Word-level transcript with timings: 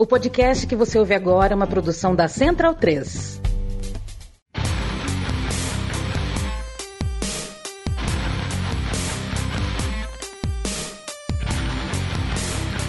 O 0.00 0.06
podcast 0.06 0.66
que 0.66 0.74
você 0.74 0.98
ouve 0.98 1.12
agora 1.12 1.52
é 1.52 1.54
uma 1.54 1.66
produção 1.66 2.16
da 2.16 2.26
Central 2.26 2.74
3. 2.74 3.38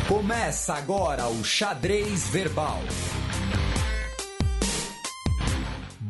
Começa 0.07 0.73
agora 0.73 1.27
o 1.27 1.43
Xadrez 1.43 2.29
Verbal. 2.29 2.79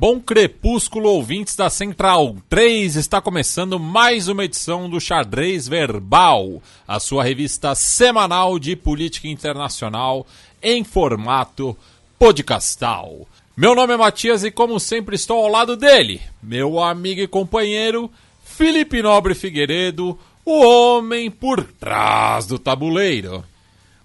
Bom 0.01 0.19
crepúsculo, 0.19 1.09
ouvintes 1.09 1.55
da 1.55 1.69
Central 1.69 2.35
3. 2.49 2.95
Está 2.95 3.21
começando 3.21 3.79
mais 3.79 4.27
uma 4.27 4.45
edição 4.45 4.89
do 4.89 4.99
Xadrez 4.99 5.67
Verbal, 5.67 6.59
a 6.87 6.99
sua 6.99 7.23
revista 7.23 7.75
semanal 7.75 8.57
de 8.57 8.75
política 8.75 9.27
internacional 9.27 10.25
em 10.61 10.83
formato 10.83 11.75
podcastal. 12.19 13.27
Meu 13.55 13.75
nome 13.75 13.93
é 13.93 13.97
Matias 13.97 14.43
e, 14.43 14.51
como 14.51 14.79
sempre, 14.79 15.15
estou 15.15 15.43
ao 15.43 15.49
lado 15.49 15.75
dele, 15.75 16.21
meu 16.41 16.79
amigo 16.79 17.21
e 17.21 17.27
companheiro 17.27 18.09
Felipe 18.43 19.01
Nobre 19.01 19.33
Figueiredo, 19.33 20.17
o 20.45 20.59
homem 20.65 21.31
por 21.31 21.63
trás 21.63 22.45
do 22.45 22.59
tabuleiro. 22.59 23.43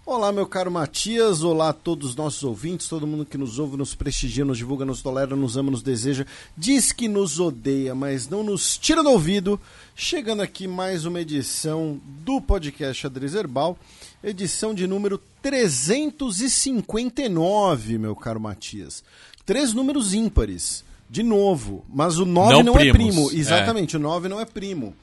Olá, 0.08 0.30
meu 0.30 0.46
caro 0.46 0.70
Matias, 0.70 1.42
olá 1.42 1.70
a 1.70 1.72
todos 1.72 2.10
os 2.10 2.16
nossos 2.16 2.44
ouvintes, 2.44 2.86
todo 2.86 3.08
mundo 3.08 3.26
que 3.26 3.36
nos 3.36 3.58
ouve, 3.58 3.76
nos 3.76 3.92
prestigia, 3.92 4.44
nos 4.44 4.56
divulga, 4.56 4.84
nos 4.84 5.02
tolera, 5.02 5.34
nos 5.34 5.56
ama, 5.56 5.72
nos 5.72 5.82
deseja, 5.82 6.24
diz 6.56 6.92
que 6.92 7.08
nos 7.08 7.40
odeia, 7.40 7.92
mas 7.92 8.28
não 8.28 8.44
nos 8.44 8.78
tira 8.78 9.02
do 9.02 9.10
ouvido. 9.10 9.60
Chegando 9.96 10.42
aqui 10.42 10.68
mais 10.68 11.04
uma 11.04 11.20
edição 11.20 12.00
do 12.24 12.40
podcast 12.40 13.02
Xadrez 13.02 13.34
Herbal, 13.34 13.76
edição 14.22 14.74
de 14.74 14.86
número 14.86 15.18
359, 15.42 17.98
meu 17.98 18.14
caro 18.16 18.40
Matias. 18.40 19.02
Três 19.44 19.72
números 19.72 20.14
ímpares, 20.14 20.84
de 21.08 21.22
novo, 21.22 21.84
mas 21.88 22.18
o 22.18 22.24
9 22.24 22.52
Não 22.52 22.62
não, 22.62 22.78
é 22.78 22.92
primo. 22.92 23.30
é. 23.30 23.34
Exatamente, 23.34 23.96
o 23.96 24.00
9 24.00 24.28
não 24.28 24.40
é 24.40 24.44
primo. 24.44 24.94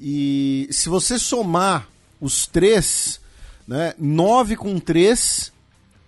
E 0.00 0.68
se 0.70 0.88
você 0.88 1.18
somar 1.18 1.88
os 2.20 2.46
três, 2.46 3.20
né, 3.66 3.94
9 3.98 4.56
com 4.56 4.78
3 4.78 5.52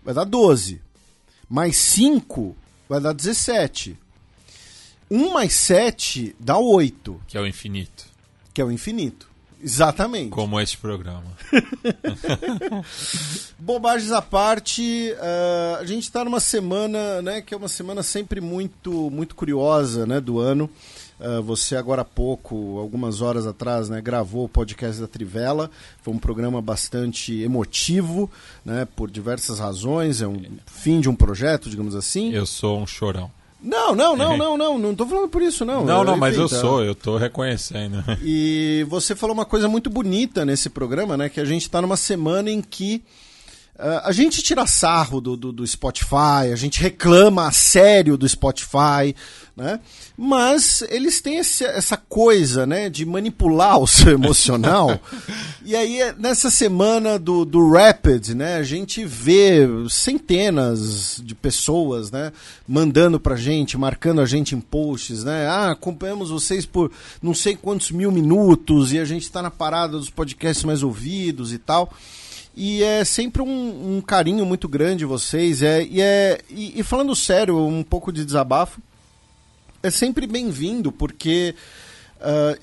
vai 0.04 0.14
dar 0.14 0.24
12. 0.24 0.80
Mais 1.48 1.76
5 1.76 2.56
vai 2.88 3.00
dar 3.00 3.12
17. 3.12 3.96
1 5.10 5.32
mais 5.32 5.52
7 5.54 6.34
dá 6.40 6.58
8, 6.58 7.20
Que 7.28 7.38
é 7.38 7.40
o 7.40 7.46
infinito, 7.46 8.06
que 8.52 8.60
é 8.60 8.64
o 8.64 8.72
infinito. 8.72 9.28
Exatamente. 9.62 10.30
como 10.30 10.60
este 10.60 10.76
programa. 10.76 11.24
Bobagens 13.58 14.12
à 14.12 14.20
parte, 14.20 15.14
ah, 15.18 15.78
a 15.80 15.84
gente 15.84 16.04
está 16.04 16.24
numa 16.24 16.40
semana, 16.40 17.22
né, 17.22 17.40
que 17.40 17.54
é 17.54 17.56
uma 17.56 17.68
semana 17.68 18.02
sempre 18.02 18.40
muito, 18.40 19.10
muito 19.10 19.34
curiosa, 19.34 20.06
né, 20.06 20.20
do 20.20 20.38
ano. 20.38 20.68
Ah, 21.18 21.40
você 21.40 21.76
agora 21.76 22.02
há 22.02 22.04
pouco, 22.04 22.78
algumas 22.78 23.22
horas 23.22 23.46
atrás, 23.46 23.88
né, 23.88 24.00
gravou 24.00 24.44
o 24.44 24.48
podcast 24.48 25.00
da 25.00 25.08
Trivela. 25.08 25.70
Foi 26.02 26.12
um 26.12 26.18
programa 26.18 26.60
bastante 26.60 27.40
emotivo, 27.42 28.30
né, 28.64 28.86
por 28.94 29.10
diversas 29.10 29.58
razões. 29.58 30.20
É 30.20 30.28
um 30.28 30.40
fim 30.66 31.00
de 31.00 31.08
um 31.08 31.14
projeto, 31.14 31.70
digamos 31.70 31.94
assim. 31.94 32.32
Eu 32.32 32.46
sou 32.46 32.78
um 32.78 32.86
chorão. 32.86 33.30
Não, 33.62 33.94
não, 33.94 34.14
não, 34.16 34.36
não, 34.36 34.58
não, 34.58 34.78
não 34.78 34.94
tô 34.94 35.06
falando 35.06 35.28
por 35.28 35.42
isso, 35.42 35.64
não. 35.64 35.84
Não, 35.84 36.04
não, 36.04 36.16
mas 36.16 36.36
eu 36.36 36.48
tá. 36.48 36.60
sou, 36.60 36.84
eu 36.84 36.94
tô 36.94 37.16
reconhecendo. 37.16 38.04
E 38.22 38.84
você 38.88 39.16
falou 39.16 39.34
uma 39.34 39.44
coisa 39.44 39.66
muito 39.68 39.88
bonita 39.88 40.44
nesse 40.44 40.68
programa, 40.68 41.16
né? 41.16 41.28
Que 41.28 41.40
a 41.40 41.44
gente 41.44 41.62
está 41.62 41.80
numa 41.80 41.96
semana 41.96 42.50
em 42.50 42.60
que 42.60 43.02
a 44.04 44.12
gente 44.12 44.42
tira 44.42 44.66
sarro 44.66 45.20
do, 45.20 45.36
do, 45.36 45.52
do 45.52 45.66
Spotify, 45.66 46.50
a 46.52 46.56
gente 46.56 46.80
reclama 46.80 47.46
a 47.46 47.52
sério 47.52 48.16
do 48.16 48.28
Spotify, 48.28 49.14
né? 49.56 49.80
Mas 50.16 50.82
eles 50.88 51.20
têm 51.20 51.38
esse- 51.38 51.64
essa 51.64 51.96
coisa, 51.96 52.64
né? 52.66 52.88
De 52.88 53.04
manipular 53.04 53.78
o 53.78 53.86
seu 53.86 54.12
emocional. 54.12 54.98
e 55.64 55.74
aí, 55.76 55.98
nessa 56.18 56.50
semana 56.50 57.18
do, 57.18 57.44
do 57.44 57.70
Rapid, 57.70 58.30
né? 58.30 58.56
A 58.56 58.62
gente 58.62 59.04
vê 59.04 59.66
centenas 59.88 61.20
de 61.22 61.34
pessoas, 61.34 62.10
né? 62.10 62.32
Mandando 62.66 63.20
pra 63.20 63.36
gente, 63.36 63.76
marcando 63.76 64.20
a 64.20 64.26
gente 64.26 64.54
em 64.54 64.60
posts, 64.60 65.24
né? 65.24 65.46
Ah, 65.46 65.70
acompanhamos 65.72 66.30
vocês 66.30 66.64
por 66.64 66.90
não 67.22 67.34
sei 67.34 67.54
quantos 67.56 67.90
mil 67.90 68.10
minutos 68.10 68.92
e 68.92 68.98
a 68.98 69.04
gente 69.04 69.30
tá 69.30 69.42
na 69.42 69.50
parada 69.50 69.98
dos 69.98 70.08
podcasts 70.10 70.64
mais 70.64 70.82
ouvidos 70.82 71.52
e 71.52 71.58
tal. 71.58 71.92
E 72.56 72.82
é 72.82 73.04
sempre 73.04 73.42
um, 73.42 73.96
um 73.96 74.00
carinho 74.00 74.46
muito 74.46 74.66
grande 74.68 75.04
vocês. 75.04 75.62
É, 75.62 75.82
e, 75.84 76.00
é, 76.00 76.40
e, 76.48 76.80
e 76.80 76.82
falando 76.82 77.14
sério, 77.14 77.58
um 77.58 77.82
pouco 77.82 78.10
de 78.10 78.24
desabafo, 78.24 78.80
é 79.82 79.90
sempre 79.90 80.26
bem-vindo, 80.26 80.90
porque 80.90 81.54
ah, 82.20 82.56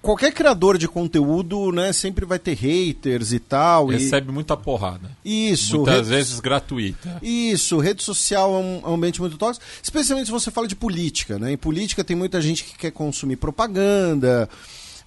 qualquer 0.00 0.32
criador 0.32 0.78
de 0.78 0.88
conteúdo 0.88 1.70
né, 1.72 1.92
sempre 1.92 2.24
vai 2.24 2.38
ter 2.38 2.54
haters 2.54 3.32
e 3.32 3.38
tal. 3.38 3.92
e- 3.92 3.96
Recebe 3.98 4.32
muita 4.32 4.56
porrada. 4.56 5.10
isso, 5.24 5.76
Muitas 5.76 5.96
rede- 5.96 6.08
vezes 6.08 6.40
gratuita. 6.40 7.18
isso, 7.22 7.78
rede 7.78 8.02
social 8.02 8.54
é 8.54 8.58
um, 8.58 8.80
é 8.82 8.88
um 8.88 8.94
ambiente 8.94 9.20
muito 9.20 9.36
tóxico, 9.36 9.64
especialmente 9.82 10.26
se 10.26 10.32
você 10.32 10.50
fala 10.50 10.66
de 10.66 10.74
política, 10.74 11.38
né? 11.38 11.52
Em 11.52 11.56
política 11.58 12.02
tem 12.02 12.16
muita 12.16 12.40
gente 12.40 12.64
que 12.64 12.78
quer 12.78 12.92
consumir 12.92 13.36
propaganda. 13.36 14.48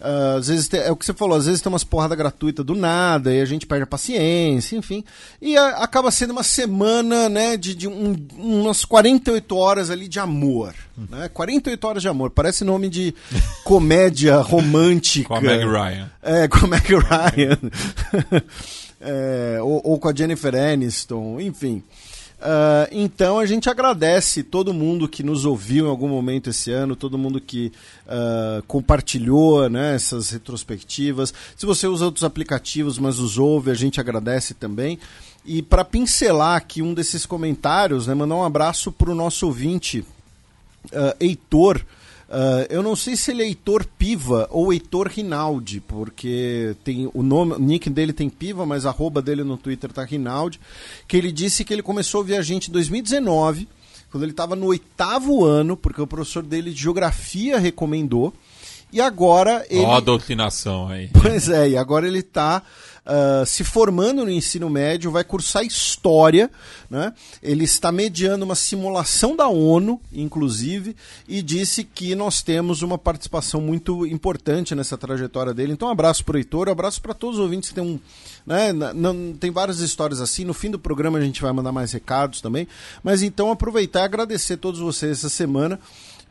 Ah, 0.02 0.36
às 0.38 0.48
vezes 0.48 0.68
tem- 0.68 0.80
é 0.82 0.92
o 0.92 0.96
que 0.96 1.06
você 1.06 1.14
falou, 1.14 1.38
às 1.38 1.46
vezes 1.46 1.62
tem 1.62 1.72
umas 1.72 1.84
porrada 1.84 2.16
gratuita 2.16 2.64
do 2.64 2.76
nada 2.76 3.34
e 3.34 3.42
a 3.42 3.46
gente 3.46 3.66
perde 3.66 3.84
a 3.84 3.88
paciência, 3.88 4.76
enfim. 4.78 5.04
E 5.42 5.58
a- 5.58 5.78
acaba 5.84 6.10
sendo 6.12 6.32
uma 6.32 6.44
semana, 6.44 7.28
né, 7.30 7.56
de, 7.58 7.74
de 7.76 7.88
um- 7.88 8.16
umas 8.38 8.86
48 8.86 9.56
horas 9.56 9.90
ali 9.90 10.08
de 10.08 10.20
amor, 10.20 10.74
né? 11.10 11.30
48 11.34 11.84
horas 11.88 12.02
de 12.02 12.08
amor, 12.08 12.30
parece 12.32 12.64
nome 12.64 12.90
de 12.90 13.14
comédia 13.64 14.38
romântica. 14.38 15.28
Com 15.30 15.36
a 15.36 15.42
Meg 15.42 15.66
Ryan. 15.66 16.10
É, 16.22 16.48
com 16.48 16.66
a 16.66 16.68
Meg 16.68 16.88
Ryan. 16.96 17.60
É, 19.02 19.60
ou, 19.62 19.80
ou 19.92 19.98
com 19.98 20.10
a 20.10 20.14
Jennifer 20.14 20.54
Aniston, 20.54 21.40
enfim. 21.40 21.82
Ah, 22.42 22.88
então 22.92 23.38
a 23.38 23.46
gente 23.46 23.70
agradece 23.70 24.44
todo 24.44 24.74
mundo 24.74 25.10
que 25.10 25.22
nos 25.24 25.46
ouviu 25.46 25.88
em 25.88 25.90
algum 25.90 26.08
momento 26.08 26.50
esse 26.50 26.72
ano, 26.72 26.96
todo 26.96 27.18
mundo 27.18 27.42
que 27.42 27.72
ah, 28.08 28.64
compartilhou 28.68 29.70
né, 29.70 29.96
essas 29.96 30.30
retrospectivas. 30.30 31.34
Se 31.56 31.66
você 31.66 31.88
usa 31.88 32.06
outros 32.06 32.24
aplicativos, 32.24 32.98
mas 32.98 33.20
os 33.20 33.38
ouve, 33.38 33.72
a 33.72 33.76
gente 33.76 34.00
agradece 34.00 34.54
também. 34.54 34.98
E 35.46 35.62
para 35.62 35.84
pincelar 35.84 36.56
aqui 36.56 36.82
um 36.82 36.94
desses 36.94 37.26
comentários, 37.26 38.08
né, 38.08 38.14
mandar 38.14 38.36
um 38.36 38.44
abraço 38.44 38.92
para 38.92 39.12
o 39.12 39.16
nosso 39.16 39.46
ouvinte, 39.46 40.06
ah, 40.94 41.16
Heitor. 41.20 41.82
Ah, 42.30 42.68
eu 42.70 42.84
não 42.84 42.96
sei 42.96 43.16
se 43.16 43.32
ele 43.32 43.42
é 43.42 43.46
Heitor 43.48 43.86
Piva 43.98 44.48
ou 44.52 44.72
Heitor 44.72 45.08
Rinaldi, 45.08 45.82
porque 45.82 46.76
tem 46.84 47.10
o 47.12 47.24
nome, 47.24 47.54
o 47.54 47.60
nick 47.60 47.90
dele 47.90 48.14
tem 48.14 48.30
Piva, 48.30 48.66
mas 48.66 48.86
a 48.86 48.90
arroba 48.90 49.22
dele 49.22 49.44
no 49.44 49.58
Twitter 49.58 49.92
tá 49.92 50.04
Rinaldi, 50.04 50.60
que 51.08 51.18
ele 51.18 51.32
disse 51.32 51.66
que 51.66 51.74
ele 51.74 51.82
começou 51.82 52.20
a 52.20 52.22
ouvir 52.22 52.36
a 52.36 52.42
gente 52.44 52.70
em 52.70 52.72
2019, 52.72 53.68
quando 54.12 54.24
ele 54.24 54.32
estava 54.32 54.56
no 54.56 54.68
oitavo 54.68 55.44
ano, 55.44 55.76
porque 55.76 56.02
o 56.02 56.08
professor 56.08 56.44
dele 56.44 56.72
de 56.72 56.82
geografia 56.82 57.58
recomendou, 57.58 58.32
e 58.92 59.02
agora 59.02 59.66
ele... 59.70 59.82
Ó 59.82 59.96
a 59.96 60.00
doutrinação 60.00 60.88
aí. 60.88 61.10
Pois 61.20 61.50
é, 61.50 61.70
e 61.70 61.78
agora 61.78 62.08
ele 62.08 62.20
está 62.20 62.62
se 63.46 63.64
formando 63.64 64.24
no 64.24 64.32
ensino 64.32 64.70
médio, 64.70 65.12
vai 65.12 65.24
cursar 65.24 65.64
História, 65.64 66.50
né? 66.90 67.14
Ele 67.42 67.64
está 67.64 67.92
mediando 67.92 68.46
uma 68.46 68.56
simulação 68.56 69.36
da 69.36 69.48
ONU, 69.48 70.00
inclusive, 70.12 70.96
e 71.28 71.42
disse 71.42 71.84
que 71.84 72.16
nós 72.16 72.42
temos 72.42 72.82
uma 72.82 72.98
participação 72.98 73.62
muito 73.62 74.06
importante 74.06 74.74
nessa 74.76 74.98
trajetória 74.98 75.54
dele. 75.54 75.74
Então, 75.74 75.88
um 75.88 75.92
abraço 75.92 76.24
para 76.24 76.36
o 76.36 76.38
Heitor, 76.38 76.70
um 76.70 76.72
abraço 76.72 77.02
para 77.02 77.14
todos 77.14 77.38
os 77.38 77.44
ouvintes 77.44 77.70
que 77.70 77.76
tem 77.76 77.84
um... 77.84 78.00
Né? 78.46 78.74
Não, 78.74 79.34
tem 79.34 79.52
várias 79.52 79.80
histórias 79.80 80.22
assim, 80.22 80.44
no 80.44 80.54
fim 80.54 80.72
do 80.72 80.80
programa 80.80 81.20
a 81.20 81.22
gente 81.22 81.42
vai 81.42 81.52
mandar 81.52 81.72
mais 81.72 81.92
recados 81.92 82.42
também, 82.42 82.68
mas 83.04 83.22
então 83.22 83.52
aproveitar 83.52 84.02
e 84.02 84.04
agradecer 84.04 84.54
a 84.54 84.58
todos 84.58 84.80
vocês 84.80 85.20
essa 85.20 85.30
semana 85.30 85.80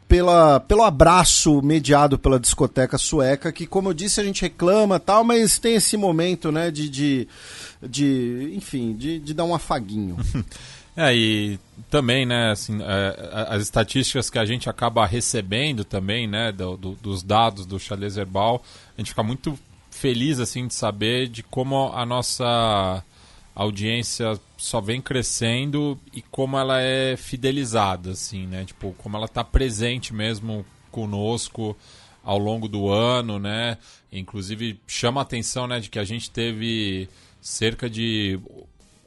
pela, 0.08 0.58
pelo 0.60 0.82
abraço 0.82 1.60
mediado 1.62 2.18
pela 2.18 2.40
discoteca 2.40 2.96
sueca, 2.96 3.52
que, 3.52 3.66
como 3.66 3.90
eu 3.90 3.94
disse, 3.94 4.20
a 4.20 4.24
gente 4.24 4.40
reclama 4.42 4.98
tal, 4.98 5.22
mas 5.22 5.58
tem 5.58 5.74
esse 5.74 5.96
momento, 5.96 6.50
né, 6.50 6.70
de, 6.70 6.88
de, 6.88 7.28
de 7.82 8.52
enfim, 8.54 8.96
de, 8.96 9.18
de 9.18 9.34
dar 9.34 9.44
um 9.44 9.54
afaguinho. 9.54 10.16
É, 11.00 11.14
e 11.14 11.60
também, 11.88 12.26
né, 12.26 12.50
assim, 12.50 12.76
é, 12.82 13.46
as 13.48 13.62
estatísticas 13.62 14.28
que 14.28 14.36
a 14.36 14.44
gente 14.44 14.68
acaba 14.68 15.06
recebendo 15.06 15.84
também, 15.84 16.26
né, 16.26 16.50
do- 16.50 16.76
do- 16.76 16.96
dos 17.00 17.22
dados 17.22 17.64
do 17.64 17.78
Chalez 17.78 18.16
Herbal, 18.16 18.60
a 18.96 19.00
gente 19.00 19.10
fica 19.10 19.22
muito 19.22 19.56
feliz, 19.92 20.40
assim, 20.40 20.66
de 20.66 20.74
saber 20.74 21.28
de 21.28 21.44
como 21.44 21.92
a 21.94 22.04
nossa 22.04 23.04
audiência 23.54 24.40
só 24.58 24.80
vem 24.80 25.00
crescendo 25.00 25.98
e 26.12 26.20
como 26.20 26.58
ela 26.58 26.82
é 26.82 27.16
fidelizada, 27.16 28.10
assim, 28.10 28.46
né, 28.46 28.64
tipo, 28.64 28.92
como 28.98 29.16
ela 29.16 29.26
está 29.26 29.44
presente 29.44 30.12
mesmo 30.12 30.66
conosco 30.90 31.76
ao 32.24 32.38
longo 32.38 32.68
do 32.68 32.90
ano, 32.90 33.38
né, 33.38 33.78
inclusive 34.12 34.78
chama 34.86 35.20
a 35.20 35.22
atenção, 35.22 35.66
né, 35.68 35.78
de 35.78 35.88
que 35.88 35.98
a 35.98 36.04
gente 36.04 36.30
teve 36.30 37.08
cerca 37.40 37.88
de 37.88 38.38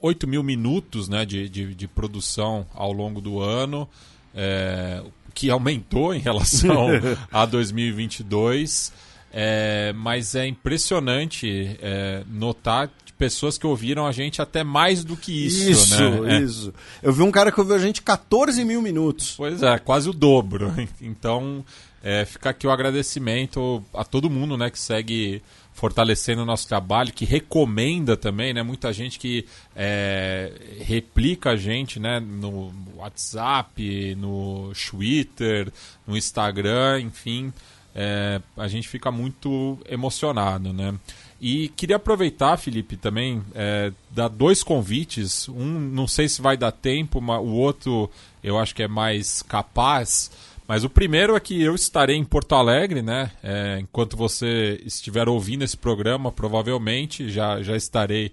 8 0.02 0.26
mil 0.26 0.42
minutos 0.42 1.10
né, 1.10 1.26
de, 1.26 1.48
de, 1.50 1.76
de 1.76 1.88
produção 1.88 2.66
ao 2.74 2.94
longo 2.94 3.20
do 3.20 3.40
ano, 3.42 3.88
é, 4.34 5.04
que 5.34 5.50
aumentou 5.50 6.14
em 6.16 6.20
relação 6.20 6.88
a 7.32 7.46
2022. 7.46 9.12
É, 9.34 9.94
mas 9.96 10.36
é 10.36 10.46
impressionante 10.46 11.78
é, 11.82 12.22
notar 12.28 12.92
pessoas 13.22 13.56
que 13.56 13.68
ouviram 13.68 14.08
a 14.08 14.12
gente 14.12 14.42
até 14.42 14.64
mais 14.64 15.04
do 15.04 15.16
que 15.16 15.46
isso, 15.46 15.70
isso 15.70 15.96
né? 15.96 16.38
É. 16.38 16.40
Isso, 16.40 16.74
Eu 17.04 17.14
vi 17.14 17.22
um 17.22 17.30
cara 17.30 17.52
que 17.52 17.60
ouviu 17.60 17.76
a 17.76 17.80
gente 17.80 18.02
14 18.02 18.66
mil 18.66 18.82
minutos. 18.82 19.36
Pois 19.38 19.62
é, 19.62 19.78
quase 19.78 20.10
o 20.10 20.14
dobro. 20.14 20.74
Então, 21.00 21.64
é, 22.02 22.26
fica 22.26 22.50
aqui 22.50 22.66
o 22.66 22.72
agradecimento 22.72 23.84
a 23.94 24.04
todo 24.04 24.28
mundo 24.28 24.58
né, 24.58 24.72
que 24.72 24.80
segue 24.80 25.44
fortalecendo 25.72 26.42
o 26.42 26.46
nosso 26.46 26.68
trabalho, 26.68 27.14
que 27.14 27.24
recomenda 27.24 28.18
também, 28.18 28.54
né? 28.54 28.64
Muita 28.64 28.92
gente 28.92 29.20
que 29.20 29.46
é, 29.76 30.52
replica 30.80 31.52
a 31.52 31.56
gente 31.56 32.00
né, 32.00 32.20
no 32.20 32.74
WhatsApp, 32.96 34.16
no 34.16 34.72
Twitter, 34.74 35.72
no 36.08 36.18
Instagram, 36.18 37.02
enfim. 37.02 37.54
É, 37.94 38.42
a 38.58 38.68
gente 38.68 38.88
fica 38.88 39.12
muito 39.12 39.78
emocionado, 39.88 40.74
né? 40.74 40.96
E 41.42 41.70
queria 41.70 41.96
aproveitar, 41.96 42.56
Felipe, 42.58 42.96
também, 42.96 43.42
é, 43.56 43.92
dar 44.12 44.28
dois 44.28 44.62
convites. 44.62 45.50
Um, 45.50 45.80
não 45.80 46.08
sei 46.08 46.30
se 46.30 46.40
vai 46.40 46.56
dar 46.56 46.72
tempo, 46.72 47.20
mas 47.20 47.42
o 47.42 47.48
outro 47.48 48.12
eu 48.44 48.60
acho 48.60 48.76
que 48.76 48.84
é 48.84 48.88
mais 48.88 49.42
capaz. 49.42 50.30
Mas 50.68 50.84
o 50.84 50.90
primeiro 50.90 51.36
é 51.36 51.40
que 51.40 51.60
eu 51.60 51.74
estarei 51.74 52.16
em 52.16 52.24
Porto 52.24 52.54
Alegre, 52.54 53.02
né? 53.02 53.32
É, 53.42 53.80
enquanto 53.82 54.16
você 54.16 54.80
estiver 54.86 55.28
ouvindo 55.28 55.64
esse 55.64 55.76
programa, 55.76 56.32
provavelmente 56.32 57.28
já, 57.32 57.64
já 57.64 57.76
estarei 57.76 58.32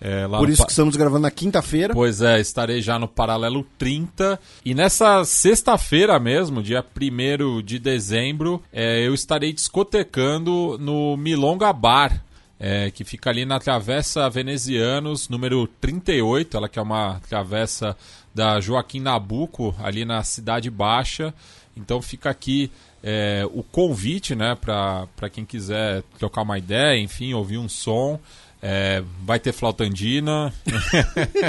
é, 0.00 0.28
Por 0.28 0.50
isso 0.50 0.64
que 0.64 0.70
estamos 0.70 0.94
gravando 0.94 1.22
na 1.22 1.30
quinta-feira. 1.30 1.94
Pois 1.94 2.20
é, 2.20 2.38
estarei 2.38 2.82
já 2.82 2.98
no 2.98 3.08
Paralelo 3.08 3.66
30. 3.78 4.38
E 4.64 4.74
nessa 4.74 5.24
sexta-feira 5.24 6.18
mesmo, 6.18 6.62
dia 6.62 6.84
1 6.84 7.62
de 7.62 7.78
dezembro, 7.78 8.62
é, 8.72 9.06
eu 9.06 9.14
estarei 9.14 9.52
discotecando 9.52 10.76
no 10.78 11.16
Milonga 11.16 11.72
Bar, 11.72 12.22
é, 12.58 12.90
que 12.90 13.04
fica 13.04 13.30
ali 13.30 13.44
na 13.44 13.58
Travessa 13.58 14.28
Venezianos, 14.30 15.28
número 15.28 15.66
38, 15.80 16.56
ela 16.56 16.68
que 16.68 16.78
é 16.78 16.82
uma 16.82 17.20
travessa 17.28 17.96
da 18.34 18.60
Joaquim 18.60 19.00
Nabuco, 19.00 19.74
ali 19.82 20.04
na 20.04 20.22
Cidade 20.22 20.70
Baixa. 20.70 21.34
Então 21.76 22.00
fica 22.00 22.30
aqui 22.30 22.70
é, 23.02 23.46
o 23.52 23.62
convite 23.62 24.34
né, 24.34 24.54
para 24.54 25.30
quem 25.30 25.44
quiser 25.44 26.02
trocar 26.18 26.42
uma 26.42 26.58
ideia, 26.58 26.98
enfim, 26.98 27.34
ouvir 27.34 27.58
um 27.58 27.68
som. 27.68 28.18
É, 28.62 29.02
vai 29.22 29.38
ter 29.38 29.52
flautandina, 29.52 30.52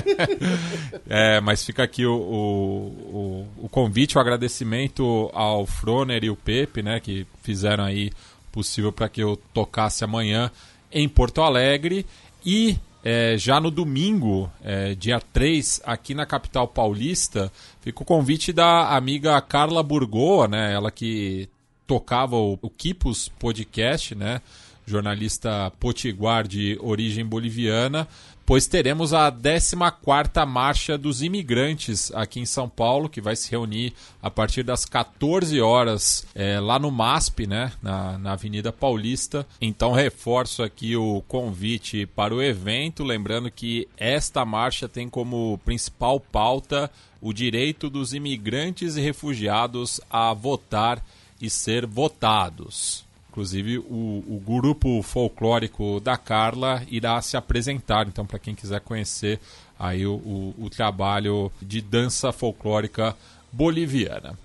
é, 1.10 1.40
mas 1.40 1.66
fica 1.66 1.82
aqui 1.82 2.06
o, 2.06 2.14
o, 2.14 3.48
o, 3.64 3.70
convite, 3.70 4.18
o 4.18 4.22
agradecimento 4.22 5.32
ao 5.34 5.66
Froner 5.66 6.24
e 6.26 6.30
o 6.30 6.36
Pepe, 6.36 6.84
né, 6.84 7.00
que 7.00 7.26
fizeram 7.42 7.86
aí 7.86 8.12
possível 8.52 8.92
para 8.92 9.08
que 9.08 9.24
eu 9.24 9.38
tocasse 9.54 10.04
amanhã 10.04 10.52
em 10.92 11.08
Porto 11.08 11.42
Alegre 11.42 12.06
e 12.46 12.78
é, 13.04 13.38
já 13.38 13.60
no 13.60 13.72
domingo, 13.72 14.52
é, 14.62 14.94
dia 14.94 15.20
3, 15.20 15.82
aqui 15.86 16.14
na 16.14 16.26
capital 16.26 16.68
paulista, 16.68 17.52
fica 17.80 18.02
o 18.02 18.06
convite 18.06 18.52
da 18.52 18.96
amiga 18.96 19.40
Carla 19.40 19.82
Burgoa, 19.82 20.48
né? 20.48 20.74
Ela 20.74 20.92
que 20.92 21.48
tocava 21.86 22.36
o, 22.36 22.60
o 22.62 22.70
Kipos 22.70 23.30
Podcast, 23.30 24.14
né? 24.14 24.42
Jornalista 24.86 25.72
potiguar 25.80 26.48
de 26.48 26.78
origem 26.82 27.26
boliviana, 27.26 28.08
pois 28.48 28.66
teremos 28.66 29.14
a 29.14 29.30
14ª 29.30 30.46
Marcha 30.46 30.98
dos 30.98 31.22
Imigrantes 31.22 32.14
aqui 32.14 32.40
em 32.40 32.46
São 32.46 32.70
Paulo, 32.70 33.10
que 33.10 33.20
vai 33.20 33.36
se 33.36 33.52
reunir 33.52 33.94
a 34.22 34.32
partir 34.32 34.64
das 34.64 34.86
14 34.86 35.60
horas 35.60 36.26
é, 36.34 36.58
lá 36.58 36.80
no 36.80 36.90
MASP, 36.90 37.46
né, 37.46 37.74
na, 37.84 38.18
na 38.18 38.32
Avenida 38.32 38.72
Paulista. 38.72 39.46
Então 39.60 39.92
reforço 39.92 40.64
aqui 40.64 40.96
o 40.96 41.22
convite 41.28 42.06
para 42.06 42.34
o 42.34 42.42
evento, 42.42 43.04
lembrando 43.04 43.52
que 43.52 43.86
esta 43.98 44.46
marcha 44.46 44.88
tem 44.88 45.10
como 45.10 45.60
principal 45.66 46.18
pauta 46.18 46.90
o 47.20 47.34
direito 47.34 47.90
dos 47.90 48.14
imigrantes 48.14 48.96
e 48.96 49.02
refugiados 49.02 50.00
a 50.10 50.34
votar 50.34 51.04
e 51.42 51.50
ser 51.50 51.86
votados. 51.86 53.07
Inclusive, 53.38 53.78
o, 53.78 54.24
o 54.28 54.42
grupo 54.44 55.00
folclórico 55.04 56.00
da 56.00 56.18
Carla 56.18 56.82
irá 56.90 57.22
se 57.22 57.38
apresentar. 57.38 58.08
Então, 58.08 58.26
para 58.26 58.40
quem 58.40 58.56
quiser 58.56 58.82
conhecer 58.82 59.40
aí 59.78 60.08
o, 60.08 60.16
o, 60.16 60.56
o 60.58 60.70
trabalho 60.72 61.52
de 61.62 61.80
dança 61.80 62.32
folclórica 62.32 63.16
boliviana. 63.52 64.36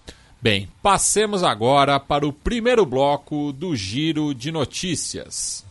Bem, 0.42 0.68
passemos 0.82 1.42
agora 1.42 1.98
para 1.98 2.26
o 2.26 2.34
primeiro 2.34 2.84
bloco 2.84 3.50
do 3.50 3.74
Giro 3.74 4.34
de 4.34 4.52
Notícias. 4.52 5.64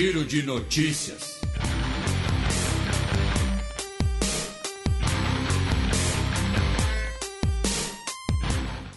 Giro 0.00 0.24
de 0.24 0.42
Notícias. 0.42 1.42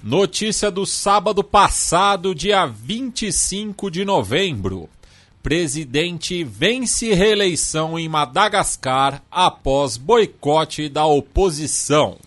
Notícia 0.01 0.71
do 0.71 0.85
sábado 0.85 1.43
passado, 1.43 2.33
dia 2.33 2.65
25 2.65 3.91
de 3.91 4.05
novembro. 4.05 4.89
Presidente 5.41 6.41
vence 6.41 7.13
reeleição 7.13 7.99
em 7.99 8.07
Madagascar 8.07 9.21
após 9.29 9.97
boicote 9.97 10.87
da 10.87 11.05
oposição. 11.05 12.17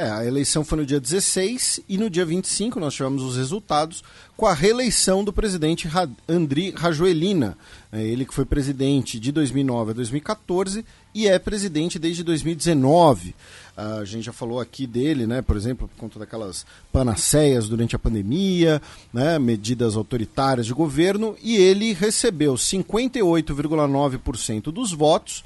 É, 0.00 0.08
a 0.08 0.24
eleição 0.24 0.64
foi 0.64 0.78
no 0.78 0.86
dia 0.86 1.00
16 1.00 1.80
e 1.88 1.98
no 1.98 2.08
dia 2.08 2.24
25 2.24 2.78
nós 2.78 2.94
tivemos 2.94 3.20
os 3.20 3.36
resultados 3.36 4.04
com 4.36 4.46
a 4.46 4.54
reeleição 4.54 5.24
do 5.24 5.32
presidente 5.32 5.90
Andri 6.28 6.70
Rajoelina. 6.70 7.58
É, 7.90 8.06
ele 8.06 8.24
que 8.24 8.32
foi 8.32 8.44
presidente 8.44 9.18
de 9.18 9.32
2009 9.32 9.90
a 9.90 9.94
2014 9.94 10.84
e 11.12 11.26
é 11.26 11.36
presidente 11.36 11.98
desde 11.98 12.22
2019. 12.22 13.34
A 13.76 14.04
gente 14.04 14.26
já 14.26 14.32
falou 14.32 14.60
aqui 14.60 14.86
dele, 14.86 15.26
né, 15.26 15.42
por 15.42 15.56
exemplo, 15.56 15.88
por 15.88 15.96
conta 15.96 16.20
daquelas 16.20 16.64
panaceias 16.92 17.68
durante 17.68 17.96
a 17.96 17.98
pandemia, 17.98 18.80
né, 19.12 19.36
medidas 19.36 19.96
autoritárias 19.96 20.66
de 20.66 20.72
governo, 20.72 21.34
e 21.42 21.56
ele 21.56 21.92
recebeu 21.92 22.54
58,9% 22.54 24.70
dos 24.70 24.92
votos 24.92 25.42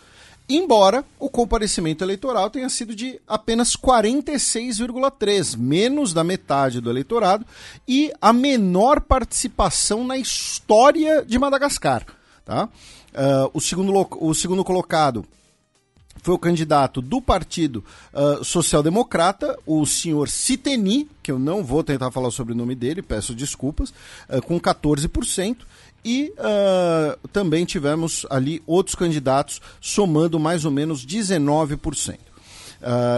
embora 0.49 1.05
o 1.19 1.29
comparecimento 1.29 2.05
eleitoral 2.05 2.51
tenha 2.51 2.69
sido 2.69 2.95
de 2.95 3.21
apenas 3.27 3.77
46,3%, 3.77 5.57
menos 5.57 6.13
da 6.13 6.25
metade 6.25 6.81
do 6.81 6.91
eleitorado, 6.91 7.47
e 7.87 8.13
a 8.21 8.33
menor 8.33 9.01
participação 9.01 10.05
na 10.05 10.17
história 10.17 11.25
de 11.25 11.39
Madagascar. 11.39 12.05
Tá? 12.45 12.69
Uh, 13.13 13.51
o, 13.53 13.61
segundo, 13.61 14.09
o 14.21 14.35
segundo 14.35 14.65
colocado 14.65 15.25
foi 16.23 16.35
o 16.35 16.39
candidato 16.39 17.03
do 17.03 17.21
Partido 17.21 17.85
uh, 18.13 18.45
Social 18.45 18.83
Democrata, 18.83 19.59
o 19.67 19.85
senhor 19.85 20.29
Citeni, 20.29 21.09
que 21.23 21.33
eu 21.33 21.39
não 21.39 21.65
vou 21.65 21.83
tentar 21.83 22.11
falar 22.11 22.31
sobre 22.31 22.53
o 22.53 22.57
nome 22.57 22.75
dele, 22.75 23.03
peço 23.03 23.35
desculpas, 23.35 23.91
uh, 24.29 24.41
com 24.43 24.59
14%. 24.61 25.59
E 26.05 26.33
uh, 26.37 27.29
também 27.29 27.65
tivemos 27.65 28.27
ali 28.29 28.63
outros 28.67 28.95
candidatos 28.97 29.61
somando 29.81 30.39
mais 30.39 30.65
ou 30.65 30.71
menos 30.71 31.07
19%. 31.07 32.15
Uh, 32.15 32.19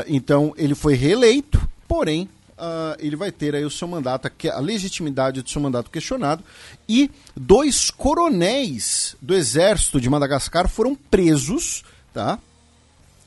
então 0.07 0.53
ele 0.59 0.75
foi 0.75 0.95
reeleito, 0.95 1.67
porém 1.89 2.29
uh, 2.59 2.97
ele 2.99 3.17
vai 3.17 3.33
ter 3.33 3.55
aí 3.55 3.65
o 3.65 3.71
seu 3.71 3.89
mandato, 3.89 4.31
a 4.53 4.61
legitimidade 4.61 5.43
do 5.43 5.49
seu 5.49 5.61
mandato 5.61 5.91
questionado. 5.91 6.45
E 6.89 7.11
dois 7.35 7.91
coronéis 7.91 9.17
do 9.21 9.35
exército 9.35 10.01
de 10.01 10.11
Madagascar 10.11 10.69
foram 10.69 10.95
presos, 10.95 11.83
tá? 12.13 12.39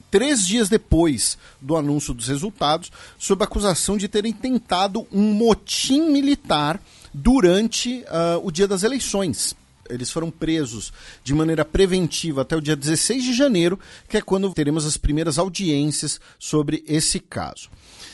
Três 0.09 0.47
dias 0.47 0.69
depois 0.69 1.37
do 1.59 1.75
anúncio 1.75 2.13
dos 2.13 2.27
resultados, 2.27 2.91
sob 3.17 3.43
acusação 3.43 3.97
de 3.97 4.07
terem 4.07 4.31
tentado 4.31 5.05
um 5.11 5.33
motim 5.33 6.11
militar 6.11 6.79
durante 7.17 8.03
uh, 8.03 8.45
o 8.45 8.51
dia 8.51 8.67
das 8.67 8.83
eleições. 8.83 9.55
Eles 9.89 10.11
foram 10.11 10.29
presos 10.29 10.91
de 11.23 11.33
maneira 11.33 11.63
preventiva 11.63 12.41
até 12.41 12.55
o 12.55 12.61
dia 12.61 12.75
16 12.75 13.23
de 13.23 13.33
janeiro, 13.33 13.79
que 14.07 14.17
é 14.17 14.21
quando 14.21 14.53
teremos 14.53 14.85
as 14.85 14.97
primeiras 14.97 15.39
audiências 15.39 16.19
sobre 16.37 16.83
esse 16.87 17.19
caso. 17.19 17.69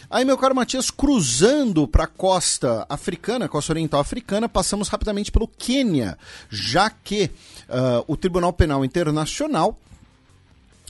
Aí, 0.10 0.24
meu 0.24 0.38
caro 0.38 0.54
Matias, 0.54 0.92
cruzando 0.92 1.88
para 1.88 2.04
a 2.04 2.08
costa 2.08 2.86
africana, 2.88 3.50
costa 3.50 3.74
oriental 3.74 4.00
africana, 4.00 4.48
passamos 4.48 4.88
rapidamente 4.88 5.32
pelo 5.32 5.48
Quênia, 5.48 6.18
já 6.50 6.90
que 6.90 7.32
uh, 7.68 8.06
o 8.08 8.16
Tribunal 8.16 8.54
Penal 8.54 8.86
Internacional 8.86 9.80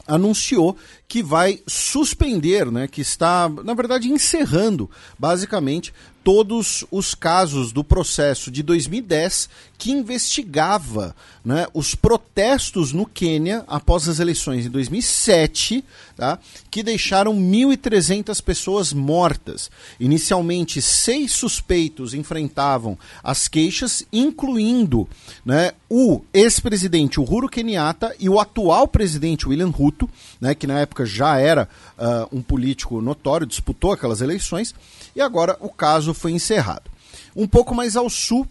anunciou 0.06 0.76
que 1.08 1.24
vai 1.24 1.62
suspender, 1.66 2.70
né, 2.70 2.88
que 2.88 3.02
está, 3.02 3.50
na 3.64 3.74
verdade, 3.74 4.10
encerrando, 4.10 4.90
basicamente, 5.18 5.94
todos 6.24 6.86
os 6.90 7.14
casos 7.14 7.72
do 7.72 7.84
processo 7.84 8.50
de 8.50 8.64
2010 8.64 9.50
que 9.78 9.92
investigava 9.92 11.14
né, 11.44 11.68
os 11.74 11.94
protestos 11.94 12.94
no 12.94 13.06
Quênia 13.06 13.66
após 13.68 14.08
as 14.08 14.20
eleições 14.20 14.66
em 14.66 14.70
2007, 14.70 15.84
tá, 16.16 16.40
que 16.72 16.82
deixaram 16.82 17.36
1.300 17.36 18.42
pessoas 18.42 18.94
mortas. 18.94 19.70
Inicialmente, 20.00 20.82
seis 20.82 21.34
suspeitos 21.34 22.14
enfrentavam 22.14 22.98
as 23.22 23.50
queixas, 23.50 24.06
incluindo 24.14 25.06
né, 25.46 25.74
o 25.90 26.22
ex-presidente 26.34 27.20
Uhuru 27.20 27.50
Kenyatta 27.50 28.16
e 28.18 28.30
o 28.30 28.40
atual 28.40 28.88
presidente 28.88 29.50
William 29.50 29.68
Ruto, 29.68 30.10
né, 30.40 30.56
que 30.56 30.66
na 30.66 30.80
época 30.80 31.06
já 31.06 31.38
era 31.38 31.68
uh, 31.98 32.36
um 32.36 32.42
político 32.42 33.02
notório, 33.02 33.46
disputou 33.46 33.92
aquelas 33.92 34.22
eleições, 34.22 34.74
e 35.16 35.22
agora 35.22 35.58
o 35.60 35.70
caso 35.70 36.14
foi 36.14 36.32
encerrado. 36.32 36.92
Um 37.36 37.48
pouco 37.48 37.74
mais 37.74 37.96
ao 37.96 38.10
sul, 38.10 38.48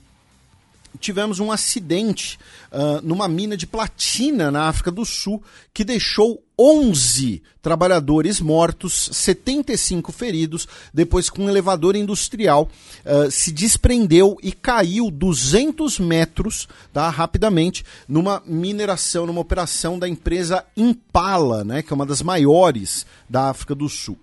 tivemos 0.98 1.40
um 1.40 1.50
acidente 1.50 2.38
uh, 2.70 3.00
numa 3.02 3.28
mina 3.28 3.56
de 3.56 3.66
platina 3.66 4.50
na 4.50 4.68
África 4.68 4.90
do 4.90 5.04
Sul 5.04 5.42
que 5.72 5.84
deixou 5.84 6.42
11 6.58 7.42
trabalhadores 7.60 8.40
mortos, 8.40 9.08
75 9.12 10.12
feridos, 10.12 10.68
depois 10.92 11.30
que 11.30 11.40
um 11.40 11.48
elevador 11.48 11.96
industrial 11.96 12.68
uh, 13.04 13.30
se 13.30 13.50
desprendeu 13.50 14.36
e 14.42 14.52
caiu 14.52 15.10
200 15.10 15.98
metros 15.98 16.68
tá, 16.92 17.08
rapidamente 17.08 17.84
numa 18.06 18.42
mineração, 18.46 19.26
numa 19.26 19.40
operação 19.40 19.98
da 19.98 20.08
empresa 20.08 20.64
Impala, 20.76 21.64
né, 21.64 21.82
que 21.82 21.92
é 21.92 21.96
uma 21.96 22.06
das 22.06 22.22
maiores 22.22 23.06
da 23.28 23.50
África 23.50 23.74
do 23.74 23.88
Sul. 23.88 24.18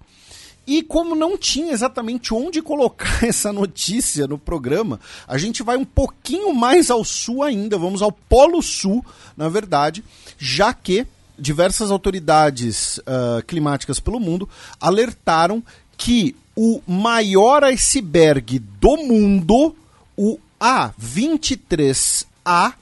E 0.69 0.81
como 0.83 1.15
não 1.15 1.35
tinha 1.35 1.73
exatamente 1.73 2.31
onde 2.31 2.61
colocar 2.61 3.21
essa 3.25 3.51
notícia 3.51 4.27
no 4.27 4.37
programa, 4.37 4.99
a 5.27 5.35
gente 5.35 5.63
vai 5.63 5.75
um 5.75 5.83
pouquinho 5.83 6.53
mais 6.53 6.91
ao 6.91 7.03
sul 7.03 7.41
ainda, 7.41 7.75
vamos 7.75 8.03
ao 8.03 8.11
Polo 8.11 8.61
Sul, 8.61 9.03
na 9.35 9.49
verdade, 9.49 10.03
já 10.37 10.71
que 10.71 11.07
diversas 11.39 11.89
autoridades 11.89 12.99
uh, 12.99 13.41
climáticas 13.47 13.99
pelo 13.99 14.19
mundo 14.19 14.47
alertaram 14.79 15.63
que 15.97 16.35
o 16.55 16.83
maior 16.85 17.63
iceberg 17.63 18.59
do 18.59 18.95
mundo, 18.95 19.75
o 20.15 20.37
A23A, 20.61 22.75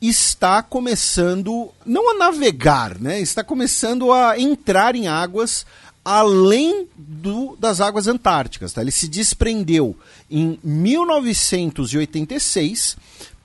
está 0.00 0.62
começando 0.62 1.72
não 1.84 2.10
a 2.10 2.14
navegar, 2.14 2.96
né? 3.00 3.20
Está 3.20 3.42
começando 3.42 4.12
a 4.12 4.38
entrar 4.38 4.94
em 4.94 5.08
águas 5.08 5.66
além 6.04 6.86
do, 6.96 7.56
das 7.56 7.80
águas 7.80 8.06
antárticas. 8.06 8.72
Tá? 8.72 8.82
Ele 8.82 8.90
se 8.90 9.08
desprendeu 9.08 9.96
em 10.30 10.58
1986, 10.62 12.96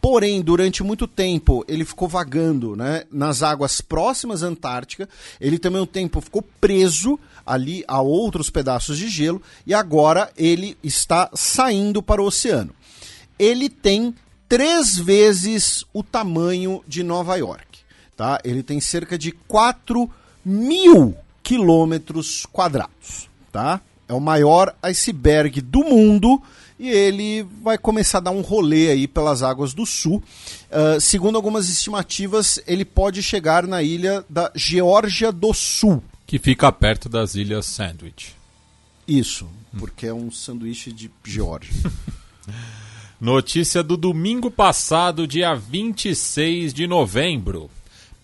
porém, 0.02 0.42
durante 0.42 0.84
muito 0.84 1.08
tempo, 1.08 1.64
ele 1.68 1.86
ficou 1.86 2.08
vagando 2.08 2.76
né, 2.76 3.04
nas 3.12 3.42
águas 3.42 3.80
próximas 3.80 4.44
à 4.44 4.48
Antártica. 4.48 5.08
Ele 5.40 5.58
também 5.58 5.82
um 5.82 5.86
tempo 5.86 6.20
ficou 6.20 6.44
preso 6.60 7.18
ali 7.46 7.86
a 7.88 8.02
outros 8.02 8.50
pedaços 8.50 8.98
de 8.98 9.08
gelo 9.08 9.42
e 9.66 9.74
agora 9.74 10.30
ele 10.38 10.78
está 10.84 11.30
saindo 11.34 12.04
para 12.04 12.22
o 12.22 12.26
oceano. 12.26 12.76
Ele 13.38 13.70
tem 13.70 14.14
três 14.50 14.98
vezes 14.98 15.86
o 15.94 16.04
tamanho 16.04 16.84
de 16.88 17.04
Nova 17.04 17.38
York. 17.38 17.80
Tá? 18.18 18.40
Ele 18.44 18.62
tem 18.62 18.82
cerca 18.82 19.18
de 19.18 19.32
4 19.32 20.10
mil 20.44 21.16
quilômetros 21.50 22.46
quadrados, 22.46 23.28
tá? 23.52 23.82
É 24.08 24.14
o 24.14 24.20
maior 24.20 24.76
iceberg 24.84 25.60
do 25.62 25.80
mundo 25.84 26.40
e 26.78 26.88
ele 26.88 27.42
vai 27.64 27.76
começar 27.76 28.20
a 28.20 28.22
dar 28.22 28.30
um 28.30 28.42
rolê 28.42 28.92
aí 28.92 29.08
pelas 29.08 29.42
águas 29.42 29.74
do 29.74 29.84
sul. 29.84 30.22
Uh, 30.70 31.02
segundo 31.02 31.38
algumas 31.38 31.68
estimativas, 31.68 32.62
ele 32.68 32.86
pode 32.86 33.24
chegar 33.24 33.66
na 33.66 33.82
ilha 33.82 34.24
da 34.30 34.52
Geórgia 34.54 35.32
do 35.32 35.52
Sul. 35.52 36.04
Que 36.28 36.38
fica 36.38 36.72
perto 36.72 37.10
das 37.10 37.34
ilhas 37.34 37.66
Sandwich. 37.66 38.36
Isso, 39.08 39.50
porque 39.76 40.06
é 40.06 40.14
um 40.14 40.30
sanduíche 40.30 40.94
de 40.94 41.10
Geórgia. 41.26 41.74
Notícia 43.20 43.82
do 43.82 43.98
domingo 43.98 44.52
passado, 44.52 45.26
dia 45.26 45.56
26 45.56 46.76
de 46.76 46.86
novembro. 46.86 47.72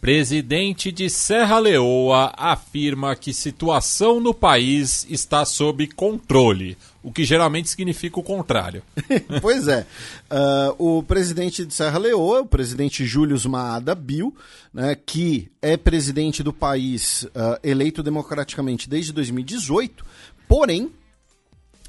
Presidente 0.06 0.92
de 0.92 1.10
Serra 1.10 1.58
Leoa 1.58 2.32
afirma 2.38 3.16
que 3.16 3.34
situação 3.34 4.20
no 4.20 4.36
país 4.36 5.04
está 5.10 5.44
sob 5.46 5.88
controle, 5.88 6.78
o 7.02 7.12
que 7.12 7.24
geralmente 7.24 7.72
significa 7.72 8.20
o 8.20 8.24
contrário. 8.24 8.84
pois 9.42 9.68
é. 9.68 9.84
Uh, 10.30 10.98
o 11.00 11.02
presidente 11.02 11.66
de 11.66 11.74
Serra 11.74 11.98
Leoa, 11.98 12.42
o 12.42 12.46
presidente 12.46 13.04
Júlio 13.04 13.36
Maada 13.50 13.96
Bill, 13.96 14.32
né, 14.72 14.96
que 14.96 15.50
é 15.60 15.76
presidente 15.76 16.44
do 16.44 16.54
país 16.54 17.24
uh, 17.24 17.58
eleito 17.64 18.04
democraticamente 18.04 18.88
desde 18.88 19.12
2018, 19.12 20.06
porém 20.48 20.92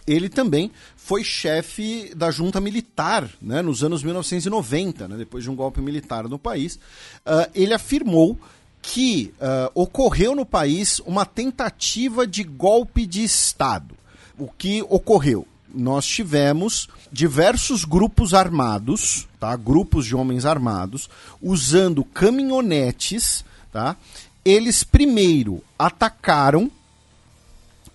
ele 0.06 0.28
também 0.28 0.70
foi 0.96 1.25
chefe 1.25 2.12
da 2.14 2.30
junta 2.30 2.60
militar 2.60 3.28
né, 3.40 3.60
nos 3.62 3.82
anos 3.82 4.02
1990, 4.02 5.08
né, 5.08 5.16
depois 5.16 5.42
de 5.44 5.50
um 5.50 5.56
golpe 5.56 5.80
militar 5.80 6.28
no 6.28 6.38
país. 6.38 6.76
Uh, 6.76 7.50
ele 7.54 7.75
afirmou 7.75 8.38
que 8.80 9.34
uh, 9.40 9.70
ocorreu 9.75 10.34
no 10.36 10.46
país 10.46 11.00
uma 11.00 11.26
tentativa 11.26 12.26
de 12.26 12.44
golpe 12.44 13.04
de 13.04 13.25
Estado. 13.25 13.96
O 14.38 14.48
que 14.48 14.82
ocorreu? 14.82 15.46
Nós 15.75 16.06
tivemos 16.06 16.88
diversos 17.10 17.84
grupos 17.84 18.32
armados, 18.32 19.26
tá? 19.40 19.54
grupos 19.56 20.06
de 20.06 20.14
homens 20.14 20.44
armados, 20.44 21.10
usando 21.42 22.04
caminhonetes. 22.04 23.44
Tá? 23.72 23.96
Eles 24.44 24.84
primeiro 24.84 25.62
atacaram 25.78 26.70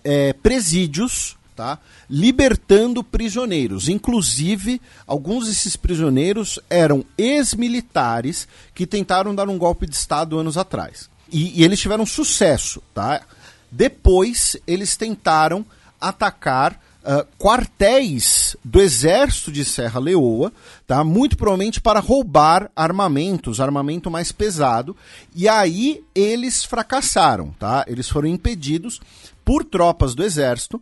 é, 0.04 0.32
presídios 0.34 1.36
tá? 1.54 1.78
libertando 2.08 3.02
prisioneiros. 3.02 3.88
Inclusive, 3.88 4.80
alguns 5.06 5.46
desses 5.46 5.76
prisioneiros 5.76 6.58
eram 6.68 7.04
ex-militares 7.16 8.48
que 8.74 8.86
tentaram 8.86 9.34
dar 9.34 9.48
um 9.48 9.58
golpe 9.58 9.86
de 9.86 9.94
Estado 9.94 10.38
anos 10.38 10.56
atrás. 10.56 11.08
E, 11.30 11.60
e 11.60 11.64
eles 11.64 11.80
tiveram 11.80 12.06
sucesso. 12.06 12.82
Tá? 12.94 13.22
Depois, 13.70 14.56
eles 14.66 14.96
tentaram 14.96 15.64
atacar 16.00 16.80
Uh, 17.02 17.26
quartéis 17.36 18.56
do 18.64 18.80
exército 18.80 19.50
de 19.50 19.64
Serra 19.64 19.98
Leoa, 19.98 20.52
tá? 20.86 21.02
muito 21.02 21.36
provavelmente 21.36 21.80
para 21.80 21.98
roubar 21.98 22.70
armamentos, 22.76 23.60
armamento 23.60 24.08
mais 24.08 24.30
pesado, 24.30 24.96
e 25.34 25.48
aí 25.48 26.04
eles 26.14 26.64
fracassaram, 26.64 27.52
tá? 27.58 27.84
eles 27.88 28.08
foram 28.08 28.28
impedidos 28.28 29.00
por 29.44 29.64
tropas 29.64 30.14
do 30.14 30.22
exército, 30.22 30.80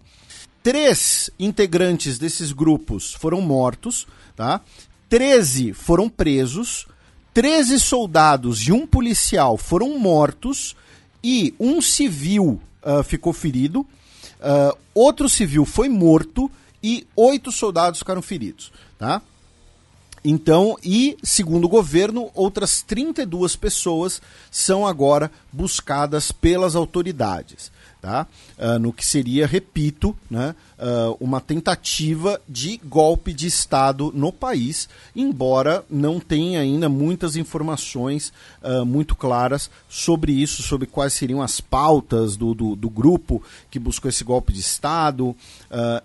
Três 0.63 1.31
integrantes 1.39 2.19
desses 2.19 2.53
grupos 2.53 3.15
foram 3.15 3.41
mortos, 3.41 4.07
tá? 4.37 4.61
13 5.09 5.73
foram 5.73 6.09
presos, 6.09 6.87
13 7.33 7.81
soldados 7.81 8.69
e 8.69 8.73
um 8.73 8.87
policial 8.87 9.57
foram 9.57 9.99
mortos 9.99 10.77
e 11.25 11.55
um 11.59 11.81
civil 11.81 12.61
uh, 12.83 13.03
ficou 13.03 13.33
ferido, 13.33 13.81
uh, 13.81 14.77
outro 14.95 15.31
civil 15.31 15.65
foi 15.65 15.89
morto 15.89 16.51
e 16.83 17.07
oito 17.17 17.51
soldados 17.51 18.01
ficaram 18.01 18.21
feridos, 18.21 18.71
tá? 18.99 19.23
Então, 20.23 20.77
e 20.85 21.17
segundo 21.23 21.65
o 21.65 21.69
governo, 21.69 22.31
outras 22.35 22.83
32 22.83 23.57
pessoas 23.57 24.21
são 24.51 24.87
agora 24.87 25.31
buscadas 25.51 26.31
pelas 26.31 26.77
autoridades 26.77 27.73
tá? 28.01 28.27
Uh, 28.59 28.79
no 28.79 28.93
que 28.93 29.05
seria, 29.05 29.47
repito, 29.47 30.17
né, 30.31 30.55
uh, 30.79 31.17
uma 31.21 31.41
tentativa 31.41 32.41
de 32.49 32.81
golpe 32.85 33.33
de 33.33 33.47
Estado 33.47 34.11
no 34.15 34.33
país, 34.33 34.89
embora 35.15 35.85
não 35.91 36.19
tenha 36.19 36.61
ainda 36.61 36.89
muitas 36.89 37.37
informações 37.37 38.33
uh, 38.63 38.85
muito 38.85 39.15
claras 39.15 39.71
sobre 39.89 40.33
isso, 40.33 40.63
sobre 40.63 40.87
quais 40.87 41.13
seriam 41.13 41.43
as 41.43 41.61
pautas 41.61 42.37
do, 42.37 42.55
do, 42.55 42.75
do 42.75 42.89
grupo 42.89 43.43
que 43.71 43.79
buscou 43.79 44.09
esse 44.09 44.25
golpe 44.25 44.53
de 44.53 44.61
Estado, 44.61 45.37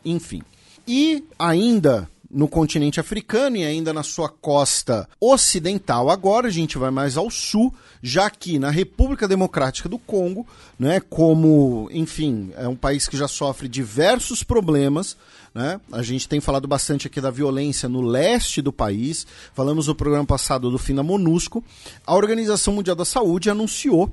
enfim. 0.03 0.41
E 0.87 1.23
ainda 1.37 2.07
no 2.29 2.47
continente 2.47 2.99
africano 2.99 3.57
e 3.57 3.63
ainda 3.63 3.93
na 3.93 4.03
sua 4.03 4.29
costa 4.29 5.07
ocidental. 5.19 6.09
Agora 6.09 6.47
a 6.47 6.51
gente 6.51 6.77
vai 6.77 6.91
mais 6.91 7.17
ao 7.17 7.29
sul, 7.29 7.73
já 8.01 8.29
que 8.29 8.59
na 8.59 8.69
República 8.69 9.27
Democrática 9.27 9.87
do 9.87 9.97
Congo, 9.97 10.45
né, 10.77 10.99
como, 10.99 11.89
enfim, 11.91 12.51
é 12.57 12.67
um 12.67 12.75
país 12.75 13.07
que 13.07 13.17
já 13.17 13.27
sofre 13.27 13.67
diversos 13.67 14.43
problemas, 14.43 15.15
né? 15.53 15.79
A 15.89 16.03
gente 16.03 16.27
tem 16.27 16.41
falado 16.41 16.67
bastante 16.67 17.07
aqui 17.07 17.21
da 17.21 17.31
violência 17.31 17.87
no 17.87 18.01
leste 18.01 18.61
do 18.61 18.73
país. 18.73 19.25
Falamos 19.53 19.87
no 19.87 19.95
programa 19.95 20.25
passado 20.25 20.69
do 20.69 20.77
fim 20.77 20.93
da 20.93 21.01
MONUSCO. 21.01 21.63
A 22.05 22.13
Organização 22.13 22.73
Mundial 22.73 22.95
da 22.95 23.05
Saúde 23.05 23.49
anunciou 23.49 24.11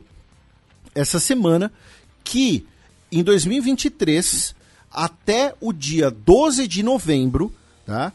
essa 0.94 1.18
semana 1.18 1.72
que 2.22 2.64
em 3.10 3.24
2023, 3.24 4.54
até 4.90 5.54
o 5.60 5.72
dia 5.72 6.10
12 6.10 6.68
de 6.68 6.82
novembro, 6.82 7.52
tá? 7.84 8.12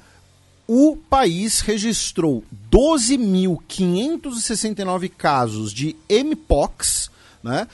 o 0.68 0.98
país 1.10 1.62
registrou 1.62 2.44
12.569 2.70 5.10
casos 5.18 5.72
de 5.72 5.96
Mpox, 6.10 7.10
né? 7.42 7.66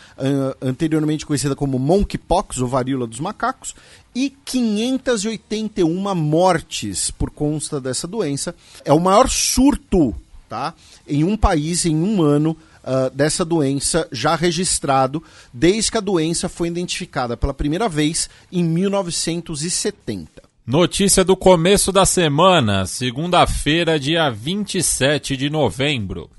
anteriormente 0.62 1.26
conhecida 1.26 1.56
como 1.56 1.80
monkeypox 1.80 2.60
ou 2.60 2.68
varíola 2.68 3.08
dos 3.08 3.20
macacos, 3.20 3.74
e 4.14 4.30
581 4.30 6.14
mortes 6.14 7.10
por 7.10 7.32
conta 7.32 7.82
dessa 7.82 8.06
doença. 8.06 8.54
É 8.86 8.94
o 8.94 9.00
maior 9.00 9.28
surto 9.28 10.14
tá? 10.48 10.76
em 11.08 11.24
um 11.24 11.36
país 11.36 11.86
em 11.86 11.96
um 11.96 12.22
ano 12.22 12.56
uh, 12.84 13.10
dessa 13.10 13.44
doença 13.44 14.08
já 14.12 14.36
registrado 14.36 15.24
desde 15.52 15.90
que 15.90 15.98
a 15.98 16.02
doença 16.02 16.48
foi 16.48 16.68
identificada 16.68 17.36
pela 17.36 17.56
primeira 17.56 17.90
vez 17.90 18.30
em 18.52 18.64
1970. 18.64 20.43
Notícia 20.66 21.26
do 21.26 21.36
começo 21.36 21.92
da 21.92 22.06
semana, 22.06 22.86
segunda-feira, 22.86 24.00
dia 24.00 24.30
27 24.30 25.36
de 25.36 25.50
novembro. 25.50 26.30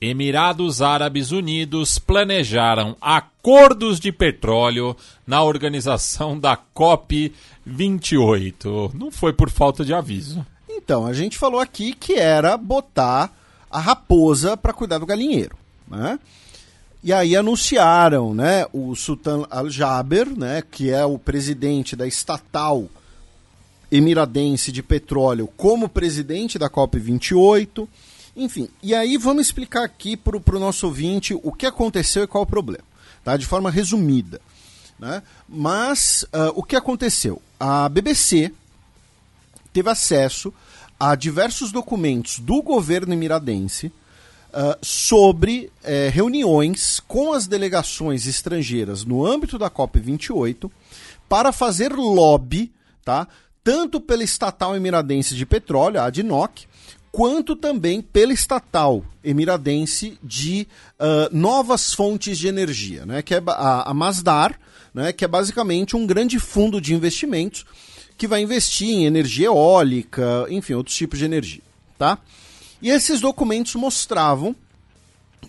Emirados 0.00 0.80
Árabes 0.80 1.32
Unidos 1.32 1.98
planejaram 1.98 2.96
acordos 3.00 3.98
de 3.98 4.12
petróleo 4.12 4.96
na 5.26 5.42
organização 5.42 6.38
da 6.38 6.56
COP28. 6.56 8.94
Não 8.94 9.10
foi 9.10 9.32
por 9.32 9.50
falta 9.50 9.84
de 9.84 9.92
aviso. 9.92 10.46
Então, 10.68 11.04
a 11.04 11.12
gente 11.12 11.36
falou 11.36 11.58
aqui 11.58 11.94
que 11.94 12.14
era 12.14 12.56
botar 12.56 13.36
a 13.68 13.80
raposa 13.80 14.56
para 14.56 14.72
cuidar 14.72 14.98
do 14.98 15.06
galinheiro. 15.06 15.56
Né? 15.88 16.16
E 17.02 17.12
aí 17.12 17.34
anunciaram 17.34 18.34
né, 18.34 18.66
o 18.72 18.94
Sultan 18.94 19.44
Al-Jaber, 19.50 20.28
né, 20.28 20.62
que 20.62 20.90
é 20.90 21.04
o 21.04 21.18
presidente 21.18 21.96
da 21.96 22.06
estatal 22.06 22.88
emiradense 23.96 24.72
de 24.72 24.82
petróleo, 24.82 25.48
como 25.56 25.88
presidente 25.88 26.58
da 26.58 26.68
COP28. 26.68 27.86
Enfim, 28.36 28.68
e 28.82 28.92
aí 28.92 29.16
vamos 29.16 29.46
explicar 29.46 29.84
aqui 29.84 30.16
para 30.16 30.36
o 30.36 30.58
nosso 30.58 30.86
ouvinte 30.86 31.32
o 31.32 31.52
que 31.52 31.64
aconteceu 31.64 32.24
e 32.24 32.26
qual 32.26 32.42
o 32.42 32.46
problema, 32.46 32.84
tá? 33.22 33.36
de 33.36 33.46
forma 33.46 33.70
resumida. 33.70 34.40
Né? 34.98 35.22
Mas 35.48 36.24
uh, 36.24 36.50
o 36.56 36.62
que 36.64 36.74
aconteceu? 36.74 37.40
A 37.58 37.88
BBC 37.88 38.52
teve 39.72 39.88
acesso 39.88 40.52
a 40.98 41.14
diversos 41.14 41.70
documentos 41.70 42.40
do 42.40 42.62
governo 42.62 43.12
emiradense 43.12 43.86
uh, 43.86 44.76
sobre 44.82 45.70
uh, 45.84 46.10
reuniões 46.10 46.98
com 47.06 47.32
as 47.32 47.46
delegações 47.46 48.26
estrangeiras 48.26 49.04
no 49.04 49.24
âmbito 49.24 49.56
da 49.56 49.70
COP28 49.70 50.68
para 51.28 51.52
fazer 51.52 51.92
lobby 51.92 52.72
tá, 53.04 53.28
tanto 53.64 53.98
pela 53.98 54.22
estatal 54.22 54.76
emiradense 54.76 55.34
de 55.34 55.46
petróleo, 55.46 55.98
a 55.98 56.04
ADNOC, 56.04 56.66
quanto 57.10 57.56
também 57.56 58.02
pela 58.02 58.32
estatal 58.32 59.04
emiradense 59.22 60.18
de 60.22 60.68
uh, 60.98 61.34
novas 61.34 61.94
fontes 61.94 62.36
de 62.36 62.46
energia, 62.46 63.06
né, 63.06 63.22
que 63.22 63.34
é 63.34 63.42
a, 63.46 63.90
a 63.90 63.94
Masdar, 63.94 64.60
né, 64.92 65.12
que 65.12 65.24
é 65.24 65.28
basicamente 65.28 65.96
um 65.96 66.06
grande 66.06 66.38
fundo 66.38 66.80
de 66.80 66.92
investimentos 66.92 67.64
que 68.18 68.28
vai 68.28 68.42
investir 68.42 68.88
em 68.88 69.06
energia 69.06 69.46
eólica, 69.46 70.46
enfim, 70.50 70.74
outros 70.74 70.94
tipos 70.94 71.18
de 71.18 71.24
energia, 71.24 71.62
tá? 71.98 72.18
E 72.82 72.90
esses 72.90 73.20
documentos 73.20 73.74
mostravam 73.74 74.54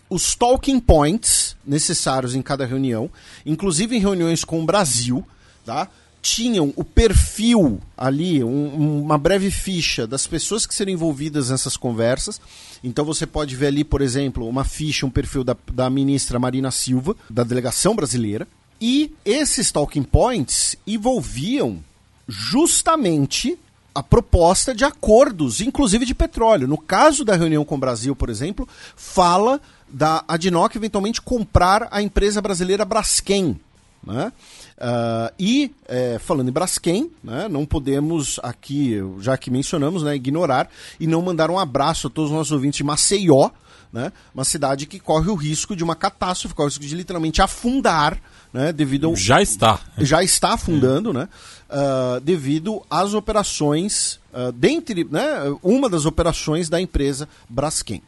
os 0.10 0.36
talking 0.36 0.79
points 0.79 1.55
necessários 1.65 2.34
em 2.34 2.41
cada 2.41 2.65
reunião, 2.65 3.10
inclusive 3.45 3.95
em 3.95 4.00
reuniões 4.00 4.43
com 4.43 4.62
o 4.62 4.65
Brasil, 4.65 5.25
tá? 5.65 5.89
Tinham 6.25 6.74
o 6.75 6.84
perfil 6.84 7.79
ali, 7.96 8.44
um, 8.44 9.03
uma 9.03 9.15
breve 9.15 9.51
ficha 9.51 10.08
das 10.08 10.25
pessoas 10.25 10.66
que 10.66 10.74
seriam 10.74 10.96
envolvidas 10.96 11.51
nessas 11.51 11.77
conversas. 11.77 12.42
Então 12.83 13.05
você 13.05 13.27
pode 13.27 13.55
ver 13.55 13.68
ali, 13.68 13.83
por 13.83 14.01
exemplo, 14.01 14.50
uma 14.50 14.64
ficha, 14.64 15.05
um 15.05 15.09
perfil 15.11 15.44
da, 15.44 15.55
da 15.72 15.88
ministra 15.88 16.40
Marina 16.40 16.72
Silva, 16.72 17.16
da 17.29 17.44
delegação 17.44 17.96
brasileira. 17.96 18.48
E 18.81 19.14
esses 19.24 19.72
talking 19.72 20.01
points 20.01 20.75
envolviam 20.88 21.79
justamente 22.27 23.55
a 23.94 24.01
proposta 24.01 24.74
de 24.74 24.83
acordos, 24.83 25.61
inclusive 25.61 26.07
de 26.07 26.16
petróleo. 26.16 26.68
No 26.68 26.79
caso 26.79 27.24
da 27.24 27.35
reunião 27.35 27.64
com 27.64 27.75
o 27.75 27.79
Brasil, 27.79 28.16
por 28.16 28.31
exemplo, 28.31 28.68
fala 28.96 29.61
da 29.88 30.25
Adnoc 30.27 30.75
eventualmente 30.75 31.22
comprar 31.22 31.88
a 31.92 32.01
empresa 32.01 32.42
brasileira 32.42 32.83
Braskem. 32.83 33.59
Né? 34.05 34.31
Uh, 34.77 35.33
e, 35.39 35.72
é, 35.87 36.20
falando 36.20 36.50
em 36.50 36.51
Braskem, 36.51 37.09
né, 37.24 37.48
não 37.50 37.65
podemos 37.65 38.39
aqui, 38.44 38.98
já 39.20 39.35
que 39.35 39.50
mencionamos, 39.50 40.03
né, 40.03 40.15
ignorar 40.15 40.70
e 41.00 41.07
não 41.07 41.22
mandar 41.22 41.50
um 41.50 41.57
abraço 41.57 42.07
a 42.07 42.09
todos 42.09 42.29
os 42.29 42.37
nossos 42.37 42.51
ouvintes 42.51 42.77
de 42.77 42.83
Maceió, 42.83 43.50
né, 43.91 44.11
uma 44.33 44.44
cidade 44.44 44.85
que 44.85 45.00
corre 45.00 45.29
o 45.29 45.35
risco 45.35 45.75
de 45.75 45.83
uma 45.83 45.96
catástrofe, 45.96 46.53
corre 46.53 46.68
o 46.68 46.70
risco 46.70 46.85
de 46.85 46.96
literalmente 46.96 47.41
afundar, 47.41 48.22
né, 48.53 48.72
devido 48.72 49.07
ao... 49.07 49.15
Já 49.15 49.41
está. 49.41 49.79
Já 49.98 50.22
está 50.22 50.53
afundando, 50.53 51.11
né, 51.11 51.27
uh, 51.70 52.20
devido 52.20 52.83
às 52.89 53.13
operações, 53.15 54.20
uh, 54.33 54.51
dentre, 54.51 55.03
né, 55.03 55.25
uma 55.63 55.89
das 55.89 56.05
operações 56.05 56.70
da 56.70 56.79
empresa 56.79 57.27
Braskem. 57.50 58.03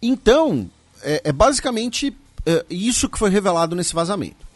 então, 0.00 0.70
é, 1.02 1.22
é 1.24 1.32
basicamente 1.32 2.14
é, 2.46 2.64
isso 2.70 3.08
que 3.08 3.18
foi 3.18 3.30
revelado 3.30 3.74
nesse 3.74 3.94
vazamento. 3.94 4.49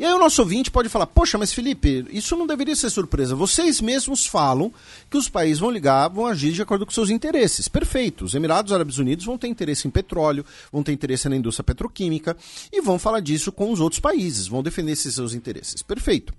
E 0.00 0.04
aí 0.06 0.14
o 0.14 0.18
nosso 0.18 0.40
ouvinte 0.40 0.70
pode 0.70 0.88
falar, 0.88 1.06
poxa, 1.06 1.36
mas 1.36 1.52
Felipe, 1.52 2.06
isso 2.10 2.34
não 2.34 2.46
deveria 2.46 2.74
ser 2.74 2.88
surpresa. 2.88 3.36
Vocês 3.36 3.82
mesmos 3.82 4.24
falam 4.24 4.72
que 5.10 5.18
os 5.18 5.28
países 5.28 5.58
vão 5.58 5.70
ligar, 5.70 6.08
vão 6.08 6.24
agir 6.24 6.52
de 6.52 6.62
acordo 6.62 6.86
com 6.86 6.90
seus 6.90 7.10
interesses. 7.10 7.68
Perfeito. 7.68 8.24
Os 8.24 8.34
Emirados 8.34 8.72
Árabes 8.72 8.96
Unidos 8.96 9.26
vão 9.26 9.36
ter 9.36 9.48
interesse 9.48 9.86
em 9.86 9.90
petróleo, 9.90 10.42
vão 10.72 10.82
ter 10.82 10.92
interesse 10.92 11.28
na 11.28 11.36
indústria 11.36 11.64
petroquímica 11.64 12.34
e 12.72 12.80
vão 12.80 12.98
falar 12.98 13.20
disso 13.20 13.52
com 13.52 13.70
os 13.70 13.78
outros 13.78 14.00
países, 14.00 14.46
vão 14.46 14.62
defender 14.62 14.92
esses 14.92 15.14
seus 15.14 15.34
interesses. 15.34 15.82
Perfeito. 15.82 16.32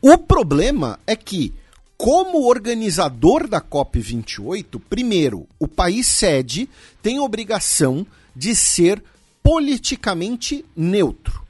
O 0.00 0.16
problema 0.16 0.98
é 1.06 1.14
que, 1.14 1.52
como 1.98 2.48
organizador 2.48 3.46
da 3.46 3.60
COP28, 3.60 4.80
primeiro, 4.88 5.46
o 5.58 5.68
país 5.68 6.06
sede 6.06 6.66
tem 7.02 7.20
obrigação 7.20 8.06
de 8.34 8.56
ser 8.56 9.04
politicamente 9.42 10.64
neutro. 10.74 11.41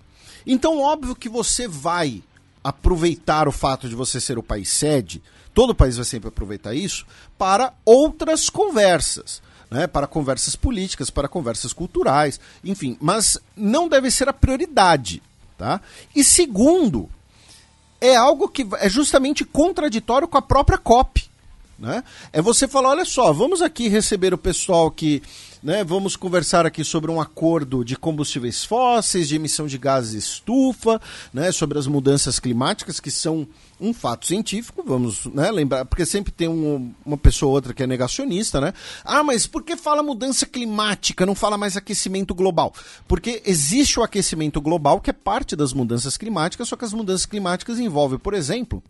Então, 0.46 0.80
óbvio 0.80 1.14
que 1.14 1.28
você 1.28 1.66
vai 1.68 2.22
aproveitar 2.62 3.48
o 3.48 3.52
fato 3.52 3.88
de 3.88 3.94
você 3.94 4.20
ser 4.20 4.38
o 4.38 4.42
país 4.42 4.68
sede, 4.68 5.22
todo 5.52 5.74
país 5.74 5.96
vai 5.96 6.04
sempre 6.04 6.28
aproveitar 6.28 6.74
isso, 6.74 7.06
para 7.36 7.72
outras 7.84 8.48
conversas. 8.48 9.42
Né, 9.70 9.86
para 9.86 10.06
conversas 10.06 10.54
políticas, 10.54 11.08
para 11.08 11.26
conversas 11.26 11.72
culturais, 11.72 12.38
enfim, 12.62 12.94
mas 13.00 13.38
não 13.56 13.88
deve 13.88 14.10
ser 14.10 14.28
a 14.28 14.32
prioridade. 14.34 15.22
Tá? 15.56 15.80
E 16.14 16.22
segundo, 16.22 17.08
é 17.98 18.14
algo 18.14 18.48
que 18.48 18.66
é 18.80 18.88
justamente 18.90 19.46
contraditório 19.46 20.28
com 20.28 20.36
a 20.36 20.42
própria 20.42 20.76
COP. 20.76 21.31
Né? 21.82 22.04
É 22.32 22.40
você 22.40 22.68
falar: 22.68 22.90
olha 22.90 23.04
só, 23.04 23.32
vamos 23.32 23.60
aqui 23.60 23.88
receber 23.88 24.32
o 24.32 24.38
pessoal 24.38 24.88
que 24.88 25.20
né? 25.62 25.84
Vamos 25.84 26.16
conversar 26.16 26.66
aqui 26.66 26.82
sobre 26.82 27.08
um 27.08 27.20
acordo 27.20 27.84
de 27.84 27.96
combustíveis 27.96 28.64
fósseis, 28.64 29.28
de 29.28 29.36
emissão 29.36 29.66
de 29.66 29.78
gases 29.78 30.24
estufa, 30.24 31.00
né? 31.32 31.52
sobre 31.52 31.78
as 31.78 31.86
mudanças 31.86 32.40
climáticas, 32.40 32.98
que 32.98 33.12
são 33.12 33.46
um 33.80 33.94
fato 33.94 34.26
científico, 34.26 34.82
vamos 34.84 35.26
né, 35.26 35.50
lembrar, 35.50 35.84
porque 35.84 36.06
sempre 36.06 36.32
tem 36.32 36.48
um, 36.48 36.92
uma 37.04 37.16
pessoa 37.16 37.50
ou 37.50 37.54
outra 37.54 37.72
que 37.72 37.82
é 37.82 37.86
negacionista, 37.86 38.60
né? 38.60 38.72
Ah, 39.04 39.24
mas 39.24 39.46
por 39.46 39.62
que 39.62 39.76
fala 39.76 40.02
mudança 40.02 40.46
climática, 40.46 41.26
não 41.26 41.34
fala 41.34 41.58
mais 41.58 41.76
aquecimento 41.76 42.32
global? 42.34 42.72
Porque 43.08 43.42
existe 43.44 43.98
o 43.98 44.02
aquecimento 44.02 44.60
global, 44.60 45.00
que 45.00 45.10
é 45.10 45.12
parte 45.12 45.56
das 45.56 45.72
mudanças 45.72 46.16
climáticas, 46.16 46.68
só 46.68 46.76
que 46.76 46.84
as 46.84 46.92
mudanças 46.92 47.26
climáticas 47.26 47.80
envolvem, 47.80 48.18
por 48.18 48.34
exemplo, 48.34 48.82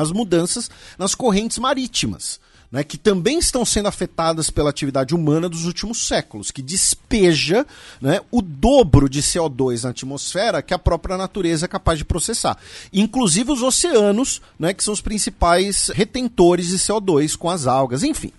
as 0.00 0.12
mudanças 0.12 0.70
nas 0.98 1.14
correntes 1.14 1.58
marítimas 1.58 2.40
né, 2.70 2.84
que 2.84 2.98
também 2.98 3.38
estão 3.38 3.64
sendo 3.64 3.88
afetadas 3.88 4.50
pela 4.50 4.70
atividade 4.70 5.14
humana 5.14 5.48
dos 5.48 5.64
últimos 5.64 6.06
séculos, 6.06 6.50
que 6.50 6.60
despeja 6.60 7.66
né, 8.00 8.20
o 8.30 8.42
dobro 8.42 9.08
de 9.08 9.22
CO2 9.22 9.84
na 9.84 9.90
atmosfera 9.90 10.62
que 10.62 10.74
a 10.74 10.78
própria 10.78 11.16
natureza 11.16 11.64
é 11.64 11.68
capaz 11.68 11.98
de 11.98 12.04
processar. 12.04 12.58
Inclusive 12.92 13.52
os 13.52 13.62
oceanos, 13.62 14.42
né, 14.58 14.74
que 14.74 14.84
são 14.84 14.92
os 14.92 15.00
principais 15.00 15.88
retentores 15.88 16.68
de 16.68 16.78
CO2 16.78 17.36
com 17.36 17.48
as 17.48 17.66
algas, 17.66 18.02
enfim. 18.02 18.32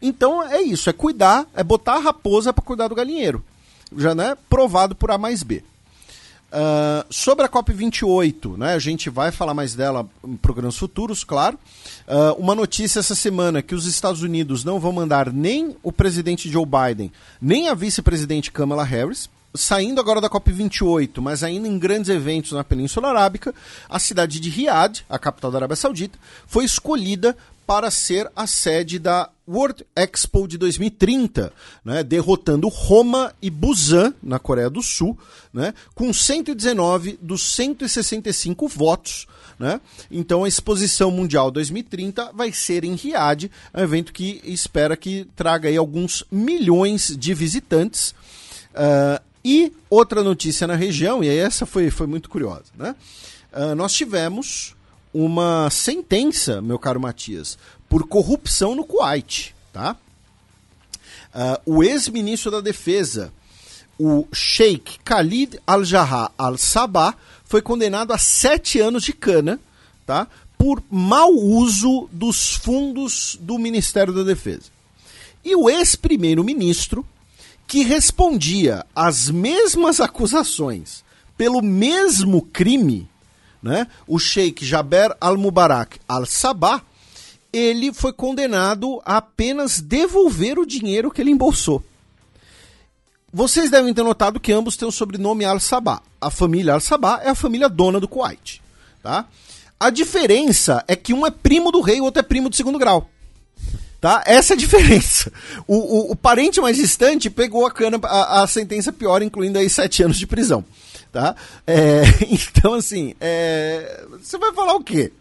Então 0.00 0.42
é 0.42 0.60
isso, 0.60 0.90
é 0.90 0.92
cuidar, 0.92 1.46
é 1.54 1.62
botar 1.62 1.94
a 1.94 2.00
raposa 2.00 2.52
para 2.52 2.64
cuidar 2.64 2.88
do 2.88 2.94
galinheiro. 2.94 3.42
Já 3.96 4.14
né, 4.14 4.36
provado 4.48 4.94
por 4.94 5.10
A 5.10 5.18
mais 5.18 5.42
B. 5.42 5.62
Uh, 6.52 7.06
sobre 7.08 7.46
a 7.46 7.48
COP28, 7.48 8.58
né, 8.58 8.74
a 8.74 8.78
gente 8.78 9.08
vai 9.08 9.32
falar 9.32 9.54
mais 9.54 9.74
dela 9.74 10.06
em 10.22 10.36
programas 10.36 10.76
futuros, 10.76 11.24
claro. 11.24 11.58
Uh, 12.06 12.38
uma 12.38 12.54
notícia 12.54 13.00
essa 13.00 13.14
semana 13.14 13.62
que 13.62 13.74
os 13.74 13.86
Estados 13.86 14.20
Unidos 14.22 14.62
não 14.62 14.78
vão 14.78 14.92
mandar 14.92 15.32
nem 15.32 15.74
o 15.82 15.90
presidente 15.90 16.50
Joe 16.50 16.66
Biden, 16.66 17.10
nem 17.40 17.70
a 17.70 17.74
vice-presidente 17.74 18.52
Kamala 18.52 18.84
Harris. 18.84 19.30
saindo 19.54 19.98
agora 19.98 20.20
da 20.20 20.28
COP28, 20.28 21.22
mas 21.22 21.42
ainda 21.42 21.66
em 21.66 21.78
grandes 21.78 22.10
eventos 22.10 22.52
na 22.52 22.62
Península 22.62 23.08
Arábica, 23.08 23.54
a 23.88 23.98
cidade 23.98 24.38
de 24.38 24.50
Riad, 24.50 25.04
a 25.08 25.18
capital 25.18 25.50
da 25.50 25.58
Arábia 25.58 25.76
Saudita, 25.76 26.18
foi 26.46 26.66
escolhida 26.66 27.34
para 27.72 27.90
ser 27.90 28.30
a 28.36 28.46
sede 28.46 28.98
da 28.98 29.30
World 29.48 29.86
Expo 29.96 30.46
de 30.46 30.58
2030, 30.58 31.50
né, 31.82 32.02
derrotando 32.02 32.68
Roma 32.68 33.34
e 33.40 33.48
Busan, 33.48 34.12
na 34.22 34.38
Coreia 34.38 34.68
do 34.68 34.82
Sul, 34.82 35.18
né, 35.54 35.72
com 35.94 36.12
119 36.12 37.18
dos 37.22 37.54
165 37.54 38.68
votos. 38.68 39.26
Né? 39.58 39.80
Então 40.10 40.44
a 40.44 40.48
Exposição 40.48 41.10
Mundial 41.10 41.50
2030 41.50 42.32
vai 42.34 42.52
ser 42.52 42.84
em 42.84 42.94
Riad, 42.94 43.50
é 43.72 43.80
um 43.80 43.84
evento 43.84 44.12
que 44.12 44.42
espera 44.44 44.94
que 44.94 45.26
traga 45.34 45.70
aí 45.70 45.76
alguns 45.78 46.24
milhões 46.30 47.16
de 47.18 47.32
visitantes. 47.32 48.10
Uh, 48.74 49.18
e 49.42 49.72
outra 49.88 50.22
notícia 50.22 50.66
na 50.66 50.74
região, 50.74 51.24
e 51.24 51.28
essa 51.28 51.64
foi, 51.64 51.88
foi 51.90 52.06
muito 52.06 52.28
curiosa, 52.28 52.66
né? 52.76 52.94
Uh, 53.50 53.74
nós 53.74 53.94
tivemos 53.94 54.74
uma 55.12 55.68
sentença, 55.70 56.62
meu 56.62 56.78
caro 56.78 57.00
Matias, 57.00 57.58
por 57.88 58.06
corrupção 58.06 58.74
no 58.74 58.84
Kuwait, 58.84 59.54
tá? 59.72 59.96
Uh, 61.34 61.76
o 61.76 61.82
ex-ministro 61.82 62.50
da 62.50 62.60
Defesa, 62.60 63.32
o 63.98 64.26
Sheikh 64.32 64.98
Khalid 65.04 65.60
Al-Jarrah 65.66 66.30
Al-Sabah, 66.36 67.14
foi 67.44 67.60
condenado 67.60 68.12
a 68.12 68.18
sete 68.18 68.80
anos 68.80 69.02
de 69.02 69.12
cana, 69.12 69.60
tá? 70.06 70.26
Por 70.56 70.82
mau 70.90 71.32
uso 71.34 72.08
dos 72.12 72.54
fundos 72.54 73.36
do 73.40 73.58
Ministério 73.58 74.14
da 74.14 74.22
Defesa. 74.22 74.70
E 75.44 75.54
o 75.56 75.68
ex-primeiro-ministro, 75.68 77.04
que 77.66 77.82
respondia 77.82 78.86
às 78.94 79.28
mesmas 79.28 80.00
acusações 80.00 81.04
pelo 81.36 81.60
mesmo 81.60 82.42
crime, 82.42 83.08
né? 83.62 83.86
o 84.06 84.18
Sheikh 84.18 84.64
Jaber 84.64 85.16
al-Mubarak 85.20 86.00
al-Sabah, 86.08 86.82
ele 87.52 87.92
foi 87.92 88.12
condenado 88.12 89.00
a 89.04 89.18
apenas 89.18 89.80
devolver 89.80 90.58
o 90.58 90.66
dinheiro 90.66 91.10
que 91.10 91.20
ele 91.20 91.30
embolsou. 91.30 91.82
Vocês 93.32 93.70
devem 93.70 93.94
ter 93.94 94.02
notado 94.02 94.40
que 94.40 94.52
ambos 94.52 94.76
têm 94.76 94.86
o 94.86 94.92
sobrenome 94.92 95.44
Al-Sabah. 95.44 96.02
A 96.20 96.30
família 96.30 96.74
Al-Sabah 96.74 97.20
é 97.22 97.30
a 97.30 97.34
família 97.34 97.68
dona 97.68 97.98
do 97.98 98.06
Kuwait. 98.06 98.60
Tá? 99.02 99.26
A 99.80 99.88
diferença 99.90 100.84
é 100.86 100.94
que 100.94 101.14
um 101.14 101.26
é 101.26 101.30
primo 101.30 101.72
do 101.72 101.80
rei 101.80 101.96
e 101.96 102.00
o 102.00 102.04
outro 102.04 102.20
é 102.20 102.22
primo 102.22 102.50
de 102.50 102.56
segundo 102.56 102.78
grau. 102.78 103.08
Tá? 104.02 104.20
Essa 104.26 104.54
é 104.54 104.56
a 104.56 104.58
diferença. 104.58 105.32
O, 105.64 105.76
o, 105.76 106.10
o 106.10 106.16
parente 106.16 106.60
mais 106.60 106.76
distante 106.76 107.30
pegou 107.30 107.64
a 107.64 107.70
cana, 107.70 108.00
a, 108.02 108.42
a, 108.42 108.46
sentença 108.48 108.92
pior, 108.92 109.22
incluindo 109.22 109.60
aí 109.60 109.70
sete 109.70 110.02
anos 110.02 110.18
de 110.18 110.26
prisão. 110.26 110.64
Tá? 111.12 111.36
É, 111.64 112.02
então, 112.28 112.74
assim, 112.74 113.14
é, 113.20 114.04
você 114.20 114.36
vai 114.38 114.52
falar 114.52 114.74
o 114.74 114.82
quê? 114.82 115.12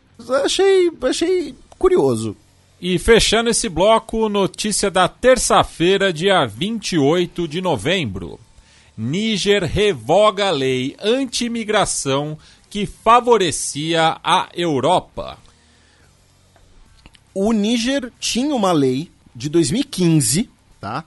achei, 0.44 0.92
achei 1.04 1.54
curioso. 1.78 2.36
E 2.82 2.98
fechando 2.98 3.52
esse 3.52 3.70
bloco, 3.70 4.28
notícia 4.28 4.90
da 4.90 5.08
terça-feira, 5.08 6.12
dia 6.12 6.44
28 6.48 7.48
de 7.48 7.62
novembro. 7.62 8.40
Níger 8.98 9.64
revoga 9.64 10.48
a 10.48 10.52
lei 10.52 10.96
anti-imigração 11.00 12.36
que 12.68 12.88
favorecia 12.88 14.18
a 14.24 14.50
Europa 14.56 15.38
o 17.34 17.52
Níger 17.52 18.12
tinha 18.20 18.54
uma 18.56 18.72
lei 18.72 19.10
de 19.36 19.50
2015, 19.50 20.50
tá? 20.80 21.06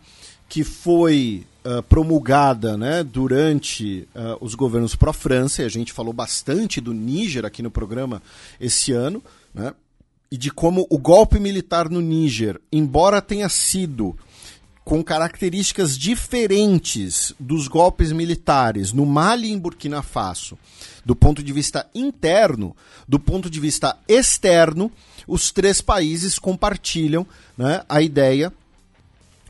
Que 0.49 0.65
foi 0.65 1.45
uh, 1.65 1.83
promulgada 1.83 2.77
né, 2.77 3.03
durante 3.03 4.09
uh, 4.15 4.37
os 4.41 4.55
governos 4.55 4.95
pró-França, 4.95 5.63
e 5.63 5.67
a 5.67 5.69
gente 5.69 5.93
falou 5.93 6.13
bastante 6.13 6.81
do 6.81 6.93
Níger 6.93 7.45
aqui 7.45 7.63
no 7.63 7.71
programa 7.71 8.23
esse 8.61 8.93
ano, 8.93 9.23
né? 9.53 9.75
E 10.31 10.37
de 10.37 10.51
como 10.51 10.87
o 10.91 10.99
golpe 10.99 11.39
militar 11.39 11.89
no 11.89 12.01
Níger, 12.01 12.61
embora 12.73 13.23
tenha 13.23 13.49
sido 13.49 14.17
com 14.85 15.03
características 15.03 15.97
diferentes 15.97 17.35
dos 17.41 17.67
golpes 17.69 18.13
militares 18.13 18.93
no 18.93 19.07
Mali 19.07 19.49
e 19.49 19.53
em 19.53 19.59
Burkina 19.59 20.03
Faso, 20.03 20.59
do 21.05 21.17
ponto 21.17 21.43
de 21.43 21.53
vista 21.53 21.87
interno, 21.95 22.77
do 23.09 23.19
ponto 23.19 23.49
de 23.49 23.59
vista 23.59 23.97
externo, 24.07 24.93
os 25.27 25.51
três 25.51 25.81
países 25.81 26.39
compartilham 26.39 27.27
né, 27.57 27.83
a 27.89 28.03
ideia, 28.03 28.53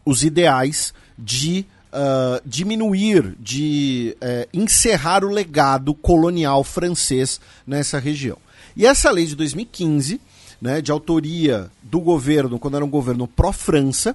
os 0.05 0.23
ideais 0.23 0.95
de 1.19 1.67
uh, 1.93 2.41
diminuir, 2.47 3.35
de 3.41 4.17
uh, 4.17 4.49
encerrar 4.53 5.25
o 5.25 5.31
legado 5.31 5.95
colonial 5.95 6.63
francês 6.63 7.41
nessa 7.67 7.99
região. 7.99 8.39
E 8.77 8.87
essa 8.87 9.11
lei 9.11 9.27
de 9.27 9.35
2015, 9.35 10.21
né, 10.61 10.81
de 10.81 10.93
autoria 10.93 11.71
do 11.83 12.01
governo, 12.01 12.59
quando 12.59 12.77
era 12.77 12.85
um 12.85 12.91
governo 12.91 13.27
pró-França, 13.27 14.15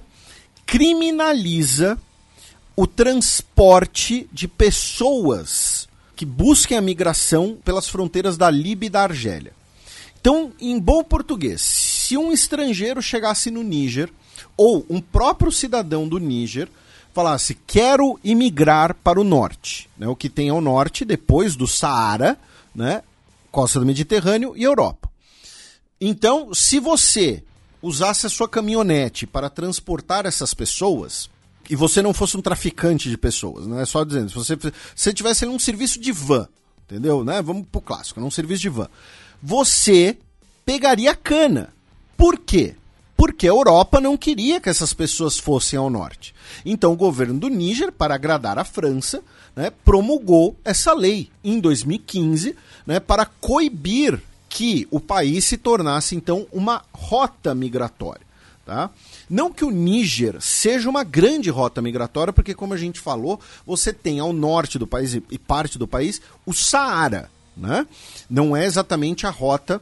criminaliza 0.70 1.98
o 2.76 2.86
transporte 2.86 4.30
de 4.32 4.46
pessoas 4.46 5.88
que 6.14 6.24
busquem 6.24 6.78
a 6.78 6.80
migração 6.80 7.58
pelas 7.64 7.88
fronteiras 7.88 8.38
da 8.38 8.48
Líbia 8.48 8.86
e 8.86 8.90
da 8.90 9.02
Argélia. 9.02 9.52
Então, 10.20 10.52
em 10.60 10.78
bom 10.78 11.02
português, 11.02 11.60
se 11.60 12.16
um 12.16 12.30
estrangeiro 12.30 13.02
chegasse 13.02 13.50
no 13.50 13.64
Níger, 13.64 14.12
ou 14.56 14.86
um 14.88 15.00
próprio 15.00 15.50
cidadão 15.50 16.06
do 16.06 16.18
Níger, 16.18 16.68
falasse: 17.12 17.58
quero 17.66 18.20
imigrar 18.22 18.94
para 18.94 19.20
o 19.20 19.24
norte, 19.24 19.90
né, 19.98 20.06
o 20.06 20.14
que 20.14 20.28
tem 20.28 20.50
ao 20.50 20.60
norte, 20.60 21.04
depois 21.04 21.56
do 21.56 21.66
Saara, 21.66 22.38
né, 22.72 23.02
costa 23.50 23.80
do 23.80 23.86
Mediterrâneo 23.86 24.56
e 24.56 24.62
Europa. 24.62 25.10
Então, 26.00 26.54
se 26.54 26.78
você 26.78 27.42
usasse 27.82 28.26
a 28.26 28.30
sua 28.30 28.48
caminhonete 28.48 29.26
para 29.26 29.50
transportar 29.50 30.26
essas 30.26 30.54
pessoas, 30.54 31.30
e 31.68 31.76
você 31.76 32.02
não 32.02 32.12
fosse 32.12 32.36
um 32.36 32.42
traficante 32.42 33.08
de 33.08 33.16
pessoas, 33.16 33.66
não 33.66 33.78
é 33.78 33.86
só 33.86 34.04
dizendo, 34.04 34.28
se 34.28 34.34
você, 34.34 34.56
se 34.56 34.72
você 34.94 35.12
tivesse 35.12 35.46
um 35.46 35.58
serviço 35.58 36.00
de 36.00 36.12
van, 36.12 36.48
entendeu? 36.84 37.24
Né? 37.24 37.40
Vamos 37.40 37.66
pro 37.70 37.80
clássico, 37.80 38.20
um 38.20 38.30
serviço 38.30 38.62
de 38.62 38.68
van 38.68 38.88
você 39.42 40.16
pegaria 40.64 41.14
cana. 41.14 41.72
Por 42.16 42.38
quê? 42.38 42.74
Porque 43.16 43.46
a 43.46 43.50
Europa 43.50 44.00
não 44.00 44.16
queria 44.16 44.60
que 44.60 44.68
essas 44.68 44.92
pessoas 44.92 45.38
fossem 45.38 45.78
ao 45.78 45.90
norte. 45.90 46.34
Então 46.64 46.92
o 46.92 46.96
governo 46.96 47.38
do 47.38 47.48
Níger, 47.48 47.92
para 47.92 48.14
agradar 48.14 48.58
a 48.58 48.64
França, 48.64 49.22
né, 49.54 49.70
promulgou 49.84 50.56
essa 50.64 50.92
lei 50.92 51.30
em 51.42 51.58
2015 51.58 52.56
né, 52.86 53.00
para 53.00 53.26
coibir 53.26 54.20
que 54.50 54.86
o 54.90 55.00
país 55.00 55.46
se 55.46 55.56
tornasse 55.56 56.14
então 56.14 56.46
uma 56.52 56.84
rota 56.92 57.54
migratória. 57.54 58.28
Tá? 58.66 58.90
Não 59.28 59.50
que 59.50 59.64
o 59.64 59.70
Níger 59.70 60.36
seja 60.40 60.90
uma 60.90 61.02
grande 61.02 61.48
rota 61.48 61.80
migratória, 61.80 62.32
porque, 62.32 62.54
como 62.54 62.74
a 62.74 62.76
gente 62.76 63.00
falou, 63.00 63.40
você 63.66 63.92
tem 63.92 64.20
ao 64.20 64.32
norte 64.32 64.78
do 64.78 64.86
país 64.86 65.14
e 65.14 65.38
parte 65.38 65.78
do 65.78 65.88
país 65.88 66.20
o 66.44 66.52
Saara 66.52 67.30
né? 67.60 67.86
Não 68.28 68.56
é 68.56 68.64
exatamente 68.64 69.26
a 69.26 69.30
rota 69.30 69.80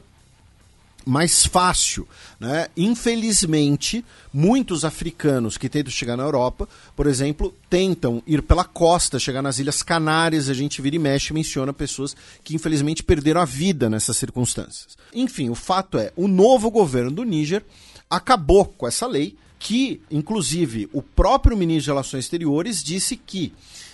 mais 1.05 1.45
fácil. 1.45 2.07
Né? 2.39 2.67
Infelizmente, 2.75 4.03
muitos 4.33 4.85
africanos 4.85 5.57
que 5.57 5.69
tentam 5.69 5.91
chegar 5.91 6.15
na 6.15 6.23
Europa, 6.23 6.67
por 6.95 7.07
exemplo, 7.07 7.53
tentam 7.69 8.21
ir 8.27 8.41
pela 8.41 8.63
costa, 8.63 9.19
chegar 9.19 9.41
nas 9.41 9.59
Ilhas 9.59 9.81
Canárias. 9.81 10.49
A 10.49 10.53
gente 10.53 10.81
vira 10.81 10.95
e 10.95 10.99
mexe 10.99 11.33
menciona 11.33 11.73
pessoas 11.73 12.15
que 12.43 12.55
infelizmente 12.55 13.03
perderam 13.03 13.41
a 13.41 13.45
vida 13.45 13.89
nessas 13.89 14.17
circunstâncias. 14.17 14.97
Enfim, 15.13 15.49
o 15.49 15.55
fato 15.55 15.97
é, 15.97 16.11
o 16.15 16.27
novo 16.27 16.69
governo 16.69 17.11
do 17.11 17.23
Níger 17.23 17.63
acabou 18.09 18.65
com 18.65 18.87
essa 18.87 19.05
lei, 19.05 19.35
que, 19.59 20.01
inclusive, 20.09 20.89
o 20.93 21.01
próprio 21.01 21.57
ministro 21.57 21.83
de 21.83 21.89
Relações 21.89 22.25
Exteriores 22.25 22.81
disse 22.81 23.17
que 23.17 23.53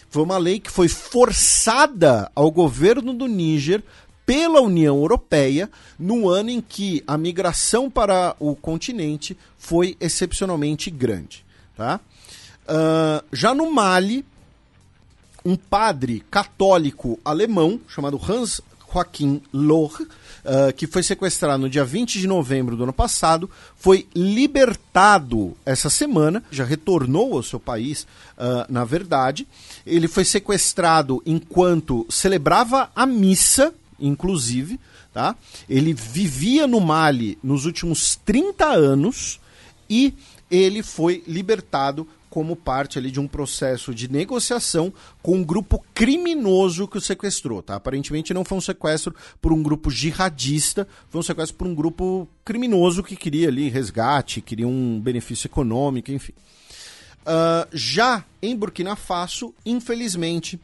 foi 0.10 0.24
uma 0.24 0.38
lei 0.38 0.60
que 0.60 0.72
foi 0.72 0.88
forçada 0.88 2.32
ao 2.34 2.50
governo 2.50 3.13
do 3.13 3.28
Níger 3.28 3.84
pela 4.25 4.61
União 4.61 4.97
Europeia 4.97 5.69
no 5.99 6.27
ano 6.27 6.49
em 6.49 6.61
que 6.61 7.03
a 7.05 7.17
migração 7.17 7.89
para 7.89 8.35
o 8.39 8.55
continente 8.55 9.38
foi 9.57 9.95
excepcionalmente 9.99 10.89
grande. 10.89 11.45
Tá? 11.75 11.99
Uh, 12.67 13.23
já 13.31 13.53
no 13.53 13.71
Mali, 13.71 14.25
um 15.45 15.55
padre 15.55 16.23
católico 16.31 17.19
alemão 17.23 17.79
chamado 17.88 18.19
Hans 18.27 18.61
Joachim 18.95 19.41
Lohr, 19.53 20.01
uh, 20.01 20.73
que 20.75 20.88
foi 20.88 21.03
sequestrado 21.03 21.63
no 21.63 21.69
dia 21.69 21.83
20 21.83 22.19
de 22.19 22.27
novembro 22.27 22.77
do 22.77 22.83
ano 22.83 22.93
passado, 22.93 23.49
foi 23.75 24.07
libertado 24.15 25.55
essa 25.65 25.89
semana, 25.89 26.41
já 26.49 26.63
retornou 26.63 27.35
ao 27.35 27.43
seu 27.43 27.59
país, 27.59 28.07
uh, 28.38 28.65
na 28.69 28.85
verdade. 28.85 29.45
Ele 29.85 30.07
foi 30.07 30.23
sequestrado 30.23 31.21
enquanto 31.25 32.05
celebrava 32.09 32.89
a 32.95 33.05
missa, 33.05 33.73
inclusive. 33.99 34.79
Tá? 35.13 35.36
Ele 35.69 35.93
vivia 35.93 36.67
no 36.67 36.79
Mali 36.79 37.38
nos 37.43 37.65
últimos 37.65 38.15
30 38.17 38.65
anos 38.65 39.39
e 39.89 40.13
ele 40.49 40.84
foi 40.84 41.23
libertado 41.27 42.08
como 42.36 42.53
parte 42.53 42.99
ali 42.99 43.10
de 43.10 43.17
um 43.17 43.29
processo 43.29 43.95
de 43.95 44.12
negociação 44.12 44.91
com 45.21 45.38
um 45.38 45.43
grupo 45.43 45.81
criminoso 45.93 46.86
que 46.86 46.97
o 46.97 47.01
sequestrou, 47.01 47.63
tá? 47.63 47.75
Aparentemente 47.75 48.34
não 48.34 48.43
foi 48.43 48.58
um 48.58 48.62
sequestro 48.62 49.15
por 49.41 49.53
um 49.53 49.63
grupo 49.63 49.89
jihadista, 49.89 50.86
foi 51.10 51.19
um 51.19 51.23
sequestro 51.23 51.55
por 51.55 51.65
um 51.65 51.73
grupo 51.73 52.27
criminoso 52.43 53.01
que 53.01 53.15
queria 53.15 53.47
ali 53.47 53.69
resgate, 53.69 54.41
queria 54.41 54.67
um 54.67 54.99
benefício 54.99 55.47
econômico, 55.47 56.12
enfim. 56.12 56.34
Uh, 57.21 57.69
já 57.71 58.25
em 58.41 58.53
Burkina 58.53 58.97
Faso, 58.97 59.53
infelizmente, 59.65 60.60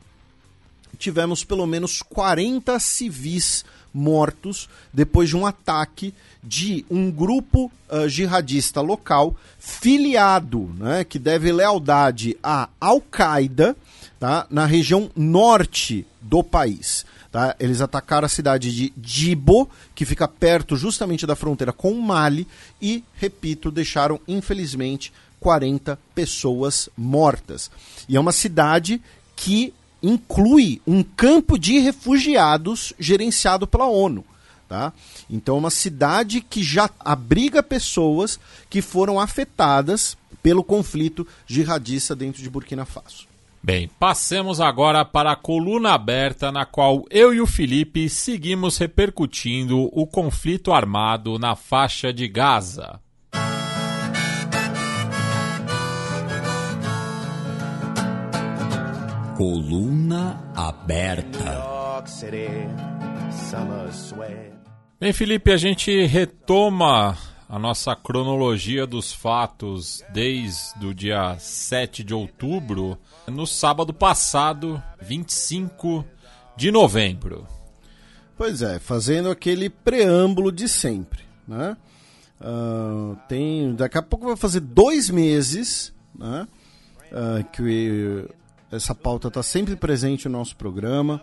tivemos 1.01 1.43
pelo 1.43 1.65
menos 1.65 2.01
40 2.01 2.79
civis 2.79 3.65
mortos 3.93 4.69
depois 4.93 5.27
de 5.27 5.35
um 5.35 5.45
ataque 5.45 6.13
de 6.43 6.85
um 6.89 7.11
grupo 7.11 7.71
uh, 7.89 8.07
jihadista 8.07 8.79
local 8.79 9.35
filiado, 9.59 10.73
né, 10.77 11.03
que 11.03 11.19
deve 11.19 11.51
lealdade 11.51 12.37
à 12.41 12.69
Al-Qaeda, 12.79 13.75
tá, 14.19 14.47
na 14.49 14.65
região 14.65 15.09
norte 15.15 16.05
do 16.21 16.43
país. 16.43 17.05
Tá? 17.31 17.55
Eles 17.59 17.81
atacaram 17.81 18.25
a 18.25 18.29
cidade 18.29 18.73
de 18.73 18.93
Djibo, 18.95 19.69
que 19.95 20.05
fica 20.05 20.27
perto 20.27 20.75
justamente 20.75 21.25
da 21.25 21.35
fronteira 21.35 21.71
com 21.71 21.91
o 21.91 22.01
Mali, 22.01 22.47
e, 22.81 23.03
repito, 23.15 23.71
deixaram, 23.71 24.19
infelizmente, 24.27 25.13
40 25.39 25.97
pessoas 26.13 26.89
mortas. 26.95 27.71
E 28.07 28.15
é 28.15 28.19
uma 28.19 28.31
cidade 28.31 29.01
que 29.35 29.73
inclui 30.01 30.81
um 30.85 31.03
campo 31.03 31.57
de 31.57 31.79
refugiados 31.79 32.93
gerenciado 32.99 33.67
pela 33.67 33.85
ONU. 33.85 34.25
Tá? 34.67 34.93
Então, 35.29 35.55
é 35.55 35.59
uma 35.59 35.69
cidade 35.69 36.39
que 36.39 36.63
já 36.63 36.89
abriga 36.99 37.61
pessoas 37.61 38.39
que 38.69 38.81
foram 38.81 39.19
afetadas 39.19 40.17
pelo 40.41 40.63
conflito 40.63 41.27
jihadista 41.45 42.15
dentro 42.15 42.41
de 42.41 42.49
Burkina 42.49 42.85
Faso. 42.85 43.27
Bem, 43.63 43.89
passemos 43.99 44.59
agora 44.59 45.05
para 45.05 45.33
a 45.33 45.35
coluna 45.35 45.93
aberta 45.93 46.51
na 46.51 46.65
qual 46.65 47.05
eu 47.11 47.31
e 47.31 47.39
o 47.39 47.45
Felipe 47.45 48.09
seguimos 48.09 48.77
repercutindo 48.77 49.87
o 49.91 50.07
conflito 50.07 50.73
armado 50.73 51.37
na 51.37 51.55
faixa 51.55 52.11
de 52.11 52.27
Gaza. 52.27 52.99
Coluna 59.37 60.51
aberta. 60.55 61.63
Bem, 64.99 65.13
Felipe, 65.13 65.51
a 65.51 65.57
gente 65.57 66.05
retoma 66.05 67.17
a 67.47 67.57
nossa 67.57 67.95
cronologia 67.95 68.85
dos 68.85 69.13
fatos 69.13 70.03
desde 70.13 70.85
o 70.85 70.93
dia 70.93 71.35
7 71.39 72.03
de 72.03 72.13
outubro, 72.13 72.97
no 73.27 73.47
sábado 73.47 73.93
passado, 73.93 74.81
25 75.01 76.05
de 76.55 76.71
novembro. 76.71 77.47
Pois 78.37 78.61
é, 78.61 78.79
fazendo 78.79 79.29
aquele 79.29 79.69
preâmbulo 79.69 80.51
de 80.51 80.67
sempre, 80.67 81.23
né? 81.47 81.77
Uh, 82.39 83.15
tem, 83.27 83.75
daqui 83.75 83.99
a 83.99 84.01
pouco 84.01 84.25
vai 84.25 84.35
fazer 84.35 84.61
dois 84.61 85.11
meses 85.11 85.93
né, 86.17 86.47
uh, 87.11 87.43
que 87.51 88.27
essa 88.71 88.95
pauta 88.95 89.27
está 89.27 89.43
sempre 89.43 89.75
presente 89.75 90.29
no 90.29 90.37
nosso 90.37 90.55
programa. 90.55 91.21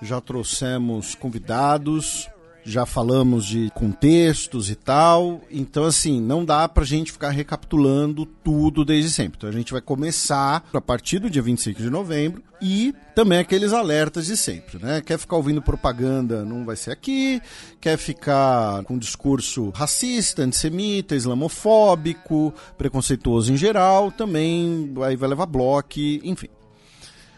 Já 0.00 0.20
trouxemos 0.20 1.14
convidados, 1.14 2.28
já 2.64 2.86
falamos 2.86 3.44
de 3.44 3.70
contextos 3.74 4.70
e 4.70 4.74
tal. 4.74 5.42
Então, 5.50 5.84
assim, 5.84 6.20
não 6.20 6.44
dá 6.44 6.68
pra 6.68 6.84
gente 6.84 7.12
ficar 7.12 7.30
recapitulando 7.30 8.24
tudo 8.24 8.84
desde 8.84 9.10
sempre. 9.10 9.36
Então, 9.36 9.50
a 9.50 9.52
gente 9.52 9.72
vai 9.72 9.80
começar 9.80 10.64
a 10.72 10.80
partir 10.80 11.18
do 11.18 11.28
dia 11.28 11.42
25 11.42 11.82
de 11.82 11.90
novembro 11.90 12.42
e 12.60 12.94
também 13.14 13.38
aqueles 13.38 13.72
alertas 13.72 14.26
de 14.26 14.36
sempre, 14.36 14.78
né? 14.82 15.02
Quer 15.02 15.18
ficar 15.18 15.36
ouvindo 15.36 15.60
propaganda, 15.60 16.44
não 16.44 16.64
vai 16.64 16.76
ser 16.76 16.90
aqui. 16.90 17.40
Quer 17.80 17.98
ficar 17.98 18.82
com 18.84 18.96
discurso 18.96 19.68
racista, 19.70 20.42
antissemita, 20.42 21.14
islamofóbico, 21.14 22.54
preconceituoso 22.78 23.52
em 23.52 23.56
geral, 23.56 24.10
também 24.10 24.94
aí 25.02 25.16
vai 25.16 25.28
levar 25.28 25.46
bloco, 25.46 25.98
enfim. 25.98 26.48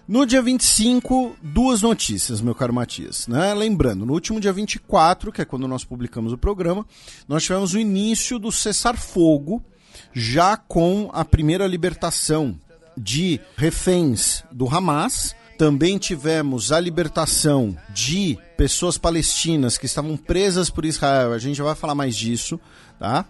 No 0.08 0.24
dia 0.24 0.40
25, 0.40 1.36
duas 1.42 1.82
notícias, 1.82 2.40
meu 2.40 2.54
caro 2.54 2.72
Matias. 2.72 3.26
Né? 3.26 3.52
Lembrando, 3.54 4.06
no 4.06 4.12
último 4.12 4.38
dia 4.38 4.52
24, 4.52 5.32
que 5.32 5.42
é 5.42 5.44
quando 5.44 5.66
nós 5.66 5.82
publicamos 5.82 6.32
o 6.32 6.38
programa, 6.38 6.86
nós 7.26 7.42
tivemos 7.42 7.74
o 7.74 7.78
início 7.78 8.38
do 8.38 8.52
cessar-fogo, 8.52 9.64
já 10.12 10.56
com 10.56 11.10
a 11.12 11.24
primeira 11.24 11.66
libertação 11.66 12.56
de 12.96 13.40
reféns 13.56 14.44
do 14.52 14.72
Hamas. 14.72 15.34
Também 15.58 15.98
tivemos 15.98 16.70
a 16.70 16.78
libertação 16.78 17.76
de 17.90 18.38
pessoas 18.56 18.96
palestinas 18.96 19.76
que 19.76 19.86
estavam 19.86 20.16
presas 20.16 20.70
por 20.70 20.84
Israel. 20.84 21.32
A 21.32 21.38
gente 21.38 21.56
já 21.56 21.64
vai 21.64 21.74
falar 21.74 21.96
mais 21.96 22.14
disso, 22.14 22.60
tá? 22.96 23.24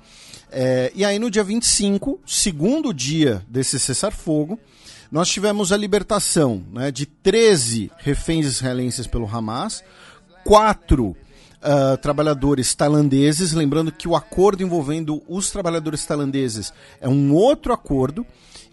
É, 0.52 0.92
e 0.94 1.06
aí 1.06 1.18
no 1.18 1.30
dia 1.30 1.42
25, 1.42 2.20
segundo 2.26 2.92
dia 2.92 3.42
desse 3.48 3.78
cessar-fogo, 3.78 4.60
nós 5.10 5.28
tivemos 5.28 5.72
a 5.72 5.76
libertação 5.76 6.64
né, 6.72 6.90
de 6.90 7.06
13 7.06 7.90
reféns 7.98 8.46
israelenses 8.46 9.06
pelo 9.06 9.26
Hamas, 9.26 9.84
quatro 10.44 11.16
uh, 11.66 11.96
trabalhadores 12.00 12.74
tailandeses, 12.74 13.52
lembrando 13.52 13.92
que 13.92 14.08
o 14.08 14.16
acordo 14.16 14.62
envolvendo 14.62 15.22
os 15.28 15.50
trabalhadores 15.50 16.04
tailandeses 16.04 16.72
é 17.00 17.08
um 17.08 17.32
outro 17.32 17.72
acordo, 17.72 18.26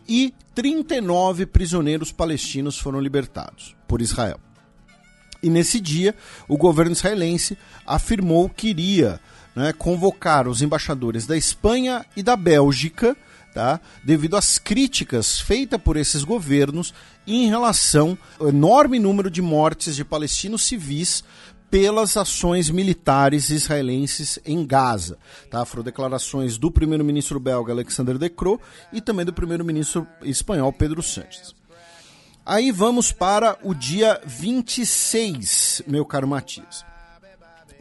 e 0.08 0.34
39 0.54 1.46
prisioneiros 1.46 2.12
palestinos 2.12 2.78
foram 2.78 3.00
libertados 3.00 3.76
por 3.88 4.02
Israel. 4.02 4.40
E 5.42 5.50
nesse 5.50 5.80
dia, 5.80 6.16
o 6.48 6.58
governo 6.58 6.92
israelense 6.92 7.58
afirmou 7.86 8.50
que 8.50 8.70
iria 8.70 9.20
né, 9.56 9.74
convocar 9.74 10.48
os 10.48 10.62
embaixadores 10.62 11.26
da 11.26 11.38
Espanha 11.38 12.06
e 12.16 12.24
da 12.24 12.36
Bélgica 12.36 13.16
tá? 13.54 13.80
devido 14.04 14.36
às 14.36 14.58
críticas 14.58 15.40
feitas 15.40 15.82
por 15.82 15.96
esses 15.96 16.24
governos 16.24 16.94
em 17.26 17.48
relação 17.48 18.18
ao 18.40 18.50
enorme 18.50 19.00
número 19.00 19.30
de 19.30 19.42
mortes 19.42 19.96
de 19.96 20.04
palestinos 20.04 20.64
civis 20.64 21.24
pelas 21.70 22.18
ações 22.18 22.70
militares 22.70 23.50
israelenses 23.50 24.38
em 24.46 24.66
Gaza. 24.66 25.18
Tá? 25.50 25.66
Foram 25.66 25.84
declarações 25.84 26.58
do 26.58 26.70
primeiro-ministro 26.70 27.40
belga 27.40 27.74
Alexander 27.74 28.18
De 28.18 28.30
Croo 28.30 28.60
e 28.92 29.02
também 29.02 29.26
do 29.26 29.34
primeiro-ministro 29.34 30.08
espanhol 30.22 30.72
Pedro 30.72 31.02
Sánchez. 31.02 31.56
Aí 32.46 32.72
vamos 32.72 33.12
para 33.12 33.58
o 33.64 33.74
dia 33.74 34.22
26, 34.26 35.84
meu 35.88 36.06
caro 36.06 36.28
Matias 36.28 36.86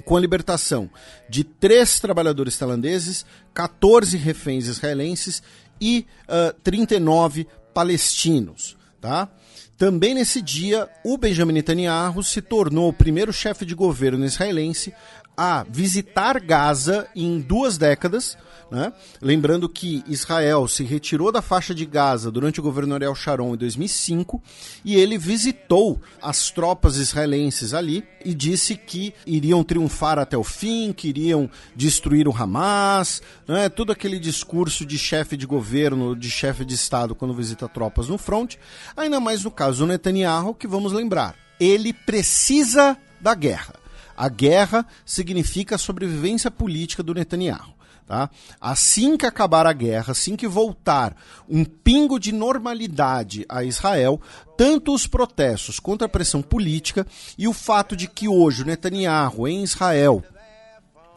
com 0.05 0.17
a 0.17 0.21
libertação 0.21 0.91
de 1.29 1.45
três 1.45 2.01
trabalhadores 2.01 2.57
tailandeses, 2.57 3.25
14 3.55 4.17
reféns 4.17 4.67
israelenses 4.67 5.43
e 5.83 6.07
uh, 6.29 6.55
39 6.62 7.49
palestinos. 7.75 8.77
Tá? 9.01 9.29
Também 9.77 10.14
nesse 10.14 10.40
dia, 10.40 10.88
o 11.05 11.18
Benjamin 11.18 11.55
Netanyahu 11.55 12.23
se 12.23 12.40
tornou 12.40 12.88
o 12.88 12.92
primeiro 12.92 13.33
chefe 13.33 13.66
de 13.66 13.75
governo 13.75 14.25
israelense 14.25 14.95
a 15.37 15.64
visitar 15.68 16.38
Gaza 16.38 17.09
em 17.16 17.40
duas 17.40 17.77
décadas, 17.77 18.38
né? 18.73 18.91
Lembrando 19.21 19.69
que 19.69 20.03
Israel 20.09 20.67
se 20.67 20.83
retirou 20.83 21.31
da 21.31 21.43
faixa 21.43 21.75
de 21.75 21.85
Gaza 21.85 22.31
durante 22.31 22.59
o 22.59 22.63
governo 22.63 22.95
Ariel 22.95 23.15
Sharon 23.15 23.53
em 23.53 23.59
2005 23.59 24.43
e 24.83 24.97
ele 24.97 25.19
visitou 25.19 26.01
as 26.23 26.51
tropas 26.51 26.97
israelenses 26.97 27.75
ali 27.75 28.03
e 28.25 28.33
disse 28.33 28.75
que 28.75 29.13
iriam 29.27 29.63
triunfar 29.63 30.19
até 30.19 30.39
o 30.39 30.43
fim, 30.43 30.91
que 30.91 31.09
iriam 31.09 31.51
destruir 31.77 32.27
o 32.27 32.35
Hamas, 32.35 33.21
né? 33.47 33.69
todo 33.69 33.93
aquele 33.93 34.19
discurso 34.19 34.87
de 34.87 34.97
chefe 34.97 35.37
de 35.37 35.47
governo, 35.47 36.17
de 36.17 36.31
chefe 36.31 36.65
de 36.65 36.75
Estado 36.75 37.15
quando 37.15 37.35
visita 37.35 37.69
tropas 37.69 38.09
no 38.09 38.17
front. 38.17 38.55
Ainda 38.97 39.21
mais 39.21 39.45
no 39.45 39.51
caso 39.51 39.81
do 39.81 39.87
Netanyahu, 39.87 40.55
que 40.55 40.67
vamos 40.67 40.93
lembrar, 40.93 41.37
ele 41.61 41.93
precisa 41.93 42.97
da 43.21 43.35
guerra. 43.35 43.75
A 44.17 44.31
guerra 44.31 44.87
significa 45.05 45.75
a 45.75 45.79
sobrevivência 45.79 46.51
política 46.51 47.03
do 47.03 47.13
Netanyahu. 47.13 47.82
Tá? 48.12 48.29
Assim 48.61 49.16
que 49.16 49.25
acabar 49.25 49.66
a 49.66 49.72
guerra, 49.72 50.12
assim 50.12 50.37
que 50.37 50.46
voltar 50.46 51.16
um 51.48 51.64
pingo 51.64 52.20
de 52.20 52.31
normalidade 52.31 53.46
a 53.48 53.64
Israel, 53.64 54.20
tanto 54.55 54.92
os 54.92 55.07
protestos 55.07 55.81
contra 55.81 56.05
a 56.05 56.11
pressão 56.11 56.42
política 56.42 57.07
e 57.38 57.48
o 57.48 57.55
fato 57.55 57.96
de 57.96 58.07
que 58.07 58.29
hoje 58.29 58.64
o 58.64 58.66
Netanyahu 58.66 59.48
em 59.48 59.62
Israel 59.64 60.22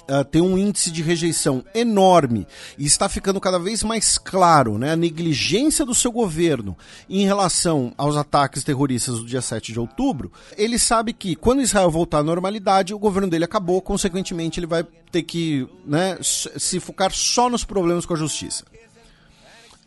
uh, 0.09 0.23
tem 0.23 0.41
um 0.41 0.57
índice 0.57 0.91
de 0.91 1.01
rejeição 1.01 1.63
enorme 1.73 2.47
e 2.77 2.85
está 2.85 3.09
ficando 3.09 3.39
cada 3.39 3.59
vez 3.59 3.83
mais 3.83 4.17
claro 4.17 4.77
né, 4.77 4.91
a 4.91 4.95
negligência 4.95 5.85
do 5.85 5.95
seu 5.95 6.11
governo 6.11 6.77
em 7.09 7.25
relação 7.25 7.93
aos 7.97 8.15
ataques 8.15 8.63
terroristas 8.63 9.19
do 9.19 9.25
dia 9.25 9.41
7 9.41 9.73
de 9.73 9.79
outubro, 9.79 10.31
ele 10.57 10.79
sabe 10.79 11.13
que 11.13 11.35
quando 11.35 11.61
Israel 11.61 11.89
voltar 11.89 12.19
à 12.19 12.23
normalidade, 12.23 12.93
o 12.93 12.99
governo 12.99 13.29
dele 13.29 13.45
acabou, 13.45 13.81
consequentemente 13.81 14.59
ele 14.59 14.67
vai 14.67 14.83
ter 15.11 15.23
que 15.23 15.67
né, 15.85 16.17
se 16.21 16.79
focar 16.79 17.11
só 17.11 17.49
nos 17.49 17.63
problemas 17.63 18.05
com 18.05 18.13
a 18.13 18.17
justiça. 18.17 18.63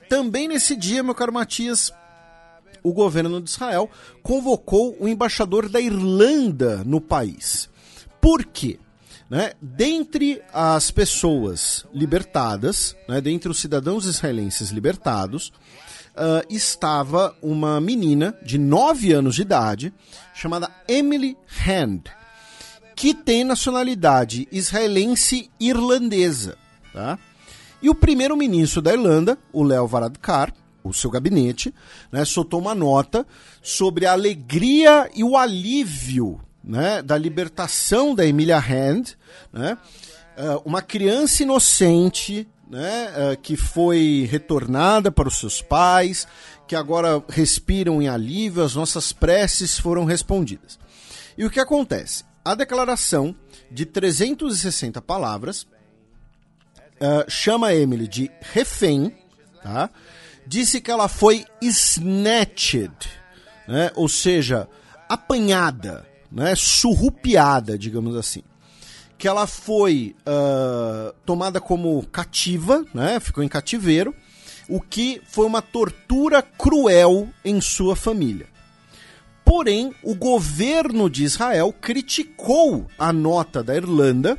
também 0.09 0.48
nesse 0.48 0.74
dia, 0.74 1.02
meu 1.02 1.14
caro 1.14 1.33
Matias, 1.33 1.92
o 2.83 2.92
governo 2.92 3.40
de 3.40 3.50
Israel 3.50 3.90
convocou 4.22 4.96
o 4.98 5.09
embaixador 5.09 5.68
da 5.68 5.81
Irlanda 5.81 6.83
no 6.85 7.00
país. 7.00 7.68
Por 8.20 8.44
quê? 8.44 8.78
Né? 9.30 9.52
Dentre 9.60 10.42
as 10.52 10.90
pessoas 10.90 11.84
libertadas, 11.92 12.96
né, 13.06 13.20
dentre 13.20 13.50
os 13.50 13.58
cidadãos 13.58 14.06
israelenses 14.06 14.70
libertados, 14.70 15.52
uh, 16.16 16.42
estava 16.48 17.36
uma 17.42 17.80
menina 17.80 18.34
de 18.42 18.56
9 18.56 19.12
anos 19.12 19.34
de 19.34 19.42
idade, 19.42 19.92
chamada 20.34 20.70
Emily 20.88 21.36
Hand, 21.66 22.04
que 22.96 23.12
tem 23.12 23.44
nacionalidade 23.44 24.48
israelense 24.50 25.50
irlandesa. 25.60 26.56
Tá? 26.92 27.18
E 27.82 27.90
o 27.90 27.94
primeiro-ministro 27.94 28.80
da 28.80 28.92
Irlanda, 28.92 29.38
o 29.52 29.62
Leo 29.62 29.86
Varadkar, 29.86 30.54
o 30.82 30.92
seu 30.92 31.10
gabinete, 31.10 31.74
né, 32.10 32.24
soltou 32.24 32.60
uma 32.60 32.74
nota 32.74 33.26
sobre 33.60 34.06
a 34.06 34.12
alegria 34.12 35.10
e 35.14 35.22
o 35.22 35.36
alívio 35.36 36.40
né, 36.68 37.00
da 37.00 37.16
libertação 37.16 38.14
da 38.14 38.26
Emilia 38.26 38.59
Hand, 38.59 39.16
né, 39.50 39.78
uh, 40.37 40.61
uma 40.66 40.83
criança 40.83 41.42
inocente 41.42 42.46
né, 42.68 43.09
uh, 43.33 43.37
que 43.38 43.57
foi 43.57 44.28
retornada 44.31 45.11
para 45.11 45.26
os 45.26 45.38
seus 45.38 45.62
pais, 45.62 46.28
que 46.66 46.76
agora 46.76 47.24
respiram 47.31 48.02
em 48.02 48.09
alívio, 48.09 48.62
as 48.62 48.74
nossas 48.74 49.11
preces 49.11 49.78
foram 49.78 50.04
respondidas. 50.04 50.78
E 51.38 51.44
o 51.46 51.50
que 51.50 51.59
acontece? 51.59 52.24
A 52.44 52.54
declaração 52.54 53.35
de 53.70 53.87
360 53.87 55.00
palavras 55.00 55.62
uh, 55.62 57.24
chama 57.28 57.72
Emily 57.72 58.07
de 58.07 58.31
refém, 58.40 59.14
tá? 59.62 59.88
disse 60.46 60.83
que 60.83 60.90
ela 60.90 61.09
foi 61.09 61.46
snatched, 61.62 62.92
né? 63.66 63.90
ou 63.94 64.09
seja, 64.09 64.68
apanhada, 65.09 66.07
né? 66.30 66.54
surrupiada, 66.56 67.78
digamos 67.78 68.16
assim. 68.16 68.42
Que 69.16 69.26
ela 69.26 69.46
foi 69.46 70.14
uh, 70.20 71.12
tomada 71.26 71.60
como 71.60 72.04
cativa, 72.06 72.84
né? 72.94 73.18
ficou 73.18 73.42
em 73.42 73.48
cativeiro, 73.48 74.14
o 74.68 74.80
que 74.80 75.20
foi 75.26 75.46
uma 75.46 75.62
tortura 75.62 76.42
cruel 76.42 77.28
em 77.44 77.60
sua 77.60 77.96
família. 77.96 78.46
Porém, 79.44 79.94
o 80.02 80.14
governo 80.14 81.08
de 81.08 81.24
Israel 81.24 81.72
criticou 81.72 82.86
a 82.98 83.12
nota 83.14 83.64
da 83.64 83.74
Irlanda, 83.74 84.38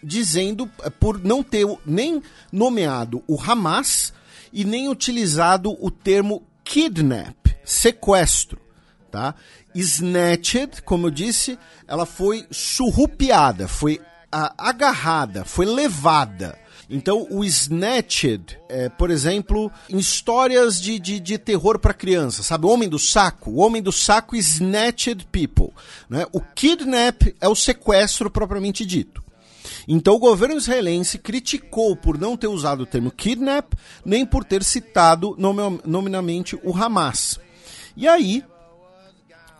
dizendo 0.00 0.70
eh, 0.82 0.90
por 0.90 1.18
não 1.18 1.42
ter 1.42 1.66
nem 1.84 2.22
nomeado 2.52 3.24
o 3.26 3.36
Hamas 3.40 4.12
e 4.52 4.64
nem 4.64 4.88
utilizado 4.88 5.76
o 5.84 5.90
termo 5.90 6.46
kidnap, 6.62 7.34
sequestro, 7.64 8.60
tá? 9.10 9.34
Snatched, 9.74 10.82
como 10.82 11.08
eu 11.08 11.10
disse, 11.10 11.58
ela 11.86 12.06
foi 12.06 12.46
surrupiada, 12.50 13.66
foi 13.68 14.00
agarrada, 14.30 15.44
foi 15.44 15.66
levada. 15.66 16.58
Então, 16.88 17.26
o 17.30 17.44
Snatched, 17.44 18.58
é, 18.68 18.88
por 18.88 19.10
exemplo, 19.10 19.70
em 19.88 19.98
histórias 19.98 20.80
de, 20.80 20.98
de, 20.98 21.18
de 21.18 21.38
terror 21.38 21.78
para 21.78 21.94
criança, 21.94 22.42
sabe? 22.42 22.66
O 22.66 22.68
Homem 22.68 22.88
do 22.88 22.98
Saco. 22.98 23.50
O 23.50 23.56
Homem 23.56 23.82
do 23.82 23.90
Saco 23.90 24.36
Snatched 24.36 25.26
People. 25.32 25.72
Né? 26.08 26.26
O 26.32 26.40
Kidnap 26.40 27.22
é 27.40 27.48
o 27.48 27.54
sequestro 27.54 28.30
propriamente 28.30 28.84
dito. 28.84 29.24
Então 29.88 30.14
o 30.14 30.18
governo 30.18 30.56
israelense 30.56 31.18
criticou 31.18 31.96
por 31.96 32.18
não 32.18 32.36
ter 32.36 32.46
usado 32.46 32.82
o 32.82 32.86
termo 32.86 33.10
kidnap, 33.10 33.72
nem 34.04 34.24
por 34.24 34.44
ter 34.44 34.62
citado 34.62 35.36
nominalmente 35.38 36.58
o 36.62 36.74
Hamas. 36.76 37.38
E 37.96 38.08
aí, 38.08 38.42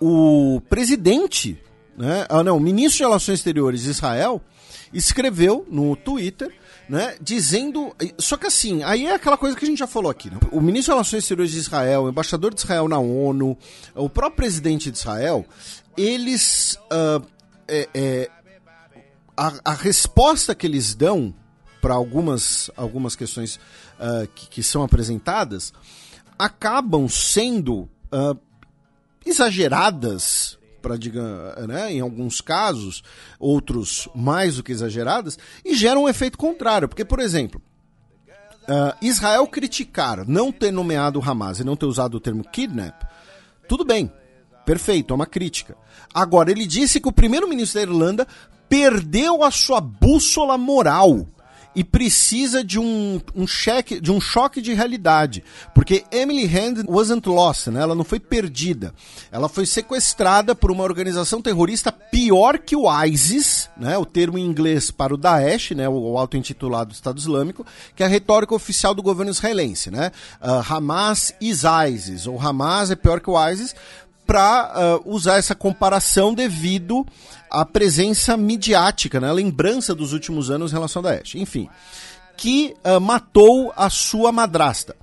o 0.06 0.60
presidente, 0.60 1.58
né, 1.96 2.26
ah, 2.28 2.44
não, 2.44 2.58
o 2.58 2.60
ministro 2.60 2.98
de 2.98 3.04
Relações 3.04 3.38
Exteriores 3.38 3.84
de 3.84 3.90
Israel, 3.90 4.42
escreveu 4.92 5.66
no 5.70 5.96
Twitter 5.96 6.52
né, 6.86 7.16
dizendo. 7.22 7.96
Só 8.18 8.36
que 8.36 8.46
assim, 8.46 8.82
aí 8.82 9.06
é 9.06 9.14
aquela 9.14 9.38
coisa 9.38 9.56
que 9.56 9.64
a 9.64 9.68
gente 9.68 9.78
já 9.78 9.86
falou 9.86 10.10
aqui. 10.10 10.28
Né? 10.28 10.38
O 10.52 10.60
ministro 10.60 10.92
de 10.92 10.96
Relações 10.96 11.22
Exteriores 11.22 11.52
de 11.52 11.58
Israel, 11.58 12.02
o 12.02 12.08
embaixador 12.10 12.52
de 12.52 12.60
Israel 12.60 12.86
na 12.86 12.98
ONU, 12.98 13.56
o 13.94 14.10
próprio 14.10 14.36
presidente 14.36 14.90
de 14.90 14.98
Israel, 14.98 15.46
eles 15.96 16.78
uh, 16.92 17.24
é, 17.66 17.88
é, 17.94 18.30
a, 19.34 19.54
a 19.64 19.72
resposta 19.72 20.54
que 20.54 20.66
eles 20.66 20.94
dão 20.94 21.34
para 21.80 21.94
algumas, 21.94 22.70
algumas 22.76 23.16
questões 23.16 23.56
uh, 23.98 24.28
que, 24.34 24.48
que, 24.48 24.62
são 24.62 24.82
apresentadas 24.82 25.72
acabam 26.38 27.08
sendo 27.08 27.88
uh, 28.12 28.38
exageradas 29.24 30.58
para 30.84 30.98
diga, 30.98 31.66
né, 31.66 31.94
em 31.94 32.00
alguns 32.00 32.42
casos, 32.42 33.02
outros 33.40 34.06
mais 34.14 34.56
do 34.56 34.62
que 34.62 34.70
exageradas, 34.70 35.38
e 35.64 35.74
geram 35.74 36.02
um 36.04 36.08
efeito 36.10 36.36
contrário. 36.36 36.86
Porque, 36.86 37.06
por 37.06 37.20
exemplo, 37.20 37.60
uh, 38.68 38.94
Israel 39.00 39.46
criticar 39.46 40.28
não 40.28 40.52
ter 40.52 40.70
nomeado 40.70 41.22
Hamas 41.24 41.58
e 41.58 41.64
não 41.64 41.74
ter 41.74 41.86
usado 41.86 42.16
o 42.16 42.20
termo 42.20 42.44
kidnap, 42.44 43.02
tudo 43.66 43.82
bem, 43.82 44.12
perfeito, 44.66 45.12
é 45.12 45.14
uma 45.14 45.24
crítica. 45.24 45.74
Agora, 46.12 46.50
ele 46.50 46.66
disse 46.66 47.00
que 47.00 47.08
o 47.08 47.12
primeiro-ministro 47.12 47.80
da 47.80 47.90
Irlanda 47.90 48.28
perdeu 48.68 49.42
a 49.42 49.50
sua 49.50 49.80
bússola 49.80 50.58
moral 50.58 51.26
e 51.74 51.82
precisa 51.82 52.62
de 52.62 52.78
um, 52.78 53.20
um 53.34 53.46
cheque, 53.46 54.00
de 54.00 54.12
um 54.12 54.20
choque 54.20 54.62
de 54.62 54.72
realidade, 54.72 55.42
porque 55.74 56.04
Emily 56.10 56.46
Hand 56.46 56.84
wasn't 56.86 57.28
lost, 57.28 57.68
né? 57.68 57.80
Ela 57.80 57.94
não 57.94 58.04
foi 58.04 58.20
perdida. 58.20 58.94
Ela 59.30 59.48
foi 59.48 59.66
sequestrada 59.66 60.54
por 60.54 60.70
uma 60.70 60.84
organização 60.84 61.42
terrorista 61.42 61.90
pior 61.90 62.58
que 62.58 62.76
o 62.76 62.86
ISIS, 63.04 63.68
né? 63.76 63.98
O 63.98 64.06
termo 64.06 64.38
em 64.38 64.46
inglês 64.46 64.90
para 64.90 65.14
o 65.14 65.16
Daesh, 65.16 65.72
né? 65.72 65.88
O 65.88 66.16
auto-intitulado 66.16 66.92
Estado 66.92 67.18
Islâmico, 67.18 67.66
que 67.96 68.02
é 68.02 68.06
a 68.06 68.08
retórica 68.08 68.54
oficial 68.54 68.94
do 68.94 69.02
governo 69.02 69.32
israelense, 69.32 69.90
né? 69.90 70.12
Uh, 70.40 70.72
Hamas 70.72 71.34
is 71.40 71.62
ISIS, 71.88 72.26
ou 72.26 72.40
Hamas 72.40 72.90
é 72.90 72.96
pior 72.96 73.20
que 73.20 73.30
o 73.30 73.48
ISIS, 73.50 73.74
para 74.26 75.00
uh, 75.04 75.14
usar 75.14 75.36
essa 75.36 75.54
comparação 75.54 76.32
devido 76.32 77.06
à 77.60 77.64
presença 77.64 78.36
midiática, 78.36 79.20
né, 79.20 79.28
a 79.28 79.32
lembrança 79.32 79.94
dos 79.94 80.12
últimos 80.12 80.50
anos 80.50 80.72
em 80.72 80.74
relação 80.74 81.00
a 81.00 81.04
Daesh. 81.04 81.36
Enfim, 81.36 81.68
que 82.36 82.74
uh, 82.84 83.00
matou 83.00 83.72
a 83.76 83.88
sua 83.88 84.32
madrasta. 84.32 84.96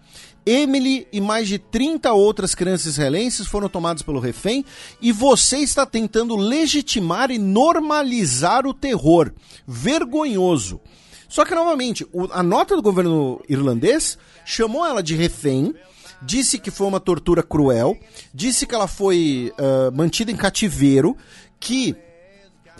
Emily 0.45 1.07
e 1.13 1.21
mais 1.21 1.47
de 1.47 1.59
30 1.59 2.11
outras 2.13 2.55
crianças 2.55 2.87
israelenses 2.87 3.45
foram 3.45 3.69
tomadas 3.69 4.01
pelo 4.01 4.19
refém 4.19 4.65
e 4.99 5.11
você 5.11 5.57
está 5.57 5.85
tentando 5.85 6.35
legitimar 6.35 7.29
e 7.29 7.37
normalizar 7.37 8.65
o 8.65 8.73
terror. 8.73 9.31
Vergonhoso. 9.67 10.81
Só 11.29 11.45
que, 11.45 11.55
novamente, 11.55 12.05
a 12.31 12.43
nota 12.43 12.75
do 12.75 12.81
governo 12.81 13.41
irlandês 13.47 14.17
chamou 14.43 14.85
ela 14.85 15.01
de 15.01 15.15
refém, 15.15 15.73
disse 16.21 16.59
que 16.59 16.71
foi 16.71 16.87
uma 16.87 16.99
tortura 16.99 17.41
cruel, 17.41 17.97
disse 18.33 18.65
que 18.65 18.75
ela 18.75 18.87
foi 18.87 19.53
uh, 19.57 19.95
mantida 19.95 20.31
em 20.31 20.35
cativeiro, 20.35 21.15
que 21.59 21.95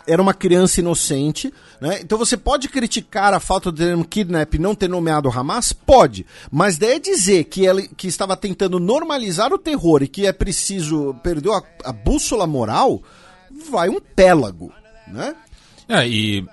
era 0.07 0.21
uma 0.21 0.33
criança 0.33 0.79
inocente, 0.79 1.53
né? 1.79 1.99
Então 2.01 2.17
você 2.17 2.37
pode 2.37 2.69
criticar 2.69 3.33
a 3.33 3.39
falta 3.39 3.71
de 3.71 3.79
termo 3.79 4.05
kidnap 4.05 4.53
não 4.55 4.75
ter 4.75 4.87
nomeado 4.87 5.29
Hamas? 5.29 5.73
Pode. 5.73 6.25
Mas 6.51 6.77
daí 6.77 6.99
dizer 6.99 7.45
que 7.45 7.65
ela 7.65 7.81
que 7.81 8.07
estava 8.07 8.35
tentando 8.37 8.79
normalizar 8.79 9.53
o 9.53 9.57
terror 9.57 10.03
e 10.03 10.07
que 10.07 10.25
é 10.25 10.33
preciso. 10.33 11.15
perdeu 11.23 11.53
a, 11.53 11.63
a 11.83 11.91
bússola 11.91 12.45
moral, 12.45 13.01
vai 13.69 13.89
um 13.89 13.99
pélago, 13.99 14.71
né? 15.07 15.35
É, 15.87 16.07
e 16.07 16.45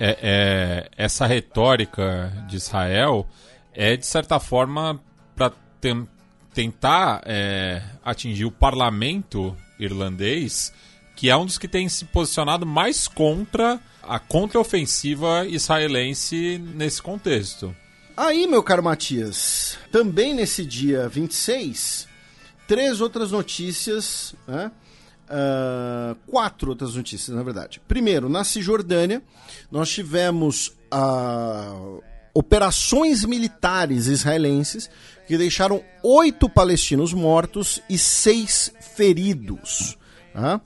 é, 0.00 0.18
é, 0.22 0.90
essa 0.96 1.26
retórica 1.26 2.32
de 2.48 2.56
Israel 2.56 3.28
é, 3.74 3.96
de 3.96 4.06
certa 4.06 4.38
forma, 4.38 5.00
para 5.34 5.52
tentar 6.52 7.22
é, 7.24 7.82
atingir 8.04 8.44
o 8.44 8.50
parlamento 8.50 9.56
irlandês, 9.78 10.72
que 11.22 11.30
é 11.30 11.36
um 11.36 11.46
dos 11.46 11.56
que 11.56 11.68
tem 11.68 11.88
se 11.88 12.04
posicionado 12.04 12.66
mais 12.66 13.06
contra 13.06 13.78
a 14.02 14.18
contraofensiva 14.18 15.46
israelense 15.46 16.60
nesse 16.74 17.00
contexto. 17.00 17.72
Aí, 18.16 18.44
meu 18.48 18.60
caro 18.60 18.82
Matias, 18.82 19.78
também 19.92 20.34
nesse 20.34 20.66
dia 20.66 21.08
26, 21.08 22.08
três 22.66 23.00
outras 23.00 23.30
notícias, 23.30 24.34
né? 24.48 24.72
Uh, 25.30 26.16
quatro 26.26 26.70
outras 26.70 26.96
notícias, 26.96 27.36
na 27.36 27.44
verdade. 27.44 27.80
Primeiro, 27.86 28.28
na 28.28 28.42
Cisjordânia, 28.42 29.22
nós 29.70 29.90
tivemos 29.90 30.72
uh, 30.92 32.02
operações 32.34 33.24
militares 33.24 34.08
israelenses 34.08 34.90
que 35.28 35.38
deixaram 35.38 35.84
oito 36.02 36.48
palestinos 36.48 37.12
mortos 37.12 37.80
e 37.88 37.96
seis 37.96 38.72
feridos. 38.96 39.96
Tá? 40.34 40.60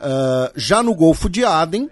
Uh, 0.00 0.50
já 0.56 0.82
no 0.82 0.94
Golfo 0.94 1.28
de 1.28 1.44
Aden, 1.44 1.90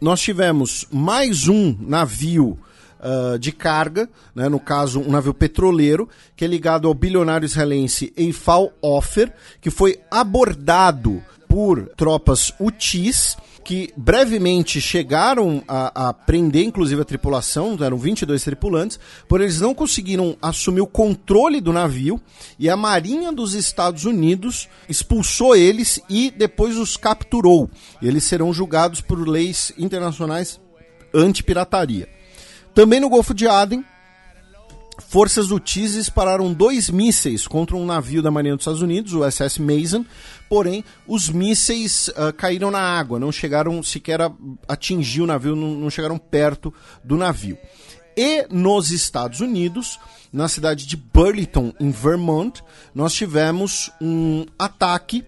nós 0.00 0.20
tivemos 0.20 0.86
mais 0.92 1.48
um 1.48 1.76
navio 1.80 2.56
uh, 3.00 3.36
de 3.36 3.50
carga, 3.50 4.08
né, 4.32 4.48
no 4.48 4.60
caso 4.60 5.00
um 5.00 5.10
navio 5.10 5.34
petroleiro, 5.34 6.08
que 6.36 6.44
é 6.44 6.48
ligado 6.48 6.86
ao 6.86 6.94
bilionário 6.94 7.46
israelense 7.46 8.12
Eifal 8.16 8.72
Ofer, 8.80 9.32
que 9.60 9.70
foi 9.70 9.98
abordado 10.08 11.20
por 11.48 11.88
tropas 11.96 12.52
UTIs 12.60 13.36
que 13.70 13.94
brevemente 13.96 14.80
chegaram 14.80 15.62
a, 15.68 16.08
a, 16.08 16.12
prender, 16.12 16.64
inclusive, 16.64 17.02
a 17.02 17.04
tripulação, 17.04 17.78
eram 17.80 17.96
22 17.96 18.42
tripulantes, 18.42 18.98
porém 19.28 19.44
eles 19.44 19.60
não 19.60 19.72
conseguiram 19.72 20.36
assumir 20.42 20.80
o 20.80 20.88
controle 20.88 21.60
do 21.60 21.72
navio 21.72 22.20
e 22.58 22.68
a 22.68 22.76
Marinha 22.76 23.30
dos 23.30 23.54
Estados 23.54 24.06
Unidos 24.06 24.68
expulsou 24.88 25.54
eles 25.54 26.00
e 26.10 26.32
depois 26.32 26.76
os 26.76 26.96
capturou. 26.96 27.70
Eles 28.02 28.24
serão 28.24 28.52
julgados 28.52 29.00
por 29.00 29.20
leis 29.28 29.72
internacionais 29.78 30.58
anti-pirataria. 31.14 32.08
Também 32.74 32.98
no 32.98 33.08
Golfo 33.08 33.32
de 33.32 33.46
Aden, 33.46 33.84
forças 35.00 35.48
do 35.48 35.58
TIS 35.58 35.94
dispararam 35.94 36.52
dois 36.52 36.90
mísseis 36.90 37.46
contra 37.46 37.76
um 37.76 37.86
navio 37.86 38.22
da 38.22 38.30
Marinha 38.30 38.54
dos 38.54 38.62
Estados 38.62 38.82
Unidos, 38.82 39.12
o 39.12 39.28
SS 39.28 39.60
Mason, 39.60 40.04
porém 40.48 40.84
os 41.06 41.28
mísseis 41.28 42.08
uh, 42.08 42.32
caíram 42.36 42.70
na 42.70 42.80
água, 42.80 43.18
não 43.18 43.32
chegaram 43.32 43.82
sequer 43.82 44.20
a 44.20 44.32
atingir 44.68 45.22
o 45.22 45.26
navio, 45.26 45.56
não, 45.56 45.74
não 45.74 45.90
chegaram 45.90 46.18
perto 46.18 46.72
do 47.02 47.16
navio. 47.16 47.58
E 48.16 48.46
nos 48.50 48.90
Estados 48.90 49.40
Unidos, 49.40 49.98
na 50.32 50.48
cidade 50.48 50.86
de 50.86 50.96
Burlington, 50.96 51.72
em 51.80 51.90
Vermont, 51.90 52.62
nós 52.94 53.12
tivemos 53.14 53.90
um 54.00 54.44
ataque 54.58 55.24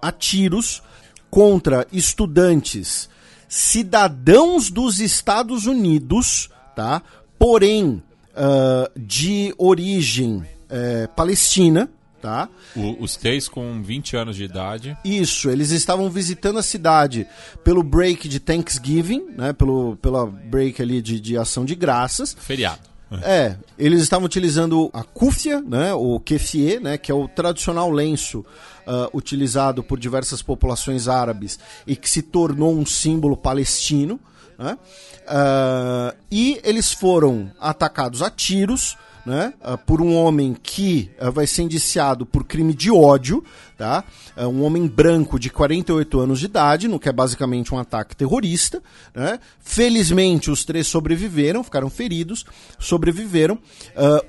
a 0.00 0.12
tiros 0.12 0.82
contra 1.30 1.86
estudantes 1.92 3.08
cidadãos 3.48 4.70
dos 4.70 5.00
Estados 5.00 5.66
Unidos, 5.66 6.50
tá? 6.74 7.02
Porém, 7.38 8.02
uh, 8.36 8.90
de 8.98 9.54
origem 9.58 10.36
uh, 10.36 11.08
palestina, 11.14 11.88
tá? 12.20 12.48
O, 12.74 13.02
os 13.02 13.16
três 13.16 13.48
com 13.48 13.82
20 13.82 14.16
anos 14.16 14.36
de 14.36 14.44
idade. 14.44 14.96
Isso, 15.04 15.48
eles 15.50 15.70
estavam 15.70 16.10
visitando 16.10 16.58
a 16.58 16.62
cidade 16.62 17.26
pelo 17.64 17.82
break 17.82 18.28
de 18.28 18.38
Thanksgiving, 18.40 19.30
né? 19.36 19.52
Pelo, 19.52 19.96
pela 19.96 20.26
break 20.26 20.80
ali 20.80 21.00
de, 21.00 21.20
de 21.20 21.36
ação 21.36 21.64
de 21.64 21.74
graças. 21.74 22.36
Feriado. 22.38 22.96
É, 23.22 23.56
eles 23.78 24.02
estavam 24.02 24.26
utilizando 24.26 24.90
a 24.92 25.04
kufia, 25.04 25.60
né, 25.60 25.94
o 25.94 26.18
kefie, 26.18 26.80
né, 26.80 26.98
que 26.98 27.12
é 27.12 27.14
o 27.14 27.28
tradicional 27.28 27.88
lenço 27.88 28.40
uh, 28.40 29.16
utilizado 29.16 29.82
por 29.82 29.98
diversas 29.98 30.42
populações 30.42 31.06
árabes 31.06 31.58
e 31.86 31.94
que 31.94 32.10
se 32.10 32.20
tornou 32.20 32.76
um 32.76 32.84
símbolo 32.84 33.36
palestino. 33.36 34.18
Né? 34.58 34.78
Uh, 35.22 36.16
e 36.30 36.60
eles 36.64 36.92
foram 36.92 37.50
atacados 37.60 38.22
a 38.22 38.30
tiros 38.30 38.96
né, 39.24 39.52
uh, 39.60 39.76
por 39.76 40.00
um 40.00 40.14
homem 40.14 40.56
que 40.60 41.10
uh, 41.20 41.32
vai 41.32 41.46
ser 41.46 41.62
indiciado 41.62 42.24
por 42.24 42.44
crime 42.44 42.72
de 42.72 42.90
ódio, 42.90 43.44
tá? 43.76 44.04
um 44.38 44.62
homem 44.62 44.86
branco 44.86 45.38
de 45.38 45.50
48 45.50 46.20
anos 46.20 46.38
de 46.38 46.44
idade, 46.46 46.88
no 46.88 47.00
que 47.00 47.08
é 47.08 47.12
basicamente 47.12 47.74
um 47.74 47.78
ataque 47.78 48.14
terrorista. 48.14 48.82
Né? 49.14 49.40
Felizmente, 49.60 50.50
os 50.50 50.64
três 50.64 50.86
sobreviveram, 50.86 51.64
ficaram 51.64 51.90
feridos, 51.90 52.44
sobreviveram. 52.78 53.58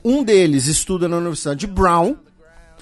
um 0.03 0.23
deles 0.23 0.67
estuda 0.67 1.07
na 1.07 1.17
Universidade 1.17 1.59
de 1.59 1.67
Brown, 1.67 2.17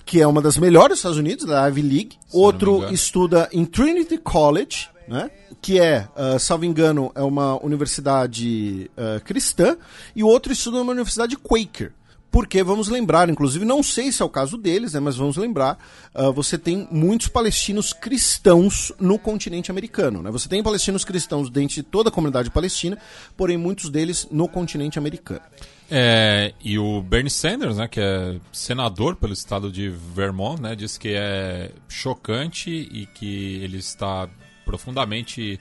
que 0.06 0.22
é 0.22 0.28
uma 0.28 0.42
das 0.42 0.58
melhores 0.58 0.90
dos 0.90 1.00
Estados 1.00 1.18
Unidos, 1.18 1.46
da 1.46 1.68
Ivy 1.68 1.82
League. 1.82 2.18
Outro 2.32 2.94
estuda 2.94 3.50
em 3.52 3.66
Trinity 3.66 4.18
College, 4.20 4.88
né? 5.08 5.30
que 5.62 5.80
é, 5.80 6.08
uh, 6.16 6.40
salvo 6.40 6.66
engano, 6.66 7.12
é 7.16 7.22
uma 7.22 7.64
universidade 7.64 8.90
uh, 8.98 9.24
cristã, 9.24 9.78
e 10.16 10.24
o 10.24 10.28
outro 10.28 10.52
estuda 10.52 10.78
numa 10.78 10.92
universidade 10.92 11.36
Quaker. 11.38 11.92
Porque, 12.36 12.62
vamos 12.62 12.90
lembrar, 12.90 13.30
inclusive, 13.30 13.64
não 13.64 13.82
sei 13.82 14.12
se 14.12 14.22
é 14.22 14.26
o 14.26 14.30
caso 14.30 14.58
deles, 14.58 14.94
né, 14.94 15.00
mas 15.00 15.16
vamos 15.16 15.38
lembrar, 15.38 15.78
uh, 16.14 16.34
você 16.34 16.58
tem 16.58 16.86
muitos 16.92 17.30
palestinos 17.30 17.94
cristãos 17.94 18.92
no 19.00 19.18
continente 19.18 19.72
americano. 19.72 20.22
Né? 20.22 20.30
Você 20.32 20.50
tem 20.50 20.62
palestinos 20.62 21.06
cristãos 21.06 21.50
dentro 21.50 21.76
de 21.76 21.84
toda 21.84 22.10
a 22.10 22.12
comunidade 22.12 22.52
palestina, 22.52 22.98
porém 23.38 23.56
muitos 23.56 23.90
deles 23.90 24.28
no 24.30 24.50
continente 24.50 25.00
americano. 25.00 25.42
É, 25.90 26.54
e 26.62 26.78
o 26.78 27.02
Bernie 27.02 27.30
Sanders, 27.30 27.78
né, 27.78 27.88
que 27.88 28.02
é 28.02 28.36
senador 28.52 29.16
pelo 29.16 29.32
estado 29.32 29.72
de 29.72 29.90
Vermont, 29.90 30.62
né, 30.62 30.76
diz 30.76 30.98
que 30.98 31.14
é 31.16 31.72
chocante 31.88 32.70
e 32.70 33.06
que 33.06 33.64
ele 33.64 33.78
está 33.78 34.28
profundamente 34.66 35.60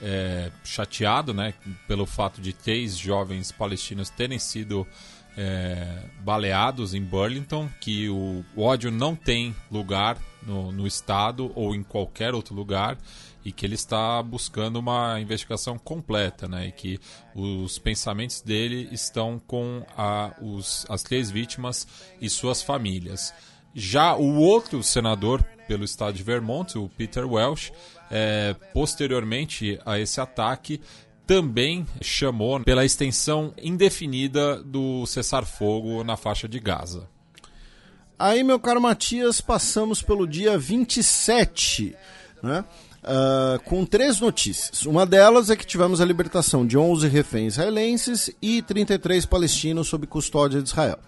é, 0.00 0.50
chateado 0.64 1.32
né, 1.32 1.54
pelo 1.86 2.06
fato 2.06 2.40
de 2.40 2.52
três 2.52 2.96
jovens 2.96 3.52
palestinos 3.52 4.10
terem 4.10 4.38
sido 4.38 4.86
é, 5.36 6.02
baleados 6.20 6.94
em 6.94 7.02
Burlington, 7.02 7.68
que 7.80 8.08
o, 8.08 8.44
ódio 8.56 8.90
não 8.90 9.14
tem 9.14 9.54
lugar 9.70 10.18
no, 10.42 10.72
no 10.72 10.86
estado 10.86 11.52
ou 11.54 11.74
em 11.74 11.82
qualquer 11.82 12.34
outro 12.34 12.54
lugar 12.54 12.96
e 13.44 13.52
que 13.52 13.64
ele 13.64 13.74
está 13.74 14.20
buscando 14.22 14.76
uma 14.76 15.20
investigação 15.20 15.78
completa, 15.78 16.48
né? 16.48 16.66
E 16.68 16.72
que 16.72 16.98
os 17.32 17.78
pensamentos 17.78 18.40
dele 18.40 18.88
estão 18.90 19.40
com 19.46 19.86
a, 19.96 20.34
os, 20.40 20.84
as 20.88 21.02
três 21.02 21.30
vítimas 21.30 21.86
e 22.20 22.28
suas 22.28 22.62
famílias. 22.62 23.32
Já 23.72 24.16
o 24.16 24.36
outro 24.36 24.82
senador 24.82 25.44
pelo 25.68 25.84
estado 25.84 26.14
de 26.14 26.22
Vermont, 26.22 26.76
o 26.78 26.88
Peter 26.88 27.30
Welsh, 27.30 27.72
é, 28.10 28.54
posteriormente 28.72 29.78
a 29.84 29.98
esse 29.98 30.20
ataque, 30.20 30.80
também 31.26 31.84
chamou 32.00 32.60
pela 32.60 32.84
extensão 32.84 33.52
indefinida 33.60 34.62
do 34.62 35.04
cessar-fogo 35.06 36.04
na 36.04 36.16
faixa 36.16 36.48
de 36.48 36.60
Gaza. 36.60 37.08
Aí, 38.18 38.42
meu 38.42 38.58
caro 38.58 38.80
Matias, 38.80 39.40
passamos 39.40 40.00
pelo 40.00 40.26
dia 40.26 40.56
27, 40.56 41.94
né? 42.42 42.64
Uh, 43.02 43.62
com 43.64 43.84
três 43.84 44.18
notícias. 44.18 44.84
Uma 44.84 45.06
delas 45.06 45.48
é 45.48 45.54
que 45.54 45.66
tivemos 45.66 46.00
a 46.00 46.04
libertação 46.04 46.66
de 46.66 46.76
11 46.76 47.06
reféns 47.06 47.52
israelenses 47.52 48.30
e 48.42 48.62
33 48.62 49.24
palestinos 49.26 49.86
sob 49.86 50.06
custódia 50.08 50.60
de 50.60 50.68
Israel. 50.68 50.98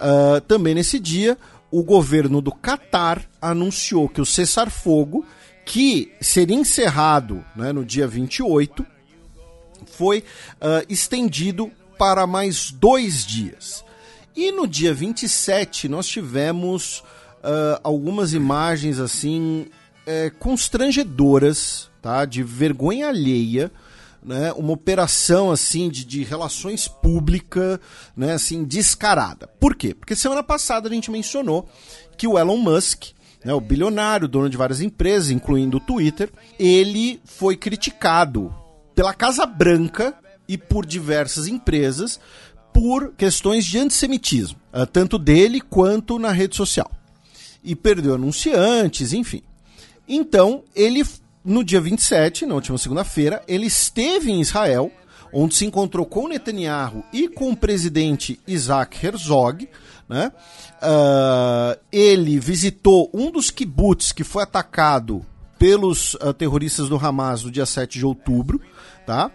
Uh, 0.00 0.40
também 0.42 0.74
nesse 0.74 0.98
dia, 0.98 1.36
o 1.70 1.82
governo 1.82 2.40
do 2.40 2.50
Catar 2.52 3.22
anunciou 3.42 4.08
que 4.08 4.22
o 4.22 4.26
cessar-fogo 4.26 5.26
que 5.68 6.10
seria 6.18 6.56
encerrado 6.56 7.44
né, 7.54 7.74
no 7.74 7.84
dia 7.84 8.08
28, 8.08 8.86
foi 9.84 10.20
uh, 10.20 10.82
estendido 10.88 11.70
para 11.98 12.26
mais 12.26 12.70
dois 12.70 13.26
dias. 13.26 13.84
E 14.34 14.50
no 14.50 14.66
dia 14.66 14.94
27 14.94 15.86
nós 15.86 16.08
tivemos 16.08 17.00
uh, 17.44 17.78
algumas 17.84 18.32
imagens 18.32 18.98
assim 18.98 19.66
é, 20.06 20.30
constrangedoras, 20.30 21.90
tá? 22.00 22.24
De 22.24 22.42
vergonha 22.42 23.08
alheia, 23.08 23.70
né? 24.22 24.50
Uma 24.54 24.72
operação 24.72 25.50
assim 25.50 25.90
de, 25.90 26.02
de 26.02 26.24
relações 26.24 26.88
públicas, 26.88 27.78
né? 28.16 28.32
Assim 28.32 28.64
descarada. 28.64 29.46
Por 29.60 29.76
quê? 29.76 29.92
Porque 29.92 30.16
semana 30.16 30.42
passada 30.42 30.88
a 30.88 30.92
gente 30.92 31.10
mencionou 31.10 31.68
que 32.16 32.26
o 32.26 32.38
Elon 32.38 32.56
Musk 32.56 33.17
né, 33.48 33.54
o 33.54 33.62
bilionário, 33.62 34.28
dono 34.28 34.50
de 34.50 34.58
várias 34.58 34.82
empresas, 34.82 35.30
incluindo 35.30 35.78
o 35.78 35.80
Twitter, 35.80 36.28
ele 36.58 37.18
foi 37.24 37.56
criticado 37.56 38.54
pela 38.94 39.14
Casa 39.14 39.46
Branca 39.46 40.14
e 40.46 40.58
por 40.58 40.84
diversas 40.84 41.46
empresas 41.46 42.20
por 42.74 43.14
questões 43.16 43.64
de 43.64 43.78
antissemitismo, 43.78 44.58
eh, 44.70 44.84
tanto 44.84 45.18
dele 45.18 45.62
quanto 45.62 46.18
na 46.18 46.30
rede 46.30 46.56
social. 46.56 46.90
E 47.64 47.74
perdeu 47.74 48.16
anunciantes, 48.16 49.14
enfim. 49.14 49.42
Então, 50.06 50.62
ele, 50.76 51.02
no 51.42 51.64
dia 51.64 51.80
27, 51.80 52.44
na 52.44 52.54
última 52.54 52.76
segunda-feira, 52.76 53.42
ele 53.48 53.64
esteve 53.64 54.30
em 54.30 54.42
Israel, 54.42 54.92
onde 55.32 55.54
se 55.54 55.64
encontrou 55.64 56.04
com 56.04 56.28
Netanyahu 56.28 57.02
e 57.14 57.28
com 57.28 57.50
o 57.50 57.56
presidente 57.56 58.38
Isaac 58.46 59.06
Herzog, 59.06 59.66
né? 60.08 60.32
Uh, 60.82 61.78
ele 61.92 62.38
visitou 62.38 63.10
um 63.12 63.30
dos 63.30 63.50
kibbutz 63.50 64.12
que 64.12 64.24
foi 64.24 64.42
atacado 64.42 65.24
pelos 65.58 66.14
uh, 66.14 66.32
terroristas 66.32 66.88
do 66.88 66.96
Hamas 66.96 67.44
no 67.44 67.50
dia 67.50 67.66
7 67.66 67.98
de 67.98 68.06
outubro, 68.06 68.60
tá? 69.06 69.30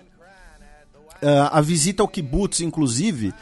Uh, 1.22 1.50
a 1.52 1.62
visita 1.62 2.02
ao 2.02 2.08
kibbutz, 2.08 2.62
inclusive, 2.62 3.34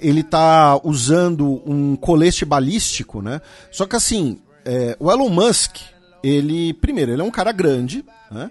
ele 0.00 0.20
está 0.20 0.80
usando 0.82 1.62
um 1.64 1.94
colete 1.94 2.44
balístico, 2.44 3.20
né? 3.22 3.40
Só 3.70 3.86
que 3.86 3.94
assim, 3.94 4.40
é, 4.64 4.96
o 4.98 5.10
Elon 5.10 5.28
Musk, 5.28 5.76
ele, 6.22 6.72
primeiro, 6.74 7.12
ele 7.12 7.22
é 7.22 7.24
um 7.24 7.30
cara 7.30 7.52
grande, 7.52 8.04
né? 8.30 8.50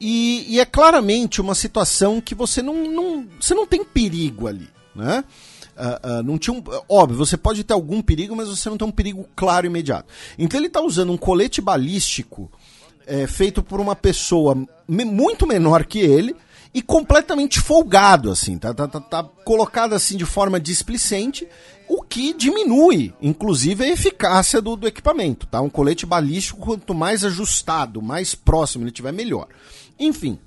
E, 0.00 0.44
e, 0.48 0.60
é 0.60 0.64
claramente 0.64 1.40
uma 1.40 1.54
situação 1.54 2.20
que 2.20 2.34
você 2.34 2.60
não, 2.60 2.90
não, 2.90 3.26
você 3.40 3.54
não 3.54 3.66
tem 3.66 3.84
perigo 3.84 4.46
ali, 4.48 4.68
né? 4.94 5.24
Uh, 5.76 6.20
uh, 6.20 6.22
não 6.22 6.38
tinha 6.38 6.54
um, 6.54 6.62
óbvio, 6.88 7.18
você 7.18 7.36
pode 7.36 7.64
ter 7.64 7.74
algum 7.74 8.00
perigo, 8.00 8.36
mas 8.36 8.48
você 8.48 8.70
não 8.70 8.76
tem 8.76 8.86
um 8.86 8.92
perigo 8.92 9.26
claro 9.34 9.66
e 9.66 9.68
imediato. 9.68 10.06
Então 10.38 10.58
ele 10.58 10.68
está 10.68 10.80
usando 10.80 11.12
um 11.12 11.16
colete 11.16 11.60
balístico 11.60 12.50
é, 13.06 13.26
feito 13.26 13.62
por 13.62 13.80
uma 13.80 13.96
pessoa 13.96 14.56
me, 14.86 15.04
muito 15.04 15.46
menor 15.46 15.84
que 15.84 15.98
ele 15.98 16.34
e 16.72 16.82
completamente 16.82 17.60
folgado, 17.60 18.30
assim, 18.30 18.58
tá, 18.58 18.74
tá, 18.74 18.88
tá, 18.88 19.00
tá 19.00 19.22
colocado 19.44 19.92
assim 19.92 20.16
de 20.16 20.24
forma 20.24 20.58
displicente, 20.58 21.46
o 21.88 22.02
que 22.02 22.32
diminui, 22.32 23.14
inclusive, 23.22 23.84
a 23.84 23.88
eficácia 23.88 24.60
do, 24.60 24.74
do 24.74 24.88
equipamento, 24.88 25.46
tá? 25.46 25.60
Um 25.60 25.70
colete 25.70 26.04
balístico, 26.04 26.58
quanto 26.60 26.92
mais 26.92 27.24
ajustado, 27.24 28.02
mais 28.02 28.34
próximo 28.34 28.84
ele 28.84 28.90
tiver, 28.90 29.12
melhor. 29.12 29.46
Enfim, 30.00 30.38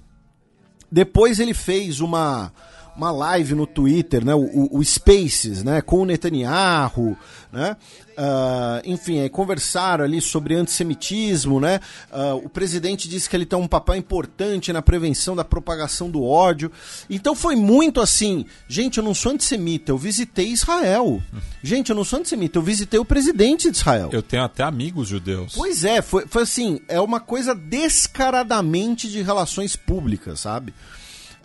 depois 0.91 1.39
ele 1.39 1.53
fez 1.53 2.01
uma 2.01 2.51
uma 2.97 3.11
live 3.11 3.53
no 3.53 3.67
Twitter, 3.67 4.25
né, 4.25 4.33
o, 4.33 4.69
o 4.71 4.83
Spaces, 4.83 5.63
né, 5.63 5.81
com 5.81 6.01
o 6.01 6.05
Netanyahu, 6.05 7.15
né, 7.51 7.77
uh, 8.17 8.81
enfim, 8.83 9.19
aí 9.19 9.29
conversaram 9.29 10.03
ali 10.03 10.19
sobre 10.19 10.55
antissemitismo, 10.55 11.59
né, 11.59 11.79
uh, 12.11 12.35
o 12.37 12.49
presidente 12.49 13.07
disse 13.07 13.29
que 13.29 13.35
ele 13.35 13.45
tem 13.45 13.57
um 13.57 13.67
papel 13.67 13.95
importante 13.95 14.73
na 14.73 14.81
prevenção 14.81 15.35
da 15.35 15.45
propagação 15.45 16.09
do 16.09 16.23
ódio, 16.23 16.71
então 17.07 17.35
foi 17.35 17.55
muito 17.55 18.01
assim, 18.01 18.47
gente, 18.67 18.97
eu 18.97 19.03
não 19.03 19.13
sou 19.13 19.31
antissemita, 19.31 19.91
eu 19.91 19.97
visitei 19.97 20.47
Israel, 20.47 21.21
gente, 21.61 21.91
eu 21.91 21.95
não 21.95 22.03
sou 22.03 22.17
antissemita, 22.17 22.57
eu 22.57 22.63
visitei 22.63 22.99
o 22.99 23.05
presidente 23.05 23.69
de 23.69 23.77
Israel. 23.77 24.09
Eu 24.11 24.23
tenho 24.23 24.43
até 24.43 24.63
amigos 24.63 25.07
judeus. 25.07 25.53
Pois 25.55 25.83
é, 25.83 26.01
foi, 26.01 26.25
foi 26.27 26.41
assim, 26.41 26.81
é 26.87 26.99
uma 26.99 27.19
coisa 27.19 27.53
descaradamente 27.53 29.07
de 29.07 29.21
relações 29.21 29.75
públicas, 29.75 30.39
sabe? 30.39 30.73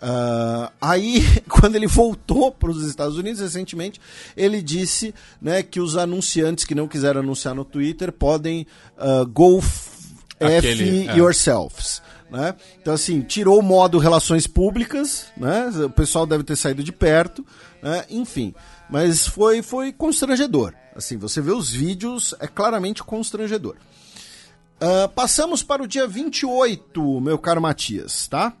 Uh, 0.03 0.69
aí, 0.81 1.23
quando 1.47 1.77
ele 1.77 1.87
voltou 1.87 2.51
para 2.51 2.69
os 2.69 2.85
Estados 2.85 3.17
Unidos 3.17 3.39
recentemente, 3.39 4.01
ele 4.35 4.61
disse 4.61 5.15
né, 5.41 5.63
que 5.63 5.79
os 5.79 5.95
anunciantes 5.95 6.65
que 6.65 6.75
não 6.75 6.89
quiseram 6.89 7.21
anunciar 7.21 7.55
no 7.55 7.63
Twitter 7.63 8.11
podem 8.11 8.67
uh, 8.97 9.25
go 9.25 9.63
Aquele, 10.39 11.03
F 11.05 11.09
é. 11.09 11.17
yourselves. 11.17 12.01
Né? 12.29 12.53
Então, 12.81 12.93
assim, 12.93 13.21
tirou 13.21 13.59
o 13.59 13.63
modo 13.63 13.97
relações 13.97 14.45
públicas, 14.45 15.27
né? 15.37 15.69
o 15.85 15.89
pessoal 15.89 16.25
deve 16.25 16.43
ter 16.43 16.57
saído 16.57 16.83
de 16.83 16.91
perto, 16.91 17.45
né? 17.81 18.03
enfim. 18.09 18.53
Mas 18.89 19.25
foi, 19.25 19.61
foi 19.61 19.93
constrangedor. 19.93 20.73
Assim, 20.95 21.17
você 21.17 21.39
vê 21.39 21.51
os 21.51 21.71
vídeos, 21.71 22.35
é 22.39 22.47
claramente 22.47 23.03
constrangedor. 23.03 23.77
Uh, 24.81 25.07
passamos 25.09 25.63
para 25.63 25.81
o 25.81 25.87
dia 25.87 26.05
28, 26.05 27.21
meu 27.21 27.37
caro 27.37 27.61
Matias, 27.61 28.27
tá? 28.27 28.53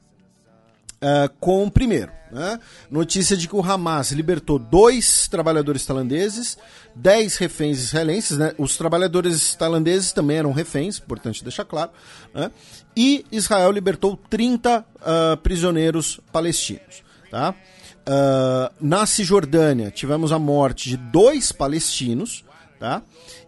Uh, 1.03 1.27
com, 1.37 1.69
primeiro, 1.69 2.13
né, 2.31 2.57
notícia 2.89 3.35
de 3.35 3.45
que 3.45 3.55
o 3.57 3.61
Hamas 3.61 4.13
libertou 4.13 4.57
dois 4.57 5.27
trabalhadores 5.27 5.85
tailandeses, 5.85 6.57
dez 6.95 7.35
reféns 7.35 7.77
israelenses, 7.77 8.37
né, 8.37 8.53
os 8.57 8.77
trabalhadores 8.77 9.53
tailandeses 9.53 10.13
também 10.13 10.37
eram 10.37 10.53
reféns, 10.53 10.99
importante 10.99 11.43
deixar 11.43 11.65
claro, 11.65 11.91
né, 12.33 12.49
e 12.95 13.25
Israel 13.33 13.69
libertou 13.69 14.17
30 14.29 14.79
uh, 14.79 14.83
ah, 15.01 15.37
prisioneiros 15.43 16.21
palestinos. 16.31 17.03
Tá? 17.29 17.51
Uh, 17.51 18.73
na 18.79 19.05
Cisjordânia 19.05 19.91
tivemos 19.91 20.31
a 20.31 20.39
morte 20.39 20.87
de 20.87 20.95
dois 20.95 21.51
palestinos, 21.51 22.45
tá? 22.79 23.01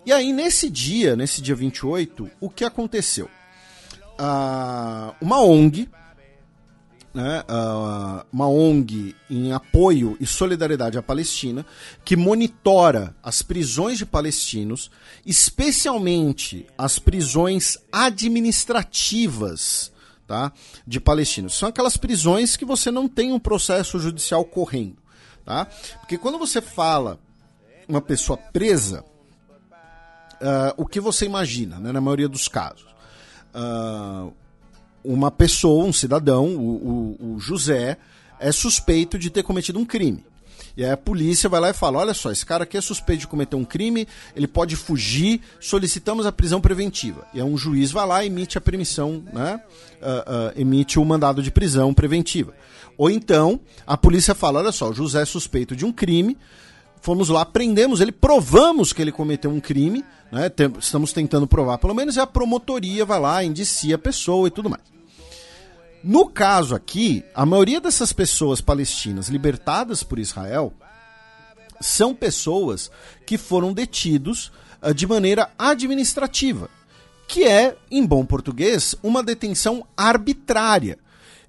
e 0.06 0.12
aí 0.12 0.34
nesse 0.34 0.70
dia, 0.70 1.16
nesse 1.16 1.42
dia 1.42 1.56
28, 1.56 2.30
o 2.42 2.50
que 2.50 2.66
aconteceu? 2.66 3.30
uma 5.20 5.42
ONG, 5.42 5.90
né, 7.16 7.44
uma 8.30 8.50
ONG 8.50 9.16
em 9.30 9.54
apoio 9.54 10.18
e 10.20 10.26
solidariedade 10.26 10.98
à 10.98 11.02
Palestina, 11.02 11.66
que 12.04 12.18
monitora 12.18 13.16
as 13.24 13.42
prisões 13.42 13.98
de 13.98 14.06
palestinos, 14.06 14.92
especialmente 15.26 16.68
as 16.78 17.00
prisões 17.00 17.78
administrativas 17.90 19.94
tá, 20.28 20.52
de 20.86 21.00
palestinos. 21.00 21.56
São 21.56 21.70
aquelas 21.70 21.96
prisões 21.96 22.58
que 22.58 22.66
você 22.66 22.92
não 22.92 23.08
tem 23.08 23.32
um 23.32 23.40
processo 23.40 23.98
judicial 23.98 24.44
correndo. 24.44 24.98
Tá? 25.46 25.68
Porque 26.02 26.18
quando 26.18 26.38
você 26.38 26.60
fala 26.60 27.18
uma 27.88 28.02
pessoa 28.02 28.36
presa, 28.36 29.06
uh, 30.42 30.74
o 30.76 30.86
que 30.86 31.00
você 31.00 31.26
imagina, 31.26 31.80
né, 31.80 31.94
na 31.94 32.02
maioria 32.02 32.28
dos 32.28 32.50
casos? 32.50 32.94
Uh, 33.54 34.34
uma 35.06 35.32
pessoa, 35.32 35.86
um 35.86 35.94
cidadão, 35.94 36.48
o, 36.56 37.18
o, 37.20 37.34
o 37.36 37.40
José, 37.40 37.98
é 38.40 38.52
suspeito 38.52 39.18
de 39.18 39.30
ter 39.30 39.44
cometido 39.44 39.80
um 39.80 39.86
crime. 39.86 40.24
E 40.78 40.84
aí 40.84 40.92
a 40.92 40.98
polícia 40.98 41.50
vai 41.50 41.60
lá 41.60 41.70
e 41.70 41.74
fala: 41.74 42.00
olha 42.00 42.14
só, 42.14 42.32
esse 42.32 42.46
cara 42.46 42.64
aqui 42.64 42.78
é 42.78 42.82
suspeito 42.82 43.22
de 43.22 43.28
cometer 43.28 43.56
um 43.56 43.64
crime, 43.64 44.08
ele 44.36 44.48
pode 44.48 44.76
fugir, 44.76 45.42
solicitamos 45.60 46.26
a 46.26 46.32
prisão 46.32 46.60
preventiva. 46.60 47.26
E 47.34 47.40
aí 47.40 47.48
um 47.48 47.58
juiz 47.58 47.92
vai 47.92 48.06
lá 48.06 48.24
e 48.24 48.28
emite 48.28 48.58
a 48.58 48.62
permissão, 48.62 49.24
né? 49.32 49.60
Uh, 50.02 50.58
uh, 50.58 50.62
emite 50.62 51.00
o 51.00 51.06
mandado 51.06 51.42
de 51.42 51.50
prisão 51.50 51.94
preventiva. 51.94 52.54
Ou 52.98 53.10
então 53.10 53.60
a 53.88 53.96
polícia 53.96 54.36
fala: 54.36 54.60
olha 54.60 54.72
só, 54.72 54.90
o 54.90 54.94
José 54.94 55.22
é 55.22 55.26
suspeito 55.26 55.76
de 55.76 55.86
um 55.86 55.94
crime, 55.94 56.38
fomos 57.02 57.30
lá, 57.30 57.46
prendemos 57.46 58.02
ele, 58.02 58.12
provamos 58.12 58.92
que 58.92 59.02
ele 59.02 59.14
cometeu 59.14 59.52
um 59.52 59.62
crime, 59.62 60.04
né? 60.30 60.52
Estamos 60.78 61.14
tentando 61.14 61.48
provar 61.48 61.78
pelo 61.78 61.94
menos, 61.94 62.18
e 62.18 62.20
a 62.20 62.28
promotoria 62.28 63.06
vai 63.06 63.20
lá, 63.20 63.44
indicia 63.44 63.96
a 63.96 64.00
pessoa 64.00 64.50
e 64.50 64.52
tudo 64.52 64.70
mais. 64.70 64.95
No 66.08 66.30
caso 66.30 66.76
aqui, 66.76 67.26
a 67.34 67.48
maioria 67.48 67.82
dessas 67.82 68.14
pessoas 68.14 68.62
palestinas 68.62 69.28
libertadas 69.28 70.04
por 70.04 70.20
Israel 70.20 70.72
são 71.82 72.14
pessoas 72.14 72.92
que 73.26 73.40
foram 73.40 73.74
detidos 73.74 74.52
uh, 74.84 74.94
de 74.94 75.08
maneira 75.08 75.50
administrativa, 75.58 76.70
que 77.28 77.44
é, 77.44 77.76
em 77.90 78.06
bom 78.06 78.24
português, 78.24 78.94
uma 79.02 79.24
detenção 79.24 79.84
arbitrária. 79.98 81.00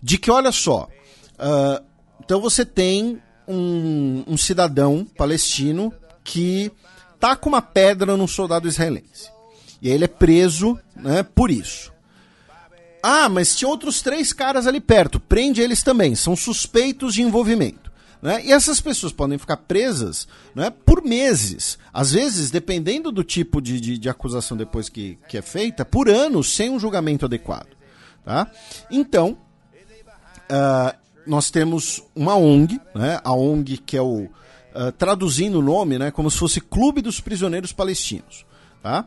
De 0.03 0.17
que, 0.17 0.31
olha 0.31 0.51
só, 0.51 0.89
uh, 1.35 1.85
então 2.25 2.41
você 2.41 2.65
tem 2.65 3.21
um, 3.47 4.25
um 4.27 4.39
cidadão 4.39 5.07
palestino 5.19 5.93
que 6.25 6.73
tá 7.21 7.37
com 7.37 7.51
uma 7.51 7.61
pedra 7.61 8.17
num 8.17 8.27
soldado 8.27 8.67
israelense. 8.67 9.31
E 9.83 9.89
aí 9.89 9.95
ele 9.95 10.05
é 10.05 10.09
preso 10.09 10.81
né, 10.95 11.23
por 11.23 11.51
isso. 11.51 11.95
Ah, 13.09 13.29
mas 13.29 13.55
tinha 13.55 13.69
outros 13.69 14.03
três 14.03 14.33
caras 14.33 14.67
ali 14.67 14.81
perto. 14.81 15.21
Prende 15.21 15.61
eles 15.61 15.81
também. 15.81 16.17
São 16.17 16.35
suspeitos 16.35 17.15
de 17.15 17.23
envolvimento. 17.23 17.93
Né? 18.21 18.47
E 18.47 18.53
essas 18.53 18.81
pessoas 18.81 19.13
podem 19.13 19.39
ficar 19.39 19.59
presas 19.59 20.27
né, 20.57 20.71
por 20.71 21.05
meses. 21.05 21.79
Às 21.95 22.11
vezes, 22.11 22.51
dependendo 22.51 23.13
do 23.13 23.23
tipo 23.23 23.63
de, 23.63 23.81
de, 23.81 23.97
de 23.97 24.09
acusação 24.09 24.57
depois 24.57 24.89
que, 24.89 25.21
que 25.29 25.39
é 25.39 25.43
feita, 25.43 25.85
por 25.85 26.09
anos 26.09 26.53
sem 26.53 26.69
um 26.69 26.81
julgamento 26.81 27.27
adequado. 27.27 27.69
Tá? 28.25 28.51
Então, 28.91 29.39
uh, 30.51 30.99
nós 31.25 31.49
temos 31.49 32.03
uma 32.13 32.35
ONG, 32.35 32.81
né, 32.93 33.21
a 33.23 33.33
ONG 33.33 33.79
que 33.79 33.97
é 33.97 34.03
o. 34.03 34.23
Uh, 34.75 34.91
traduzindo 34.99 35.61
o 35.61 35.63
nome, 35.63 35.97
né, 35.97 36.11
como 36.11 36.29
se 36.29 36.39
fosse 36.39 36.61
Clube 36.61 37.01
dos 37.01 37.21
Prisioneiros 37.21 37.73
Palestinos, 37.73 38.45
tá? 38.83 39.07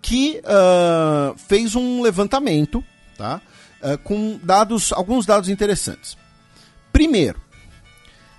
que 0.00 0.40
uh, 0.44 1.36
fez 1.36 1.74
um 1.74 2.02
levantamento 2.02 2.84
tá? 3.22 3.40
Uh, 3.80 3.96
com 3.98 4.40
dados, 4.42 4.92
alguns 4.92 5.24
dados 5.24 5.48
interessantes. 5.48 6.18
Primeiro, 6.92 7.40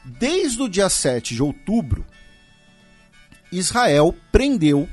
desde 0.04 0.62
o 0.62 0.68
dia 0.68 0.90
7 0.90 1.34
de 1.34 1.42
outubro, 1.42 2.06
Israel 3.50 4.14
prendeu, 4.30 4.90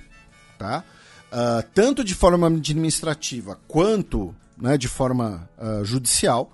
tá? 0.56 0.84
Uh, 1.32 1.64
tanto 1.74 2.04
de 2.04 2.14
forma 2.14 2.46
administrativa 2.46 3.58
quanto 3.66 4.32
né, 4.56 4.78
de 4.78 4.86
forma 4.86 5.50
uh, 5.58 5.84
judicial, 5.84 6.52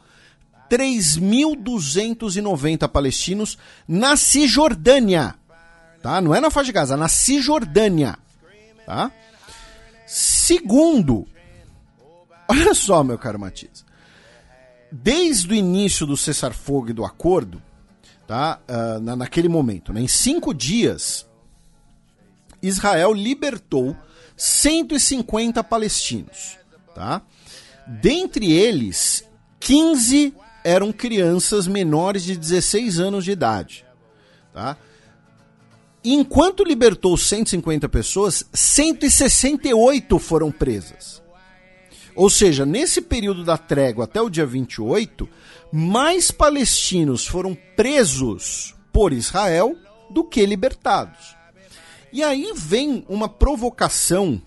3.290 0.70 2.89
palestinos 2.89 3.59
na 3.87 4.16
Cisjordânia. 4.16 5.34
Tá? 6.03 6.22
Não 6.22 6.34
é 6.34 6.41
na 6.41 6.51
faixa 6.51 6.66
de 6.66 6.72
Gaza, 6.72 6.97
na 6.97 7.09
Cisjordânia. 7.09 8.18
Tá? 8.84 9.12
Segundo 10.07 11.26
Olha 12.49 12.74
só, 12.74 13.03
meu 13.03 13.18
caro 13.18 13.38
Matias. 13.38 13.84
Desde 14.90 15.49
o 15.51 15.55
início 15.55 16.07
do 16.07 16.16
cessar-fogo 16.16 16.90
e 16.90 16.92
do 16.92 17.05
acordo, 17.05 17.61
tá? 18.26 18.61
Uh, 18.68 19.01
na, 19.01 19.16
naquele 19.16 19.49
momento, 19.49 19.92
né? 19.92 20.01
em 20.01 20.09
cinco 20.09 20.55
dias, 20.55 21.26
Israel 22.62 23.12
libertou 23.12 23.97
150 24.36 25.62
palestinos. 25.64 26.59
Tá? 26.94 27.22
Dentre 27.86 28.53
eles, 28.53 29.24
15 29.61 30.34
eram 30.64 30.92
crianças 30.92 31.66
menores 31.66 32.24
de 32.24 32.36
16 32.36 32.99
anos 32.99 33.24
de 33.24 33.32
idade. 33.32 33.84
Tá? 34.53 34.76
Enquanto 36.05 36.64
libertou 36.64 37.16
150 37.16 37.88
pessoas, 37.88 38.44
168 38.53 40.18
foram 40.18 40.51
presas. 40.51 41.22
Ou 42.17 42.31
seja, 42.31 42.64
nesse 42.64 43.03
período 43.03 43.45
da 43.45 43.59
trégua 43.59 44.05
até 44.05 44.21
o 44.21 44.31
dia 44.31 44.47
28, 44.47 45.29
mais 45.71 46.31
palestinos 46.31 47.27
foram 47.27 47.57
presos 47.77 48.75
por 48.91 49.12
Israel 49.12 49.77
do 50.11 50.25
que 50.25 50.45
libertados. 50.47 51.37
E 52.11 52.23
aí 52.23 52.51
vem 52.57 53.05
uma 53.09 53.29
provocação 53.29 54.41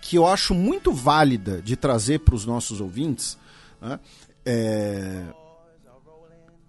que 0.00 0.16
eu 0.16 0.26
acho 0.26 0.54
muito 0.54 0.92
válida 0.92 1.60
de 1.60 1.76
trazer 1.76 2.20
para 2.20 2.34
os 2.34 2.46
nossos 2.46 2.80
ouvintes. 2.80 3.36
Né? 3.80 4.00
É... 4.46 5.22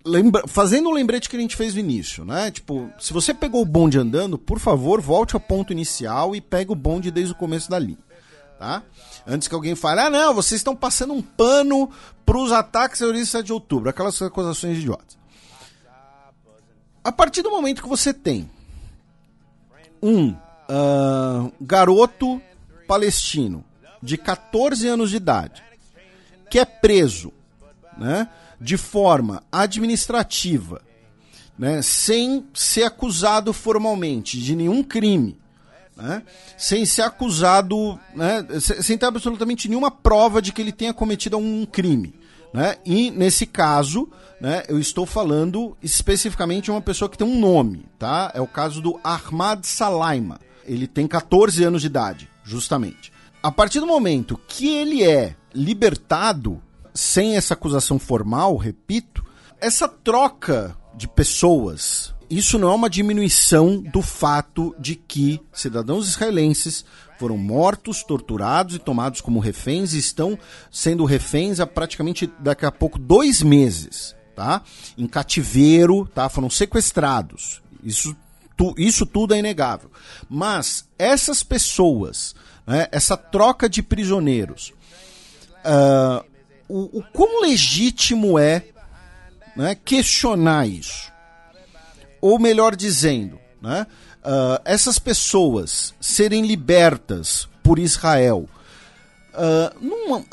lembra, 0.06 0.46
fazendo 0.48 0.90
o 0.90 0.94
lembrete 0.94 1.30
que 1.30 1.38
a 1.38 1.40
gente 1.40 1.56
fez 1.56 1.74
no 1.74 1.80
início, 1.80 2.26
né? 2.26 2.52
Tipo, 2.52 2.90
se 3.00 3.14
você 3.14 3.34
pegou 3.34 3.62
o 3.62 3.66
bonde 3.66 3.98
andando, 3.98 4.38
por 4.38 4.60
favor, 4.60 5.00
volte 5.00 5.36
ao 5.36 5.40
ponto 5.40 5.72
inicial 5.72 6.36
e 6.36 6.42
pegue 6.42 6.72
o 6.72 6.76
bonde 6.76 7.12
desde 7.12 7.34
o 7.34 7.38
começo 7.38 7.70
da 7.70 7.80
linha, 7.80 7.98
tá? 8.58 8.84
Antes 9.26 9.48
que 9.48 9.56
alguém 9.56 9.76
fale, 9.76 10.02
ah, 10.02 10.10
não, 10.10 10.34
vocês 10.34 10.60
estão 10.60 10.76
passando 10.76 11.14
um 11.14 11.22
pano 11.22 11.90
para 12.26 12.38
os 12.38 12.52
ataques 12.52 13.00
terroristas 13.00 13.44
de 13.44 13.54
outubro, 13.54 13.90
aquelas 13.90 14.22
acusações 14.22 14.78
idiotas. 14.78 15.18
A 17.04 17.12
partir 17.12 17.42
do 17.42 17.52
momento 17.52 17.84
que 17.84 17.90
você 17.90 18.14
tem 18.14 18.50
um 20.02 20.30
uh, 20.30 21.52
garoto 21.62 22.42
palestino 22.88 23.64
de 24.02 24.18
14 24.18 24.88
anos 24.88 25.10
de 25.10 25.18
idade 25.18 25.64
que 26.50 26.60
é 26.60 26.66
preso, 26.66 27.32
né? 27.98 28.30
de 28.60 28.78
forma 28.78 29.44
administrativa, 29.52 30.82
né, 31.58 31.82
sem 31.82 32.46
ser 32.54 32.84
acusado 32.84 33.54
formalmente 33.54 34.40
de 34.40 34.56
nenhum 34.56 34.84
crime, 34.84 35.38
né, 35.96 36.24
sem 36.58 36.86
ser 36.86 37.04
acusado, 37.04 38.00
né, 38.14 38.46
sem 38.60 38.98
ter 38.98 39.06
absolutamente 39.06 39.68
nenhuma 39.68 39.90
prova 39.90 40.42
de 40.42 40.52
que 40.52 40.62
ele 40.62 40.72
tenha 40.72 40.94
cometido 40.94 41.38
um 41.38 41.66
crime. 41.66 42.14
Né, 42.54 42.78
e 42.86 43.12
nesse 43.12 43.46
caso, 43.46 44.10
né, 44.40 44.64
eu 44.70 44.80
estou 44.80 45.06
falando 45.06 45.76
especificamente 45.84 46.66
de 46.66 46.72
uma 46.72 46.82
pessoa 46.82 47.10
que 47.10 47.18
tem 47.18 47.28
um 47.28 47.38
nome, 47.38 47.86
tá? 48.00 48.32
É 48.34 48.40
o 48.40 48.48
caso 48.48 48.82
do 48.82 48.98
Ahmad 49.04 49.66
Salaima. 49.66 50.40
Ele 50.64 50.88
tem 50.88 51.06
14 51.06 51.64
anos 51.66 51.82
de 51.82 51.88
idade, 51.88 52.30
justamente. 52.44 53.12
A 53.44 53.52
partir 53.52 53.82
do 53.82 53.86
momento 53.86 54.40
que 54.48 54.70
ele 54.70 55.04
é 55.04 55.36
libertado 55.54 56.62
sem 56.94 57.36
essa 57.36 57.54
acusação 57.54 58.00
formal, 58.00 58.56
repito, 58.56 59.24
essa 59.60 59.88
troca 59.88 60.78
de 60.96 61.08
pessoas, 61.10 62.15
isso 62.30 62.58
não 62.58 62.72
é 62.72 62.76
uma 62.76 62.90
diminuição 62.90 63.78
do 63.80 64.02
fato 64.02 64.76
de 64.80 64.96
que 64.96 65.42
cidadãos 65.54 66.08
israelenses 66.08 66.86
foram 67.18 67.38
mortos, 67.38 68.04
torturados 68.04 68.76
e 68.76 68.80
tomados 68.80 69.22
como 69.22 69.40
reféns 69.40 69.94
e 69.94 70.00
estão 70.00 70.38
sendo 70.72 71.06
reféns 71.06 71.60
há 71.60 71.68
praticamente 71.68 72.30
daqui 72.40 72.66
a 72.66 72.72
pouco 72.72 73.00
dois 73.00 73.42
meses, 73.42 74.16
tá? 74.36 74.62
Em 74.98 75.08
cativeiro, 75.08 76.06
tá? 76.14 76.28
Foram 76.30 76.50
sequestrados. 76.50 77.62
Isso, 77.84 78.16
tu, 78.58 78.74
isso 78.78 79.06
tudo 79.06 79.34
é 79.34 79.40
inegável. 79.40 79.90
Mas 80.30 80.88
essas 80.98 81.44
pessoas, 81.44 82.36
né, 82.68 82.88
essa 82.92 83.16
troca 83.16 83.70
de 83.70 83.82
prisioneiros, 83.82 84.74
uh, 85.64 86.26
o, 86.68 87.00
o 87.00 87.04
quão 87.14 87.42
legítimo 87.42 88.38
é 88.38 88.66
né, 89.56 89.76
questionar 89.76 90.68
isso. 90.68 91.15
Ou 92.26 92.40
melhor 92.40 92.76
dizendo, 92.76 93.40
né, 93.62 93.86
uh, 94.24 94.60
essas 94.66 94.98
pessoas 94.98 95.94
serem 96.02 96.44
libertas 96.44 97.48
por 97.62 97.78
Israel 97.78 98.50
uh, 99.36 99.80
não, 99.80 100.26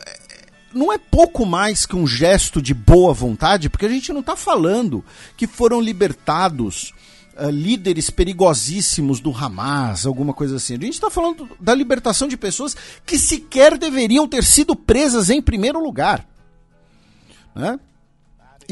não 0.73 0.91
é 0.91 0.97
pouco 0.97 1.45
mais 1.45 1.85
que 1.85 1.95
um 1.95 2.07
gesto 2.07 2.63
de 2.63 2.73
boa 2.73 3.13
vontade, 3.13 3.69
porque 3.69 3.85
a 3.85 3.91
gente 3.91 4.11
não 4.11 4.21
está 4.21 4.35
falando 4.35 5.05
que 5.37 5.47
foram 5.47 5.83
libertados 5.83 6.95
uh, 7.37 7.51
líderes 7.51 8.09
perigosíssimos 8.09 9.21
do 9.21 9.31
Hamas, 9.31 10.07
alguma 10.07 10.33
coisa 10.33 10.57
assim. 10.57 10.77
A 10.77 10.81
gente 10.81 10.95
está 10.95 11.11
falando 11.11 11.47
da 11.61 11.75
libertação 11.75 12.27
de 12.27 12.39
pessoas 12.39 12.75
que 13.05 13.19
sequer 13.19 13.77
deveriam 13.77 14.27
ter 14.27 14.45
sido 14.45 14.75
presas 14.75 15.29
em 15.29 15.43
primeiro 15.43 15.79
lugar. 15.79 16.27
Né? 17.55 17.79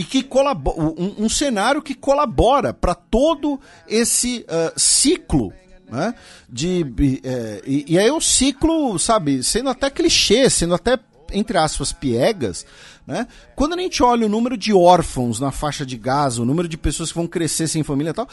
E 0.00 0.04
que 0.04 0.26
um, 0.76 1.24
um 1.24 1.28
cenário 1.28 1.82
que 1.82 1.94
colabora 1.94 2.72
para 2.72 2.94
todo 2.94 3.60
esse 3.86 4.46
uh, 4.48 4.72
ciclo 4.74 5.52
né? 5.90 6.14
De, 6.48 7.20
é, 7.24 7.62
e, 7.66 7.84
e, 7.88 7.98
aí 7.98 8.10
o 8.10 8.20
ciclo, 8.20 8.98
sabe, 8.98 9.42
sendo 9.42 9.68
até 9.68 9.90
clichê, 9.90 10.48
sendo 10.48 10.74
até, 10.74 10.98
entre 11.32 11.58
aspas, 11.58 11.92
piegas, 11.92 12.64
né? 13.04 13.26
Quando 13.56 13.74
a 13.74 13.78
gente 13.78 14.02
olha 14.02 14.24
o 14.24 14.28
número 14.28 14.56
de 14.56 14.72
órfãos 14.72 15.40
na 15.40 15.50
faixa 15.50 15.84
de 15.84 15.96
Gaza, 15.96 16.40
o 16.40 16.44
número 16.44 16.68
de 16.68 16.78
pessoas 16.78 17.10
que 17.10 17.18
vão 17.18 17.26
crescer 17.26 17.66
sem 17.66 17.82
família 17.82 18.10
e 18.10 18.14
tal, 18.14 18.28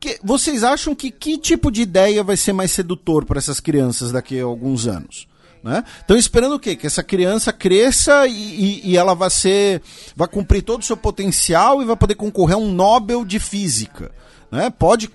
que, 0.00 0.18
vocês 0.24 0.64
acham 0.64 0.94
que 0.94 1.10
que 1.10 1.36
tipo 1.38 1.70
de 1.70 1.82
ideia 1.82 2.24
vai 2.24 2.36
ser 2.36 2.52
mais 2.52 2.72
sedutor 2.72 3.26
para 3.26 3.38
essas 3.38 3.60
crianças 3.60 4.10
daqui 4.10 4.40
a 4.40 4.44
alguns 4.44 4.86
anos? 4.86 5.28
Né? 5.62 5.84
Estão 6.00 6.16
esperando 6.16 6.56
o 6.56 6.58
quê? 6.58 6.74
Que 6.74 6.86
essa 6.86 7.02
criança 7.02 7.52
cresça 7.52 8.26
e, 8.26 8.32
e, 8.32 8.90
e, 8.90 8.96
ela 8.96 9.14
vai 9.14 9.30
ser. 9.30 9.80
vai 10.16 10.26
cumprir 10.26 10.62
todo 10.62 10.82
o 10.82 10.84
seu 10.84 10.96
potencial 10.96 11.80
e 11.80 11.84
vai 11.84 11.96
poder 11.96 12.16
concorrer 12.16 12.56
a 12.56 12.58
um 12.58 12.72
Nobel 12.72 13.24
de 13.24 13.38
Física. 13.38 14.10
Né? 14.50 14.70
Pode. 14.70 15.10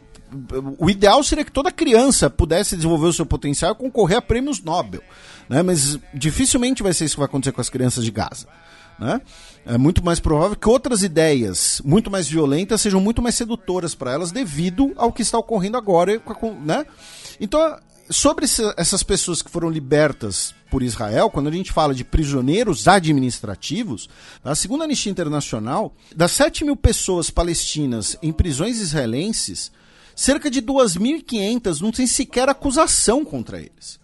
O 0.78 0.89
ideal 0.89 1.24
seria 1.24 1.43
que 1.43 1.52
toda 1.52 1.72
criança 1.72 2.30
pudesse 2.30 2.76
desenvolver 2.76 3.08
o 3.08 3.14
seu 3.14 3.26
potencial 3.26 3.72
e 3.72 3.76
concorrer 3.76 4.18
a 4.18 4.22
prêmios 4.22 4.62
Nobel. 4.62 5.02
Né? 5.50 5.62
Mas 5.62 5.98
dificilmente 6.14 6.84
vai 6.84 6.93
ser 6.93 7.06
isso 7.06 7.16
que 7.16 7.20
vai 7.20 7.28
acontecer 7.28 7.52
com 7.52 7.62
as 7.62 7.70
crianças 7.70 8.04
de 8.04 8.12
Gaza. 8.12 8.48
Né? 9.00 9.22
É 9.66 9.78
muito 9.78 10.04
mais 10.04 10.20
provável 10.20 10.56
que 10.56 10.68
outras 10.68 11.04
ideias 11.04 11.82
muito 11.84 12.10
mais 12.10 12.28
violentas 12.28 12.82
sejam 12.82 13.00
muito 13.00 13.22
mais 13.22 13.36
sedutoras 13.36 13.93
para 13.93 14.12
elas 14.12 14.32
devido 14.32 14.93
ao 14.95 15.12
que 15.12 15.22
está 15.22 15.38
ocorrendo 15.38 15.78
agora. 15.78 16.22
Né? 16.64 16.86
Então, 17.39 17.78
sobre 18.10 18.45
essas 18.78 19.03
pessoas 19.03 19.41
que 19.41 19.49
foram 19.49 19.70
libertas 19.70 20.53
por 20.70 20.84
Israel, 20.84 21.30
quando 21.30 21.47
a 21.47 21.51
gente 21.51 21.72
fala 21.72 21.93
de 21.93 22.03
prisioneiros 22.03 22.88
administrativos, 22.88 24.10
a 24.43 24.55
segunda 24.55 24.84
Anistia 24.84 25.12
Internacional, 25.12 25.93
das 26.16 26.32
7 26.34 26.66
mil 26.66 26.76
pessoas 26.76 27.30
palestinas 27.30 28.18
em 28.22 28.32
prisões 28.32 28.80
israelenses, 28.80 29.72
cerca 30.16 30.49
de 30.49 30.62
2.500 30.62 31.82
não 31.82 31.91
tem 31.91 32.08
sequer 32.08 32.49
acusação 32.49 33.24
contra 33.24 33.60
eles. 33.60 33.99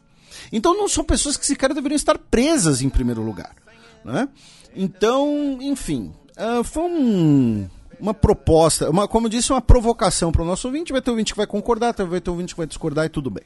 Então 0.52 0.78
não 0.78 0.88
são 0.88 1.04
pessoas 1.04 1.36
que 1.36 1.46
sequer 1.46 1.74
deveriam 1.74 1.96
estar 1.96 2.18
presas 2.18 2.82
em 2.82 2.90
primeiro 2.90 3.22
lugar. 3.22 3.56
Né? 4.04 4.28
Então, 4.76 5.58
enfim, 5.62 6.14
uh, 6.38 6.64
foi 6.64 6.84
um, 6.84 7.70
uma 8.00 8.14
proposta, 8.14 8.90
uma, 8.90 9.08
como 9.08 9.28
eu 9.28 9.32
disse, 9.32 9.52
uma 9.52 9.62
provocação 9.62 10.32
para 10.32 10.42
o 10.42 10.46
nosso 10.46 10.68
ouvinte. 10.68 10.92
Vai 10.92 11.02
ter 11.02 11.10
ouvinte 11.12 11.34
que 11.34 11.38
vai 11.38 11.48
concordar, 11.48 11.94
vai 12.06 12.22
ter 12.22 12.30
ouvinte 12.30 12.54
que 12.54 12.58
vai 12.58 12.68
discordar 12.68 13.06
e 13.06 13.10
tudo 13.10 13.30
bem. 13.30 13.44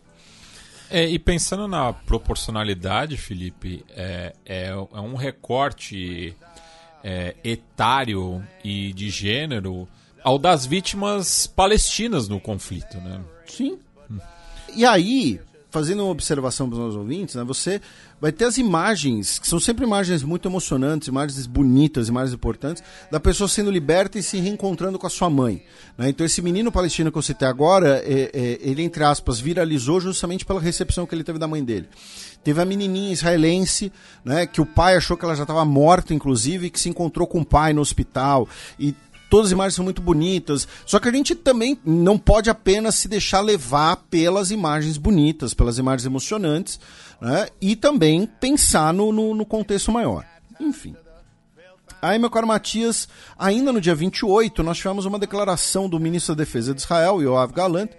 É, 0.89 1.05
e 1.05 1.19
pensando 1.19 1.67
na 1.67 1.91
proporcionalidade, 1.91 3.17
Felipe, 3.17 3.85
é, 3.89 4.33
é, 4.45 4.67
é 4.67 5.01
um 5.01 5.15
recorte 5.15 6.35
é, 7.03 7.35
etário 7.43 8.43
e 8.63 8.93
de 8.93 9.09
gênero 9.09 9.87
ao 10.23 10.37
das 10.37 10.65
vítimas 10.65 11.47
palestinas 11.47 12.27
no 12.27 12.39
conflito, 12.39 12.97
né? 12.97 13.21
Sim. 13.45 13.77
Hum. 14.09 14.19
E 14.75 14.85
aí, 14.85 15.39
fazendo 15.69 16.03
uma 16.03 16.11
observação 16.11 16.67
para 16.67 16.75
os 16.75 16.79
nossos 16.79 16.97
ouvintes, 16.97 17.35
né, 17.35 17.43
você 17.43 17.81
vai 18.19 18.31
ter 18.31 18.45
as 18.45 18.57
imagens, 18.57 19.39
que 19.39 19.47
são 19.47 19.59
sempre 19.59 19.85
imagens 19.85 20.23
muito 20.23 20.47
emocionantes, 20.47 21.07
imagens 21.07 21.45
bonitas, 21.45 22.09
imagens 22.09 22.33
importantes, 22.33 22.83
da 23.11 23.19
pessoa 23.19 23.47
sendo 23.47 23.69
liberta 23.69 24.17
e 24.17 24.23
se 24.23 24.37
reencontrando 24.37 24.97
com 24.97 25.05
a 25.05 25.09
sua 25.09 25.29
mãe. 25.29 25.63
Né? 25.97 26.09
Então 26.09 26.25
esse 26.25 26.41
menino 26.41 26.71
palestino 26.71 27.11
que 27.11 27.17
eu 27.17 27.21
citei 27.21 27.47
agora, 27.47 28.01
é, 28.03 28.31
é, 28.33 28.59
ele, 28.61 28.81
entre 28.81 29.03
aspas, 29.03 29.39
viralizou 29.39 29.99
justamente 29.99 30.45
pela 30.45 30.59
recepção 30.59 31.05
que 31.05 31.13
ele 31.13 31.23
teve 31.23 31.39
da 31.39 31.47
mãe 31.47 31.63
dele. 31.63 31.87
Teve 32.43 32.61
a 32.61 32.65
menininha 32.65 33.11
israelense, 33.11 33.91
né, 34.23 34.45
que 34.45 34.61
o 34.61 34.65
pai 34.65 34.95
achou 34.95 35.17
que 35.17 35.25
ela 35.25 35.35
já 35.35 35.43
estava 35.43 35.65
morta, 35.65 36.13
inclusive, 36.13 36.67
e 36.67 36.69
que 36.69 36.79
se 36.79 36.87
encontrou 36.87 37.27
com 37.27 37.41
o 37.41 37.45
pai 37.45 37.73
no 37.73 37.81
hospital. 37.81 38.47
E 38.79 38.95
todas 39.29 39.47
as 39.47 39.51
imagens 39.51 39.75
são 39.75 39.83
muito 39.83 40.01
bonitas. 40.01 40.67
Só 40.85 40.99
que 40.99 41.09
a 41.09 41.11
gente 41.11 41.35
também 41.35 41.77
não 41.85 42.17
pode 42.17 42.49
apenas 42.49 42.95
se 42.95 43.07
deixar 43.07 43.41
levar 43.41 43.97
pelas 44.09 44.51
imagens 44.51 44.97
bonitas, 44.97 45.53
pelas 45.53 45.77
imagens 45.77 46.05
emocionantes, 46.05 46.79
né? 47.21 47.47
e 47.59 47.75
também 47.75 48.25
pensar 48.25 48.93
no, 48.93 49.11
no, 49.11 49.33
no 49.33 49.45
contexto 49.45 49.91
maior. 49.91 50.25
Enfim. 50.59 50.95
Aí, 52.01 52.19
meu 52.19 52.29
caro 52.29 52.45
Matias, 52.45 53.07
ainda 53.37 53.71
no 53.73 53.81
dia 53.81 53.95
28, 53.95 54.61
nós 54.61 54.77
tivemos 54.77 55.05
uma 55.05 55.17
declaração 55.17 55.89
do 55.89 55.99
ministro 55.99 56.35
da 56.35 56.43
Defesa 56.43 56.73
de 56.73 56.81
Israel, 56.81 57.21
Yoav 57.21 57.51
Galant, 57.53 57.89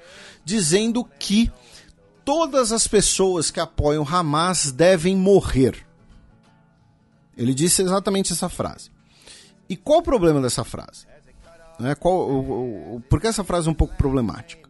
dizendo 0.45 1.05
que 1.19 1.51
todas 2.25 2.71
as 2.73 2.87
pessoas 2.87 3.51
que 3.51 3.59
apoiam 3.59 4.07
Hamas 4.09 4.71
devem 4.71 5.17
morrer. 5.17 5.85
Ele 7.37 7.55
disse 7.55 7.83
exatamente 7.83 8.33
essa 8.33 8.49
frase. 8.49 8.91
E 9.69 9.77
qual 9.77 9.99
o 9.99 10.03
problema 10.03 10.41
dessa 10.41 10.65
frase? 10.65 11.07
Né? 11.79 11.95
Qual, 11.95 12.29
o, 12.29 12.97
o, 12.97 13.01
por 13.01 13.21
que 13.21 13.27
essa 13.27 13.45
frase 13.45 13.69
é 13.69 13.71
um 13.71 13.75
pouco 13.75 13.97
problemática? 13.97 14.69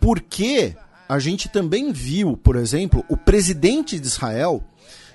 Porque 0.00 0.76
a 1.08 1.18
gente 1.18 1.48
também 1.48 1.92
viu, 1.92 2.36
por 2.36 2.56
exemplo, 2.56 3.04
o 3.08 3.16
presidente 3.16 3.98
de 3.98 4.06
Israel 4.06 4.62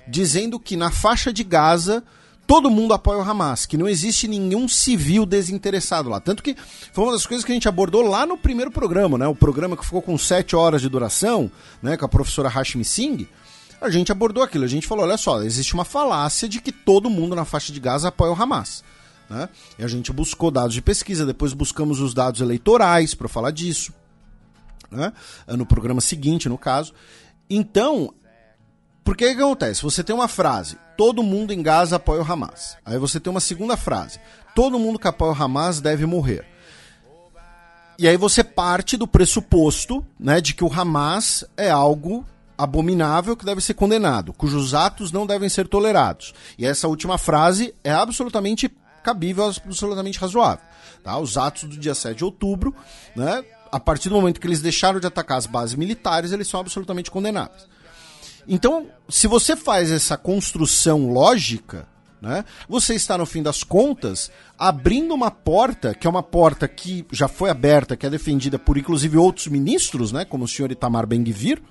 dizendo 0.06 0.58
que 0.58 0.76
na 0.76 0.90
faixa 0.90 1.32
de 1.32 1.44
Gaza 1.44 2.02
todo 2.46 2.70
mundo 2.70 2.94
apoia 2.94 3.18
o 3.18 3.22
Hamas, 3.22 3.66
que 3.66 3.76
não 3.76 3.86
existe 3.86 4.26
nenhum 4.26 4.66
civil 4.66 5.26
desinteressado 5.26 6.08
lá. 6.08 6.18
Tanto 6.18 6.42
que 6.42 6.56
foi 6.92 7.04
uma 7.04 7.12
das 7.12 7.26
coisas 7.26 7.44
que 7.44 7.52
a 7.52 7.54
gente 7.54 7.68
abordou 7.68 8.02
lá 8.02 8.24
no 8.24 8.38
primeiro 8.38 8.70
programa, 8.70 9.18
né? 9.18 9.26
O 9.28 9.34
programa 9.34 9.76
que 9.76 9.84
ficou 9.84 10.00
com 10.00 10.16
sete 10.16 10.56
horas 10.56 10.80
de 10.80 10.88
duração, 10.88 11.50
né? 11.82 11.96
Com 11.96 12.06
a 12.06 12.08
professora 12.08 12.48
Hashmi 12.48 12.84
Singh. 12.84 13.28
A 13.80 13.90
gente 13.90 14.10
abordou 14.10 14.42
aquilo. 14.42 14.64
A 14.64 14.68
gente 14.68 14.86
falou: 14.86 15.04
olha 15.04 15.18
só, 15.18 15.42
existe 15.42 15.74
uma 15.74 15.84
falácia 15.84 16.48
de 16.48 16.60
que 16.60 16.72
todo 16.72 17.10
mundo 17.10 17.36
na 17.36 17.44
faixa 17.44 17.70
de 17.70 17.78
Gaza 17.78 18.08
apoia 18.08 18.32
o 18.32 18.42
Hamas. 18.42 18.82
Né? 19.28 19.46
E 19.78 19.84
a 19.84 19.88
gente 19.88 20.10
buscou 20.10 20.50
dados 20.50 20.72
de 20.72 20.80
pesquisa, 20.80 21.26
depois 21.26 21.52
buscamos 21.52 22.00
os 22.00 22.14
dados 22.14 22.40
eleitorais 22.40 23.14
para 23.14 23.28
falar 23.28 23.50
disso. 23.50 23.92
Né? 24.90 25.12
No 25.48 25.66
programa 25.66 26.00
seguinte, 26.00 26.48
no 26.48 26.58
caso. 26.58 26.92
Então, 27.48 28.12
por 29.04 29.16
que, 29.16 29.34
que 29.34 29.40
acontece? 29.40 29.82
Você 29.82 30.04
tem 30.04 30.14
uma 30.14 30.28
frase, 30.28 30.76
todo 30.96 31.22
mundo 31.22 31.52
em 31.52 31.62
Gaza 31.62 31.96
apoia 31.96 32.20
o 32.20 32.32
Hamas. 32.32 32.76
Aí 32.84 32.98
você 32.98 33.18
tem 33.18 33.30
uma 33.30 33.40
segunda 33.40 33.76
frase, 33.76 34.20
todo 34.54 34.78
mundo 34.78 34.98
que 34.98 35.08
apoia 35.08 35.32
o 35.32 35.42
Hamas 35.42 35.80
deve 35.80 36.04
morrer. 36.04 36.46
E 37.98 38.06
aí 38.06 38.16
você 38.16 38.44
parte 38.44 38.96
do 38.96 39.08
pressuposto 39.08 40.06
né, 40.20 40.40
de 40.40 40.54
que 40.54 40.62
o 40.62 40.72
Hamas 40.72 41.44
é 41.56 41.70
algo 41.70 42.24
abominável 42.56 43.36
que 43.36 43.44
deve 43.44 43.60
ser 43.60 43.74
condenado, 43.74 44.32
cujos 44.32 44.74
atos 44.74 45.10
não 45.10 45.26
devem 45.26 45.48
ser 45.48 45.66
tolerados. 45.68 46.34
E 46.58 46.66
essa 46.66 46.86
última 46.86 47.16
frase 47.16 47.74
é 47.82 47.92
absolutamente 47.92 48.70
cabível, 49.02 49.46
absolutamente 49.46 50.18
razoável. 50.18 50.64
Tá? 51.02 51.16
Os 51.18 51.38
atos 51.38 51.64
do 51.64 51.76
dia 51.76 51.94
7 51.94 52.18
de 52.18 52.24
outubro, 52.24 52.74
né, 53.16 53.42
a 53.70 53.80
partir 53.80 54.08
do 54.08 54.14
momento 54.14 54.40
que 54.40 54.46
eles 54.46 54.60
deixaram 54.60 55.00
de 55.00 55.06
atacar 55.06 55.38
as 55.38 55.46
bases 55.46 55.74
militares, 55.74 56.32
eles 56.32 56.48
são 56.48 56.60
absolutamente 56.60 57.10
condenáveis. 57.10 57.66
Então, 58.46 58.86
se 59.08 59.26
você 59.26 59.54
faz 59.54 59.90
essa 59.90 60.16
construção 60.16 61.10
lógica, 61.10 61.86
né? 62.20 62.44
Você 62.68 62.94
está, 62.94 63.16
no 63.16 63.26
fim 63.26 63.42
das 63.42 63.62
contas, 63.62 64.30
abrindo 64.58 65.14
uma 65.14 65.30
porta, 65.30 65.94
que 65.94 66.06
é 66.06 66.10
uma 66.10 66.22
porta 66.22 66.66
que 66.66 67.06
já 67.12 67.28
foi 67.28 67.48
aberta, 67.48 67.96
que 67.96 68.06
é 68.06 68.10
defendida 68.10 68.58
por 68.58 68.76
inclusive 68.76 69.16
outros 69.16 69.46
ministros, 69.46 70.10
né? 70.10 70.24
como 70.24 70.44
o 70.44 70.48
senhor 70.48 70.70
Itamar 70.72 71.06
Ben-Gvir, 71.06 71.62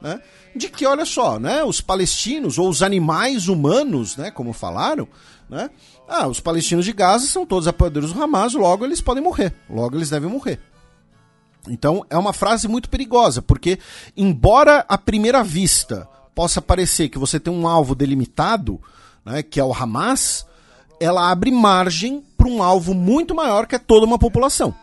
né? 0.00 0.20
de 0.56 0.68
que, 0.68 0.84
olha 0.86 1.04
só, 1.04 1.38
né? 1.38 1.62
os 1.62 1.80
palestinos, 1.80 2.58
ou 2.58 2.68
os 2.68 2.82
animais 2.82 3.46
humanos, 3.46 4.16
né? 4.16 4.30
como 4.30 4.52
falaram, 4.52 5.06
né? 5.48 5.70
ah, 6.08 6.26
os 6.26 6.40
palestinos 6.40 6.84
de 6.84 6.92
Gaza 6.92 7.26
são 7.26 7.46
todos 7.46 7.68
apoiadores 7.68 8.12
do 8.12 8.20
Hamas, 8.20 8.54
logo 8.54 8.84
eles 8.84 9.00
podem 9.00 9.22
morrer, 9.22 9.54
logo 9.70 9.96
eles 9.96 10.10
devem 10.10 10.28
morrer. 10.28 10.60
Então 11.68 12.04
é 12.10 12.16
uma 12.16 12.32
frase 12.32 12.66
muito 12.66 12.88
perigosa, 12.88 13.40
porque, 13.40 13.78
embora 14.16 14.84
à 14.88 14.98
primeira 14.98 15.44
vista 15.44 16.08
possa 16.34 16.60
parecer 16.60 17.08
que 17.08 17.18
você 17.18 17.38
tem 17.38 17.52
um 17.52 17.68
alvo 17.68 17.94
delimitado, 17.94 18.80
né, 19.24 19.42
que 19.42 19.60
é 19.60 19.64
o 19.64 19.72
Hamas, 19.72 20.46
ela 21.00 21.30
abre 21.30 21.50
margem 21.50 22.22
para 22.36 22.48
um 22.48 22.62
alvo 22.62 22.94
muito 22.94 23.34
maior 23.34 23.66
que 23.66 23.74
é 23.74 23.78
toda 23.78 24.06
uma 24.06 24.18
população. 24.18 24.74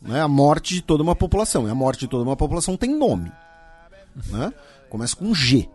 Né, 0.00 0.20
a 0.20 0.28
morte 0.28 0.74
de 0.74 0.82
toda 0.82 1.02
uma 1.02 1.16
população. 1.16 1.66
E 1.66 1.70
a 1.70 1.74
morte 1.74 2.00
de 2.00 2.08
toda 2.08 2.24
uma 2.24 2.36
população 2.36 2.76
tem 2.76 2.94
nome. 2.94 3.32
Né? 4.26 4.52
Começa 4.88 5.16
com 5.16 5.34
G. 5.34 5.68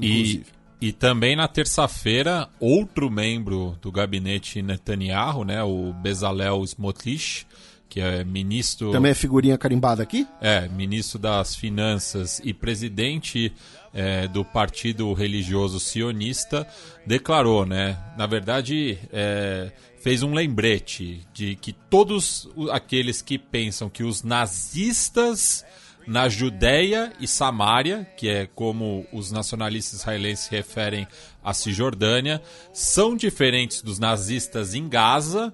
E, 0.00 0.42
e 0.80 0.92
também 0.92 1.36
na 1.36 1.46
terça-feira, 1.46 2.48
outro 2.58 3.10
membro 3.10 3.76
do 3.82 3.92
gabinete 3.92 4.62
Netanyahu, 4.62 5.44
né, 5.44 5.62
o 5.62 5.92
Bezalel 5.92 6.64
Smotrich, 6.64 7.46
que 7.90 8.00
é 8.00 8.24
ministro. 8.24 8.92
Também 8.92 9.10
é 9.10 9.14
figurinha 9.14 9.58
carimbada 9.58 10.02
aqui? 10.02 10.26
É, 10.40 10.68
ministro 10.68 11.18
das 11.18 11.56
Finanças 11.56 12.40
e 12.44 12.54
presidente 12.54 13.52
é, 13.92 14.28
do 14.28 14.44
Partido 14.44 15.12
Religioso 15.12 15.80
Sionista, 15.80 16.66
declarou, 17.04 17.66
né? 17.66 17.98
Na 18.16 18.26
verdade, 18.26 18.96
é, 19.12 19.72
fez 20.00 20.22
um 20.22 20.32
lembrete 20.32 21.26
de 21.34 21.56
que 21.56 21.72
todos 21.72 22.48
aqueles 22.70 23.20
que 23.20 23.36
pensam 23.36 23.90
que 23.90 24.04
os 24.04 24.22
nazistas 24.22 25.64
na 26.06 26.28
Judéia 26.28 27.12
e 27.20 27.26
Samária, 27.26 28.08
que 28.16 28.28
é 28.28 28.46
como 28.46 29.06
os 29.12 29.30
nacionalistas 29.30 30.00
israelenses 30.00 30.46
se 30.46 30.50
referem 30.50 31.06
à 31.42 31.52
Cisjordânia, 31.52 32.40
são 32.72 33.16
diferentes 33.16 33.82
dos 33.82 33.98
nazistas 33.98 34.74
em 34.74 34.88
Gaza. 34.88 35.52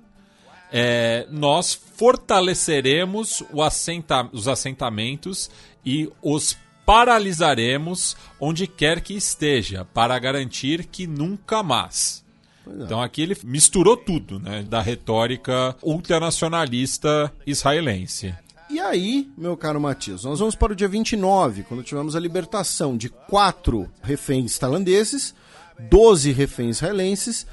É, 0.72 1.26
nós 1.30 1.78
fortaleceremos 1.96 3.42
assenta 3.60 4.28
os 4.32 4.46
assentamentos 4.46 5.50
e 5.84 6.10
os 6.22 6.56
paralisaremos 6.84 8.16
onde 8.38 8.66
quer 8.66 9.00
que 9.00 9.14
esteja, 9.14 9.84
para 9.84 10.18
garantir 10.18 10.86
que 10.86 11.06
nunca 11.06 11.62
mais. 11.62 12.24
É. 12.66 12.84
Então 12.84 13.02
aqui 13.02 13.22
ele 13.22 13.36
misturou 13.44 13.96
tudo, 13.96 14.38
né, 14.38 14.62
da 14.62 14.80
retórica 14.80 15.74
ultranacionalista 15.82 17.32
israelense. 17.46 18.34
E 18.68 18.80
aí, 18.80 19.30
meu 19.38 19.56
caro 19.56 19.80
Matias, 19.80 20.24
nós 20.24 20.40
vamos 20.40 20.56
para 20.56 20.72
o 20.72 20.76
dia 20.76 20.88
29, 20.88 21.62
quando 21.62 21.84
tivemos 21.84 22.16
a 22.16 22.20
libertação 22.20 22.96
de 22.96 23.08
quatro 23.08 23.88
reféns 24.02 24.58
tailandeses, 24.58 25.34
12 25.78 26.32
reféns 26.32 26.76
israelenses, 26.76 27.46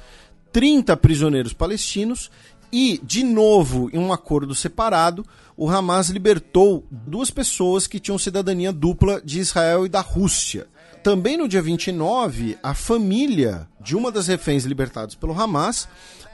30 0.52 0.96
prisioneiros 0.96 1.52
palestinos 1.52 2.30
e, 2.76 3.00
de 3.04 3.22
novo, 3.22 3.88
em 3.92 3.98
um 4.00 4.12
acordo 4.12 4.52
separado, 4.52 5.24
o 5.56 5.70
Hamas 5.70 6.08
libertou 6.08 6.84
duas 6.90 7.30
pessoas 7.30 7.86
que 7.86 8.00
tinham 8.00 8.18
cidadania 8.18 8.72
dupla 8.72 9.22
de 9.24 9.38
Israel 9.38 9.86
e 9.86 9.88
da 9.88 10.00
Rússia. 10.00 10.66
Também 11.00 11.36
no 11.36 11.46
dia 11.46 11.62
29, 11.62 12.58
a 12.60 12.74
família 12.74 13.68
de 13.80 13.94
uma 13.94 14.10
das 14.10 14.26
reféns 14.26 14.64
libertadas 14.64 15.14
pelo 15.14 15.40
Hamas, 15.40 15.86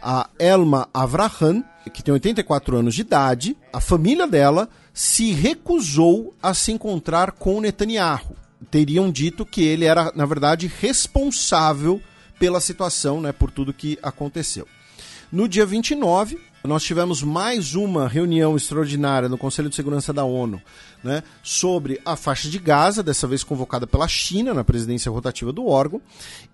a 0.03 0.31
Elma 0.39 0.89
Avraham, 0.95 1.63
que 1.93 2.03
tem 2.03 2.15
84 2.15 2.75
anos 2.75 2.95
de 2.95 3.03
idade, 3.03 3.55
a 3.71 3.79
família 3.79 4.27
dela 4.27 4.67
se 4.95 5.33
recusou 5.33 6.35
a 6.43 6.55
se 6.55 6.73
encontrar 6.73 7.33
com 7.33 7.61
Netanyahu. 7.61 8.35
Teriam 8.71 9.11
dito 9.11 9.45
que 9.45 9.63
ele 9.63 9.85
era, 9.85 10.11
na 10.17 10.25
verdade, 10.25 10.73
responsável 10.81 12.01
pela 12.39 12.63
situação, 12.63 13.21
né, 13.21 13.31
por 13.31 13.51
tudo 13.51 13.75
que 13.75 13.99
aconteceu. 14.03 14.67
No 15.33 15.47
dia 15.47 15.65
29, 15.65 16.41
nós 16.65 16.83
tivemos 16.83 17.23
mais 17.23 17.77
uma 17.77 18.09
reunião 18.09 18.57
extraordinária 18.57 19.29
no 19.29 19.39
Conselho 19.39 19.69
de 19.69 19.77
Segurança 19.77 20.13
da 20.13 20.25
ONU 20.25 20.61
né, 21.05 21.23
sobre 21.41 22.01
a 22.05 22.17
faixa 22.17 22.51
de 22.51 22.59
Gaza, 22.59 23.01
dessa 23.01 23.29
vez 23.29 23.45
convocada 23.45 23.87
pela 23.87 24.09
China 24.09 24.53
na 24.53 24.65
presidência 24.65 25.09
rotativa 25.09 25.53
do 25.53 25.69
órgão, 25.69 26.03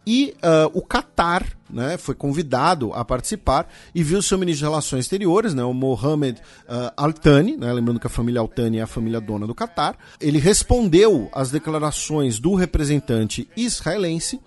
e 0.07 0.35
uh, 0.37 0.71
o 0.75 0.83
Catar 0.83 1.47
né, 1.71 1.97
foi 1.97 2.15
convidado 2.15 2.93
a 2.93 3.03
participar 3.03 3.67
e 3.95 4.03
viu 4.03 4.21
seu 4.21 4.37
ministro 4.37 4.67
de 4.67 4.71
Relações 4.71 5.07
Exteriores, 5.07 5.55
né, 5.55 5.65
o 5.65 5.73
Mohamed 5.73 6.39
uh, 6.39 6.93
Al-Thani, 6.99 7.57
né, 7.57 7.73
lembrando 7.73 7.99
que 7.99 8.07
a 8.07 8.11
família 8.11 8.43
Al-Thani 8.43 8.77
é 8.77 8.83
a 8.83 8.87
família 8.87 9.23
dona 9.23 9.47
do 9.47 9.55
Catar, 9.55 9.97
ele 10.21 10.39
respondeu 10.39 11.31
às 11.33 11.51
declarações 11.51 12.39
do 12.39 12.55
representante 12.55 13.49
israelense, 13.57 14.39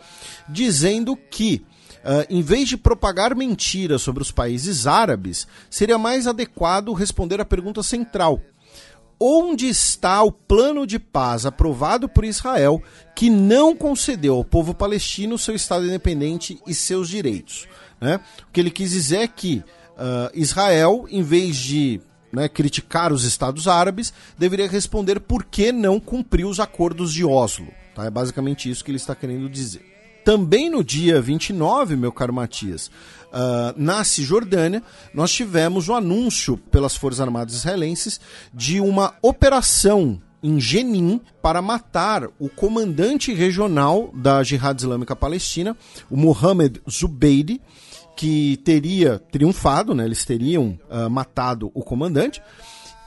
dizendo 0.48 1.16
que 1.16 1.66
Uh, 2.10 2.26
em 2.28 2.42
vez 2.42 2.68
de 2.68 2.76
propagar 2.76 3.36
mentiras 3.36 4.02
sobre 4.02 4.24
os 4.24 4.32
países 4.32 4.88
árabes, 4.88 5.48
seria 5.70 5.96
mais 5.96 6.26
adequado 6.26 6.92
responder 6.92 7.40
à 7.40 7.46
pergunta 7.46 7.84
central: 7.84 8.42
onde 9.20 9.68
está 9.68 10.24
o 10.24 10.32
plano 10.32 10.88
de 10.88 10.98
paz 10.98 11.46
aprovado 11.46 12.10
por 12.10 12.26
Israel 12.26 12.82
que 13.16 13.30
não 13.30 13.76
concedeu 13.76 14.38
ao 14.38 14.44
povo 14.44 14.74
palestino 14.74 15.38
seu 15.38 15.54
Estado 15.54 15.86
independente 15.86 16.60
e 16.66 16.74
seus 16.74 17.10
direitos? 17.10 17.68
Né? 18.02 18.20
O 18.48 18.52
que 18.52 18.60
ele 18.60 18.72
quis 18.72 18.90
dizer 18.90 19.18
é 19.18 19.28
que 19.28 19.64
uh, 19.96 20.32
Israel, 20.34 21.06
em 21.12 21.22
vez 21.22 21.58
de 21.58 22.02
né, 22.32 22.50
criticar 22.50 23.14
os 23.14 23.24
Estados 23.24 23.68
árabes, 23.68 24.12
deveria 24.36 24.68
responder 24.68 25.20
por 25.20 25.44
que 25.44 25.72
não 25.72 26.00
cumpriu 26.00 26.50
os 26.50 26.60
acordos 26.60 27.14
de 27.14 27.24
Oslo. 27.24 27.68
Tá? 27.94 28.06
É 28.06 28.10
basicamente 28.10 28.68
isso 28.68 28.84
que 28.84 28.90
ele 28.90 28.98
está 28.98 29.14
querendo 29.14 29.48
dizer. 29.48 29.89
Também 30.24 30.70
no 30.70 30.84
dia 30.84 31.22
29, 31.22 31.96
meu 31.96 32.12
caro 32.12 32.34
Matias, 32.34 32.88
uh, 32.88 33.74
na 33.76 34.04
Cisjordânia, 34.04 34.84
nós 35.14 35.32
tivemos 35.32 35.90
o 35.90 35.94
anúncio 35.94 36.58
pelas 36.58 36.96
Forças 36.96 37.22
Armadas 37.22 37.56
Israelenses 37.56 38.20
de 38.54 38.80
uma 38.80 39.14
operação 39.22 40.22
em 40.42 40.60
Jenin 40.60 41.20
para 41.42 41.62
matar 41.62 42.30
o 42.40 42.50
comandante 42.50 43.34
regional 43.34 44.10
da 44.14 44.42
Jihad 44.44 44.80
Islâmica 44.80 45.16
Palestina, 45.16 45.76
o 46.10 46.16
Mohammed 46.16 46.82
Zubeidi, 46.90 47.62
que 48.16 48.58
teria 48.64 49.20
triunfado, 49.32 49.94
né? 49.94 50.06
eles 50.06 50.26
teriam 50.26 50.78
uh, 50.90 51.10
matado 51.10 51.72
o 51.74 51.82
comandante, 51.82 52.42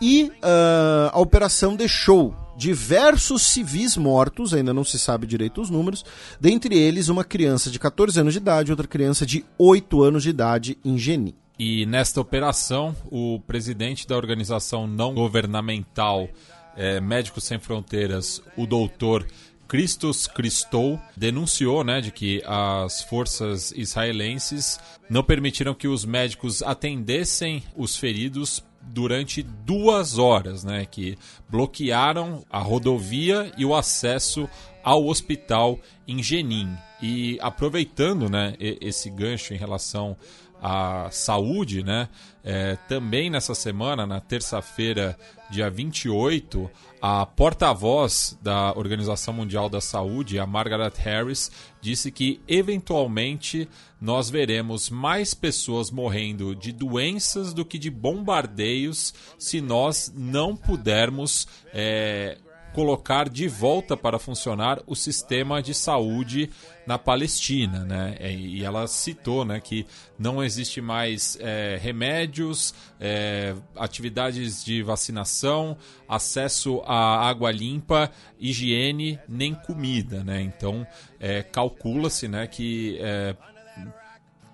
e 0.01 0.25
uh, 0.25 1.11
a 1.13 1.21
operação 1.21 1.77
deixou 1.77 2.35
diversos 2.63 3.43
civis 3.43 3.97
mortos, 3.97 4.55
ainda 4.55 4.73
não 4.73 4.85
se 4.85 4.97
sabe 4.97 5.27
direito 5.27 5.61
os 5.61 5.69
números, 5.69 6.05
dentre 6.41 6.79
eles 6.79 7.09
uma 7.09 7.25
criança 7.25 7.69
de 7.69 7.79
14 7.79 8.21
anos 8.21 8.33
de 8.35 8.39
idade 8.39 8.71
e 8.71 8.73
outra 8.73 8.87
criança 8.87 9.27
de 9.27 9.45
8 9.59 10.01
anos 10.01 10.23
de 10.23 10.31
idade 10.31 10.79
em 10.85 10.97
Geni. 10.97 11.35
E 11.59 11.85
nesta 11.87 12.21
operação, 12.21 12.95
o 13.11 13.41
presidente 13.41 14.07
da 14.07 14.17
organização 14.17 14.87
não 14.87 15.13
governamental 15.13 16.29
é, 16.77 17.01
Médicos 17.01 17.43
Sem 17.43 17.59
Fronteiras, 17.59 18.41
o 18.57 18.65
doutor 18.65 19.27
Christos 19.67 20.29
Christou 20.29 21.01
denunciou 21.17 21.83
né, 21.83 22.01
de 22.01 22.13
que 22.13 22.43
as 22.47 23.03
forças 23.03 23.73
israelenses 23.73 24.79
não 25.11 25.25
permitiram 25.25 25.75
que 25.75 25.89
os 25.89 26.05
médicos 26.05 26.63
atendessem 26.63 27.63
os 27.77 27.97
feridos 27.97 28.63
durante 28.93 29.43
duas 29.43 30.19
horas, 30.19 30.63
né, 30.63 30.85
que 30.85 31.17
bloquearam 31.49 32.45
a 32.51 32.59
rodovia 32.59 33.51
e 33.57 33.65
o 33.65 33.75
acesso 33.75 34.49
ao 34.85 35.07
hospital 35.07 35.79
em 36.07 36.23
Jenin. 36.23 36.77
E 37.01 37.39
aproveitando 37.41 38.29
né, 38.29 38.55
esse 38.61 39.11
gancho 39.11 39.55
em 39.55 39.57
relação 39.57 40.17
à 40.63 41.09
saúde, 41.11 41.83
né? 41.83 42.09
É, 42.45 42.77
também 42.89 43.29
nessa 43.29 43.55
semana, 43.55 44.07
na 44.07 44.21
terça-feira, 44.21 45.19
dia 45.51 45.69
28, 45.69 46.71
a 47.01 47.27
porta-voz 47.27 48.39
da 48.41 48.73
Organização 48.77 49.35
Mundial 49.35 49.69
da 49.69 49.81
Saúde, 49.81 50.39
a 50.39 50.47
Margaret 50.47 50.93
Harris, 50.99 51.51
disse 51.81 52.13
que 52.13 52.41
eventualmente 52.47 53.69
nós 54.01 54.31
veremos 54.31 54.89
mais 54.89 55.35
pessoas 55.35 55.91
morrendo 55.91 56.55
de 56.55 56.73
doenças 56.73 57.53
do 57.53 57.65
que 57.65 57.79
de 57.79 57.91
bombardeios 57.91 59.13
se 59.39 59.61
nós 59.61 60.13
não 60.17 60.57
pudermos. 60.57 61.49
É, 61.73 62.39
colocar 62.73 63.29
de 63.29 63.47
volta 63.47 63.97
para 63.97 64.19
funcionar 64.19 64.81
o 64.87 64.95
sistema 64.95 65.63
de 65.63 65.75
saúde 65.75 66.51
na 66.87 66.99
Palestina, 66.99 67.85
né? 67.85 68.17
E 68.21 68.65
ela 68.65 68.87
citou, 68.87 69.45
né, 69.45 69.61
que 69.61 69.87
não 70.19 70.43
existe 70.43 70.81
mais 70.81 71.39
é, 71.41 71.79
remédios, 71.81 72.75
é, 72.99 73.55
atividades 73.77 74.65
de 74.65 74.83
vacinação, 74.83 75.77
acesso 76.09 76.83
à 76.85 77.29
água 77.29 77.51
limpa, 77.53 78.11
higiene 78.39 79.19
nem 79.29 79.55
comida, 79.55 80.25
né? 80.25 80.41
Então 80.41 80.87
é, 81.21 81.43
calcula-se, 81.43 82.27
né, 82.27 82.47
que 82.47 82.99
é, 83.01 83.37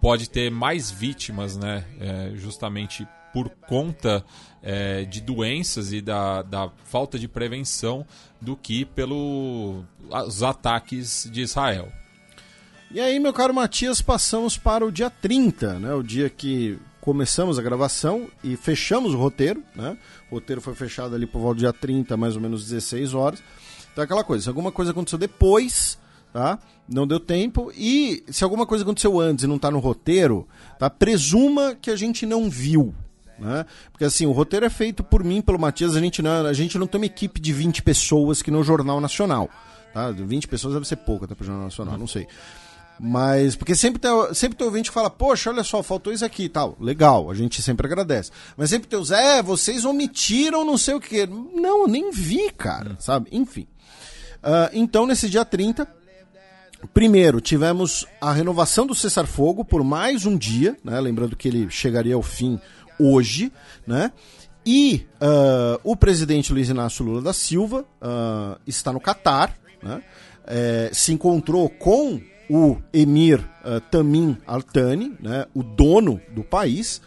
pode 0.01 0.29
ter 0.29 0.51
mais 0.51 0.91
vítimas, 0.91 1.57
né, 1.57 1.85
é, 2.01 2.33
justamente 2.35 3.07
por 3.33 3.51
conta 3.51 4.25
é, 4.63 5.05
de 5.05 5.21
doenças 5.21 5.93
e 5.93 6.01
da, 6.01 6.43
da 6.43 6.71
falta 6.85 7.19
de 7.19 7.29
prevenção 7.29 8.07
do 8.41 8.57
que 8.57 8.85
pelos 8.85 9.85
ataques 10.43 11.29
de 11.33 11.43
Israel. 11.43 11.89
E 12.91 13.01
aí, 13.01 13.19
meu 13.21 13.33
caro 13.33 13.53
Matias, 13.53 14.01
passamos 14.01 14.57
para 14.57 14.85
o 14.85 14.91
dia 14.91 15.11
30, 15.11 15.79
né? 15.79 15.93
O 15.93 16.03
dia 16.03 16.31
que 16.31 16.79
começamos 17.03 17.59
a 17.59 17.63
gravação 17.63 18.29
e 18.43 18.57
fechamos 18.57 19.13
o 19.13 19.19
roteiro, 19.19 19.63
né? 19.75 19.97
O 20.31 20.37
roteiro 20.37 20.61
foi 20.61 20.75
fechado 20.75 21.15
ali 21.15 21.27
por 21.27 21.39
volta 21.41 21.57
do 21.57 21.61
dia 21.61 21.73
30, 21.73 22.17
mais 22.17 22.35
ou 22.35 22.41
menos 22.41 22.65
16 22.65 23.13
horas. 23.13 23.43
Então 23.93 24.03
aquela 24.03 24.25
coisa, 24.25 24.45
se 24.45 24.49
alguma 24.49 24.73
coisa 24.73 24.93
aconteceu 24.93 25.19
depois, 25.19 25.99
tá? 26.33 26.59
Não 26.89 27.07
deu 27.07 27.21
tempo. 27.21 27.71
E 27.77 28.25
se 28.29 28.43
alguma 28.43 28.67
coisa 28.67 28.85
aconteceu 28.85 29.21
antes 29.21 29.45
e 29.45 29.47
não 29.47 29.57
está 29.57 29.71
no 29.71 29.81
roteiro, 29.81 30.49
tá? 30.79 30.89
Presuma 30.89 31.75
que 31.75 31.91
a 31.91 31.97
gente 31.97 32.25
não 32.25 32.49
viu, 32.49 32.95
né? 33.39 33.64
Porque 33.93 34.05
assim, 34.05 34.26
o 34.26 34.32
roteiro 34.32 34.66
é 34.66 34.70
feito 34.70 35.03
por 35.03 35.22
mim, 35.22 35.41
pelo 35.41 35.59
Matias, 35.59 35.97
a 35.97 36.01
gente 36.01 36.20
não, 36.22 36.47
a 36.47 36.53
gente 36.53 36.78
não 36.78 36.86
tem 36.86 37.01
uma 37.01 37.07
equipe 37.07 37.41
de 37.41 37.53
20 37.53 37.82
pessoas 37.82 38.43
que 38.43 38.51
no 38.51 38.62
Jornal 38.62 39.01
Nacional. 39.01 39.49
Tá? 39.93 40.11
20 40.11 40.49
pessoas 40.49 40.74
deve 40.74 40.86
ser 40.86 40.97
pouco 40.97 41.24
até 41.24 41.34
para 41.34 41.43
o 41.43 41.47
Jornal 41.47 41.64
Nacional, 41.64 41.99
não 41.99 42.07
sei. 42.07 42.26
Mas, 43.01 43.55
porque 43.55 43.76
sempre 43.76 44.01
tem, 44.01 44.11
sempre 44.34 44.59
tem 44.59 44.66
ouvinte 44.66 44.91
que 44.91 44.95
fala, 44.95 45.09
poxa, 45.09 45.51
olha 45.51 45.62
só, 45.62 45.82
faltou 45.82 46.12
isso 46.12 46.24
aqui 46.24 46.45
e 46.45 46.49
tal. 46.49 46.76
Legal, 46.80 47.30
a 47.30 47.34
gente 47.34 47.62
sempre 47.62 47.86
agradece. 47.86 48.32
Mas 48.57 48.70
sempre 48.70 48.89
tem 48.89 48.99
os, 48.99 49.11
é, 49.12 49.41
vocês 49.41 49.84
omitiram 49.84 50.64
não 50.64 50.76
sei 50.76 50.95
o 50.95 51.01
que. 51.01 51.26
Não, 51.26 51.86
nem 51.86 52.11
vi, 52.11 52.51
cara, 52.51 52.97
sabe? 52.99 53.28
Enfim. 53.30 53.68
Uh, 54.39 54.70
então, 54.72 55.07
nesse 55.07 55.28
dia 55.28 55.45
30, 55.45 55.86
primeiro, 56.93 57.41
tivemos 57.41 58.05
a 58.20 58.32
renovação 58.32 58.84
do 58.84 58.95
cessar-fogo 58.95 59.64
por 59.64 59.84
mais 59.84 60.26
um 60.26 60.36
dia, 60.36 60.76
né? 60.82 61.01
Lembrando 61.01 61.36
que 61.36 61.47
ele 61.47 61.70
chegaria 61.70 62.16
ao 62.16 62.22
fim 62.22 62.61
hoje, 62.99 63.53
né? 63.87 64.13
E 64.65 65.07
uh, 65.15 65.81
o 65.83 65.97
presidente 65.97 66.53
Luiz 66.53 66.69
Inácio 66.69 67.05
Lula 67.05 67.23
da 67.23 67.33
Silva 67.33 67.87
uh, 68.03 68.61
está 68.67 68.93
no 68.93 69.01
Catar, 69.01 69.57
né? 69.83 70.03
É, 70.51 70.91
se 70.95 71.13
encontrou 71.13 71.69
com 71.69 72.21
o 72.49 72.79
emir 72.93 73.39
uh, 73.39 73.81
Tamim 73.91 74.39
Al-Thani, 74.47 75.15
né, 75.21 75.45
o 75.55 75.63
dono 75.63 76.21
do 76.35 76.43
país, 76.43 77.03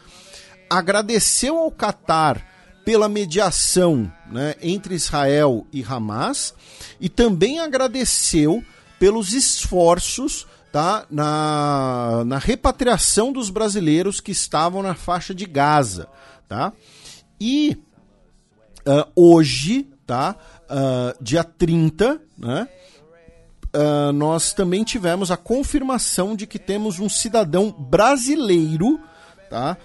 agradeceu 0.69 1.57
ao 1.57 1.71
Catar 1.71 2.45
pela 2.85 3.09
mediação 3.09 4.11
né, 4.31 4.55
entre 4.61 4.95
Israel 4.95 5.65
e 5.71 5.83
Hamas 5.83 6.53
e 6.99 7.09
também 7.09 7.59
agradeceu 7.59 8.63
pelos 8.99 9.33
esforços 9.33 10.47
tá, 10.71 11.05
na, 11.11 12.23
na 12.25 12.37
repatriação 12.37 13.31
dos 13.33 13.49
brasileiros 13.49 14.19
que 14.19 14.31
estavam 14.31 14.81
na 14.81 14.95
faixa 14.95 15.35
de 15.35 15.45
Gaza. 15.45 16.07
Tá? 16.47 16.71
E 17.39 17.77
uh, 18.87 19.11
hoje, 19.15 19.89
tá, 20.05 20.35
uh, 20.69 21.23
dia 21.23 21.43
30, 21.43 22.21
né, 22.37 22.67
uh, 23.75 24.11
nós 24.13 24.53
também 24.53 24.83
tivemos 24.83 25.29
a 25.29 25.37
confirmação 25.37 26.35
de 26.35 26.47
que 26.47 26.57
temos 26.57 26.99
um 26.99 27.09
cidadão 27.09 27.71
brasileiro 27.71 28.99
tá, 29.49 29.77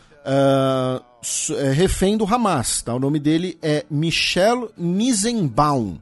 refém 1.75 2.17
do 2.17 2.25
Hamas. 2.25 2.83
Tá? 2.83 2.95
O 2.95 3.01
nome 3.01 3.19
dele 3.19 3.59
é 3.61 3.85
Michel 3.91 4.71
Misenbaum. 4.77 5.99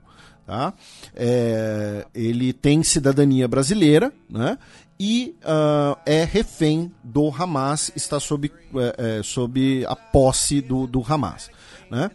Tá? 0.46 0.74
É, 1.16 2.06
ele 2.14 2.52
tem 2.52 2.82
cidadania 2.82 3.46
brasileira 3.46 4.12
né? 4.28 4.58
e 4.98 5.34
uh, 5.42 5.96
é 6.04 6.24
refém 6.24 6.92
do 7.02 7.28
Hamas, 7.28 7.92
está 7.94 8.18
sob, 8.18 8.50
é, 8.76 9.18
é, 9.18 9.22
sob 9.22 9.84
a 9.86 9.94
posse 9.94 10.60
do, 10.60 10.86
do 10.86 11.04
Hamas. 11.06 11.50
Né? 11.90 12.10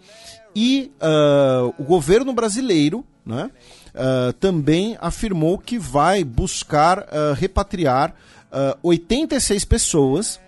E 0.56 0.91
uh, 1.02 1.74
o 1.78 1.84
governo 1.84 2.34
brasileiro 2.34 3.06
né, 3.26 3.50
uh, 3.93 4.34
também 4.34 4.97
afirmou 5.00 5.58
que 5.58 5.78
vai 5.78 6.24
buscar 6.24 7.06
repatriar 7.38 8.14
86 8.82 9.64
pessoas 9.66 10.39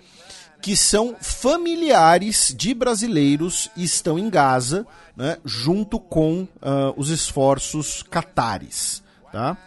que 0.62 0.78
são 0.78 1.16
familiares 1.20 2.54
de 2.56 2.74
brasileiros 2.74 3.70
e 3.76 3.84
estão 3.84 4.20
em 4.20 4.30
Gaza, 4.30 4.86
né, 5.16 5.38
junto 5.44 6.00
com 6.00 6.44
uh, 6.44 6.94
os 6.96 7.10
esforços 7.10 8.04
catares. 8.04 9.02
Tá? 9.32 9.58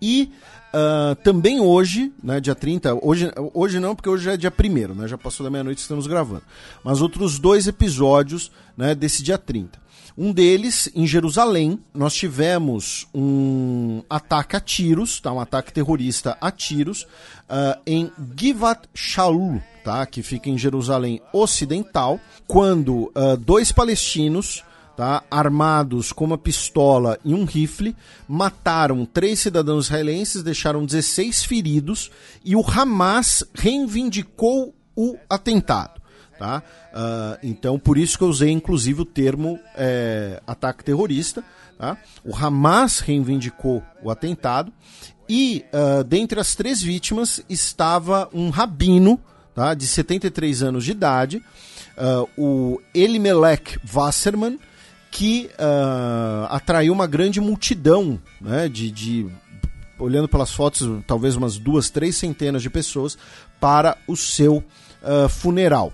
E 0.00 0.30
uh, 0.72 1.14
também 1.16 1.60
hoje, 1.60 2.12
né, 2.22 2.40
dia 2.40 2.54
30, 2.54 2.98
hoje, 3.02 3.32
hoje 3.54 3.80
não, 3.80 3.94
porque 3.94 4.08
hoje 4.08 4.30
é 4.30 4.36
dia 4.36 4.52
1 4.52 4.94
né, 4.94 5.08
já 5.08 5.16
passou 5.16 5.44
da 5.44 5.50
meia-noite 5.50 5.80
estamos 5.80 6.06
gravando, 6.06 6.42
mas 6.84 7.00
outros 7.00 7.38
dois 7.38 7.66
episódios 7.66 8.50
né, 8.76 8.94
desse 8.94 9.22
dia 9.22 9.38
30. 9.38 9.87
Um 10.20 10.32
deles, 10.32 10.90
em 10.96 11.06
Jerusalém, 11.06 11.78
nós 11.94 12.12
tivemos 12.12 13.06
um 13.14 14.02
ataque 14.10 14.56
a 14.56 14.60
tiros, 14.60 15.20
tá? 15.20 15.32
um 15.32 15.38
ataque 15.38 15.72
terrorista 15.72 16.36
a 16.40 16.50
tiros, 16.50 17.02
uh, 17.02 17.80
em 17.86 18.10
Givat 18.36 18.88
Shaul, 18.92 19.62
tá? 19.84 20.04
que 20.06 20.20
fica 20.20 20.50
em 20.50 20.58
Jerusalém 20.58 21.20
Ocidental, 21.32 22.18
quando 22.48 23.12
uh, 23.14 23.36
dois 23.38 23.70
palestinos 23.70 24.64
Tá, 24.96 25.22
armados 25.30 26.10
com 26.10 26.24
uma 26.24 26.36
pistola 26.36 27.20
e 27.24 27.32
um 27.32 27.44
rifle, 27.44 27.94
mataram 28.26 29.06
três 29.06 29.38
cidadãos 29.38 29.84
israelenses, 29.84 30.42
deixaram 30.42 30.84
16 30.84 31.44
feridos 31.44 32.10
e 32.44 32.56
o 32.56 32.64
Hamas 32.68 33.44
reivindicou 33.54 34.74
o 34.96 35.16
atentado. 35.30 35.97
Tá? 36.38 36.62
Uh, 36.92 37.38
então, 37.42 37.78
por 37.78 37.98
isso 37.98 38.16
que 38.16 38.22
eu 38.22 38.28
usei 38.28 38.50
inclusive 38.50 39.02
o 39.02 39.04
termo 39.04 39.58
é, 39.74 40.40
ataque 40.46 40.84
terrorista. 40.84 41.42
Tá? 41.76 41.96
O 42.24 42.34
Hamas 42.34 43.00
reivindicou 43.00 43.82
o 44.02 44.10
atentado 44.10 44.72
e 45.28 45.64
uh, 45.72 46.02
dentre 46.04 46.40
as 46.40 46.54
três 46.54 46.80
vítimas 46.80 47.42
estava 47.48 48.28
um 48.32 48.50
rabino 48.50 49.20
tá, 49.54 49.74
de 49.74 49.86
73 49.86 50.62
anos 50.62 50.84
de 50.84 50.92
idade, 50.92 51.42
uh, 51.96 52.28
o 52.36 52.80
Elimelech 52.94 53.78
Wasserman, 53.92 54.58
que 55.10 55.50
atraiu 56.50 56.92
uma 56.92 57.06
grande 57.06 57.40
multidão 57.40 58.20
né, 58.40 58.68
de, 58.68 58.90
de, 58.90 59.26
olhando 59.98 60.28
pelas 60.28 60.52
fotos, 60.52 60.86
talvez 61.06 61.34
umas 61.34 61.58
duas, 61.58 61.90
três 61.90 62.16
centenas 62.16 62.62
de 62.62 62.70
pessoas 62.70 63.16
para 63.58 63.96
o 64.06 64.16
seu 64.16 64.62
uh, 65.02 65.28
funeral. 65.28 65.92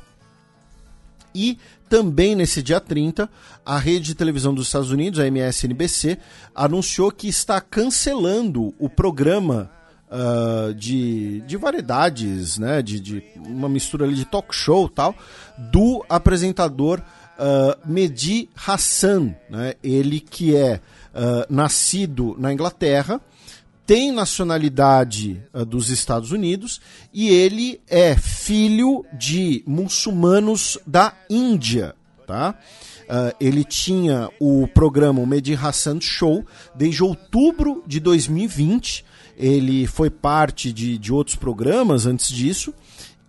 E 1.34 1.58
também 1.88 2.34
nesse 2.34 2.62
dia 2.62 2.80
30, 2.80 3.28
a 3.64 3.78
rede 3.78 4.06
de 4.06 4.14
televisão 4.14 4.54
dos 4.54 4.66
Estados 4.66 4.90
Unidos, 4.90 5.18
a 5.18 5.26
MSNBC, 5.26 6.18
anunciou 6.54 7.10
que 7.10 7.28
está 7.28 7.60
cancelando 7.60 8.74
o 8.78 8.88
programa 8.88 9.70
uh, 10.08 10.72
de, 10.74 11.40
de 11.42 11.56
variedades, 11.56 12.58
né, 12.58 12.82
de, 12.82 13.00
de 13.00 13.22
uma 13.36 13.68
mistura 13.68 14.04
ali 14.04 14.14
de 14.14 14.24
talk 14.24 14.54
show 14.54 14.88
tal, 14.88 15.14
do 15.72 16.04
apresentador 16.08 17.00
uh, 17.00 17.76
Mehdi 17.84 18.48
Hassan, 18.66 19.34
né, 19.50 19.74
ele 19.82 20.20
que 20.20 20.56
é 20.56 20.80
uh, 21.14 21.52
nascido 21.52 22.36
na 22.38 22.52
Inglaterra, 22.52 23.20
tem 23.86 24.10
nacionalidade 24.10 25.42
uh, 25.52 25.64
dos 25.64 25.90
Estados 25.90 26.32
Unidos 26.32 26.80
e 27.12 27.28
ele 27.28 27.80
é 27.88 28.16
filho 28.16 29.04
de 29.12 29.62
muçulmanos 29.66 30.78
da 30.86 31.12
Índia, 31.28 31.94
tá? 32.26 32.54
Uh, 33.04 33.36
ele 33.38 33.64
tinha 33.64 34.30
o 34.40 34.66
programa 34.68 35.20
o 35.20 35.26
Hassan 35.54 36.00
Show 36.00 36.44
desde 36.74 37.02
outubro 37.02 37.82
de 37.86 38.00
2020. 38.00 39.04
Ele 39.36 39.86
foi 39.86 40.08
parte 40.08 40.72
de, 40.72 40.96
de 40.96 41.12
outros 41.12 41.36
programas 41.36 42.06
antes 42.06 42.28
disso. 42.28 42.72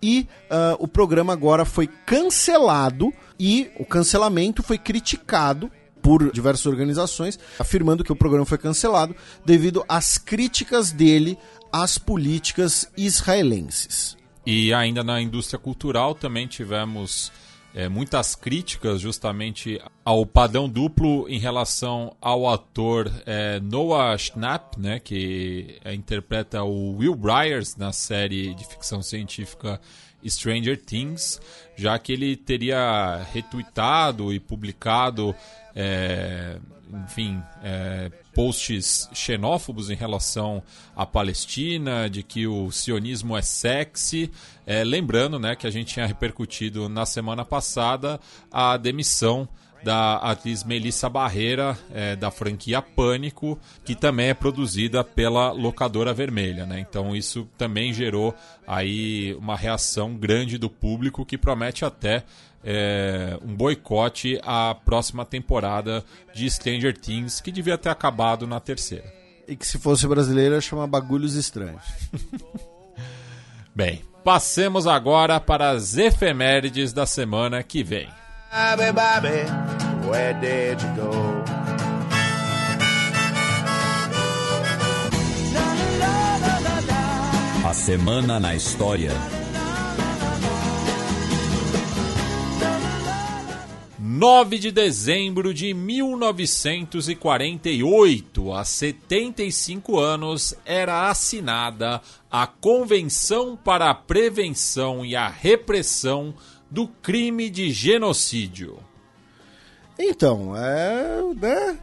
e 0.02 0.26
uh, 0.50 0.76
o 0.78 0.88
programa 0.88 1.32
agora 1.32 1.64
foi 1.64 1.86
cancelado 1.86 3.12
e 3.38 3.70
o 3.78 3.84
cancelamento 3.84 4.62
foi 4.62 4.78
criticado 4.78 5.70
por 6.06 6.30
diversas 6.30 6.66
organizações, 6.66 7.36
afirmando 7.58 8.04
que 8.04 8.12
o 8.12 8.16
programa 8.16 8.46
foi 8.46 8.58
cancelado 8.58 9.16
devido 9.44 9.84
às 9.88 10.16
críticas 10.16 10.92
dele 10.92 11.36
às 11.72 11.98
políticas 11.98 12.88
israelenses. 12.96 14.16
E 14.46 14.72
ainda 14.72 15.02
na 15.02 15.20
indústria 15.20 15.58
cultural 15.58 16.14
também 16.14 16.46
tivemos 16.46 17.32
é, 17.74 17.88
muitas 17.88 18.36
críticas 18.36 19.00
justamente 19.00 19.82
ao 20.04 20.24
padrão 20.24 20.68
duplo 20.68 21.28
em 21.28 21.40
relação 21.40 22.16
ao 22.20 22.48
ator 22.48 23.10
é, 23.26 23.58
Noah 23.58 24.16
Schnapp, 24.16 24.80
né, 24.80 25.00
que 25.00 25.80
é, 25.84 25.92
interpreta 25.92 26.62
o 26.62 26.98
Will 26.98 27.16
Byers 27.16 27.74
na 27.74 27.92
série 27.92 28.54
de 28.54 28.64
ficção 28.64 29.02
científica 29.02 29.80
Stranger 30.24 30.80
Things, 30.80 31.40
já 31.76 31.98
que 31.98 32.12
ele 32.12 32.36
teria 32.36 33.26
retweetado 33.32 34.32
e 34.32 34.40
publicado 34.40 35.34
é, 35.76 36.56
enfim, 37.04 37.42
é, 37.62 38.10
posts 38.34 39.10
xenófobos 39.12 39.90
em 39.90 39.94
relação 39.94 40.62
à 40.94 41.04
Palestina, 41.04 42.08
de 42.08 42.22
que 42.22 42.46
o 42.46 42.70
sionismo 42.70 43.36
é 43.36 43.42
sexy. 43.42 44.30
É, 44.66 44.82
lembrando 44.82 45.38
né, 45.38 45.54
que 45.54 45.66
a 45.66 45.70
gente 45.70 45.92
tinha 45.92 46.06
repercutido 46.06 46.88
na 46.88 47.04
semana 47.04 47.44
passada 47.44 48.18
a 48.50 48.76
demissão 48.78 49.46
da 49.86 50.16
atriz 50.16 50.64
Melissa 50.64 51.08
Barreira, 51.08 51.78
é, 51.92 52.16
da 52.16 52.30
franquia 52.30 52.82
Pânico, 52.82 53.58
que 53.84 53.94
também 53.94 54.28
é 54.30 54.34
produzida 54.34 55.04
pela 55.04 55.52
Locadora 55.52 56.12
Vermelha. 56.12 56.66
Né? 56.66 56.80
Então 56.80 57.14
isso 57.14 57.48
também 57.56 57.92
gerou 57.92 58.34
aí 58.66 59.34
uma 59.34 59.56
reação 59.56 60.16
grande 60.16 60.58
do 60.58 60.68
público 60.68 61.24
que 61.24 61.38
promete 61.38 61.84
até 61.84 62.24
é, 62.64 63.38
um 63.42 63.54
boicote 63.54 64.40
à 64.42 64.74
próxima 64.74 65.24
temporada 65.24 66.04
de 66.34 66.50
Stranger 66.50 66.96
Things, 66.96 67.40
que 67.40 67.52
devia 67.52 67.78
ter 67.78 67.88
acabado 67.88 68.46
na 68.46 68.60
terceira. 68.60 69.12
E 69.46 69.54
que 69.54 69.66
se 69.66 69.78
fosse 69.78 70.06
brasileira 70.06 70.60
chama 70.60 70.86
Bagulhos 70.86 71.34
Estranhos. 71.34 71.84
Bem, 73.74 74.02
passemos 74.24 74.86
agora 74.86 75.38
para 75.38 75.70
as 75.70 75.96
efemérides 75.96 76.92
da 76.92 77.06
semana 77.06 77.62
que 77.62 77.84
vem. 77.84 78.08
Bobby, 78.50 78.92
Bobby, 78.92 80.08
where 80.08 80.34
did 80.40 80.80
you 80.80 80.94
go? 80.96 81.66
A 87.68 87.74
semana 87.74 88.40
na 88.40 88.54
história. 88.54 89.10
9 94.16 94.58
de 94.58 94.72
dezembro 94.72 95.52
de 95.52 95.74
1948, 95.74 98.54
há 98.54 98.64
75 98.64 99.98
anos, 99.98 100.54
era 100.64 101.10
assinada 101.10 102.00
a 102.30 102.46
Convenção 102.46 103.58
para 103.62 103.90
a 103.90 103.94
Prevenção 103.94 105.04
e 105.04 105.14
a 105.14 105.28
Repressão 105.28 106.32
do 106.70 106.88
Crime 106.88 107.50
de 107.50 107.70
Genocídio. 107.70 108.78
Então, 109.98 110.56
é. 110.56 111.20
Né, 111.34 111.76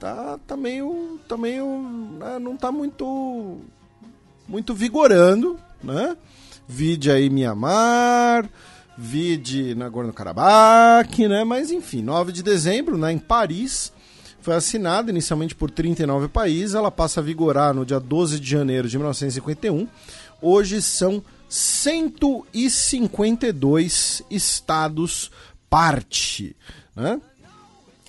tá, 0.00 0.40
tá 0.46 0.56
meio. 0.56 1.20
Tá 1.28 1.36
meio. 1.36 1.66
Né, 2.18 2.38
não 2.38 2.56
tá 2.56 2.72
muito. 2.72 3.60
Muito 4.48 4.72
vigorando, 4.72 5.60
né? 5.84 6.16
Vide 6.66 7.10
aí 7.10 7.28
Mianmar 7.28 8.48
vide 8.96 9.74
Nagorno-Karabakh, 9.74 11.18
né? 11.28 11.44
Mas 11.44 11.70
enfim, 11.70 12.00
9 12.02 12.32
de 12.32 12.42
dezembro, 12.42 12.96
né, 12.96 13.12
em 13.12 13.18
Paris, 13.18 13.92
foi 14.40 14.54
assinada 14.54 15.10
inicialmente 15.10 15.54
por 15.54 15.70
39 15.70 16.28
países, 16.28 16.74
ela 16.74 16.90
passa 16.90 17.20
a 17.20 17.22
vigorar 17.22 17.74
no 17.74 17.84
dia 17.84 18.00
12 18.00 18.40
de 18.40 18.48
janeiro 18.48 18.88
de 18.88 18.96
1951. 18.96 19.86
Hoje 20.40 20.80
são 20.80 21.22
152 21.48 24.22
estados 24.30 25.30
parte, 25.68 26.56
né? 26.94 27.20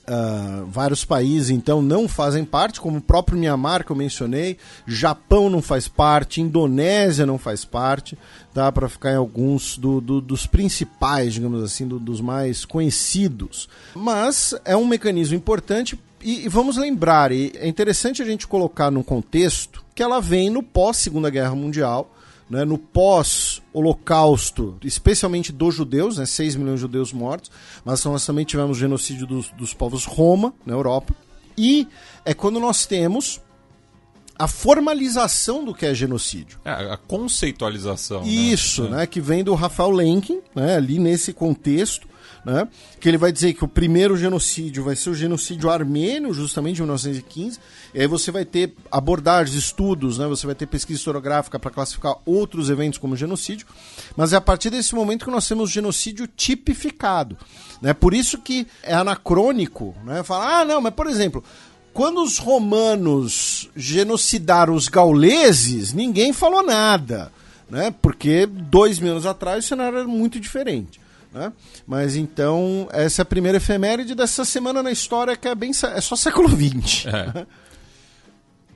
Uh, 0.10 0.66
vários 0.68 1.04
países 1.04 1.50
então 1.50 1.82
não 1.82 2.08
fazem 2.08 2.46
parte, 2.46 2.80
como 2.80 3.00
o 3.00 3.02
próprio 3.02 3.38
Myanmar 3.38 3.84
que 3.84 3.92
eu 3.92 3.96
mencionei, 3.96 4.58
Japão 4.86 5.50
não 5.50 5.62
faz 5.62 5.90
parte, 5.90 6.40
Indonésia 6.40 7.26
não 7.26 7.38
faz 7.38 7.66
parte, 7.66 8.18
dá 8.54 8.72
para 8.72 8.88
ficar 8.88 9.12
em 9.12 9.18
alguns 9.18 9.78
do, 9.78 10.00
do, 10.00 10.22
dos 10.22 10.48
principais, 10.48 11.34
digamos 11.34 11.62
assim, 11.62 11.86
do, 11.86 12.00
dos 12.00 12.22
mais 12.22 12.64
conhecidos. 12.64 13.68
Mas 13.94 14.56
é 14.64 14.78
um 14.78 14.88
mecanismo 14.88 15.36
importante 15.36 16.00
e, 16.22 16.46
e 16.46 16.48
vamos 16.48 16.78
lembrar, 16.78 17.34
e 17.34 17.52
é 17.56 17.68
interessante 17.68 18.22
a 18.22 18.26
gente 18.26 18.48
colocar 18.48 18.90
num 18.90 19.04
contexto 19.04 19.84
que 19.94 20.02
ela 20.02 20.22
vem 20.22 20.50
no 20.50 20.64
pós 20.64 20.98
Segunda 20.98 21.30
Guerra 21.30 21.54
Mundial 21.54 22.14
né, 22.50 22.64
no 22.64 22.78
pós-holocausto, 22.78 24.78
especialmente 24.84 25.52
dos 25.52 25.76
judeus, 25.76 26.18
né, 26.18 26.26
6 26.26 26.56
milhões 26.56 26.76
de 26.76 26.82
judeus 26.82 27.12
mortos, 27.12 27.52
mas 27.84 28.04
nós 28.06 28.26
também 28.26 28.46
tivemos 28.46 28.78
genocídio 28.78 29.28
dos, 29.28 29.50
dos 29.52 29.74
povos 29.74 30.06
Roma, 30.06 30.54
na 30.66 30.74
Europa, 30.74 31.14
e 31.58 31.88
é 32.24 32.34
quando 32.34 32.60
nós 32.60 32.86
temos 32.86 33.42
a 34.40 34.48
formalização 34.48 35.66
do 35.66 35.74
que 35.74 35.86
é 35.86 35.94
genocídio. 35.94 36.60
É, 36.64 36.72
a 36.72 36.98
conceitualização. 36.98 38.22
Né? 38.22 38.30
Isso, 38.30 38.84
né? 38.84 38.98
né? 38.98 39.08
Que 39.08 39.20
vem 39.20 39.44
do 39.44 39.56
Rafael 39.56 39.90
Lenkin, 39.90 40.42
né? 40.54 40.76
Ali 40.76 41.00
nesse 41.00 41.34
contexto 41.34 42.08
né? 42.48 42.66
Que 42.98 43.10
ele 43.10 43.18
vai 43.18 43.30
dizer 43.30 43.54
que 43.54 43.66
o 43.66 43.68
primeiro 43.68 44.16
genocídio 44.16 44.82
vai 44.82 44.96
ser 44.96 45.10
o 45.10 45.14
genocídio 45.14 45.70
armênio, 45.70 46.34
justamente 46.34 46.76
de 46.76 46.82
1915. 46.82 47.60
E 47.94 48.00
aí 48.00 48.08
você 48.08 48.32
vai 48.32 48.46
ter 48.46 48.74
abordagens, 48.90 49.54
estudos, 49.54 50.18
né? 50.18 50.26
Você 50.28 50.46
vai 50.46 50.56
ter 50.56 50.66
pesquisa 50.66 50.98
historiográfica 50.98 51.60
para 51.60 51.70
classificar 51.70 52.16
outros 52.26 52.70
eventos 52.70 53.00
como 53.00 53.18
genocídio. 53.18 53.68
Mas 54.16 54.32
é 54.32 54.38
a 54.38 54.42
partir 54.42 54.70
desse 54.70 54.96
momento 54.96 55.26
que 55.26 55.32
nós 55.32 55.46
temos 55.46 55.70
genocídio 55.70 56.26
tipificado, 56.26 57.38
né? 57.82 57.94
Por 57.94 58.14
isso 58.14 58.38
que 58.38 58.66
é 58.82 58.94
anacrônico, 58.94 59.94
né? 60.06 60.24
Falar, 60.24 60.62
ah, 60.62 60.66
não, 60.66 60.80
mas 60.80 60.94
por 60.94 61.08
exemplo, 61.08 61.44
quando 61.92 62.24
os 62.24 62.38
romanos 62.38 63.70
genocidaram 63.76 64.74
os 64.74 64.88
gauleses, 64.88 65.92
ninguém 65.92 66.32
falou 66.32 66.64
nada, 66.64 67.30
né? 67.70 67.94
Porque 68.02 68.46
dois 68.46 69.00
mil 69.00 69.12
anos 69.12 69.26
atrás 69.26 69.66
o 69.66 69.68
cenário 69.68 69.98
era 69.98 70.08
muito 70.08 70.40
diferente. 70.40 71.07
Né? 71.38 71.54
Mas 71.86 72.16
então, 72.16 72.88
essa 72.92 73.22
é 73.22 73.24
a 73.24 73.26
primeira 73.26 73.58
efeméride 73.58 74.16
dessa 74.16 74.44
semana 74.44 74.82
na 74.82 74.92
história 74.92 75.36
que 75.36 75.48
é 75.48 75.56
bem 75.56 75.70
é 75.72 76.02
só 76.02 76.16
século 76.16 76.50
XX. 76.50 77.06
É. 77.08 77.46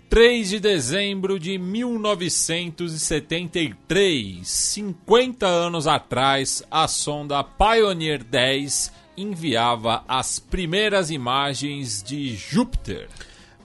3 0.09 0.49
de 0.49 0.59
dezembro 0.59 1.39
de 1.39 1.57
1973, 1.57 4.45
50 4.45 5.47
anos 5.47 5.87
atrás, 5.87 6.61
a 6.69 6.85
sonda 6.85 7.41
Pioneer 7.41 8.21
10 8.21 8.91
enviava 9.15 10.03
as 10.09 10.37
primeiras 10.37 11.09
imagens 11.11 12.03
de 12.03 12.35
Júpiter. 12.35 13.07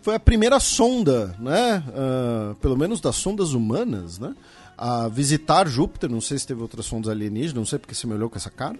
Foi 0.00 0.14
a 0.14 0.20
primeira 0.20 0.60
sonda, 0.60 1.34
né? 1.40 1.82
Uh, 1.88 2.54
pelo 2.56 2.76
menos 2.76 3.00
das 3.00 3.16
sondas 3.16 3.52
humanas, 3.52 4.20
né? 4.20 4.32
A 4.76 5.08
visitar 5.08 5.68
Júpiter. 5.68 6.10
Não 6.10 6.20
sei 6.20 6.38
se 6.38 6.46
teve 6.46 6.62
outras 6.62 6.86
sondas 6.86 7.10
alienígenas, 7.10 7.54
não 7.54 7.66
sei 7.66 7.78
porque 7.78 7.94
você 7.94 8.06
me 8.06 8.14
olhou 8.14 8.30
com 8.30 8.36
essa 8.36 8.50
cara. 8.50 8.78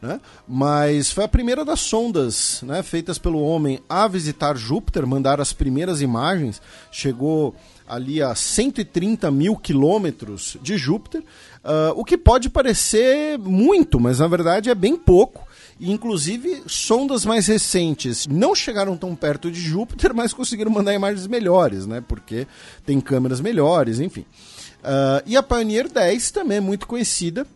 Né? 0.00 0.20
Mas 0.46 1.10
foi 1.10 1.24
a 1.24 1.28
primeira 1.28 1.64
das 1.64 1.80
sondas 1.80 2.62
né, 2.62 2.82
feitas 2.82 3.18
pelo 3.18 3.40
homem 3.40 3.80
a 3.88 4.06
visitar 4.06 4.56
Júpiter, 4.56 5.06
mandar 5.06 5.40
as 5.40 5.52
primeiras 5.52 6.02
imagens. 6.02 6.60
Chegou 6.90 7.54
ali 7.86 8.22
a 8.22 8.34
130 8.34 9.30
mil 9.30 9.56
quilômetros 9.56 10.56
de 10.62 10.76
Júpiter, 10.76 11.22
uh, 11.22 11.92
o 11.94 12.04
que 12.04 12.16
pode 12.16 12.48
parecer 12.48 13.38
muito, 13.38 14.00
mas 14.00 14.18
na 14.18 14.26
verdade 14.26 14.70
é 14.70 14.74
bem 14.74 14.96
pouco. 14.96 15.46
Inclusive, 15.80 16.62
sondas 16.66 17.26
mais 17.26 17.46
recentes 17.48 18.26
não 18.28 18.54
chegaram 18.54 18.96
tão 18.96 19.14
perto 19.14 19.50
de 19.50 19.60
Júpiter, 19.60 20.14
mas 20.14 20.32
conseguiram 20.32 20.70
mandar 20.70 20.94
imagens 20.94 21.26
melhores, 21.26 21.84
né? 21.84 22.02
Porque 22.06 22.46
tem 22.86 23.00
câmeras 23.00 23.40
melhores, 23.40 23.98
enfim. 23.98 24.24
Uh, 24.84 25.22
e 25.24 25.36
a 25.36 25.42
Pioneer 25.42 25.90
10 25.90 26.30
também 26.30 26.58
é 26.58 26.60
muito 26.60 26.86
conhecida 26.86 27.46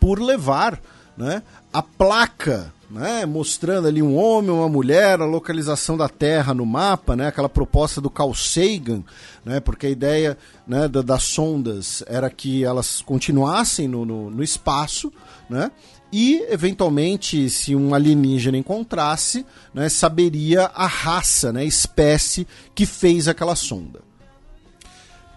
por 0.00 0.18
levar 0.18 0.80
né, 1.16 1.42
a 1.70 1.82
placa 1.82 2.72
né, 2.90 3.26
mostrando 3.26 3.88
ali 3.88 4.02
um 4.02 4.16
homem, 4.16 4.50
uma 4.50 4.68
mulher, 4.68 5.20
a 5.20 5.26
localização 5.26 5.96
da 5.96 6.08
Terra 6.08 6.54
no 6.54 6.64
mapa, 6.64 7.16
né, 7.16 7.26
aquela 7.26 7.48
proposta 7.48 8.00
do 8.00 8.08
Carl 8.08 8.32
Sagan, 8.32 9.02
né, 9.44 9.58
porque 9.60 9.86
a 9.86 9.90
ideia 9.90 10.38
né, 10.66 10.86
da, 10.86 11.02
das 11.02 11.24
sondas 11.24 12.04
era 12.06 12.30
que 12.30 12.64
elas 12.64 13.02
continuassem 13.02 13.88
no, 13.88 14.04
no, 14.04 14.30
no 14.30 14.42
espaço, 14.42 15.12
né, 15.50 15.70
e 16.12 16.46
eventualmente, 16.48 17.50
se 17.50 17.74
um 17.74 17.92
alienígena 17.92 18.56
encontrasse, 18.56 19.44
né, 19.74 19.88
saberia 19.88 20.70
a 20.72 20.86
raça, 20.86 21.52
né, 21.52 21.62
a 21.62 21.64
espécie 21.64 22.46
que 22.74 22.86
fez 22.86 23.26
aquela 23.26 23.56
sonda. 23.56 24.00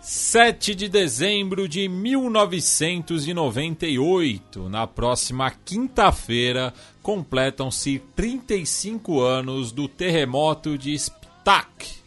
7 0.10 0.74
de 0.74 0.88
dezembro 0.88 1.68
de 1.68 1.90
1998, 1.90 4.70
na 4.70 4.88
próxima 4.88 5.52
quinta-feira, 5.52 6.74
completam-se 7.04 8.02
35 8.16 9.20
anos 9.20 9.74
do 9.74 9.90
terremoto 9.90 10.78
de 10.78 10.98
Spitak. 10.98 11.98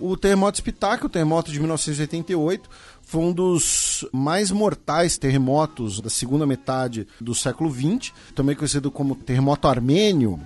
O 0.00 0.16
terremoto 0.16 0.52
de 0.52 0.58
Spitak, 0.60 1.04
o 1.04 1.10
terremoto 1.10 1.52
de 1.52 1.60
1988, 1.60 2.70
foi 3.02 3.20
um 3.20 3.34
dos 3.34 4.08
mais 4.14 4.50
mortais 4.50 5.18
terremotos 5.18 6.00
da 6.00 6.08
segunda 6.08 6.46
metade 6.46 7.06
do 7.20 7.34
século 7.34 7.70
XX, 7.70 8.14
também 8.34 8.56
conhecido 8.56 8.90
como 8.90 9.14
terremoto 9.14 9.68
armênio, 9.68 10.40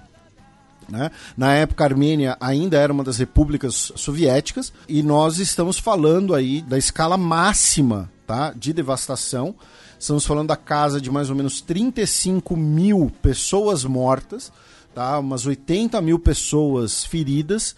né? 0.91 1.11
Na 1.37 1.55
época, 1.55 1.85
a 1.85 1.87
Armênia 1.87 2.37
ainda 2.41 2.77
era 2.77 2.93
uma 2.93 3.05
das 3.05 3.17
repúblicas 3.17 3.93
soviéticas 3.95 4.73
e 4.89 5.03
nós 5.03 5.39
estamos 5.39 5.79
falando 5.79 6.35
aí 6.35 6.61
da 6.63 6.77
escala 6.77 7.17
máxima 7.17 8.11
tá? 8.27 8.53
de 8.55 8.73
devastação. 8.73 9.55
Estamos 9.99 10.25
falando 10.25 10.49
da 10.49 10.57
casa 10.57 11.01
de 11.01 11.11
mais 11.11 11.31
ou 11.31 11.37
menos 11.37 11.61
35 11.61 12.57
mil 12.57 13.13
pessoas 13.23 13.85
mortas, 13.85 14.53
tá? 14.95 15.19
umas 15.19 15.47
80 15.47 16.01
mil 16.01 16.19
pessoas 16.19 17.05
feridas, 17.05 17.77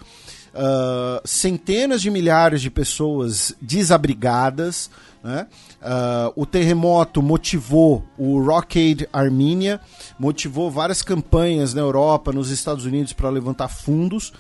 uh, 0.54 1.20
centenas 1.26 2.02
de 2.02 2.10
milhares 2.10 2.60
de 2.60 2.70
pessoas 2.70 3.54
desabrigadas. 3.60 4.90
Né? 5.22 5.46
Uh, 5.80 6.42
o 6.42 6.46
terremoto 6.46 7.22
motivou 7.22 8.04
o 8.18 8.42
Rockade 8.42 9.08
Armenia, 9.12 9.80
motivou 10.18 10.70
várias 10.70 11.02
campanhas 11.02 11.74
na 11.74 11.80
Europa, 11.80 12.32
nos 12.32 12.50
Estados 12.50 12.84
Unidos 12.84 13.12
para 13.12 13.30
levantar 13.30 13.68
fundos. 13.68 14.32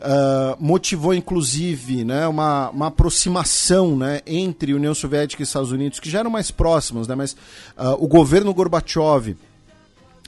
Uh, 0.00 0.56
motivou 0.58 1.14
inclusive 1.14 2.04
né, 2.04 2.26
uma, 2.26 2.70
uma 2.70 2.86
aproximação 2.88 3.96
né, 3.96 4.20
entre 4.26 4.74
União 4.74 4.92
Soviética 4.92 5.40
e 5.40 5.44
Estados 5.44 5.70
Unidos, 5.70 6.00
que 6.00 6.10
já 6.10 6.18
eram 6.18 6.30
mais 6.30 6.50
próximos, 6.50 7.06
né, 7.06 7.14
mas 7.14 7.34
uh, 7.78 7.94
o 8.00 8.08
governo 8.08 8.52
Gorbachev 8.52 9.36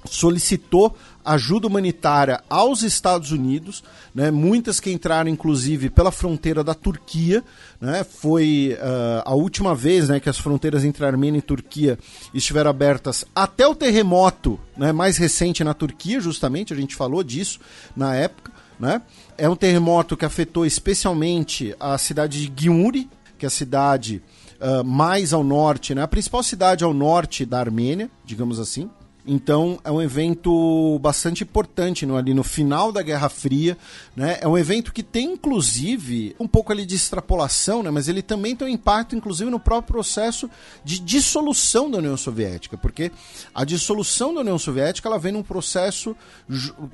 solicitou 0.04 0.94
ajuda 1.24 1.66
humanitária 1.66 2.42
aos 2.48 2.82
Estados 2.82 3.30
Unidos, 3.30 3.82
né, 4.14 4.30
muitas 4.30 4.78
que 4.78 4.92
entraram 4.92 5.30
inclusive 5.30 5.88
pela 5.88 6.12
fronteira 6.12 6.62
da 6.62 6.74
Turquia, 6.74 7.42
né, 7.80 8.04
foi 8.04 8.76
uh, 8.78 9.22
a 9.24 9.34
última 9.34 9.74
vez 9.74 10.08
né, 10.08 10.20
que 10.20 10.28
as 10.28 10.38
fronteiras 10.38 10.84
entre 10.84 11.04
Armênia 11.04 11.38
e 11.38 11.42
Turquia 11.42 11.98
estiveram 12.32 12.70
abertas 12.70 13.24
até 13.34 13.66
o 13.66 13.74
terremoto 13.74 14.60
né, 14.76 14.92
mais 14.92 15.16
recente 15.16 15.64
na 15.64 15.72
Turquia, 15.72 16.20
justamente, 16.20 16.72
a 16.72 16.76
gente 16.76 16.94
falou 16.94 17.22
disso 17.22 17.58
na 17.96 18.14
época. 18.14 18.52
Né? 18.78 19.00
É 19.38 19.48
um 19.48 19.54
terremoto 19.54 20.16
que 20.16 20.24
afetou 20.24 20.66
especialmente 20.66 21.74
a 21.78 21.96
cidade 21.96 22.44
de 22.44 22.52
Gyumri, 22.64 23.08
que 23.38 23.46
é 23.46 23.48
a 23.48 23.50
cidade 23.50 24.20
uh, 24.60 24.84
mais 24.84 25.32
ao 25.32 25.44
norte, 25.44 25.94
né, 25.94 26.02
a 26.02 26.08
principal 26.08 26.42
cidade 26.42 26.84
ao 26.84 26.92
norte 26.92 27.46
da 27.46 27.60
Armênia, 27.60 28.10
digamos 28.24 28.58
assim. 28.58 28.90
Então 29.26 29.80
é 29.82 29.90
um 29.90 30.02
evento 30.02 30.98
bastante 31.00 31.42
importante 31.44 32.04
no, 32.04 32.14
ali 32.16 32.34
no 32.34 32.44
final 32.44 32.92
da 32.92 33.02
Guerra 33.02 33.30
Fria. 33.30 33.76
Né? 34.14 34.38
É 34.40 34.46
um 34.46 34.58
evento 34.58 34.92
que 34.92 35.02
tem, 35.02 35.32
inclusive, 35.32 36.36
um 36.38 36.46
pouco 36.46 36.72
ali 36.72 36.84
de 36.84 36.94
extrapolação, 36.94 37.82
né? 37.82 37.90
mas 37.90 38.06
ele 38.06 38.20
também 38.20 38.54
tem 38.54 38.68
um 38.68 38.70
impacto, 38.70 39.16
inclusive, 39.16 39.50
no 39.50 39.58
próprio 39.58 39.94
processo 39.94 40.50
de 40.84 40.98
dissolução 40.98 41.90
da 41.90 41.98
União 41.98 42.16
Soviética, 42.16 42.76
porque 42.76 43.10
a 43.54 43.64
dissolução 43.64 44.34
da 44.34 44.40
União 44.40 44.58
Soviética 44.58 45.08
ela 45.08 45.18
vem 45.18 45.32
num 45.32 45.42
processo 45.42 46.14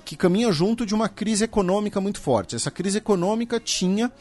que 0.04 0.14
caminha 0.14 0.52
junto 0.52 0.86
de 0.86 0.94
uma 0.94 1.08
crise 1.08 1.44
econômica 1.44 2.00
muito 2.00 2.20
forte. 2.20 2.54
Essa 2.54 2.70
crise 2.70 2.98
econômica 2.98 3.58
tinha 3.58 4.12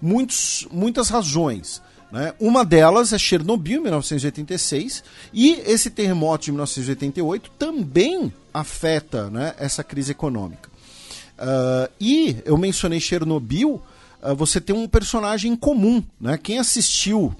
muitos, 0.00 0.66
muitas 0.72 1.10
razões. 1.10 1.82
Né? 2.10 2.32
Uma 2.40 2.64
delas 2.64 3.12
é 3.12 3.18
Chernobyl, 3.18 3.82
1986, 3.82 5.04
e 5.32 5.52
esse 5.66 5.90
terremoto 5.90 6.46
de 6.46 6.52
1988 6.52 7.50
também 7.58 8.32
afeta 8.52 9.28
né, 9.30 9.54
essa 9.58 9.84
crise 9.84 10.12
econômica. 10.12 10.70
Uh, 11.38 11.90
e 12.00 12.36
eu 12.44 12.56
mencionei 12.56 12.98
Chernobyl, 12.98 13.80
uh, 14.22 14.34
você 14.34 14.60
tem 14.60 14.74
um 14.74 14.88
personagem 14.88 15.54
comum. 15.54 16.02
Né? 16.20 16.38
Quem 16.38 16.58
assistiu 16.58 17.34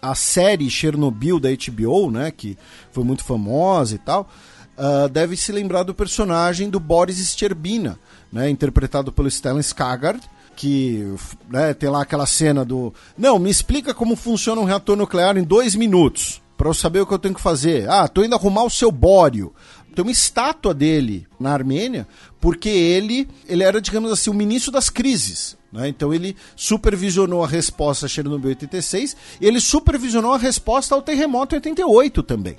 a 0.00 0.14
série 0.14 0.68
Chernobyl 0.68 1.40
da 1.40 1.48
HBO, 1.50 2.10
né, 2.10 2.30
que 2.30 2.58
foi 2.90 3.04
muito 3.04 3.24
famosa 3.24 3.94
e 3.94 3.98
tal, 3.98 4.28
uh, 4.76 5.08
deve 5.08 5.36
se 5.36 5.52
lembrar 5.52 5.84
do 5.84 5.94
personagem 5.94 6.68
do 6.68 6.80
Boris 6.80 7.18
Sterbina, 7.18 7.98
né, 8.32 8.50
interpretado 8.50 9.12
pelo 9.12 9.30
Stellan 9.30 9.60
Skarsgård, 9.60 10.20
que 10.56 11.14
né, 11.48 11.74
tem 11.74 11.88
lá 11.88 12.02
aquela 12.02 12.26
cena 12.26 12.64
do. 12.64 12.92
Não, 13.16 13.38
me 13.38 13.50
explica 13.50 13.94
como 13.94 14.16
funciona 14.16 14.60
um 14.60 14.64
reator 14.64 14.96
nuclear 14.96 15.36
em 15.36 15.44
dois 15.44 15.74
minutos, 15.74 16.42
para 16.56 16.68
eu 16.68 16.74
saber 16.74 17.00
o 17.00 17.06
que 17.06 17.14
eu 17.14 17.18
tenho 17.18 17.34
que 17.34 17.40
fazer. 17.40 17.88
Ah, 17.88 18.06
tô 18.08 18.24
indo 18.24 18.34
arrumar 18.34 18.64
o 18.64 18.70
seu 18.70 18.90
bório. 18.90 19.52
Tem 19.94 20.02
uma 20.02 20.10
estátua 20.10 20.72
dele 20.72 21.26
na 21.38 21.52
Armênia, 21.52 22.08
porque 22.40 22.68
ele, 22.68 23.28
ele 23.46 23.62
era, 23.62 23.80
digamos 23.80 24.10
assim, 24.10 24.30
o 24.30 24.34
ministro 24.34 24.72
das 24.72 24.88
crises. 24.88 25.56
Né? 25.70 25.88
Então 25.88 26.14
ele 26.14 26.34
supervisionou 26.56 27.44
a 27.44 27.46
resposta 27.46 28.06
a 28.06 28.08
Chernobyl 28.08 28.48
86 28.50 29.16
e 29.40 29.46
ele 29.46 29.60
supervisionou 29.60 30.32
a 30.32 30.38
resposta 30.38 30.94
ao 30.94 31.02
terremoto 31.02 31.54
88 31.54 32.22
também. 32.22 32.56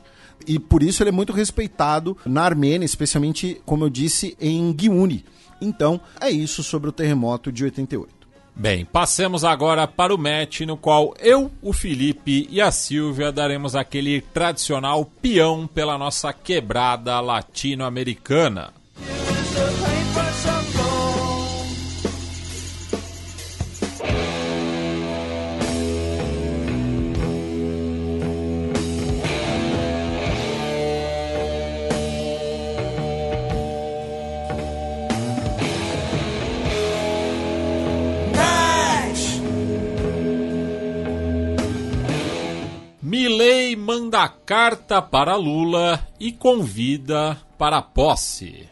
E 0.47 0.59
por 0.59 0.83
isso 0.83 1.01
ele 1.01 1.09
é 1.09 1.13
muito 1.13 1.31
respeitado 1.31 2.17
na 2.25 2.43
Armênia, 2.43 2.85
especialmente, 2.85 3.61
como 3.65 3.85
eu 3.85 3.89
disse, 3.89 4.35
em 4.39 4.75
Gyuni. 4.77 5.23
Então, 5.63 5.99
é 6.19 6.29
isso 6.29 6.61
sobre 6.61 6.89
o 6.89 6.93
terremoto 6.93 7.51
de 7.51 7.63
88. 7.63 8.23
Bem, 8.55 8.85
passemos 8.85 9.43
agora 9.43 9.87
para 9.87 10.13
o 10.13 10.17
match 10.17 10.61
no 10.61 10.77
qual 10.77 11.15
eu, 11.19 11.51
o 11.59 11.73
Felipe 11.73 12.47
e 12.51 12.61
a 12.61 12.71
Silvia 12.71 13.31
daremos 13.31 13.75
aquele 13.75 14.21
tradicional 14.21 15.05
peão 15.21 15.65
pela 15.65 15.97
nossa 15.97 16.31
quebrada 16.31 17.19
latino-americana. 17.19 18.71
Milley 43.13 43.75
manda 43.75 44.27
carta 44.27 44.99
para 44.99 45.35
Lula 45.35 46.03
e 46.19 46.31
convida 46.31 47.37
para 47.59 47.79
posse. 47.79 48.67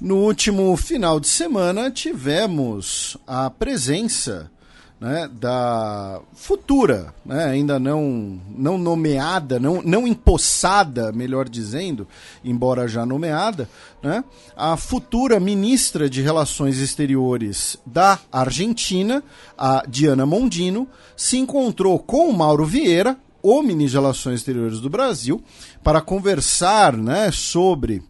No 0.00 0.16
último 0.16 0.74
final 0.78 1.20
de 1.20 1.28
semana 1.28 1.90
tivemos 1.90 3.18
a 3.26 3.50
presença 3.50 4.50
né, 4.98 5.28
da 5.30 6.22
futura, 6.32 7.12
né, 7.22 7.44
ainda 7.44 7.78
não, 7.78 8.40
não 8.48 8.78
nomeada, 8.78 9.60
não, 9.60 9.82
não 9.82 10.06
empossada, 10.06 11.12
melhor 11.12 11.46
dizendo, 11.46 12.08
embora 12.42 12.88
já 12.88 13.04
nomeada, 13.04 13.68
né, 14.02 14.24
a 14.56 14.74
futura 14.78 15.38
ministra 15.38 16.08
de 16.08 16.22
Relações 16.22 16.78
Exteriores 16.78 17.76
da 17.84 18.18
Argentina, 18.32 19.22
a 19.56 19.84
Diana 19.86 20.24
Mondino, 20.24 20.88
se 21.14 21.36
encontrou 21.36 21.98
com 21.98 22.30
o 22.30 22.32
Mauro 22.32 22.64
Vieira, 22.64 23.18
o 23.42 23.62
ministro 23.62 23.98
de 23.98 24.04
Relações 24.04 24.40
Exteriores 24.40 24.80
do 24.80 24.90
Brasil 24.90 25.42
para 25.82 26.00
conversar 26.00 26.96
né, 26.96 27.30
sobre 27.32 28.02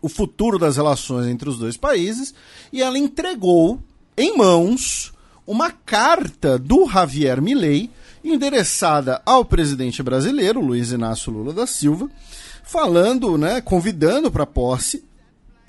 o 0.00 0.08
futuro 0.08 0.58
das 0.58 0.76
relações 0.76 1.26
entre 1.26 1.48
os 1.48 1.58
dois 1.58 1.76
países 1.76 2.34
e 2.72 2.82
ela 2.82 2.98
entregou 2.98 3.80
em 4.16 4.36
mãos 4.36 5.12
uma 5.46 5.70
carta 5.70 6.58
do 6.58 6.88
Javier 6.88 7.40
Milei 7.40 7.90
endereçada 8.24 9.20
ao 9.26 9.44
presidente 9.44 10.02
brasileiro 10.02 10.60
Luiz 10.60 10.92
Inácio 10.92 11.32
Lula 11.32 11.52
da 11.52 11.66
Silva, 11.66 12.08
falando, 12.62 13.36
né, 13.36 13.60
convidando 13.60 14.30
para 14.30 14.46
posse 14.46 15.04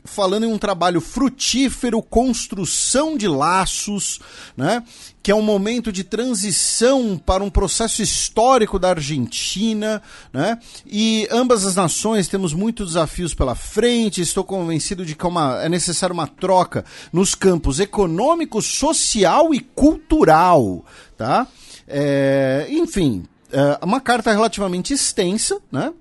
falando 0.04 0.44
em 0.44 0.52
um 0.52 0.58
trabalho 0.58 1.00
frutífero, 1.00 2.02
construção 2.02 3.18
de 3.18 3.28
laços, 3.28 4.20
né? 4.56 4.84
que 5.24 5.32
é 5.32 5.36
um 5.36 5.42
momento 5.42 5.90
de 5.90 6.04
transição 6.04 7.18
para 7.18 7.42
um 7.42 7.50
processo 7.50 8.02
histórico 8.02 8.78
da 8.78 8.90
Argentina, 8.90 10.02
né? 10.34 10.60
E 10.86 11.26
ambas 11.32 11.66
as 11.66 11.76
nações 11.76 12.28
temos 12.28 12.54
muitos 12.54 12.90
desafios 12.90 13.34
pela 13.34 13.56
frente. 13.56 14.20
Estou 14.20 14.44
convencido 14.44 15.06
de 15.06 15.16
que 15.16 15.26
é, 15.26 15.30
uma, 15.30 15.64
é 15.64 15.70
necessária 15.70 16.14
uma 16.14 16.28
troca 16.28 16.84
nos 17.14 17.36
campos 17.36 17.80
econômico, 17.80 18.62
social 18.62 19.54
e 19.54 19.62
cultural, 19.62 20.84
tá? 21.18 21.48
É, 21.88 22.68
enfim, 22.70 23.24
é 23.50 23.80
uma 23.82 24.02
carta 24.02 24.30
relativamente 24.30 24.94
extensa, 24.94 25.58
né? 25.72 25.94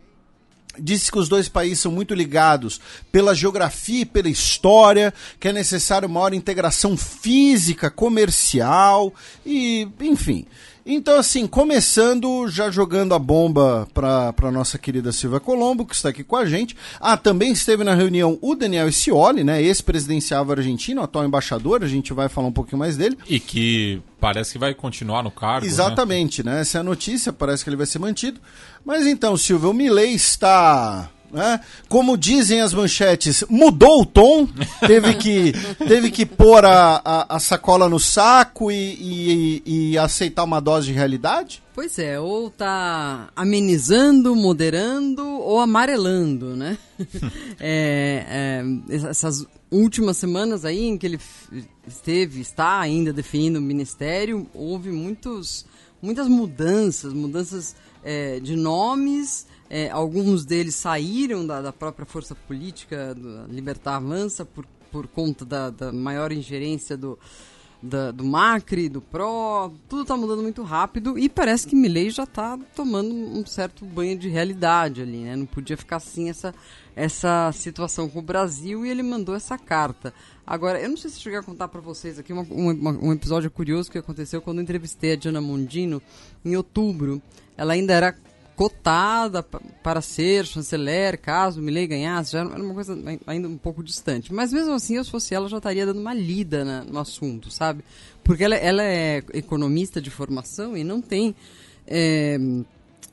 Disse 0.78 1.12
que 1.12 1.18
os 1.18 1.28
dois 1.28 1.48
países 1.48 1.80
são 1.80 1.92
muito 1.92 2.14
ligados 2.14 2.80
pela 3.10 3.34
geografia 3.34 4.02
e 4.02 4.06
pela 4.06 4.28
história, 4.28 5.12
que 5.38 5.48
é 5.48 5.52
necessário 5.52 6.08
maior 6.08 6.32
integração 6.32 6.96
física, 6.96 7.90
comercial 7.90 9.12
e, 9.44 9.86
enfim. 10.00 10.46
Então, 10.84 11.18
assim, 11.18 11.46
começando, 11.46 12.48
já 12.48 12.70
jogando 12.70 13.14
a 13.14 13.18
bomba 13.18 13.86
para 13.94 14.34
a 14.42 14.50
nossa 14.50 14.78
querida 14.78 15.12
Silvia 15.12 15.38
Colombo, 15.38 15.86
que 15.86 15.94
está 15.94 16.08
aqui 16.08 16.24
com 16.24 16.36
a 16.36 16.44
gente. 16.44 16.76
Ah, 17.00 17.16
também 17.16 17.52
esteve 17.52 17.84
na 17.84 17.94
reunião 17.94 18.38
o 18.42 18.54
Daniel 18.54 18.90
Scioli, 18.90 19.44
né, 19.44 19.62
ex-presidenciável 19.62 20.52
argentino, 20.52 21.02
atual 21.02 21.24
embaixador, 21.24 21.84
a 21.84 21.88
gente 21.88 22.12
vai 22.12 22.28
falar 22.28 22.48
um 22.48 22.52
pouquinho 22.52 22.78
mais 22.78 22.96
dele. 22.96 23.16
E 23.28 23.38
que 23.38 24.02
parece 24.20 24.52
que 24.52 24.58
vai 24.58 24.74
continuar 24.74 25.22
no 25.22 25.30
cargo. 25.30 25.66
Exatamente, 25.66 26.42
né? 26.42 26.54
né? 26.54 26.60
Essa 26.62 26.78
é 26.78 26.80
a 26.80 26.84
notícia, 26.84 27.32
parece 27.32 27.62
que 27.62 27.70
ele 27.70 27.76
vai 27.76 27.86
ser 27.86 27.98
mantido. 27.98 28.40
Mas 28.84 29.06
então, 29.06 29.36
Silvia, 29.36 29.68
o 29.68 29.72
Milley 29.72 30.14
está 30.14 31.10
né? 31.32 31.60
Como 31.88 32.16
dizem 32.16 32.60
as 32.60 32.74
manchetes, 32.74 33.42
mudou 33.48 34.02
o 34.02 34.06
tom, 34.06 34.46
teve 34.86 35.14
que, 35.14 35.52
teve 35.88 36.10
que 36.10 36.26
pôr 36.26 36.64
a, 36.64 37.00
a, 37.02 37.36
a 37.36 37.40
sacola 37.40 37.88
no 37.88 37.98
saco 37.98 38.70
e, 38.70 38.76
e, 38.76 39.62
e, 39.92 39.98
aceitar 39.98 40.44
uma 40.44 40.60
dose 40.60 40.88
de 40.88 40.92
realidade? 40.92 41.62
Pois 41.74 41.98
é, 41.98 42.20
ou 42.20 42.50
tá 42.50 43.30
amenizando, 43.34 44.36
moderando 44.36 45.26
ou 45.26 45.58
amarelando, 45.58 46.54
né? 46.54 46.76
é, 47.58 48.62
é, 48.90 49.06
essas 49.08 49.46
últimas 49.70 50.18
semanas 50.18 50.66
aí 50.66 50.84
em 50.84 50.98
que 50.98 51.06
ele 51.06 51.18
esteve, 51.86 52.42
está 52.42 52.78
ainda 52.78 53.10
definindo 53.10 53.58
o 53.58 53.62
ministério, 53.62 54.46
houve 54.52 54.90
muitos, 54.90 55.64
muitas 56.02 56.28
mudanças, 56.28 57.14
mudanças 57.14 57.74
é, 58.04 58.38
de 58.38 58.54
nomes, 58.54 59.46
é, 59.74 59.88
alguns 59.88 60.44
deles 60.44 60.74
saíram 60.74 61.46
da, 61.46 61.62
da 61.62 61.72
própria 61.72 62.04
força 62.04 62.34
política, 62.34 63.16
Libertar 63.48 63.96
Avança, 63.96 64.44
por, 64.44 64.66
por 64.90 65.06
conta 65.06 65.46
da, 65.46 65.70
da 65.70 65.90
maior 65.90 66.30
ingerência 66.30 66.94
do, 66.94 67.18
da, 67.82 68.10
do 68.10 68.22
Macri, 68.22 68.90
do 68.90 69.00
PRO, 69.00 69.72
tudo 69.88 70.02
está 70.02 70.14
mudando 70.14 70.42
muito 70.42 70.62
rápido 70.62 71.18
e 71.18 71.26
parece 71.26 71.66
que 71.66 71.74
Milley 71.74 72.10
já 72.10 72.24
está 72.24 72.58
tomando 72.76 73.14
um 73.14 73.46
certo 73.46 73.86
banho 73.86 74.18
de 74.18 74.28
realidade 74.28 75.00
ali, 75.00 75.20
né? 75.20 75.36
Não 75.36 75.46
podia 75.46 75.78
ficar 75.78 75.96
assim 75.96 76.28
essa, 76.28 76.54
essa 76.94 77.50
situação 77.52 78.10
com 78.10 78.18
o 78.18 78.22
Brasil 78.22 78.84
e 78.84 78.90
ele 78.90 79.02
mandou 79.02 79.34
essa 79.34 79.56
carta. 79.56 80.12
Agora, 80.46 80.82
eu 80.82 80.90
não 80.90 80.98
sei 80.98 81.10
se 81.10 81.18
cheguei 81.18 81.38
a 81.38 81.42
contar 81.42 81.68
para 81.68 81.80
vocês 81.80 82.18
aqui 82.18 82.30
uma, 82.30 82.42
uma, 82.42 82.90
um 82.90 83.10
episódio 83.10 83.50
curioso 83.50 83.90
que 83.90 83.96
aconteceu 83.96 84.42
quando 84.42 84.60
entrevistei 84.60 85.12
a 85.12 85.16
Diana 85.16 85.40
Mondino 85.40 86.02
em 86.44 86.54
outubro. 86.56 87.22
Ela 87.56 87.72
ainda 87.72 87.94
era 87.94 88.14
cotada 88.62 89.42
para 89.42 90.00
ser 90.00 90.46
chanceler, 90.46 91.18
caso 91.18 91.60
Milley 91.60 91.88
ganhasse, 91.88 92.32
já 92.32 92.40
era 92.40 92.62
uma 92.62 92.74
coisa 92.74 92.96
ainda 93.26 93.48
um 93.48 93.58
pouco 93.58 93.82
distante. 93.82 94.32
Mas 94.32 94.52
mesmo 94.52 94.72
assim, 94.72 94.96
eu 94.96 95.04
se 95.04 95.10
fosse 95.10 95.34
ela, 95.34 95.48
já 95.48 95.56
estaria 95.56 95.84
dando 95.84 95.98
uma 95.98 96.14
lida 96.14 96.64
na, 96.64 96.84
no 96.84 97.00
assunto, 97.00 97.50
sabe? 97.50 97.82
Porque 98.22 98.44
ela, 98.44 98.54
ela 98.54 98.84
é 98.84 99.20
economista 99.34 100.00
de 100.00 100.10
formação 100.10 100.76
e 100.76 100.84
não 100.84 101.00
tem 101.00 101.34
é, 101.88 102.38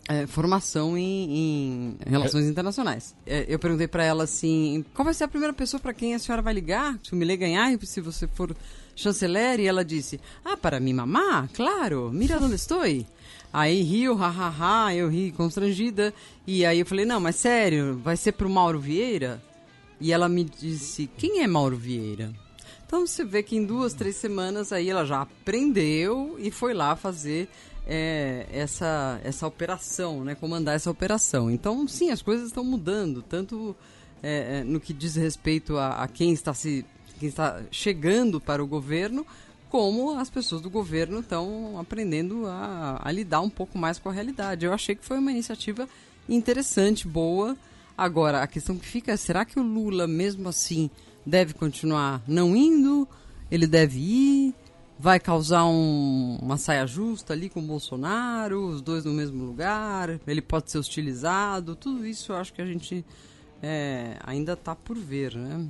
é, 0.07 0.27
formação 0.27 0.95
em, 0.95 1.38
em, 1.38 1.97
relações 2.05 2.45
internacionais. 2.45 3.15
É, 3.26 3.45
eu 3.47 3.57
perguntei 3.57 3.88
para 3.88 4.03
ela 4.03 4.26
assim, 4.26 4.85
qual 4.93 5.03
vai 5.03 5.15
ser 5.15 5.23
a 5.23 5.27
primeira 5.27 5.53
pessoa 5.53 5.80
para 5.80 5.95
quem 5.95 6.13
a 6.13 6.19
senhora 6.19 6.43
vai 6.43 6.53
ligar 6.53 6.99
se 7.03 7.13
o 7.13 7.15
Milley 7.15 7.38
ganhar 7.38 7.73
e 7.73 7.85
se 7.88 8.01
você 8.01 8.27
for 8.27 8.55
chanceler? 8.95 9.59
E 9.59 9.65
ela 9.65 9.84
disse, 9.84 10.19
ah, 10.45 10.55
para 10.55 10.80
mim 10.80 10.93
mamar? 10.93 11.49
Claro, 11.55 12.11
mira 12.13 12.38
onde 12.38 12.53
estou. 12.53 12.84
Aí 13.51 13.81
riu, 13.81 14.15
hahaha, 14.15 14.93
eu 14.93 15.09
ri 15.09 15.31
constrangida. 15.31 16.13
E 16.45 16.65
aí 16.65 16.80
eu 16.80 16.85
falei, 16.85 17.05
não, 17.05 17.19
mas 17.19 17.35
sério, 17.35 17.99
vai 18.03 18.15
ser 18.15 18.34
pro 18.34 18.49
Mauro 18.49 18.80
Vieira? 18.80 19.41
E 19.99 20.11
ela 20.11 20.30
me 20.30 20.43
disse, 20.43 21.09
quem 21.17 21.41
é 21.41 21.47
Mauro 21.47 21.76
Vieira? 21.76 22.31
Então 22.85 23.05
você 23.05 23.23
vê 23.23 23.43
que 23.43 23.55
em 23.55 23.65
duas, 23.65 23.93
três 23.93 24.15
semanas 24.15 24.71
aí 24.71 24.89
ela 24.89 25.05
já 25.05 25.21
aprendeu 25.21 26.35
e 26.39 26.49
foi 26.49 26.73
lá 26.73 26.95
fazer 26.95 27.47
é, 27.85 28.45
essa, 28.51 29.19
essa 29.23 29.47
operação, 29.47 30.23
né? 30.23 30.35
Comandar 30.35 30.76
essa 30.76 30.89
operação. 30.89 31.49
Então, 31.51 31.88
sim, 31.88 32.11
as 32.11 32.21
coisas 32.21 32.47
estão 32.47 32.63
mudando, 32.63 33.21
tanto 33.21 33.76
é, 34.21 34.59
é 34.59 34.63
no 34.63 34.80
que 34.80 34.93
diz 34.93 35.15
respeito 35.15 35.77
a, 35.77 36.03
a 36.03 36.07
quem 36.07 36.34
está 36.34 36.53
se 36.53 36.85
quem 37.19 37.27
está 37.27 37.61
chegando 37.69 38.39
para 38.39 38.63
o 38.63 38.67
governo, 38.67 39.26
como 39.69 40.17
as 40.17 40.29
pessoas 40.29 40.61
do 40.61 40.69
governo 40.69 41.19
estão 41.19 41.79
aprendendo 41.79 42.47
a, 42.47 42.99
a, 43.01 43.11
lidar 43.11 43.41
um 43.41 43.49
pouco 43.49 43.77
mais 43.77 43.99
com 43.99 44.09
a 44.09 44.11
realidade. 44.11 44.65
Eu 44.65 44.73
achei 44.73 44.95
que 44.95 45.05
foi 45.05 45.19
uma 45.19 45.31
iniciativa 45.31 45.87
interessante, 46.27 47.07
boa. 47.07 47.55
Agora, 47.97 48.41
a 48.41 48.47
questão 48.47 48.77
que 48.77 48.85
fica 48.85 49.11
é: 49.11 49.17
será 49.17 49.45
que 49.45 49.59
o 49.59 49.63
Lula, 49.63 50.07
mesmo 50.07 50.49
assim, 50.49 50.89
deve 51.25 51.53
continuar 51.53 52.21
não 52.27 52.55
indo? 52.55 53.07
Ele 53.51 53.67
deve 53.67 53.99
ir? 53.99 54.55
Vai 55.01 55.17
causar 55.17 55.65
um, 55.65 56.37
uma 56.41 56.57
saia 56.57 56.85
justa 56.85 57.31
ali 57.31 57.47
com 57.49 57.61
o 57.61 57.63
Bolsonaro, 57.63 58.65
os 58.67 58.81
dois 58.81 59.05
no 59.05 59.13
mesmo 59.13 59.45
lugar? 59.45 60.19
Ele 60.27 60.41
pode 60.41 60.69
ser 60.69 60.77
hostilizado? 60.77 61.73
Tudo 61.73 62.05
isso 62.05 62.33
eu 62.33 62.35
acho 62.35 62.51
que 62.51 62.61
a 62.61 62.65
gente 62.65 63.05
é, 63.63 64.17
ainda 64.25 64.53
está 64.53 64.75
por 64.75 64.97
ver, 64.97 65.35
né? 65.35 65.65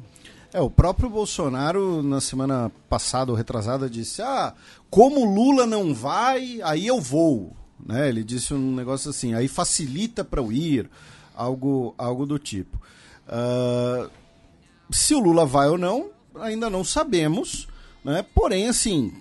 É, 0.51 0.59
o 0.59 0.69
próprio 0.69 1.09
Bolsonaro, 1.09 2.01
na 2.01 2.19
semana 2.19 2.71
passada 2.89 3.31
ou 3.31 3.38
retrasada, 3.38 3.89
disse: 3.89 4.21
Ah, 4.21 4.53
como 4.89 5.26
Lula 5.26 5.67
não 5.67 5.93
vai, 5.93 6.59
aí 6.63 6.88
eu 6.88 6.99
vou. 6.99 7.55
Né? 7.85 8.09
Ele 8.09 8.23
disse 8.23 8.53
um 8.53 8.76
negócio 8.76 9.09
assim, 9.09 9.34
aí 9.34 9.47
facilita 9.47 10.23
para 10.23 10.41
eu 10.41 10.51
ir, 10.51 10.89
algo, 11.35 11.93
algo 11.97 12.26
do 12.26 12.39
tipo. 12.39 12.77
Uh, 13.27 14.09
se 14.91 15.13
o 15.13 15.19
Lula 15.19 15.45
vai 15.45 15.69
ou 15.69 15.77
não, 15.77 16.09
ainda 16.35 16.69
não 16.69 16.84
sabemos, 16.84 17.67
né? 18.03 18.26
porém, 18.34 18.67
assim, 18.67 19.13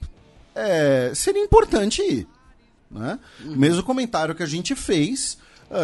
é, 0.54 1.12
seria 1.14 1.44
importante 1.44 2.02
ir. 2.02 2.26
Né? 2.90 3.18
Uhum. 3.44 3.56
Mesmo 3.56 3.82
comentário 3.82 4.34
que 4.34 4.42
a 4.42 4.46
gente 4.46 4.74
fez 4.74 5.38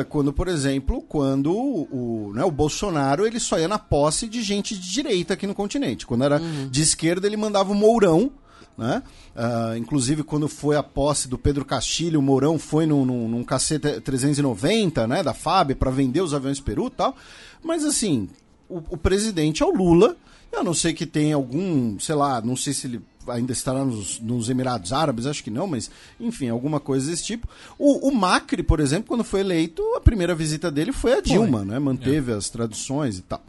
quando, 0.09 0.33
por 0.33 0.49
exemplo, 0.49 1.03
quando 1.03 1.53
o, 1.53 2.33
né, 2.35 2.43
o 2.45 2.51
Bolsonaro 2.51 3.27
ele 3.27 3.39
só 3.39 3.59
ia 3.59 3.69
na 3.69 3.79
posse 3.79 4.27
de 4.27 4.43
gente 4.43 4.75
de 4.79 4.91
direita 4.91 5.35
aqui 5.35 5.47
no 5.47 5.55
continente. 5.55 6.07
Quando 6.07 6.25
era 6.25 6.41
uhum. 6.41 6.69
de 6.69 6.83
esquerda, 6.83 7.27
ele 7.27 7.37
mandava 7.37 7.73
o 7.73 7.75
Mourão. 7.75 8.33
Né? 8.77 9.03
Uh, 9.37 9.77
inclusive, 9.77 10.25
quando 10.25 10.49
foi 10.49 10.77
a 10.77 10.83
posse 10.83 11.29
do 11.29 11.39
Pedro 11.39 11.65
Castilho, 11.65 12.19
o 12.19 12.23
Mourão 12.23 12.59
foi 12.59 12.87
num, 12.87 13.05
num, 13.05 13.29
num 13.29 13.45
KC 13.45 13.79
390 13.79 15.07
né, 15.07 15.23
da 15.23 15.33
FAB 15.33 15.75
para 15.75 15.91
vender 15.91 16.23
os 16.23 16.35
aviões 16.35 16.61
Peru 16.61 16.87
e 16.87 16.91
tal. 16.91 17.15
Mas, 17.63 17.85
assim, 17.85 18.29
o, 18.69 18.79
o 18.91 18.97
presidente 18.97 19.63
é 19.63 19.67
o 19.67 19.71
Lula. 19.71 20.17
Eu 20.51 20.65
não 20.65 20.75
sei 20.75 20.93
que 20.93 21.05
tem 21.05 21.33
algum, 21.33 21.99
sei 21.99 22.15
lá, 22.15 22.41
não 22.41 22.57
sei 22.57 22.73
se 22.73 22.87
ele 22.87 23.01
ainda 23.29 23.53
estará 23.53 23.85
nos, 23.85 24.21
nos, 24.21 24.49
Emirados 24.49 24.93
Árabes, 24.93 25.27
acho 25.27 25.43
que 25.43 25.51
não, 25.51 25.67
mas 25.67 25.91
enfim, 26.19 26.49
alguma 26.49 26.81
coisa 26.81 27.11
desse 27.11 27.25
tipo. 27.25 27.49
O, 27.79 28.09
o, 28.09 28.15
Macri, 28.15 28.63
por 28.63 28.81
exemplo, 28.81 29.09
quando 29.09 29.25
foi 29.25 29.41
eleito, 29.41 29.83
a 29.97 30.01
primeira 30.01 30.35
visita 30.35 30.71
dele 30.71 30.93
foi 30.93 31.15
a 31.15 31.21
Dilma, 31.21 31.59
foi. 31.59 31.69
né? 31.69 31.79
Manteve 31.79 32.33
é. 32.33 32.35
as 32.35 32.49
traduções 32.49 33.19
e 33.19 33.23
tal. 33.23 33.43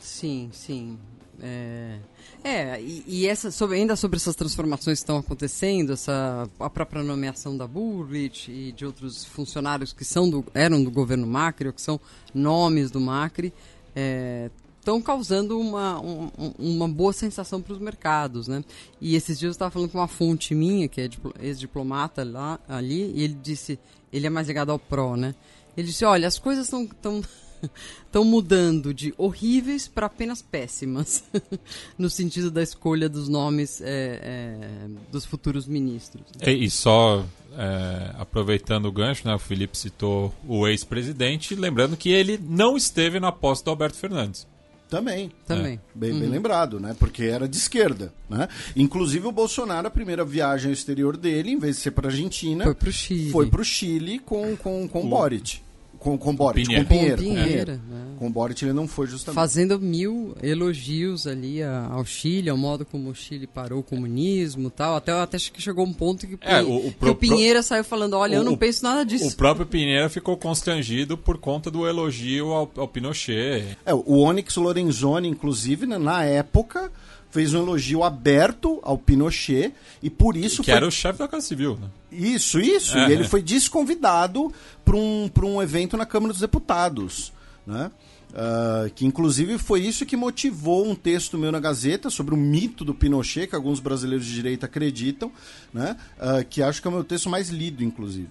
Sim, 0.00 0.50
sim. 0.52 0.98
É, 1.42 1.98
é 2.44 2.80
e, 2.80 3.04
e, 3.06 3.26
essa, 3.26 3.50
sobre, 3.50 3.76
ainda 3.76 3.96
sobre 3.96 4.16
essas 4.16 4.36
transformações 4.36 4.98
que 4.98 5.02
estão 5.02 5.16
acontecendo, 5.16 5.92
essa, 5.92 6.48
a 6.58 6.70
própria 6.70 7.02
nomeação 7.02 7.56
da 7.56 7.66
Burrich 7.66 8.50
e 8.50 8.72
de 8.72 8.84
outros 8.84 9.24
funcionários 9.24 9.92
que 9.92 10.04
são 10.04 10.28
do, 10.28 10.44
eram 10.54 10.82
do 10.82 10.90
governo 10.90 11.26
Macri, 11.26 11.68
ou 11.68 11.72
que 11.72 11.80
são 11.80 11.98
nomes 12.34 12.90
do 12.90 13.00
Macri, 13.00 13.52
é, 13.96 14.50
estão 14.80 15.00
causando 15.00 15.60
uma, 15.60 16.00
um, 16.00 16.30
uma 16.58 16.88
boa 16.88 17.12
sensação 17.12 17.60
para 17.60 17.74
os 17.74 17.78
mercados, 17.78 18.48
né? 18.48 18.64
E 19.00 19.14
esses 19.14 19.38
dias 19.38 19.50
eu 19.50 19.52
estava 19.52 19.70
falando 19.70 19.90
com 19.90 19.98
uma 19.98 20.08
fonte 20.08 20.54
minha, 20.54 20.88
que 20.88 21.00
é 21.02 21.08
ex-diplomata 21.38 22.24
lá, 22.24 22.58
ali, 22.66 23.12
e 23.14 23.22
ele 23.22 23.36
disse, 23.40 23.78
ele 24.12 24.26
é 24.26 24.30
mais 24.30 24.48
ligado 24.48 24.72
ao 24.72 24.78
PRO, 24.78 25.16
né? 25.16 25.34
Ele 25.76 25.86
disse, 25.86 26.04
olha, 26.04 26.26
as 26.26 26.38
coisas 26.38 26.64
estão 26.64 26.86
tão, 26.86 27.22
tão 28.10 28.24
mudando 28.24 28.94
de 28.94 29.12
horríveis 29.18 29.86
para 29.86 30.06
apenas 30.06 30.40
péssimas, 30.40 31.24
no 31.98 32.08
sentido 32.08 32.50
da 32.50 32.62
escolha 32.62 33.06
dos 33.06 33.28
nomes 33.28 33.82
é, 33.82 33.84
é, 34.22 34.88
dos 35.12 35.26
futuros 35.26 35.66
ministros. 35.66 36.24
E, 36.40 36.64
e 36.64 36.70
só 36.70 37.22
é, 37.52 38.14
aproveitando 38.18 38.86
o 38.86 38.92
gancho, 38.92 39.28
né, 39.28 39.34
o 39.34 39.38
Felipe 39.38 39.76
citou 39.76 40.34
o 40.48 40.66
ex-presidente, 40.66 41.54
lembrando 41.54 41.98
que 41.98 42.08
ele 42.08 42.40
não 42.42 42.78
esteve 42.78 43.20
na 43.20 43.30
posse 43.30 43.62
do 43.62 43.68
Alberto 43.68 43.98
Fernandes. 43.98 44.48
Também. 44.90 45.30
Também. 45.46 45.74
É. 45.74 45.98
Bem, 45.98 46.12
uhum. 46.12 46.20
bem, 46.20 46.28
lembrado, 46.28 46.80
né? 46.80 46.94
Porque 46.98 47.22
era 47.22 47.48
de 47.48 47.56
esquerda, 47.56 48.12
né? 48.28 48.48
Inclusive 48.74 49.26
o 49.26 49.32
Bolsonaro, 49.32 49.86
a 49.86 49.90
primeira 49.90 50.24
viagem 50.24 50.68
ao 50.68 50.72
exterior 50.72 51.16
dele, 51.16 51.52
em 51.52 51.58
vez 51.58 51.76
de 51.76 51.82
ser 51.82 51.92
para 51.92 52.08
Argentina, 52.08 52.64
foi 52.64 52.74
para 52.74 52.88
o 52.88 52.92
Chile. 52.92 53.30
Foi 53.30 53.46
pro 53.46 53.64
Chile 53.64 54.18
com 54.18 54.56
com 54.56 54.88
com 54.88 55.04
o... 55.04 55.08
Boric 55.08 55.60
com, 56.00 56.16
com 56.16 56.34
Boric, 56.34 56.66
Pinheiro. 56.66 56.86
com 56.86 56.94
Pinheiro. 56.94 57.16
Com, 57.16 57.22
Pinheiro, 57.22 57.72
né? 57.72 58.04
com 58.18 58.32
Boric 58.32 58.64
ele 58.64 58.72
não 58.72 58.88
foi 58.88 59.06
justamente. 59.06 59.34
Fazendo 59.34 59.78
mil 59.78 60.34
elogios 60.42 61.26
ali 61.26 61.62
ao 61.62 62.04
Chile, 62.06 62.48
ao 62.48 62.56
modo 62.56 62.86
como 62.86 63.10
o 63.10 63.14
Chile 63.14 63.46
parou 63.46 63.80
o 63.80 63.82
comunismo 63.82 64.70
tal. 64.70 64.96
Até, 64.96 65.12
até 65.12 65.36
que 65.36 65.60
chegou 65.60 65.84
um 65.84 65.92
ponto 65.92 66.26
que, 66.26 66.38
é, 66.40 66.62
o, 66.62 66.74
o, 66.74 66.82
que 66.84 66.90
pro, 66.92 67.10
o 67.10 67.14
Pinheiro 67.14 67.62
saiu 67.62 67.84
falando, 67.84 68.14
olha, 68.14 68.38
o, 68.38 68.40
eu 68.40 68.44
não 68.44 68.56
penso 68.56 68.82
nada 68.82 69.04
disso. 69.04 69.28
O 69.28 69.36
próprio 69.36 69.66
Pinheiro 69.66 70.08
ficou 70.08 70.38
constrangido 70.38 71.18
por 71.18 71.36
conta 71.36 71.70
do 71.70 71.86
elogio 71.86 72.50
ao, 72.50 72.70
ao 72.78 72.88
Pinochet. 72.88 73.76
É, 73.84 73.92
o 73.92 74.20
Onyx 74.20 74.56
Lorenzoni, 74.56 75.28
inclusive, 75.28 75.84
né, 75.84 75.98
na 75.98 76.24
época 76.24 76.90
fez 77.30 77.54
um 77.54 77.62
elogio 77.62 78.02
aberto 78.02 78.80
ao 78.82 78.98
Pinochet 78.98 79.72
e 80.02 80.10
por 80.10 80.36
isso 80.36 80.62
que 80.62 80.70
foi... 80.70 80.74
era 80.74 80.86
o 80.86 80.90
chefe 80.90 81.18
da 81.18 81.28
Casa 81.28 81.46
Civil, 81.46 81.78
né? 81.80 81.88
Isso, 82.10 82.58
isso. 82.60 82.96
É. 82.98 83.08
E 83.08 83.12
ele 83.12 83.24
foi 83.24 83.42
desconvidado 83.42 84.52
para 84.84 84.96
um, 84.96 85.30
pra 85.32 85.46
um 85.46 85.62
evento 85.62 85.96
na 85.96 86.04
Câmara 86.04 86.32
dos 86.32 86.40
Deputados, 86.40 87.32
né? 87.66 87.90
Ah, 88.34 88.88
que 88.94 89.04
inclusive 89.04 89.58
foi 89.58 89.80
isso 89.80 90.06
que 90.06 90.16
motivou 90.16 90.86
um 90.86 90.94
texto 90.94 91.36
meu 91.36 91.50
na 91.50 91.58
Gazeta 91.58 92.10
sobre 92.10 92.34
o 92.34 92.36
mito 92.36 92.84
do 92.84 92.94
Pinochet, 92.94 93.46
que 93.48 93.56
alguns 93.56 93.80
brasileiros 93.80 94.26
de 94.26 94.32
direita 94.32 94.66
acreditam, 94.66 95.32
né? 95.72 95.96
Ah, 96.18 96.44
que 96.44 96.62
acho 96.62 96.80
que 96.80 96.88
é 96.88 96.90
o 96.90 96.94
meu 96.94 97.04
texto 97.04 97.28
mais 97.28 97.48
lido, 97.48 97.82
inclusive. 97.82 98.28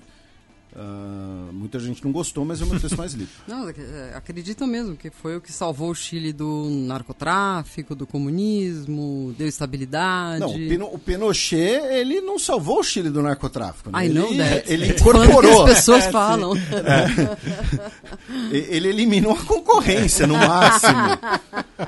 Ah, 0.75 1.49
muita 1.51 1.79
gente 1.79 2.03
não 2.05 2.11
gostou, 2.11 2.45
mas 2.45 2.61
é 2.61 2.65
meu 2.65 2.79
texto 2.79 2.95
mais 2.97 3.13
lido. 3.13 3.29
Não, 3.47 3.67
é, 3.69 4.13
acreditam 4.15 4.67
mesmo 4.67 4.95
que 4.95 5.09
foi 5.09 5.35
o 5.35 5.41
que 5.41 5.51
salvou 5.51 5.89
o 5.89 5.95
Chile 5.95 6.31
do 6.31 6.67
narcotráfico, 6.69 7.95
do 7.95 8.05
comunismo, 8.05 9.33
deu 9.37 9.47
estabilidade. 9.47 10.39
Não, 10.39 10.49
o, 10.49 10.53
Pino, 10.53 10.85
o 10.93 10.99
Pinochet, 10.99 11.81
ele 11.91 12.21
não 12.21 12.37
salvou 12.37 12.79
o 12.79 12.83
Chile 12.83 13.09
do 13.09 13.21
narcotráfico. 13.21 13.89
Né? 13.91 14.05
Ele, 14.05 14.37
that. 14.37 14.71
ele 14.71 14.93
falando 14.93 15.23
incorporou. 15.25 15.65
as 15.65 15.73
pessoas 15.73 16.05
É, 16.05 16.11
falam. 16.11 16.53
E- 18.51 18.67
Ele 18.69 18.89
eliminou 18.89 19.33
a 19.33 19.43
concorrência, 19.43 20.27
no 20.27 20.35
máximo. 20.35 20.99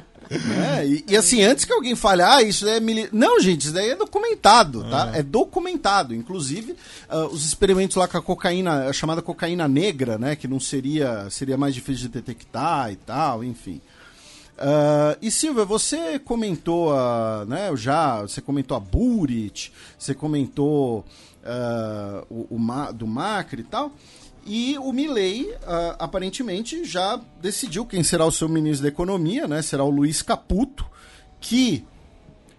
Né? 0.32 0.88
E, 0.88 1.06
e 1.10 1.18
assim, 1.18 1.42
antes 1.42 1.66
que 1.66 1.74
alguém 1.74 1.96
fale, 1.96 2.22
ah, 2.22 2.42
isso 2.42 2.68
é 2.68 2.80
mili... 2.80 3.10
Não, 3.12 3.40
gente, 3.40 3.66
isso 3.66 3.74
daí 3.74 3.90
é 3.90 3.96
documentado, 3.96 4.84
tá? 4.90 5.12
É 5.14 5.22
documentado. 5.22 6.16
Inclusive, 6.16 6.76
ah, 7.10 7.26
os 7.26 7.46
experimentos 7.46 7.98
lá 7.98 8.08
com 8.08 8.18
a 8.18 8.22
cocaína, 8.22 8.88
a 8.88 8.94
chamada 8.94 9.22
cocaína 9.22 9.68
negra, 9.68 10.18
né? 10.18 10.36
Que 10.36 10.48
não 10.48 10.60
seria, 10.60 11.30
seria 11.30 11.58
mais 11.58 11.76
difícil 11.76 12.08
de 12.08 12.14
detectar 12.14 12.92
e 12.92 12.96
tal, 12.96 13.44
enfim. 13.44 13.82
Ah, 14.58 15.18
e 15.22 15.30
Silvia, 15.30 15.66
você 15.66 16.18
comentou 16.20 16.94
a, 16.94 17.44
né, 17.48 17.72
já, 17.76 18.22
você 18.22 18.40
comentou 18.40 18.78
a 18.78 18.80
Burit, 18.80 19.74
você 19.98 20.14
comentou 20.14 21.06
ah, 21.44 22.24
o, 22.30 22.56
o 22.56 22.60
Ma- 22.60 22.92
do 22.92 23.06
Macri 23.06 23.62
e 23.62 23.66
tal. 23.66 23.92
E 24.46 24.78
o 24.80 24.92
Milley, 24.92 25.54
ah, 25.66 25.96
aparentemente, 26.00 26.84
já 26.84 27.20
decidiu 27.42 27.86
quem 27.86 28.04
será 28.04 28.26
o 28.26 28.32
seu 28.32 28.50
ministro 28.50 28.84
da 28.84 28.90
Economia, 28.90 29.48
né? 29.48 29.62
Será 29.62 29.84
o 29.84 29.90
Luiz 29.90 30.22
Caputo, 30.22 30.86
que 31.40 31.86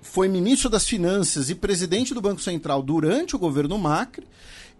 foi 0.01 0.29
ministro 0.29 0.69
das 0.69 0.87
Finanças 0.87 1.51
e 1.51 1.55
presidente 1.55 2.15
do 2.15 2.21
Banco 2.21 2.41
Central 2.41 2.83
durante 2.83 3.35
o 3.35 3.39
governo 3.39 3.79
Macri. 3.79 4.27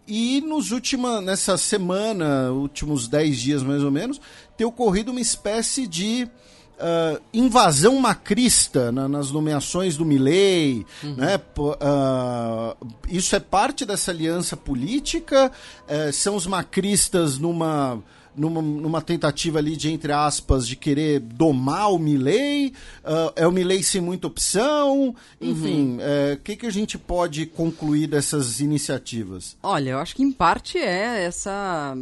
E 0.07 0.41
nos 0.41 0.73
última, 0.73 1.21
nessa 1.21 1.57
semana, 1.57 2.51
últimos 2.51 3.07
10 3.07 3.39
dias 3.39 3.63
mais 3.63 3.85
ou 3.85 3.91
menos, 3.91 4.21
tem 4.57 4.67
ocorrido 4.67 5.13
uma 5.13 5.21
espécie 5.21 5.87
de 5.87 6.29
ah, 6.79 7.21
invasão 7.33 7.97
macrista 7.99 8.91
na- 8.93 9.09
nas 9.09 9.31
nomeações 9.31 9.97
do 9.97 10.05
Milley, 10.05 10.85
né? 11.17 11.39
Pô, 11.39 11.77
ah, 11.81 12.77
isso 13.09 13.35
é 13.37 13.41
parte 13.41 13.85
dessa 13.85 14.11
aliança 14.11 14.57
política? 14.57 15.51
Eh, 15.89 16.11
são 16.13 16.35
os 16.37 16.47
macristas 16.47 17.39
numa 17.39 17.99
numa, 18.37 18.63
numa 18.63 19.01
tentativa 19.01 19.59
ali 19.59 19.77
de, 19.77 19.91
entre 19.91 20.13
aspas, 20.13 20.67
de 20.67 20.77
querer 20.77 21.21
domar 21.21 21.93
o 21.93 21.99
Milley? 21.99 22.73
Ah, 23.05 23.33
é 23.37 23.47
o 23.47 23.53
Milley 23.53 23.83
sem 23.83 24.01
muita 24.01 24.27
opção? 24.27 25.15
Enfim, 25.41 25.99
eh, 26.01 26.35
o 26.39 26.43
que, 26.43 26.57
que 26.57 26.67
a 26.67 26.71
gente 26.71 26.99
pode 26.99 27.47
concluir 27.47 28.07
dessas 28.07 28.61
iniciativas? 28.61 29.57
Olha, 29.63 29.91
eu 29.91 29.99
acho 29.99 30.15
que 30.17 30.23
em 30.23 30.33
parte 30.33 30.79
é 30.79 31.25
essa 31.25 31.95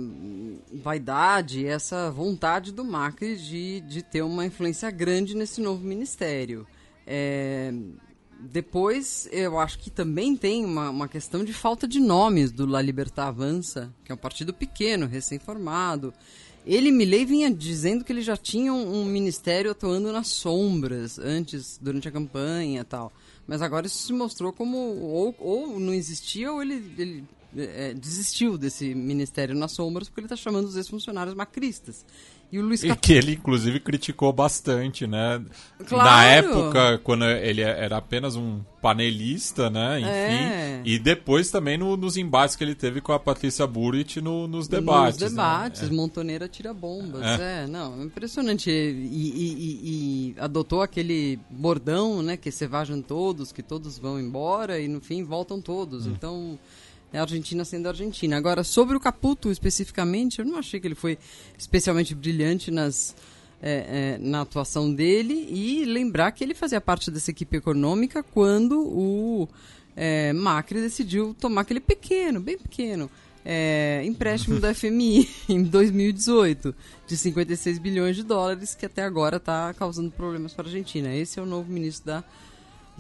vaidade, 0.72 1.66
essa 1.66 2.10
vontade 2.10 2.72
do 2.72 2.84
Macri 2.84 3.36
de, 3.36 3.80
de 3.82 4.02
ter 4.02 4.22
uma 4.22 4.44
influência 4.44 4.90
grande 4.90 5.34
nesse 5.34 5.60
novo 5.60 5.84
ministério. 5.84 6.66
É, 7.06 7.72
depois, 8.40 9.28
eu 9.30 9.58
acho 9.58 9.78
que 9.78 9.90
também 9.90 10.36
tem 10.36 10.64
uma, 10.64 10.90
uma 10.90 11.08
questão 11.08 11.44
de 11.44 11.52
falta 11.52 11.86
de 11.86 12.00
nomes 12.00 12.50
do 12.50 12.66
La 12.66 12.80
Libertad 12.80 13.28
Avança, 13.28 13.92
que 14.04 14.10
é 14.10 14.14
um 14.14 14.18
partido 14.18 14.52
pequeno, 14.54 15.06
recém-formado. 15.06 16.12
Ele, 16.66 16.90
Milley, 16.90 17.24
vinha 17.24 17.50
dizendo 17.50 18.04
que 18.04 18.12
ele 18.12 18.20
já 18.20 18.36
tinha 18.36 18.72
um, 18.72 19.00
um 19.00 19.04
ministério 19.04 19.70
atuando 19.70 20.12
nas 20.12 20.28
sombras 20.28 21.18
antes, 21.18 21.78
durante 21.80 22.08
a 22.08 22.12
campanha 22.12 22.84
tal. 22.84 23.12
Mas 23.46 23.62
agora 23.62 23.86
isso 23.86 24.06
se 24.06 24.12
mostrou 24.12 24.52
como 24.52 24.76
ou, 24.76 25.34
ou 25.38 25.80
não 25.80 25.92
existia 25.92 26.52
ou 26.52 26.62
ele, 26.62 26.74
ele 26.98 27.24
é, 27.56 27.94
desistiu 27.94 28.56
desse 28.56 28.94
ministério 28.94 29.54
nas 29.54 29.72
sombras 29.72 30.08
porque 30.08 30.20
ele 30.20 30.26
está 30.26 30.36
chamando 30.36 30.66
os 30.66 30.76
ex-funcionários 30.76 31.34
macristas. 31.34 32.04
E 32.52 32.58
o 32.58 32.62
Luiz 32.62 32.82
E 32.82 32.88
Cap... 32.88 33.00
que 33.00 33.12
ele, 33.12 33.32
inclusive, 33.34 33.78
criticou 33.78 34.32
bastante, 34.32 35.06
né? 35.06 35.40
Claro. 35.86 36.04
Na 36.10 36.24
época, 36.24 36.98
quando 37.04 37.24
ele 37.24 37.60
era 37.60 37.96
apenas 37.98 38.34
um 38.34 38.60
panelista, 38.82 39.70
né? 39.70 40.00
Enfim. 40.00 40.08
É. 40.10 40.82
E 40.84 40.98
depois 40.98 41.50
também 41.50 41.78
no- 41.78 41.96
nos 41.96 42.16
embates 42.16 42.56
que 42.56 42.64
ele 42.64 42.74
teve 42.74 43.00
com 43.00 43.12
a 43.12 43.20
Patrícia 43.20 43.66
Burrit 43.66 44.20
no- 44.20 44.48
nos 44.48 44.66
debates. 44.66 45.20
Nos 45.20 45.30
né? 45.32 45.36
debates, 45.36 45.88
Montoneira 45.90 46.48
tira 46.48 46.74
bombas. 46.74 47.22
É. 47.40 47.66
não, 47.68 48.02
impressionante. 48.02 48.68
E, 48.68 48.72
e- 48.72 49.54
e- 49.54 49.80
e 49.84 50.34
adotou 50.40 50.82
aquele 50.82 51.38
bordão, 51.48 52.22
né? 52.22 52.36
Que 52.36 52.50
se 52.50 52.66
vajam 52.66 53.00
todos, 53.00 53.52
que 53.52 53.62
todos 53.62 53.98
vão 53.98 54.18
embora 54.18 54.80
e 54.80 54.88
no 54.88 55.00
fim 55.00 55.22
voltam 55.22 55.60
todos. 55.60 56.06
Hum. 56.06 56.12
Então. 56.16 56.58
É 57.12 57.18
a 57.18 57.22
Argentina 57.22 57.64
sendo 57.64 57.86
a 57.86 57.90
Argentina. 57.90 58.36
Agora, 58.36 58.62
sobre 58.62 58.96
o 58.96 59.00
Caputo 59.00 59.50
especificamente, 59.50 60.38
eu 60.38 60.44
não 60.44 60.58
achei 60.58 60.78
que 60.78 60.86
ele 60.86 60.94
foi 60.94 61.18
especialmente 61.58 62.14
brilhante 62.14 62.70
nas, 62.70 63.16
é, 63.60 64.16
é, 64.16 64.18
na 64.18 64.42
atuação 64.42 64.92
dele. 64.92 65.48
E 65.50 65.84
lembrar 65.84 66.30
que 66.32 66.44
ele 66.44 66.54
fazia 66.54 66.80
parte 66.80 67.10
dessa 67.10 67.30
equipe 67.30 67.56
econômica 67.56 68.22
quando 68.22 68.80
o 68.80 69.48
é, 69.96 70.32
Macri 70.32 70.80
decidiu 70.80 71.34
tomar 71.38 71.62
aquele 71.62 71.80
pequeno, 71.80 72.40
bem 72.40 72.56
pequeno, 72.56 73.10
é, 73.44 74.02
empréstimo 74.04 74.58
da 74.60 74.72
FMI 74.72 75.28
em 75.48 75.62
2018 75.62 76.74
de 77.06 77.16
56 77.16 77.78
bilhões 77.78 78.14
de 78.14 78.22
dólares, 78.22 78.74
que 78.74 78.86
até 78.86 79.02
agora 79.02 79.38
está 79.38 79.74
causando 79.74 80.10
problemas 80.10 80.54
para 80.54 80.66
a 80.66 80.68
Argentina. 80.68 81.14
Esse 81.14 81.40
é 81.40 81.42
o 81.42 81.46
novo 81.46 81.72
ministro 81.72 82.06
da, 82.06 82.24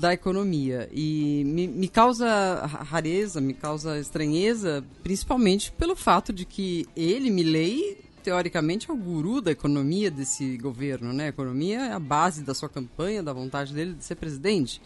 da 0.00 0.12
Economia. 0.14 0.88
E 0.92 1.44
me, 1.44 1.68
me 1.68 1.88
causa 1.88 2.26
ra- 2.26 2.82
rareza, 2.82 3.40
me 3.40 3.52
causa 3.52 3.98
estranheza, 3.98 4.82
principalmente 5.02 5.70
pelo 5.72 5.94
fato 5.94 6.32
de 6.32 6.44
que 6.46 6.86
ele, 6.96 7.30
Milley, 7.30 7.98
teoricamente 8.22 8.90
é 8.90 8.94
o 8.94 8.96
guru 8.96 9.40
da 9.40 9.50
economia 9.50 10.10
desse 10.10 10.56
governo, 10.56 11.12
né? 11.12 11.26
A 11.26 11.28
economia 11.28 11.80
é 11.80 11.92
a 11.92 11.98
base 12.00 12.42
da 12.42 12.54
sua 12.54 12.68
campanha, 12.68 13.22
da 13.22 13.32
vontade 13.32 13.72
dele 13.74 13.92
de 13.92 14.04
ser 14.04 14.14
presidente. 14.14 14.80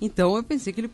Então 0.00 0.36
eu 0.36 0.42
pensei 0.42 0.72
que 0.72 0.80
ele 0.80 0.90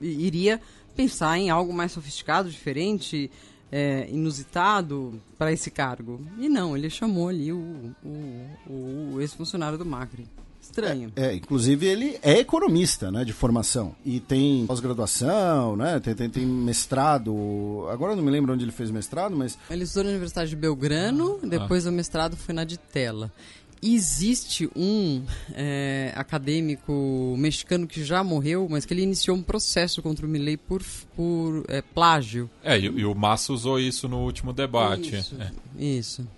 iria 0.00 0.60
pensar 0.96 1.38
em 1.38 1.50
algo 1.50 1.72
mais 1.72 1.92
sofisticado, 1.92 2.50
diferente, 2.50 3.30
é, 3.70 4.08
inusitado 4.10 5.20
para 5.36 5.52
esse 5.52 5.70
cargo. 5.70 6.20
E 6.38 6.48
não, 6.48 6.76
ele 6.76 6.90
chamou 6.90 7.28
ali 7.28 7.52
o, 7.52 7.94
o, 8.04 9.12
o 9.14 9.20
ex-funcionário 9.20 9.78
do 9.78 9.84
Macri. 9.84 10.26
Estranho. 10.68 11.12
É, 11.16 11.34
inclusive 11.34 11.86
ele 11.86 12.18
é 12.22 12.38
economista, 12.38 13.10
né, 13.10 13.24
de 13.24 13.32
formação. 13.32 13.94
E 14.04 14.20
tem 14.20 14.66
pós-graduação, 14.66 15.76
né, 15.76 15.98
tem, 16.00 16.14
tem, 16.14 16.28
tem 16.28 16.46
mestrado. 16.46 17.86
Agora 17.90 18.12
eu 18.12 18.16
não 18.16 18.22
me 18.22 18.30
lembro 18.30 18.52
onde 18.52 18.64
ele 18.64 18.72
fez 18.72 18.90
mestrado, 18.90 19.34
mas 19.34 19.58
Ele 19.70 19.84
estudou 19.84 20.04
na 20.04 20.10
Universidade 20.10 20.50
de 20.50 20.56
Belgrano, 20.56 21.38
depois 21.42 21.86
o 21.86 21.92
mestrado 21.92 22.36
foi 22.36 22.54
na 22.54 22.64
de 22.64 22.76
Tela. 22.76 23.32
Existe 23.80 24.68
um 24.74 25.24
é, 25.54 26.12
acadêmico 26.16 27.36
mexicano 27.38 27.86
que 27.86 28.02
já 28.04 28.24
morreu, 28.24 28.66
mas 28.68 28.84
que 28.84 28.92
ele 28.92 29.02
iniciou 29.02 29.36
um 29.36 29.42
processo 29.42 30.02
contra 30.02 30.26
o 30.26 30.28
Milley 30.28 30.56
por, 30.56 30.82
por 31.14 31.64
é, 31.68 31.80
plágio. 31.80 32.50
É, 32.62 32.76
e, 32.76 32.86
e 32.86 33.04
o 33.04 33.14
Massa 33.14 33.52
usou 33.52 33.78
isso 33.78 34.08
no 34.08 34.18
último 34.18 34.52
debate. 34.52 35.14
Isso. 35.14 35.36
É. 35.40 35.52
Isso. 35.78 36.28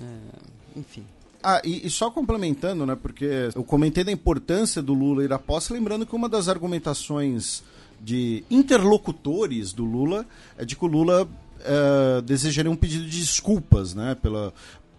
É, 0.00 0.78
enfim. 0.78 1.04
Ah, 1.48 1.62
e, 1.64 1.86
e 1.86 1.90
só 1.90 2.10
complementando, 2.10 2.84
né? 2.84 2.96
Porque 3.00 3.50
eu 3.54 3.62
comentei 3.62 4.02
da 4.02 4.10
importância 4.10 4.82
do 4.82 4.92
Lula 4.92 5.22
ir 5.22 5.32
à 5.32 5.38
posse, 5.38 5.72
lembrando 5.72 6.04
que 6.04 6.14
uma 6.16 6.28
das 6.28 6.48
argumentações 6.48 7.62
de 8.00 8.42
interlocutores 8.50 9.72
do 9.72 9.84
Lula 9.84 10.26
é 10.58 10.64
de 10.64 10.74
que 10.76 10.84
o 10.84 10.88
Lula 10.88 11.28
eh, 11.60 12.20
desejaria 12.22 12.70
um 12.70 12.76
pedido 12.76 13.04
de 13.06 13.20
desculpas, 13.20 13.94
né? 13.94 14.16
Pela, 14.20 14.52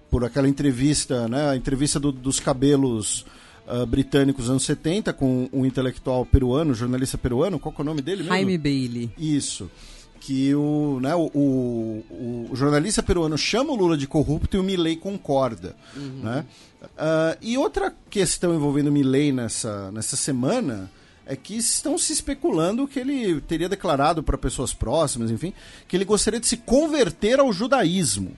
por 0.09 0.23
aquela 0.23 0.47
entrevista, 0.47 1.27
né? 1.27 1.49
A 1.49 1.55
entrevista 1.55 1.99
do- 1.99 2.11
dos 2.13 2.39
cabelos 2.39 3.25
ah, 3.67 3.85
britânicos 3.85 4.49
anos 4.49 4.63
70 4.63 5.11
com 5.13 5.49
um 5.51 5.65
intelectual 5.65 6.25
peruano, 6.25 6.73
jornalista 6.73 7.17
peruano, 7.17 7.59
qual 7.59 7.73
que 7.73 7.81
é 7.81 7.83
o 7.83 7.85
nome 7.85 8.01
dele 8.01 8.19
mesmo? 8.23 8.33
Jaime 8.33 8.57
Bailey. 8.57 9.09
Isso. 9.17 9.69
Que 10.27 10.53
o, 10.53 10.99
né, 11.01 11.15
o, 11.15 11.31
o, 11.33 12.47
o 12.51 12.53
jornalista 12.53 13.01
peruano 13.01 13.37
chama 13.37 13.71
o 13.71 13.77
Lula 13.77 13.95
de 13.95 14.05
corrupto 14.05 14.57
e 14.57 14.59
o 14.59 14.63
Milley 14.63 14.97
concorda. 14.97 15.73
Né? 15.95 16.43
Ah, 16.97 17.37
e 17.41 17.57
outra 17.57 17.95
questão 18.09 18.53
envolvendo 18.53 18.87
o 18.87 18.91
Milley 18.91 19.31
nessa, 19.31 19.89
nessa 19.89 20.17
semana 20.17 20.91
é 21.25 21.33
que 21.33 21.55
estão 21.55 21.97
se 21.97 22.11
especulando 22.11 22.89
que 22.89 22.99
ele 22.99 23.39
teria 23.39 23.69
declarado 23.69 24.21
para 24.21 24.37
pessoas 24.37 24.73
próximas, 24.73 25.31
enfim, 25.31 25.53
que 25.87 25.95
ele 25.95 26.03
gostaria 26.03 26.41
de 26.41 26.47
se 26.47 26.57
converter 26.57 27.39
ao 27.39 27.53
judaísmo. 27.53 28.35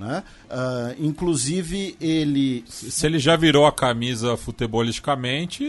Né? 0.00 0.24
Uh, 0.46 0.96
inclusive, 0.98 1.94
ele. 2.00 2.64
Se 2.66 3.04
ele 3.04 3.18
já 3.18 3.36
virou 3.36 3.66
a 3.66 3.72
camisa 3.72 4.34
futebolisticamente, 4.34 5.62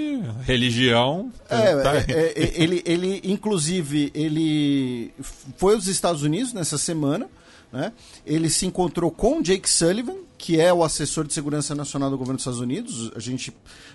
religião. 0.43 1.33
É, 1.49 1.75
tá... 1.81 1.97
é, 1.97 2.03
é, 2.07 2.53
ele, 2.55 2.81
ele, 2.85 3.21
inclusive, 3.25 4.09
ele 4.15 5.11
foi 5.57 5.75
aos 5.75 5.87
Estados 5.87 6.23
Unidos 6.23 6.53
nessa 6.53 6.77
semana. 6.77 7.27
Né? 7.71 7.93
Ele 8.25 8.49
se 8.49 8.65
encontrou 8.65 9.09
com 9.11 9.41
Jake 9.41 9.69
Sullivan, 9.69 10.15
que 10.37 10.59
é 10.59 10.73
o 10.73 10.83
assessor 10.83 11.25
de 11.25 11.33
segurança 11.33 11.75
nacional 11.75 12.09
do 12.09 12.17
governo 12.17 12.37
dos 12.37 12.41
Estados 12.41 12.59
Unidos. 12.59 13.11
A 13.15 13.19
gente 13.19 13.53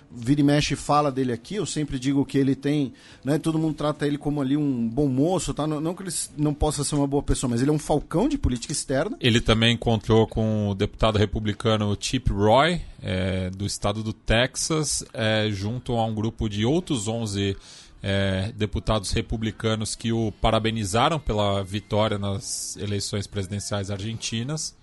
vira 0.09 0.39
e 0.39 0.43
mexe 0.43 0.75
e 0.75 0.77
fala 0.77 1.11
dele 1.11 1.33
aqui. 1.33 1.55
Eu 1.55 1.65
sempre 1.65 1.99
digo 1.99 2.25
que 2.25 2.37
ele 2.37 2.55
tem. 2.55 2.93
Né, 3.23 3.37
todo 3.37 3.59
mundo 3.59 3.75
trata 3.75 4.07
ele 4.07 4.17
como 4.17 4.41
ali 4.41 4.55
um 4.55 4.87
bom 4.87 5.07
moço. 5.07 5.53
Tá? 5.53 5.67
Não, 5.67 5.81
não 5.81 5.93
que 5.93 6.03
ele 6.03 6.11
não 6.37 6.53
possa 6.53 6.85
ser 6.85 6.95
uma 6.95 7.05
boa 7.05 7.21
pessoa, 7.21 7.49
mas 7.49 7.61
ele 7.61 7.69
é 7.69 7.73
um 7.73 7.79
falcão 7.79 8.29
de 8.29 8.37
política 8.37 8.71
externa. 8.71 9.17
Ele 9.19 9.41
também 9.41 9.73
encontrou 9.73 10.25
com 10.25 10.69
o 10.69 10.73
deputado 10.73 11.17
republicano 11.17 11.95
Chip 11.99 12.31
Roy, 12.31 12.81
é, 13.01 13.49
do 13.49 13.65
estado 13.65 14.01
do 14.01 14.13
Texas, 14.13 15.03
é, 15.13 15.49
junto 15.51 15.93
a 15.93 16.05
um 16.05 16.15
grupo 16.15 16.47
de 16.47 16.65
outros 16.65 17.09
11 17.09 17.57
é, 18.01 18.51
deputados 18.55 19.11
republicanos 19.11 19.95
que 19.95 20.11
o 20.11 20.31
parabenizaram 20.31 21.19
pela 21.19 21.63
vitória 21.63 22.17
nas 22.17 22.75
eleições 22.77 23.27
presidenciais 23.27 23.89
argentinas. 23.89 24.75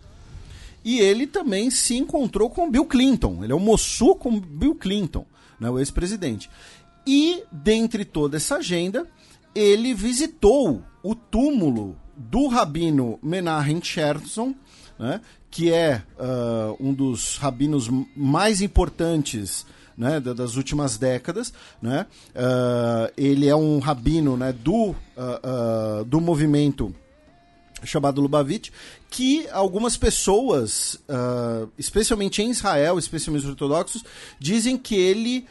E 0.85 1.01
ele 1.01 1.27
também 1.27 1.71
se 1.71 1.97
encontrou 1.97 2.51
com 2.51 2.71
Bill 2.71 2.85
Clinton. 2.85 3.43
Ele 3.43 3.53
almoçou 3.53 4.15
com 4.15 4.39
Bill 4.39 4.75
Clinton, 4.75 5.25
né, 5.59 5.71
o 5.71 5.79
ex-presidente. 5.79 6.51
E, 7.07 7.43
dentre 7.51 8.05
toda 8.05 8.37
essa 8.37 8.57
agenda, 8.57 9.07
ele 9.55 9.95
visitou 9.95 10.83
o 11.03 11.15
túmulo 11.15 11.97
do 12.17 12.49
rabino 12.49 13.19
Menachem 13.23 13.83
Scherson, 13.83 14.55
né, 14.99 15.21
que 15.51 15.73
é 15.73 16.03
uh, 16.19 16.77
um 16.81 16.93
dos 16.93 17.37
rabinos 17.37 17.89
mais 18.17 18.61
importantes 18.61 19.67
né, 19.97 20.21
das 20.21 20.57
últimas 20.57 20.99
décadas. 20.99 21.53
Né? 21.81 22.07
Uh, 22.35 23.13
ele 23.17 23.49
é 23.49 23.57
um 23.57 23.79
rabino 23.79 24.37
né, 24.37 24.53
do, 24.53 24.91
uh, 24.91 24.95
uh, 26.01 26.05
do 26.05 26.21
movimento 26.21 26.95
chamado 27.83 28.23
Lubavitch, 28.23 28.71
que 29.11 29.47
algumas 29.51 29.95
pessoas, 29.95 30.99
especialmente 31.77 32.41
em 32.41 32.49
Israel, 32.49 32.99
especialmente 32.99 33.45
os 33.45 33.51
ortodoxos, 33.51 34.03
dizem 34.41 34.79
que 34.79 34.95
ele, 34.95 35.47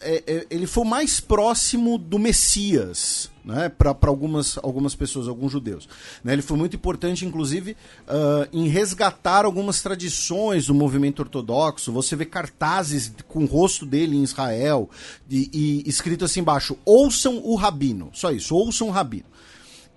é, 0.00 0.22
é, 0.26 0.46
ele 0.50 0.66
foi 0.66 0.84
o 0.84 0.86
mais 0.86 1.18
próximo 1.18 1.96
do 1.96 2.18
Messias 2.18 3.30
né, 3.46 3.68
para 3.68 3.94
algumas, 4.02 4.58
algumas 4.58 4.94
pessoas, 4.94 5.28
alguns 5.28 5.52
judeus. 5.52 5.88
Né, 6.22 6.32
ele 6.32 6.42
foi 6.42 6.56
muito 6.58 6.74
importante, 6.74 7.24
inclusive, 7.24 7.76
uh, 8.02 8.48
em 8.52 8.68
resgatar 8.68 9.44
algumas 9.44 9.80
tradições 9.80 10.66
do 10.66 10.74
movimento 10.74 11.20
ortodoxo. 11.20 11.92
Você 11.92 12.16
vê 12.16 12.24
cartazes 12.24 13.12
com 13.28 13.44
o 13.44 13.46
rosto 13.46 13.86
dele 13.86 14.16
em 14.16 14.24
Israel 14.24 14.90
e, 15.30 15.48
e 15.52 15.88
escrito 15.88 16.24
assim 16.24 16.40
embaixo: 16.40 16.76
ouçam 16.84 17.40
o 17.42 17.54
rabino. 17.54 18.10
Só 18.12 18.32
isso, 18.32 18.54
ouçam 18.54 18.88
o 18.88 18.90
rabino. 18.90 19.26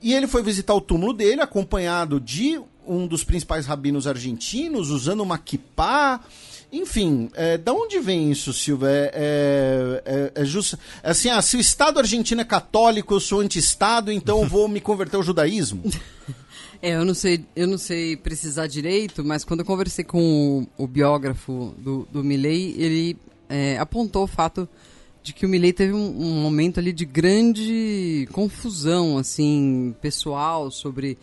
E 0.02 0.14
ele 0.14 0.27
foi 0.27 0.44
visitar 0.44 0.73
o 0.73 0.80
túmulo 0.80 1.11
dele, 1.11 1.41
acompanhado 1.41 2.19
de 2.22 2.61
um 2.88 3.06
dos 3.06 3.23
principais 3.23 3.65
rabinos 3.65 4.07
argentinos, 4.07 4.90
usando 4.90 5.22
uma 5.22 5.38
kippah 5.38 6.22
enfim, 6.71 7.29
é, 7.33 7.57
da 7.57 7.73
onde 7.73 7.99
vem 7.99 8.31
isso, 8.31 8.53
Silva? 8.53 8.89
É, 8.89 9.11
é, 9.13 10.03
é, 10.05 10.41
é 10.41 10.45
justo. 10.45 10.77
Assim, 11.03 11.29
ah, 11.29 11.41
se 11.41 11.57
o 11.57 11.59
Estado 11.59 11.99
argentino 11.99 12.41
é 12.41 12.45
católico, 12.45 13.13
eu 13.13 13.19
sou 13.19 13.39
anti-Estado, 13.39 14.11
então 14.11 14.47
vou 14.47 14.67
me 14.67 14.79
converter 14.79 15.17
ao 15.17 15.23
judaísmo? 15.23 15.83
É, 16.81 16.95
eu 16.95 17.03
não 17.03 17.13
sei, 17.13 17.43
eu 17.57 17.67
não 17.67 17.77
sei 17.77 18.15
precisar 18.15 18.65
direito, 18.65 19.21
mas 19.21 19.43
quando 19.43 19.59
eu 19.59 19.65
conversei 19.65 20.05
com 20.05 20.65
o, 20.77 20.83
o 20.85 20.87
biógrafo 20.87 21.75
do, 21.77 22.07
do 22.09 22.23
Milley, 22.23 22.73
ele 22.77 23.17
é, 23.49 23.77
apontou 23.77 24.23
o 24.23 24.27
fato 24.27 24.65
de 25.21 25.33
que 25.33 25.45
o 25.45 25.49
Milley 25.49 25.73
teve 25.73 25.91
um, 25.91 25.97
um, 25.97 26.41
momento 26.41 26.79
ali 26.79 26.93
de 26.93 27.03
grande 27.03 28.29
confusão, 28.31 29.17
assim, 29.17 29.93
pessoal 30.01 30.71
sobre 30.71 31.17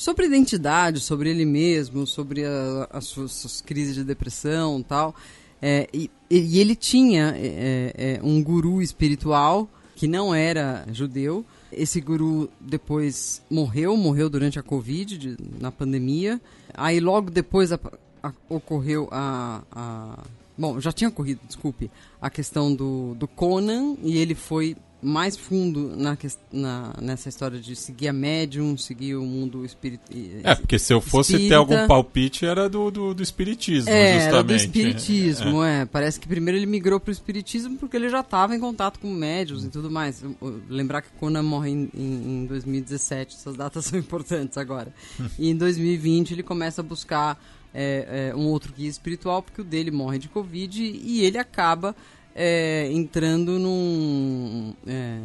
sobre 0.00 0.24
identidade, 0.24 0.98
sobre 0.98 1.28
ele 1.28 1.44
mesmo, 1.44 2.06
sobre 2.06 2.42
as 2.90 3.04
suas, 3.04 3.32
suas, 3.32 3.60
crises 3.60 3.94
de 3.94 4.02
depressão 4.02 4.82
tal. 4.82 5.14
É, 5.60 5.86
e, 5.92 6.10
e, 6.30 6.58
ele 6.58 6.74
tinha 6.74 7.34
é, 7.36 7.92
é, 7.94 8.20
um 8.22 8.42
guru 8.42 8.80
espiritual 8.80 9.68
que 9.94 10.08
não 10.08 10.34
era 10.34 10.86
judeu. 10.90 11.44
Esse 11.70 12.00
guru 12.00 12.48
depois 12.58 13.42
morreu, 13.50 13.94
morreu 13.94 14.30
durante 14.30 14.58
a 14.58 14.62
Covid, 14.62 15.18
de, 15.18 15.36
na 15.60 15.70
pandemia. 15.70 16.40
Aí 16.72 16.98
logo 16.98 17.30
depois 17.30 17.70
a, 17.70 17.78
a, 18.22 18.32
ocorreu 18.48 19.06
a, 19.12 19.62
a. 19.70 20.24
Bom, 20.56 20.80
já 20.80 20.92
tinha 20.92 21.10
ocorrido, 21.10 21.40
desculpe, 21.46 21.90
a 22.22 22.30
questão 22.30 22.74
do, 22.74 23.14
do 23.16 23.28
Conan 23.28 23.96
e 24.02 24.16
ele 24.16 24.34
foi 24.34 24.74
mais 25.02 25.36
fundo 25.36 25.94
na, 25.96 26.16
na, 26.52 26.94
nessa 27.00 27.28
história 27.28 27.58
de 27.58 27.74
seguir 27.74 28.08
a 28.08 28.12
médium, 28.12 28.76
seguir 28.76 29.14
o 29.14 29.24
mundo 29.24 29.64
espírita. 29.64 30.04
É, 30.42 30.54
porque 30.54 30.78
se 30.78 30.92
eu 30.92 31.00
fosse 31.00 31.32
espírita, 31.32 31.48
ter 31.50 31.54
algum 31.56 31.86
palpite 31.86 32.44
era 32.44 32.68
do, 32.68 32.90
do, 32.90 33.14
do 33.14 33.22
espiritismo, 33.22 33.90
é, 33.90 34.14
justamente. 34.14 34.28
Era 34.28 34.42
do 34.42 34.54
espiritismo, 34.54 35.64
é. 35.64 35.82
é. 35.82 35.84
Parece 35.86 36.20
que 36.20 36.28
primeiro 36.28 36.58
ele 36.58 36.66
migrou 36.66 37.00
para 37.00 37.10
o 37.10 37.12
espiritismo 37.12 37.76
porque 37.78 37.96
ele 37.96 38.08
já 38.08 38.20
estava 38.20 38.54
em 38.54 38.60
contato 38.60 38.98
com 38.98 39.08
médios 39.08 39.64
e 39.64 39.68
tudo 39.68 39.90
mais. 39.90 40.22
Lembrar 40.68 41.02
que 41.02 41.08
Conan 41.18 41.42
morre 41.42 41.70
em, 41.70 41.90
em, 41.94 42.42
em 42.42 42.46
2017, 42.46 43.36
essas 43.36 43.56
datas 43.56 43.84
são 43.86 43.98
importantes 43.98 44.58
agora. 44.58 44.92
e 45.38 45.50
em 45.50 45.56
2020 45.56 46.32
ele 46.32 46.42
começa 46.42 46.82
a 46.82 46.84
buscar 46.84 47.40
é, 47.72 48.30
é, 48.32 48.36
um 48.36 48.46
outro 48.48 48.72
guia 48.72 48.88
espiritual 48.88 49.42
porque 49.42 49.60
o 49.60 49.64
dele 49.64 49.90
morre 49.90 50.18
de 50.18 50.28
Covid 50.28 50.82
e 50.82 51.24
ele 51.24 51.38
acaba 51.38 51.94
é, 52.34 52.88
entrando 52.92 53.58
num, 53.58 54.74
é, 54.86 55.18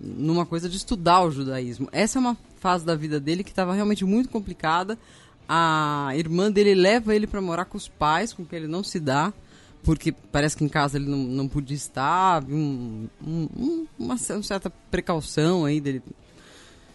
numa 0.00 0.46
coisa 0.46 0.68
de 0.68 0.76
estudar 0.76 1.22
o 1.22 1.30
judaísmo. 1.30 1.88
Essa 1.92 2.18
é 2.18 2.20
uma 2.20 2.36
fase 2.56 2.84
da 2.84 2.94
vida 2.94 3.20
dele 3.20 3.44
que 3.44 3.50
estava 3.50 3.74
realmente 3.74 4.04
muito 4.04 4.28
complicada. 4.28 4.98
A 5.48 6.12
irmã 6.14 6.50
dele 6.50 6.74
leva 6.74 7.14
ele 7.14 7.26
para 7.26 7.40
morar 7.40 7.66
com 7.66 7.76
os 7.76 7.88
pais, 7.88 8.32
com 8.32 8.44
quem 8.44 8.60
ele 8.60 8.68
não 8.68 8.82
se 8.82 8.98
dá, 8.98 9.32
porque 9.82 10.12
parece 10.32 10.56
que 10.56 10.64
em 10.64 10.68
casa 10.68 10.96
ele 10.96 11.06
não, 11.06 11.18
não 11.18 11.48
podia 11.48 11.76
estar, 11.76 12.42
um, 12.44 13.06
um, 13.26 13.86
uma, 13.98 14.14
uma 14.14 14.42
certa 14.42 14.70
precaução 14.90 15.64
aí 15.64 15.80
dele. 15.80 16.02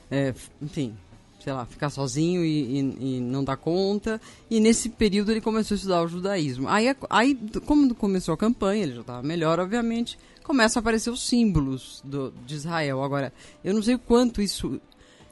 É, 0.09 0.33
enfim, 0.59 0.95
sei 1.39 1.53
lá, 1.53 1.65
ficar 1.65 1.89
sozinho 1.89 2.43
e, 2.43 2.79
e, 2.79 3.17
e, 3.17 3.19
não 3.19 3.43
dar 3.43 3.57
conta. 3.57 4.19
E 4.49 4.59
nesse 4.59 4.89
período 4.89 5.31
ele 5.31 5.41
começou 5.41 5.75
a 5.75 5.77
estudar 5.77 6.01
o 6.03 6.07
judaísmo. 6.07 6.67
Aí, 6.67 6.95
aí 7.09 7.39
como 7.65 7.93
começou 7.95 8.33
a 8.33 8.37
campanha, 8.37 8.83
ele 8.83 8.95
já 8.95 9.01
estava 9.01 9.23
melhor, 9.23 9.59
obviamente, 9.59 10.17
começam 10.43 10.79
a 10.79 10.81
aparecer 10.81 11.09
os 11.09 11.25
símbolos 11.25 12.01
do, 12.03 12.33
de 12.45 12.55
Israel. 12.55 13.03
Agora, 13.03 13.31
eu 13.63 13.73
não 13.73 13.81
sei 13.81 13.95
o 13.95 13.99
quanto 13.99 14.41
isso 14.41 14.79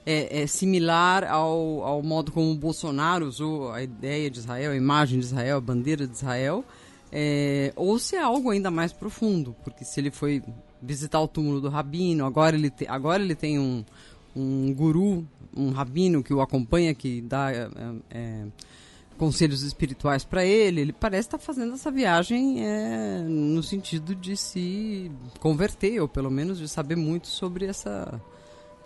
é, 0.06 0.44
é, 0.44 0.48
similar 0.48 1.26
ao, 1.26 1.84
ao 1.84 2.02
modo 2.02 2.32
como 2.32 2.52
o 2.52 2.56
Bolsonaro 2.56 3.28
usou 3.28 3.72
a 3.74 3.84
ideia 3.84 4.32
de 4.32 4.40
Israel, 4.40 4.72
a 4.72 4.76
imagem 4.76 5.20
de 5.20 5.26
Israel, 5.26 5.58
a 5.58 5.62
bandeira 5.62 6.08
de 6.08 6.14
Israel, 6.14 6.64
é, 7.12 7.74
ou 7.76 8.00
se 8.00 8.16
é 8.16 8.22
algo 8.22 8.50
ainda 8.50 8.72
mais 8.72 8.94
profundo, 8.94 9.54
porque 9.66 9.84
se 9.84 10.00
ele 10.00 10.10
foi 10.10 10.42
visitar 10.82 11.20
o 11.20 11.28
túmulo 11.28 11.60
do 11.60 11.68
Rabino, 11.68 12.26
agora 12.26 12.56
ele, 12.56 12.70
te, 12.70 12.88
agora 12.88 13.22
ele 13.22 13.36
tem 13.36 13.60
um, 13.60 13.84
um 14.36 14.74
guru 14.74 15.28
um 15.58 15.72
rabino 15.72 16.24
que 16.24 16.34
o 16.34 16.42
acompanha, 16.42 16.94
que 16.94 17.22
dá 17.22 17.52
é, 17.52 17.70
é, 18.12 18.46
conselhos 19.18 19.64
espirituais 19.64 20.24
para 20.24 20.46
ele, 20.46 20.82
ele 20.82 20.94
parece 20.94 21.28
estar 21.28 21.40
tá 21.40 21.44
fazendo 21.44 21.74
essa 21.74 21.90
viagem 21.90 22.64
é, 22.64 23.24
no 23.24 23.64
sentido 23.64 24.14
de 24.14 24.38
se 24.38 25.12
converter, 25.40 26.00
ou 26.00 26.08
pelo 26.08 26.30
menos 26.30 26.60
de 26.60 26.68
saber 26.68 26.96
muito 26.96 27.28
sobre 27.28 27.66
essa, 27.66 28.22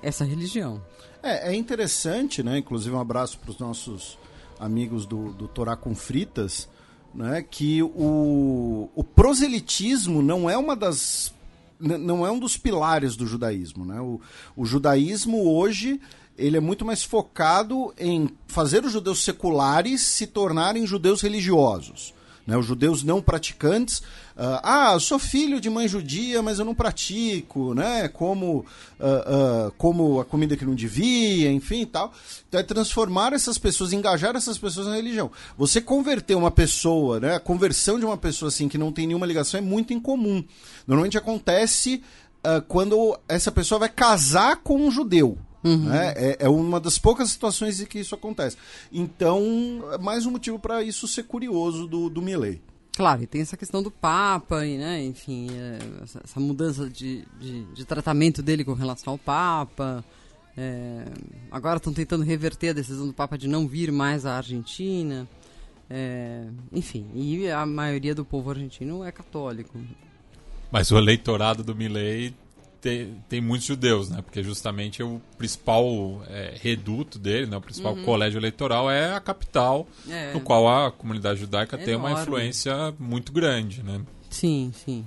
essa 0.01 0.23
religião. 0.23 0.81
É, 1.21 1.51
é 1.51 1.55
interessante, 1.55 2.41
né? 2.41 2.57
Inclusive 2.57 2.95
um 2.95 2.99
abraço 2.99 3.37
para 3.39 3.51
os 3.51 3.59
nossos 3.59 4.17
amigos 4.59 5.05
do, 5.05 5.33
do 5.33 5.47
Torá 5.47 5.75
com 5.75 5.93
Fritas, 5.93 6.69
né? 7.13 7.43
Que 7.47 7.83
o, 7.83 8.89
o 8.95 9.03
proselitismo 9.03 10.21
não 10.21 10.49
é 10.49 10.57
uma 10.57 10.75
das 10.75 11.33
não 11.81 12.25
é 12.25 12.31
um 12.31 12.39
dos 12.39 12.57
pilares 12.57 13.15
do 13.15 13.25
judaísmo, 13.25 13.85
né? 13.85 13.99
O, 13.99 14.21
o 14.55 14.65
judaísmo 14.65 15.49
hoje 15.51 15.99
ele 16.37 16.57
é 16.57 16.59
muito 16.59 16.85
mais 16.85 17.03
focado 17.03 17.93
em 17.99 18.29
fazer 18.47 18.83
os 18.85 18.91
judeus 18.91 19.23
seculares 19.23 20.01
se 20.01 20.27
tornarem 20.27 20.87
judeus 20.87 21.21
religiosos. 21.21 22.13
Né, 22.45 22.57
os 22.57 22.65
judeus 22.65 23.03
não 23.03 23.21
praticantes, 23.21 23.99
uh, 24.35 24.59
ah, 24.63 24.91
eu 24.93 24.99
sou 24.99 25.19
filho 25.19 25.61
de 25.61 25.69
mãe 25.69 25.87
judia, 25.87 26.41
mas 26.41 26.57
eu 26.57 26.65
não 26.65 26.73
pratico, 26.73 27.75
né? 27.75 28.07
Como, 28.07 28.65
uh, 28.99 29.67
uh, 29.67 29.71
como 29.77 30.19
a 30.19 30.25
comida 30.25 30.57
que 30.57 30.65
não 30.65 30.73
devia, 30.73 31.51
enfim, 31.51 31.85
tal. 31.85 32.11
Então 32.49 32.59
é 32.59 32.63
transformar 32.63 33.33
essas 33.33 33.59
pessoas, 33.59 33.93
engajar 33.93 34.35
essas 34.35 34.57
pessoas 34.57 34.87
na 34.87 34.95
religião. 34.95 35.31
Você 35.55 35.79
converter 35.79 36.35
uma 36.35 36.49
pessoa, 36.49 37.19
né? 37.19 37.35
A 37.35 37.39
conversão 37.39 37.99
de 37.99 38.05
uma 38.05 38.17
pessoa 38.17 38.49
assim 38.49 38.67
que 38.67 38.77
não 38.77 38.91
tem 38.91 39.05
nenhuma 39.05 39.27
ligação 39.27 39.59
é 39.59 39.61
muito 39.61 39.93
incomum. 39.93 40.43
Normalmente 40.87 41.17
acontece 41.17 42.01
quando 42.67 43.19
essa 43.29 43.51
pessoa 43.51 43.77
vai 43.77 43.89
casar 43.89 44.55
com 44.63 44.75
um 44.75 44.89
judeu 44.89 45.37
Né? 45.63 46.13
É, 46.15 46.37
é 46.41 46.49
uma 46.49 46.79
das 46.79 46.97
poucas 46.97 47.29
situações 47.29 47.79
em 47.79 47.85
que 47.85 47.99
isso 47.99 48.15
acontece. 48.15 48.57
Então, 48.91 49.43
é 49.93 49.97
mais 49.97 50.25
um 50.25 50.31
motivo 50.31 50.57
para 50.57 50.81
isso 50.81 51.07
ser 51.07 51.23
curioso 51.23 51.87
do, 51.87 52.09
do 52.09 52.21
Milley. 52.21 52.61
Claro, 52.93 53.23
e 53.23 53.27
tem 53.27 53.41
essa 53.41 53.55
questão 53.55 53.81
do 53.81 53.89
Papa, 53.89 54.65
e, 54.65 54.77
né, 54.77 55.03
enfim, 55.03 55.47
é, 55.51 55.79
essa, 56.03 56.21
essa, 56.23 56.39
mudança 56.39 56.89
de, 56.89 57.25
de, 57.39 57.63
de, 57.73 57.85
tratamento 57.85 58.41
dele 58.41 58.65
com 58.65 58.73
relação 58.73 59.13
ao 59.13 59.17
Papa. 59.17 60.03
É, 60.57 61.05
agora 61.49 61.77
estão 61.77 61.93
tentando 61.93 62.23
reverter 62.23 62.69
a 62.69 62.73
decisão 62.73 63.07
do 63.07 63.13
Papa 63.13 63.37
de 63.37 63.47
não 63.47 63.67
vir 63.67 63.91
mais 63.91 64.25
à 64.25 64.35
Argentina. 64.35 65.27
É, 65.89 66.45
enfim, 66.71 67.09
e 67.13 67.49
a 67.49 67.65
maioria 67.65 68.13
do 68.13 68.25
povo 68.25 68.49
argentino 68.49 69.03
é 69.03 69.11
católico. 69.11 69.79
Mas 70.69 70.91
o 70.91 70.97
eleitorado 70.97 71.63
do 71.63 71.75
Milley 71.75 72.33
tem, 72.81 73.23
tem 73.29 73.39
muitos 73.39 73.67
judeus, 73.67 74.09
né? 74.09 74.21
Porque 74.21 74.43
justamente 74.43 75.03
o 75.03 75.21
principal 75.37 76.23
é, 76.27 76.55
reduto 76.59 77.19
dele, 77.19 77.45
né? 77.45 77.55
o 77.55 77.61
principal 77.61 77.93
uhum. 77.93 78.03
colégio 78.03 78.39
eleitoral 78.39 78.89
é 78.89 79.13
a 79.13 79.19
capital, 79.19 79.87
é. 80.09 80.33
no 80.33 80.41
qual 80.41 80.67
a 80.67 80.91
comunidade 80.91 81.39
judaica 81.39 81.77
é 81.77 81.85
tem 81.85 81.95
uma 81.95 82.11
influência 82.11 82.93
muito 82.99 83.31
grande, 83.31 83.83
né? 83.83 84.01
Sim, 84.29 84.71
sim. 84.73 85.05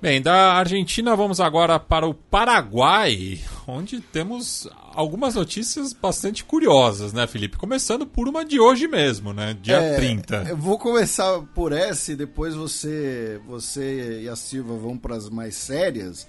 Bem, 0.00 0.22
da 0.22 0.54
Argentina 0.54 1.14
vamos 1.14 1.40
agora 1.40 1.78
para 1.78 2.06
o 2.06 2.14
Paraguai, 2.14 3.38
onde 3.66 4.00
temos 4.00 4.66
algumas 4.94 5.34
notícias 5.34 5.92
bastante 5.92 6.42
curiosas, 6.42 7.12
né, 7.12 7.26
Felipe? 7.26 7.58
Começando 7.58 8.06
por 8.06 8.26
uma 8.26 8.42
de 8.42 8.58
hoje 8.58 8.88
mesmo, 8.88 9.34
né? 9.34 9.54
Dia 9.60 9.76
é, 9.76 9.96
30. 9.96 10.46
Eu 10.48 10.56
vou 10.56 10.78
começar 10.78 11.42
por 11.54 11.72
essa 11.72 12.12
e 12.12 12.16
depois 12.16 12.54
você, 12.54 13.38
você 13.46 14.22
e 14.22 14.28
a 14.28 14.36
Silva 14.36 14.74
vão 14.74 14.96
para 14.96 15.16
as 15.16 15.28
mais 15.28 15.54
sérias. 15.56 16.26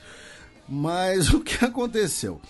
Mas 0.71 1.29
o 1.35 1.41
que 1.41 1.65
aconteceu? 1.65 2.41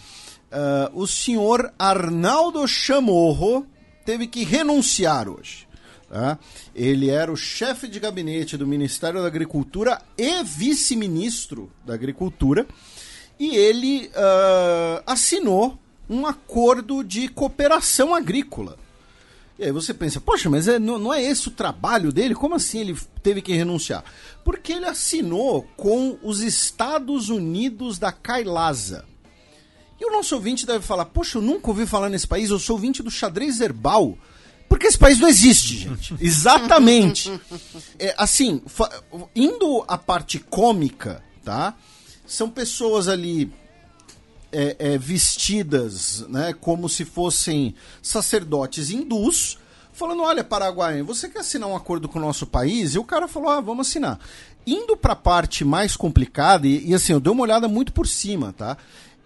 Uh, 0.51 1.01
o 1.01 1.07
senhor 1.07 1.73
Arnaldo 1.79 2.67
Chamorro 2.67 3.65
teve 4.05 4.27
que 4.27 4.43
renunciar 4.43 5.27
hoje. 5.27 5.67
Tá? 6.07 6.37
Ele 6.75 7.09
era 7.09 7.31
o 7.31 7.37
chefe 7.37 7.87
de 7.87 7.99
gabinete 7.99 8.57
do 8.57 8.67
Ministério 8.67 9.21
da 9.21 9.27
Agricultura 9.27 10.01
e 10.17 10.43
vice-ministro 10.43 11.71
da 11.85 11.93
Agricultura. 11.93 12.67
E 13.39 13.55
ele 13.55 14.07
uh, 14.09 15.01
assinou 15.07 15.79
um 16.07 16.27
acordo 16.27 17.03
de 17.03 17.27
cooperação 17.27 18.13
agrícola. 18.13 18.77
E 19.61 19.65
aí 19.65 19.71
você 19.71 19.93
pensa, 19.93 20.19
poxa, 20.19 20.49
mas 20.49 20.67
é, 20.67 20.79
não, 20.79 20.97
não, 20.97 21.13
é 21.13 21.21
esse 21.21 21.47
o 21.47 21.51
trabalho 21.51 22.11
dele? 22.11 22.33
Como 22.33 22.55
assim 22.55 22.79
ele 22.79 22.97
teve 23.21 23.43
que 23.43 23.53
renunciar? 23.53 24.03
Porque 24.43 24.73
ele 24.73 24.87
assinou 24.87 25.61
com 25.77 26.17
os 26.23 26.41
Estados 26.41 27.29
Unidos 27.29 27.99
da 27.99 28.11
Kailasa. 28.11 29.05
E 29.99 30.03
o 30.03 30.11
nosso 30.11 30.33
ouvinte 30.33 30.65
deve 30.65 30.83
falar, 30.83 31.05
poxa, 31.05 31.37
eu 31.37 31.43
nunca 31.43 31.67
ouvi 31.67 31.85
falar 31.85 32.09
nesse 32.09 32.25
país, 32.25 32.49
eu 32.49 32.57
sou 32.57 32.75
ouvinte 32.75 33.03
do 33.03 33.11
xadrez 33.11 33.61
herbal. 33.61 34.17
Porque 34.67 34.87
esse 34.87 34.97
país 34.97 35.19
não 35.19 35.27
existe, 35.27 35.77
gente. 35.77 36.15
Exatamente. 36.19 37.31
É, 37.99 38.15
assim, 38.17 38.63
indo 39.35 39.85
à 39.87 39.95
parte 39.95 40.39
cômica, 40.39 41.23
tá? 41.45 41.75
São 42.25 42.49
pessoas 42.49 43.07
ali 43.07 43.53
é, 44.51 44.75
é, 44.79 44.97
vestidas 44.97 46.25
né, 46.27 46.53
como 46.59 46.89
se 46.89 47.05
fossem 47.05 47.75
sacerdotes 48.01 48.89
hindus, 48.89 49.57
falando: 49.93 50.23
olha, 50.23 50.43
Paraguai, 50.43 51.01
você 51.01 51.29
quer 51.29 51.39
assinar 51.39 51.69
um 51.69 51.75
acordo 51.75 52.07
com 52.07 52.19
o 52.19 52.21
nosso 52.21 52.45
país? 52.45 52.93
E 52.93 52.99
o 52.99 53.03
cara 53.03 53.27
falou: 53.27 53.49
ah, 53.49 53.61
vamos 53.61 53.87
assinar. 53.87 54.19
Indo 54.65 54.95
para 54.95 55.13
a 55.13 55.15
parte 55.15 55.65
mais 55.65 55.95
complicada, 55.95 56.67
e, 56.67 56.89
e 56.89 56.93
assim, 56.93 57.13
eu 57.13 57.19
dei 57.19 57.31
uma 57.31 57.43
olhada 57.43 57.67
muito 57.67 57.91
por 57.93 58.07
cima, 58.07 58.53
tá? 58.53 58.77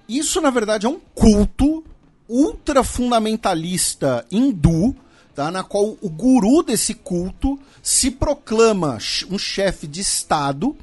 Isso, 0.08 0.40
na 0.40 0.50
verdade, 0.50 0.86
é 0.86 0.90
um 0.90 1.00
culto 1.14 1.84
ultra 2.28 2.84
fundamentalista 2.84 4.26
hindu, 4.32 4.96
tá? 5.34 5.52
na 5.52 5.64
qual 5.64 5.98
o 6.02 6.10
guru 6.10 6.64
desse 6.64 6.94
culto 6.94 7.60
se 7.82 8.10
proclama 8.10 8.98
um 9.30 9.38
chefe 9.38 9.88
de 9.88 10.02
Estado, 10.02 10.76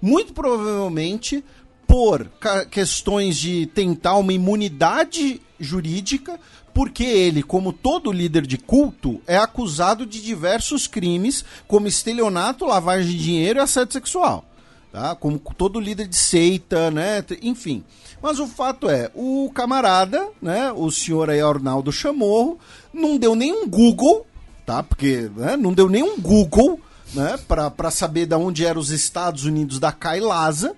muito 0.00 0.32
provavelmente 0.32 1.44
por 1.90 2.30
questões 2.70 3.36
de 3.36 3.66
tentar 3.66 4.14
uma 4.14 4.32
imunidade 4.32 5.42
jurídica, 5.58 6.38
porque 6.72 7.02
ele, 7.02 7.42
como 7.42 7.72
todo 7.72 8.12
líder 8.12 8.46
de 8.46 8.56
culto, 8.56 9.20
é 9.26 9.36
acusado 9.36 10.06
de 10.06 10.22
diversos 10.22 10.86
crimes, 10.86 11.44
como 11.66 11.88
estelionato, 11.88 12.64
lavagem 12.64 13.10
de 13.10 13.18
dinheiro 13.18 13.58
e 13.58 13.62
assédio 13.62 13.92
sexual. 13.92 14.44
Tá? 14.92 15.16
Como 15.16 15.40
todo 15.58 15.80
líder 15.80 16.06
de 16.06 16.14
seita, 16.14 16.92
né? 16.92 17.24
Enfim. 17.42 17.82
Mas 18.22 18.38
o 18.38 18.46
fato 18.46 18.88
é, 18.88 19.10
o 19.12 19.50
camarada, 19.52 20.28
né, 20.40 20.70
o 20.70 20.92
senhor 20.92 21.28
aí 21.28 21.40
Arnaldo 21.40 21.90
Chamorro, 21.90 22.56
não 22.94 23.18
deu 23.18 23.34
nenhum 23.34 23.66
Google, 23.66 24.24
tá? 24.64 24.80
Porque 24.80 25.28
né, 25.34 25.56
não 25.56 25.72
deu 25.72 25.88
nenhum 25.88 26.20
Google, 26.20 26.78
né, 27.14 27.36
para 27.48 27.90
saber 27.90 28.26
de 28.26 28.34
onde 28.36 28.64
eram 28.64 28.80
os 28.80 28.90
Estados 28.90 29.44
Unidos 29.44 29.80
da 29.80 29.90
Kailasa 29.90 30.76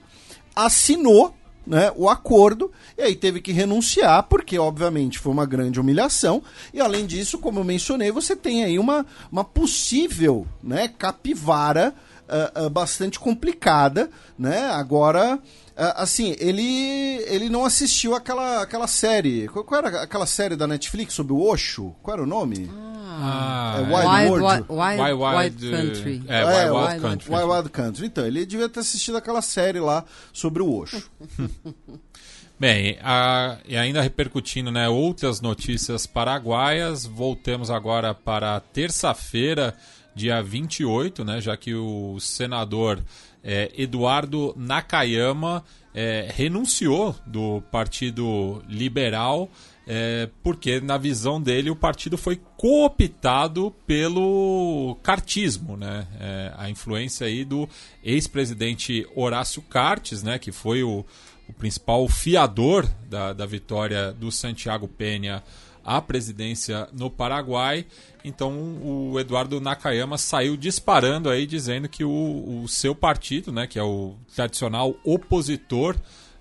assinou 0.54 1.34
né, 1.66 1.92
o 1.96 2.08
acordo 2.08 2.72
e 2.98 3.02
aí 3.02 3.14
teve 3.14 3.40
que 3.40 3.52
renunciar, 3.52 4.24
porque 4.24 4.58
obviamente 4.58 5.18
foi 5.18 5.32
uma 5.32 5.46
grande 5.46 5.80
humilhação. 5.80 6.42
E 6.74 6.80
além 6.80 7.06
disso, 7.06 7.38
como 7.38 7.60
eu 7.60 7.64
mencionei, 7.64 8.10
você 8.10 8.34
tem 8.34 8.64
aí 8.64 8.78
uma, 8.78 9.06
uma 9.30 9.44
possível 9.44 10.46
né, 10.62 10.88
capivara 10.88 11.94
uh, 12.28 12.66
uh, 12.66 12.70
bastante 12.70 13.18
complicada. 13.18 14.10
Né? 14.38 14.64
Agora, 14.70 15.38
assim, 15.76 16.36
ele, 16.38 17.24
ele 17.26 17.48
não 17.48 17.64
assistiu 17.64 18.14
aquela, 18.14 18.62
aquela 18.62 18.86
série. 18.86 19.48
Qual, 19.48 19.64
qual, 19.64 19.84
era 19.84 20.02
aquela 20.02 20.26
série 20.26 20.56
da 20.56 20.66
Netflix 20.66 21.14
sobre 21.14 21.32
o 21.32 21.40
Osho? 21.40 21.94
Qual 22.02 22.14
era 22.14 22.22
o 22.22 22.26
nome? 22.26 22.70
Ah. 22.70 22.92
Ah, 23.24 23.76
é 23.78 23.82
Wild, 23.82 24.42
Wild, 24.42 24.64
Wild, 24.68 25.12
Wild, 25.12 25.36
Wild 25.36 25.70
Country. 25.70 26.22
É, 26.26 26.44
Wild, 26.44 26.58
é, 26.58 26.72
Wild, 26.72 27.00
Country. 27.00 27.30
Wild, 27.30 27.50
Wild 27.52 27.68
Country. 27.70 28.06
Então, 28.06 28.26
ele 28.26 28.46
devia 28.46 28.68
ter 28.68 28.80
assistido 28.80 29.16
aquela 29.16 29.42
série 29.42 29.80
lá 29.80 30.04
sobre 30.32 30.62
o 30.62 30.74
Osho. 30.74 31.02
Bem, 32.58 32.98
a, 33.02 33.58
e 33.66 33.76
ainda 33.76 34.00
repercutindo 34.00 34.70
né, 34.70 34.88
outras 34.88 35.40
notícias 35.40 36.06
paraguaias, 36.06 37.04
voltemos 37.04 37.70
agora 37.70 38.14
para 38.14 38.60
terça-feira, 38.60 39.74
dia 40.14 40.40
28, 40.40 41.24
né, 41.24 41.40
já 41.40 41.56
que 41.56 41.74
o 41.74 42.20
senador 42.20 43.02
é, 43.42 43.70
Eduardo 43.76 44.54
Nakayama 44.56 45.64
é, 45.94 46.28
renunciou 46.34 47.14
do 47.26 47.62
Partido 47.70 48.62
Liberal 48.68 49.50
é, 49.86 50.28
porque 50.42 50.80
na 50.80 50.96
visão 50.96 51.40
dele 51.40 51.70
o 51.70 51.76
partido 51.76 52.16
foi 52.16 52.40
cooptado 52.56 53.74
pelo 53.86 54.96
cartismo, 55.02 55.76
né? 55.76 56.06
É, 56.20 56.52
a 56.56 56.70
influência 56.70 57.26
aí 57.26 57.44
do 57.44 57.68
ex-presidente 58.02 59.06
Horácio 59.14 59.60
Cartes, 59.62 60.22
né? 60.22 60.38
Que 60.38 60.52
foi 60.52 60.84
o, 60.84 61.04
o 61.48 61.52
principal 61.52 62.08
fiador 62.08 62.86
da, 63.08 63.32
da 63.32 63.44
vitória 63.44 64.12
do 64.12 64.30
Santiago 64.30 64.86
Penha 64.86 65.42
à 65.84 66.00
presidência 66.00 66.88
no 66.92 67.10
Paraguai. 67.10 67.86
Então 68.24 68.52
o 68.82 69.18
Eduardo 69.18 69.60
Nakayama 69.60 70.18
saiu 70.18 70.56
disparando 70.56 71.28
aí 71.28 71.46
dizendo 71.46 71.88
que 71.88 72.04
o, 72.04 72.62
o 72.62 72.68
seu 72.68 72.94
partido, 72.94 73.52
né, 73.52 73.66
que 73.66 73.78
é 73.78 73.82
o 73.82 74.14
tradicional 74.34 74.94
opositor 75.04 75.96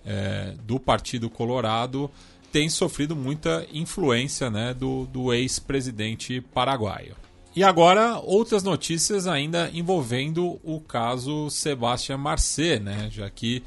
é, 0.06 0.54
do 0.64 0.80
Partido 0.80 1.30
Colorado, 1.30 2.10
tem 2.52 2.70
sofrido 2.70 3.16
muita 3.16 3.66
influência 3.74 4.50
né, 4.50 4.74
do, 4.74 5.06
do 5.08 5.34
ex-presidente 5.34 6.42
paraguaio. 6.42 7.16
E 7.54 7.64
agora, 7.64 8.18
outras 8.20 8.64
notícias 8.64 9.28
ainda 9.28 9.70
envolvendo 9.74 10.60
o 10.64 10.80
caso 10.80 11.50
Sebastião 11.50 12.18
Marcet, 12.18 12.80
né, 12.80 13.10
já 13.12 13.30
que 13.30 13.62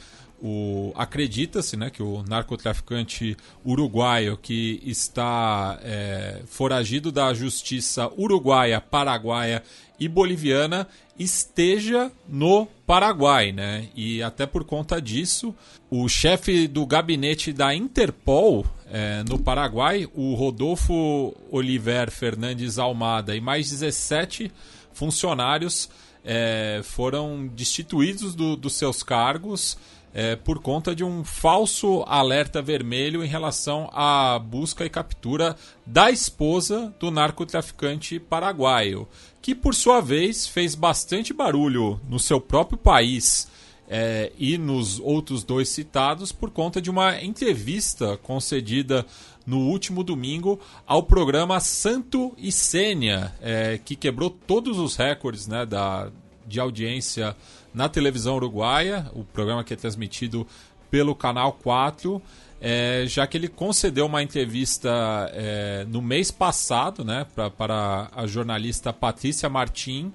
acredita-se 0.94 1.76
né, 1.76 1.90
que 1.90 2.02
o 2.02 2.22
narcotraficante 2.28 3.36
uruguaio 3.64 4.36
que 4.36 4.80
está 4.84 5.78
é, 5.82 6.42
foragido 6.46 7.10
da 7.10 7.32
justiça 7.32 8.10
uruguaia, 8.16 8.80
paraguaia 8.80 9.62
e 9.98 10.08
boliviana 10.08 10.86
esteja 11.18 12.10
no 12.28 12.66
Paraguai, 12.86 13.52
né? 13.52 13.88
E 13.94 14.22
até 14.22 14.44
por 14.46 14.64
conta 14.64 15.00
disso, 15.00 15.54
o 15.88 16.08
chefe 16.08 16.66
do 16.66 16.84
gabinete 16.84 17.52
da 17.52 17.74
Interpol 17.74 18.66
é, 18.90 19.22
no 19.28 19.38
Paraguai, 19.38 20.06
o 20.14 20.34
Rodolfo 20.34 21.34
Oliver 21.50 22.10
Fernandes 22.10 22.78
Almada 22.78 23.34
e 23.34 23.40
mais 23.40 23.70
17 23.70 24.52
funcionários 24.92 25.88
é, 26.24 26.80
foram 26.82 27.46
destituídos 27.46 28.34
do, 28.34 28.56
dos 28.56 28.74
seus 28.74 29.02
cargos 29.02 29.76
é, 30.14 30.36
por 30.36 30.60
conta 30.60 30.94
de 30.94 31.02
um 31.02 31.24
falso 31.24 32.04
alerta 32.06 32.62
vermelho 32.62 33.24
em 33.24 33.26
relação 33.26 33.90
à 33.92 34.38
busca 34.38 34.84
e 34.84 34.88
captura 34.88 35.56
da 35.84 36.08
esposa 36.08 36.94
do 37.00 37.10
narcotraficante 37.10 38.20
paraguaio, 38.20 39.08
que 39.42 39.56
por 39.56 39.74
sua 39.74 40.00
vez 40.00 40.46
fez 40.46 40.76
bastante 40.76 41.34
barulho 41.34 42.00
no 42.08 42.20
seu 42.20 42.40
próprio 42.40 42.78
país 42.78 43.52
é, 43.88 44.30
e 44.38 44.56
nos 44.56 45.00
outros 45.00 45.42
dois 45.42 45.68
citados 45.68 46.30
por 46.30 46.50
conta 46.50 46.80
de 46.80 46.90
uma 46.90 47.20
entrevista 47.20 48.16
concedida 48.18 49.04
no 49.44 49.58
último 49.58 50.02
domingo 50.02 50.58
ao 50.86 51.02
programa 51.02 51.60
Santo 51.60 52.32
e 52.38 52.50
Sênia, 52.50 53.34
é, 53.42 53.78
que 53.84 53.94
quebrou 53.96 54.30
todos 54.30 54.78
os 54.78 54.96
recordes 54.96 55.46
né, 55.46 55.66
da, 55.66 56.10
de 56.46 56.60
audiência 56.60 57.36
na 57.74 57.88
televisão 57.88 58.36
uruguaia, 58.36 59.10
o 59.12 59.24
programa 59.24 59.64
que 59.64 59.74
é 59.74 59.76
transmitido 59.76 60.46
pelo 60.90 61.14
Canal 61.14 61.52
4, 61.54 62.22
é, 62.60 63.04
já 63.06 63.26
que 63.26 63.36
ele 63.36 63.48
concedeu 63.48 64.06
uma 64.06 64.22
entrevista 64.22 64.90
é, 65.34 65.84
no 65.88 66.00
mês 66.00 66.30
passado 66.30 67.04
né, 67.04 67.26
pra, 67.34 67.50
para 67.50 68.08
a 68.14 68.26
jornalista 68.26 68.92
Patrícia 68.92 69.48
Martim, 69.48 70.12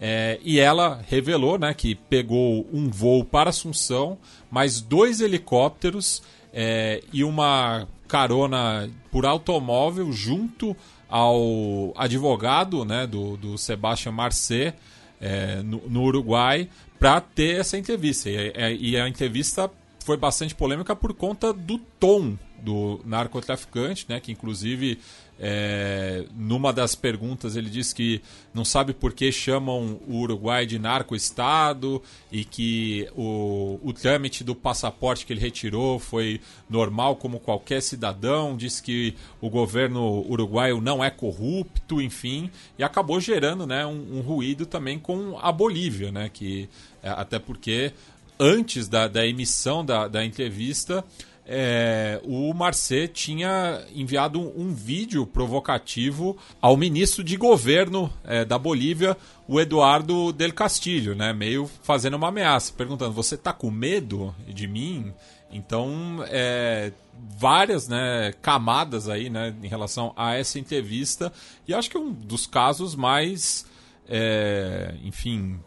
é, 0.00 0.38
e 0.44 0.60
ela 0.60 1.00
revelou 1.08 1.58
né, 1.58 1.74
que 1.74 1.94
pegou 1.94 2.68
um 2.72 2.88
voo 2.88 3.24
para 3.24 3.50
Assunção, 3.50 4.18
mais 4.50 4.80
dois 4.80 5.20
helicópteros 5.20 6.22
é, 6.52 7.02
e 7.12 7.24
uma 7.24 7.88
carona 8.06 8.88
por 9.10 9.26
automóvel 9.26 10.12
junto 10.12 10.76
ao 11.08 11.92
advogado 11.96 12.84
né, 12.84 13.06
do, 13.06 13.36
do 13.36 13.58
Sebastião 13.58 14.12
Marcet 14.12 14.74
é, 15.20 15.62
no, 15.62 15.82
no, 15.88 16.02
Uruguai 16.02 16.68
para 16.98 17.20
ter 17.20 17.60
essa 17.60 17.78
entrevista. 17.78 18.28
E, 18.28 18.90
e, 18.90 18.96
a 18.96 19.08
entrevista 19.08 19.70
foi 20.04 20.16
bastante 20.16 20.54
polêmica 20.54 20.96
por 20.96 21.14
conta 21.14 21.52
do 21.52 21.78
tom 21.78 22.36
do 22.60 23.00
narcotraficante, 23.04 24.06
né, 24.08 24.18
que 24.18 24.32
inclusive 24.32 24.98
é, 25.40 26.24
numa 26.34 26.72
das 26.72 26.94
perguntas 26.96 27.54
ele 27.54 27.70
disse 27.70 27.94
que 27.94 28.20
não 28.52 28.64
sabe 28.64 28.92
por 28.92 29.12
que 29.12 29.30
chamam 29.30 30.00
o 30.08 30.16
Uruguai 30.18 30.66
de 30.66 30.78
narco-estado 30.78 32.02
e 32.30 32.44
que 32.44 33.08
o, 33.14 33.78
o 33.82 33.92
trâmite 33.92 34.42
do 34.42 34.54
passaporte 34.54 35.24
que 35.24 35.32
ele 35.32 35.40
retirou 35.40 35.98
foi 35.98 36.40
normal 36.68 37.16
como 37.16 37.38
qualquer 37.38 37.80
cidadão, 37.80 38.56
disse 38.56 38.82
que 38.82 39.14
o 39.40 39.48
governo 39.48 40.26
uruguaio 40.28 40.80
não 40.80 41.02
é 41.04 41.10
corrupto, 41.10 42.02
enfim, 42.02 42.50
e 42.78 42.82
acabou 42.82 43.20
gerando 43.20 43.66
né, 43.66 43.86
um, 43.86 44.18
um 44.18 44.20
ruído 44.20 44.66
também 44.66 44.98
com 44.98 45.38
a 45.40 45.52
Bolívia, 45.52 46.10
né, 46.10 46.28
que 46.28 46.68
é, 47.02 47.10
até 47.10 47.38
porque 47.38 47.92
antes 48.38 48.88
da, 48.88 49.08
da 49.08 49.26
emissão 49.26 49.84
da, 49.84 50.08
da 50.08 50.24
entrevista 50.24 51.04
é, 51.50 52.20
o 52.24 52.52
Marcet 52.52 53.08
tinha 53.08 53.82
enviado 53.94 54.38
um, 54.38 54.64
um, 54.64 54.74
vídeo 54.74 55.26
provocativo 55.26 56.36
ao 56.60 56.76
ministro 56.76 57.24
de 57.24 57.38
governo 57.38 58.12
é, 58.22 58.44
da 58.44 58.58
Bolívia, 58.58 59.16
o 59.48 59.58
Eduardo 59.58 60.30
del 60.30 60.52
Castillo, 60.52 61.14
né? 61.14 61.32
Meio 61.32 61.68
fazendo 61.82 62.18
uma 62.18 62.28
ameaça, 62.28 62.70
perguntando: 62.76 63.14
você 63.14 63.34
está 63.34 63.50
com 63.50 63.70
medo 63.70 64.34
de 64.46 64.68
mim? 64.68 65.10
Então, 65.50 66.22
é, 66.28 66.92
várias 67.38 67.88
né, 67.88 68.34
camadas 68.42 69.08
aí 69.08 69.30
né, 69.30 69.54
em 69.62 69.68
relação 69.68 70.12
a 70.14 70.34
essa 70.34 70.58
entrevista. 70.58 71.32
E 71.66 71.72
acho 71.72 71.88
que 71.88 71.96
é 71.96 72.00
um 72.00 72.12
dos 72.12 72.46
casos 72.46 72.94
mais, 72.94 73.64
é, 74.06 74.94
enfim, 75.02 75.58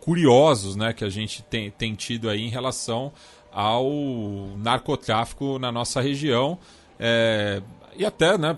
curiosos 0.00 0.76
né, 0.76 0.92
que 0.92 1.04
a 1.04 1.08
gente 1.08 1.42
tem, 1.42 1.70
tem 1.70 1.94
tido 1.94 2.28
aí 2.28 2.42
em 2.42 2.50
relação 2.50 3.10
ao 3.52 3.90
narcotráfico 4.56 5.58
na 5.58 5.70
nossa 5.72 6.00
região. 6.00 6.58
É, 6.98 7.62
e 7.96 8.04
até 8.04 8.38
né, 8.38 8.56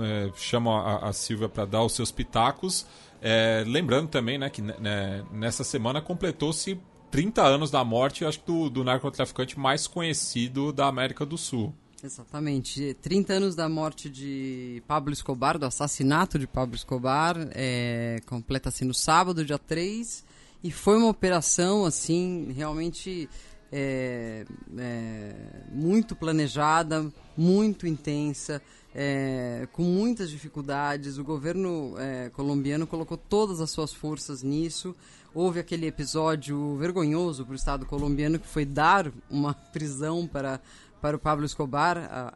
é, 0.00 0.30
chamo 0.36 0.72
a, 0.76 1.12
Silvia 1.12 1.48
para 1.48 1.64
dar 1.64 1.82
os 1.82 1.92
seus 1.92 2.10
pitacos. 2.10 2.86
É, 3.20 3.64
lembrando 3.66 4.08
também 4.08 4.38
né, 4.38 4.50
que 4.50 4.60
né, 4.60 5.24
nessa 5.30 5.62
semana 5.62 6.00
completou-se 6.00 6.78
30 7.10 7.42
anos 7.42 7.70
da 7.70 7.84
morte, 7.84 8.24
acho 8.24 8.40
que 8.40 8.46
do, 8.46 8.70
do 8.70 8.82
narcotraficante 8.82 9.58
mais 9.58 9.86
conhecido 9.86 10.72
da 10.72 10.86
América 10.86 11.24
do 11.24 11.36
Sul. 11.36 11.72
Exatamente. 12.02 12.94
30 12.94 13.34
anos 13.34 13.54
da 13.54 13.68
morte 13.68 14.10
de 14.10 14.82
Pablo 14.88 15.12
Escobar, 15.12 15.56
do 15.56 15.66
assassinato 15.66 16.38
de 16.38 16.48
Pablo 16.48 16.74
Escobar, 16.74 17.36
é, 17.52 18.18
completa-se 18.26 18.84
no 18.84 18.92
sábado, 18.92 19.44
dia 19.44 19.58
3, 19.58 20.24
e 20.64 20.70
foi 20.72 20.96
uma 20.96 21.08
operação, 21.08 21.84
assim, 21.84 22.52
realmente 22.56 23.28
é, 23.72 24.44
é, 24.76 25.34
muito 25.72 26.14
planejada, 26.14 27.10
muito 27.36 27.86
intensa, 27.86 28.60
é, 28.94 29.66
com 29.72 29.82
muitas 29.82 30.30
dificuldades. 30.30 31.16
O 31.16 31.24
governo 31.24 31.94
é, 31.98 32.28
colombiano 32.30 32.86
colocou 32.86 33.16
todas 33.16 33.60
as 33.60 33.70
suas 33.70 33.92
forças 33.92 34.42
nisso. 34.42 34.94
Houve 35.34 35.60
aquele 35.60 35.86
episódio 35.86 36.76
vergonhoso 36.76 37.46
para 37.46 37.52
o 37.54 37.56
Estado 37.56 37.86
colombiano 37.86 38.38
que 38.38 38.46
foi 38.46 38.66
dar 38.66 39.10
uma 39.30 39.54
prisão 39.72 40.26
para, 40.26 40.60
para 41.00 41.16
o 41.16 41.18
Pablo 41.18 41.46
Escobar, 41.46 41.96
a, 41.98 42.34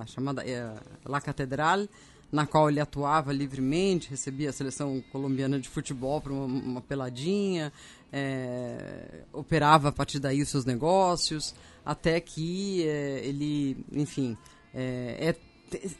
a 0.00 0.06
chamada 0.06 0.42
é, 0.42 0.74
La 1.04 1.20
Catedral 1.20 1.86
na 2.30 2.46
qual 2.46 2.68
ele 2.68 2.80
atuava 2.80 3.32
livremente, 3.32 4.10
recebia 4.10 4.50
a 4.50 4.52
seleção 4.52 5.02
colombiana 5.12 5.60
de 5.60 5.68
futebol 5.68 6.20
para 6.20 6.32
uma, 6.32 6.44
uma, 6.44 6.80
peladinha, 6.80 7.72
é, 8.18 9.24
operava 9.30 9.90
a 9.90 9.92
partir 9.92 10.18
daí 10.18 10.40
os 10.40 10.48
seus 10.48 10.64
negócios, 10.64 11.54
até 11.84 12.18
que 12.18 12.82
é, 12.88 13.20
ele, 13.22 13.84
enfim, 13.92 14.38
é, 14.72 15.34
é 15.34 15.36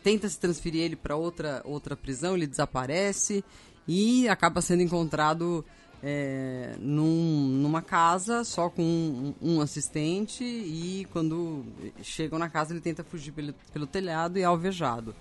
tenta 0.02 0.26
se 0.28 0.40
transferir 0.40 0.82
ele 0.82 0.96
para 0.96 1.14
outra, 1.14 1.60
outra 1.64 1.94
prisão, 1.94 2.34
ele 2.34 2.46
desaparece 2.46 3.44
e 3.86 4.26
acaba 4.28 4.62
sendo 4.62 4.82
encontrado 4.82 5.62
é, 6.02 6.74
num, 6.78 7.48
numa 7.48 7.82
casa 7.82 8.44
só 8.44 8.70
com 8.70 8.82
um, 8.82 9.34
um, 9.42 9.60
assistente 9.60 10.42
e 10.42 11.06
quando 11.12 11.66
chegam 12.00 12.38
na 12.38 12.48
casa 12.48 12.72
ele 12.72 12.80
tenta 12.80 13.04
fugir 13.04 13.32
pelo, 13.32 13.52
pelo 13.72 13.86
telhado 13.86 14.38
e 14.38 14.42
é 14.42 14.44
alvejado. 14.44 15.14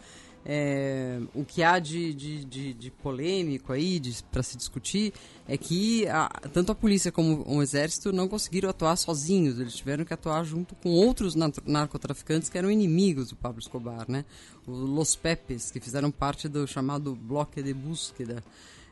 É, 0.48 1.20
o 1.34 1.44
que 1.44 1.64
há 1.64 1.80
de, 1.80 2.14
de, 2.14 2.46
de, 2.46 2.74
de 2.76 2.92
polêmico 2.92 3.74
aí 3.74 4.00
para 4.32 4.44
se 4.44 4.56
discutir 4.56 5.12
é 5.48 5.58
que 5.58 6.08
a, 6.08 6.30
tanto 6.54 6.72
a 6.72 6.76
polícia 6.76 7.12
como 7.12 7.44
o 7.48 7.64
exército 7.64 8.14
não 8.14 8.28
conseguiram 8.28 8.70
atuar 8.70 8.96
sozinhos, 8.96 9.60
eles 9.60 9.76
tiveram 9.76 10.06
que 10.06 10.14
atuar 10.14 10.44
junto 10.44 10.76
com 10.76 10.90
outros 10.90 11.34
narcotraficantes 11.66 12.48
que 12.48 12.58
eram 12.60 12.70
inimigos 12.70 13.30
do 13.30 13.36
Pablo 13.36 13.60
Escobar, 13.60 14.06
né? 14.08 14.24
Os 14.68 14.78
Los 14.78 15.16
Pepes, 15.16 15.72
que 15.72 15.80
fizeram 15.80 16.12
parte 16.12 16.48
do 16.48 16.68
chamado 16.68 17.16
Bloque 17.16 17.64
de 17.64 17.74
Búsqueda. 17.74 18.44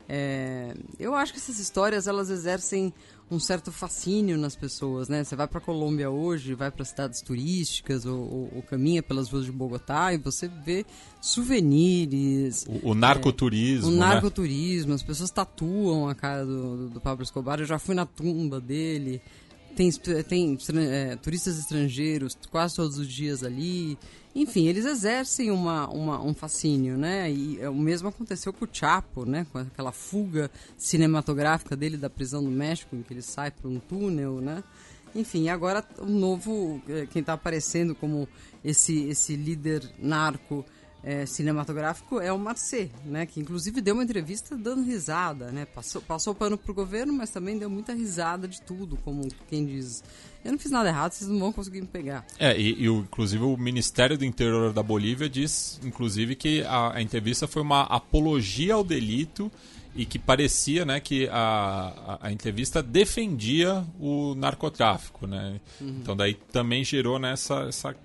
É, 0.08 0.74
eu 1.00 1.16
acho 1.16 1.32
que 1.32 1.40
essas 1.40 1.60
histórias 1.60 2.08
elas 2.08 2.30
exercem 2.30 2.94
um 3.32 3.40
certo 3.40 3.72
fascínio 3.72 4.38
nas 4.38 4.56
pessoas, 4.56 5.10
né? 5.10 5.24
Você 5.24 5.36
vai 5.36 5.48
para 5.48 5.60
Colômbia 5.60 6.10
hoje, 6.10 6.54
vai 6.54 6.70
para 6.70 6.86
cidades 6.86 7.22
turísticas 7.22 8.06
ou, 8.06 8.20
ou, 8.20 8.52
ou, 8.56 8.62
caminha 8.62 9.02
pelas 9.02 9.30
ruas 9.30 9.46
de 9.46 9.52
Bogotá 9.52 10.14
e 10.14 10.18
você 10.18 10.48
vê 10.48 10.86
souvenirs. 11.20 12.66
O, 12.68 12.92
o 12.92 12.94
narcoturismo. 12.94 13.88
É, 13.88 13.92
o, 13.92 13.96
o 13.96 13.98
narcoturismo, 13.98 14.90
né? 14.90 14.96
as 14.96 15.04
pessoas 15.04 15.32
tatuam 15.32 16.08
a 16.08 16.14
cara 16.14 16.46
do, 16.46 16.78
do, 16.78 16.90
do, 16.90 17.02
Pablo 17.02 17.24
Escobar. 17.24 17.60
Eu 17.60 17.66
já 17.66 17.80
fui 17.80 17.96
na 17.96 18.06
tumba 18.06 18.60
dele. 18.60 19.22
Tem, 19.76 19.91
tem 20.28 20.58
é, 20.78 21.16
turistas 21.16 21.58
estrangeiros 21.58 22.38
quase 22.52 22.76
todos 22.76 22.98
os 22.98 23.08
dias 23.08 23.44
ali. 23.44 23.98
Enfim, 24.36 24.68
eles 24.68 24.86
exercem 24.86 25.52
uma, 25.52 25.88
uma, 25.90 26.22
um 26.22 26.34
fascínio, 26.34 26.98
né? 26.98 27.32
E 27.32 27.60
é, 27.60 27.70
o 27.70 27.76
mesmo 27.76 28.08
aconteceu 28.08 28.52
com 28.52 28.66
o 28.66 28.70
Chapo, 28.72 29.26
né? 29.26 29.45
Com 29.52 29.60
aquela 29.60 29.91
fuga 29.91 30.50
cinematográfica 30.78 31.76
dele 31.76 31.98
da 31.98 32.10
prisão 32.10 32.44
do 32.44 32.50
México, 32.50 32.95
em 32.95 33.04
que 33.04 33.14
ele 33.14 33.22
sai 33.22 33.52
por 33.52 33.70
um 33.70 33.80
túnel, 33.80 34.41
né? 34.41 34.64
Enfim, 35.16 35.50
agora 35.50 35.86
o 36.00 36.06
novo, 36.06 36.82
é, 36.90 37.06
quem 37.06 37.20
está 37.20 37.34
aparecendo 37.34 37.94
como 37.94 38.28
esse, 38.64 39.04
esse 39.04 39.36
líder 39.36 39.88
narco 40.00 40.66
é, 41.04 41.26
cinematográfico 41.26 42.20
é 42.20 42.32
o 42.32 42.40
Marcet, 42.40 42.90
né? 43.06 43.26
Que 43.26 43.40
inclusive 43.40 43.82
deu 43.82 43.94
uma 43.94 44.04
entrevista 44.04 44.56
dando 44.56 44.84
risada, 44.84 45.52
né? 45.52 45.66
Passou, 45.66 46.02
passou 46.02 46.34
pano 46.34 46.58
pro 46.58 46.74
governo, 46.74 47.12
mas 47.12 47.30
também 47.30 47.58
deu 47.58 47.70
muita 47.70 47.94
risada 47.94 48.48
de 48.48 48.62
tudo, 48.62 48.98
como 49.04 49.28
quem 49.50 49.66
diz. 49.66 50.04
Eu 50.46 50.52
não 50.52 50.60
fiz 50.60 50.72
nada 50.72 50.90
errado, 50.90 51.12
vocês 51.12 51.30
não 51.30 51.40
vão 51.40 51.52
conseguir 51.52 51.82
me 51.82 51.88
pegar. 51.88 52.26
É, 52.40 52.58
e, 52.58 52.84
e 52.84 52.90
o, 52.90 53.00
inclusive 53.00 53.44
o 53.44 53.58
Ministério 53.58 54.18
do 54.18 54.24
Interior 54.24 54.72
da 54.72 54.82
Bolívia 54.82 55.30
diz, 55.30 55.80
inclusive, 55.84 56.36
que 56.36 56.64
a, 56.64 56.96
a 56.96 57.02
entrevista 57.02 57.48
foi 57.48 57.62
uma 57.62 57.84
apologia 57.84 58.74
ao 58.74 58.84
delito 58.84 59.52
e 59.96 60.06
que 60.06 60.18
parecia 60.18 60.86
né, 60.86 61.00
que 61.00 61.28
a, 61.30 62.18
a, 62.22 62.28
a, 62.28 62.32
entrevista 62.32 62.82
defendia 62.82 63.86
o 64.00 64.34
narcotráfico. 64.36 65.28
Né? 65.28 65.60
Uhum. 65.80 65.98
Então 66.02 66.16
daí 66.16 66.34
também 66.34 66.84
gerou 66.84 67.20
nessa 67.20 67.64
né, 67.64 67.70
essa 67.70 67.96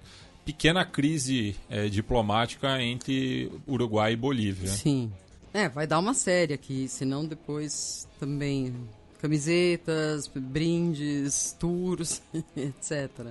pequena 0.49 0.83
crise 0.83 1.55
é, 1.69 1.91
diplomática 1.91 2.83
entre 2.83 3.53
Uruguai 3.69 4.15
e 4.15 4.17
Bolívia. 4.17 4.71
Sim. 4.71 5.13
É, 5.53 5.69
vai 5.69 5.87
dar 5.87 5.99
uma 5.99 6.15
série 6.15 6.55
aqui, 6.55 6.89
senão 6.89 7.27
depois 7.27 8.09
também 8.19 8.75
camisetas, 9.21 10.27
brindes, 10.27 11.55
tours, 11.61 12.23
etc. 12.57 13.27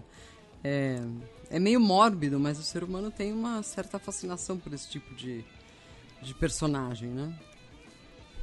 É, 0.64 1.00
é 1.50 1.60
meio 1.60 1.80
mórbido, 1.80 2.40
mas 2.40 2.60
o 2.60 2.64
ser 2.64 2.84
humano 2.84 3.10
tem 3.10 3.34
uma 3.34 3.64
certa 3.64 3.98
fascinação 3.98 4.60
por 4.60 4.72
esse 4.72 4.88
tipo 4.88 5.16
de, 5.16 5.44
de 6.22 6.36
personagem, 6.36 7.10
né? 7.10 7.34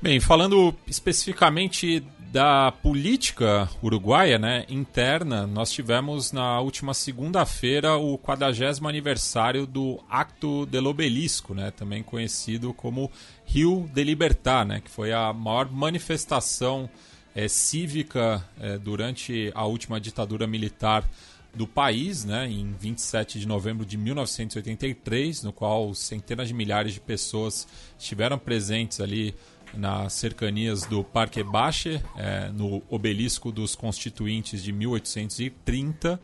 Bem, 0.03 0.19
falando 0.19 0.75
especificamente 0.89 2.05
da 2.35 2.73
política 2.73 3.71
uruguaia, 3.81 4.41
né, 4.41 4.67
interna, 4.69 5.47
nós 5.47 5.71
tivemos 5.71 6.33
na 6.33 6.59
última 6.59 6.93
segunda-feira 6.93 7.95
o 7.95 8.19
40 8.19 8.89
aniversário 8.89 9.69
do 9.69 10.03
Acto 10.11 10.67
del 10.67 10.87
Obelisco, 10.87 11.55
né, 11.55 11.71
também 11.71 12.03
conhecido 12.03 12.75
como 12.75 13.09
Rio 13.47 13.89
de 13.95 14.03
Libertar, 14.03 14.67
né, 14.67 14.81
que 14.81 14.91
foi 14.91 15.13
a 15.13 15.33
maior 15.33 15.71
manifestação 15.71 16.91
é, 17.37 17.47
cívica 17.47 18.45
é, 18.61 18.79
durante 18.79 19.53
a 19.55 19.65
última 19.65 20.01
ditadura 20.01 20.45
militar 20.45 21.09
do 21.55 21.69
país, 21.69 22.25
né, 22.25 22.49
em 22.51 22.73
27 22.73 23.39
de 23.39 23.47
novembro 23.47 23.87
de 23.87 23.97
1983, 23.97 25.45
no 25.45 25.53
qual 25.53 25.95
centenas 25.95 26.49
de 26.49 26.55
milhares 26.55 26.95
de 26.95 27.01
pessoas 27.01 27.69
estiveram 27.97 28.41
presentes 28.41 29.01
ali 29.01 29.37
nas 29.77 30.13
cercanias 30.15 30.85
do 30.85 31.03
Parque 31.03 31.43
Bache, 31.43 32.03
é, 32.17 32.49
no 32.49 32.83
obelisco 32.89 33.53
dos 33.53 33.75
Constituintes 33.75 34.63
de 34.63 34.73
1830. 34.73 36.21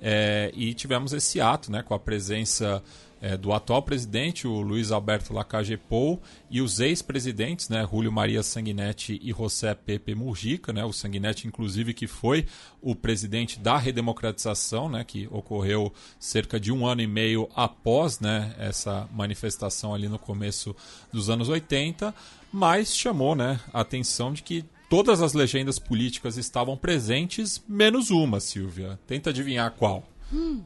É, 0.00 0.52
e 0.54 0.74
tivemos 0.74 1.12
esse 1.12 1.40
ato 1.40 1.72
né, 1.72 1.82
com 1.82 1.94
a 1.94 1.98
presença 1.98 2.82
é, 3.20 3.36
do 3.36 3.52
atual 3.52 3.82
presidente, 3.82 4.46
o 4.46 4.60
Luiz 4.60 4.90
Alberto 4.90 5.32
Lacage 5.32 5.76
Pou, 5.76 6.20
e 6.50 6.60
os 6.60 6.80
ex-presidentes, 6.80 7.68
né, 7.68 7.86
Julio 7.90 8.12
Maria 8.12 8.42
Sanguinetti 8.42 9.18
e 9.22 9.32
José 9.32 9.74
Pepe 9.74 10.14
Mujica, 10.14 10.72
né, 10.72 10.84
o 10.84 10.92
Sanguinetti, 10.92 11.48
inclusive, 11.48 11.94
que 11.94 12.06
foi 12.06 12.46
o 12.80 12.94
presidente 12.94 13.58
da 13.58 13.78
redemocratização, 13.78 14.88
né, 14.88 15.02
que 15.02 15.26
ocorreu 15.30 15.92
cerca 16.20 16.60
de 16.60 16.70
um 16.70 16.86
ano 16.86 17.00
e 17.00 17.06
meio 17.06 17.48
após 17.54 18.20
né, 18.20 18.54
essa 18.58 19.08
manifestação 19.12 19.94
ali 19.94 20.08
no 20.08 20.18
começo 20.18 20.76
dos 21.12 21.30
anos 21.30 21.48
80 21.48 22.14
mas 22.56 22.96
chamou 22.96 23.34
né, 23.34 23.60
a 23.70 23.82
atenção 23.82 24.32
de 24.32 24.42
que 24.42 24.64
todas 24.88 25.20
as 25.20 25.34
legendas 25.34 25.78
políticas 25.78 26.38
estavam 26.38 26.74
presentes, 26.74 27.62
menos 27.68 28.10
uma, 28.10 28.40
Silvia. 28.40 28.98
Tenta 29.06 29.28
adivinhar 29.28 29.70
qual. 29.72 30.08
Hum. 30.32 30.64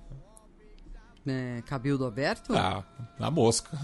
É, 1.27 1.61
Cabildo 1.67 2.07
aberto? 2.07 2.55
Ah, 2.55 2.85
na 3.19 3.29
mosca. 3.29 3.77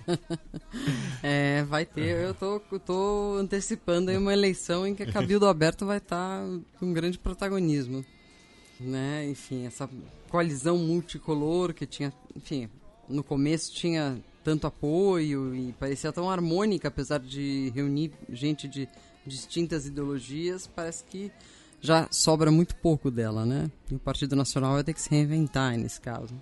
é, 1.22 1.62
vai 1.62 1.86
ter. 1.86 2.24
Eu 2.24 2.34
tô, 2.34 2.60
eu 2.70 2.78
tô 2.78 3.36
antecipando 3.38 4.10
aí 4.10 4.18
uma 4.18 4.32
eleição 4.32 4.86
em 4.86 4.94
que 4.94 5.06
Cabildo 5.06 5.46
aberto 5.46 5.86
vai 5.86 5.96
estar 5.96 6.42
tá 6.42 6.60
com 6.78 6.86
um 6.86 6.92
grande 6.92 7.18
protagonismo. 7.18 8.04
Né? 8.78 9.26
Enfim, 9.30 9.64
essa 9.64 9.88
coalizão 10.28 10.76
multicolor 10.76 11.72
que 11.72 11.86
tinha. 11.86 12.12
Enfim, 12.36 12.68
no 13.08 13.24
começo 13.24 13.72
tinha 13.72 14.22
tanto 14.42 14.66
apoio 14.66 15.54
e 15.54 15.72
parecia 15.72 16.12
tão 16.12 16.30
harmônica, 16.30 16.88
apesar 16.88 17.18
de 17.18 17.70
reunir 17.74 18.12
gente 18.30 18.66
de 18.68 18.88
distintas 19.26 19.86
ideologias, 19.86 20.66
parece 20.66 21.04
que 21.04 21.30
já 21.80 22.06
sobra 22.10 22.50
muito 22.50 22.76
pouco 22.76 23.10
dela, 23.10 23.44
né? 23.44 23.70
E 23.90 23.94
o 23.94 23.98
Partido 23.98 24.36
Nacional 24.36 24.74
vai 24.74 24.84
ter 24.84 24.94
que 24.94 25.00
se 25.00 25.10
reinventar 25.10 25.76
nesse 25.76 26.00
caso. 26.00 26.34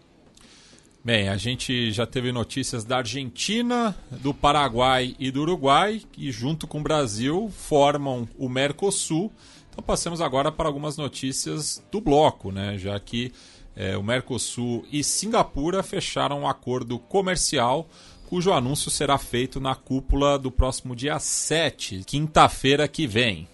Bem, 1.03 1.31
a 1.31 1.37
gente 1.39 1.91
já 1.93 2.07
teve 2.07 2.31
notícias 2.31 2.85
da 2.85 2.99
Argentina, 2.99 3.97
do 4.11 4.35
Paraguai 4.35 5.17
e 5.19 5.31
do 5.31 5.41
Uruguai, 5.41 6.03
que 6.13 6.31
junto 6.31 6.67
com 6.67 6.81
o 6.81 6.83
Brasil 6.83 7.51
formam 7.57 8.29
o 8.39 8.51
Mercosul. 8.51 9.33
Então 9.71 9.83
passemos 9.83 10.21
agora 10.21 10.53
para 10.53 10.69
algumas 10.69 10.99
notícias 10.99 11.83
do 11.91 12.03
bloco, 12.03 12.53
né? 12.53 12.77
Já 12.77 13.01
que 13.01 13.33
é, 13.77 13.97
o 13.97 14.03
Mercosul 14.03 14.85
e 14.91 15.03
Singapura 15.03 15.83
fecharam 15.83 16.41
um 16.41 16.49
acordo 16.49 16.99
comercial 16.99 17.89
cujo 18.31 18.53
anúncio 18.53 18.93
será 18.93 19.19
feito 19.19 19.59
na 19.59 19.75
cúpula 19.75 20.39
do 20.39 20.53
próximo 20.53 20.95
dia 20.95 21.19
7, 21.19 22.05
quinta-feira 22.07 22.87
que 22.87 23.05
vem. 23.05 23.49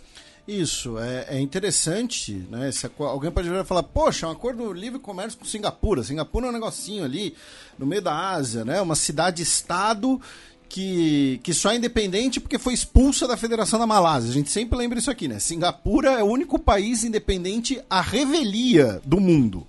Isso, 0.47 0.99
é, 0.99 1.27
é 1.31 1.41
interessante, 1.41 2.47
né? 2.51 2.71
Se 2.71 2.89
alguém 2.99 3.33
pode 3.33 3.49
falar, 3.65 3.83
poxa, 3.83 4.29
um 4.29 4.31
acordo 4.31 4.73
livre 4.73 5.01
comércio 5.01 5.39
com 5.39 5.47
Singapura. 5.47 6.05
Singapura 6.05 6.47
é 6.47 6.51
um 6.51 6.53
negocinho 6.53 7.05
ali 7.05 7.35
no 7.79 7.87
meio 7.87 8.03
da 8.03 8.31
Ásia, 8.31 8.65
né? 8.65 8.81
Uma 8.81 8.95
cidade-estado 8.95 10.21
que, 10.69 11.41
que 11.43 11.55
só 11.55 11.73
é 11.73 11.77
independente 11.77 12.39
porque 12.39 12.59
foi 12.59 12.75
expulsa 12.75 13.27
da 13.27 13.37
Federação 13.37 13.79
da 13.79 13.87
Malásia. 13.87 14.31
A 14.31 14.35
gente 14.35 14.51
sempre 14.51 14.79
lembra 14.79 14.99
isso 14.99 15.11
aqui, 15.11 15.27
né? 15.27 15.41
Singapura 15.41 16.13
é 16.13 16.23
o 16.23 16.27
único 16.27 16.59
país 16.59 17.03
independente 17.03 17.81
à 17.89 18.01
revelia 18.01 19.01
do 19.05 19.19
mundo. 19.19 19.67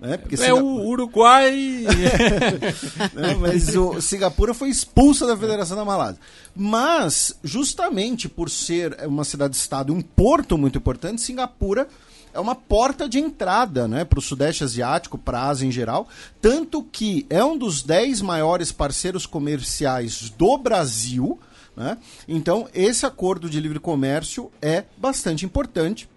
Né? 0.00 0.16
Porque 0.16 0.36
é 0.36 0.54
o 0.54 0.86
Uruguai. 0.86 1.52
né? 3.12 3.34
Mas 3.38 3.76
o 3.76 4.00
Singapura 4.00 4.54
foi 4.54 4.70
expulsa 4.70 5.26
da 5.26 5.36
Federação 5.36 5.76
da 5.76 5.84
Malásia. 5.84 6.20
Mas, 6.56 7.36
justamente 7.44 8.28
por 8.28 8.48
ser 8.48 8.96
uma 9.06 9.24
cidade-estado, 9.24 9.92
um 9.92 10.00
porto 10.00 10.56
muito 10.56 10.78
importante, 10.78 11.20
Singapura 11.20 11.86
é 12.32 12.40
uma 12.40 12.54
porta 12.54 13.08
de 13.08 13.18
entrada 13.18 13.86
né, 13.86 14.04
para 14.04 14.18
o 14.18 14.22
Sudeste 14.22 14.64
Asiático, 14.64 15.18
para 15.18 15.40
a 15.40 15.48
Ásia 15.48 15.66
em 15.66 15.72
geral. 15.72 16.08
Tanto 16.40 16.82
que 16.82 17.26
é 17.28 17.44
um 17.44 17.58
dos 17.58 17.82
dez 17.82 18.22
maiores 18.22 18.72
parceiros 18.72 19.26
comerciais 19.26 20.30
do 20.30 20.56
Brasil. 20.56 21.38
Né? 21.76 21.98
Então, 22.26 22.68
esse 22.72 23.04
acordo 23.04 23.50
de 23.50 23.60
livre 23.60 23.78
comércio 23.78 24.50
é 24.62 24.84
bastante 24.96 25.44
importante 25.44 26.08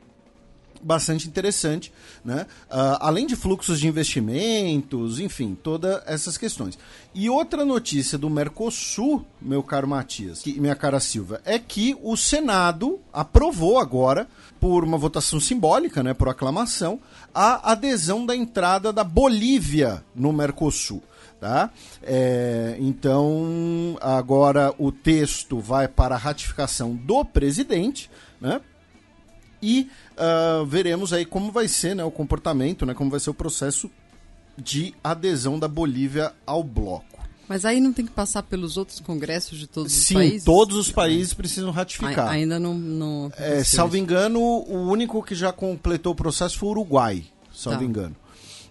bastante 0.84 1.28
interessante, 1.28 1.92
né? 2.24 2.46
Uh, 2.70 2.98
além 3.00 3.26
de 3.26 3.36
fluxos 3.36 3.80
de 3.80 3.88
investimentos, 3.88 5.20
enfim, 5.20 5.56
todas 5.56 6.02
essas 6.06 6.38
questões. 6.38 6.78
E 7.16 7.30
outra 7.30 7.64
notícia 7.64 8.18
do 8.18 8.30
Mercosul, 8.30 9.26
meu 9.42 9.64
caro 9.64 9.88
Matias, 9.88 10.42
que, 10.42 10.60
minha 10.60 10.76
cara 10.76 11.00
Silva, 11.00 11.42
é 11.46 11.58
que 11.58 11.96
o 12.02 12.18
Senado 12.18 13.00
aprovou 13.12 13.80
agora, 13.80 14.28
por 14.60 14.84
uma 14.84 14.98
votação 14.98 15.40
simbólica, 15.40 16.02
né, 16.02 16.14
por 16.14 16.30
aclamação, 16.30 17.00
a 17.34 17.72
adesão 17.72 18.26
da 18.26 18.36
entrada 18.36 18.94
da 18.94 19.04
Bolívia 19.04 20.04
no 20.16 20.32
Mercosul. 20.32 21.04
Tá? 21.40 21.70
É, 22.02 22.78
então, 22.80 23.98
agora 24.00 24.74
o 24.78 24.94
texto 24.94 25.60
vai 25.60 25.90
para 25.90 26.16
a 26.16 26.18
ratificação 26.18 26.96
do 26.96 27.26
presidente, 27.26 28.10
né? 28.40 28.62
E 29.64 29.90
uh, 30.18 30.66
veremos 30.66 31.14
aí 31.14 31.26
como 31.26 31.50
vai 31.50 31.70
ser 31.70 31.96
né, 31.96 32.04
o 32.04 32.12
comportamento, 32.12 32.86
né, 32.86 32.94
como 32.94 33.10
vai 33.10 33.20
ser 33.22 33.30
o 33.30 33.34
processo 33.34 33.90
de 34.58 34.94
adesão 35.02 35.58
da 35.58 35.70
Bolívia 35.70 36.34
ao 36.46 36.62
bloco. 36.62 37.24
Mas 37.48 37.64
aí 37.64 37.80
não 37.80 37.94
tem 37.94 38.06
que 38.06 38.12
passar 38.12 38.44
pelos 38.44 38.76
outros 38.76 39.00
congressos 39.00 39.58
de 39.58 39.68
todos 39.68 39.94
Sim, 39.94 40.16
os 40.16 40.20
países? 40.20 40.44
Sim, 40.44 40.46
todos 40.46 40.76
os 40.76 40.92
países 40.92 41.34
precisam 41.34 41.72
ratificar. 41.72 42.28
A, 42.28 42.32
ainda 42.32 42.60
não. 42.60 42.74
não 42.74 43.32
é, 43.38 43.64
salvo 43.64 43.96
engano, 43.96 44.40
o 44.42 44.90
único 44.90 45.24
que 45.24 45.34
já 45.34 45.54
completou 45.54 46.12
o 46.12 46.16
processo 46.16 46.60
foi 46.60 46.68
o 46.68 46.72
Uruguai, 46.72 47.24
salvo 47.54 47.80
tá. 47.80 47.86
engano. 47.86 48.16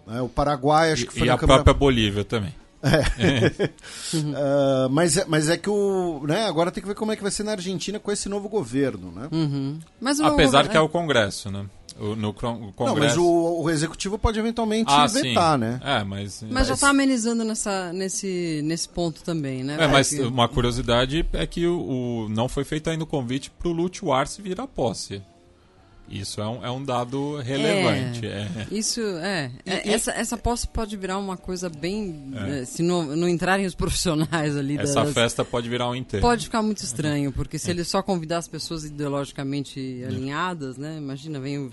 É, 0.09 0.21
o 0.21 0.29
Paraguai, 0.29 0.93
acho 0.93 1.07
que 1.07 1.13
foi 1.15 1.27
E 1.27 1.31
a 1.31 1.39
Câmara... 1.39 1.63
própria 1.63 1.79
Bolívia 1.79 2.25
também. 2.25 2.55
É. 2.83 3.71
uh, 4.17 4.89
mas, 4.91 5.17
é, 5.17 5.25
mas 5.27 5.49
é 5.49 5.57
que 5.57 5.71
o. 5.71 6.25
Né, 6.27 6.45
agora 6.47 6.71
tem 6.71 6.83
que 6.83 6.89
ver 6.89 6.95
como 6.95 7.13
é 7.13 7.17
que 7.17 7.23
vai 7.23 7.31
ser 7.31 7.45
na 7.45 7.53
Argentina 7.53 7.99
com 7.99 8.11
esse 8.11 8.29
novo 8.29 8.49
governo, 8.49 9.13
né? 9.13 9.29
Uhum. 9.31 9.79
Mas 10.01 10.19
o, 10.19 10.27
Apesar 10.27 10.69
que 10.69 10.77
é 10.77 10.81
o 10.81 10.89
Congresso, 10.89 11.51
né? 11.51 11.67
O, 12.01 12.17
no 12.17 12.33
Congresso... 12.33 12.73
Não, 12.85 12.97
mas 12.97 13.17
o, 13.17 13.63
o, 13.63 13.71
Executivo 13.71 14.19
pode 14.19 14.39
eventualmente 14.39 14.91
ah, 14.91 15.07
vetar, 15.07 15.55
sim. 15.55 15.61
né? 15.61 15.81
É, 15.85 16.03
mas... 16.03 16.43
mas 16.51 16.67
já 16.67 16.75
está 16.75 16.89
amenizando 16.89 17.45
nessa, 17.45 17.93
nesse, 17.93 18.63
nesse 18.65 18.89
ponto 18.89 19.23
também, 19.23 19.63
né? 19.63 19.77
É, 19.79 19.87
mas 19.87 20.11
uma 20.13 20.49
curiosidade 20.49 21.25
é 21.35 21.47
que 21.47 21.67
o, 21.67 22.25
o 22.25 22.29
não 22.31 22.49
foi 22.49 22.65
feito 22.65 22.89
ainda 22.89 23.05
o 23.05 23.07
convite 23.07 23.51
para 23.51 23.69
o 23.69 23.73
Lute 23.73 24.09
Arce 24.11 24.41
vir 24.41 24.59
à 24.61 24.67
posse. 24.67 25.23
Isso 26.13 26.43
é 26.43 26.47
um, 26.47 26.67
é 26.67 26.71
um 26.71 26.85
dado 26.85 27.39
relevante. 27.39 28.27
É, 28.27 28.41
é. 28.41 28.67
Isso 28.71 29.01
é. 29.01 29.51
é 29.65 29.89
e, 29.89 29.93
essa, 29.95 30.13
essa 30.13 30.37
posse 30.37 30.69
pode 30.69 30.95
virar 30.95 31.19
uma 31.19 31.39
coisa 31.39 31.71
bem. 31.71 32.31
É. 32.35 32.41
Né, 32.41 32.65
se 32.67 32.83
não, 32.83 33.17
não 33.17 33.27
entrarem 33.27 33.65
os 33.65 33.75
profissionais 33.75 34.55
ali. 34.55 34.77
Essa 34.77 35.05
das, 35.05 35.15
festa 35.15 35.43
pode 35.43 35.71
virar 35.71 35.89
um 35.89 35.95
enterro. 35.95 36.21
Pode 36.21 36.45
ficar 36.45 36.61
muito 36.61 36.85
estranho, 36.85 37.33
porque 37.33 37.59
se 37.59 37.71
ele 37.71 37.83
só 37.83 38.03
convidar 38.03 38.39
as 38.39 38.49
pessoas 38.49 38.85
ideologicamente 38.85 40.05
alinhadas, 40.07 40.77
né? 40.77 40.99
Imagina, 40.99 41.41
vem 41.41 41.59
o 41.59 41.71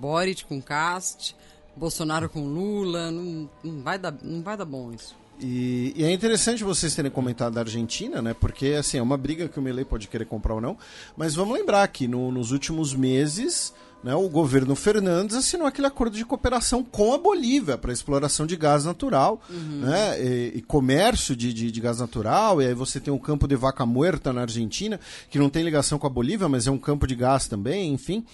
Boric 0.00 0.44
com 0.44 0.60
Cast, 0.60 1.36
Bolsonaro 1.76 2.28
com 2.28 2.44
Lula. 2.44 3.12
Não, 3.12 3.48
não, 3.62 3.82
vai 3.82 3.96
dar, 3.96 4.12
não 4.22 4.42
vai 4.42 4.56
dar 4.56 4.64
bom 4.64 4.92
isso. 4.92 5.14
E, 5.40 5.92
e, 5.96 6.04
é 6.04 6.10
interessante 6.10 6.64
vocês 6.64 6.94
terem 6.94 7.10
comentado 7.10 7.54
da 7.54 7.60
Argentina, 7.60 8.22
né? 8.22 8.34
Porque 8.34 8.68
assim, 8.68 8.98
é 8.98 9.02
uma 9.02 9.16
briga 9.16 9.48
que 9.48 9.58
o 9.58 9.62
Milei 9.62 9.84
pode 9.84 10.08
querer 10.08 10.24
comprar 10.24 10.54
ou 10.54 10.60
não. 10.60 10.76
Mas 11.16 11.34
vamos 11.34 11.54
lembrar 11.54 11.86
que 11.88 12.08
no, 12.08 12.32
nos 12.32 12.52
últimos 12.52 12.94
meses, 12.94 13.74
né, 14.02 14.14
o 14.14 14.28
governo 14.28 14.74
Fernandes 14.74 15.36
assinou 15.36 15.66
aquele 15.66 15.86
acordo 15.86 16.16
de 16.16 16.24
cooperação 16.24 16.82
com 16.82 17.12
a 17.12 17.18
Bolívia 17.18 17.76
para 17.76 17.92
exploração 17.92 18.46
de 18.46 18.56
gás 18.56 18.84
natural, 18.84 19.42
uhum. 19.50 19.80
né? 19.80 20.22
E, 20.22 20.52
e 20.56 20.62
comércio 20.62 21.36
de, 21.36 21.52
de, 21.52 21.70
de, 21.70 21.80
gás 21.80 22.00
natural. 22.00 22.62
E 22.62 22.66
aí 22.66 22.74
você 22.74 22.98
tem 22.98 23.12
o 23.12 23.18
campo 23.18 23.46
de 23.46 23.56
Vaca 23.56 23.84
Muerta 23.84 24.32
na 24.32 24.42
Argentina, 24.42 24.98
que 25.30 25.38
não 25.38 25.50
tem 25.50 25.62
ligação 25.62 25.98
com 25.98 26.06
a 26.06 26.10
Bolívia, 26.10 26.48
mas 26.48 26.66
é 26.66 26.70
um 26.70 26.78
campo 26.78 27.06
de 27.06 27.14
gás 27.14 27.46
também, 27.46 27.92
enfim. 27.92 28.24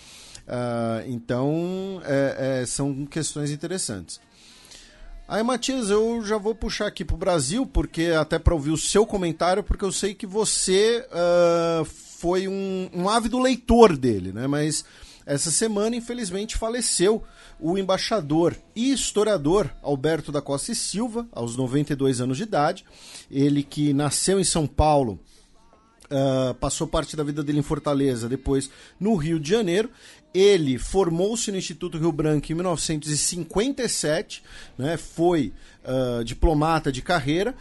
Uh, 0.42 1.08
então, 1.08 2.00
é, 2.04 2.60
é, 2.62 2.66
são 2.66 3.06
questões 3.06 3.50
interessantes. 3.50 4.20
Aí, 5.32 5.42
Matias, 5.42 5.88
eu 5.88 6.22
já 6.22 6.36
vou 6.36 6.54
puxar 6.54 6.86
aqui 6.86 7.06
pro 7.06 7.16
Brasil, 7.16 7.64
porque 7.64 8.08
até 8.08 8.38
para 8.38 8.52
ouvir 8.52 8.70
o 8.70 8.76
seu 8.76 9.06
comentário, 9.06 9.64
porque 9.64 9.82
eu 9.82 9.90
sei 9.90 10.12
que 10.12 10.26
você 10.26 11.06
uh, 11.08 11.86
foi 11.86 12.46
um, 12.46 12.90
um 12.92 13.08
ávido 13.08 13.38
leitor 13.38 13.96
dele, 13.96 14.30
né? 14.30 14.46
Mas 14.46 14.84
essa 15.24 15.50
semana, 15.50 15.96
infelizmente, 15.96 16.58
faleceu 16.58 17.24
o 17.58 17.78
embaixador 17.78 18.54
e 18.76 18.92
historiador 18.92 19.74
Alberto 19.80 20.30
da 20.30 20.42
Costa 20.42 20.72
e 20.72 20.76
Silva, 20.76 21.26
aos 21.32 21.56
92 21.56 22.20
anos 22.20 22.36
de 22.36 22.42
idade. 22.42 22.84
Ele 23.30 23.62
que 23.62 23.94
nasceu 23.94 24.38
em 24.38 24.44
São 24.44 24.66
Paulo, 24.66 25.18
uh, 26.10 26.52
passou 26.56 26.86
parte 26.86 27.16
da 27.16 27.24
vida 27.24 27.42
dele 27.42 27.60
em 27.60 27.62
Fortaleza, 27.62 28.28
depois 28.28 28.68
no 29.00 29.16
Rio 29.16 29.40
de 29.40 29.48
Janeiro. 29.48 29.88
Ele 30.34 30.78
formou-se 30.78 31.50
no 31.50 31.58
Instituto 31.58 31.98
Rio 31.98 32.10
Branco 32.10 32.50
em 32.50 32.54
1957, 32.54 34.42
né, 34.78 34.96
foi 34.96 35.52
uh, 35.84 36.24
diplomata 36.24 36.90
de 36.90 37.02
carreira, 37.02 37.54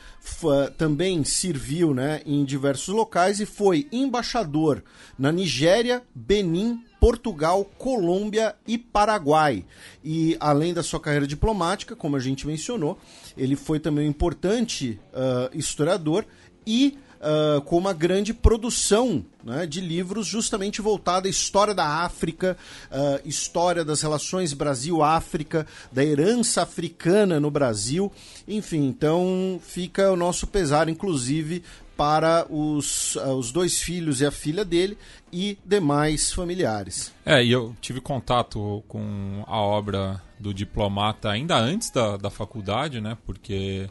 também 0.78 1.24
serviu 1.24 1.94
né, 1.94 2.22
em 2.26 2.46
diversos 2.46 2.94
locais 2.94 3.40
e 3.40 3.46
foi 3.46 3.88
embaixador 3.92 4.84
na 5.20 5.32
Nigéria, 5.32 6.02
Benin, 6.16 6.82
Portugal, 7.00 7.66
Colômbia 7.78 8.56
e 8.68 8.78
Paraguai. 8.78 9.66
E 10.04 10.38
além 10.40 10.74
da 10.74 10.84
sua 10.84 11.00
carreira 11.00 11.28
diplomática, 11.28 11.96
como 11.96 12.16
a 12.16 12.20
gente 12.20 12.48
mencionou, 12.48 12.98
ele 13.36 13.56
foi 13.56 13.80
também 13.80 14.06
um 14.06 14.10
importante 14.10 15.00
uh, 15.12 15.58
historiador 15.58 16.26
e 16.66 16.98
uh, 17.22 17.62
com 17.62 17.78
uma 17.78 17.94
grande 17.94 18.34
produção 18.34 19.24
né, 19.44 19.66
de 19.66 19.80
livros 19.80 20.28
justamente 20.28 20.82
voltada 20.82 21.28
à 21.28 21.30
história 21.30 21.74
da 21.74 21.86
África, 21.86 22.58
uh, 22.92 23.28
história 23.28 23.86
das 23.86 24.02
relações 24.02 24.54
Brasil-África, 24.54 25.66
da 25.92 26.04
herança 26.04 26.64
africana 26.64 27.40
no 27.40 27.52
Brasil. 27.52 28.12
Enfim, 28.48 28.88
então 28.88 29.60
fica 29.64 30.12
o 30.12 30.16
nosso 30.16 30.48
pesar, 30.48 30.90
inclusive, 30.90 31.64
para 31.96 32.48
os, 32.50 33.16
uh, 33.16 33.36
os 33.36 33.52
dois 33.52 33.80
filhos 33.80 34.22
e 34.22 34.26
a 34.26 34.32
filha 34.32 34.66
dele 34.66 34.98
e 35.32 35.58
demais 35.64 36.34
familiares. 36.34 37.14
É, 37.26 37.44
e 37.44 37.52
eu 37.52 37.76
tive 37.80 38.02
contato 38.02 38.84
com 38.88 39.44
a 39.48 39.60
obra 39.62 40.22
do 40.40 40.54
diplomata 40.54 41.30
ainda 41.30 41.56
antes 41.56 41.92
da, 41.92 42.18
da 42.18 42.32
faculdade, 42.32 43.00
né? 43.00 43.16
Porque 43.26 43.88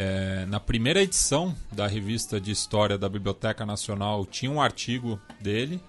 é, 0.00 0.46
na 0.46 0.60
primeira 0.60 1.02
edição 1.02 1.52
da 1.72 1.88
revista 1.88 2.40
de 2.40 2.52
História 2.52 2.96
da 2.96 3.08
Biblioteca 3.08 3.66
Nacional 3.66 4.24
tinha 4.24 4.48
um 4.48 4.62
artigo 4.62 5.20
dele. 5.40 5.82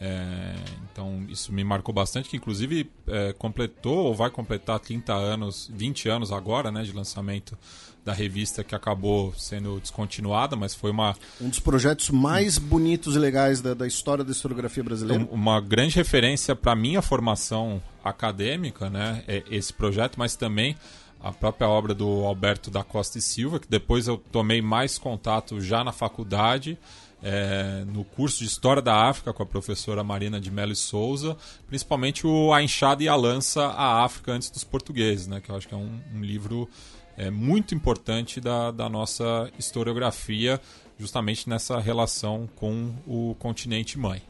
É, 0.00 0.56
então 0.90 1.24
isso 1.28 1.52
me 1.52 1.62
marcou 1.62 1.94
bastante, 1.94 2.28
que 2.28 2.36
inclusive 2.36 2.90
é, 3.06 3.32
completou 3.34 4.06
ou 4.06 4.14
vai 4.16 4.30
completar 4.30 4.80
30 4.80 5.14
anos, 5.14 5.70
20 5.72 6.08
anos 6.08 6.32
agora, 6.32 6.72
né, 6.72 6.82
de 6.82 6.90
lançamento 6.90 7.56
da 8.04 8.12
revista 8.12 8.64
que 8.64 8.74
acabou 8.74 9.32
sendo 9.38 9.78
descontinuada, 9.78 10.56
mas 10.56 10.74
foi 10.74 10.90
uma 10.90 11.14
um 11.40 11.48
dos 11.48 11.60
projetos 11.60 12.10
mais 12.10 12.58
bonitos 12.58 13.14
e 13.14 13.18
legais 13.20 13.60
da, 13.60 13.74
da 13.74 13.86
história 13.86 14.24
da 14.24 14.32
historiografia 14.32 14.82
brasileira. 14.82 15.24
Uma 15.30 15.60
grande 15.60 15.94
referência 15.94 16.56
para 16.56 16.74
minha 16.74 17.00
formação 17.00 17.80
acadêmica, 18.02 18.90
né, 18.90 19.22
é 19.28 19.44
esse 19.48 19.72
projeto, 19.72 20.16
mas 20.18 20.34
também 20.34 20.76
a 21.22 21.32
própria 21.32 21.68
obra 21.68 21.94
do 21.94 22.24
Alberto 22.24 22.70
da 22.70 22.82
Costa 22.82 23.18
e 23.18 23.22
Silva, 23.22 23.60
que 23.60 23.68
depois 23.68 24.08
eu 24.08 24.16
tomei 24.16 24.60
mais 24.60 24.98
contato 24.98 25.60
já 25.60 25.84
na 25.84 25.92
faculdade, 25.92 26.76
é, 27.22 27.84
no 27.86 28.04
curso 28.04 28.40
de 28.40 28.46
História 28.46 28.82
da 28.82 29.08
África 29.08 29.32
com 29.32 29.42
a 29.42 29.46
professora 29.46 30.02
Marina 30.02 30.40
de 30.40 30.50
Mello 30.50 30.72
e 30.72 30.76
Souza, 30.76 31.36
principalmente 31.68 32.26
o 32.26 32.52
A 32.52 32.62
Enxada 32.62 33.04
e 33.04 33.08
a 33.08 33.14
Lança, 33.14 33.62
a 33.66 34.02
África 34.04 34.32
antes 34.32 34.50
dos 34.50 34.64
portugueses, 34.64 35.28
né, 35.28 35.40
que 35.40 35.48
eu 35.48 35.54
acho 35.54 35.68
que 35.68 35.74
é 35.74 35.76
um, 35.76 36.00
um 36.12 36.20
livro 36.20 36.68
é, 37.16 37.30
muito 37.30 37.74
importante 37.74 38.40
da, 38.40 38.72
da 38.72 38.88
nossa 38.88 39.48
historiografia, 39.56 40.60
justamente 40.98 41.48
nessa 41.48 41.78
relação 41.78 42.48
com 42.56 42.92
o 43.06 43.36
continente 43.38 43.98
mãe. 43.98 44.22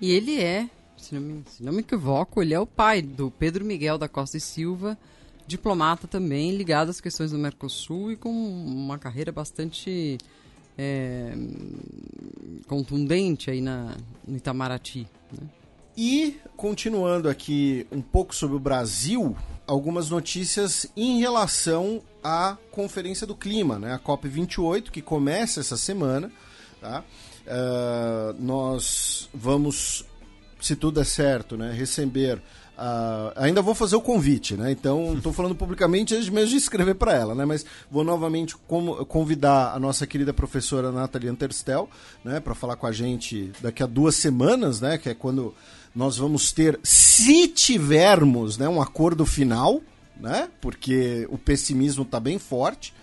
E 0.00 0.12
ele 0.12 0.40
é, 0.40 0.68
se 0.96 1.14
não 1.14 1.20
me, 1.22 1.44
se 1.46 1.62
não 1.62 1.72
me 1.72 1.80
equivoco, 1.80 2.42
ele 2.42 2.52
é 2.52 2.60
o 2.60 2.66
pai 2.66 3.00
do 3.00 3.30
Pedro 3.30 3.64
Miguel 3.64 3.96
da 3.96 4.08
Costa 4.08 4.36
e 4.36 4.40
Silva, 4.40 4.98
diplomata 5.48 6.06
também, 6.06 6.54
ligado 6.54 6.90
às 6.90 7.00
questões 7.00 7.30
do 7.30 7.38
Mercosul 7.38 8.12
e 8.12 8.16
com 8.16 8.30
uma 8.30 8.98
carreira 8.98 9.32
bastante 9.32 10.18
é, 10.76 11.32
contundente 12.66 13.50
aí 13.50 13.62
na, 13.62 13.96
no 14.26 14.36
Itamaraty. 14.36 15.08
Né? 15.32 15.48
E, 15.96 16.38
continuando 16.54 17.28
aqui 17.28 17.86
um 17.90 18.02
pouco 18.02 18.34
sobre 18.34 18.56
o 18.56 18.60
Brasil, 18.60 19.34
algumas 19.66 20.10
notícias 20.10 20.86
em 20.94 21.18
relação 21.18 22.02
à 22.22 22.56
Conferência 22.70 23.26
do 23.26 23.34
Clima, 23.34 23.78
né? 23.78 23.94
a 23.94 23.98
COP28, 23.98 24.90
que 24.90 25.00
começa 25.00 25.60
essa 25.60 25.76
semana. 25.78 26.30
Tá? 26.78 27.02
Uh, 27.46 28.36
nós 28.38 29.30
vamos, 29.32 30.04
se 30.60 30.76
tudo 30.76 30.96
der 30.96 31.06
certo, 31.06 31.56
né, 31.56 31.72
receber 31.72 32.40
Uh, 32.78 33.32
ainda 33.34 33.60
vou 33.60 33.74
fazer 33.74 33.96
o 33.96 34.00
convite, 34.00 34.54
né? 34.54 34.70
Então, 34.70 35.14
estou 35.18 35.32
falando 35.32 35.54
publicamente 35.56 36.14
antes 36.14 36.28
mesmo 36.28 36.50
de 36.50 36.56
escrever 36.56 36.94
para 36.94 37.12
ela, 37.12 37.34
né? 37.34 37.44
Mas 37.44 37.66
vou 37.90 38.04
novamente 38.04 38.54
convidar 39.08 39.74
a 39.74 39.80
nossa 39.80 40.06
querida 40.06 40.32
professora 40.32 40.92
Nathalie 40.92 41.28
Anterstel, 41.28 41.90
né? 42.24 42.38
Para 42.38 42.54
falar 42.54 42.76
com 42.76 42.86
a 42.86 42.92
gente 42.92 43.50
daqui 43.60 43.82
a 43.82 43.86
duas 43.86 44.14
semanas, 44.14 44.80
né? 44.80 44.96
Que 44.96 45.08
é 45.08 45.14
quando 45.14 45.52
nós 45.92 46.16
vamos 46.16 46.52
ter, 46.52 46.78
se 46.84 47.48
tivermos, 47.48 48.56
né? 48.56 48.68
Um 48.68 48.80
acordo 48.80 49.26
final, 49.26 49.82
né? 50.16 50.48
Porque 50.60 51.26
o 51.30 51.36
pessimismo 51.36 52.04
está 52.04 52.20
bem 52.20 52.38
forte. 52.38 52.94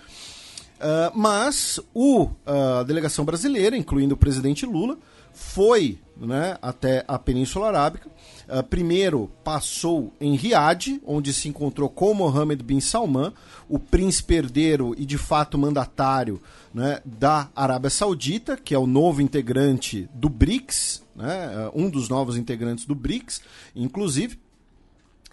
Uh, 0.75 1.11
mas 1.17 1.81
o, 1.93 2.29
a 2.45 2.83
delegação 2.83 3.25
brasileira, 3.25 3.75
incluindo 3.75 4.13
o 4.13 4.17
presidente 4.17 4.65
Lula, 4.65 4.97
foi 5.33 5.99
né, 6.15 6.57
até 6.61 7.03
a 7.07 7.19
Península 7.19 7.67
Arábica 7.67 8.09
Uh, 8.47 8.63
primeiro 8.63 9.29
passou 9.43 10.13
em 10.19 10.35
Riad, 10.35 10.99
onde 11.05 11.33
se 11.33 11.49
encontrou 11.49 11.89
com 11.89 12.13
Mohammed 12.13 12.63
bin 12.63 12.79
Salman, 12.79 13.33
o 13.67 13.79
príncipe 13.79 14.35
herdeiro 14.35 14.93
e 14.97 15.05
de 15.05 15.17
fato 15.17 15.57
mandatário 15.57 16.41
né, 16.73 16.99
da 17.03 17.49
Arábia 17.55 17.89
Saudita, 17.89 18.55
que 18.57 18.75
é 18.75 18.77
o 18.77 18.85
novo 18.85 19.21
integrante 19.21 20.07
do 20.13 20.29
BRICS, 20.29 21.03
né, 21.15 21.67
uh, 21.67 21.71
um 21.73 21.89
dos 21.89 22.07
novos 22.07 22.37
integrantes 22.37 22.85
do 22.85 22.93
BRICS, 22.93 23.41
inclusive 23.75 24.37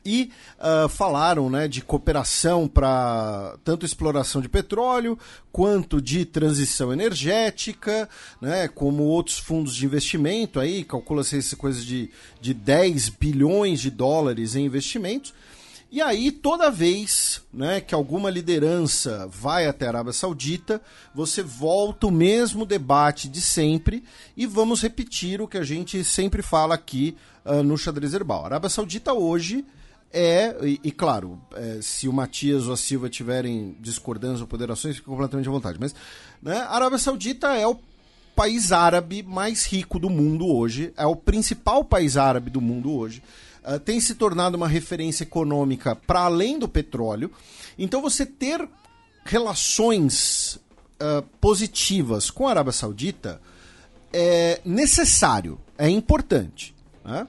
e 0.05 0.31
uh, 0.59 0.89
falaram 0.89 1.49
né, 1.49 1.69
de 1.69 1.81
cooperação 1.81 2.67
para 2.69 3.57
tanto 3.65 3.87
exploração 3.87 4.41
de 4.41 4.49
petróleo 4.49 5.19
quanto 5.51 6.01
de 6.01 6.25
transição 6.25 6.93
energética, 6.93 8.09
né, 8.41 8.69
como 8.69 9.05
outros 9.05 9.39
fundos 9.39 9.75
de 9.75 9.85
investimento, 9.85 10.59
aí 10.59 10.85
calcula-se 10.85 11.39
essa 11.39 11.57
coisa 11.57 11.81
de, 11.81 12.11
de 12.41 12.55
10 12.55 13.11
bilhões 13.11 13.81
de 13.81 13.91
dólares 13.91 14.57
em 14.57 14.65
investimentos. 14.65 15.35
E 15.95 16.01
aí, 16.01 16.33
toda 16.33 16.71
vez 16.71 17.43
né, 17.53 17.79
que 17.79 17.95
alguma 17.95 18.31
liderança 18.31 19.29
vai 19.31 19.67
até 19.67 19.85
a 19.85 19.89
Arábia 19.91 20.15
Saudita, 20.15 20.81
você 21.15 21.43
volta 21.43 22.07
o 22.07 22.11
mesmo 22.11 22.65
debate 22.65 23.29
de 23.29 23.43
sempre 23.43 24.03
e 24.35 24.47
vamos 24.47 24.81
repetir 24.81 25.43
o 25.43 25.47
que 25.47 25.59
a 25.59 25.63
gente 25.63 26.03
sempre 26.03 26.41
fala 26.41 26.75
aqui 26.75 27.15
uh, 27.45 27.63
no 27.63 27.77
Xadrez 27.77 28.15
Herbal. 28.15 28.45
A 28.45 28.47
Arábia 28.47 28.71
Saudita 28.71 29.13
hoje 29.13 29.67
é, 30.13 30.55
e, 30.63 30.81
e 30.85 30.93
claro, 30.93 31.41
é, 31.55 31.79
se 31.81 32.07
o 32.07 32.13
Matias 32.13 32.67
ou 32.67 32.75
a 32.75 32.77
Silva 32.77 33.09
tiverem 33.09 33.75
discordâncias 33.81 34.43
ou 34.43 34.47
ponderações, 34.47 34.97
fica 34.97 35.11
completamente 35.11 35.49
à 35.49 35.53
vontade. 35.53 35.79
Mas 35.81 35.95
né, 36.43 36.59
a 36.59 36.75
Arábia 36.75 36.99
Saudita 36.99 37.49
é 37.55 37.67
o 37.67 37.79
país 38.37 38.73
árabe 38.73 39.23
mais 39.23 39.65
rico 39.65 39.99
do 39.99 40.11
mundo 40.11 40.47
hoje, 40.47 40.93
é 40.97 41.07
o 41.07 41.17
principal 41.17 41.85
país 41.85 42.17
árabe 42.17 42.51
do 42.51 42.61
mundo 42.61 42.93
hoje. 42.93 43.23
Uh, 43.65 43.79
tem 43.79 44.01
se 44.01 44.15
tornado 44.15 44.57
uma 44.57 44.69
referência 44.69 45.23
econômica 45.23 45.95
para 45.95 46.21
além 46.21 46.59
do 46.59 46.69
petróleo. 46.69 47.31
Então, 47.79 48.03
você 48.03 48.27
ter 48.27 48.69
relações 49.25 50.57
uh, 51.01 51.23
positivas 51.41 52.31
com 52.31 52.47
a 52.47 52.51
Arábia 52.51 52.73
Saudita 52.73 53.41
é 54.13 54.61
necessário, 54.65 55.59
é 55.79 55.89
importante. 55.89 56.75
Né? 57.05 57.27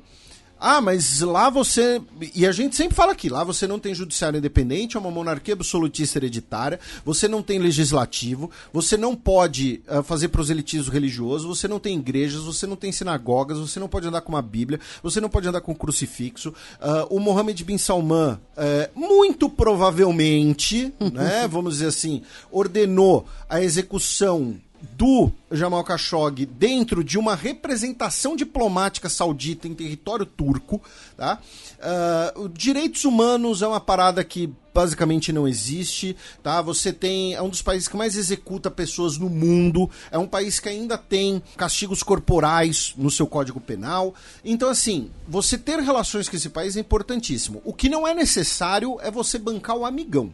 Ah, 0.66 0.80
mas 0.80 1.20
lá 1.20 1.50
você. 1.50 2.02
E 2.34 2.48
a 2.48 2.52
gente 2.54 2.74
sempre 2.78 2.96
fala 2.96 3.12
aqui: 3.12 3.28
lá 3.28 3.44
você 3.44 3.68
não 3.68 3.78
tem 3.78 3.94
judiciário 3.94 4.38
independente, 4.38 4.96
é 4.96 5.00
uma 5.00 5.12
monarquia 5.12 5.54
absolutista 5.54 6.20
hereditária, 6.20 6.80
você 7.04 7.28
não 7.28 7.44
tem 7.44 7.60
legislativo, 7.60 8.50
você 8.72 8.96
não 8.96 9.14
pode 9.14 9.82
uh, 9.90 10.02
fazer 10.02 10.30
proselitismo 10.30 10.90
religioso, 10.90 11.50
você 11.50 11.68
não 11.68 11.82
tem 11.82 12.00
igrejas, 12.00 12.44
você 12.44 12.66
não 12.66 12.78
tem 12.78 12.94
sinagogas, 12.94 13.60
você 13.60 13.78
não 13.78 13.90
pode 13.90 14.08
andar 14.08 14.22
com 14.22 14.32
uma 14.32 14.42
Bíblia, 14.42 14.80
você 15.04 15.20
não 15.20 15.28
pode 15.28 15.46
andar 15.50 15.60
com 15.60 15.74
um 15.74 15.76
crucifixo. 15.76 16.54
Uh, 16.80 17.14
o 17.14 17.20
Mohammed 17.20 17.62
bin 17.66 17.78
Salman, 17.78 18.40
uh, 18.56 18.98
muito 18.98 19.50
provavelmente, 19.50 20.94
né, 21.12 21.46
vamos 21.46 21.74
dizer 21.74 21.88
assim, 21.88 22.22
ordenou 22.50 23.26
a 23.50 23.62
execução 23.62 24.56
do 24.92 25.32
Jamal 25.52 25.84
Khashoggi 25.84 26.46
dentro 26.46 27.04
de 27.04 27.18
uma 27.18 27.36
representação 27.36 28.36
diplomática 28.36 29.08
saudita 29.08 29.68
em 29.68 29.74
território 29.74 30.26
turco, 30.26 30.82
tá? 31.16 31.40
Uh, 31.80 32.50
direitos 32.50 33.06
humanos 33.06 33.62
é 33.62 33.68
uma 33.68 33.80
parada 33.80 34.24
que 34.24 34.52
basicamente 34.74 35.32
não 35.32 35.48
existe, 35.48 36.16
tá? 36.42 36.62
Você 36.62 36.92
tem 36.92 37.34
é 37.34 37.42
um 37.42 37.50
dos 37.50 37.62
países 37.62 37.88
que 37.88 37.96
mais 37.96 38.18
executa 38.18 38.70
pessoas 38.70 39.18
no 39.18 39.30
mundo, 39.30 39.90
é 40.12 40.18
um 40.18 40.28
país 40.28 40.60
que 40.60 40.68
ainda 40.68 40.98
tem 40.98 41.42
castigos 41.56 42.04
corporais 42.04 42.94
no 42.98 43.12
seu 43.12 43.28
código 43.28 43.62
penal. 43.62 44.14
Então 44.44 44.70
assim, 44.70 45.10
você 45.28 45.58
ter 45.58 45.80
relações 45.80 46.28
com 46.28 46.36
esse 46.36 46.50
país 46.50 46.76
é 46.76 46.80
importantíssimo. 46.80 47.62
O 47.64 47.74
que 47.74 47.88
não 47.88 48.08
é 48.08 48.14
necessário 48.14 48.98
é 49.02 49.10
você 49.10 49.38
bancar 49.38 49.78
o 49.78 49.86
amigão. 49.86 50.34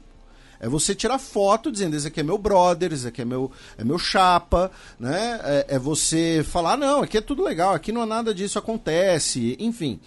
É 0.60 0.68
você 0.68 0.94
tirar 0.94 1.18
foto 1.18 1.72
dizendo 1.72 1.96
esse 1.96 2.08
aqui 2.08 2.20
é 2.20 2.24
meu 2.24 2.38
brother, 2.38 2.92
esse 2.92 3.08
aqui 3.08 3.22
é 3.22 3.26
meu, 3.26 3.52
é 3.78 3.84
meu 3.84 3.98
chapa, 3.98 4.70
né? 5.00 5.40
É, 5.44 5.66
é 5.76 5.80
você 5.80 6.44
falar, 6.46 6.76
não, 6.76 7.02
aqui 7.02 7.18
é 7.18 7.22
tudo 7.22 7.44
legal, 7.44 7.74
aqui 7.74 7.92
não 7.92 8.02
há 8.02 8.06
nada 8.06 8.34
disso 8.34 8.60
acontece, 8.60 9.56
enfim. 9.60 10.00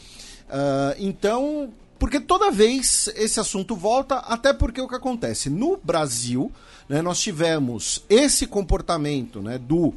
Uh, 0.48 0.94
então, 0.98 1.72
porque 1.98 2.20
toda 2.20 2.50
vez 2.50 3.08
esse 3.14 3.40
assunto 3.40 3.74
volta, 3.74 4.16
até 4.16 4.52
porque 4.52 4.80
o 4.80 4.88
que 4.88 4.94
acontece? 4.94 5.48
No 5.48 5.78
Brasil, 5.82 6.52
né, 6.88 7.00
nós 7.00 7.20
tivemos 7.20 8.04
esse 8.10 8.46
comportamento 8.46 9.40
né, 9.40 9.56
do 9.56 9.94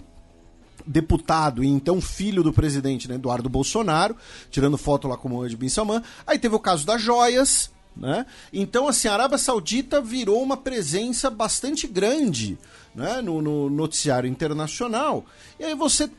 deputado 0.85 1.63
e 1.63 1.67
então 1.67 1.99
filho 1.99 2.43
do 2.43 2.53
presidente, 2.53 3.09
né, 3.09 3.15
Eduardo 3.15 3.49
Bolsonaro, 3.49 4.15
tirando 4.51 4.77
foto 4.77 5.07
lá 5.07 5.17
com 5.17 5.27
o 5.27 5.31
Mohamed 5.31 5.57
Bin 5.57 5.67
Salman. 5.67 6.01
Aí 6.25 6.37
teve 6.39 6.55
o 6.55 6.59
caso 6.59 6.85
das 6.85 7.01
joias, 7.01 7.71
né? 7.95 8.25
Então, 8.51 8.87
assim, 8.87 9.07
a 9.07 9.13
Arábia 9.13 9.37
Saudita 9.37 10.01
virou 10.01 10.41
uma 10.41 10.57
presença 10.57 11.29
bastante 11.29 11.87
grande 11.87 12.57
né, 12.93 13.21
no, 13.21 13.41
no 13.41 13.69
noticiário 13.69 14.29
internacional. 14.29 15.25
E 15.59 15.63
aí 15.63 15.75
você 15.75 16.09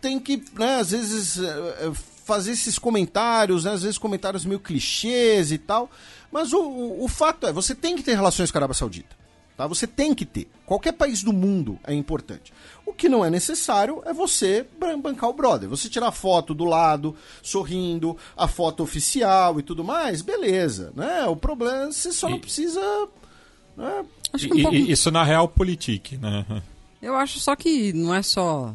tem 0.00 0.18
que, 0.18 0.42
né, 0.54 0.76
às 0.80 0.90
vezes, 0.90 1.38
é, 1.38 1.92
fazer 2.24 2.52
esses 2.52 2.78
comentários, 2.78 3.64
né, 3.64 3.72
às 3.72 3.82
vezes 3.82 3.98
comentários 3.98 4.44
meio 4.44 4.60
clichês 4.60 5.52
e 5.52 5.58
tal. 5.58 5.90
Mas 6.30 6.52
o, 6.52 6.60
o, 6.60 7.04
o 7.04 7.08
fato 7.08 7.46
é, 7.46 7.52
você 7.52 7.74
tem 7.74 7.96
que 7.96 8.02
ter 8.02 8.14
relações 8.14 8.50
com 8.50 8.58
a 8.58 8.60
Arábia 8.60 8.74
Saudita. 8.74 9.21
Tá? 9.56 9.66
Você 9.66 9.86
tem 9.86 10.14
que 10.14 10.24
ter. 10.24 10.48
Qualquer 10.64 10.92
país 10.92 11.22
do 11.22 11.32
mundo 11.32 11.78
é 11.84 11.94
importante. 11.94 12.52
O 12.86 12.92
que 12.92 13.08
não 13.08 13.24
é 13.24 13.30
necessário 13.30 14.02
é 14.06 14.12
você 14.12 14.66
bancar 15.00 15.28
o 15.28 15.32
brother. 15.32 15.68
Você 15.68 15.88
tirar 15.88 16.08
a 16.08 16.12
foto 16.12 16.54
do 16.54 16.64
lado, 16.64 17.14
sorrindo, 17.42 18.16
a 18.36 18.48
foto 18.48 18.82
oficial 18.82 19.60
e 19.60 19.62
tudo 19.62 19.84
mais, 19.84 20.22
beleza. 20.22 20.92
Né? 20.96 21.24
O 21.26 21.36
problema 21.36 21.84
é 21.84 21.92
você 21.92 22.12
só 22.12 22.28
não 22.28 22.38
precisa. 22.38 22.80
Né? 23.76 24.04
Acho 24.32 24.48
que 24.48 24.54
um 24.54 24.62
pouco... 24.62 24.76
Isso 24.76 25.10
na 25.10 25.24
real 25.24 25.46
politique, 25.48 26.16
né? 26.16 26.46
Eu 27.02 27.16
acho 27.16 27.40
só 27.40 27.56
que 27.56 27.92
não 27.92 28.14
é 28.14 28.22
só. 28.22 28.72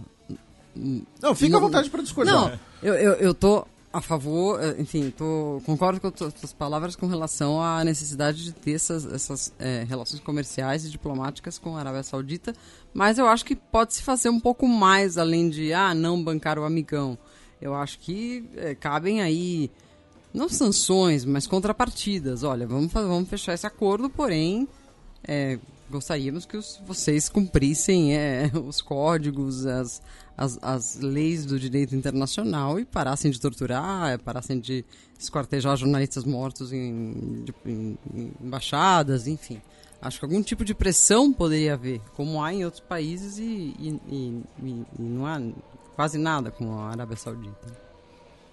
Não, 0.75 1.33
fica 1.33 1.51
não, 1.51 1.59
à 1.59 1.61
vontade 1.61 1.89
para 1.89 2.03
discordar. 2.03 2.35
Não, 2.35 2.59
eu, 2.83 2.93
eu, 2.93 3.13
eu 3.13 3.33
tô 3.33 3.65
a 3.97 4.01
favor, 4.01 4.63
eh, 4.63 4.75
enfim, 4.79 5.09
tô, 5.09 5.59
concordo 5.65 5.99
com 5.99 6.07
as 6.07 6.33
suas 6.33 6.53
palavras 6.53 6.95
com 6.95 7.07
relação 7.07 7.59
à 7.59 7.83
necessidade 7.83 8.43
de 8.43 8.51
ter 8.51 8.73
essas, 8.73 9.05
essas 9.11 9.51
é, 9.57 9.83
relações 9.89 10.21
comerciais 10.21 10.85
e 10.85 10.89
diplomáticas 10.89 11.57
com 11.57 11.75
a 11.75 11.79
Arábia 11.79 12.03
Saudita, 12.03 12.53
mas 12.93 13.17
eu 13.17 13.27
acho 13.27 13.43
que 13.43 13.55
pode 13.55 13.95
se 13.95 14.03
fazer 14.03 14.29
um 14.29 14.39
pouco 14.39 14.67
mais 14.67 15.17
além 15.17 15.49
de, 15.49 15.73
ah, 15.73 15.95
não 15.95 16.23
bancar 16.23 16.59
o 16.59 16.63
amigão. 16.63 17.17
Eu 17.59 17.73
acho 17.73 17.97
que 17.97 18.47
é, 18.55 18.75
cabem 18.75 19.19
aí, 19.21 19.71
não 20.31 20.47
sanções, 20.47 21.25
mas 21.25 21.47
contrapartidas. 21.47 22.43
Olha, 22.43 22.67
vamos, 22.67 22.93
vamos 22.93 23.27
fechar 23.27 23.55
esse 23.55 23.65
acordo, 23.65 24.11
porém, 24.11 24.67
é, 25.27 25.57
gostaríamos 25.89 26.45
que 26.45 26.57
os, 26.57 26.81
vocês 26.85 27.29
cumprissem 27.29 28.15
é, 28.15 28.51
os 28.65 28.81
códigos, 28.81 29.65
as, 29.65 30.01
as, 30.37 30.59
as 30.61 30.99
leis 30.99 31.45
do 31.45 31.59
direito 31.59 31.95
internacional 31.95 32.79
e 32.79 32.85
parassem 32.85 33.31
de 33.31 33.39
torturar, 33.39 34.19
parassem 34.19 34.59
de 34.59 34.85
esquartejar 35.19 35.75
jornalistas 35.77 36.23
mortos 36.23 36.71
em, 36.71 37.43
de, 37.43 37.53
em, 37.65 37.97
em 38.13 38.33
embaixadas, 38.41 39.27
enfim. 39.27 39.61
Acho 40.01 40.19
que 40.19 40.25
algum 40.25 40.43
tipo 40.43 40.63
de 40.63 40.75
pressão 40.75 41.33
poderia 41.33 41.73
haver, 41.73 41.99
como 42.15 42.43
há 42.43 42.53
em 42.53 42.63
outros 42.63 42.81
países 42.81 43.39
e, 43.39 43.43
e, 43.79 43.99
e, 44.07 44.43
e 44.63 45.01
não 45.01 45.25
há 45.25 45.41
quase 45.95 46.19
nada 46.19 46.51
com 46.51 46.79
a 46.79 46.91
Arábia 46.91 47.17
Saudita. 47.17 47.86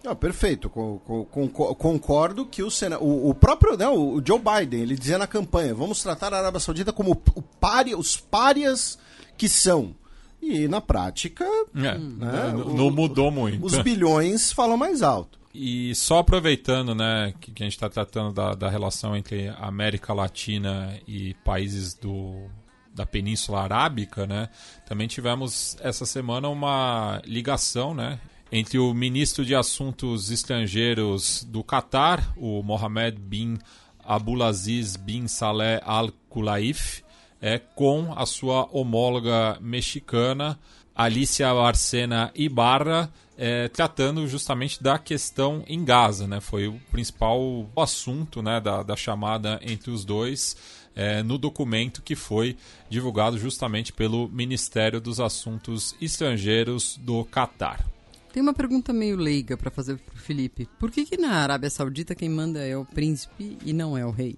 Não, 0.05 0.15
perfeito. 0.15 0.69
concordo 0.69 2.45
que 2.45 2.63
o, 2.63 2.71
Sena, 2.71 2.99
o, 2.99 3.31
o 3.31 3.35
próprio 3.35 3.75
né, 3.75 3.89
o 3.89 4.23
Joe 4.25 4.39
Biden 4.39 4.83
ele 4.83 4.97
dizia 4.97 5.17
na 5.17 5.27
campanha: 5.27 5.75
vamos 5.75 6.03
tratar 6.03 6.35
a 6.35 6.39
Arábia 6.39 6.61
Saudita 6.61 6.93
como 6.93 7.13
o 7.13 7.43
pária, 7.43 7.97
os 7.97 8.15
párias 8.15 8.99
que 9.39 9.49
são. 9.49 9.95
E 10.43 10.69
na 10.69 10.79
prática. 10.79 11.47
É, 11.75 11.97
né, 11.97 12.53
não, 12.53 12.91
mudou 12.91 13.31
muito. 13.31 13.65
Os 13.65 13.79
bilhões 13.79 14.53
falam 14.53 14.77
mais 14.77 15.01
alto. 15.01 15.39
E 15.55 15.95
só 15.95 16.19
aproveitando 16.19 16.95
né, 16.95 17.33
que, 17.41 17.51
que 17.51 17.63
a 17.63 17.67
gente 17.67 17.75
está 17.75 17.89
tratando 17.89 18.31
da, 18.35 18.55
da 18.55 18.69
relação 18.69 19.17
entre 19.17 19.49
a 19.49 19.69
América 19.69 20.13
Latina 20.13 20.99
e 21.09 21.33
países 21.45 21.95
do, 21.95 22.51
da 22.95 23.07
Península 23.07 23.63
Arábica, 23.63 24.27
né? 24.27 24.51
Também 24.85 25.07
tivemos 25.07 25.79
essa 25.81 26.05
semana 26.05 26.49
uma 26.51 27.23
ligação, 27.25 27.95
né? 27.95 28.21
Entre 28.57 28.79
o 28.79 28.95
ministro 28.95 29.45
de 29.45 29.53
Assuntos 29.53 30.31
Estrangeiros 30.31 31.43
do 31.43 31.65
Catar, 31.65 32.33
o 32.37 32.63
Mohammed 32.63 33.19
bin 33.19 33.59
Abdulaziz 33.99 34.97
bin 34.97 35.27
Saleh 35.27 35.81
Al 35.85 36.13
Khulaif, 36.31 37.03
é, 37.43 37.59
com 37.59 38.15
a 38.17 38.25
sua 38.25 38.69
homóloga 38.71 39.59
mexicana, 39.61 40.57
Alicia 40.95 41.49
Arcena 41.49 42.31
Ibarra, 42.33 43.13
é, 43.37 43.67
tratando 43.67 44.25
justamente 44.29 44.81
da 44.81 45.01
questão 45.01 45.65
em 45.67 45.85
Gaza. 45.85 46.29
Né? 46.29 46.41
Foi 46.41 46.69
o 46.69 46.81
principal 46.93 47.69
assunto 47.77 48.41
né, 48.41 48.61
da, 48.61 48.85
da 48.85 48.95
chamada 48.95 49.59
entre 49.65 49.91
os 49.91 50.05
dois 50.05 50.57
é, 50.95 51.25
no 51.25 51.39
documento 51.39 52.03
que 52.03 52.15
foi 52.15 52.57
divulgado 52.89 53.37
justamente 53.37 53.93
pelo 53.93 54.29
Ministério 54.29 55.01
dos 55.01 55.19
Assuntos 55.19 55.97
Estrangeiros 56.01 56.97
do 57.03 57.25
Catar. 57.25 57.94
Tem 58.35 58.43
uma 58.43 58.53
pergunta 58.53 58.93
meio 58.93 59.17
leiga 59.17 59.57
para 59.57 59.71
fazer 59.71 59.97
para 59.97 60.17
o 60.17 60.19
Felipe. 60.19 60.69
Por 60.81 60.91
que, 60.91 61.05
que 61.05 61.17
na 61.17 61.35
Arábia 61.35 61.71
Saudita 61.71 62.17
quem 62.17 62.29
manda 62.29 62.67
é 62.67 62.77
o 62.77 62.85
príncipe 62.85 63.57
e 63.65 63.73
não 63.73 63.97
é 63.97 64.05
o 64.05 64.11
rei? 64.11 64.37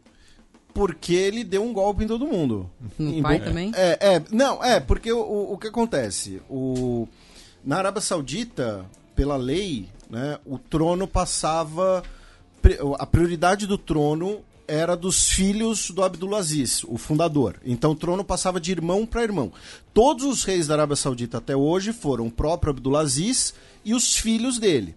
porque 0.74 1.14
ele 1.14 1.43
deu 1.43 1.64
um 1.64 1.73
golpe 1.73 2.05
em 2.05 2.06
todo 2.06 2.27
mundo. 2.27 2.68
No 2.98 3.10
em 3.10 3.23
pai 3.23 3.40
também? 3.40 3.73
É, 3.74 4.16
é, 4.16 4.23
não, 4.31 4.62
é, 4.62 4.78
porque 4.78 5.10
o, 5.10 5.18
o, 5.18 5.55
o 5.55 5.59
que 5.59 5.68
acontece? 5.68 6.43
O, 6.51 7.09
na 7.64 7.78
Arábia 7.78 8.02
Saudita, 8.02 8.85
pela 9.14 9.39
lei, 9.39 9.89
né, 10.10 10.39
o 10.44 10.59
trono 10.59 11.09
passava. 11.09 12.02
A 12.98 13.06
prioridade 13.06 13.66
do 13.66 13.78
trono 13.78 14.44
era 14.68 14.97
dos 14.97 15.30
filhos 15.30 15.90
do 15.90 16.02
Abdulaziz, 16.02 16.84
o 16.84 16.97
fundador. 16.97 17.56
Então 17.64 17.93
o 17.93 17.97
trono 17.97 18.24
passava 18.24 18.60
de 18.60 18.70
irmão 18.70 19.06
para 19.06 19.22
irmão. 19.22 19.52
Todos 19.93 20.24
os 20.24 20.44
reis 20.44 20.66
da 20.66 20.74
Arábia 20.74 20.97
Saudita 20.97 21.38
até 21.38 21.56
hoje 21.56 21.93
foram 21.93 22.26
o 22.26 22.30
próprio 22.30 22.70
Abdulaziz 22.70 23.55
e 23.84 23.94
os 23.94 24.16
filhos 24.16 24.59
dele. 24.59 24.94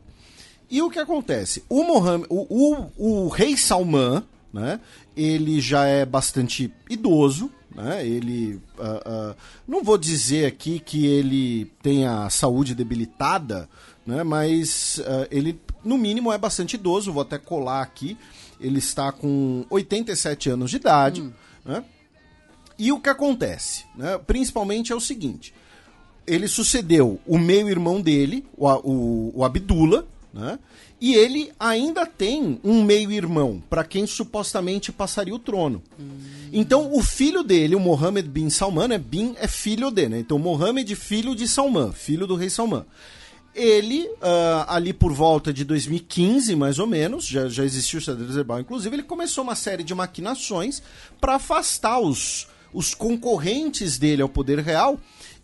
E 0.70 0.82
o 0.82 0.90
que 0.90 1.00
acontece? 1.00 1.64
O, 1.68 1.84
Mohammed, 1.84 2.28
o, 2.30 2.92
o, 2.98 3.26
o 3.26 3.28
rei 3.28 3.58
Salman, 3.58 4.24
né? 4.54 4.80
Ele 5.16 5.60
já 5.60 5.86
é 5.86 6.06
bastante 6.06 6.72
idoso, 6.90 7.50
né? 7.76 8.06
Ele, 8.06 8.62
uh, 8.78 9.32
uh, 9.32 9.36
não 9.68 9.84
vou 9.84 9.98
dizer 9.98 10.46
aqui 10.46 10.80
que 10.80 11.06
ele 11.08 11.66
tem 11.82 12.06
a 12.06 12.30
saúde 12.30 12.76
debilitada, 12.76 13.68
né? 14.06 14.24
Mas 14.24 15.00
uh, 15.00 15.28
ele, 15.32 15.60
no 15.84 15.98
mínimo, 15.98 16.32
é 16.32 16.38
bastante 16.38 16.76
idoso. 16.76 17.12
Vou 17.12 17.24
até 17.24 17.38
colar 17.38 17.82
aqui. 17.82 18.18
Ele 18.60 18.80
está 18.80 19.12
com 19.12 19.66
87 19.70 20.50
anos 20.50 20.72
de 20.72 20.78
idade, 20.78 21.22
hum. 21.22 21.32
né? 21.66 21.84
E 22.78 22.92
o 22.92 23.00
que 23.00 23.10
acontece, 23.10 23.86
né? 23.96 24.18
Principalmente 24.26 24.92
é 24.92 24.96
o 24.96 25.02
seguinte: 25.02 25.54
ele 26.26 26.48
sucedeu 26.48 27.20
o 27.26 27.38
meio-irmão 27.38 28.02
dele, 28.02 28.46
o, 28.56 28.68
o, 28.68 29.32
o 29.40 29.46
Abdullah, 29.46 30.06
né? 30.34 30.60
E 31.02 31.16
ele 31.16 31.52
ainda 31.58 32.06
tem 32.06 32.60
um 32.62 32.84
meio-irmão, 32.84 33.64
para 33.70 33.86
quem 33.86 34.06
supostamente 34.06 34.92
passaria 34.92 35.34
o 35.34 35.40
trono. 35.40 35.82
Hum. 35.98 36.20
Então, 36.52 36.94
o 36.94 37.02
filho 37.02 37.42
dele, 37.42 37.74
o 37.74 37.80
Mohammed 37.80 38.28
bin 38.28 38.50
Salman, 38.50 38.90
né? 38.90 38.98
Bin 38.98 39.34
é 39.40 39.48
filho 39.48 39.90
dele, 39.90 40.10
né? 40.10 40.20
Então, 40.20 40.38
Mohammed, 40.38 40.94
filho 40.96 41.34
de 41.34 41.48
Salman, 41.48 41.94
filho 41.94 42.28
do 42.28 42.36
rei 42.36 42.50
Salman. 42.50 42.86
Ele, 43.60 44.08
uh, 44.08 44.66
ali 44.68 44.94
por 44.94 45.12
volta 45.12 45.52
de 45.52 45.66
2015, 45.66 46.56
mais 46.56 46.80
ou 46.80 46.88
menos, 46.88 47.26
já, 47.26 47.50
já 47.50 47.66
existiu 47.66 48.00
o 48.00 48.02
xadrez 48.02 48.34
verbal, 48.34 48.62
inclusive, 48.62 48.96
ele 48.96 49.04
começou 49.04 49.44
uma 49.44 49.56
série 49.56 49.84
de 49.84 49.94
maquinações 49.94 50.82
para 51.20 51.36
afastar 51.36 52.00
os, 52.00 52.48
os 52.74 52.94
concorrentes 52.94 53.98
dele 53.98 54.22
ao 54.22 54.30
poder 54.30 54.60
real 54.60 54.98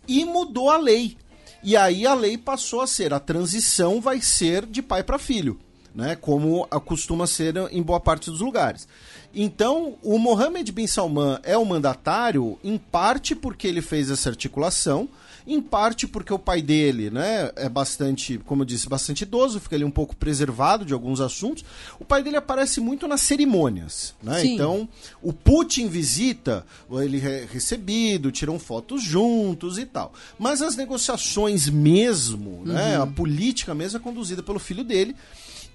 e 0.08 0.24
mudou 0.24 0.70
a 0.70 0.78
lei. 0.78 1.18
E 1.62 1.76
aí 1.76 2.06
a 2.08 2.14
lei 2.14 2.38
passou 2.38 2.80
a 2.80 2.88
ser: 2.88 3.14
a 3.14 3.20
transição 3.20 4.00
vai 4.00 4.22
ser 4.22 4.66
de 4.66 4.82
pai 4.82 5.04
para 5.04 5.20
filho. 5.20 5.60
né, 5.94 6.16
como 6.16 6.68
costuma 6.86 7.26
ser 7.26 7.56
em 7.72 7.82
boa 7.82 8.00
parte 8.00 8.30
dos 8.30 8.42
lugares. 8.42 8.88
Então, 9.34 9.96
o 10.04 10.18
Mohammed 10.18 10.72
bin 10.72 10.88
Salman 10.88 11.40
é 11.44 11.58
o 11.58 11.66
mandatário, 11.66 12.58
em 12.64 12.78
parte 12.78 13.36
porque 13.36 13.68
ele 13.68 13.82
fez 13.82 14.10
essa 14.10 14.30
articulação, 14.30 15.10
em 15.48 15.62
parte 15.62 16.08
porque 16.08 16.34
o 16.34 16.40
pai 16.40 16.62
dele, 16.62 17.10
né, 17.10 17.52
é 17.56 17.70
bastante, 17.70 18.40
como 18.40 18.64
eu 18.64 18.66
disse, 18.66 18.90
bastante 18.90 19.22
idoso, 19.22 19.60
fica 19.60 19.76
ali 19.76 19.84
um 19.84 19.92
pouco 19.92 20.16
preservado 20.16 20.84
de 20.84 20.94
alguns 20.94 21.22
assuntos. 21.22 21.64
O 22.00 22.06
pai 22.06 22.24
dele 22.24 22.38
aparece 22.38 22.80
muito 22.80 23.08
nas 23.08 23.22
cerimônias, 23.22 24.16
né? 24.24 24.42
Sim. 24.42 24.54
Então, 24.54 24.90
o 25.22 25.32
Putin 25.32 25.88
visita, 25.88 26.66
ele 26.92 27.20
é 27.20 27.48
recebido, 27.52 28.32
tiram 28.32 28.58
fotos 28.58 29.04
juntos 29.04 29.78
e 29.78 29.86
tal. 29.86 30.14
Mas 30.40 30.62
as 30.62 30.76
negociações 30.76 31.70
mesmo, 31.70 32.64
né, 32.66 32.98
a 32.98 33.06
política 33.06 33.76
mesmo 33.76 33.98
é 33.98 34.02
conduzida 34.02 34.42
pelo 34.42 34.60
filho 34.60 34.84
dele. 34.84 35.16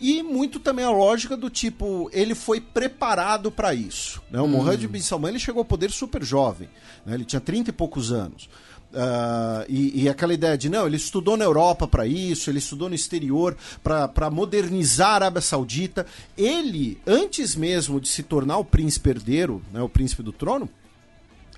E 0.00 0.22
muito 0.22 0.58
também 0.58 0.82
a 0.82 0.90
lógica 0.90 1.36
do 1.36 1.50
tipo, 1.50 2.08
ele 2.10 2.34
foi 2.34 2.58
preparado 2.58 3.50
para 3.50 3.74
isso. 3.74 4.22
Né? 4.30 4.40
O 4.40 4.48
Mohammed 4.48 4.88
bin 4.88 5.00
Salman 5.00 5.28
ele 5.28 5.38
chegou 5.38 5.60
ao 5.60 5.64
poder 5.64 5.90
super 5.90 6.24
jovem, 6.24 6.70
né? 7.04 7.14
ele 7.14 7.24
tinha 7.26 7.38
30 7.38 7.68
e 7.68 7.72
poucos 7.72 8.10
anos. 8.10 8.48
Uh, 8.92 9.64
e, 9.68 10.02
e, 10.02 10.08
aquela 10.08 10.34
ideia 10.34 10.58
de 10.58 10.68
não, 10.68 10.84
ele 10.84 10.96
estudou 10.96 11.36
na 11.36 11.44
Europa 11.44 11.86
para 11.86 12.06
isso, 12.08 12.50
ele 12.50 12.58
estudou 12.58 12.88
no 12.88 12.94
exterior 12.94 13.56
para 13.84 14.30
modernizar 14.30 15.10
a 15.10 15.14
Arábia 15.14 15.40
Saudita. 15.40 16.04
Ele, 16.36 16.98
antes 17.06 17.54
mesmo 17.54 18.00
de 18.00 18.08
se 18.08 18.24
tornar 18.24 18.58
o 18.58 18.64
príncipe 18.64 19.10
herdeiro, 19.10 19.62
né, 19.72 19.80
o 19.80 19.88
príncipe 19.88 20.24
do 20.24 20.32
trono, 20.32 20.68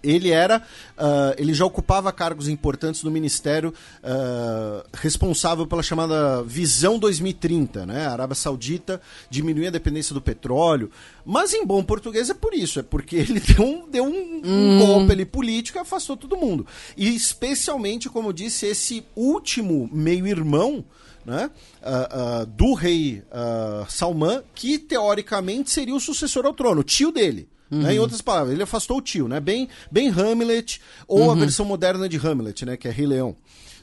ele 0.02 0.30
era, 0.30 0.58
uh, 0.98 1.34
ele 1.38 1.54
já 1.54 1.64
ocupava 1.64 2.12
cargos 2.12 2.48
importantes 2.48 3.02
no 3.02 3.10
ministério 3.10 3.72
uh, 4.02 4.86
responsável 4.94 5.66
pela 5.66 5.82
chamada 5.82 6.42
Visão 6.42 6.98
2030, 6.98 7.86
né? 7.86 8.06
A 8.06 8.12
Arábia 8.12 8.34
Saudita 8.34 9.00
diminuir 9.30 9.68
a 9.68 9.70
dependência 9.70 10.14
do 10.14 10.20
petróleo. 10.20 10.90
Mas 11.24 11.52
em 11.52 11.64
bom 11.64 11.82
português 11.82 12.30
é 12.30 12.34
por 12.34 12.52
isso, 12.52 12.80
é 12.80 12.82
porque 12.82 13.16
ele 13.16 13.38
deu 13.54 13.64
um, 13.64 13.88
deu 13.88 14.04
um, 14.04 14.42
um 14.44 14.78
golpe 14.78 15.12
ali 15.12 15.24
político 15.24 15.78
e 15.78 15.80
afastou 15.80 16.16
todo 16.16 16.36
mundo. 16.36 16.66
E 16.96 17.14
especialmente, 17.14 18.08
como 18.08 18.28
eu 18.28 18.32
disse, 18.32 18.66
esse 18.66 19.04
último 19.14 19.88
meio-irmão, 19.92 20.84
né, 21.24 21.50
uh, 21.82 22.42
uh, 22.42 22.46
do 22.46 22.74
rei 22.74 23.22
uh, 23.30 23.88
Salman, 23.88 24.42
que 24.54 24.78
teoricamente 24.78 25.70
seria 25.70 25.94
o 25.94 26.00
sucessor 26.00 26.44
ao 26.46 26.52
trono, 26.52 26.82
tio 26.82 27.12
dele. 27.12 27.48
Né? 27.78 27.94
Em 27.94 27.98
outras 27.98 28.20
palavras, 28.20 28.52
ele 28.52 28.62
afastou 28.62 28.98
o 28.98 29.02
tio, 29.02 29.28
né? 29.28 29.40
Bem, 29.40 29.68
bem 29.90 30.08
Hamlet, 30.08 30.80
ou 31.08 31.30
a 31.30 31.34
versão 31.34 31.64
moderna 31.64 32.08
de 32.08 32.16
Hamlet, 32.18 32.66
né? 32.66 32.76
Que 32.76 32.88
é 32.88 32.90
Rei 32.90 33.06
Leão. 33.06 33.34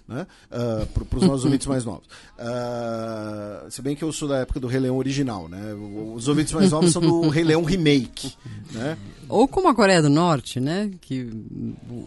Né? 0.10 0.26
Uh, 0.52 0.88
para 0.88 1.20
os 1.20 1.28
nossos 1.28 1.46
ouvintes 1.46 1.68
mais 1.68 1.86
novos. 1.86 2.08
Uh, 2.40 3.70
se 3.70 3.80
bem 3.80 3.96
que 3.96 4.04
eu 4.04 4.12
sou 4.12 4.28
da 4.28 4.38
época 4.38 4.60
do 4.60 4.66
Rei 4.66 4.80
Leão 4.80 4.98
original, 4.98 5.48
né? 5.48 5.72
Os 6.16 6.28
ouvintes 6.28 6.52
mais 6.52 6.72
novos 6.72 6.92
são 6.92 7.00
do 7.00 7.30
Rei 7.30 7.44
Leão 7.44 7.64
Remake. 7.64 8.34
Né? 8.72 8.98
Ou 9.28 9.48
como 9.48 9.68
a 9.68 9.76
Coreia 9.76 10.02
do 10.02 10.10
Norte, 10.10 10.60
né? 10.60 10.90
Que 11.00 11.30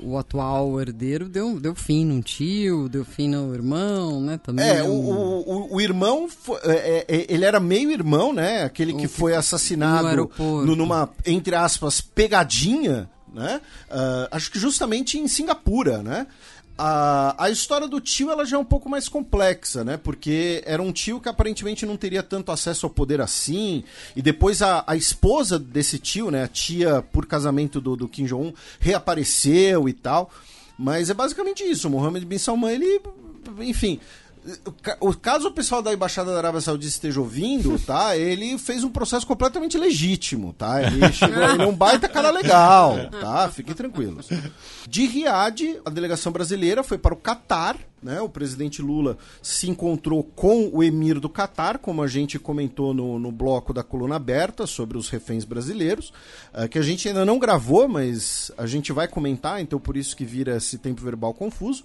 o 0.02 0.18
atual 0.18 0.80
herdeiro 0.80 1.28
deu, 1.28 1.60
deu 1.60 1.76
fim 1.76 2.04
num 2.04 2.20
tio, 2.20 2.88
deu 2.88 3.04
fim 3.04 3.28
no 3.28 3.54
irmão, 3.54 4.20
né? 4.20 4.36
Também 4.42 4.68
é, 4.68 4.82
o, 4.82 4.88
o, 4.90 5.74
o, 5.76 5.80
irmão, 5.80 6.28
foi, 6.28 6.58
é, 6.64 7.04
é, 7.08 7.26
ele 7.28 7.44
era 7.44 7.60
meio 7.60 7.92
irmão, 7.92 8.32
né? 8.32 8.64
Aquele 8.64 8.94
que 8.94 9.06
foi 9.06 9.36
assassinado 9.36 10.28
no, 10.36 10.74
numa, 10.74 11.08
entre 11.24 11.54
aspas, 11.54 12.00
pegadinha, 12.00 13.08
né? 13.32 13.60
Uh, 13.88 14.28
acho 14.32 14.50
que 14.50 14.58
justamente 14.58 15.18
em 15.18 15.28
Singapura, 15.28 16.02
né? 16.02 16.26
A, 16.84 17.44
a 17.44 17.48
história 17.48 17.86
do 17.86 18.00
tio 18.00 18.28
ela 18.32 18.44
já 18.44 18.56
é 18.56 18.58
um 18.58 18.64
pouco 18.64 18.88
mais 18.88 19.08
complexa, 19.08 19.84
né? 19.84 19.96
Porque 19.96 20.64
era 20.66 20.82
um 20.82 20.90
tio 20.90 21.20
que 21.20 21.28
aparentemente 21.28 21.86
não 21.86 21.96
teria 21.96 22.24
tanto 22.24 22.50
acesso 22.50 22.86
ao 22.86 22.90
poder 22.90 23.20
assim. 23.20 23.84
E 24.16 24.20
depois 24.20 24.60
a, 24.62 24.82
a 24.84 24.96
esposa 24.96 25.60
desse 25.60 25.96
tio, 26.00 26.28
né? 26.28 26.42
A 26.42 26.48
tia 26.48 27.00
por 27.12 27.24
casamento 27.24 27.80
do, 27.80 27.94
do 27.94 28.08
Kim 28.08 28.24
Jong-un, 28.24 28.52
reapareceu 28.80 29.88
e 29.88 29.92
tal. 29.92 30.28
Mas 30.76 31.08
é 31.08 31.14
basicamente 31.14 31.62
isso. 31.62 31.86
O 31.86 31.90
Mohammed 31.92 32.26
bin 32.26 32.38
Salman, 32.38 32.72
ele. 32.72 33.00
Enfim, 33.60 34.00
o 35.00 35.14
caso 35.14 35.48
o 35.48 35.52
pessoal 35.52 35.80
da 35.80 35.92
embaixada 35.92 36.32
da 36.32 36.38
Arábia 36.38 36.60
Saudita 36.60 36.88
esteja 36.88 37.20
ouvindo, 37.20 37.78
tá? 37.86 38.16
Ele 38.16 38.58
fez 38.58 38.82
um 38.82 38.90
processo 38.90 39.26
completamente 39.26 39.78
legítimo, 39.78 40.52
tá? 40.52 40.82
Ele 40.82 41.00
chegou, 41.12 41.42
ele 41.42 41.62
é 41.62 41.66
um 41.66 41.74
baita 41.74 42.08
cara 42.08 42.30
legal, 42.30 42.96
tá? 43.20 43.48
Fiquem 43.50 43.74
tranquilos. 43.74 44.28
De 44.88 45.06
Riad, 45.06 45.80
a 45.84 45.90
delegação 45.90 46.32
brasileira 46.32 46.82
foi 46.82 46.98
para 46.98 47.14
o 47.14 47.16
Catar, 47.16 47.76
né? 48.02 48.20
O 48.20 48.28
presidente 48.28 48.82
Lula 48.82 49.16
se 49.40 49.70
encontrou 49.70 50.24
com 50.24 50.68
o 50.72 50.82
emir 50.82 51.20
do 51.20 51.28
Catar, 51.28 51.78
como 51.78 52.02
a 52.02 52.08
gente 52.08 52.38
comentou 52.38 52.92
no, 52.92 53.18
no 53.18 53.30
bloco 53.30 53.72
da 53.72 53.84
coluna 53.84 54.16
aberta 54.16 54.66
sobre 54.66 54.98
os 54.98 55.08
reféns 55.08 55.44
brasileiros, 55.44 56.12
uh, 56.52 56.68
que 56.68 56.78
a 56.78 56.82
gente 56.82 57.06
ainda 57.06 57.24
não 57.24 57.38
gravou, 57.38 57.86
mas 57.86 58.50
a 58.58 58.66
gente 58.66 58.92
vai 58.92 59.06
comentar, 59.06 59.60
então 59.60 59.78
por 59.78 59.96
isso 59.96 60.16
que 60.16 60.24
vira 60.24 60.56
esse 60.56 60.78
tempo 60.78 61.00
verbal 61.00 61.32
confuso. 61.32 61.84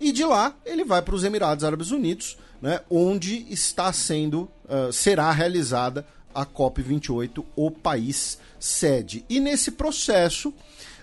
E 0.00 0.12
de 0.12 0.24
lá 0.24 0.54
ele 0.64 0.84
vai 0.84 1.02
para 1.02 1.14
os 1.14 1.24
Emirados 1.24 1.64
Árabes 1.64 1.90
Unidos, 1.90 2.38
né, 2.60 2.80
onde 2.90 3.46
está 3.52 3.92
sendo, 3.92 4.48
uh, 4.64 4.92
será 4.92 5.30
realizada 5.30 6.06
a 6.34 6.44
COP28, 6.44 7.44
o 7.56 7.70
país 7.70 8.38
sede. 8.60 9.24
E 9.28 9.40
nesse 9.40 9.72
processo 9.72 10.50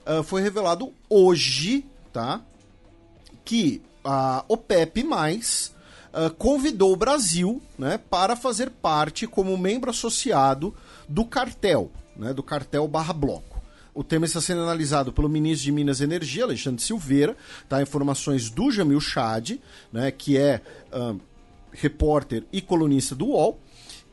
uh, 0.05 0.23
foi 0.23 0.41
revelado 0.41 0.93
hoje, 1.09 1.85
tá, 2.11 2.41
que 3.43 3.81
a 4.03 4.45
OPEP 4.47 5.03
uh, 5.03 6.33
convidou 6.37 6.93
o 6.93 6.97
Brasil, 6.97 7.61
né, 7.77 7.97
para 7.97 8.35
fazer 8.35 8.69
parte 8.69 9.27
como 9.27 9.57
membro 9.57 9.89
associado 9.89 10.73
do 11.07 11.25
cartel, 11.25 11.91
né, 12.15 12.33
do 12.33 12.43
cartel 12.43 12.87
barra 12.87 13.13
bloco. 13.13 13.54
O 13.95 14.03
tema 14.03 14.25
está 14.25 14.41
sendo 14.41 14.61
analisado 14.61 15.13
pelo 15.13 15.29
ministro 15.29 15.63
de 15.63 15.71
Minas 15.71 16.01
e 16.01 16.03
Energia, 16.03 16.43
Alexandre 16.43 16.83
Silveira, 16.83 17.37
tá? 17.69 17.81
Informações 17.81 18.49
do 18.49 18.69
Jamil 18.69 18.99
Chad, 18.99 19.51
né, 19.91 20.11
que 20.11 20.37
é 20.37 20.61
uh, 20.91 21.17
repórter 21.71 22.43
e 22.51 22.61
colunista 22.61 23.15
do 23.15 23.27
UOL. 23.27 23.57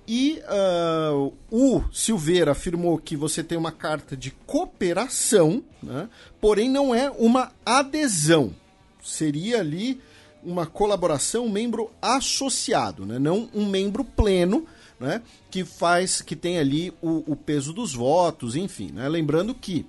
E 0.07 0.41
uh, 0.47 1.33
o 1.51 1.83
Silveira 1.93 2.53
afirmou 2.53 2.97
que 2.97 3.17
você 3.17 3.43
tem 3.43 3.59
uma 3.59 3.73
carta 3.73 4.17
de 4.17 4.31
cooperação, 4.47 5.65
né, 5.83 6.09
porém 6.41 6.71
não 6.71 6.95
é 6.95 7.11
uma 7.11 7.51
adesão. 7.67 8.55
Seria 9.03 9.59
ali 9.59 10.01
uma 10.45 10.65
colaboração, 10.65 11.47
um 11.47 11.51
membro 11.51 11.91
associado, 12.01 13.05
né, 13.05 13.19
não 13.19 13.49
um 13.53 13.67
membro 13.67 14.05
pleno 14.05 14.65
né, 15.03 15.23
que 15.51 15.65
faz, 15.65 16.23
que 16.23 16.37
tem 16.37 16.59
ali 16.59 16.95
o, 17.03 17.33
o 17.33 17.37
peso 17.37 17.73
dos 17.73 17.93
votos, 17.93 18.57
enfim. 18.57 18.93
Né? 18.93 19.09
Lembrando 19.09 19.55
que 19.55 19.85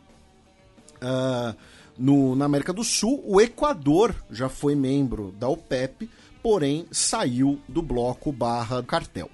uh, 0.95 1.56
no, 1.98 2.35
na 2.35 2.45
América 2.45 2.73
do 2.73 2.84
Sul, 2.84 3.23
o 3.26 3.40
Equador 3.40 4.15
já 4.31 4.49
foi 4.49 4.76
membro 4.76 5.31
da 5.40 5.48
OPEP, 5.48 6.10
porém 6.41 6.85
saiu 6.91 7.60
do 7.68 7.81
bloco 7.81 8.31
barra 8.31 8.81
cartel. 8.84 9.30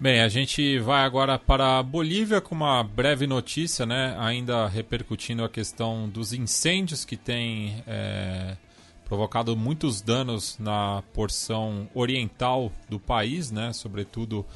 Bem, 0.00 0.20
a 0.20 0.28
gente 0.28 0.78
vai 0.78 1.02
agora 1.04 1.38
para 1.38 1.78
a 1.78 1.82
Bolívia 1.82 2.40
com 2.40 2.54
uma 2.54 2.84
breve 2.84 3.26
notícia, 3.26 3.84
né? 3.84 4.16
Ainda 4.18 4.68
repercutindo 4.68 5.42
a 5.42 5.48
questão 5.48 6.08
dos 6.08 6.32
incêndios 6.32 7.04
que 7.04 7.16
tem 7.16 7.82
é, 7.84 8.56
provocado 9.04 9.56
muitos 9.56 10.00
danos 10.00 10.56
na 10.56 11.02
porção 11.12 11.88
oriental 11.94 12.70
do 12.88 13.00
país, 13.00 13.50
né? 13.50 13.72
Sobretudo 13.72 14.46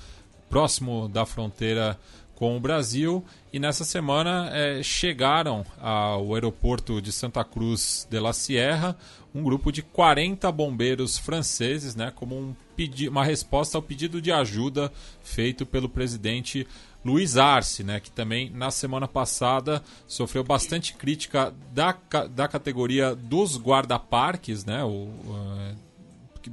próximo 0.52 1.08
da 1.08 1.24
fronteira 1.24 1.98
com 2.34 2.54
o 2.54 2.60
Brasil. 2.60 3.24
E 3.50 3.58
nessa 3.58 3.84
semana 3.84 4.50
é, 4.52 4.82
chegaram 4.82 5.64
ao 5.80 6.34
aeroporto 6.34 7.00
de 7.00 7.10
Santa 7.10 7.42
Cruz 7.42 8.06
de 8.10 8.20
la 8.20 8.34
Sierra 8.34 8.94
um 9.34 9.42
grupo 9.42 9.72
de 9.72 9.80
40 9.80 10.52
bombeiros 10.52 11.16
franceses, 11.16 11.96
né, 11.96 12.12
como 12.14 12.38
um 12.38 12.54
uma 13.08 13.24
resposta 13.24 13.78
ao 13.78 13.82
pedido 13.82 14.20
de 14.20 14.32
ajuda 14.32 14.92
feito 15.22 15.64
pelo 15.64 15.88
presidente 15.88 16.66
Luiz 17.04 17.36
Arce, 17.36 17.84
né, 17.84 18.00
que 18.00 18.10
também 18.10 18.50
na 18.50 18.72
semana 18.72 19.06
passada 19.06 19.82
sofreu 20.06 20.42
bastante 20.42 20.94
crítica 20.94 21.54
da, 21.72 21.96
da 22.28 22.48
categoria 22.48 23.14
dos 23.14 23.56
guarda-parques, 23.56 24.64
né, 24.64 24.82
o, 24.82 24.88
uh, 24.88 25.76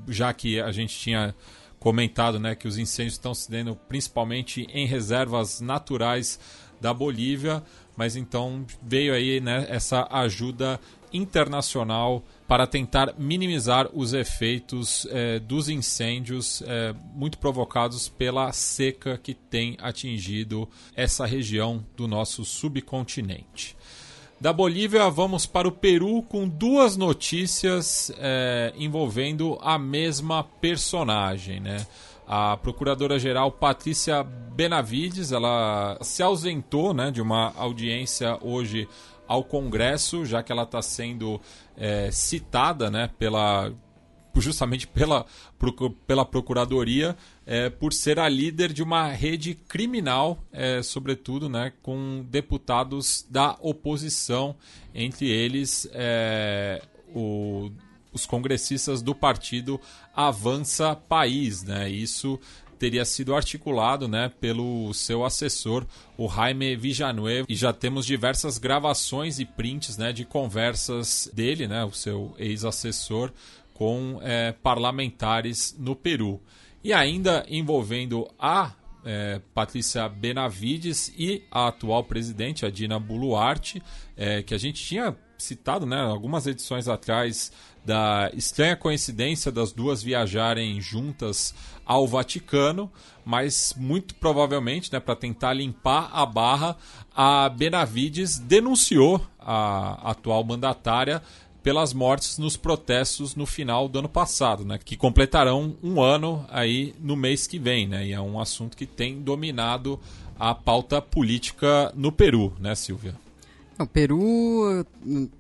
já 0.08 0.32
que 0.32 0.62
a 0.62 0.72
gente 0.72 0.98
tinha 1.00 1.34
comentado 1.80 2.40
né, 2.40 2.56
que 2.56 2.68
os 2.68 2.78
incêndios 2.78 3.14
estão 3.14 3.34
se 3.34 3.50
dando 3.50 3.76
principalmente 3.88 4.68
em 4.72 4.86
reservas 4.86 5.62
naturais 5.62 6.40
da 6.80 6.94
Bolívia, 6.94 7.64
mas 7.96 8.16
então 8.16 8.66
veio 8.82 9.14
aí 9.14 9.40
né, 9.40 9.66
essa 9.70 10.08
ajuda 10.12 10.80
internacional 11.12 12.24
para 12.48 12.66
tentar 12.66 13.14
minimizar 13.18 13.90
os 13.94 14.14
efeitos 14.14 15.08
é, 15.10 15.40
dos 15.40 15.70
incêndios 15.70 16.64
é, 16.66 16.94
muito 17.14 17.38
provocados 17.38 18.10
pela 18.10 18.52
seca 18.52 19.18
que 19.18 19.34
tem 19.34 19.78
atingido 19.80 20.68
essa 20.96 21.26
região 21.26 21.86
do 21.96 22.08
nosso 22.08 22.46
subcontinente. 22.46 23.76
Da 24.42 24.54
Bolívia, 24.54 25.10
vamos 25.10 25.46
para 25.46 25.68
o 25.68 25.72
Peru 25.72 26.24
com 26.24 26.48
duas 26.48 26.96
notícias 26.96 28.10
é, 28.18 28.72
envolvendo 28.78 29.60
a 29.62 29.78
mesma 29.78 30.46
personagem. 30.46 31.60
Né? 31.60 31.86
A 32.26 32.56
procuradora-geral 32.56 33.52
Patrícia 33.52 34.24
Benavides, 34.24 35.34
ela 35.34 35.98
se 36.02 36.24
ausentou 36.24 36.94
né, 36.94 37.12
de 37.12 37.22
uma 37.22 37.52
audiência 37.58 38.38
hoje 38.42 38.88
ao 39.28 39.44
Congresso, 39.44 40.26
já 40.26 40.42
que 40.42 40.54
ela 40.54 40.64
está 40.64 40.82
sendo 40.82 41.42
é, 41.76 42.10
citada 42.10 42.90
né, 42.90 43.10
pela, 43.20 43.74
justamente 44.40 44.88
pela, 44.88 45.26
pela 46.08 46.26
Procuradoria 46.26 47.16
é, 47.46 47.70
por 47.70 47.94
ser 47.94 48.20
a 48.20 48.30
líder 48.30 48.72
de 48.72 48.84
uma 48.84 49.08
rede 49.08 49.56
criminal, 49.56 50.44
é, 50.52 50.82
sobretudo 50.84 51.50
né, 51.50 51.74
com 51.82 52.26
deputados 52.30 53.26
da 53.30 53.58
oposição, 53.60 54.56
entre 54.94 55.28
eles 55.30 55.90
é, 55.94 56.82
o, 57.14 57.72
os 58.14 58.26
congressistas 58.26 59.02
do 59.02 59.16
partido 59.16 59.80
Avança 60.16 60.96
País. 60.96 61.64
Né? 61.64 61.90
Isso 61.90 62.40
teria 62.80 63.04
sido 63.04 63.36
articulado 63.36 64.08
né, 64.08 64.32
pelo 64.40 64.94
seu 64.94 65.26
assessor, 65.26 65.86
o 66.18 66.30
Jaime 66.30 66.78
Villanueva, 66.78 67.46
e 67.50 67.56
já 67.56 67.74
temos 67.74 68.06
diversas 68.06 68.58
gravações 68.58 69.38
e 69.38 69.46
prints 69.46 69.98
né, 69.98 70.14
de 70.14 70.24
conversas 70.24 71.30
dele, 71.34 71.68
né, 71.68 71.84
o 71.84 71.92
seu 71.92 72.34
ex-assessor, 72.40 73.32
com 73.80 74.20
é, 74.22 74.52
parlamentares 74.52 75.74
no 75.80 75.96
Peru. 75.96 76.42
E 76.84 76.92
ainda 76.92 77.46
envolvendo 77.48 78.30
a 78.38 78.74
é, 79.06 79.40
Patrícia 79.54 80.10
Benavides 80.10 81.14
e 81.18 81.46
a 81.50 81.70
atual 81.70 82.04
presidente, 82.04 82.66
a 82.66 82.70
Dina 82.70 83.00
Buluarte, 83.00 83.82
é, 84.18 84.44
que 84.44 84.54
a 84.54 84.58
gente 84.58 84.84
tinha 84.84 85.16
citado 85.38 85.86
né, 85.86 85.98
algumas 85.98 86.46
edições 86.46 86.90
atrás 86.90 87.54
da 87.86 88.30
estranha 88.34 88.76
coincidência 88.76 89.50
das 89.50 89.72
duas 89.72 90.04
viajarem 90.04 90.82
juntas 90.82 91.56
ao 91.86 92.06
Vaticano, 92.06 92.92
mas 93.24 93.74
muito 93.78 94.14
provavelmente, 94.16 94.92
né, 94.92 95.00
para 95.00 95.16
tentar 95.16 95.54
limpar 95.54 96.10
a 96.12 96.26
barra, 96.26 96.76
a 97.16 97.48
Benavides 97.48 98.38
denunciou 98.38 99.26
a 99.40 100.12
atual 100.12 100.44
mandatária 100.44 101.22
pelas 101.62 101.94
mortes 101.94 102.38
nos 102.38 102.56
protestos 102.56 103.36
no 103.36 103.46
final 103.46 103.88
do 103.88 104.00
ano 104.00 104.10
passado, 104.10 104.64
né, 104.66 104.80
que 104.84 104.96
completarão 104.96 105.76
um 105.84 106.02
ano 106.02 106.46
aí 106.50 106.94
no 107.00 107.16
mês 107.16 107.48
que 107.48 107.60
vem, 107.60 107.88
né, 107.88 108.08
e 108.08 108.14
é 108.14 108.22
um 108.22 108.40
assunto 108.40 108.78
que 108.78 108.86
tem 108.86 109.20
dominado 109.20 110.00
a 110.40 110.56
pauta 110.56 111.02
política 111.02 111.92
no 111.96 112.12
Peru, 112.12 112.54
né, 112.60 112.74
Silvia? 112.76 113.14
O 113.80 113.88
Peru, 113.88 114.86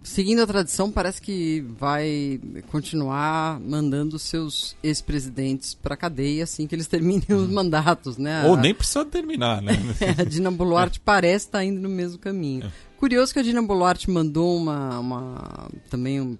seguindo 0.01 0.41
a 0.41 0.47
tradição, 0.47 0.89
parece 0.89 1.21
que 1.21 1.59
vai 1.77 2.39
continuar 2.71 3.59
mandando 3.59 4.17
seus 4.17 4.77
ex-presidentes 4.81 5.73
para 5.73 5.97
cadeia 5.97 6.45
assim 6.45 6.65
que 6.65 6.73
eles 6.73 6.87
terminem 6.89 7.25
os 7.35 7.47
uhum. 7.47 7.53
mandatos, 7.53 8.17
né? 8.17 8.45
Ou 8.45 8.55
nem 8.55 8.73
precisa 8.73 9.03
terminar, 9.03 9.61
né? 9.61 9.73
a 10.17 10.23
Dina 10.23 10.49
Boluarte 10.49 11.01
parece 11.03 11.47
estar 11.47 11.57
tá 11.57 11.65
indo 11.65 11.81
no 11.81 11.89
mesmo 11.89 12.17
caminho. 12.17 12.65
É. 12.65 12.71
Curioso 12.97 13.33
que 13.33 13.39
a 13.39 13.43
Dina 13.43 13.61
Boluarte 13.61 14.09
mandou 14.09 14.55
uma, 14.55 14.99
uma 14.99 15.69
também 15.89 16.21
um, 16.21 16.37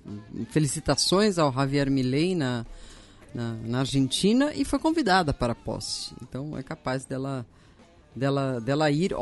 felicitações 0.52 1.38
ao 1.38 1.52
Javier 1.52 1.92
Milei 1.92 2.34
na, 2.34 2.66
na, 3.36 3.58
na 3.66 3.80
Argentina 3.80 4.54
e 4.56 4.64
foi 4.64 4.80
convidada 4.80 5.34
para 5.34 5.52
a 5.52 5.56
posse. 5.56 6.14
Então 6.22 6.58
é 6.58 6.64
capaz 6.64 7.04
dela 7.04 7.46
dela 8.16 8.60
dela 8.60 8.90
ir 8.90 9.14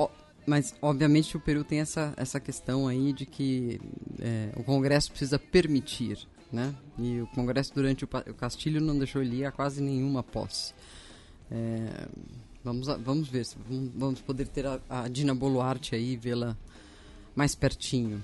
mas, 0.47 0.73
obviamente, 0.81 1.35
o 1.35 1.41
Peru 1.41 1.61
tem 1.65 1.81
essa, 1.81 2.13
essa 2.15 2.39
questão 2.39 2.87
aí 2.87 3.11
de 3.11 3.25
que 3.25 3.81
é, 4.21 4.49
o 4.55 4.63
Congresso 4.63 5.09
precisa 5.09 5.37
permitir, 5.37 6.25
né? 6.49 6.73
E 6.97 7.19
o 7.19 7.27
Congresso, 7.27 7.73
durante 7.75 8.05
o, 8.05 8.07
o 8.07 8.33
Castilho, 8.33 8.79
não 8.79 8.97
deixou 8.97 9.21
ele 9.21 9.39
ir 9.39 9.45
a 9.45 9.51
quase 9.51 9.83
nenhuma 9.83 10.23
posse. 10.23 10.73
É, 11.51 12.07
vamos, 12.63 12.87
vamos 12.87 13.27
ver, 13.27 13.43
se 13.45 13.57
vamos 13.67 14.21
poder 14.21 14.47
ter 14.47 14.65
a, 14.65 14.79
a 14.89 15.09
Dina 15.09 15.35
Boluarte 15.35 15.95
aí, 15.95 16.15
vê-la 16.15 16.55
mais 17.35 17.53
pertinho. 17.53 18.23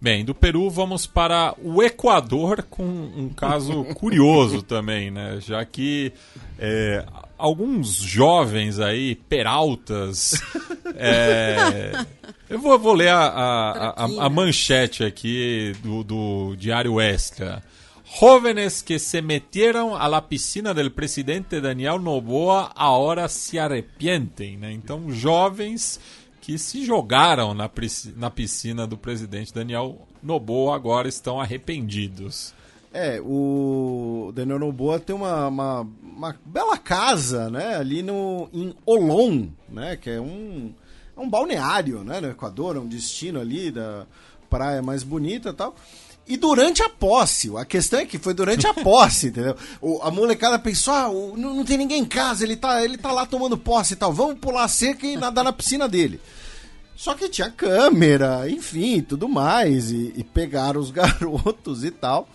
Bem, 0.00 0.24
do 0.24 0.34
Peru 0.34 0.68
vamos 0.68 1.06
para 1.06 1.54
o 1.62 1.80
Equador 1.80 2.62
com 2.64 2.84
um 2.84 3.28
caso 3.28 3.84
curioso 3.94 4.62
também, 4.62 5.12
né? 5.12 5.38
Já 5.40 5.64
que 5.64 6.12
é, 6.58 7.06
alguns 7.40 7.96
jovens 7.96 8.78
aí, 8.78 9.14
peraltas. 9.14 10.34
É, 11.02 11.92
eu 12.50 12.58
vou, 12.58 12.78
vou 12.78 12.92
ler 12.92 13.08
a, 13.08 13.20
a, 13.20 13.88
a, 13.90 14.26
a, 14.26 14.28
manchete 14.28 15.02
aqui 15.02 15.72
do, 15.82 16.02
do 16.02 16.56
Diário 16.56 17.00
Extra. 17.00 17.62
Jóvenes 18.18 18.82
que 18.82 18.98
se 18.98 19.22
metieron 19.22 19.94
a 19.94 20.08
la 20.08 20.20
piscina 20.20 20.74
del 20.74 20.90
presidente 20.90 21.60
Daniel 21.60 22.00
Noboa 22.00 22.72
ahora 22.74 23.28
se 23.28 23.58
arrepienten. 23.58 24.58
Né? 24.58 24.72
Então, 24.72 25.10
jovens 25.10 26.00
que 26.40 26.58
se 26.58 26.84
jogaram 26.84 27.54
na, 27.54 27.70
na 28.16 28.30
piscina 28.30 28.86
do 28.86 28.98
presidente 28.98 29.54
Daniel 29.54 30.06
Noboa 30.20 30.74
agora 30.74 31.08
estão 31.08 31.40
arrependidos. 31.40 32.52
É, 32.92 33.20
o 33.20 34.32
Daniel 34.34 34.58
Noboa 34.58 34.98
tem 34.98 35.14
uma, 35.14 35.46
uma, 35.46 35.88
uma, 36.02 36.36
bela 36.44 36.76
casa, 36.76 37.48
né, 37.48 37.76
ali 37.76 38.02
no, 38.02 38.48
em 38.52 38.74
Olon, 38.84 39.46
né, 39.68 39.96
que 39.96 40.10
é 40.10 40.20
um, 40.20 40.74
é 41.16 41.20
um 41.20 41.30
balneário, 41.30 42.02
né, 42.02 42.20
no 42.20 42.28
Equador, 42.30 42.74
é 42.74 42.80
um 42.80 42.88
destino 42.88 43.38
ali 43.38 43.70
da 43.70 44.06
praia 44.48 44.82
mais 44.82 45.04
bonita 45.04 45.50
e 45.50 45.52
tal. 45.52 45.76
E 46.26 46.36
durante 46.36 46.82
a 46.82 46.88
posse, 46.88 47.50
a 47.56 47.64
questão 47.64 48.00
é 48.00 48.06
que 48.06 48.18
foi 48.18 48.34
durante 48.34 48.66
a 48.66 48.74
posse, 48.82 49.28
entendeu? 49.28 49.56
O, 49.80 50.00
a 50.02 50.10
molecada 50.10 50.58
pensou, 50.58 50.92
ah, 50.92 51.08
o, 51.08 51.36
não, 51.36 51.54
não, 51.54 51.64
tem 51.64 51.78
ninguém 51.78 52.02
em 52.02 52.04
casa, 52.04 52.44
ele 52.44 52.56
tá, 52.56 52.84
ele 52.84 52.98
tá 52.98 53.12
lá 53.12 53.24
tomando 53.24 53.56
posse 53.56 53.94
e 53.94 53.96
tal, 53.96 54.12
vamos 54.12 54.38
pular 54.38 54.64
a 54.64 54.68
cerca 54.68 55.06
e 55.06 55.16
nadar 55.16 55.44
na 55.44 55.52
piscina 55.52 55.88
dele. 55.88 56.20
Só 56.96 57.14
que 57.14 57.28
tinha 57.28 57.50
câmera, 57.50 58.50
enfim, 58.50 59.00
tudo 59.00 59.28
mais, 59.28 59.90
e, 59.90 60.12
e 60.16 60.24
pegaram 60.24 60.80
os 60.80 60.90
garotos 60.92 61.84
e 61.84 61.90
tal. 61.90 62.28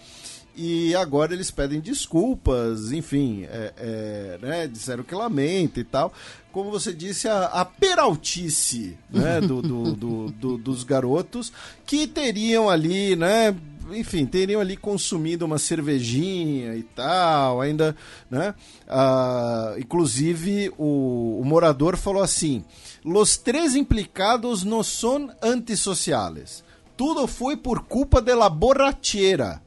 E 0.58 0.96
agora 0.96 1.34
eles 1.34 1.52
pedem 1.52 1.82
desculpas, 1.82 2.94
enfim, 2.94 3.44
é, 3.44 3.74
é, 3.78 4.40
né, 4.42 4.68
disseram 4.68 5.04
que 5.04 5.14
lamenta 5.14 5.80
e 5.82 5.84
tal. 5.84 6.14
Como 6.52 6.72
você 6.72 6.94
disse, 6.94 7.28
a, 7.28 7.46
a 7.46 7.66
peraltice 7.66 8.98
né, 9.10 9.42
do, 9.46 9.62
do, 9.62 9.94
do, 9.94 10.32
do, 10.32 10.58
dos 10.58 10.84
garotos 10.84 11.52
que 11.86 12.08
teriam 12.08 12.70
ali, 12.70 13.18
né, 13.18 13.54
enfim, 13.92 14.26
teriam 14.26 14.62
ali 14.62 14.78
consumido 14.78 15.46
uma 15.46 15.58
cervejinha 15.58 16.74
e 16.76 16.84
tal, 16.84 17.60
ainda, 17.60 17.96
né? 18.32 18.56
Ah, 18.88 19.76
inclusive, 19.78 20.72
o, 20.78 21.40
o 21.42 21.46
morador 21.46 21.98
falou 21.98 22.24
assim: 22.24 22.64
Los 23.04 23.38
três 23.38 23.76
implicados 23.76 24.64
não 24.64 24.82
são 24.82 25.30
antissociales 25.42 26.64
tudo 26.96 27.28
foi 27.28 27.58
por 27.58 27.86
culpa 27.88 28.22
de 28.22 28.36
la 28.36 28.50
borrachera. 28.50 29.62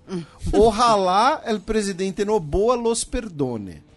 Ojalá 0.52 1.42
el 1.44 1.60
presidente 1.60 2.24
Noboa 2.24 2.76
los 2.76 3.04
perdone. 3.04 3.87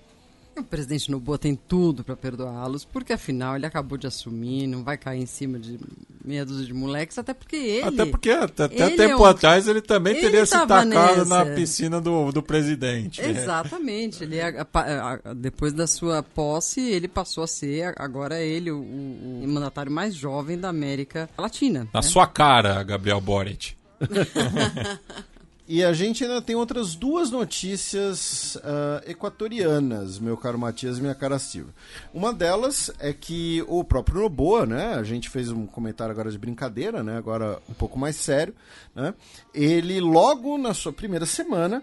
O 0.58 0.64
presidente 0.64 1.10
Noboa 1.10 1.38
tem 1.38 1.56
tudo 1.56 2.04
para 2.04 2.16
perdoá-los, 2.16 2.84
porque 2.84 3.14
afinal 3.14 3.56
ele 3.56 3.66
acabou 3.66 3.98
de 3.98 4.06
assumir, 4.06 4.68
não 4.68 4.84
vai 4.84 4.98
cair 4.98 5.22
em 5.22 5.26
cima 5.26 5.58
de 5.58 5.80
meia 6.24 6.46
dúzia 6.46 6.66
de 6.66 6.74
moleques, 6.74 7.18
até 7.18 7.34
porque 7.34 7.56
ele. 7.56 7.88
Até 7.88 8.06
porque 8.06 8.30
até, 8.30 8.64
até 8.66 8.90
tempo 8.90 9.14
é 9.14 9.18
um... 9.18 9.26
atrás 9.26 9.68
ele 9.68 9.82
também 9.82 10.14
ele 10.14 10.22
teria 10.22 10.46
se 10.46 10.52
tacado 10.52 10.90
nessa. 10.90 11.26
na 11.26 11.46
piscina 11.46 12.02
do, 12.02 12.32
do 12.32 12.44
presidente. 12.44 13.22
Exatamente. 13.24 14.24
Ele, 14.24 14.42
a, 14.42 14.68
a, 14.74 15.34
depois 15.34 15.72
da 15.72 15.88
sua 15.88 16.22
posse, 16.22 16.82
ele 16.82 17.08
passou 17.08 17.44
a 17.44 17.48
ser, 17.48 17.94
agora 17.98 18.38
é 18.38 18.46
ele, 18.46 18.72
o, 18.72 18.82
o 18.82 19.46
mandatário 19.48 19.92
mais 19.92 20.14
jovem 20.14 20.60
da 20.60 20.70
América 20.70 21.30
Latina. 21.38 21.88
Na 21.94 22.02
né? 22.02 22.08
sua 22.08 22.28
cara, 22.28 22.84
Gabriel 22.84 23.22
Boric. 23.22 23.74
E 25.74 25.86
a 25.86 25.94
gente 25.94 26.26
ainda 26.26 26.42
tem 26.42 26.54
outras 26.54 26.96
duas 26.96 27.32
notícias 27.32 28.58
uh, 28.58 29.10
equatorianas, 29.10 30.20
meu 30.20 30.36
caro 30.36 30.60
Matias 30.60 30.98
e 30.98 31.02
minha 31.02 31.16
cara 31.16 31.40
Silva. 31.40 31.74
Uma 32.14 32.34
delas 32.34 32.92
é 33.00 33.14
que 33.14 33.64
o 33.70 33.82
próprio 33.82 34.20
Noboa, 34.20 34.66
né? 34.66 34.96
A 34.96 35.04
gente 35.04 35.30
fez 35.30 35.50
um 35.50 35.66
comentário 35.66 36.12
agora 36.12 36.30
de 36.30 36.38
brincadeira, 36.38 37.02
né? 37.02 37.16
Agora 37.16 37.58
um 37.70 37.74
pouco 37.74 37.98
mais 37.98 38.18
sério, 38.18 38.54
né? 38.94 39.14
Ele 39.54 40.02
logo 40.02 40.58
na 40.58 40.74
sua 40.74 40.92
primeira 40.92 41.26
semana 41.26 41.82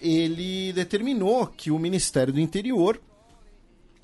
ele 0.00 0.72
determinou 0.72 1.44
que 1.48 1.72
o 1.72 1.78
Ministério 1.78 2.32
do 2.32 2.38
Interior 2.38 3.00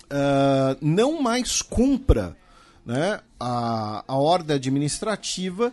uh, 0.06 0.76
não 0.80 1.22
mais 1.22 1.62
cumpra 1.62 2.36
né, 2.84 3.20
a, 3.38 4.02
a 4.08 4.16
ordem 4.16 4.56
administrativa 4.56 5.72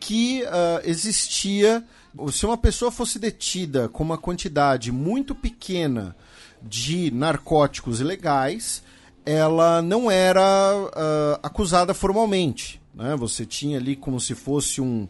que 0.00 0.42
uh, 0.44 0.88
existia 0.88 1.84
se 2.30 2.46
uma 2.46 2.56
pessoa 2.56 2.90
fosse 2.90 3.18
detida 3.18 3.88
com 3.88 4.02
uma 4.02 4.18
quantidade 4.18 4.92
muito 4.92 5.34
pequena 5.34 6.16
de 6.62 7.10
narcóticos 7.10 8.00
ilegais, 8.00 8.82
ela 9.24 9.82
não 9.82 10.10
era 10.10 10.42
uh, 10.76 11.40
acusada 11.42 11.92
formalmente. 11.94 12.80
Né? 12.94 13.16
Você 13.16 13.44
tinha 13.44 13.78
ali 13.78 13.96
como 13.96 14.20
se 14.20 14.34
fosse 14.34 14.80
um. 14.80 15.08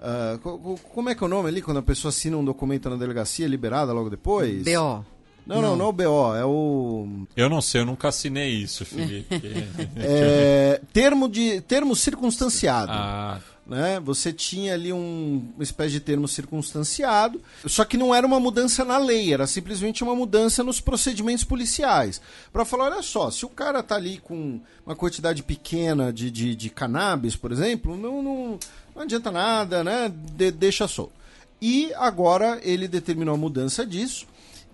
Uh, 0.00 0.78
como 0.92 1.08
é 1.08 1.14
que 1.14 1.22
é 1.22 1.26
o 1.26 1.30
nome 1.30 1.48
ali 1.48 1.62
quando 1.62 1.78
a 1.78 1.82
pessoa 1.82 2.10
assina 2.10 2.36
um 2.36 2.44
documento 2.44 2.88
na 2.88 2.96
delegacia 2.96 3.46
liberada 3.46 3.92
logo 3.92 4.10
depois? 4.10 4.62
BO. 4.64 5.04
Não, 5.46 5.62
não, 5.62 5.76
não, 5.76 5.86
é 5.86 5.88
o 5.88 5.92
BO, 5.92 6.34
é 6.34 6.44
o. 6.44 7.26
Eu 7.36 7.48
não 7.48 7.62
sei, 7.62 7.80
eu 7.82 7.86
nunca 7.86 8.08
assinei 8.08 8.50
isso, 8.50 8.84
Felipe. 8.84 9.28
é, 9.96 10.80
termo, 10.92 11.28
de, 11.28 11.60
termo 11.60 11.94
circunstanciado. 11.94 12.90
ah, 12.90 13.40
né? 13.66 13.98
Você 14.00 14.32
tinha 14.32 14.74
ali 14.74 14.92
um, 14.92 15.52
uma 15.54 15.62
espécie 15.62 15.92
de 15.92 16.00
termo 16.00 16.28
circunstanciado, 16.28 17.42
só 17.66 17.84
que 17.84 17.96
não 17.96 18.14
era 18.14 18.26
uma 18.26 18.38
mudança 18.38 18.84
na 18.84 18.96
lei, 18.96 19.32
era 19.32 19.46
simplesmente 19.46 20.04
uma 20.04 20.14
mudança 20.14 20.62
nos 20.62 20.80
procedimentos 20.80 21.44
policiais. 21.44 22.20
Para 22.52 22.64
falar, 22.64 22.92
olha 22.92 23.02
só, 23.02 23.30
se 23.30 23.44
o 23.44 23.48
cara 23.48 23.82
tá 23.82 23.96
ali 23.96 24.18
com 24.18 24.60
uma 24.84 24.94
quantidade 24.94 25.42
pequena 25.42 26.12
de, 26.12 26.30
de, 26.30 26.54
de 26.54 26.70
cannabis, 26.70 27.34
por 27.34 27.50
exemplo, 27.50 27.96
não, 27.96 28.22
não, 28.22 28.58
não 28.94 29.02
adianta 29.02 29.32
nada, 29.32 29.82
né? 29.82 30.12
De, 30.14 30.50
deixa 30.52 30.86
solto. 30.86 31.12
E 31.60 31.92
agora 31.94 32.60
ele 32.62 32.86
determinou 32.86 33.34
a 33.34 33.38
mudança 33.38 33.84
disso. 33.84 34.26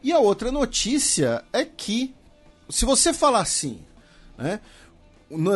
E 0.03 0.13
a 0.13 0.19
outra 0.19 0.53
notícia 0.53 1.45
é 1.53 1.65
que, 1.65 2.13
se 2.69 2.85
você 2.85 3.15
falar 3.15 3.41
assim, 3.41 3.79
né? 4.37 4.61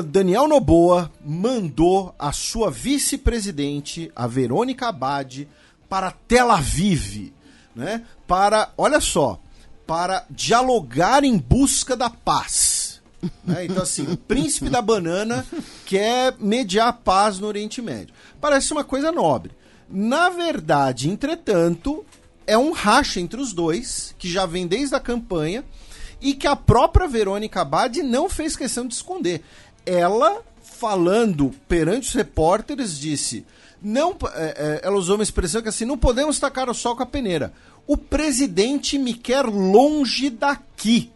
Daniel 0.06 0.48
Noboa 0.48 1.12
mandou 1.24 2.14
a 2.18 2.32
sua 2.32 2.70
vice-presidente, 2.70 4.10
a 4.16 4.26
Verônica 4.26 4.88
Abad, 4.88 5.46
para 5.88 6.10
Tel 6.10 6.50
Aviv, 6.50 7.32
né? 7.74 8.02
Para, 8.26 8.70
olha 8.76 9.00
só, 9.00 9.38
para 9.86 10.24
dialogar 10.30 11.24
em 11.24 11.36
busca 11.36 11.96
da 11.96 12.08
paz. 12.08 13.02
Né? 13.44 13.66
Então, 13.66 13.82
assim, 13.82 14.10
o 14.10 14.16
príncipe 14.16 14.70
da 14.70 14.80
banana 14.80 15.46
quer 15.84 16.34
mediar 16.38 16.88
a 16.88 16.92
paz 16.92 17.38
no 17.38 17.46
Oriente 17.46 17.82
Médio. 17.82 18.14
Parece 18.40 18.72
uma 18.72 18.84
coisa 18.84 19.12
nobre. 19.12 19.52
Na 19.88 20.28
verdade, 20.30 21.08
entretanto, 21.08 22.04
é 22.46 22.56
um 22.56 22.72
racha 22.72 23.20
entre 23.20 23.40
os 23.40 23.52
dois, 23.52 24.14
que 24.18 24.28
já 24.28 24.46
vem 24.46 24.66
desde 24.66 24.94
a 24.94 25.00
campanha, 25.00 25.64
e 26.20 26.34
que 26.34 26.46
a 26.46 26.56
própria 26.56 27.06
Verônica 27.06 27.60
Abad 27.60 28.02
não 28.02 28.28
fez 28.28 28.56
questão 28.56 28.86
de 28.86 28.94
esconder. 28.94 29.42
Ela, 29.86 30.42
falando 30.62 31.54
perante 31.68 32.08
os 32.08 32.14
repórteres, 32.14 32.98
disse. 32.98 33.46
Não, 33.80 34.16
é, 34.34 34.44
é, 34.44 34.80
ela 34.82 34.96
usou 34.96 35.16
uma 35.16 35.22
expressão 35.22 35.62
que 35.62 35.68
assim, 35.68 35.84
não 35.84 35.96
podemos 35.96 36.38
tacar 36.40 36.68
o 36.68 36.74
sol 36.74 36.96
com 36.96 37.02
a 37.02 37.06
peneira. 37.06 37.52
O 37.86 37.96
presidente 37.96 38.98
me 38.98 39.14
quer 39.14 39.44
longe 39.44 40.28
daqui, 40.28 41.10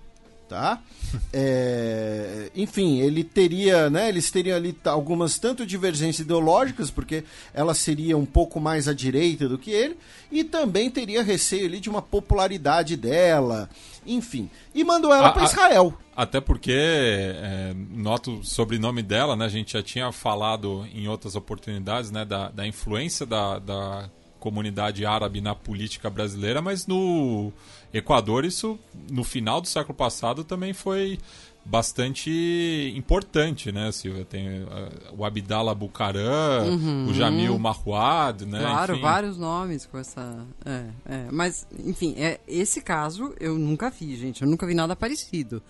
tá? 0.49 0.81
É, 1.33 2.53
enfim, 2.55 3.01
ele 3.01 3.25
teria, 3.25 3.91
né? 3.91 4.09
Eles 4.09 4.31
teriam 4.31 4.57
ali 4.57 4.77
algumas 4.85 5.41
tanto 5.41 5.67
divergências 5.67 6.21
ideológicas, 6.21 6.89
porque 6.89 7.25
ela 7.53 7.75
seria 7.75 8.17
um 8.17 8.25
pouco 8.25 8.61
mais 8.61 8.87
à 8.87 8.95
direita 8.95 9.49
do 9.49 9.59
que 9.59 9.73
ele, 9.73 9.97
e 10.31 10.45
também 10.45 10.89
teria 10.89 11.21
receio 11.21 11.67
ali 11.67 11.81
de 11.81 11.91
uma 11.91 12.01
popularidade 12.01 12.97
dela, 12.97 13.69
enfim. 14.07 14.51
E 14.75 14.85
mandou 14.85 15.13
ela 15.13 15.33
para 15.33 15.45
Israel. 15.45 15.95
Até 16.17 16.41
porque, 16.41 16.73
é, 16.75 17.75
nota 17.91 18.31
o 18.31 18.45
sobrenome 18.45 19.03
dela, 19.03 19.37
né? 19.37 19.47
A 19.47 19.49
gente 19.49 19.73
já 19.73 19.83
tinha 19.83 20.13
falado 20.13 20.87
em 20.93 21.09
outras 21.09 21.35
oportunidades, 21.35 22.11
né? 22.11 22.25
Da, 22.25 22.51
da 22.51 22.67
influência 22.67 23.25
da, 23.25 23.59
da 23.59 24.11
comunidade 24.41 25.05
árabe 25.05 25.41
na 25.41 25.55
política 25.55 26.11
brasileira, 26.11 26.63
mas 26.63 26.87
no 26.87 27.53
Equador 27.93 28.45
isso 28.45 28.79
no 29.11 29.23
final 29.23 29.61
do 29.61 29.69
século 29.69 29.95
passado 29.95 30.43
também 30.43 30.73
foi 30.73 31.19
bastante 31.65 32.93
importante, 32.97 33.71
né, 33.71 33.93
Silvia? 33.93 34.25
Tem 34.25 34.63
uh, 34.63 34.69
o 35.17 35.25
Abdallah 35.25 35.75
Bucaram, 35.75 36.69
uhum. 36.69 37.07
o 37.09 37.15
Jamil 37.15 37.59
Marwad, 37.59 38.47
né? 38.47 38.61
Claro, 38.61 38.95
enfim. 38.95 39.03
vários 39.03 39.39
nomes 39.39 39.87
com 39.87 39.99
essa... 39.99 40.47
É, 40.65 40.85
é. 41.05 41.27
Mas, 41.31 41.67
enfim, 41.79 42.15
é, 42.17 42.41
esse 42.49 42.81
caso 42.81 43.35
eu 43.39 43.59
nunca 43.59 43.91
vi, 43.91 44.17
gente. 44.17 44.43
Eu 44.43 44.49
nunca 44.49 44.67
vi 44.67 44.75
nada 44.75 44.97
parecido. 44.97 45.63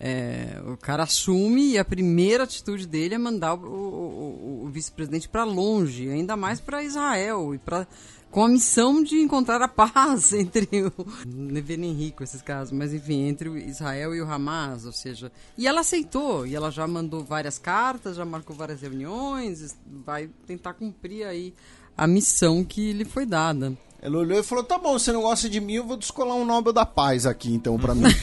É, 0.00 0.62
o 0.64 0.76
cara 0.76 1.02
assume 1.02 1.72
e 1.72 1.78
a 1.78 1.84
primeira 1.84 2.44
atitude 2.44 2.86
dele 2.86 3.16
é 3.16 3.18
mandar 3.18 3.54
o, 3.54 3.66
o, 3.66 4.64
o 4.64 4.68
vice-presidente 4.68 5.28
para 5.28 5.42
longe, 5.42 6.08
ainda 6.08 6.36
mais 6.36 6.60
para 6.60 6.84
Israel 6.84 7.52
e 7.52 7.58
para 7.58 7.84
com 8.30 8.44
a 8.44 8.48
missão 8.48 9.02
de 9.02 9.16
encontrar 9.16 9.60
a 9.62 9.68
paz 9.68 10.32
entre 10.34 10.68
o 10.84 10.92
não 11.26 11.58
é 11.58 11.76
nem 11.76 11.92
rico 11.92 12.22
esses 12.22 12.42
casos, 12.42 12.72
mas 12.72 12.92
enfim, 12.92 13.26
entre 13.26 13.48
o 13.48 13.56
Israel 13.56 14.14
e 14.14 14.20
o 14.20 14.30
Hamas, 14.30 14.84
ou 14.84 14.92
seja, 14.92 15.32
e 15.56 15.66
ela 15.66 15.80
aceitou, 15.80 16.46
e 16.46 16.54
ela 16.54 16.70
já 16.70 16.86
mandou 16.86 17.24
várias 17.24 17.58
cartas, 17.58 18.16
já 18.16 18.24
marcou 18.24 18.54
várias 18.54 18.82
reuniões, 18.82 19.76
vai 19.86 20.28
tentar 20.46 20.74
cumprir 20.74 21.24
aí 21.24 21.54
a 21.96 22.06
missão 22.06 22.64
que 22.64 22.92
lhe 22.92 23.04
foi 23.04 23.26
dada. 23.26 23.76
Ela 24.00 24.18
olhou 24.18 24.38
e 24.38 24.44
falou: 24.44 24.62
"Tá 24.62 24.78
bom, 24.78 24.96
você 24.96 25.10
não 25.10 25.22
gosta 25.22 25.48
de 25.48 25.60
mim, 25.60 25.74
eu 25.74 25.86
vou 25.86 25.96
descolar 25.96 26.36
um 26.36 26.44
Nobel 26.44 26.72
da 26.72 26.86
Paz 26.86 27.26
aqui 27.26 27.52
então 27.52 27.78
para 27.78 27.94
mim". 27.94 28.04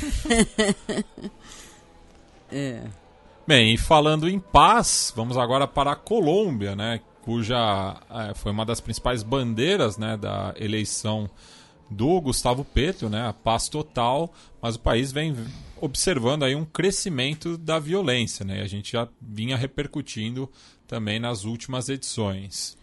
É. 2.51 2.83
Bem, 3.45 3.73
e 3.73 3.77
falando 3.77 4.29
em 4.29 4.39
paz, 4.39 5.11
vamos 5.15 5.37
agora 5.37 5.67
para 5.67 5.91
a 5.91 5.95
Colômbia, 5.95 6.75
né? 6.75 7.01
Cuja 7.25 7.97
é, 8.29 8.35
foi 8.35 8.51
uma 8.51 8.63
das 8.63 8.79
principais 8.79 9.23
bandeiras 9.23 9.97
né, 9.97 10.15
da 10.15 10.53
eleição 10.57 11.27
do 11.89 12.21
Gustavo 12.21 12.63
Petro, 12.63 13.09
né? 13.09 13.27
A 13.27 13.33
paz 13.33 13.67
total, 13.67 14.31
mas 14.61 14.75
o 14.75 14.79
país 14.79 15.11
vem 15.11 15.35
observando 15.81 16.43
aí 16.43 16.55
um 16.55 16.63
crescimento 16.65 17.57
da 17.57 17.79
violência, 17.79 18.45
né? 18.45 18.61
A 18.61 18.67
gente 18.67 18.91
já 18.91 19.07
vinha 19.19 19.57
repercutindo 19.57 20.47
também 20.87 21.19
nas 21.19 21.45
últimas 21.45 21.89
edições. 21.89 22.77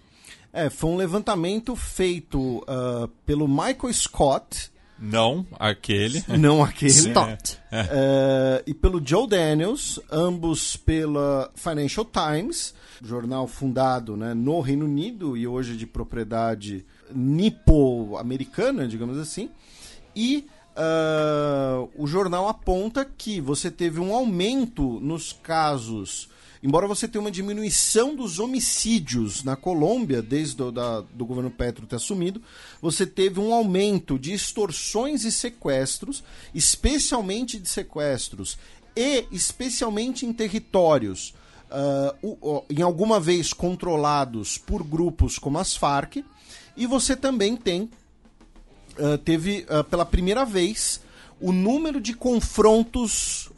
É, 0.52 0.68
foi 0.68 0.90
um 0.90 0.96
levantamento 0.96 1.76
feito 1.76 2.58
uh, 2.58 3.06
pelo 3.24 3.46
Michael 3.46 3.92
Scott, 3.92 4.72
não 5.04 5.44
aquele. 5.58 6.22
Não 6.38 6.62
aquele. 6.62 6.92
Stott. 6.92 7.58
É. 7.72 7.88
É, 7.90 8.62
e 8.68 8.72
pelo 8.72 9.04
Joe 9.04 9.26
Daniels, 9.26 9.98
ambos 10.08 10.76
pela 10.76 11.50
Financial 11.56 12.04
Times, 12.06 12.72
jornal 13.02 13.46
fundado 13.46 14.16
né, 14.16 14.34
no 14.34 14.60
Reino 14.60 14.84
Unido 14.84 15.36
e 15.36 15.46
hoje 15.46 15.76
de 15.76 15.86
propriedade 15.86 16.84
nipo-americana, 17.14 18.86
digamos 18.86 19.18
assim. 19.18 19.50
E 20.14 20.46
uh, 20.76 21.90
o 21.96 22.06
jornal 22.06 22.48
aponta 22.48 23.04
que 23.04 23.40
você 23.40 23.70
teve 23.70 24.00
um 24.00 24.14
aumento 24.14 25.00
nos 25.00 25.32
casos 25.32 26.30
embora 26.62 26.86
você 26.86 27.08
tenha 27.08 27.20
uma 27.20 27.30
diminuição 27.30 28.14
dos 28.14 28.38
homicídios 28.38 29.42
na 29.42 29.56
Colômbia, 29.56 30.22
desde 30.22 30.62
o 30.62 30.70
da, 30.70 31.00
do 31.00 31.26
governo 31.26 31.50
Petro 31.50 31.86
ter 31.86 31.96
assumido, 31.96 32.40
você 32.80 33.04
teve 33.04 33.40
um 33.40 33.52
aumento 33.52 34.18
de 34.18 34.32
extorsões 34.32 35.24
e 35.24 35.32
sequestros, 35.32 36.22
especialmente 36.54 37.58
de 37.58 37.68
sequestros, 37.68 38.56
e 38.94 39.26
especialmente 39.32 40.24
em 40.24 40.32
territórios, 40.32 41.34
uh, 41.72 42.38
uh, 42.40 42.64
em 42.70 42.82
alguma 42.82 43.18
vez 43.18 43.52
controlados 43.52 44.58
por 44.58 44.82
grupos 44.82 45.38
como 45.38 45.58
as 45.58 45.76
Farc, 45.76 46.24
e 46.76 46.86
você 46.86 47.16
também 47.16 47.56
tem, 47.56 47.90
uh, 48.98 49.18
teve 49.18 49.66
pela 49.90 50.04
primeira 50.04 50.44
vez, 50.44 51.00
o 51.40 51.52
número 51.52 52.00
de 52.00 52.14
confrontos 52.14 53.50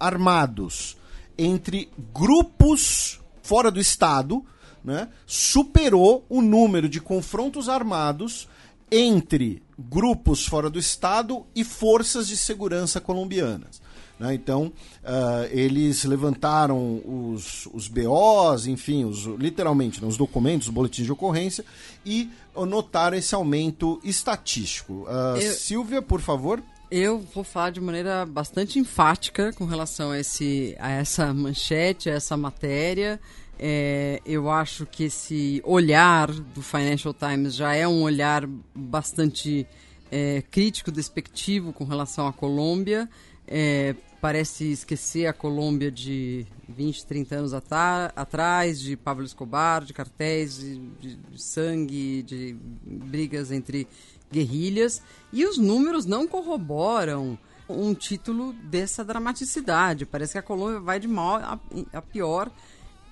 armados 0.00 0.96
entre 1.36 1.88
grupos 2.12 3.20
fora 3.40 3.70
do 3.70 3.78
Estado 3.78 4.44
né, 4.84 5.08
superou 5.26 6.24
o 6.28 6.42
número 6.42 6.88
de 6.88 7.00
confrontos 7.00 7.68
armados 7.68 8.48
entre 8.90 9.62
grupos 9.78 10.46
fora 10.46 10.68
do 10.68 10.78
Estado 10.78 11.46
e 11.54 11.62
forças 11.62 12.26
de 12.26 12.36
segurança 12.36 13.00
colombianas. 13.00 13.80
Né? 14.18 14.34
Então, 14.34 14.72
uh, 15.02 15.48
eles 15.50 16.04
levantaram 16.04 17.00
os, 17.04 17.66
os 17.72 17.88
BOs, 17.88 18.66
enfim, 18.66 19.04
os, 19.04 19.24
literalmente, 19.38 20.00
né, 20.02 20.08
os 20.08 20.16
documentos, 20.16 20.68
os 20.68 20.74
boletins 20.74 21.06
de 21.06 21.12
ocorrência, 21.12 21.64
e 22.04 22.30
notaram 22.54 23.16
esse 23.16 23.34
aumento 23.34 24.00
estatístico. 24.02 25.04
Uh, 25.04 25.36
Eu... 25.40 25.52
Silvia, 25.52 26.02
por 26.02 26.20
favor. 26.20 26.62
Eu 26.90 27.20
vou 27.34 27.44
falar 27.44 27.70
de 27.70 27.80
maneira 27.82 28.24
bastante 28.24 28.78
enfática 28.78 29.52
com 29.52 29.66
relação 29.66 30.10
a, 30.10 30.18
esse, 30.18 30.74
a 30.78 30.90
essa 30.90 31.34
manchete, 31.34 32.08
a 32.08 32.14
essa 32.14 32.34
matéria. 32.34 33.20
É, 33.58 34.22
eu 34.24 34.48
acho 34.50 34.86
que 34.86 35.04
esse 35.04 35.60
olhar 35.66 36.30
do 36.30 36.62
Financial 36.62 37.12
Times 37.12 37.54
já 37.54 37.74
é 37.74 37.86
um 37.86 38.02
olhar 38.02 38.48
bastante 38.74 39.66
é, 40.10 40.42
crítico, 40.50 40.90
despectivo 40.90 41.74
com 41.74 41.84
relação 41.84 42.26
à 42.26 42.32
Colômbia. 42.32 43.06
É, 43.46 43.94
parece 44.20 44.72
esquecer 44.72 45.26
a 45.26 45.32
Colômbia 45.32 45.90
de 45.90 46.46
20, 46.68 47.06
30 47.06 47.34
anos 47.36 47.52
atrás, 47.54 48.80
de 48.80 48.96
Pablo 48.96 49.24
Escobar, 49.24 49.84
de 49.84 49.92
cartéis, 49.92 50.58
de, 50.58 50.78
de, 51.16 51.42
sangue, 51.42 52.22
de 52.22 52.56
brigas 52.82 53.52
entre 53.52 53.86
guerrilhas, 54.30 55.02
e 55.32 55.46
os 55.46 55.56
números 55.56 56.04
não 56.04 56.26
corroboram 56.26 57.38
um 57.68 57.94
título 57.94 58.52
dessa 58.64 59.04
dramaticidade. 59.04 60.06
Parece 60.06 60.32
que 60.32 60.38
a 60.38 60.42
Colômbia 60.42 60.80
vai 60.80 60.98
de 60.98 61.08
mal 61.08 61.36
a, 61.36 61.58
a 61.92 62.02
pior 62.02 62.50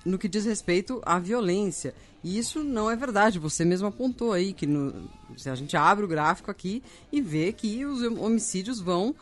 no 0.03 0.17
que 0.17 0.27
diz 0.27 0.45
respeito 0.45 1.01
à 1.05 1.19
violência. 1.19 1.93
E 2.23 2.37
isso 2.37 2.63
não 2.63 2.89
é 2.89 2.95
verdade. 2.95 3.39
Você 3.39 3.63
mesmo 3.63 3.87
apontou 3.87 4.33
aí 4.33 4.53
que 4.53 4.65
no, 4.65 5.09
a 5.45 5.55
gente 5.55 5.77
abre 5.77 6.05
o 6.05 6.07
gráfico 6.07 6.49
aqui 6.49 6.81
e 7.11 7.21
vê 7.21 7.51
que 7.51 7.85
os 7.85 8.01
homicídios 8.01 8.79
vão 8.79 9.15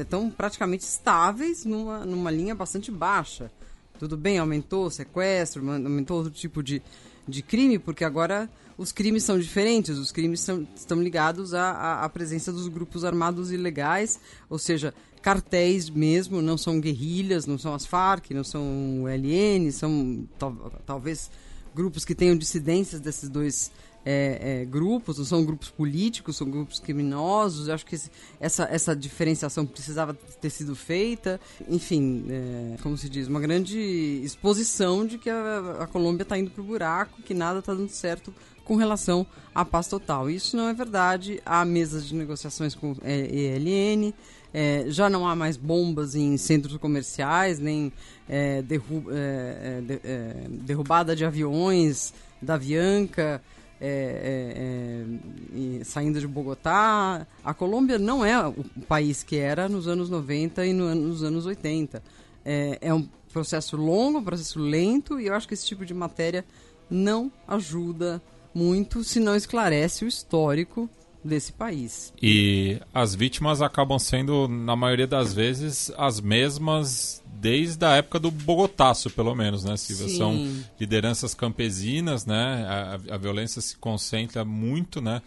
estão 0.00 0.26
é, 0.26 0.30
praticamente 0.30 0.84
estáveis 0.84 1.64
numa, 1.64 2.04
numa 2.04 2.30
linha 2.30 2.54
bastante 2.54 2.90
baixa. 2.90 3.50
Tudo 3.98 4.16
bem, 4.16 4.38
aumentou 4.38 4.90
sequestro, 4.90 5.68
aumentou 5.70 6.18
outro 6.18 6.32
tipo 6.32 6.62
de, 6.62 6.82
de 7.26 7.42
crime, 7.42 7.78
porque 7.78 8.04
agora 8.04 8.50
os 8.76 8.90
crimes 8.90 9.22
são 9.22 9.38
diferentes, 9.38 9.98
os 9.98 10.10
crimes 10.10 10.40
são, 10.40 10.66
estão 10.74 11.00
ligados 11.00 11.54
à, 11.54 11.70
à, 11.70 12.04
à, 12.04 12.08
presença 12.08 12.52
dos 12.52 12.66
grupos 12.66 13.04
armados 13.04 13.52
ilegais, 13.52 14.18
ou 14.50 14.58
seja, 14.58 14.92
cartéis 15.22 15.88
mesmo, 15.88 16.42
não 16.42 16.58
são 16.58 16.80
guerrilhas, 16.80 17.46
não 17.46 17.56
são 17.56 17.72
as 17.72 17.86
Farc, 17.86 18.30
não 18.32 18.44
são 18.44 19.02
o 19.02 19.08
LN, 19.08 19.70
são 19.70 20.26
tal, 20.38 20.72
talvez 20.84 21.30
grupos 21.74 22.04
que 22.04 22.14
tenham 22.14 22.36
dissidências 22.36 23.00
desses 23.00 23.28
dois 23.28 23.70
é, 24.04 24.60
é, 24.62 24.64
grupos, 24.64 25.18
não 25.18 25.24
são 25.24 25.44
grupos 25.44 25.70
políticos, 25.70 26.36
são 26.36 26.50
grupos 26.50 26.78
criminosos. 26.78 27.68
Eu 27.68 27.74
acho 27.74 27.86
que 27.86 27.94
esse, 27.94 28.10
essa, 28.38 28.64
essa 28.64 28.94
diferenciação 28.94 29.64
precisava 29.64 30.14
ter 30.14 30.50
sido 30.50 30.76
feita. 30.76 31.40
Enfim, 31.68 32.24
é, 32.28 32.76
como 32.82 32.96
se 32.98 33.08
diz, 33.08 33.26
uma 33.28 33.40
grande 33.40 33.78
exposição 34.22 35.06
de 35.06 35.18
que 35.18 35.30
a, 35.30 35.78
a 35.80 35.86
Colômbia 35.86 36.22
está 36.22 36.38
indo 36.38 36.50
para 36.50 36.62
o 36.62 36.64
buraco, 36.64 37.22
que 37.22 37.32
nada 37.32 37.60
está 37.60 37.72
dando 37.72 37.88
certo 37.88 38.34
com 38.64 38.76
relação 38.76 39.26
à 39.54 39.64
paz 39.64 39.88
total. 39.88 40.28
Isso 40.28 40.56
não 40.56 40.68
é 40.68 40.74
verdade. 40.74 41.40
Há 41.44 41.64
mesas 41.64 42.06
de 42.06 42.14
negociações 42.14 42.74
com 42.74 42.96
ELN, 43.02 44.12
é, 44.52 44.84
já 44.88 45.10
não 45.10 45.26
há 45.26 45.34
mais 45.34 45.56
bombas 45.56 46.14
em 46.14 46.36
centros 46.36 46.76
comerciais, 46.76 47.58
nem 47.58 47.92
é, 48.28 48.62
derru 48.62 49.04
é, 49.10 49.78
é 49.78 49.80
de, 49.80 50.00
é, 50.04 50.34
derrubada 50.48 51.16
de 51.16 51.24
aviões 51.24 52.14
da 52.40 52.54
Avianca. 52.54 53.42
É, 53.86 55.04
saindo 55.84 56.18
de 56.18 56.26
Bogotá, 56.26 57.26
a 57.44 57.52
Colômbia 57.52 57.98
não 57.98 58.24
é 58.24 58.46
o 58.46 58.64
país 58.88 59.22
que 59.22 59.36
era 59.36 59.68
nos 59.68 59.86
anos 59.86 60.08
90 60.08 60.64
e 60.64 60.72
no, 60.72 60.94
nos 60.94 61.22
anos 61.22 61.44
80. 61.44 62.02
é 62.44 62.94
um 62.94 63.06
processo 63.32 63.76
longo, 63.76 64.20
um 64.20 64.24
processo 64.24 64.58
lento, 64.58 65.20
e 65.20 65.26
eu 65.26 65.34
acho 65.34 65.46
que 65.46 65.54
esse 65.54 65.66
tipo 65.66 65.84
de 65.84 65.92
matéria 65.92 66.44
não 66.88 67.30
ajuda 67.46 68.22
muito 68.54 69.02
se 69.02 69.18
não 69.18 69.34
esclarece 69.34 70.04
o 70.04 70.08
histórico 70.08 70.88
desse 71.24 71.52
país. 71.52 72.12
E 72.22 72.78
as 72.92 73.14
vítimas 73.14 73.62
acabam 73.62 73.98
sendo, 73.98 74.46
na 74.46 74.76
maioria 74.76 75.06
das 75.06 75.32
vezes, 75.32 75.90
as 75.96 76.20
mesmas 76.20 77.22
desde 77.44 77.84
a 77.84 77.96
época 77.96 78.18
do 78.18 78.30
Bogotaço, 78.30 79.10
pelo 79.10 79.34
menos, 79.34 79.64
né, 79.64 79.76
Silvia? 79.76 80.08
Sim. 80.08 80.16
São 80.16 80.64
lideranças 80.78 81.34
campesinas, 81.34 82.24
né? 82.24 82.64
A, 82.66 83.14
a 83.14 83.18
violência 83.18 83.60
se 83.60 83.76
concentra 83.76 84.44
muito, 84.44 85.00
né? 85.00 85.20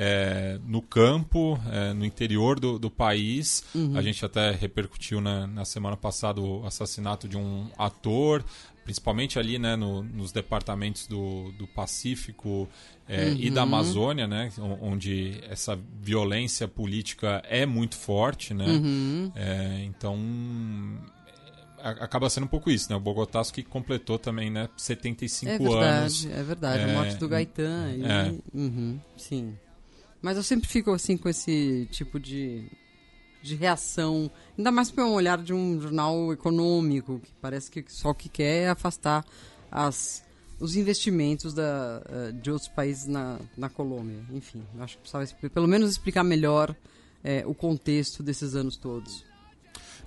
É, 0.00 0.60
no 0.64 0.80
campo, 0.80 1.58
é, 1.72 1.92
no 1.92 2.04
interior 2.04 2.60
do, 2.60 2.78
do 2.78 2.88
país. 2.88 3.64
Uhum. 3.74 3.96
A 3.96 4.02
gente 4.02 4.24
até 4.24 4.52
repercutiu 4.52 5.20
na, 5.20 5.46
na 5.46 5.64
semana 5.64 5.96
passada 5.96 6.40
o 6.40 6.64
assassinato 6.64 7.26
de 7.28 7.36
um 7.36 7.66
ator 7.76 8.44
principalmente 8.88 9.38
ali 9.38 9.58
né, 9.58 9.76
no, 9.76 10.02
nos 10.02 10.32
departamentos 10.32 11.06
do, 11.06 11.52
do 11.52 11.66
Pacífico 11.66 12.66
é, 13.06 13.26
uhum. 13.26 13.36
e 13.38 13.50
da 13.50 13.60
Amazônia, 13.60 14.26
né, 14.26 14.50
onde 14.80 15.38
essa 15.46 15.78
violência 16.00 16.66
política 16.66 17.42
é 17.46 17.66
muito 17.66 17.96
forte. 17.96 18.54
Né? 18.54 18.64
Uhum. 18.64 19.32
É, 19.36 19.82
então 19.84 20.18
acaba 21.78 22.30
sendo 22.30 22.44
um 22.44 22.48
pouco 22.48 22.70
isso, 22.70 22.90
né? 22.90 22.96
O 22.96 23.00
Bogotaço 23.00 23.52
que 23.52 23.62
completou 23.62 24.18
também, 24.18 24.50
né, 24.50 24.70
75 24.74 25.52
é 25.52 25.58
verdade, 25.58 25.84
anos. 25.84 26.26
É 26.26 26.42
verdade, 26.42 26.82
é, 26.82 26.90
a 26.90 26.94
morte 26.94 27.16
do 27.16 27.28
Gaetan. 27.28 27.92
E, 27.92 28.04
é. 28.04 28.34
uhum, 28.54 28.98
sim. 29.18 29.54
Mas 30.22 30.38
eu 30.38 30.42
sempre 30.42 30.66
fico 30.66 30.92
assim 30.92 31.18
com 31.18 31.28
esse 31.28 31.86
tipo 31.90 32.18
de 32.18 32.64
de 33.42 33.54
reação, 33.54 34.30
ainda 34.56 34.70
mais 34.70 34.90
pelo 34.90 35.12
olhar 35.12 35.38
de 35.38 35.52
um 35.52 35.80
jornal 35.80 36.32
econômico, 36.32 37.20
que 37.20 37.30
parece 37.40 37.70
que 37.70 37.84
só 37.88 38.10
o 38.10 38.14
que 38.14 38.28
quer 38.28 38.64
é 38.64 38.68
afastar 38.68 39.24
as, 39.70 40.24
os 40.58 40.76
investimentos 40.76 41.54
da, 41.54 42.02
eh, 42.08 42.32
de 42.32 42.50
outros 42.50 42.68
países 42.68 43.06
na, 43.06 43.38
na 43.56 43.68
Colômbia. 43.68 44.24
Enfim, 44.32 44.62
acho 44.80 44.96
que 44.96 45.08
precisava 45.08 45.50
pelo 45.50 45.68
menos 45.68 45.90
explicar 45.90 46.24
melhor 46.24 46.74
é, 47.22 47.44
o 47.46 47.54
contexto 47.54 48.22
desses 48.22 48.54
anos 48.54 48.76
todos. 48.76 49.24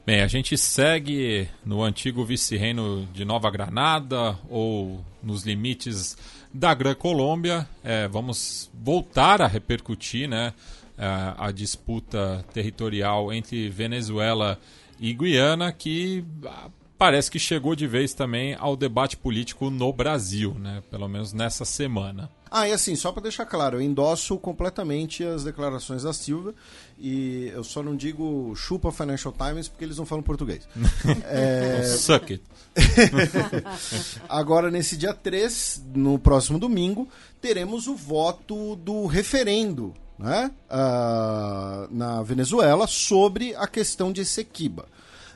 Bem, 0.03 0.21
a 0.21 0.27
gente 0.27 0.57
segue 0.57 1.47
no 1.63 1.83
antigo 1.83 2.25
vice-reino 2.25 3.07
de 3.13 3.23
Nova 3.23 3.51
Granada 3.51 4.37
ou 4.49 5.05
nos 5.21 5.43
limites 5.43 6.17
da 6.51 6.73
Gran 6.73 6.95
Colômbia. 6.95 7.67
É, 7.83 8.07
vamos 8.07 8.71
voltar 8.73 9.43
a 9.43 9.47
repercutir, 9.47 10.27
né? 10.27 10.53
A, 10.97 11.47
a 11.47 11.51
disputa 11.51 12.45
territorial 12.53 13.31
entre 13.33 13.69
Venezuela 13.69 14.59
e 14.99 15.13
Guiana, 15.13 15.71
que 15.71 16.23
ah, 16.45 16.69
parece 17.01 17.31
que 17.31 17.39
chegou 17.39 17.75
de 17.75 17.87
vez 17.87 18.13
também 18.13 18.55
ao 18.59 18.75
debate 18.75 19.17
político 19.17 19.71
no 19.71 19.91
Brasil, 19.91 20.53
né? 20.53 20.83
pelo 20.91 21.07
menos 21.07 21.33
nessa 21.33 21.65
semana. 21.65 22.29
Ah, 22.53 22.67
e 22.67 22.73
assim, 22.73 22.95
só 22.95 23.11
para 23.11 23.23
deixar 23.23 23.45
claro, 23.45 23.77
eu 23.77 23.81
endosso 23.81 24.37
completamente 24.37 25.23
as 25.23 25.43
declarações 25.43 26.03
da 26.03 26.13
Silva 26.13 26.53
e 26.99 27.49
eu 27.55 27.63
só 27.63 27.81
não 27.81 27.95
digo 27.95 28.53
chupa 28.55 28.91
Financial 28.91 29.33
Times 29.33 29.67
porque 29.67 29.85
eles 29.85 29.97
não 29.97 30.05
falam 30.05 30.21
português. 30.21 30.67
é... 31.25 31.81
Suck 31.85 32.33
it. 32.33 32.43
Agora, 34.29 34.69
nesse 34.69 34.95
dia 34.95 35.13
3, 35.13 35.85
no 35.95 36.19
próximo 36.19 36.59
domingo, 36.59 37.07
teremos 37.41 37.87
o 37.87 37.95
voto 37.95 38.75
do 38.75 39.07
referendo 39.07 39.93
né, 40.21 40.51
uh, 40.69 41.87
na 41.93 42.21
Venezuela 42.21 42.85
sobre 42.85 43.55
a 43.55 43.67
questão 43.67 44.11
de 44.11 44.21
Essequiba. 44.21 44.85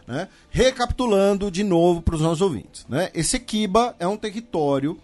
Né? 0.08 0.28
Recapitulando 0.52 1.50
de 1.50 1.64
novo 1.64 2.02
para 2.02 2.16
os 2.16 2.22
nossos 2.22 2.42
ouvintes. 2.42 2.86
Né? 2.88 3.10
É 4.00 4.08
um 4.08 4.16
território 4.16 5.00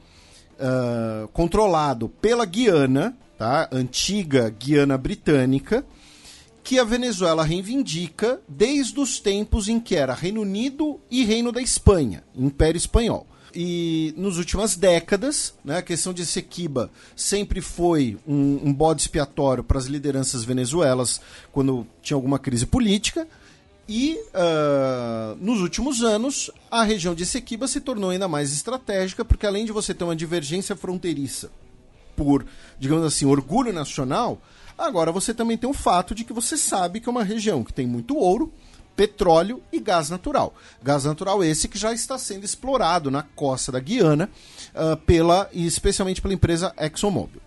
uh, 0.60 1.28
controlado 1.30 2.08
pela 2.08 2.46
Guiana, 2.46 3.18
tá? 3.38 3.68
antiga 3.72 4.50
Guiana 4.50 4.98
Britânica, 5.00 5.84
que 6.64 6.78
a 6.78 6.84
Venezuela 6.84 7.44
reivindica 7.44 8.40
desde 8.48 9.00
os 9.00 9.20
tempos 9.20 9.68
em 9.68 9.80
que 9.80 9.96
era 9.96 10.14
Reino 10.14 10.42
Unido 10.42 11.00
e 11.10 11.26
Reino 11.26 11.52
da 11.52 11.60
Espanha, 11.60 12.24
Império 12.36 12.78
Espanhol. 12.78 13.26
E 13.54 14.14
nas 14.18 14.38
últimas 14.38 14.76
décadas, 14.76 15.54
né, 15.64 15.78
a 15.78 15.82
questão 15.82 16.14
de 16.14 16.26
Sequiba 16.26 16.90
sempre 17.16 17.60
foi 17.62 18.18
um, 18.28 18.62
um 18.64 18.74
bode 18.74 19.02
expiatório 19.02 19.64
para 19.64 19.78
as 19.78 19.86
lideranças 19.86 20.44
venezuelas 20.44 21.20
quando 21.52 21.86
tinha 22.02 22.16
alguma 22.16 22.40
crise 22.40 22.66
política. 22.66 23.28
E 23.88 24.18
uh, 24.34 25.36
nos 25.42 25.60
últimos 25.60 26.02
anos, 26.02 26.50
a 26.70 26.84
região 26.84 27.14
de 27.14 27.26
Sequiba 27.26 27.68
se 27.68 27.82
tornou 27.82 28.12
ainda 28.12 28.28
mais 28.28 28.54
estratégica, 28.54 29.26
porque 29.26 29.46
além 29.46 29.66
de 29.66 29.74
você 29.74 29.94
ter 29.94 30.06
uma 30.06 30.16
divergência 30.16 30.76
fronteiriça 30.76 31.52
por, 32.16 32.46
digamos 32.80 33.06
assim, 33.06 33.26
orgulho 33.26 33.74
nacional, 33.74 34.42
agora 34.78 35.12
você 35.12 35.34
também 35.34 35.58
tem 35.58 35.70
o 35.70 35.74
fato 35.74 36.16
de 36.16 36.24
que 36.24 36.32
você 36.32 36.56
sabe 36.56 37.02
que 37.02 37.10
é 37.10 37.12
uma 37.12 37.24
região 37.24 37.64
que 37.64 37.74
tem 37.74 37.86
muito 37.86 38.16
ouro, 38.16 38.54
petróleo 38.96 39.62
e 39.72 39.80
gás 39.80 40.10
natural. 40.10 40.54
Gás 40.82 41.06
natural 41.06 41.44
esse 41.44 41.68
que 41.68 41.78
já 41.78 41.94
está 41.94 42.18
sendo 42.18 42.44
explorado 42.44 43.10
na 43.10 43.24
costa 43.24 43.72
da 43.72 43.80
Guiana, 43.80 44.30
uh, 44.76 44.98
pela, 44.98 45.50
especialmente 45.54 46.22
pela 46.22 46.34
empresa 46.34 46.74
ExxonMobil. 46.78 47.42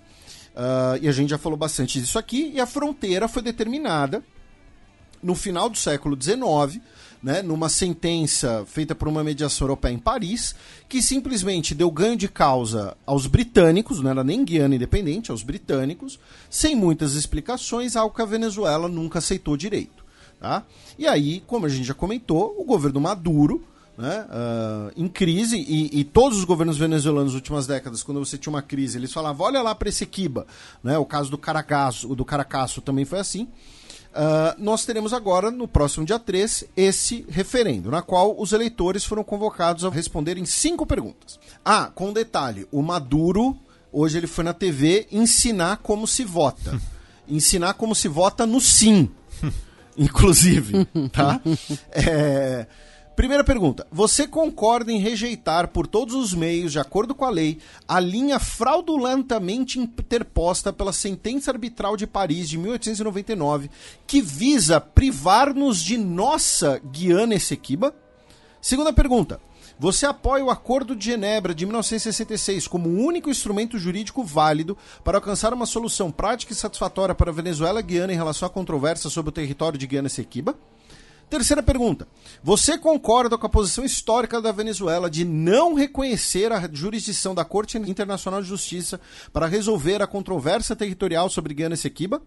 Uh, 0.54 1.02
e 1.02 1.08
a 1.08 1.12
gente 1.12 1.30
já 1.30 1.38
falou 1.38 1.58
bastante 1.58 2.00
disso 2.00 2.18
aqui, 2.18 2.52
e 2.54 2.60
a 2.60 2.66
fronteira 2.66 3.26
foi 3.26 3.42
determinada 3.42 4.22
no 5.24 5.34
final 5.34 5.70
do 5.70 5.78
século 5.78 6.16
XIX, 6.20 6.82
né, 7.22 7.40
numa 7.40 7.70
sentença 7.70 8.64
feita 8.66 8.94
por 8.94 9.08
uma 9.08 9.24
mediação 9.24 9.64
europeia 9.64 9.94
em 9.94 9.98
Paris, 9.98 10.54
que 10.86 11.00
simplesmente 11.00 11.74
deu 11.74 11.90
ganho 11.90 12.16
de 12.16 12.28
causa 12.28 12.94
aos 13.06 13.26
britânicos, 13.26 14.00
não 14.00 14.10
era 14.10 14.22
nem 14.22 14.44
Guiana 14.44 14.74
independente, 14.74 15.30
aos 15.30 15.42
britânicos, 15.42 16.20
sem 16.50 16.76
muitas 16.76 17.14
explicações, 17.14 17.96
algo 17.96 18.14
que 18.14 18.20
a 18.20 18.26
Venezuela 18.26 18.86
nunca 18.86 19.20
aceitou 19.20 19.56
direito. 19.56 20.03
Tá? 20.44 20.62
E 20.98 21.06
aí, 21.06 21.42
como 21.46 21.64
a 21.64 21.70
gente 21.70 21.86
já 21.86 21.94
comentou, 21.94 22.54
o 22.58 22.64
governo 22.64 23.00
Maduro, 23.00 23.64
né, 23.96 24.26
uh, 24.28 24.92
em 24.94 25.08
crise, 25.08 25.56
e, 25.56 26.00
e, 26.00 26.04
todos 26.04 26.36
os 26.36 26.44
governos 26.44 26.76
venezuelanos 26.76 27.32
nas 27.32 27.34
últimas 27.34 27.66
décadas, 27.66 28.02
quando 28.02 28.22
você 28.22 28.36
tinha 28.36 28.52
uma 28.52 28.60
crise, 28.60 28.98
eles 28.98 29.10
falavam, 29.10 29.46
olha 29.46 29.62
lá 29.62 29.74
para 29.74 29.88
esse 29.88 30.04
Kiba. 30.04 30.46
Né, 30.82 30.98
o 30.98 31.06
caso 31.06 31.30
do 31.30 31.38
Caracasso, 31.38 32.14
do 32.14 32.26
Caracasso 32.26 32.82
também 32.82 33.06
foi 33.06 33.20
assim. 33.20 33.44
Uh, 33.44 34.54
nós 34.58 34.84
teremos 34.84 35.14
agora, 35.14 35.50
no 35.50 35.66
próximo 35.66 36.04
dia 36.04 36.18
3, 36.18 36.64
esse 36.76 37.24
referendo, 37.30 37.90
na 37.90 38.02
qual 38.02 38.38
os 38.38 38.52
eleitores 38.52 39.02
foram 39.02 39.24
convocados 39.24 39.82
a 39.82 39.88
responderem 39.88 40.44
cinco 40.44 40.84
perguntas. 40.84 41.40
Ah, 41.64 41.90
com 41.94 42.10
um 42.10 42.12
detalhe, 42.12 42.68
o 42.70 42.82
Maduro, 42.82 43.56
hoje 43.90 44.18
ele 44.18 44.26
foi 44.26 44.44
na 44.44 44.52
TV 44.52 45.06
ensinar 45.10 45.78
como 45.78 46.06
se 46.06 46.22
vota. 46.22 46.78
ensinar 47.26 47.72
como 47.72 47.94
se 47.94 48.08
vota 48.08 48.44
no 48.44 48.60
sim. 48.60 49.08
Inclusive, 49.96 50.86
tá? 51.12 51.40
É, 51.92 52.66
Primeira 53.16 53.44
pergunta. 53.44 53.86
Você 53.92 54.26
concorda 54.26 54.90
em 54.90 54.98
rejeitar 54.98 55.68
por 55.68 55.86
todos 55.86 56.16
os 56.16 56.34
meios, 56.34 56.72
de 56.72 56.80
acordo 56.80 57.14
com 57.14 57.24
a 57.24 57.30
lei, 57.30 57.58
a 57.86 58.00
linha 58.00 58.40
fraudulentamente 58.40 59.78
interposta 59.78 60.72
pela 60.72 60.92
sentença 60.92 61.52
arbitral 61.52 61.96
de 61.96 62.08
Paris 62.08 62.48
de 62.48 62.58
1899, 62.58 63.70
que 64.04 64.20
visa 64.20 64.80
privar-nos 64.80 65.80
de 65.80 65.96
nossa 65.96 66.80
Guiana 66.90 67.36
Essequiba? 67.36 67.94
Segunda 68.60 68.92
pergunta. 68.92 69.40
Você 69.78 70.06
apoia 70.06 70.44
o 70.44 70.50
Acordo 70.50 70.94
de 70.94 71.06
Genebra 71.06 71.54
de 71.54 71.66
1966 71.66 72.68
como 72.68 72.88
o 72.88 72.98
único 73.00 73.28
instrumento 73.28 73.76
jurídico 73.76 74.22
válido 74.22 74.78
para 75.02 75.18
alcançar 75.18 75.52
uma 75.52 75.66
solução 75.66 76.12
prática 76.12 76.52
e 76.52 76.56
satisfatória 76.56 77.14
para 77.14 77.30
a 77.30 77.34
Venezuela 77.34 77.80
e 77.80 77.82
Guiana 77.82 78.12
em 78.12 78.16
relação 78.16 78.46
à 78.46 78.50
controvérsia 78.50 79.10
sobre 79.10 79.30
o 79.30 79.32
território 79.32 79.78
de 79.78 79.86
Guiana 79.86 80.06
Essequiba? 80.06 80.56
Terceira 81.28 81.62
pergunta. 81.62 82.06
Você 82.42 82.78
concorda 82.78 83.36
com 83.36 83.46
a 83.46 83.50
posição 83.50 83.84
histórica 83.84 84.40
da 84.40 84.52
Venezuela 84.52 85.10
de 85.10 85.24
não 85.24 85.74
reconhecer 85.74 86.52
a 86.52 86.68
jurisdição 86.72 87.34
da 87.34 87.44
Corte 87.44 87.76
Internacional 87.76 88.40
de 88.40 88.48
Justiça 88.48 89.00
para 89.32 89.46
resolver 89.46 90.00
a 90.00 90.06
controvérsia 90.06 90.76
territorial 90.76 91.28
sobre 91.28 91.54
Guiana 91.54 91.74
Essequiba? 91.74 92.22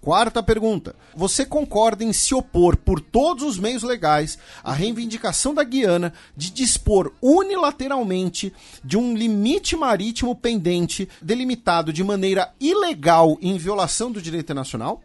Quarta 0.00 0.42
pergunta. 0.42 0.94
Você 1.14 1.44
concorda 1.44 2.04
em 2.04 2.12
se 2.12 2.34
opor 2.34 2.76
por 2.76 3.00
todos 3.00 3.44
os 3.44 3.58
meios 3.58 3.82
legais 3.82 4.38
à 4.62 4.72
reivindicação 4.72 5.52
da 5.52 5.64
Guiana 5.64 6.12
de 6.36 6.50
dispor 6.50 7.12
unilateralmente 7.20 8.54
de 8.84 8.96
um 8.96 9.16
limite 9.16 9.76
marítimo 9.76 10.34
pendente 10.36 11.08
delimitado 11.20 11.92
de 11.92 12.04
maneira 12.04 12.52
ilegal 12.60 13.36
em 13.42 13.58
violação 13.58 14.10
do 14.12 14.22
direito 14.22 14.46
internacional? 14.46 15.02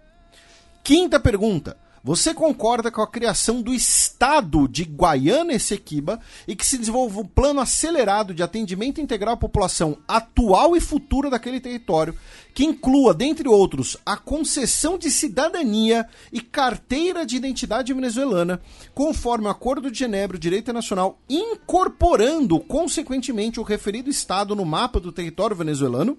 Quinta 0.84 1.20
pergunta. 1.20 1.76
Você 2.05 2.34
concorda 2.34 2.91
com 2.91 3.01
a 3.01 3.07
criação 3.07 3.61
do 3.61 3.73
Estado 3.73 4.67
de 4.67 4.84
Guaiana 4.84 5.53
Essequiba 5.53 6.19
e 6.45 6.53
que 6.53 6.65
se 6.65 6.77
desenvolva 6.77 7.21
um 7.21 7.25
plano 7.25 7.61
acelerado 7.61 8.34
de 8.34 8.43
atendimento 8.43 8.99
integral 8.99 9.35
à 9.35 9.38
população 9.38 9.97
atual 10.05 10.75
e 10.75 10.81
futura 10.81 11.30
daquele 11.30 11.61
território, 11.61 12.13
que 12.53 12.65
inclua, 12.65 13.13
dentre 13.13 13.47
outros, 13.47 13.95
a 14.05 14.17
concessão 14.17 14.97
de 14.97 15.09
cidadania 15.09 16.05
e 16.30 16.41
carteira 16.41 17.25
de 17.25 17.38
identidade 17.38 17.93
venezuelana, 17.93 18.59
conforme 18.93 19.47
o 19.47 19.49
Acordo 19.49 19.89
de 19.89 19.97
Genebra, 19.97 20.38
Direito 20.38 20.63
Internacional, 20.63 21.17
incorporando, 21.30 22.59
consequentemente, 22.59 23.61
o 23.61 23.63
referido 23.63 24.09
Estado 24.09 24.53
no 24.57 24.65
mapa 24.65 24.99
do 24.99 25.13
território 25.13 25.55
venezuelano? 25.55 26.17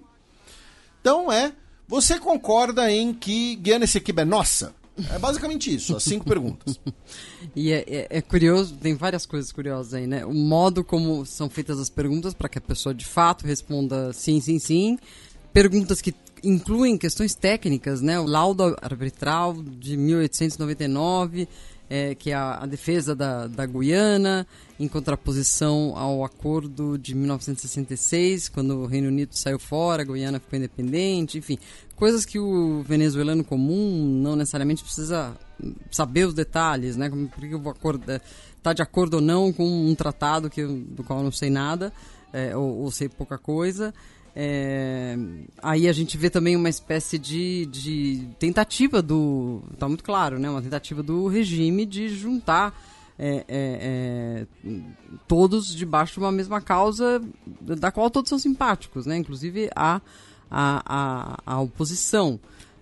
Então 0.99 1.31
é, 1.31 1.53
você 1.87 2.17
concorda 2.17 2.91
em 2.91 3.13
que 3.13 3.55
Guiana 3.57 3.85
Essequiba 3.85 4.23
é 4.23 4.25
nossa? 4.25 4.73
É 5.11 5.19
basicamente 5.19 5.73
isso, 5.73 5.95
as 5.95 6.03
cinco 6.03 6.25
perguntas. 6.25 6.79
E 7.55 7.71
é, 7.71 7.85
é, 7.87 8.07
é, 8.09 8.21
curioso, 8.21 8.75
tem 8.75 8.95
várias 8.95 9.25
coisas 9.25 9.49
curiosas 9.49 9.93
aí, 9.93 10.05
né? 10.05 10.25
O 10.25 10.33
modo 10.33 10.83
como 10.83 11.25
são 11.25 11.49
feitas 11.49 11.79
as 11.79 11.89
perguntas 11.89 12.33
para 12.33 12.49
que 12.49 12.57
a 12.57 12.61
pessoa 12.61 12.93
de 12.93 13.05
fato 13.05 13.45
responda 13.45 14.11
sim, 14.11 14.41
sim, 14.41 14.59
sim. 14.59 14.99
Perguntas 15.53 16.01
que 16.01 16.13
incluem 16.43 16.97
questões 16.97 17.33
técnicas, 17.33 18.01
né? 18.01 18.19
O 18.19 18.25
laudo 18.25 18.75
arbitral 18.81 19.53
de 19.53 19.95
1899 19.95 21.47
é, 21.89 22.15
que 22.15 22.31
é 22.31 22.33
a, 22.33 22.63
a 22.63 22.65
defesa 22.65 23.15
da, 23.15 23.47
da 23.47 23.65
Guiana, 23.65 24.47
em 24.79 24.87
contraposição 24.87 25.93
ao 25.95 26.23
acordo 26.23 26.97
de 26.97 27.15
1966, 27.15 28.49
quando 28.49 28.81
o 28.81 28.85
Reino 28.85 29.07
Unido 29.07 29.37
saiu 29.37 29.59
fora, 29.59 30.01
a 30.01 30.05
Guiana 30.05 30.39
ficou 30.39 30.57
independente, 30.57 31.37
enfim, 31.37 31.57
coisas 31.95 32.25
que 32.25 32.39
o 32.39 32.83
venezuelano 32.83 33.43
comum 33.43 34.19
não 34.21 34.35
necessariamente 34.35 34.83
precisa 34.83 35.35
saber 35.91 36.25
os 36.25 36.33
detalhes, 36.33 36.97
né? 36.97 37.09
Como 37.09 37.27
porque 37.29 37.55
o 37.55 37.69
acordo 37.69 38.03
está 38.57 38.73
de 38.73 38.81
acordo 38.81 39.15
ou 39.15 39.21
não 39.21 39.53
com 39.53 39.65
um 39.65 39.95
tratado 39.95 40.49
que 40.49 40.65
do 40.65 41.03
qual 41.03 41.19
eu 41.19 41.23
não 41.23 41.31
sei 41.31 41.49
nada 41.49 41.93
é, 42.33 42.55
ou, 42.55 42.81
ou 42.81 42.91
sei 42.91 43.07
pouca 43.07 43.37
coisa. 43.37 43.93
É, 44.35 45.15
aí 45.63 45.87
a 45.87 45.93
gente 45.93 46.17
vê 46.17 46.29
também 46.29 46.57
uma 46.57 46.67
espécie 46.67 47.17
de, 47.17 47.65
de 47.67 48.27
tentativa 48.37 49.01
do. 49.01 49.61
Está 49.73 49.87
muito 49.87 50.03
claro, 50.03 50.37
né? 50.37 50.49
Uma 50.49 50.61
tentativa 50.61 51.01
do 51.01 51.27
regime 51.27 51.85
de 51.85 52.09
juntar 52.09 52.77
é, 53.17 53.45
é, 53.47 54.45
é, 54.67 54.77
todos 55.25 55.73
debaixo 55.73 56.15
de 56.15 56.19
uma 56.19 56.33
mesma 56.33 56.59
causa 56.59 57.21
da 57.61 57.91
qual 57.91 58.09
todos 58.09 58.27
são 58.27 58.37
simpáticos, 58.37 59.05
né? 59.05 59.15
Inclusive 59.15 59.69
a, 59.73 60.01
a, 60.51 60.83
a, 60.85 61.53
a 61.53 61.61
oposição. 61.61 62.37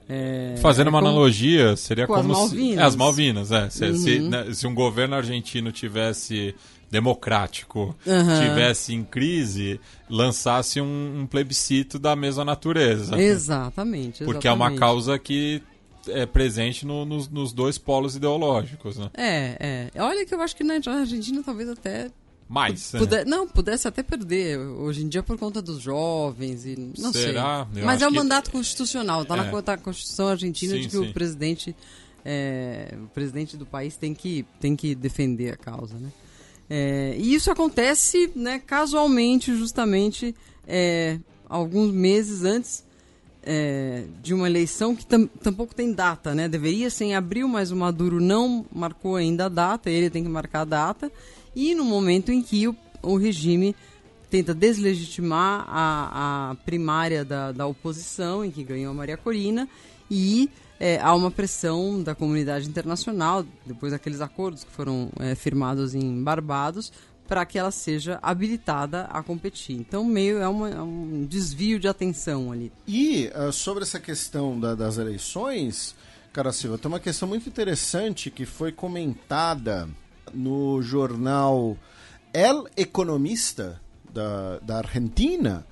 É, 0.09 0.55
Fazendo 0.59 0.87
uma 0.87 0.99
como, 0.99 1.11
analogia, 1.11 1.75
seria 1.77 2.07
como 2.07 2.19
as 2.19 2.25
Malvinas. 2.25 2.73
Se, 2.73 2.79
é, 2.79 2.83
as 2.83 2.95
Malvinas, 2.95 3.51
é. 3.51 3.69
Se, 3.69 3.85
uhum. 3.85 3.95
se, 3.95 4.19
né, 4.19 4.53
se 4.53 4.67
um 4.67 4.73
governo 4.73 5.15
argentino 5.15 5.71
tivesse 5.71 6.55
democrático 6.93 7.95
uhum. 8.05 8.39
tivesse 8.39 8.93
em 8.93 9.03
crise, 9.03 9.81
lançasse 10.07 10.79
um, 10.79 11.21
um, 11.21 11.25
plebiscito 11.25 11.97
da 11.97 12.15
mesma 12.15 12.45
natureza. 12.45 13.19
Exatamente, 13.19 14.21
exatamente. 14.21 14.23
Porque 14.23 14.47
é 14.47 14.51
uma 14.51 14.75
causa 14.75 15.17
que 15.17 15.63
é 16.07 16.27
presente 16.27 16.85
no, 16.85 17.03
nos, 17.03 17.27
nos, 17.27 17.51
dois 17.51 17.79
polos 17.79 18.15
ideológicos, 18.15 18.99
né? 18.99 19.09
É, 19.15 19.89
é. 19.95 20.01
Olha 20.03 20.23
que 20.23 20.35
eu 20.35 20.41
acho 20.41 20.55
que 20.55 20.63
na 20.63 20.75
Argentina 20.75 21.41
talvez 21.43 21.67
até 21.67 22.11
mais. 22.47 22.91
Puder, 22.91 23.25
Não, 23.25 23.47
pudesse 23.47 23.87
até 23.87 24.03
perder. 24.03 24.59
Hoje 24.59 25.03
em 25.03 25.07
dia 25.07 25.23
por 25.23 25.35
conta 25.39 25.63
dos 25.63 25.81
jovens 25.81 26.63
e 26.63 26.75
não 26.99 27.11
Será? 27.11 27.65
sei. 27.73 27.81
Eu 27.81 27.85
Mas 27.87 28.03
é 28.03 28.07
um 28.07 28.11
mandato 28.11 28.51
constitucional. 28.51 29.23
Está 29.23 29.35
é. 29.35 29.51
na, 29.51 29.61
tá 29.63 29.77
Constituição 29.77 30.27
Argentina 30.27 30.75
sim, 30.75 30.81
de 30.81 30.85
que 30.89 30.97
sim. 30.97 31.09
o 31.09 31.11
presidente 31.11 31.75
é, 32.23 32.95
o 33.03 33.07
presidente 33.07 33.57
do 33.57 33.65
país 33.65 33.97
tem 33.97 34.13
que 34.13 34.45
tem 34.59 34.75
que 34.75 34.93
defender 34.93 35.53
a 35.53 35.57
causa, 35.57 35.97
né? 35.97 36.09
É, 36.75 37.13
e 37.19 37.35
isso 37.35 37.51
acontece 37.51 38.31
né, 38.35 38.57
casualmente, 38.57 39.55
justamente 39.55 40.33
é, 40.67 41.19
alguns 41.47 41.91
meses 41.91 42.43
antes 42.43 42.83
é, 43.43 44.05
de 44.23 44.33
uma 44.33 44.47
eleição 44.47 44.95
que 44.95 45.05
tam, 45.05 45.27
tampouco 45.27 45.75
tem 45.75 45.93
data, 45.93 46.33
né? 46.33 46.47
Deveria 46.47 46.89
ser 46.89 47.05
em 47.05 47.15
abril, 47.15 47.47
mas 47.47 47.69
o 47.69 47.75
Maduro 47.75 48.19
não 48.19 48.65
marcou 48.73 49.17
ainda 49.17 49.45
a 49.45 49.49
data, 49.49 49.87
ele 49.87 50.09
tem 50.09 50.23
que 50.23 50.29
marcar 50.29 50.61
a 50.61 50.65
data. 50.65 51.11
E 51.55 51.75
no 51.75 51.85
momento 51.85 52.31
em 52.31 52.41
que 52.41 52.67
o, 52.67 52.75
o 53.03 53.17
regime 53.17 53.75
tenta 54.27 54.51
deslegitimar 54.51 55.65
a, 55.67 56.49
a 56.49 56.55
primária 56.65 57.23
da, 57.23 57.51
da 57.51 57.67
oposição, 57.67 58.43
em 58.43 58.49
que 58.49 58.63
ganhou 58.63 58.89
a 58.89 58.95
Maria 58.95 59.15
Corina, 59.15 59.69
e 60.09 60.49
é, 60.83 60.99
há 60.99 61.15
uma 61.15 61.31
pressão 61.31 62.03
da 62.03 62.13
comunidade 62.13 62.67
internacional, 62.67 63.45
depois 63.65 63.93
daqueles 63.93 64.19
acordos 64.19 64.65
que 64.65 64.71
foram 64.71 65.09
é, 65.17 65.33
firmados 65.33 65.95
em 65.95 66.21
Barbados, 66.21 66.91
para 67.25 67.45
que 67.45 67.57
ela 67.57 67.71
seja 67.71 68.19
habilitada 68.21 69.05
a 69.05 69.23
competir. 69.23 69.77
Então, 69.77 70.03
meio 70.03 70.39
é, 70.39 70.47
uma, 70.47 70.69
é 70.69 70.81
um 70.81 71.25
desvio 71.25 71.79
de 71.79 71.87
atenção 71.87 72.51
ali. 72.51 72.69
E 72.85 73.31
uh, 73.33 73.49
sobre 73.53 73.83
essa 73.83 73.97
questão 73.97 74.59
da, 74.59 74.75
das 74.75 74.97
eleições, 74.97 75.95
cara 76.33 76.51
Silva, 76.51 76.77
tem 76.77 76.91
uma 76.91 76.99
questão 76.99 77.29
muito 77.29 77.47
interessante 77.47 78.29
que 78.29 78.45
foi 78.45 78.73
comentada 78.73 79.87
no 80.33 80.81
jornal 80.81 81.77
El 82.33 82.67
Economista 82.75 83.79
da, 84.13 84.59
da 84.59 84.77
Argentina, 84.79 85.65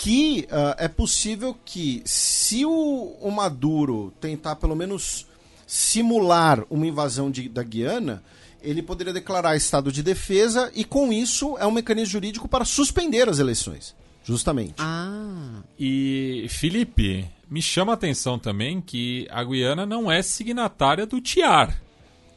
que 0.00 0.48
uh, 0.50 0.74
é 0.78 0.88
possível 0.88 1.54
que, 1.62 2.00
se 2.06 2.64
o, 2.64 3.18
o, 3.20 3.30
Maduro 3.30 4.14
tentar 4.18 4.56
pelo 4.56 4.74
menos 4.74 5.26
simular 5.66 6.64
uma 6.70 6.86
invasão 6.86 7.30
de, 7.30 7.50
da 7.50 7.62
Guiana, 7.62 8.22
ele 8.62 8.80
poderia 8.80 9.12
declarar 9.12 9.56
estado 9.56 9.92
de 9.92 10.02
defesa 10.02 10.72
e, 10.74 10.84
com 10.84 11.12
isso, 11.12 11.54
é 11.58 11.66
um 11.66 11.70
mecanismo 11.70 12.12
jurídico 12.12 12.48
para 12.48 12.64
suspender 12.64 13.28
as 13.28 13.40
eleições. 13.40 13.94
Justamente. 14.24 14.76
Ah. 14.78 15.60
E, 15.78 16.46
Felipe, 16.48 17.30
me 17.50 17.60
chama 17.60 17.92
a 17.92 17.94
atenção 17.94 18.38
também 18.38 18.80
que 18.80 19.28
a 19.30 19.44
Guiana 19.44 19.84
não 19.84 20.10
é 20.10 20.22
signatária 20.22 21.04
do 21.04 21.20
TIAR. 21.20 21.78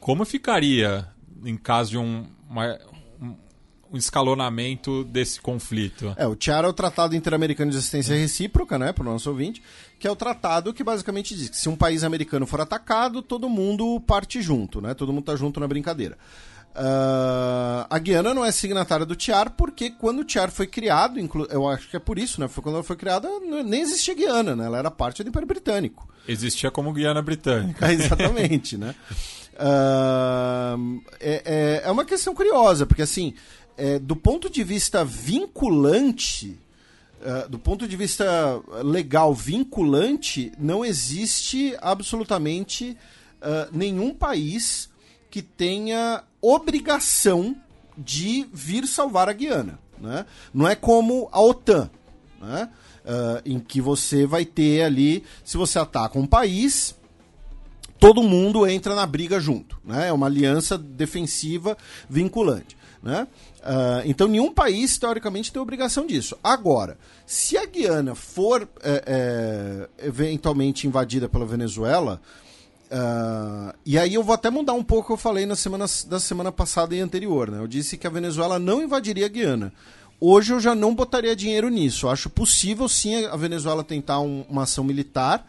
Como 0.00 0.22
ficaria 0.26 1.08
em 1.42 1.56
caso 1.56 1.92
de 1.92 1.98
um, 1.98 2.26
uma, 2.46 2.78
um 3.92 3.96
escalonamento 3.96 5.04
desse 5.04 5.40
conflito. 5.40 6.14
É, 6.16 6.26
o 6.26 6.34
TIAR 6.34 6.64
é 6.64 6.68
o 6.68 6.72
Tratado 6.72 7.14
Interamericano 7.14 7.70
de 7.70 7.78
Assistência 7.78 8.16
Recíproca, 8.16 8.78
né, 8.78 8.92
para 8.92 9.02
o 9.02 9.12
nosso 9.12 9.30
ouvinte, 9.30 9.62
que 9.98 10.06
é 10.06 10.10
o 10.10 10.16
tratado 10.16 10.72
que 10.72 10.84
basicamente 10.84 11.34
diz 11.34 11.48
que 11.48 11.56
se 11.56 11.68
um 11.68 11.76
país 11.76 12.04
americano 12.04 12.46
for 12.46 12.60
atacado, 12.60 13.22
todo 13.22 13.48
mundo 13.48 14.00
parte 14.00 14.42
junto, 14.42 14.80
né, 14.80 14.94
todo 14.94 15.12
mundo 15.12 15.22
está 15.22 15.36
junto 15.36 15.60
na 15.60 15.68
brincadeira. 15.68 16.18
Uh, 16.74 17.86
a 17.88 17.98
Guiana 18.00 18.34
não 18.34 18.44
é 18.44 18.50
signatária 18.50 19.06
do 19.06 19.14
TIAR 19.14 19.52
porque 19.52 19.90
quando 19.90 20.20
o 20.20 20.24
TIAR 20.24 20.50
foi 20.50 20.66
criado, 20.66 21.20
eu 21.48 21.68
acho 21.68 21.88
que 21.88 21.96
é 21.96 22.00
por 22.00 22.18
isso, 22.18 22.40
né? 22.40 22.48
Foi 22.48 22.64
quando 22.64 22.74
ela 22.74 22.82
foi 22.82 22.96
criada, 22.96 23.28
nem 23.64 23.80
existia 23.80 24.12
Guiana, 24.12 24.56
né? 24.56 24.66
Ela 24.66 24.78
era 24.78 24.90
parte 24.90 25.22
do 25.22 25.28
Império 25.28 25.46
Britânico. 25.46 26.08
Existia 26.26 26.72
como 26.72 26.92
Guiana 26.92 27.22
Britânica. 27.22 27.86
exatamente, 27.94 28.76
né? 28.76 28.92
Uh, 29.54 31.00
é, 31.20 31.42
é, 31.44 31.82
é, 31.84 31.90
uma 31.92 32.04
questão 32.04 32.34
curiosa, 32.34 32.84
porque 32.86 33.02
assim, 33.02 33.34
é, 33.76 33.98
do 33.98 34.16
ponto 34.16 34.48
de 34.48 34.62
vista 34.62 35.04
vinculante, 35.04 36.58
uh, 37.20 37.48
do 37.48 37.58
ponto 37.58 37.88
de 37.88 37.96
vista 37.96 38.60
legal 38.82 39.34
vinculante, 39.34 40.52
não 40.58 40.84
existe 40.84 41.76
absolutamente 41.80 42.96
uh, 43.40 43.68
nenhum 43.72 44.14
país 44.14 44.88
que 45.30 45.42
tenha 45.42 46.22
obrigação 46.40 47.56
de 47.96 48.46
vir 48.52 48.86
salvar 48.86 49.28
a 49.28 49.32
Guiana. 49.32 49.78
Né? 49.98 50.26
Não 50.52 50.68
é 50.68 50.74
como 50.74 51.28
a 51.32 51.40
OTAN, 51.40 51.90
né? 52.40 52.70
Uh, 53.04 53.42
em 53.44 53.60
que 53.60 53.82
você 53.82 54.24
vai 54.24 54.46
ter 54.46 54.82
ali, 54.82 55.22
se 55.44 55.58
você 55.58 55.78
ataca 55.78 56.18
um 56.18 56.26
país, 56.26 56.94
todo 57.98 58.22
mundo 58.22 58.66
entra 58.66 58.94
na 58.94 59.04
briga 59.04 59.38
junto. 59.38 59.78
Né? 59.84 60.08
É 60.08 60.12
uma 60.12 60.26
aliança 60.26 60.78
defensiva 60.78 61.76
vinculante. 62.08 62.76
Né? 63.02 63.26
Uh, 63.64 64.04
então, 64.04 64.28
nenhum 64.28 64.52
país, 64.52 64.98
teoricamente, 64.98 65.50
tem 65.50 65.60
obrigação 65.60 66.06
disso. 66.06 66.36
Agora, 66.44 66.98
se 67.24 67.56
a 67.56 67.64
Guiana 67.64 68.14
for 68.14 68.68
é, 68.82 69.88
é, 69.98 70.06
eventualmente 70.06 70.86
invadida 70.86 71.30
pela 71.30 71.46
Venezuela, 71.46 72.20
uh, 72.90 73.74
e 73.86 73.98
aí 73.98 74.12
eu 74.12 74.22
vou 74.22 74.34
até 74.34 74.50
mudar 74.50 74.74
um 74.74 74.84
pouco 74.84 75.04
o 75.04 75.06
que 75.06 75.12
eu 75.14 75.16
falei 75.16 75.46
na 75.46 75.56
semana, 75.56 75.86
da 76.06 76.20
semana 76.20 76.52
passada 76.52 76.94
e 76.94 77.00
anterior. 77.00 77.50
Né? 77.50 77.58
Eu 77.58 77.66
disse 77.66 77.96
que 77.96 78.06
a 78.06 78.10
Venezuela 78.10 78.58
não 78.58 78.82
invadiria 78.82 79.24
a 79.24 79.30
Guiana. 79.30 79.72
Hoje 80.20 80.52
eu 80.52 80.60
já 80.60 80.74
não 80.74 80.94
botaria 80.94 81.34
dinheiro 81.34 81.70
nisso. 81.70 82.04
Eu 82.04 82.10
acho 82.10 82.28
possível 82.28 82.86
sim 82.86 83.24
a 83.24 83.36
Venezuela 83.36 83.82
tentar 83.82 84.20
um, 84.20 84.44
uma 84.46 84.64
ação 84.64 84.84
militar 84.84 85.46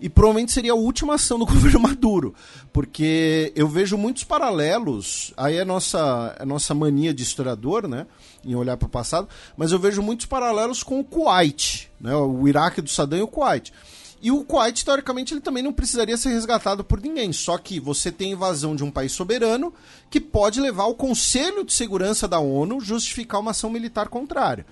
e 0.00 0.08
provavelmente 0.08 0.52
seria 0.52 0.72
a 0.72 0.76
última 0.76 1.14
ação 1.14 1.38
do 1.38 1.46
governo 1.46 1.80
Maduro, 1.80 2.34
porque 2.72 3.52
eu 3.54 3.68
vejo 3.68 3.96
muitos 3.96 4.24
paralelos, 4.24 5.32
aí 5.36 5.56
é 5.56 5.64
nossa, 5.64 6.36
é 6.38 6.44
nossa 6.44 6.74
mania 6.74 7.12
de 7.12 7.22
historiador, 7.22 7.88
né, 7.88 8.06
em 8.44 8.54
olhar 8.54 8.76
para 8.76 8.86
o 8.86 8.90
passado, 8.90 9.28
mas 9.56 9.72
eu 9.72 9.78
vejo 9.78 10.02
muitos 10.02 10.26
paralelos 10.26 10.82
com 10.82 11.00
o 11.00 11.04
Kuwait, 11.04 11.90
né, 12.00 12.14
o 12.14 12.46
Iraque 12.46 12.80
do 12.80 12.88
Saddam 12.88 13.18
e 13.18 13.22
o 13.22 13.28
Kuwait. 13.28 13.72
E 14.20 14.32
o 14.32 14.44
Kuwait, 14.44 14.84
teoricamente, 14.84 15.32
ele 15.32 15.40
também 15.40 15.62
não 15.62 15.72
precisaria 15.72 16.16
ser 16.16 16.30
resgatado 16.30 16.82
por 16.82 17.00
ninguém. 17.00 17.32
Só 17.32 17.56
que 17.56 17.78
você 17.78 18.10
tem 18.10 18.32
invasão 18.32 18.74
de 18.74 18.82
um 18.82 18.90
país 18.90 19.12
soberano 19.12 19.72
que 20.10 20.20
pode 20.20 20.60
levar 20.60 20.86
o 20.86 20.94
Conselho 20.94 21.64
de 21.64 21.72
Segurança 21.72 22.26
da 22.26 22.40
ONU 22.40 22.80
justificar 22.80 23.40
uma 23.40 23.52
ação 23.52 23.70
militar 23.70 24.08
contrária. 24.08 24.66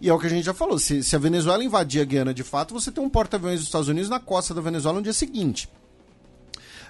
E 0.00 0.08
é 0.08 0.14
o 0.14 0.18
que 0.18 0.26
a 0.26 0.30
gente 0.30 0.44
já 0.44 0.54
falou: 0.54 0.78
se, 0.78 1.02
se 1.02 1.14
a 1.14 1.18
Venezuela 1.18 1.62
invadir 1.62 2.00
a 2.00 2.04
Guiana 2.04 2.32
de 2.32 2.42
fato, 2.42 2.72
você 2.72 2.90
tem 2.90 3.04
um 3.04 3.08
porta-aviões 3.08 3.58
dos 3.58 3.68
Estados 3.68 3.88
Unidos 3.88 4.08
na 4.08 4.18
costa 4.18 4.54
da 4.54 4.60
Venezuela 4.60 4.98
no 4.98 5.02
dia 5.02 5.12
seguinte. 5.12 5.68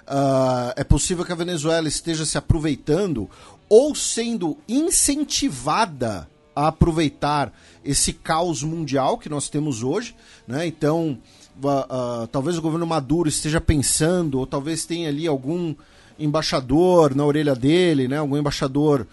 Uh, 0.03 0.73
é 0.75 0.83
possível 0.83 1.23
que 1.23 1.31
a 1.31 1.35
Venezuela 1.35 1.87
esteja 1.87 2.25
se 2.25 2.37
aproveitando 2.37 3.29
ou 3.69 3.93
sendo 3.93 4.57
incentivada 4.67 6.27
a 6.55 6.67
aproveitar 6.67 7.53
esse 7.85 8.11
caos 8.11 8.63
mundial 8.63 9.17
que 9.17 9.29
nós 9.29 9.47
temos 9.47 9.83
hoje. 9.83 10.15
Né? 10.47 10.65
Então, 10.65 11.17
uh, 11.63 12.23
uh, 12.23 12.27
talvez 12.27 12.57
o 12.57 12.61
governo 12.61 12.85
Maduro 12.85 13.29
esteja 13.29 13.61
pensando, 13.61 14.39
ou 14.39 14.47
talvez 14.47 14.85
tenha 14.85 15.07
ali 15.07 15.27
algum 15.27 15.75
embaixador 16.19 17.15
na 17.15 17.23
orelha 17.23 17.55
dele, 17.55 18.07
né? 18.07 18.17
algum 18.17 18.37
embaixador 18.37 19.07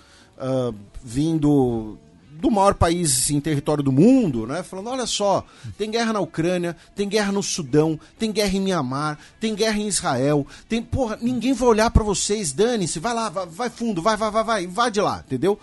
vindo 1.03 1.99
do 2.41 2.51
maior 2.51 2.75
país 2.75 3.31
em 3.31 3.41
território 3.41 3.83
do 3.83 3.91
mundo, 3.91 4.47
né? 4.47 4.63
Falando, 4.63 4.91
olha 4.91 5.07
só, 5.07 5.45
tem 5.77 5.91
guerra 5.91 6.13
na 6.13 6.21
Ucrânia, 6.21 6.77
tem 6.95 7.09
guerra 7.09 7.33
no 7.33 7.43
Sudão, 7.43 7.99
tem 8.19 8.31
guerra 8.31 8.57
em 8.57 8.61
Mianmar, 8.61 9.19
tem 9.41 9.55
guerra 9.55 9.79
em 9.79 9.89
Israel, 9.89 10.47
tem, 10.69 10.81
porra, 10.81 11.19
ninguém 11.21 11.53
vai 11.53 11.69
olhar 11.69 11.91
para 11.91 12.05
vocês, 12.05 12.53
dane-se, 12.53 13.01
vai 13.01 13.13
lá, 13.13 13.29
vai, 13.29 13.47
vai, 13.47 13.71
fundo, 13.71 14.01
vai, 14.01 14.17
vai, 14.17 14.31
vai, 14.31 14.45
vai, 14.45 14.65
invade 14.65 15.01
lá, 15.01 15.23
entendeu? 15.27 15.59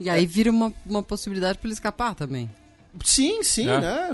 E 0.00 0.08
aí 0.08 0.26
vira 0.26 0.50
uma, 0.50 0.72
uma 0.86 1.02
possibilidade 1.02 1.58
para 1.58 1.68
ele 1.68 1.74
escapar 1.74 2.14
também. 2.14 2.50
Sim, 3.02 3.42
sim, 3.42 3.68
é. 3.68 3.80
né? 3.80 4.10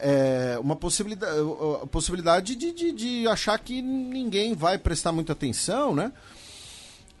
É, 0.00 0.54
é 0.54 0.58
uma 0.58 0.76
possibilidade, 0.76 1.36
a 1.82 1.86
possibilidade 1.86 2.54
de, 2.54 2.72
de, 2.72 2.92
de, 2.92 3.28
achar 3.28 3.58
que 3.58 3.82
ninguém 3.82 4.54
vai 4.54 4.78
prestar 4.78 5.12
muita 5.12 5.32
atenção, 5.32 5.94
né? 5.94 6.12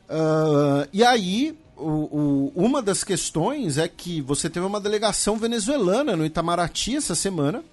Uh, 0.08 0.88
e 0.92 1.04
aí 1.04 1.56
o, 1.80 2.52
o, 2.52 2.52
uma 2.54 2.82
das 2.82 3.02
questões 3.02 3.78
é 3.78 3.88
que 3.88 4.20
você 4.20 4.50
teve 4.50 4.66
uma 4.66 4.80
delegação 4.80 5.36
venezuelana 5.36 6.16
no 6.16 6.24
Itamaraty 6.24 6.96
essa 6.96 7.14
semana, 7.14 7.64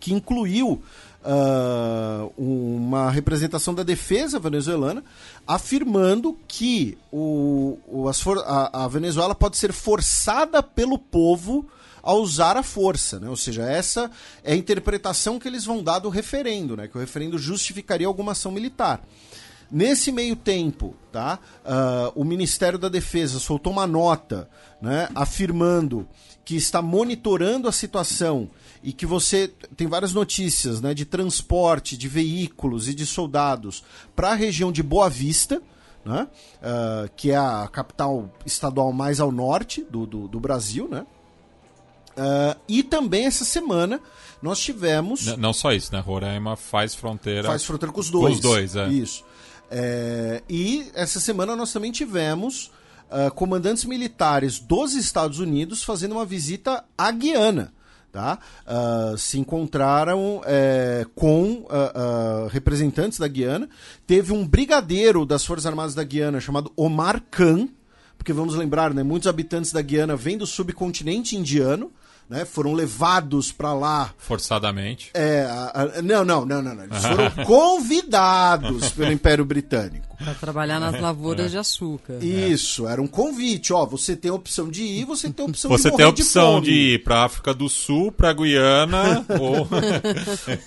que 0.00 0.12
incluiu 0.12 0.82
uh, 1.24 2.32
uma 2.36 3.10
representação 3.10 3.74
da 3.74 3.82
defesa 3.82 4.38
venezuelana, 4.38 5.02
afirmando 5.46 6.38
que 6.46 6.98
o, 7.10 7.78
o 7.86 8.08
a, 8.08 8.84
a, 8.84 8.88
Venezuela 8.88 9.34
pode 9.34 9.56
ser 9.56 9.72
forçada 9.72 10.62
pelo 10.62 10.98
povo 10.98 11.66
a 12.02 12.12
usar 12.12 12.56
a 12.56 12.62
força, 12.62 13.18
né? 13.18 13.30
Ou 13.30 13.36
seja, 13.36 13.62
essa 13.62 14.10
é 14.42 14.52
a 14.52 14.56
interpretação 14.56 15.38
que 15.38 15.48
eles 15.48 15.64
vão 15.64 15.82
dar 15.82 16.00
do 16.00 16.10
referendo, 16.10 16.76
né? 16.76 16.86
Que 16.86 16.98
o 16.98 17.00
referendo 17.00 17.38
justificaria 17.38 18.06
alguma 18.06 18.32
ação 18.32 18.52
militar. 18.52 19.02
Nesse 19.70 20.12
meio 20.12 20.36
tempo, 20.36 20.94
tá, 21.10 21.38
uh, 21.64 22.12
o 22.14 22.24
Ministério 22.24 22.78
da 22.78 22.88
Defesa 22.88 23.38
soltou 23.38 23.72
uma 23.72 23.86
nota 23.86 24.48
né, 24.80 25.08
afirmando 25.14 26.06
que 26.44 26.56
está 26.56 26.82
monitorando 26.82 27.68
a 27.68 27.72
situação 27.72 28.50
e 28.82 28.92
que 28.92 29.06
você 29.06 29.48
tem 29.76 29.86
várias 29.86 30.12
notícias 30.12 30.80
né, 30.80 30.92
de 30.92 31.04
transporte 31.04 31.96
de 31.96 32.06
veículos 32.06 32.86
e 32.86 32.94
de 32.94 33.06
soldados 33.06 33.82
para 34.14 34.32
a 34.32 34.34
região 34.34 34.70
de 34.70 34.82
Boa 34.82 35.08
Vista, 35.08 35.62
né, 36.04 36.28
uh, 36.58 37.10
que 37.16 37.30
é 37.30 37.36
a 37.36 37.66
capital 37.72 38.30
estadual 38.44 38.92
mais 38.92 39.20
ao 39.20 39.32
norte 39.32 39.82
do, 39.90 40.06
do, 40.06 40.28
do 40.28 40.38
Brasil, 40.38 40.86
né? 40.88 41.06
Uh, 42.16 42.56
e 42.68 42.84
também 42.84 43.26
essa 43.26 43.44
semana 43.44 44.00
nós 44.40 44.60
tivemos. 44.60 45.26
Não, 45.26 45.36
não, 45.36 45.52
só 45.52 45.72
isso, 45.72 45.92
né? 45.92 45.98
Roraima 45.98 46.54
faz 46.54 46.94
fronteira. 46.94 47.48
Faz 47.48 47.64
fronteira 47.64 47.92
com 47.92 48.00
os 48.00 48.08
dois. 48.08 48.34
Com 48.34 48.34
os 48.34 48.40
dois, 48.40 48.76
é. 48.76 48.88
Isso. 48.88 49.24
É, 49.76 50.40
e 50.48 50.88
essa 50.94 51.18
semana 51.18 51.56
nós 51.56 51.72
também 51.72 51.90
tivemos 51.90 52.70
uh, 53.10 53.34
comandantes 53.34 53.84
militares 53.84 54.60
dos 54.60 54.94
Estados 54.94 55.40
Unidos 55.40 55.82
fazendo 55.82 56.12
uma 56.12 56.24
visita 56.24 56.84
à 56.96 57.10
Guiana. 57.10 57.72
Tá? 58.12 58.38
Uh, 58.64 59.18
se 59.18 59.40
encontraram 59.40 60.40
é, 60.46 61.04
com 61.16 61.66
uh, 61.66 62.46
representantes 62.50 63.18
da 63.18 63.26
Guiana. 63.26 63.68
Teve 64.06 64.32
um 64.32 64.46
brigadeiro 64.46 65.26
das 65.26 65.44
Forças 65.44 65.66
Armadas 65.66 65.96
da 65.96 66.04
Guiana 66.04 66.40
chamado 66.40 66.72
Omar 66.76 67.20
Khan, 67.28 67.68
porque 68.16 68.32
vamos 68.32 68.54
lembrar, 68.54 68.94
né, 68.94 69.02
muitos 69.02 69.26
habitantes 69.26 69.72
da 69.72 69.82
Guiana 69.82 70.14
vêm 70.14 70.38
do 70.38 70.46
subcontinente 70.46 71.34
indiano 71.34 71.90
né, 72.28 72.44
foram 72.44 72.72
levados 72.72 73.52
para 73.52 73.72
lá. 73.72 74.12
Forçadamente. 74.16 75.10
É, 75.14 75.42
a, 75.42 75.82
a, 75.98 76.02
não, 76.02 76.24
não, 76.24 76.44
não, 76.44 76.62
não, 76.62 76.74
não. 76.74 76.84
Eles 76.84 77.04
foram 77.04 77.30
convidados 77.44 78.90
pelo 78.92 79.12
Império 79.12 79.44
Britânico. 79.44 80.16
Para 80.16 80.34
trabalhar 80.34 80.80
nas 80.80 80.98
lavouras 81.00 81.46
é. 81.46 81.48
de 81.50 81.58
açúcar. 81.58 82.18
Isso, 82.22 82.86
era 82.88 83.02
um 83.02 83.06
convite. 83.06 83.72
Ó, 83.72 83.84
você 83.84 84.16
tem 84.16 84.30
a 84.30 84.34
opção 84.34 84.70
de 84.70 84.82
ir, 84.82 85.04
você 85.04 85.30
tem 85.30 85.44
a 85.44 85.48
opção 85.48 85.70
você 85.70 85.84
de 85.84 85.90
Você 85.90 85.96
tem 85.96 86.06
a 86.06 86.08
opção 86.08 86.60
de, 86.60 86.70
de 86.70 86.94
ir 86.94 87.04
para 87.04 87.24
África 87.24 87.52
do 87.52 87.68
Sul, 87.68 88.10
para 88.10 88.32
Guiana 88.32 89.24
ou 89.38 89.68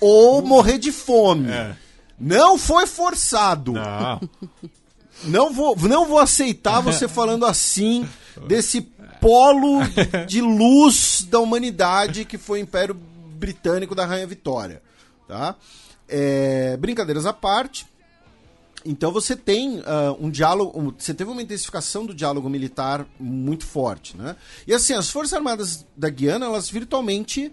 ou 0.00 0.42
morrer 0.42 0.78
de 0.78 0.92
fome. 0.92 1.50
É. 1.50 1.74
Não 2.20 2.58
foi 2.58 2.86
forçado. 2.86 3.72
Não. 3.72 4.20
Não 5.24 5.52
vou, 5.52 5.76
não 5.76 6.06
vou 6.06 6.18
aceitar 6.18 6.80
você 6.80 7.08
falando 7.08 7.44
assim 7.44 8.08
desse 8.46 8.88
polo 9.20 9.80
de 10.26 10.40
luz 10.40 11.26
da 11.28 11.38
humanidade 11.38 12.24
que 12.24 12.38
foi 12.38 12.60
o 12.60 12.62
Império 12.62 12.94
Britânico 12.94 13.94
da 13.94 14.04
Rainha 14.04 14.26
Vitória. 14.26 14.82
Tá? 15.26 15.54
É, 16.08 16.76
brincadeiras 16.76 17.26
à 17.26 17.32
parte. 17.32 17.86
Então 18.84 19.12
você 19.12 19.36
tem 19.36 19.80
uh, 19.80 19.84
um 20.18 20.30
diálogo, 20.30 20.78
um, 20.78 20.94
você 20.96 21.12
teve 21.12 21.30
uma 21.30 21.42
intensificação 21.42 22.06
do 22.06 22.14
diálogo 22.14 22.48
militar 22.48 23.06
muito 23.18 23.66
forte, 23.66 24.16
né? 24.16 24.36
E 24.66 24.72
assim, 24.72 24.94
as 24.94 25.10
Forças 25.10 25.34
Armadas 25.34 25.84
da 25.96 26.08
Guiana, 26.08 26.46
elas 26.46 26.70
virtualmente 26.70 27.52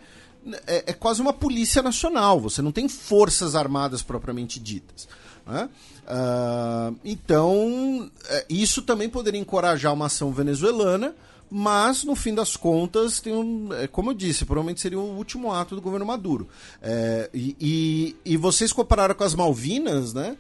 é, 0.67 0.83
é 0.87 0.93
quase 0.93 1.21
uma 1.21 1.33
polícia 1.33 1.81
nacional. 1.81 2.39
Você 2.39 2.61
não 2.61 2.71
tem 2.71 2.87
forças 2.87 3.55
armadas 3.55 4.01
propriamente 4.03 4.59
ditas. 4.59 5.07
Né? 5.45 5.69
Uh, 6.05 6.95
então, 7.03 8.09
é, 8.27 8.45
isso 8.49 8.81
também 8.81 9.09
poderia 9.09 9.39
encorajar 9.39 9.93
uma 9.93 10.05
ação 10.05 10.31
venezuelana 10.31 11.15
mas 11.49 12.03
no 12.03 12.15
fim 12.15 12.33
das 12.33 12.57
contas 12.57 13.19
tem 13.19 13.33
um, 13.33 13.71
é, 13.73 13.87
como 13.87 14.11
eu 14.11 14.13
disse, 14.13 14.45
provavelmente 14.45 14.81
seria 14.81 14.99
o 14.99 15.17
último 15.17 15.51
ato 15.51 15.75
do 15.75 15.81
governo 15.81 16.05
Maduro. 16.05 16.47
É, 16.81 17.29
e, 17.33 17.55
e, 17.59 18.15
e, 18.33 18.37
vocês 18.37 18.73
compararam 18.73 19.15
com 19.15 19.23
as 19.23 19.35
Malvinas, 19.35 20.13
né? 20.13 20.37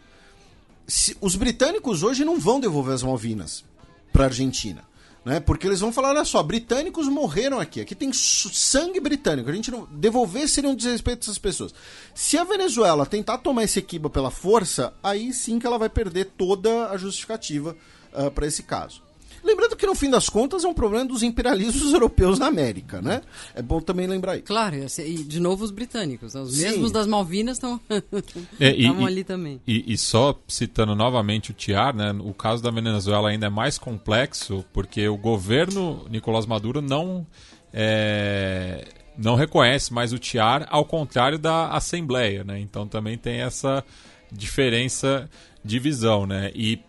Se, 0.87 1.15
os 1.21 1.35
britânicos 1.35 2.03
hoje 2.03 2.25
não 2.25 2.39
vão 2.39 2.59
devolver 2.59 2.93
as 2.93 3.03
Malvinas 3.03 3.63
para 4.11 4.23
a 4.23 4.27
Argentina. 4.27 4.83
Né? 5.25 5.39
Porque 5.39 5.65
eles 5.65 5.79
vão 5.79 5.91
falar, 5.91 6.09
olha 6.09 6.23
só, 6.23 6.43
britânicos 6.43 7.07
morreram 7.07 7.59
aqui, 7.59 7.81
aqui 7.81 7.95
tem 7.95 8.13
sangue 8.13 8.99
britânico, 8.99 9.49
a 9.49 9.53
gente 9.53 9.71
não 9.71 9.87
devolver 9.91 10.47
seria 10.47 10.69
um 10.69 10.75
desrespeito 10.75 11.21
dessas 11.21 11.39
pessoas. 11.39 11.73
Se 12.13 12.37
a 12.37 12.43
Venezuela 12.43 13.07
tentar 13.07 13.39
tomar 13.39 13.63
esse 13.63 13.79
equiba 13.79 14.07
pela 14.07 14.29
força, 14.29 14.93
aí 15.01 15.33
sim 15.33 15.57
que 15.57 15.65
ela 15.65 15.79
vai 15.79 15.89
perder 15.89 16.25
toda 16.37 16.91
a 16.91 16.97
justificativa 16.97 17.71
uh, 18.13 18.27
ah, 18.27 18.31
para 18.31 18.45
esse 18.45 18.61
caso. 18.61 19.04
Lembrando 19.45 19.75
que 19.75 19.85
no 19.85 19.93
fim 19.93 20.09
das 20.09 20.27
contas 20.27 20.63
é 20.63 20.67
um 20.67 20.73
problema 20.73 21.05
dos 21.05 21.21
imperialismos 21.21 21.93
europeus 21.93 22.39
na 22.39 22.47
América, 22.47 23.01
né? 23.01 23.21
É 23.53 23.61
bom 23.61 23.79
também 23.79 24.07
lembrar 24.07 24.35
isso. 24.35 24.45
Claro, 24.45 24.75
e 24.75 25.23
de 25.23 25.39
novo 25.39 25.63
os 25.63 25.71
britânicos, 25.71 26.33
né? 26.33 26.41
os 26.41 26.55
Sim. 26.55 26.63
mesmos 26.63 26.91
das 26.91 27.05
Malvinas 27.05 27.57
estão 27.57 27.79
É, 28.59 28.73
ali 29.05 29.23
também. 29.23 29.61
E, 29.67 29.93
e 29.93 29.97
só 29.97 30.39
citando 30.47 30.95
novamente 30.95 31.51
o 31.51 31.53
Tiar, 31.53 31.95
né, 31.95 32.11
o 32.23 32.33
caso 32.33 32.63
da 32.63 32.71
Venezuela 32.71 33.29
ainda 33.29 33.45
é 33.47 33.49
mais 33.49 33.77
complexo 33.77 34.65
porque 34.73 35.07
o 35.07 35.17
governo 35.17 36.05
Nicolás 36.09 36.45
Maduro 36.45 36.81
não 36.81 37.25
é, 37.71 38.85
não 39.17 39.35
reconhece 39.35 39.93
mais 39.93 40.13
o 40.13 40.17
Tiar, 40.17 40.65
ao 40.69 40.85
contrário 40.85 41.37
da 41.37 41.67
Assembleia, 41.69 42.43
né? 42.43 42.59
Então 42.59 42.87
também 42.87 43.17
tem 43.17 43.41
essa 43.41 43.83
diferença 44.31 45.29
de 45.63 45.77
visão, 45.79 46.25
né? 46.25 46.51
E 46.55 46.79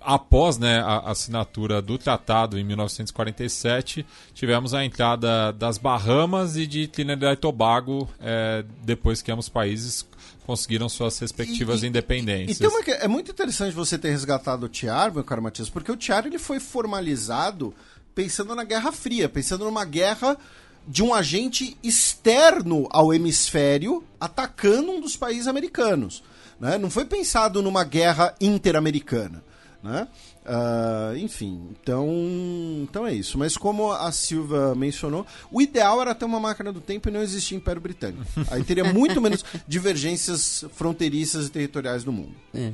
após 0.00 0.58
né, 0.58 0.80
a 0.80 1.10
assinatura 1.10 1.80
do 1.82 1.98
tratado 1.98 2.58
em 2.58 2.64
1947, 2.64 4.04
tivemos 4.34 4.74
a 4.74 4.84
entrada 4.84 5.52
das 5.52 5.78
Bahamas 5.78 6.56
e 6.56 6.66
de 6.66 6.86
Trinidad 6.86 7.32
e 7.32 7.36
Tobago 7.36 8.08
é, 8.20 8.64
depois 8.82 9.22
que 9.22 9.30
ambos 9.32 9.48
países 9.48 10.06
conseguiram 10.46 10.88
suas 10.88 11.18
respectivas 11.18 11.82
E- 11.82 11.86
e- 11.86 11.88
independências. 11.88 12.60
E 12.60 12.66
uma 12.66 12.80
é 12.86 13.08
muito 13.08 13.30
interessante 13.30 13.74
você 13.74 13.98
ter 13.98 14.10
resgatado 14.10 14.66
o 14.66 14.68
Tiar, 14.68 15.12
meu 15.12 15.22
caro 15.24 15.42
Matias, 15.42 15.68
porque 15.68 15.92
o 15.92 15.96
Tiar 15.96 16.26
ele 16.26 16.38
foi 16.38 16.58
formalizado 16.58 17.74
pensando 18.14 18.54
na 18.54 18.64
Guerra 18.64 18.90
Fria, 18.90 19.28
pensando 19.28 19.64
numa 19.64 19.84
guerra 19.84 20.36
de 20.86 21.02
um 21.02 21.12
agente 21.12 21.76
externo 21.82 22.88
ao 22.90 23.12
hemisfério 23.12 24.02
atacando 24.18 24.90
um 24.92 25.00
dos 25.00 25.16
países 25.16 25.46
americanos. 25.46 26.22
Né? 26.58 26.78
Não 26.78 26.88
foi 26.90 27.04
pensado 27.04 27.62
numa 27.62 27.84
guerra 27.84 28.34
interamericana. 28.40 29.44
Né? 29.82 30.08
Ah, 30.44 31.12
enfim, 31.16 31.68
então, 31.70 32.08
então 32.82 33.06
é 33.06 33.14
isso. 33.14 33.38
Mas 33.38 33.56
como 33.56 33.92
a 33.92 34.10
Silva 34.10 34.74
mencionou, 34.74 35.24
o 35.52 35.62
ideal 35.62 36.00
era 36.00 36.14
ter 36.14 36.24
uma 36.24 36.40
máquina 36.40 36.72
do 36.72 36.80
tempo 36.80 37.08
e 37.08 37.12
não 37.12 37.22
existir 37.22 37.54
Império 37.54 37.80
Britânico. 37.80 38.24
Aí 38.50 38.64
teria 38.64 38.84
muito 38.92 39.20
menos 39.20 39.44
divergências 39.66 40.64
fronteiriças 40.72 41.46
e 41.46 41.50
territoriais 41.50 42.04
no 42.04 42.12
mundo. 42.12 42.34
É. 42.52 42.72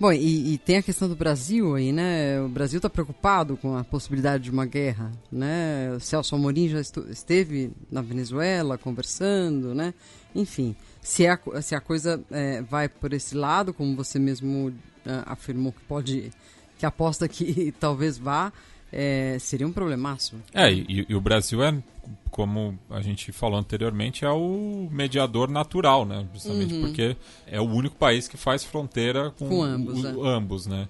Bom, 0.00 0.10
e, 0.12 0.54
e 0.54 0.58
tem 0.58 0.78
a 0.78 0.82
questão 0.82 1.06
do 1.06 1.14
Brasil 1.14 1.74
aí, 1.76 1.92
né? 1.92 2.40
O 2.40 2.48
Brasil 2.48 2.78
está 2.78 2.88
preocupado 2.88 3.54
com 3.58 3.76
a 3.76 3.84
possibilidade 3.84 4.44
de 4.44 4.50
uma 4.50 4.64
guerra, 4.64 5.12
né? 5.30 5.92
O 5.94 6.00
Celso 6.00 6.34
Amorim 6.34 6.70
já 6.70 6.80
esteve 6.80 7.70
na 7.90 8.00
Venezuela 8.00 8.78
conversando, 8.78 9.74
né? 9.74 9.92
Enfim, 10.34 10.74
se 11.02 11.26
a, 11.26 11.36
co- 11.36 11.60
se 11.62 11.74
a 11.74 11.80
coisa 11.80 12.22
é, 12.30 12.62
vai 12.62 12.88
por 12.88 13.12
esse 13.12 13.34
lado, 13.34 13.72
como 13.72 13.96
você 13.96 14.18
mesmo 14.18 14.72
ah, 15.06 15.24
afirmou 15.32 15.72
que 15.72 15.80
pode, 15.82 16.30
que 16.78 16.84
aposta 16.86 17.26
que 17.28 17.72
talvez 17.80 18.18
vá, 18.18 18.52
é, 18.92 19.36
seria 19.38 19.66
um 19.66 19.72
problemaço. 19.72 20.36
É, 20.52 20.70
e, 20.72 21.06
e 21.08 21.14
o 21.14 21.20
Brasil 21.20 21.62
é, 21.62 21.74
como 22.30 22.78
a 22.90 23.00
gente 23.00 23.30
falou 23.32 23.58
anteriormente, 23.58 24.24
é 24.24 24.30
o 24.30 24.88
mediador 24.90 25.48
natural, 25.50 26.04
né? 26.04 26.26
Justamente 26.34 26.74
porque 26.80 27.16
é 27.46 27.60
o 27.60 27.64
único 27.64 27.96
país 27.96 28.26
que 28.28 28.36
faz 28.36 28.64
fronteira 28.64 29.30
com, 29.30 29.48
Com 29.48 29.62
ambos, 29.62 30.04
o- 30.04 30.26
é. 30.26 30.28
ambos, 30.36 30.66
né? 30.66 30.88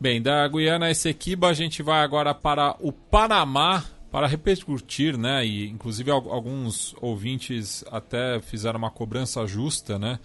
Bem, 0.00 0.20
da 0.20 0.46
Guiana 0.48 0.90
Essequiba 0.90 1.48
a 1.48 1.52
gente 1.54 1.82
vai 1.82 2.02
agora 2.02 2.34
para 2.34 2.76
o 2.80 2.92
Panamá 2.92 3.84
para 4.14 4.28
repercutir, 4.28 5.18
né? 5.18 5.44
E 5.44 5.68
inclusive 5.68 6.08
al- 6.08 6.32
alguns 6.32 6.94
ouvintes 7.00 7.82
até 7.90 8.40
fizeram 8.40 8.78
uma 8.78 8.88
cobrança 8.88 9.44
justa, 9.44 9.98
né? 9.98 10.20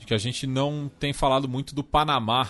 De 0.00 0.06
que 0.06 0.14
a 0.14 0.18
gente 0.18 0.46
não 0.46 0.90
tem 0.98 1.12
falado 1.12 1.46
muito 1.46 1.74
do 1.74 1.84
Panamá 1.84 2.48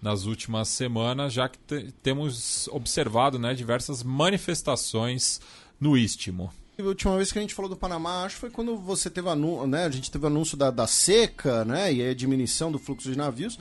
nas 0.00 0.24
últimas 0.24 0.68
semanas, 0.68 1.34
já 1.34 1.46
que 1.46 1.58
te- 1.58 1.92
temos 2.02 2.66
observado, 2.68 3.38
né, 3.38 3.52
diversas 3.52 4.02
manifestações 4.02 5.42
no 5.78 5.94
Istmo. 5.94 6.50
A 6.78 6.82
última 6.84 7.16
vez 7.18 7.30
que 7.30 7.38
a 7.38 7.42
gente 7.42 7.54
falou 7.54 7.68
do 7.68 7.76
Panamá, 7.76 8.24
acho 8.24 8.36
que 8.36 8.40
foi 8.40 8.50
quando 8.50 8.78
você 8.78 9.10
teve 9.10 9.28
anúncio, 9.28 9.66
né? 9.66 9.84
A 9.84 9.90
gente 9.90 10.10
teve 10.10 10.26
anúncio 10.26 10.56
da, 10.56 10.70
da 10.70 10.86
seca, 10.86 11.66
né? 11.66 11.92
E 11.92 12.02
a 12.02 12.14
diminuição 12.14 12.72
do 12.72 12.78
fluxo 12.78 13.10
de 13.10 13.18
navios. 13.18 13.58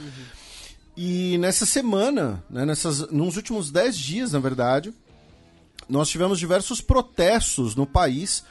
E 0.96 1.38
nessa 1.40 1.66
semana, 1.66 2.42
né, 2.50 2.66
nessas, 2.66 3.12
nos 3.12 3.36
últimos 3.36 3.70
10 3.70 3.98
dias, 3.98 4.32
na 4.32 4.40
verdade, 4.40 4.94
nós 5.90 6.08
tivemos 6.10 6.38
diversos 6.38 6.80
protestos 6.80 7.76
no 7.76 7.86
país 7.86 8.44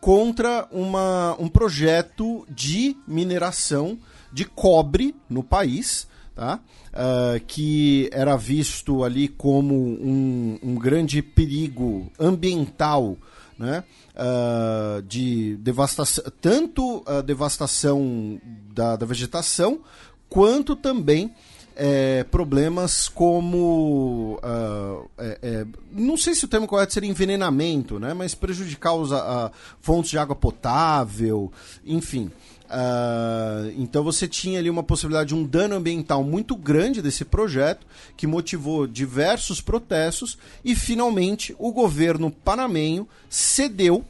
contra 0.00 0.66
uma, 0.70 1.36
um 1.38 1.48
projeto 1.48 2.46
de 2.48 2.96
mineração 3.06 3.98
de 4.32 4.44
cobre 4.44 5.14
no 5.28 5.42
país, 5.42 6.06
tá? 6.34 6.60
Ah, 6.92 7.40
que 7.46 8.08
era 8.12 8.36
visto 8.36 9.04
ali 9.04 9.28
como 9.28 9.74
um, 9.74 10.58
um 10.62 10.74
grande 10.76 11.22
perigo 11.22 12.10
ambiental, 12.18 13.16
né? 13.58 13.84
Ah, 14.14 15.02
de 15.06 15.56
devastação, 15.56 16.24
tanto 16.40 17.02
a 17.06 17.20
devastação 17.20 18.40
da, 18.72 18.96
da 18.96 19.06
vegetação, 19.06 19.80
quanto 20.28 20.76
também 20.76 21.34
é, 21.76 22.24
problemas 22.24 23.08
como. 23.08 24.40
ah, 24.42 25.02
é, 25.18 25.38
é, 25.42 25.66
não 25.92 26.16
sei 26.16 26.34
se 26.34 26.46
o 26.46 26.48
termo 26.48 26.66
correto 26.66 26.94
seria 26.94 27.10
envenenamento, 27.10 28.00
né? 28.00 28.14
mas 28.14 28.34
prejudicar 28.34 28.94
os 28.94 29.12
ah, 29.12 29.52
fontes 29.80 30.10
de 30.10 30.18
água 30.18 30.34
potável, 30.34 31.52
enfim. 31.84 32.30
Ah, 32.68 33.70
então 33.76 34.02
você 34.02 34.26
tinha 34.26 34.58
ali 34.58 34.70
uma 34.70 34.82
possibilidade 34.82 35.28
de 35.28 35.34
um 35.34 35.44
dano 35.44 35.76
ambiental 35.76 36.24
muito 36.24 36.56
grande 36.56 37.02
desse 37.02 37.24
projeto, 37.24 37.86
que 38.16 38.26
motivou 38.26 38.86
diversos 38.86 39.60
protestos, 39.60 40.38
e 40.64 40.74
finalmente 40.74 41.54
o 41.58 41.70
governo 41.72 42.30
panamenho 42.30 43.06
cedeu 43.28 44.04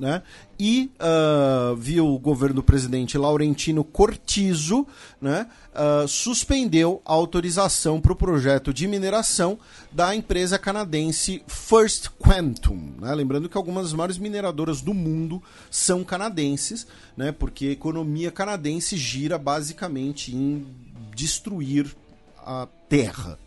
né? 0.00 0.22
E 0.58 0.90
ah, 0.98 1.74
viu 1.76 2.06
o 2.08 2.18
governo 2.18 2.56
do 2.56 2.62
presidente 2.62 3.18
Laurentino 3.18 3.84
Cortizo, 3.84 4.86
né? 5.20 5.46
ah, 5.74 6.06
suspendeu 6.08 7.02
a 7.04 7.12
autorização 7.12 8.00
para 8.00 8.12
o 8.12 8.16
projeto 8.16 8.72
de 8.72 8.88
mineração 8.88 9.58
da 9.92 10.14
empresa 10.14 10.58
canadense 10.58 11.42
First 11.46 12.08
Quantum. 12.18 12.94
Né? 12.98 13.14
Lembrando 13.14 13.48
que 13.48 13.56
algumas 13.58 13.84
das 13.84 13.92
maiores 13.92 14.16
mineradoras 14.16 14.80
do 14.80 14.94
mundo 14.94 15.42
são 15.70 16.02
canadenses, 16.02 16.86
né? 17.16 17.30
Porque 17.30 17.66
a 17.66 17.72
economia 17.72 18.30
canadense 18.30 18.96
gira 18.96 19.36
basicamente 19.36 20.34
em 20.34 20.66
destruir 21.14 21.94
a 22.38 22.66
terra. 22.88 23.38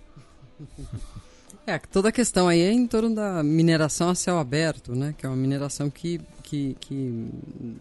É, 1.66 1.80
toda 1.80 2.10
a 2.10 2.12
questão 2.12 2.48
aí 2.48 2.60
é 2.60 2.72
em 2.72 2.86
torno 2.86 3.16
da 3.16 3.42
mineração 3.42 4.10
a 4.10 4.16
céu 4.16 4.38
aberto, 4.38 4.94
né? 4.94 5.16
Que 5.18 5.26
é 5.26 5.30
uma 5.30 5.36
mineração 5.36 5.90
que, 5.90 6.20
que, 6.54 6.78
que 6.82 7.30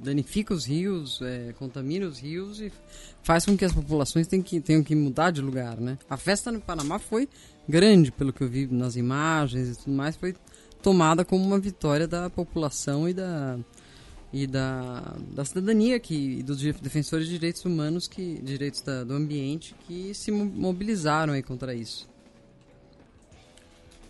danifica 0.03 0.55
os 0.55 0.65
rios, 0.65 1.21
é, 1.21 1.53
contamina 1.59 2.07
os 2.07 2.19
rios 2.19 2.59
e 2.59 2.73
faz 3.23 3.45
com 3.45 3.55
que 3.55 3.65
as 3.67 3.73
populações 3.73 4.27
tenham 4.27 4.43
que, 4.43 4.61
tenham 4.63 4.83
que 4.83 4.95
mudar 4.95 5.31
de 5.31 5.43
lugar, 5.43 5.79
né? 5.79 5.99
A 6.09 6.17
festa 6.17 6.51
no 6.51 6.59
Panamá 6.59 6.99
foi 6.99 7.29
grande, 7.69 8.11
pelo 8.11 8.33
que 8.33 8.43
eu 8.43 8.49
vi 8.49 8.67
nas 8.67 8.97
imagens 8.97 9.69
e 9.69 9.77
tudo 9.85 9.95
mais, 9.95 10.17
foi 10.17 10.35
tomada 10.83 11.23
como 11.23 11.45
uma 11.45 11.59
vitória 11.59 12.09
da 12.09 12.31
população 12.31 13.07
e 13.09 13.13
da 13.13 13.59
e 14.33 14.47
da, 14.47 15.15
da 15.35 15.45
cidadania 15.45 16.01
que, 16.01 16.39
e 16.39 16.43
dos 16.43 16.59
de- 16.59 16.73
defensores 16.73 17.27
de 17.27 17.35
direitos 17.35 17.63
humanos, 17.67 18.09
que 18.09 18.41
direitos 18.43 18.81
da- 18.81 19.05
do 19.05 19.13
ambiente, 19.13 19.75
que 19.87 20.15
se 20.15 20.31
mo- 20.33 20.47
mobilizaram 20.47 21.35
aí 21.35 21.43
contra 21.43 21.75
isso. 21.75 22.09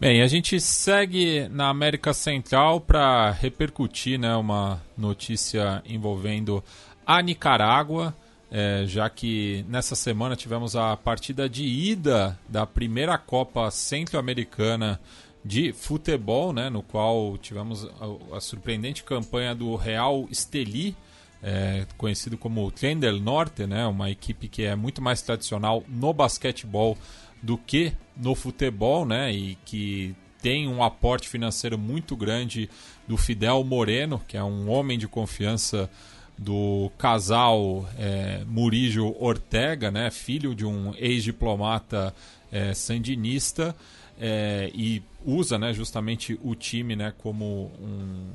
Bem, 0.03 0.21
a 0.21 0.27
gente 0.27 0.61
segue 0.61 1.49
na 1.49 1.69
América 1.69 2.13
Central 2.13 2.81
para 2.81 3.31
repercutir 3.31 4.19
né, 4.19 4.35
uma 4.35 4.83
notícia 4.99 5.81
envolvendo 5.87 6.61
a 7.07 7.23
Nicarágua, 7.23 8.13
eh, 8.51 8.83
já 8.85 9.09
que 9.09 9.65
nessa 9.69 9.95
semana 9.95 10.35
tivemos 10.35 10.75
a 10.75 10.97
partida 10.97 11.49
de 11.49 11.63
ida 11.63 12.37
da 12.49 12.67
primeira 12.67 13.17
Copa 13.17 13.71
Centro-Americana 13.71 14.99
de 15.45 15.73
futebol, 15.73 16.53
né, 16.53 16.69
no 16.69 16.83
qual 16.83 17.39
tivemos 17.39 17.85
a, 17.85 18.37
a 18.37 18.41
surpreendente 18.41 19.05
campanha 19.05 19.55
do 19.55 19.77
Real 19.77 20.27
Esteli, 20.29 20.97
eh, 21.41 21.87
conhecido 21.97 22.37
como 22.37 22.69
Tren 22.73 22.99
del 22.99 23.21
Norte, 23.21 23.69
né, 23.69 23.87
uma 23.87 24.11
equipe 24.11 24.49
que 24.49 24.65
é 24.65 24.75
muito 24.75 25.01
mais 25.01 25.23
tradicional 25.23 25.85
no 25.87 26.13
basquetebol 26.13 26.99
do 27.43 27.59
que 27.59 27.93
no 28.17 28.35
futebol, 28.35 29.05
né? 29.05 29.33
E 29.33 29.57
que 29.65 30.15
tem 30.41 30.69
um 30.69 30.83
aporte 30.83 31.29
financeiro 31.29 31.79
muito 31.79 32.17
grande 32.17 32.69
do 33.07 33.17
Fidel 33.17 33.63
Moreno, 33.65 34.23
que 34.27 34.37
é 34.37 34.45
um 34.45 34.71
homem 34.71 34.99
de 34.99 35.09
confiança 35.09 35.91
do 36.39 36.91
casal 36.99 37.89
é, 37.99 38.43
Murillo 38.47 39.15
Ortega, 39.23 39.91
né? 39.91 40.11
Filho 40.11 40.55
de 40.55 40.65
um 40.65 40.95
ex-diplomata 40.97 42.15
é, 42.51 42.75
sandinista 42.75 43.75
é, 44.21 44.71
e 44.75 45.03
usa, 45.25 45.59
né? 45.59 45.73
Justamente 45.73 46.39
o 46.43 46.55
time, 46.55 46.97
né? 46.97 47.13
Como 47.19 47.71
um 47.81 48.31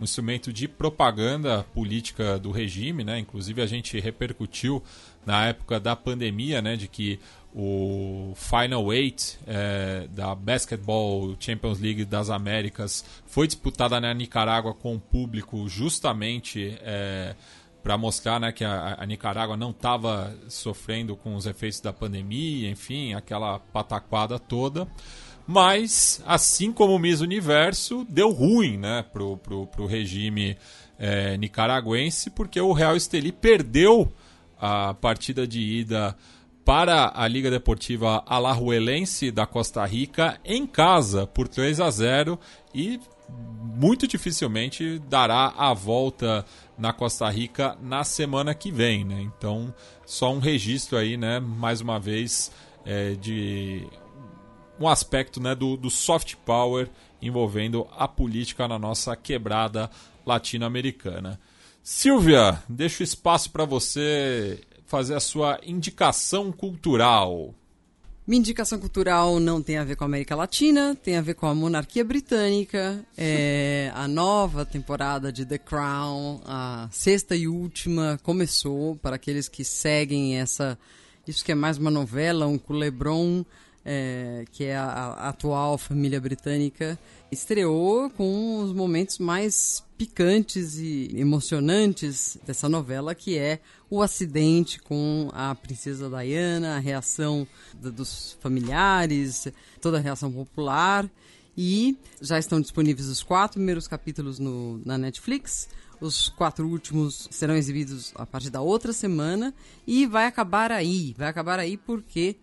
um 0.00 0.04
instrumento 0.04 0.52
de 0.52 0.68
propaganda 0.68 1.64
política 1.74 2.38
do 2.38 2.50
regime, 2.52 3.02
né? 3.02 3.18
Inclusive 3.18 3.60
a 3.60 3.66
gente 3.66 3.98
repercutiu 3.98 4.82
na 5.26 5.46
época 5.46 5.80
da 5.80 5.96
pandemia, 5.96 6.62
né, 6.62 6.76
de 6.76 6.88
que 6.88 7.20
o 7.54 8.32
Final 8.36 8.92
Eight 8.92 9.38
é, 9.46 10.06
da 10.10 10.34
Basketball 10.34 11.34
Champions 11.40 11.80
League 11.80 12.04
das 12.04 12.30
Américas 12.30 13.04
foi 13.26 13.46
disputada 13.46 14.00
na 14.00 14.12
Nicarágua 14.12 14.74
com 14.74 14.94
o 14.94 15.00
público 15.00 15.68
justamente 15.68 16.78
é, 16.82 17.34
para 17.82 17.96
mostrar 17.96 18.38
né, 18.38 18.52
que 18.52 18.64
a, 18.64 18.96
a 18.98 19.06
Nicarágua 19.06 19.56
não 19.56 19.70
estava 19.70 20.36
sofrendo 20.48 21.16
com 21.16 21.34
os 21.34 21.46
efeitos 21.46 21.80
da 21.80 21.92
pandemia, 21.92 22.70
enfim, 22.70 23.14
aquela 23.14 23.58
pataquada 23.58 24.38
toda. 24.38 24.86
Mas, 25.46 26.22
assim 26.26 26.70
como 26.70 26.94
o 26.94 26.98
Miss 26.98 27.22
Universo, 27.22 28.04
deu 28.06 28.30
ruim 28.30 28.76
né, 28.76 29.02
pro, 29.10 29.38
pro 29.38 29.86
regime 29.86 30.58
é, 30.98 31.38
nicaragüense, 31.38 32.28
porque 32.28 32.60
o 32.60 32.74
Real 32.74 32.94
Esteli 32.94 33.32
perdeu 33.32 34.12
a 34.60 34.92
partida 34.92 35.46
de 35.46 35.60
ida 35.60 36.14
para 36.68 37.12
a 37.14 37.26
Liga 37.26 37.50
Deportiva 37.50 38.22
Alajuelense 38.26 39.30
da 39.30 39.46
Costa 39.46 39.82
Rica 39.86 40.38
em 40.44 40.66
casa 40.66 41.26
por 41.26 41.48
3 41.48 41.80
a 41.80 41.88
0 41.88 42.38
e 42.74 43.00
muito 43.74 44.06
dificilmente 44.06 44.98
dará 45.08 45.54
a 45.56 45.72
volta 45.72 46.44
na 46.76 46.92
Costa 46.92 47.26
Rica 47.30 47.74
na 47.80 48.04
semana 48.04 48.54
que 48.54 48.70
vem, 48.70 49.02
né? 49.02 49.18
Então, 49.22 49.74
só 50.04 50.30
um 50.30 50.40
registro 50.40 50.98
aí, 50.98 51.16
né? 51.16 51.40
Mais 51.40 51.80
uma 51.80 51.98
vez, 51.98 52.52
é, 52.84 53.14
de 53.14 53.88
um 54.78 54.86
aspecto 54.86 55.40
né, 55.40 55.54
do, 55.54 55.74
do 55.74 55.88
soft 55.88 56.34
power 56.44 56.90
envolvendo 57.22 57.88
a 57.96 58.06
política 58.06 58.68
na 58.68 58.78
nossa 58.78 59.16
quebrada 59.16 59.88
latino-americana. 60.26 61.40
Silvia, 61.82 62.62
deixo 62.68 63.02
espaço 63.02 63.50
para 63.50 63.64
você 63.64 64.60
fazer 64.88 65.14
a 65.14 65.20
sua 65.20 65.60
indicação 65.64 66.50
cultural. 66.50 67.54
Minha 68.26 68.40
indicação 68.40 68.78
cultural 68.78 69.38
não 69.38 69.62
tem 69.62 69.78
a 69.78 69.84
ver 69.84 69.96
com 69.96 70.04
a 70.04 70.06
América 70.06 70.34
Latina, 70.34 70.94
tem 71.02 71.16
a 71.16 71.22
ver 71.22 71.34
com 71.34 71.46
a 71.46 71.54
monarquia 71.54 72.04
britânica, 72.04 73.02
é, 73.16 73.90
a 73.94 74.08
nova 74.08 74.66
temporada 74.66 75.32
de 75.32 75.46
The 75.46 75.58
Crown, 75.58 76.40
a 76.44 76.88
sexta 76.90 77.36
e 77.36 77.46
última, 77.48 78.18
começou 78.22 78.96
para 78.96 79.16
aqueles 79.16 79.48
que 79.48 79.64
seguem 79.64 80.38
essa. 80.38 80.78
Isso 81.26 81.44
que 81.44 81.52
é 81.52 81.54
mais 81.54 81.78
uma 81.78 81.90
novela, 81.90 82.46
um 82.46 82.58
culebron 82.58 83.44
é, 83.90 84.44
que 84.52 84.64
é 84.64 84.76
a, 84.76 84.84
a, 84.84 85.28
atual 85.30 85.78
família 85.78 86.20
britânica, 86.20 86.98
estreou 87.32 88.10
com 88.10 88.58
os 88.62 88.74
momentos 88.74 89.18
mais 89.18 89.82
picantes 89.98 90.78
e 90.78 91.10
emocionantes 91.16 92.38
dessa 92.46 92.68
novela, 92.68 93.16
que 93.16 93.36
é 93.36 93.58
o 93.90 94.00
acidente 94.00 94.80
com 94.80 95.28
a 95.34 95.52
princesa 95.56 96.08
Diana, 96.08 96.76
a 96.76 96.78
reação 96.78 97.46
dos 97.74 98.38
familiares, 98.40 99.48
toda 99.82 99.98
a 99.98 100.00
reação 100.00 100.30
popular. 100.30 101.10
E 101.56 101.98
já 102.22 102.38
estão 102.38 102.60
disponíveis 102.60 103.08
os 103.08 103.24
quatro 103.24 103.56
primeiros 103.56 103.88
capítulos 103.88 104.38
no, 104.38 104.80
na 104.84 104.96
Netflix. 104.96 105.68
Os 106.00 106.28
quatro 106.28 106.68
últimos 106.68 107.26
serão 107.32 107.56
exibidos 107.56 108.12
a 108.14 108.24
partir 108.24 108.50
da 108.50 108.60
outra 108.60 108.92
semana. 108.92 109.52
E 109.84 110.06
vai 110.06 110.26
acabar 110.26 110.70
aí. 110.70 111.12
Vai 111.18 111.26
acabar 111.26 111.58
aí 111.58 111.76
porque 111.76 112.36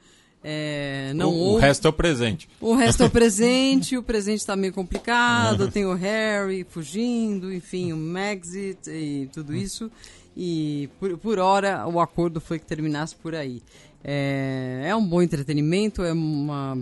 é, 0.48 1.12
não 1.16 1.32
o, 1.32 1.54
o, 1.54 1.58
resto 1.58 1.88
é 1.88 1.90
o 1.90 1.94
presente. 1.94 2.48
O 2.62 2.76
resto 2.76 3.02
é 3.02 3.08
o 3.08 3.10
presente, 3.12 3.98
o 3.98 4.04
presente 4.04 4.42
está 4.42 4.56
meio 4.56 4.72
complicado, 4.72 5.72
tem 5.72 5.88
o 5.88 5.96
Harry 5.96 6.64
fugindo, 6.64 7.52
enfim, 7.52 7.92
o 7.92 7.98
Maxit 7.98 8.88
e 8.88 9.28
tudo 9.34 9.56
isso. 9.56 9.90
E 10.38 10.88
por, 11.00 11.18
por 11.18 11.40
hora 11.40 11.88
o 11.88 12.00
acordo 12.00 12.40
foi 12.40 12.60
que 12.60 12.66
terminasse 12.68 13.16
por 13.16 13.34
aí. 13.34 13.64
É, 14.04 14.84
é 14.86 14.96
um 14.96 15.04
bom 15.04 15.20
entretenimento, 15.20 16.04
é 16.04 16.14
uma 16.14 16.78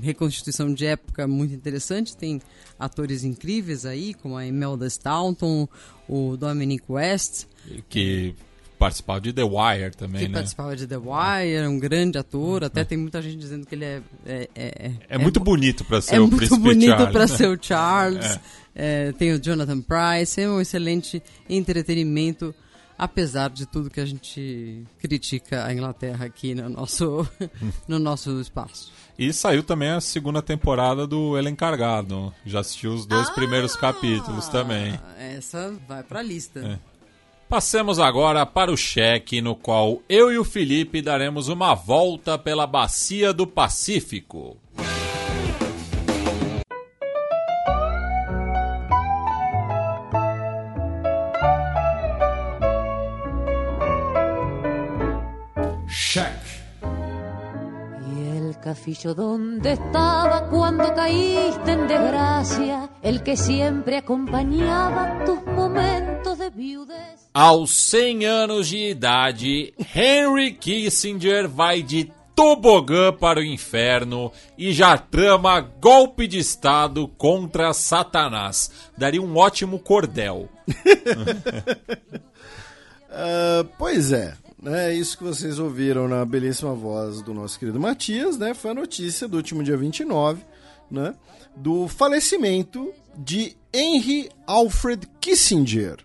reconstituição 0.00 0.72
de 0.72 0.86
época 0.86 1.26
muito 1.26 1.52
interessante. 1.52 2.16
Tem 2.16 2.40
atores 2.78 3.24
incríveis 3.24 3.84
aí, 3.84 4.14
como 4.14 4.36
a 4.36 4.46
Imelda 4.46 4.86
Staunton, 4.86 5.68
o 6.08 6.36
Dominic 6.36 6.84
West. 6.88 7.46
Que 7.88 8.36
participava 8.80 9.20
de 9.20 9.30
The 9.30 9.42
Wire 9.42 9.90
também, 9.94 10.22
que 10.22 10.28
né? 10.28 10.34
participava 10.34 10.74
de 10.74 10.86
The 10.86 10.96
Wire, 10.96 11.52
é 11.52 11.68
um 11.68 11.78
grande 11.78 12.16
ator. 12.16 12.64
Até 12.64 12.82
tem 12.82 12.96
muita 12.96 13.20
gente 13.20 13.36
dizendo 13.36 13.66
que 13.66 13.74
ele 13.74 13.84
é. 13.84 14.02
É, 14.24 14.48
é, 14.54 14.92
é 15.06 15.18
muito 15.18 15.38
é, 15.38 15.42
bonito 15.42 15.84
para 15.84 16.00
ser 16.00 16.14
é 16.14 16.20
o 16.20 16.26
muito 16.26 16.56
bonito 16.56 17.06
para 17.12 17.28
ser 17.28 17.48
o 17.50 17.62
Charles. 17.62 18.40
É. 18.74 19.12
tem 19.12 19.34
o 19.34 19.38
Jonathan 19.38 19.82
Price, 19.82 20.40
é 20.40 20.48
um 20.48 20.60
excelente 20.60 21.22
entretenimento. 21.48 22.54
Apesar 22.96 23.48
de 23.48 23.64
tudo 23.64 23.88
que 23.88 23.98
a 23.98 24.04
gente 24.04 24.84
critica 24.98 25.64
a 25.64 25.72
Inglaterra 25.72 26.26
aqui 26.26 26.54
no 26.54 26.68
nosso, 26.68 27.26
no 27.88 27.98
nosso 27.98 28.38
espaço. 28.40 28.92
E 29.18 29.32
saiu 29.32 29.62
também 29.62 29.88
a 29.88 30.02
segunda 30.02 30.42
temporada 30.42 31.06
do 31.06 31.36
El 31.36 31.48
Encargado. 31.48 32.32
Já 32.44 32.60
assistiu 32.60 32.92
os 32.92 33.06
dois 33.06 33.28
ah, 33.28 33.32
primeiros 33.32 33.74
capítulos 33.74 34.48
também. 34.48 35.00
Essa 35.18 35.74
vai 35.88 36.02
pra 36.02 36.22
lista. 36.22 36.60
É. 36.60 36.89
Passemos 37.50 37.98
agora 37.98 38.46
para 38.46 38.70
o 38.70 38.76
cheque, 38.76 39.42
no 39.42 39.56
qual 39.56 40.00
eu 40.08 40.32
e 40.32 40.38
o 40.38 40.44
Felipe 40.44 41.02
daremos 41.02 41.48
uma 41.48 41.74
volta 41.74 42.38
pela 42.38 42.64
Bacia 42.64 43.32
do 43.32 43.44
Pacífico. 43.44 44.56
Cafillo, 58.60 59.14
¿dónde 59.14 59.72
estaba 59.72 60.46
cuando 60.48 60.94
caíste 60.94 61.72
en 61.72 61.88
desgracia? 61.88 62.90
El 63.02 63.22
que 63.22 63.36
siempre 63.36 63.96
acompañaba 63.96 65.24
tus 65.24 65.42
momentos. 65.46 65.99
Aos 67.32 67.70
100 67.70 68.26
anos 68.26 68.68
de 68.68 68.90
idade, 68.90 69.72
Henry 69.94 70.52
Kissinger 70.52 71.48
vai 71.48 71.82
de 71.82 72.12
tobogã 72.34 73.12
para 73.12 73.40
o 73.40 73.44
inferno 73.44 74.32
e 74.56 74.72
já 74.72 74.96
trama 74.98 75.60
golpe 75.60 76.26
de 76.26 76.38
Estado 76.38 77.06
contra 77.08 77.72
Satanás. 77.72 78.70
Daria 78.96 79.22
um 79.22 79.36
ótimo 79.36 79.78
cordel. 79.78 80.48
uh, 83.08 83.64
pois 83.78 84.12
é. 84.12 84.34
É 84.64 84.92
isso 84.92 85.16
que 85.16 85.24
vocês 85.24 85.58
ouviram 85.58 86.06
na 86.06 86.22
belíssima 86.24 86.74
voz 86.74 87.22
do 87.22 87.32
nosso 87.32 87.58
querido 87.58 87.80
Matias, 87.80 88.36
né? 88.36 88.52
Foi 88.52 88.72
a 88.72 88.74
notícia 88.74 89.26
do 89.26 89.38
último 89.38 89.62
dia 89.62 89.76
29, 89.76 90.42
né? 90.90 91.14
Do 91.56 91.88
falecimento 91.88 92.92
de 93.16 93.56
Henry 93.72 94.28
Alfred 94.46 95.06
Kissinger, 95.20 95.96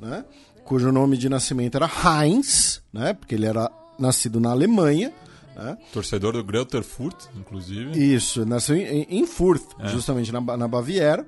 né? 0.00 0.24
Cujo 0.64 0.92
nome 0.92 1.16
de 1.16 1.28
nascimento 1.28 1.76
era 1.76 1.88
Heinz, 1.88 2.82
né? 2.92 3.12
Porque 3.12 3.34
ele 3.34 3.46
era 3.46 3.70
nascido 3.98 4.40
na 4.40 4.50
Alemanha, 4.50 5.12
né? 5.56 5.76
Torcedor 5.92 6.32
do 6.32 6.44
Greuther 6.44 6.82
Fürth, 6.82 7.28
inclusive. 7.36 7.92
Isso, 8.14 8.46
nasceu 8.46 8.76
em, 8.76 9.06
em 9.08 9.26
Fürth, 9.26 9.66
é. 9.78 9.88
justamente 9.88 10.32
na, 10.32 10.40
na 10.40 10.68
Baviera, 10.68 11.26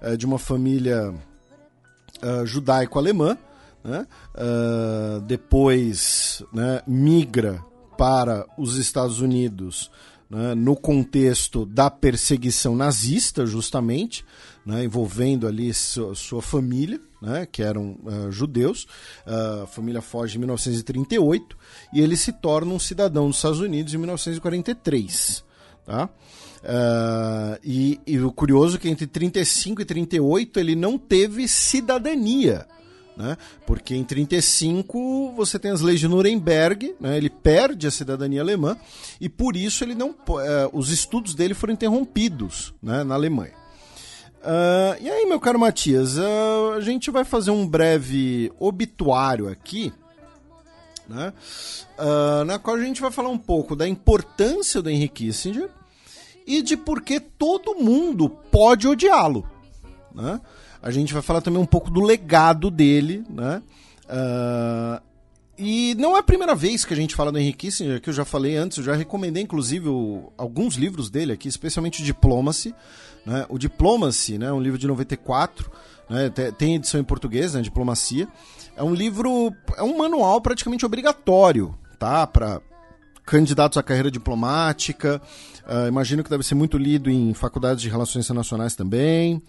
é, 0.00 0.16
de 0.16 0.26
uma 0.26 0.38
família 0.38 1.10
uh, 1.10 2.46
judaico-alemã, 2.46 3.36
né? 3.82 4.06
Uh, 4.34 5.20
depois 5.22 6.42
né, 6.52 6.82
migra 6.86 7.62
para 7.98 8.46
os 8.56 8.76
Estados 8.76 9.20
Unidos 9.20 9.90
né, 10.32 10.54
no 10.54 10.74
contexto 10.74 11.66
da 11.66 11.90
perseguição 11.90 12.74
nazista, 12.74 13.44
justamente, 13.44 14.24
né, 14.64 14.84
envolvendo 14.84 15.46
ali 15.46 15.74
sua, 15.74 16.14
sua 16.14 16.40
família, 16.40 16.98
né, 17.22 17.46
que 17.50 17.62
eram 17.62 17.96
uh, 18.02 18.32
judeus. 18.32 18.82
Uh, 19.24 19.62
a 19.62 19.66
família 19.68 20.02
foge 20.02 20.36
em 20.36 20.40
1938 20.40 21.56
e 21.94 22.00
ele 22.00 22.16
se 22.16 22.32
torna 22.32 22.74
um 22.74 22.78
cidadão 22.80 23.28
dos 23.28 23.36
Estados 23.36 23.60
Unidos 23.60 23.94
em 23.94 23.98
1943. 23.98 25.44
Tá? 25.86 26.06
Uh, 26.06 27.58
e, 27.62 28.00
e, 28.06 28.18
o 28.18 28.32
curioso 28.32 28.76
é 28.76 28.78
que 28.80 28.88
entre 28.88 29.06
35 29.06 29.82
e 29.82 29.84
38 29.84 30.60
ele 30.60 30.74
não 30.74 30.98
teve 30.98 31.46
cidadania 31.48 32.66
né? 33.14 33.36
Porque 33.66 33.94
em 33.94 34.02
35 34.02 35.32
você 35.36 35.58
tem 35.58 35.70
as 35.70 35.82
leis 35.82 36.00
de 36.00 36.08
Nuremberg, 36.08 36.94
né? 36.98 37.18
ele 37.18 37.28
perde 37.28 37.86
a 37.86 37.90
cidadania 37.90 38.40
alemã 38.40 38.74
e 39.20 39.28
por 39.28 39.54
isso 39.54 39.84
ele 39.84 39.94
não, 39.94 40.14
os 40.72 40.88
estudos 40.88 41.34
dele 41.34 41.52
foram 41.52 41.74
interrompidos 41.74 42.72
né? 42.82 43.04
na 43.04 43.14
Alemanha. 43.14 43.61
Uh, 44.42 45.00
e 45.00 45.08
aí, 45.08 45.24
meu 45.24 45.38
caro 45.38 45.58
Matias, 45.58 46.18
uh, 46.18 46.72
a 46.76 46.80
gente 46.80 47.12
vai 47.12 47.24
fazer 47.24 47.52
um 47.52 47.66
breve 47.66 48.52
obituário 48.58 49.48
aqui, 49.48 49.92
né? 51.08 51.32
Uh, 51.96 52.44
na 52.44 52.58
qual 52.58 52.76
a 52.76 52.82
gente 52.82 53.00
vai 53.00 53.12
falar 53.12 53.28
um 53.28 53.38
pouco 53.38 53.76
da 53.76 53.86
importância 53.86 54.82
do 54.82 54.90
Henry 54.90 55.08
Kissinger 55.08 55.70
e 56.44 56.60
de 56.60 56.76
por 56.76 57.02
que 57.02 57.20
todo 57.20 57.76
mundo 57.76 58.28
pode 58.28 58.88
odiá-lo. 58.88 59.48
Né? 60.12 60.40
A 60.82 60.90
gente 60.90 61.12
vai 61.12 61.22
falar 61.22 61.40
também 61.40 61.62
um 61.62 61.66
pouco 61.66 61.88
do 61.88 62.00
legado 62.00 62.68
dele, 62.68 63.24
né? 63.30 63.62
E 65.56 65.94
não 65.96 66.16
é 66.16 66.18
a 66.18 66.24
primeira 66.24 66.56
vez 66.56 66.84
que 66.84 66.92
a 66.92 66.96
gente 66.96 67.14
fala 67.14 67.30
do 67.30 67.38
Henry 67.38 67.52
Kissinger, 67.52 68.00
que 68.00 68.10
eu 68.10 68.14
já 68.14 68.24
falei 68.24 68.56
antes, 68.56 68.78
eu 68.78 68.84
já 68.84 68.94
recomendei 68.94 69.42
inclusive 69.44 69.88
o, 69.88 70.32
alguns 70.36 70.74
livros 70.74 71.08
dele 71.08 71.32
aqui, 71.32 71.46
especialmente 71.46 72.02
Diplomacy. 72.02 72.74
Né? 73.24 73.46
O 73.48 73.58
Diplomacy, 73.58 74.38
né, 74.38 74.52
um 74.52 74.60
livro 74.60 74.78
de 74.78 74.86
94, 74.86 75.70
né, 76.08 76.30
tem 76.58 76.74
edição 76.74 77.00
em 77.00 77.04
português, 77.04 77.54
né, 77.54 77.62
Diplomacia. 77.62 78.28
É 78.76 78.82
um 78.82 78.94
livro, 78.94 79.52
é 79.76 79.82
um 79.82 79.98
manual 79.98 80.40
praticamente 80.40 80.84
obrigatório, 80.84 81.74
tá? 81.98 82.26
Para 82.26 82.60
candidatos 83.24 83.78
à 83.78 83.82
carreira 83.82 84.10
diplomática. 84.10 85.20
Uh, 85.66 85.88
imagino 85.88 86.24
que 86.24 86.30
deve 86.30 86.42
ser 86.42 86.54
muito 86.54 86.78
lido 86.78 87.10
em 87.10 87.34
faculdades 87.34 87.82
de 87.82 87.88
relações 87.88 88.24
internacionais 88.24 88.74
também. 88.74 89.42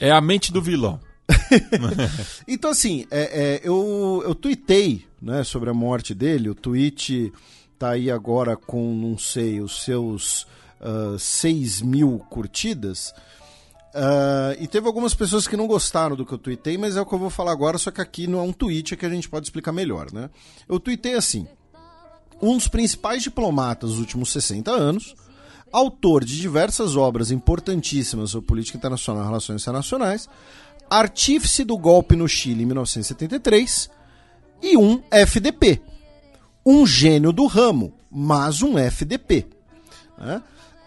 É 0.00 0.10
a 0.10 0.20
mente 0.20 0.52
do 0.52 0.62
vilão. 0.62 0.98
então, 2.48 2.70
assim, 2.70 3.06
é, 3.10 3.20
é, 3.20 3.60
eu, 3.62 4.22
eu 4.24 4.34
tuitei 4.34 5.04
né, 5.20 5.44
sobre 5.44 5.70
a 5.70 5.74
morte 5.74 6.14
dele. 6.14 6.48
O 6.48 6.54
tweet 6.54 7.32
tá 7.78 7.90
aí 7.90 8.10
agora 8.10 8.56
com, 8.56 8.94
não 8.94 9.16
sei, 9.16 9.60
os 9.60 9.84
seus 9.84 10.46
uh, 10.80 11.14
ah, 11.14 11.18
6 11.18 11.82
mil 11.82 12.18
curtidas. 12.30 13.12
Uh, 13.94 14.54
e 14.60 14.68
teve 14.68 14.86
algumas 14.86 15.14
pessoas 15.14 15.48
que 15.48 15.56
não 15.56 15.66
gostaram 15.66 16.14
do 16.14 16.24
que 16.24 16.32
eu 16.32 16.38
tuitei, 16.38 16.78
mas 16.78 16.96
é 16.96 17.00
o 17.00 17.06
que 17.06 17.12
eu 17.12 17.18
vou 17.18 17.30
falar 17.30 17.50
agora, 17.50 17.76
só 17.76 17.90
que 17.90 18.00
aqui 18.00 18.26
não 18.26 18.38
é 18.38 18.42
um 18.42 18.52
tweet 18.52 18.94
é 18.94 18.96
que 18.96 19.04
a 19.04 19.10
gente 19.10 19.28
pode 19.28 19.46
explicar 19.46 19.72
melhor, 19.72 20.12
né? 20.12 20.30
Eu 20.68 20.78
tuitei 20.78 21.14
assim: 21.14 21.46
um 22.40 22.56
dos 22.56 22.68
principais 22.68 23.22
diplomatas 23.22 23.90
dos 23.90 23.98
últimos 23.98 24.30
60 24.30 24.70
anos, 24.70 25.14
autor 25.72 26.24
de 26.24 26.36
diversas 26.36 26.96
obras 26.96 27.30
importantíssimas 27.30 28.30
sobre 28.30 28.46
política 28.46 28.78
internacional 28.78 29.24
e 29.24 29.26
relações 29.26 29.62
internacionais, 29.62 30.28
artífice 30.88 31.64
do 31.64 31.76
golpe 31.76 32.16
no 32.16 32.28
Chile 32.28 32.62
em 32.62 32.66
1973 32.66 33.90
e 34.62 34.76
um 34.76 35.02
FDP. 35.10 35.80
Um 36.64 36.86
gênio 36.86 37.32
do 37.32 37.46
ramo, 37.46 37.92
mas 38.10 38.62
um 38.62 38.78
FDP. 38.78 39.46
Né? 40.18 40.42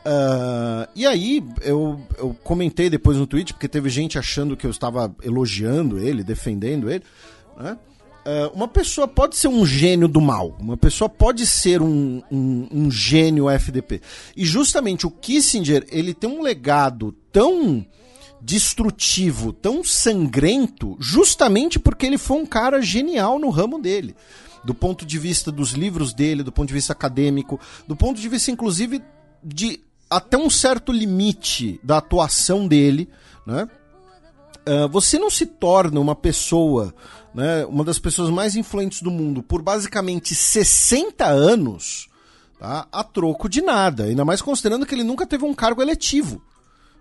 Uh, 0.05 0.85
e 0.93 1.05
aí, 1.05 1.43
eu, 1.61 1.99
eu 2.17 2.35
comentei 2.43 2.89
depois 2.89 3.17
no 3.17 3.25
Twitter, 3.25 3.53
porque 3.53 3.69
teve 3.69 3.89
gente 3.89 4.19
achando 4.19 4.57
que 4.57 4.67
eu 4.67 4.71
estava 4.71 5.13
elogiando 5.23 5.97
ele, 5.97 6.23
defendendo 6.23 6.89
ele. 6.89 7.03
Né? 7.57 7.77
Uh, 8.25 8.53
uma 8.53 8.67
pessoa 8.67 9.07
pode 9.07 9.35
ser 9.37 9.47
um 9.47 9.65
gênio 9.65 10.07
do 10.07 10.21
mal, 10.21 10.55
uma 10.59 10.77
pessoa 10.77 11.09
pode 11.09 11.45
ser 11.45 11.81
um, 11.81 12.21
um, 12.31 12.67
um, 12.71 12.91
gênio 12.91 13.49
FDP. 13.49 14.01
E 14.35 14.45
justamente 14.45 15.07
o 15.07 15.11
Kissinger, 15.11 15.85
ele 15.89 16.13
tem 16.13 16.29
um 16.29 16.41
legado 16.41 17.13
tão 17.31 17.85
destrutivo, 18.41 19.53
tão 19.53 19.83
sangrento, 19.83 20.97
justamente 20.99 21.79
porque 21.79 22.05
ele 22.05 22.17
foi 22.17 22.37
um 22.37 22.45
cara 22.45 22.81
genial 22.81 23.39
no 23.39 23.49
ramo 23.49 23.81
dele. 23.81 24.15
Do 24.65 24.73
ponto 24.73 25.05
de 25.05 25.19
vista 25.19 25.51
dos 25.51 25.71
livros 25.71 26.13
dele, 26.13 26.43
do 26.43 26.51
ponto 26.51 26.69
de 26.69 26.73
vista 26.73 26.93
acadêmico, 26.93 27.59
do 27.85 27.95
ponto 27.95 28.19
de 28.19 28.29
vista, 28.29 28.51
inclusive, 28.51 29.01
de 29.43 29.81
até 30.17 30.37
um 30.37 30.49
certo 30.49 30.91
limite 30.91 31.79
da 31.83 31.97
atuação 31.97 32.67
dele, 32.67 33.09
né? 33.45 33.67
Uh, 34.65 34.87
você 34.87 35.19
não 35.19 35.29
se 35.29 35.45
torna 35.45 35.99
uma 35.99 36.15
pessoa, 36.15 36.93
né, 37.35 37.65
uma 37.65 37.83
das 37.83 37.99
pessoas 37.99 38.29
mais 38.29 38.55
influentes 38.55 39.01
do 39.01 39.11
mundo 39.11 39.43
por 39.43 39.61
basicamente 39.61 40.33
60 40.33 41.25
anos 41.25 42.07
tá, 42.57 42.87
a 42.89 43.03
troco 43.03 43.49
de 43.49 43.61
nada. 43.61 44.05
Ainda 44.05 44.23
mais 44.23 44.41
considerando 44.41 44.85
que 44.85 44.95
ele 44.95 45.03
nunca 45.03 45.27
teve 45.27 45.43
um 45.43 45.53
cargo 45.53 45.81
eletivo. 45.81 46.41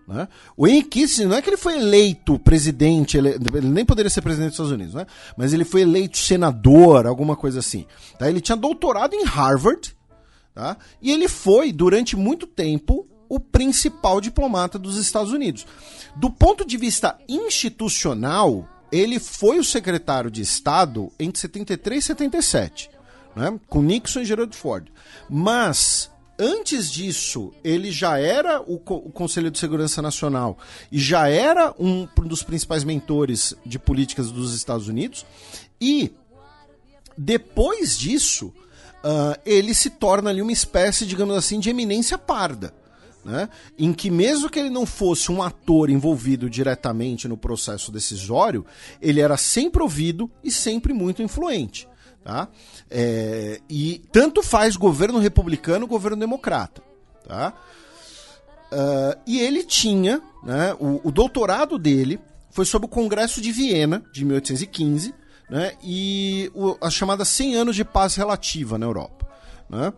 Né? 0.08 0.26
O 0.56 0.66
Henry 0.66 0.82
Kissinger 0.82 1.28
não 1.28 1.36
é 1.36 1.42
que 1.42 1.50
ele 1.50 1.56
foi 1.56 1.76
eleito 1.76 2.36
presidente, 2.40 3.16
ele, 3.16 3.28
ele, 3.28 3.68
nem 3.68 3.84
poderia 3.84 4.10
ser 4.10 4.20
presidente 4.20 4.48
dos 4.48 4.54
Estados 4.54 4.72
Unidos, 4.72 4.94
né? 4.94 5.06
mas 5.36 5.52
ele 5.52 5.64
foi 5.64 5.82
eleito 5.82 6.18
senador, 6.18 7.06
alguma 7.06 7.36
coisa 7.36 7.60
assim. 7.60 7.86
Tá? 8.18 8.28
Ele 8.28 8.40
tinha 8.40 8.56
doutorado 8.56 9.14
em 9.14 9.24
Harvard, 9.24 9.96
Tá? 10.54 10.76
E 11.00 11.10
ele 11.10 11.28
foi, 11.28 11.72
durante 11.72 12.16
muito 12.16 12.46
tempo, 12.46 13.06
o 13.28 13.40
principal 13.40 14.20
diplomata 14.20 14.78
dos 14.78 14.98
Estados 14.98 15.32
Unidos. 15.32 15.66
Do 16.14 16.30
ponto 16.30 16.66
de 16.66 16.76
vista 16.76 17.18
institucional, 17.26 18.68
ele 18.92 19.18
foi 19.18 19.58
o 19.58 19.64
secretário 19.64 20.30
de 20.30 20.42
Estado 20.42 21.10
entre 21.18 21.40
73 21.40 22.04
e 22.04 22.06
77, 22.06 22.90
né? 23.34 23.58
com 23.66 23.80
Nixon 23.80 24.20
e 24.20 24.26
Gerald 24.26 24.54
Ford. 24.54 24.88
Mas 25.30 26.10
antes 26.38 26.90
disso, 26.90 27.54
ele 27.64 27.90
já 27.90 28.18
era 28.18 28.60
o, 28.60 28.78
Conselho 28.78 29.50
de 29.50 29.58
Segurança 29.58 30.02
Nacional 30.02 30.58
e 30.90 30.98
já 30.98 31.26
era 31.28 31.74
um 31.78 32.06
dos 32.26 32.42
principais 32.42 32.84
mentores 32.84 33.54
de 33.64 33.78
políticas 33.78 34.30
dos 34.30 34.54
Estados 34.54 34.88
Unidos. 34.88 35.24
E 35.80 36.12
depois 37.16 37.98
disso, 37.98 38.52
uh, 39.04 39.40
ele 39.44 39.74
se 39.74 39.90
torna 39.90 40.30
ali 40.30 40.40
uma 40.40 40.52
espécie, 40.52 41.06
digamos 41.06 41.36
assim, 41.36 41.58
de 41.60 41.70
eminência 41.70 42.16
parda. 42.16 42.74
Né? 43.24 43.48
Em 43.78 43.92
que, 43.92 44.10
mesmo 44.10 44.50
que 44.50 44.58
ele 44.58 44.70
não 44.70 44.84
fosse 44.84 45.30
um 45.30 45.42
ator 45.42 45.90
envolvido 45.90 46.50
diretamente 46.50 47.28
no 47.28 47.36
processo 47.36 47.92
decisório, 47.92 48.66
ele 49.00 49.20
era 49.20 49.36
sempre 49.36 49.82
ouvido 49.82 50.30
e 50.42 50.50
sempre 50.50 50.92
muito 50.92 51.22
influente. 51.22 51.88
Tá? 52.24 52.48
É, 52.90 53.60
e 53.68 54.02
tanto 54.10 54.42
faz 54.42 54.76
governo 54.76 55.18
republicano 55.18 55.86
governo 55.86 56.16
democrata. 56.16 56.82
Tá? 57.26 57.52
Uh, 58.72 59.20
e 59.26 59.38
ele 59.40 59.62
tinha, 59.64 60.20
né, 60.42 60.74
o, 60.80 61.00
o 61.08 61.12
doutorado 61.12 61.78
dele 61.78 62.18
foi 62.50 62.64
sobre 62.64 62.86
o 62.86 62.88
Congresso 62.88 63.40
de 63.40 63.52
Viena, 63.52 64.02
de 64.12 64.24
1815, 64.24 65.14
né, 65.52 65.74
e 65.82 66.50
o, 66.54 66.78
a 66.80 66.88
chamada 66.88 67.26
100 67.26 67.56
anos 67.56 67.76
de 67.76 67.84
paz 67.84 68.14
relativa 68.14 68.78
na 68.78 68.86
Europa. 68.86 69.28
Né? 69.68 69.92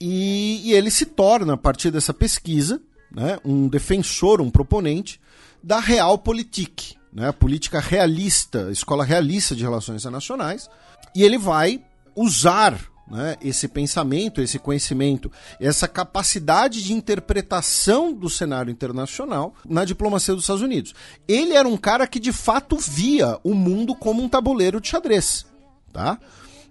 E, 0.00 0.60
e, 0.64 0.72
ele 0.72 0.92
se 0.92 1.06
torna, 1.06 1.54
a 1.54 1.56
partir 1.56 1.90
dessa 1.90 2.14
pesquisa, 2.14 2.80
né, 3.10 3.36
um 3.44 3.66
defensor, 3.66 4.40
um 4.40 4.48
proponente 4.48 5.20
da 5.60 5.80
Realpolitik, 5.80 6.94
né, 7.12 7.30
a 7.30 7.32
política 7.32 7.80
realista, 7.80 8.68
a 8.68 8.70
escola 8.70 9.04
realista 9.04 9.56
de 9.56 9.64
relações 9.64 10.02
internacionais, 10.02 10.70
e 11.16 11.24
ele 11.24 11.36
vai 11.36 11.84
usar 12.14 12.78
né, 13.10 13.36
esse 13.42 13.68
pensamento, 13.68 14.40
esse 14.40 14.58
conhecimento, 14.58 15.30
essa 15.60 15.86
capacidade 15.86 16.82
de 16.82 16.92
interpretação 16.92 18.12
do 18.12 18.30
cenário 18.30 18.70
internacional 18.70 19.54
na 19.68 19.84
diplomacia 19.84 20.34
dos 20.34 20.44
Estados 20.44 20.62
Unidos. 20.62 20.94
Ele 21.28 21.52
era 21.52 21.68
um 21.68 21.76
cara 21.76 22.06
que 22.06 22.18
de 22.18 22.32
fato 22.32 22.76
via 22.76 23.38
o 23.44 23.54
mundo 23.54 23.94
como 23.94 24.22
um 24.22 24.28
tabuleiro 24.28 24.80
de 24.80 24.88
xadrez, 24.88 25.46
tá? 25.92 26.18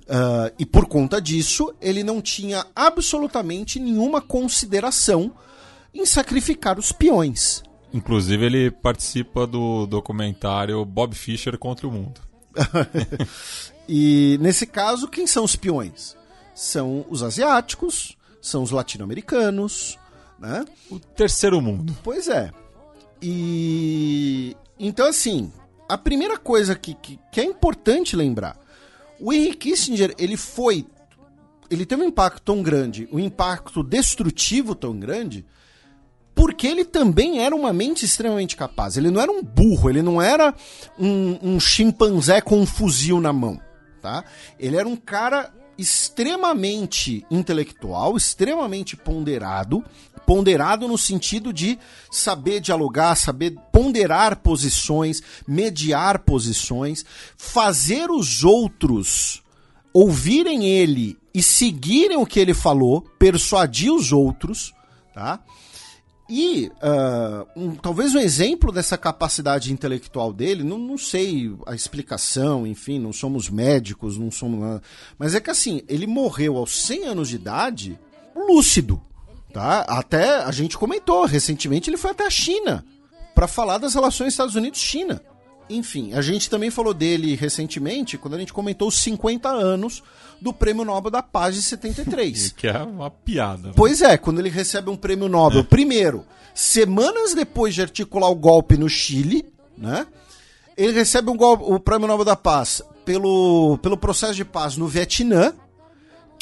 Uh, 0.03 0.53
e 0.59 0.65
por 0.65 0.85
conta 0.85 1.21
disso, 1.21 1.73
ele 1.79 2.03
não 2.03 2.21
tinha 2.21 2.65
absolutamente 2.75 3.79
nenhuma 3.79 4.19
consideração 4.19 5.31
em 5.93 6.05
sacrificar 6.05 6.77
os 6.77 6.91
peões. 6.91 7.63
Inclusive, 7.93 8.45
ele 8.45 8.71
participa 8.71 9.47
do 9.47 9.85
documentário 9.85 10.83
Bob 10.83 11.15
Fischer 11.15 11.57
contra 11.57 11.87
o 11.87 11.91
Mundo. 11.91 12.19
e 13.87 14.37
nesse 14.41 14.65
caso, 14.65 15.07
quem 15.07 15.25
são 15.25 15.43
os 15.43 15.55
peões? 15.55 16.17
São 16.53 17.05
os 17.09 17.23
asiáticos, 17.23 18.17
são 18.41 18.63
os 18.63 18.71
latino-americanos, 18.71 19.97
né? 20.39 20.65
O 20.89 20.99
terceiro 20.99 21.61
mundo. 21.61 21.95
Pois 22.03 22.27
é. 22.27 22.51
E 23.21 24.55
então 24.77 25.07
assim, 25.07 25.51
a 25.87 25.97
primeira 25.97 26.37
coisa 26.37 26.75
que, 26.75 26.93
que, 26.95 27.19
que 27.31 27.39
é 27.39 27.43
importante 27.45 28.15
lembrar, 28.15 28.57
o 29.19 29.31
Henry 29.31 29.55
Kissinger 29.55 30.13
ele 30.17 30.35
foi, 30.35 30.85
ele 31.69 31.85
teve 31.85 32.03
um 32.03 32.07
impacto 32.07 32.41
tão 32.41 32.61
grande, 32.61 33.07
um 33.11 33.19
impacto 33.19 33.83
destrutivo 33.83 34.75
tão 34.75 34.99
grande, 34.99 35.45
porque 36.35 36.67
ele 36.67 36.83
também 36.83 37.39
era 37.39 37.55
uma 37.55 37.71
mente 37.71 38.03
extremamente 38.03 38.55
capaz. 38.55 38.97
Ele 38.97 39.11
não 39.11 39.21
era 39.21 39.31
um 39.31 39.43
burro, 39.43 39.89
ele 39.89 40.01
não 40.01 40.21
era 40.21 40.53
um, 40.99 41.37
um 41.41 41.59
chimpanzé 41.59 42.41
com 42.41 42.59
um 42.59 42.65
fuzil 42.65 43.21
na 43.21 43.31
mão, 43.31 43.61
tá? 44.01 44.25
Ele 44.59 44.75
era 44.75 44.87
um 44.87 44.95
cara 44.95 45.53
extremamente 45.77 47.25
intelectual, 47.29 48.15
extremamente 48.15 48.95
ponderado, 48.95 49.83
ponderado 50.25 50.87
no 50.87 50.97
sentido 50.97 51.51
de 51.51 51.77
saber 52.11 52.59
dialogar, 52.59 53.15
saber 53.15 53.55
ponderar 53.71 54.37
posições, 54.37 55.21
mediar 55.47 56.19
posições, 56.19 57.05
fazer 57.37 58.09
os 58.09 58.43
outros 58.43 59.43
ouvirem 59.93 60.65
ele 60.65 61.17
e 61.33 61.43
seguirem 61.43 62.17
o 62.17 62.25
que 62.25 62.39
ele 62.39 62.53
falou, 62.53 63.01
persuadir 63.19 63.93
os 63.93 64.11
outros, 64.11 64.73
tá? 65.13 65.39
E 66.29 66.71
uh, 66.81 67.47
um, 67.55 67.75
talvez 67.75 68.15
um 68.15 68.19
exemplo 68.19 68.71
dessa 68.71 68.97
capacidade 68.97 69.73
intelectual 69.73 70.31
dele, 70.31 70.63
não, 70.63 70.77
não 70.77 70.97
sei 70.97 71.53
a 71.67 71.75
explicação, 71.75 72.65
enfim, 72.65 72.97
não 72.97 73.11
somos 73.11 73.49
médicos, 73.49 74.17
não 74.17 74.31
somos 74.31 74.81
mas 75.19 75.35
é 75.35 75.41
que 75.41 75.49
assim, 75.49 75.81
ele 75.87 76.07
morreu 76.07 76.55
aos 76.55 76.85
100 76.85 77.05
anos 77.05 77.29
de 77.29 77.35
idade 77.35 77.99
lúcido, 78.33 79.01
tá? 79.51 79.81
Até 79.81 80.43
a 80.43 80.51
gente 80.51 80.77
comentou, 80.77 81.25
recentemente 81.25 81.89
ele 81.89 81.97
foi 81.97 82.11
até 82.11 82.25
a 82.25 82.31
China 82.31 82.85
para 83.35 83.47
falar 83.47 83.77
das 83.77 83.93
relações 83.93 84.33
Estados 84.33 84.55
Unidos-China. 84.55 85.21
Enfim, 85.75 86.13
a 86.13 86.21
gente 86.21 86.49
também 86.49 86.69
falou 86.69 86.93
dele 86.93 87.35
recentemente, 87.35 88.17
quando 88.17 88.35
a 88.35 88.39
gente 88.39 88.53
comentou 88.53 88.87
os 88.87 88.99
50 88.99 89.49
anos 89.49 90.03
do 90.41 90.53
Prêmio 90.53 90.85
Nobel 90.85 91.09
da 91.09 91.23
Paz 91.23 91.55
de 91.55 91.61
73. 91.61 92.53
Que 92.57 92.67
é 92.67 92.77
uma 92.77 93.09
piada. 93.09 93.69
né? 93.69 93.73
Pois 93.75 94.01
é, 94.01 94.17
quando 94.17 94.39
ele 94.39 94.49
recebe 94.49 94.89
um 94.89 94.95
prêmio 94.95 95.27
Nobel, 95.27 95.63
primeiro, 95.63 96.25
semanas 96.53 97.33
depois 97.33 97.73
de 97.73 97.81
articular 97.81 98.29
o 98.29 98.35
golpe 98.35 98.77
no 98.77 98.89
Chile, 98.89 99.45
né? 99.77 100.05
Ele 100.75 100.91
recebe 100.93 101.29
um 101.29 101.37
o 101.37 101.79
prêmio 101.79 102.07
Nobel 102.07 102.25
da 102.25 102.35
Paz 102.35 102.81
pelo, 103.05 103.77
pelo 103.81 103.97
processo 103.97 104.33
de 104.33 104.45
paz 104.45 104.77
no 104.77 104.87
Vietnã, 104.87 105.53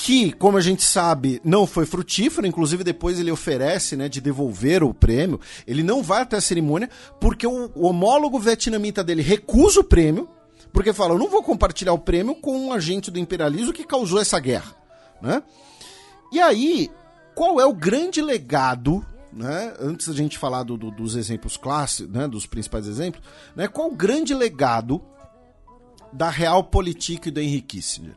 que, 0.03 0.31
como 0.33 0.57
a 0.57 0.61
gente 0.61 0.81
sabe, 0.83 1.39
não 1.43 1.67
foi 1.67 1.85
frutífero, 1.85 2.47
inclusive 2.47 2.83
depois 2.83 3.19
ele 3.19 3.29
oferece, 3.31 3.95
né, 3.95 4.09
de 4.09 4.19
devolver 4.19 4.83
o 4.83 4.93
prêmio. 4.95 5.39
Ele 5.67 5.83
não 5.83 6.01
vai 6.01 6.23
até 6.23 6.37
a 6.37 6.41
cerimônia 6.41 6.89
porque 7.19 7.45
o, 7.45 7.71
o 7.75 7.85
homólogo 7.85 8.39
vietnamita 8.39 9.03
dele 9.03 9.21
recusa 9.21 9.79
o 9.81 9.83
prêmio, 9.83 10.27
porque 10.73 10.91
fala, 10.91 11.13
eu 11.13 11.19
não 11.19 11.29
vou 11.29 11.43
compartilhar 11.43 11.93
o 11.93 11.99
prêmio 11.99 12.33
com 12.33 12.57
um 12.57 12.73
agente 12.73 13.11
do 13.11 13.19
imperialismo 13.19 13.71
que 13.73 13.83
causou 13.85 14.19
essa 14.19 14.39
guerra, 14.39 14.73
né? 15.21 15.43
E 16.31 16.39
aí, 16.39 16.89
qual 17.35 17.59
é 17.61 17.65
o 17.65 17.73
grande 17.73 18.21
legado, 18.21 19.05
né? 19.31 19.73
Antes 19.79 20.07
da 20.07 20.13
gente 20.15 20.37
falar 20.37 20.63
do- 20.63 20.77
do- 20.77 20.89
dos 20.91 21.15
exemplos 21.15 21.57
clássicos, 21.57 22.11
né? 22.11 22.27
Dos 22.27 22.45
principais 22.47 22.87
exemplos, 22.87 23.23
né? 23.55 23.67
Qual 23.67 23.89
o 23.89 23.95
grande 23.95 24.33
legado 24.33 24.99
da 26.11 26.29
Realpolitik 26.29 27.27
e 27.27 27.31
do 27.31 27.39
Henry 27.39 27.61
Kissinger? 27.61 28.15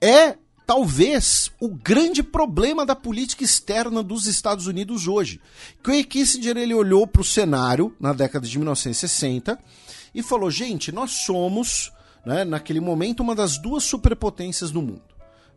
É 0.00 0.36
talvez 0.68 1.50
o 1.58 1.66
grande 1.66 2.22
problema 2.22 2.84
da 2.84 2.94
política 2.94 3.42
externa 3.42 4.02
dos 4.02 4.26
Estados 4.26 4.66
Unidos 4.66 5.08
hoje. 5.08 5.40
Que 5.82 5.90
o 5.90 6.04
Kissinger 6.04 6.58
ele 6.58 6.74
olhou 6.74 7.06
para 7.06 7.22
o 7.22 7.24
cenário 7.24 7.96
na 7.98 8.12
década 8.12 8.46
de 8.46 8.58
1960 8.58 9.58
e 10.14 10.22
falou: 10.22 10.50
gente, 10.50 10.92
nós 10.92 11.10
somos, 11.24 11.90
né, 12.22 12.44
naquele 12.44 12.80
momento, 12.80 13.20
uma 13.20 13.34
das 13.34 13.56
duas 13.56 13.82
superpotências 13.84 14.70
do 14.70 14.82
mundo. 14.82 15.00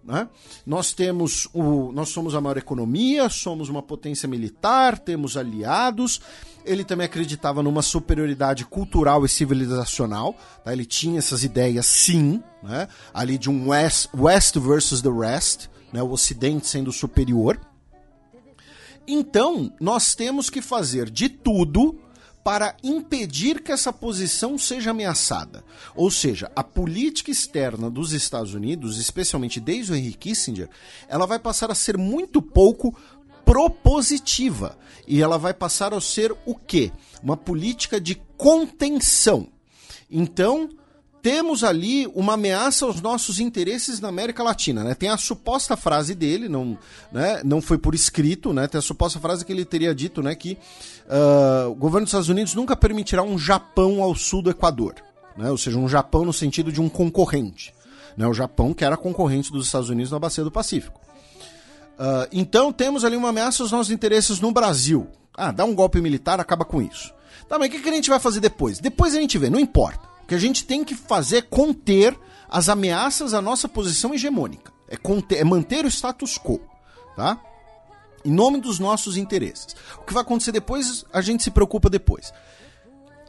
Né? 0.04 0.28
Nós 0.66 0.94
temos 0.94 1.48
o, 1.54 1.92
nós 1.92 2.10
somos 2.10 2.34
a 2.34 2.42
maior 2.42 2.58
economia, 2.58 3.30
somos 3.30 3.70
uma 3.70 3.82
potência 3.82 4.28
militar, 4.28 4.98
temos 4.98 5.38
aliados. 5.38 6.22
Ele 6.66 6.84
também 6.84 7.06
acreditava 7.06 7.62
numa 7.64 7.82
superioridade 7.82 8.66
cultural 8.66 9.26
e 9.26 9.30
civilizacional. 9.30 10.36
tá? 10.64 10.74
Ele 10.74 10.86
tinha 10.86 11.20
essas 11.20 11.44
ideias, 11.44 11.86
sim, 11.86 12.42
né? 12.64 12.88
ali 13.14 13.38
de 13.38 13.50
um 13.50 13.70
West, 13.70 14.10
West 14.16 14.58
versus 14.58 15.02
the 15.02 15.10
Rest, 15.10 15.68
né? 15.94 16.02
o 16.02 16.12
Ocidente 16.12 16.68
sendo 16.68 16.92
superior. 16.92 17.60
Então, 19.08 19.74
nós 19.80 20.14
temos 20.16 20.50
que 20.50 20.62
fazer 20.62 21.10
de 21.10 21.28
tudo 21.28 22.00
para 22.44 22.76
impedir 22.84 23.61
que 23.61 23.72
essa 23.72 23.94
posição 23.94 24.58
seja 24.58 24.92
ameaçada. 24.92 25.64
Ou 25.95 26.10
seja, 26.10 26.52
a 26.56 26.64
política 26.64 27.32
externa 27.32 27.90
dos 27.90 28.14
Estados 28.14 28.53
Unidos, 28.53 28.98
especialmente 28.98 29.60
desde 29.60 29.92
o 29.92 29.95
Henry 29.95 30.14
Kissinger, 30.14 30.70
ela 31.08 31.26
vai 31.26 31.40
passar 31.40 31.70
a 31.72 31.76
ser 31.76 31.98
muito 31.98 32.42
pouco 32.42 32.98
propositiva 33.45 34.78
e 35.08 35.22
ela 35.22 35.38
vai 35.38 35.53
passar 35.53 35.94
a 35.94 36.02
ser 36.02 36.36
o 36.45 36.56
quê? 36.56 36.92
Uma 37.22 37.38
política 37.38 38.00
de 38.00 38.16
contenção. 38.38 39.48
Então, 40.10 40.70
temos 41.22 41.64
ali 41.64 42.08
uma 42.16 42.33
ameaça 42.33 42.85
aos 42.85 43.00
nossos 43.01 43.40
interesses 43.40 44.00
na 44.00 44.08
América 44.08 44.41
Latina, 44.41 44.83
né? 44.83 44.95
Tem 44.95 45.09
a 45.09 45.17
suposta 45.17 45.77
frase 45.77 46.16
dele, 46.16 46.50
não, 46.50 46.77
né, 47.11 47.41
não 47.43 47.61
foi 47.61 47.77
por 47.77 47.93
escrito, 47.93 48.51
né? 48.51 48.67
Tem 48.67 48.80
a 48.80 48.82
suposta 48.82 49.19
frase 49.19 49.45
que 49.45 49.51
ele 49.51 49.64
teria 49.64 49.93
dito, 49.93 50.22
né, 50.24 50.33
que 50.33 50.58
ah, 51.08 51.67
o 51.69 51.75
governo 51.75 52.06
dos 52.06 52.09
Estados 52.09 52.30
Unidos 52.30 52.56
nunca 52.56 52.75
permitirá 52.75 53.22
um 53.22 53.38
Japão 53.38 54.01
ao 54.01 54.16
sul 54.16 54.41
do 54.41 54.50
Equador, 54.50 54.95
né? 55.38 55.51
Ou 55.51 55.58
seja, 55.58 55.77
um 55.77 55.88
Japão 55.88 56.25
no 56.25 56.33
sentido 56.33 56.72
de 56.72 56.82
um 56.82 56.90
concorrente, 56.90 57.74
né? 58.17 58.27
O 58.27 58.33
Japão 58.33 58.74
que 58.74 58.83
era 58.83 58.98
concorrente 58.98 59.51
dos 59.51 59.67
Estados 59.67 59.90
Unidos 59.90 60.11
na 60.11 60.19
bacia 60.19 60.43
do 60.43 60.51
Pacífico. 60.51 61.00
Ah, 62.00 62.27
então 62.32 62.74
temos 62.74 63.06
ali 63.06 63.16
uma 63.16 63.30
ameaça 63.30 63.61
aos 63.61 63.72
nossos 63.72 63.91
interesses 63.91 64.40
no 64.40 64.51
Brasil. 64.51 65.08
Ah, 65.38 65.51
dá 65.51 65.66
um 65.66 65.75
golpe 65.75 66.01
militar, 66.01 66.40
acaba 66.40 66.66
com 66.66 66.82
isso. 66.82 67.14
Tá, 67.48 67.59
mas 67.59 67.69
o 67.69 67.72
que, 67.72 67.80
que 67.80 67.90
a 67.90 67.93
gente 67.93 68.09
vai 68.09 68.19
fazer 68.19 68.40
depois? 68.40 68.80
Depois 68.80 69.14
a 69.14 69.19
gente 69.19 69.38
vê, 69.38 69.50
não 69.50 69.59
importa. 69.59 70.11
Que 70.32 70.35
a 70.35 70.40
gente 70.40 70.64
tem 70.64 70.82
que 70.85 70.95
fazer 70.95 71.38
é 71.40 71.42
conter 71.42 72.18
as 72.48 72.69
ameaças 72.69 73.34
à 73.34 73.42
nossa 73.42 73.68
posição 73.68 74.14
hegemônica. 74.14 74.72
É, 74.88 74.95
conter, 74.95 75.40
é 75.40 75.43
manter 75.43 75.84
o 75.84 75.90
status 75.90 76.38
quo, 76.38 76.58
tá? 77.18 77.38
Em 78.24 78.32
nome 78.32 78.61
dos 78.61 78.80
nossos 78.80 79.18
interesses. 79.18 79.76
O 79.98 80.06
que 80.06 80.14
vai 80.14 80.22
acontecer 80.22 80.53
depois, 80.53 81.03
a 81.11 81.19
gente 81.19 81.43
se 81.43 81.51
preocupa 81.51 81.90
depois. 81.90 82.32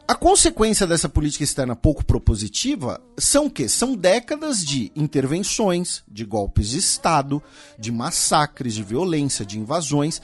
A 0.06 0.14
consequência 0.14 0.86
dessa 0.86 1.08
política 1.08 1.42
externa 1.42 1.74
pouco 1.74 2.04
propositiva 2.04 3.02
são 3.18 3.46
o 3.46 3.50
quê? 3.50 3.68
São 3.68 3.96
décadas 3.96 4.64
de 4.64 4.92
intervenções, 4.94 6.04
de 6.06 6.24
golpes 6.24 6.68
de 6.68 6.78
Estado, 6.78 7.42
de 7.76 7.90
massacres, 7.90 8.74
de 8.74 8.84
violência, 8.84 9.44
de 9.44 9.58
invasões. 9.58 10.22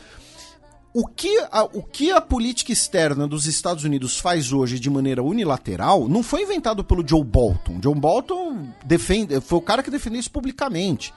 O 0.92 1.06
que, 1.06 1.38
a, 1.52 1.64
o 1.64 1.82
que 1.82 2.10
a 2.10 2.20
política 2.20 2.72
externa 2.72 3.28
dos 3.28 3.46
Estados 3.46 3.84
Unidos 3.84 4.18
faz 4.18 4.52
hoje 4.52 4.80
de 4.80 4.88
maneira 4.88 5.22
unilateral 5.22 6.08
não 6.08 6.22
foi 6.22 6.42
inventado 6.42 6.82
pelo 6.82 7.06
Joe 7.06 7.22
Bolton. 7.22 7.78
Joe 7.82 7.94
Bolton 7.94 8.68
defende, 8.84 9.40
foi 9.40 9.58
o 9.58 9.62
cara 9.62 9.82
que 9.82 9.90
defendeu 9.90 10.18
isso 10.18 10.30
publicamente. 10.30 11.12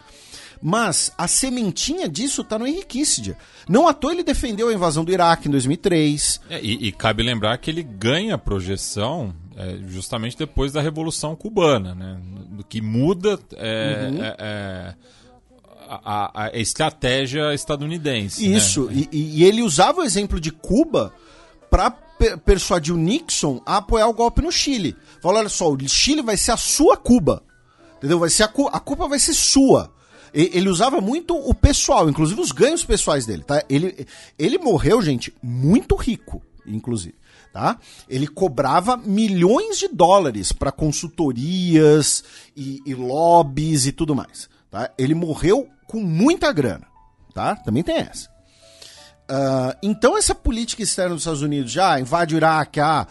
Mas 0.61 1.11
a 1.17 1.27
sementinha 1.27 2.08
disso 2.08 2.43
tá 2.43 2.59
no 2.59 2.67
Henry 2.67 2.85
Kissinger. 2.85 3.35
Não 3.67 3.88
à 3.88 3.93
toa 3.93 4.11
ele 4.11 4.24
defendeu 4.24 4.69
a 4.69 4.74
invasão 4.74 5.03
do 5.03 5.11
Iraque 5.11 5.48
em 5.48 5.51
2003. 5.51 6.40
É, 6.50 6.59
e, 6.61 6.88
e 6.88 6.91
cabe 6.91 7.24
lembrar 7.24 7.58
que 7.58 7.72
ele 7.72 7.82
ganha 7.82 8.38
projeção 8.38 9.33
é, 9.58 9.77
justamente 9.88 10.38
depois 10.38 10.72
da 10.72 10.82
Revolução 10.82 11.35
Cubana, 11.35 11.95
né? 11.95 12.19
Do 12.50 12.64
que 12.64 12.82
muda 12.82 13.40
é, 13.53 14.09
Uhum. 14.11 14.24
A, 16.03 16.45
a- 16.45 16.57
estratégia 16.59 17.53
estadunidense. 17.53 18.47
né? 18.47 18.57
Isso, 18.57 18.89
e, 18.91 19.07
e 19.11 19.43
ele 19.43 19.61
usava 19.61 20.01
o 20.01 20.03
exemplo 20.03 20.39
de 20.39 20.51
Cuba 20.51 21.13
para 21.69 21.91
persuadir 22.45 22.93
o 22.93 22.97
Nixon 22.97 23.61
a 23.65 23.77
apoiar 23.77 24.07
o 24.07 24.13
golpe 24.13 24.41
no 24.41 24.51
Chile. 24.51 24.95
Falou, 25.21 25.39
olha 25.39 25.49
só, 25.49 25.71
o 25.71 25.77
Chile 25.87 26.21
vai 26.21 26.37
ser 26.37 26.51
a 26.51 26.57
sua 26.57 26.95
Cuba. 26.97 27.43
Entendeu? 27.97 28.19
Vai 28.19 28.29
ser 28.29 28.43
a, 28.43 28.47
Cu- 28.47 28.69
a 28.71 28.79
culpa 28.79 29.07
vai 29.07 29.19
ser 29.19 29.33
sua. 29.33 29.91
Ele 30.33 30.69
usava 30.69 31.01
muito 31.01 31.35
o 31.35 31.53
pessoal, 31.53 32.09
inclusive 32.09 32.39
os 32.39 32.51
ganhos 32.53 32.85
pessoais 32.85 33.25
dele, 33.25 33.43
tá? 33.43 33.63
Ele, 33.69 34.07
ele 34.39 34.57
morreu, 34.57 35.01
gente, 35.01 35.33
muito 35.43 35.93
rico, 35.95 36.41
inclusive, 36.65 37.15
tá? 37.51 37.77
Ele 38.07 38.25
cobrava 38.27 38.95
milhões 38.95 39.77
de 39.77 39.89
dólares 39.89 40.53
para 40.53 40.71
consultorias 40.71 42.23
e, 42.55 42.79
e 42.85 42.93
lobbies 42.95 43.85
e 43.85 43.91
tudo 43.91 44.15
mais, 44.15 44.49
tá? 44.69 44.89
Ele 44.97 45.13
morreu 45.13 45.67
com 45.91 45.99
muita 45.99 46.53
grana, 46.53 46.87
tá? 47.33 47.53
Também 47.53 47.83
tem 47.83 47.97
essa. 47.97 48.29
Ah, 49.27 49.75
então 49.83 50.17
essa 50.17 50.33
política 50.33 50.81
externa 50.81 51.15
dos 51.15 51.23
Estados 51.23 51.41
Unidos 51.41 51.69
já 51.69 51.99
invade 51.99 52.33
o 52.33 52.37
Iraque, 52.37 52.79
ah, 52.79 53.05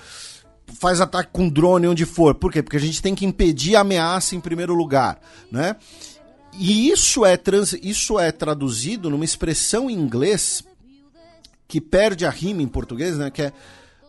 faz 0.78 0.98
ataque 0.98 1.28
com 1.30 1.46
drone 1.46 1.86
onde 1.86 2.06
for. 2.06 2.34
Por 2.34 2.50
quê? 2.50 2.62
Porque 2.62 2.78
a 2.78 2.80
gente 2.80 3.02
tem 3.02 3.14
que 3.14 3.26
impedir 3.26 3.76
a 3.76 3.80
ameaça 3.80 4.34
em 4.34 4.40
primeiro 4.40 4.74
lugar, 4.74 5.20
né? 5.52 5.76
E 6.54 6.88
isso 6.90 7.22
é, 7.22 7.36
trans, 7.36 7.74
isso 7.82 8.18
é 8.18 8.32
traduzido 8.32 9.10
numa 9.10 9.26
expressão 9.26 9.90
em 9.90 9.94
inglês 9.94 10.64
que 11.68 11.82
perde 11.82 12.24
a 12.24 12.30
rima 12.30 12.62
em 12.62 12.66
português, 12.68 13.18
né? 13.18 13.30
Que 13.30 13.42
é 13.42 13.52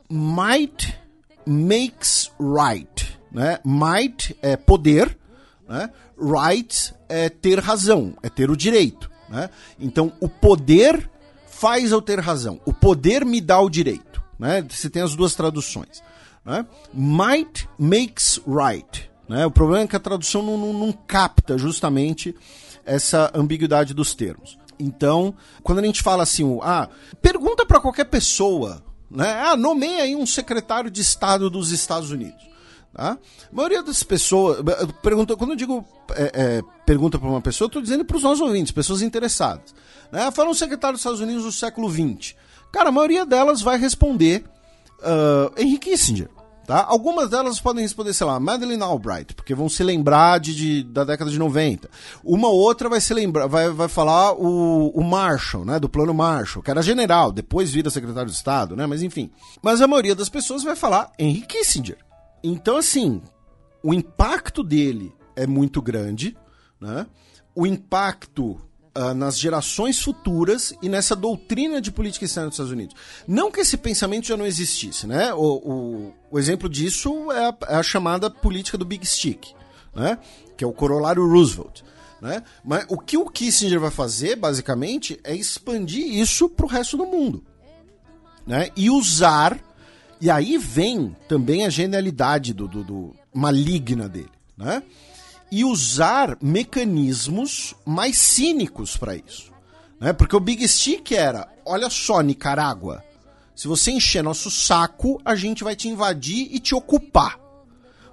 might 0.09 0.97
makes 1.45 2.31
right, 2.39 3.19
né? 3.33 3.59
Might 3.65 4.33
é 4.41 4.55
poder, 4.55 5.17
né? 5.67 5.89
Right 6.21 6.93
é 7.09 7.29
ter 7.29 7.59
razão, 7.59 8.13
é 8.21 8.29
ter 8.29 8.49
o 8.51 8.55
direito, 8.57 9.09
né? 9.29 9.49
Então 9.79 10.13
o 10.19 10.29
poder 10.29 11.09
faz 11.47 11.91
eu 11.91 12.01
ter 12.01 12.19
razão, 12.19 12.59
o 12.65 12.73
poder 12.73 13.25
me 13.25 13.41
dá 13.41 13.59
o 13.59 13.69
direito, 13.69 14.21
né? 14.39 14.65
Você 14.69 14.89
tem 14.89 15.01
as 15.01 15.15
duas 15.15 15.33
traduções, 15.35 16.03
né? 16.45 16.65
Might 16.93 17.67
makes 17.77 18.39
right, 18.47 19.09
né? 19.27 19.45
O 19.45 19.51
problema 19.51 19.83
é 19.83 19.87
que 19.87 19.95
a 19.95 19.99
tradução 19.99 20.41
não, 20.43 20.57
não- 20.57 20.73
não 20.73 20.91
capta 20.91 21.57
justamente 21.57 22.35
essa 22.85 23.31
ambiguidade 23.33 23.93
dos 23.93 24.13
termos. 24.15 24.57
Então, 24.79 25.35
quando 25.61 25.79
a 25.79 25.83
gente 25.85 26.01
fala 26.01 26.23
assim, 26.23 26.59
ah, 26.63 26.89
pergunta 27.21 27.65
para 27.65 27.79
qualquer 27.79 28.05
pessoa, 28.05 28.83
né? 29.09 29.31
Ah, 29.45 29.55
nomeia 29.55 30.03
aí 30.03 30.15
um 30.15 30.25
secretário 30.25 30.89
de 30.89 31.01
Estado 31.01 31.49
dos 31.49 31.71
Estados 31.71 32.09
Unidos. 32.09 32.41
Tá? 32.93 33.17
A 33.51 33.55
maioria 33.55 33.81
das 33.81 34.03
pessoas. 34.03 34.57
Pergunta, 35.01 35.35
quando 35.35 35.51
eu 35.51 35.55
digo 35.55 35.85
é, 36.13 36.31
é, 36.33 36.61
pergunta 36.85 37.17
para 37.17 37.29
uma 37.29 37.41
pessoa, 37.41 37.67
estou 37.67 37.81
dizendo 37.81 38.03
para 38.03 38.17
os 38.17 38.23
nossos 38.23 38.41
ouvintes, 38.41 38.71
pessoas 38.71 39.01
interessadas. 39.01 39.73
Né? 40.11 40.29
Fala 40.31 40.49
um 40.49 40.53
secretário 40.53 40.95
dos 40.95 41.01
Estados 41.01 41.21
Unidos 41.21 41.43
do 41.43 41.51
século 41.51 41.89
XX. 41.89 42.35
Cara, 42.71 42.89
a 42.89 42.91
maioria 42.91 43.25
delas 43.25 43.61
vai 43.61 43.77
responder 43.77 44.43
ah, 45.01 45.51
Henry 45.57 45.77
Kissinger. 45.77 46.29
Tá? 46.65 46.85
Algumas 46.87 47.29
delas 47.29 47.59
podem 47.59 47.81
responder, 47.81 48.13
sei 48.13 48.25
lá, 48.25 48.39
Madeleine 48.39 48.83
Albright, 48.83 49.33
porque 49.33 49.55
vão 49.55 49.67
se 49.67 49.83
lembrar 49.83 50.39
de, 50.39 50.55
de 50.55 50.83
da 50.83 51.03
década 51.03 51.29
de 51.29 51.37
90. 51.37 51.89
Uma 52.23 52.49
outra 52.49 52.87
vai 52.87 53.01
se 53.01 53.13
lembrar, 53.13 53.47
vai, 53.47 53.69
vai 53.69 53.87
falar 53.87 54.33
o, 54.33 54.89
o 54.89 55.03
Marshall, 55.03 55.65
né, 55.65 55.79
do 55.79 55.89
plano 55.89 56.13
Marshall, 56.13 56.63
que 56.63 56.71
era 56.71 56.81
general, 56.81 57.31
depois 57.31 57.71
vira 57.71 57.89
secretário 57.89 58.29
de 58.29 58.35
Estado, 58.35 58.75
né, 58.75 58.85
mas 58.85 59.01
enfim. 59.01 59.31
Mas 59.61 59.81
a 59.81 59.87
maioria 59.87 60.15
das 60.15 60.29
pessoas 60.29 60.63
vai 60.63 60.75
falar 60.75 61.11
Henry 61.17 61.41
Kissinger. 61.41 61.97
Então, 62.43 62.77
assim, 62.77 63.21
o 63.83 63.93
impacto 63.93 64.63
dele 64.63 65.13
é 65.35 65.45
muito 65.47 65.81
grande, 65.81 66.35
né? 66.79 67.05
O 67.53 67.67
impacto 67.67 68.59
uh, 68.97 69.13
nas 69.13 69.37
gerações 69.37 70.01
futuras 70.01 70.73
e 70.81 70.89
nessa 70.89 71.15
doutrina 71.15 71.81
de 71.81 71.91
política 71.91 72.25
externa 72.25 72.49
dos 72.49 72.55
Estados 72.55 72.71
Unidos. 72.71 72.95
Não 73.27 73.51
que 73.51 73.61
esse 73.61 73.77
pensamento 73.77 74.27
já 74.27 74.37
não 74.37 74.45
existisse, 74.45 75.07
né? 75.07 75.33
O, 75.33 75.39
o, 75.39 76.13
o 76.31 76.39
exemplo 76.39 76.69
disso 76.69 77.31
é 77.31 77.49
a, 77.49 77.57
é 77.67 77.75
a, 77.75 77.83
chamada 77.83 78.29
política 78.29 78.77
do 78.77 78.85
Big 78.85 79.05
Stick, 79.05 79.53
né? 79.95 80.17
Que 80.57 80.63
é 80.63 80.67
o 80.67 80.73
corolário 80.73 81.27
Roosevelt. 81.27 81.81
Né? 82.21 82.43
Mas 82.63 82.85
o 82.87 82.99
que 82.99 83.17
o 83.17 83.27
Kissinger 83.27 83.79
vai 83.79 83.89
fazer, 83.89 84.35
basicamente, 84.35 85.19
é 85.23 85.35
expandir 85.35 86.05
isso 86.05 86.47
para 86.47 86.65
o 86.67 86.69
resto 86.69 86.95
do 86.95 87.05
mundo. 87.05 87.43
Né? 88.45 88.69
E 88.75 88.89
usar. 88.91 89.59
E 90.21 90.29
aí 90.29 90.57
vem 90.57 91.15
também 91.27 91.65
a 91.65 91.69
genialidade 91.69 92.53
do, 92.53 92.67
do, 92.67 92.83
do 92.83 93.15
maligna 93.33 94.07
dele. 94.07 94.29
Né? 94.55 94.83
e 95.51 95.65
usar 95.65 96.37
mecanismos 96.41 97.75
mais 97.85 98.17
cínicos 98.17 98.95
para 98.95 99.15
isso. 99.15 99.51
Né? 99.99 100.13
Porque 100.13 100.35
o 100.35 100.39
Big 100.39 100.65
Stick 100.67 101.11
era: 101.11 101.47
olha 101.65 101.89
só, 101.89 102.21
Nicarágua, 102.21 103.03
se 103.53 103.67
você 103.67 103.91
encher 103.91 104.23
nosso 104.23 104.49
saco, 104.49 105.21
a 105.25 105.35
gente 105.35 105.63
vai 105.63 105.75
te 105.75 105.89
invadir 105.89 106.47
e 106.51 106.59
te 106.59 106.73
ocupar. 106.73 107.37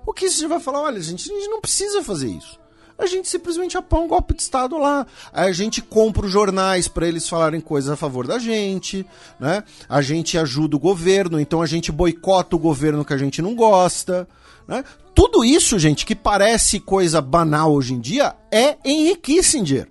O 0.05 0.13
que 0.13 0.29
você 0.29 0.49
vai 0.49 0.59
falar? 0.59 0.81
Olha, 0.81 1.01
gente, 1.01 1.31
a 1.31 1.35
gente 1.35 1.49
não 1.49 1.61
precisa 1.61 2.03
fazer 2.03 2.29
isso. 2.29 2.59
A 2.99 3.07
gente 3.07 3.29
simplesmente 3.29 3.79
apoia 3.79 4.03
um 4.03 4.09
golpe 4.09 4.35
de 4.35 4.43
Estado 4.43 4.77
lá. 4.77 5.07
A 5.33 5.53
gente 5.53 5.81
compra 5.81 6.27
os 6.27 6.33
jornais 6.33 6.89
para 6.89 7.07
eles 7.07 7.29
falarem 7.29 7.61
coisas 7.61 7.91
a 7.91 7.97
favor 7.97 8.27
da 8.27 8.39
gente, 8.39 9.07
né? 9.39 9.63
A 9.89 10.03
gente 10.03 10.37
ajuda 10.37 10.77
o 10.77 10.81
governo, 10.81 11.39
então 11.39 11.63
a 11.63 11.67
gente 11.67 11.93
boicota 11.93 12.57
o 12.57 12.59
governo 12.59 13.05
que 13.05 13.15
a 13.15 13.19
gente 13.19 13.41
não 13.41 13.55
gosta. 13.55 14.29
Né? 14.67 14.85
Tudo 15.15 15.45
isso, 15.45 15.79
gente, 15.79 16.05
que 16.05 16.15
parece 16.15 16.81
coisa 16.81 17.21
banal 17.21 17.73
hoje 17.73 17.95
em 17.95 18.01
dia, 18.01 18.35
é 18.51 18.77
Henry 18.85 19.17
Kissinger. 19.17 19.89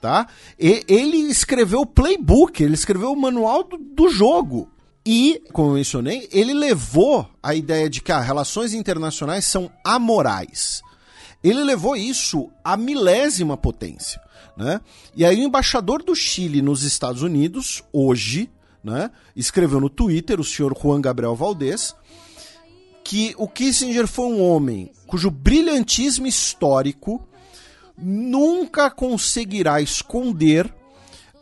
Tá? 0.00 0.26
E, 0.58 0.84
ele 0.88 1.16
escreveu 1.16 1.80
o 1.80 1.86
playbook, 1.86 2.62
ele 2.62 2.74
escreveu 2.74 3.12
o 3.12 3.20
manual 3.20 3.64
do, 3.64 3.78
do 3.78 4.08
jogo. 4.08 4.68
E, 5.06 5.42
como 5.52 5.70
eu 5.70 5.74
mencionei, 5.74 6.28
ele 6.30 6.52
levou 6.52 7.28
a 7.42 7.54
ideia 7.54 7.90
de 7.90 8.00
que 8.00 8.12
as 8.12 8.18
ah, 8.18 8.24
relações 8.24 8.72
internacionais 8.72 9.44
são 9.44 9.70
amorais. 9.84 10.82
Ele 11.42 11.64
levou 11.64 11.96
isso 11.96 12.50
à 12.62 12.76
milésima 12.76 13.56
potência. 13.56 14.20
Né? 14.56 14.80
E 15.14 15.24
aí 15.24 15.40
o 15.40 15.44
embaixador 15.44 16.02
do 16.02 16.14
Chile 16.14 16.62
nos 16.62 16.82
Estados 16.82 17.22
Unidos, 17.22 17.82
hoje, 17.92 18.50
né, 18.84 19.10
escreveu 19.34 19.80
no 19.80 19.88
Twitter, 19.88 20.40
o 20.40 20.44
senhor 20.44 20.76
Juan 20.80 21.00
Gabriel 21.00 21.34
Valdez, 21.34 21.94
que 23.04 23.34
o 23.36 23.48
Kissinger 23.48 24.06
foi 24.06 24.26
um 24.26 24.42
homem 24.42 24.92
cujo 25.06 25.30
brilhantismo 25.30 26.26
histórico 26.26 27.26
nunca 27.96 28.90
conseguirá 28.90 29.80
esconder 29.80 30.72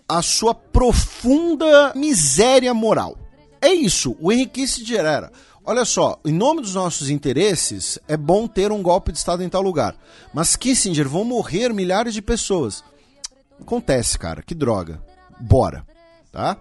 a 0.08 0.22
sua 0.22 0.54
profunda 0.54 1.92
miséria 1.94 2.74
moral. 2.74 3.16
É 3.60 3.72
isso, 3.72 4.16
o 4.20 4.32
Henry 4.32 4.46
Kissinger 4.46 5.04
era. 5.04 5.30
Olha 5.64 5.84
só, 5.84 6.18
em 6.24 6.32
nome 6.32 6.62
dos 6.62 6.74
nossos 6.74 7.10
interesses, 7.10 7.98
é 8.08 8.16
bom 8.16 8.46
ter 8.46 8.72
um 8.72 8.82
golpe 8.82 9.12
de 9.12 9.18
Estado 9.18 9.42
em 9.42 9.48
tal 9.48 9.62
lugar. 9.62 9.94
Mas 10.32 10.56
Kissinger, 10.56 11.08
vão 11.08 11.24
morrer 11.24 11.72
milhares 11.72 12.14
de 12.14 12.22
pessoas. 12.22 12.82
Acontece, 13.60 14.18
cara, 14.18 14.42
que 14.42 14.54
droga. 14.54 15.02
Bora, 15.38 15.84
tá? 16.32 16.56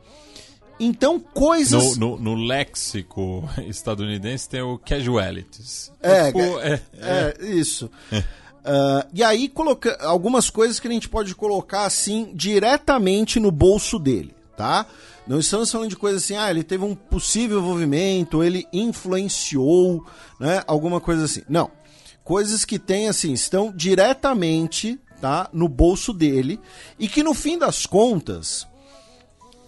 Então, 0.80 1.20
coisas. 1.20 1.98
No, 1.98 2.18
no, 2.18 2.36
no, 2.36 2.36
léxico 2.36 3.48
estadunidense 3.68 4.48
tem 4.48 4.62
o 4.62 4.78
casualities. 4.78 5.92
É, 6.02 6.28
tipo, 6.28 6.60
é, 6.60 6.82
é, 6.94 7.36
é, 7.40 7.46
isso. 7.46 7.90
Uh, 8.12 9.06
e 9.14 9.22
aí, 9.22 9.50
coloca 9.50 9.98
algumas 10.02 10.50
coisas 10.50 10.80
que 10.80 10.88
a 10.88 10.92
gente 10.92 11.10
pode 11.10 11.36
colocar 11.36 11.86
assim 11.86 12.32
diretamente 12.34 13.40
no 13.40 13.52
bolso 13.52 14.00
dele, 14.00 14.34
tá? 14.60 14.86
Não 15.26 15.40
estamos 15.40 15.72
falando 15.72 15.90
de 15.90 15.96
coisas 15.96 16.22
assim, 16.22 16.36
ah, 16.36 16.52
ele 16.52 16.64
teve 16.64 16.84
um 16.84 16.94
possível 16.94 17.60
envolvimento, 17.60 18.44
ele 18.44 18.68
influenciou, 18.74 20.06
né? 20.38 20.62
Alguma 20.68 21.00
coisa 21.00 21.24
assim. 21.24 21.44
Não. 21.48 21.72
Coisas 22.26 22.66
que 22.66 22.78
tem, 22.78 23.08
assim, 23.08 23.32
estão 23.32 23.72
diretamente, 23.72 25.00
tá? 25.22 25.50
No 25.54 25.70
bolso 25.70 26.12
dele 26.12 26.60
e 27.00 27.08
que 27.08 27.24
no 27.24 27.34
fim 27.34 27.58
das 27.58 27.86
contas 27.86 28.68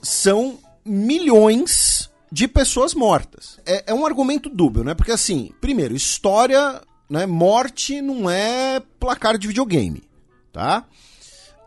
são 0.03 0.59
milhões 0.83 2.09
de 2.29 2.45
pessoas 2.45 2.93
mortas. 2.93 3.61
É, 3.65 3.85
é 3.87 3.93
um 3.93 4.05
argumento 4.05 4.49
dúbio, 4.49 4.83
né? 4.83 4.93
Porque 4.93 5.13
assim, 5.13 5.53
primeiro, 5.61 5.95
história, 5.95 6.81
né? 7.09 7.25
Morte 7.25 8.01
não 8.01 8.29
é 8.29 8.81
placar 8.99 9.37
de 9.37 9.47
videogame, 9.47 10.03
tá? 10.51 10.85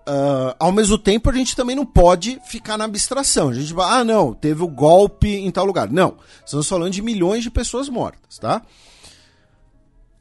Uh, 0.07 0.55
ao 0.59 0.71
mesmo 0.71 0.99
tempo, 0.99 1.31
a 1.31 1.33
gente 1.33 1.57
também 1.57 1.75
não 1.75 1.87
pode 1.87 2.39
ficar 2.47 2.77
na 2.77 2.85
abstração. 2.85 3.49
A 3.49 3.55
gente 3.55 3.73
vai, 3.73 4.01
ah, 4.01 4.05
não, 4.05 4.35
teve 4.35 4.63
o 4.63 4.67
um 4.67 4.75
golpe 4.75 5.29
em 5.29 5.51
tal 5.51 5.65
lugar. 5.65 5.91
Não, 5.91 6.17
estamos 6.45 6.69
falando 6.69 6.93
de 6.93 7.01
milhões 7.01 7.43
de 7.43 7.51
pessoas 7.51 7.89
mortas, 7.89 8.39
tá? 8.39 8.61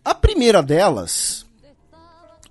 A 0.05 0.15
primeira 0.15 0.63
delas, 0.63 1.45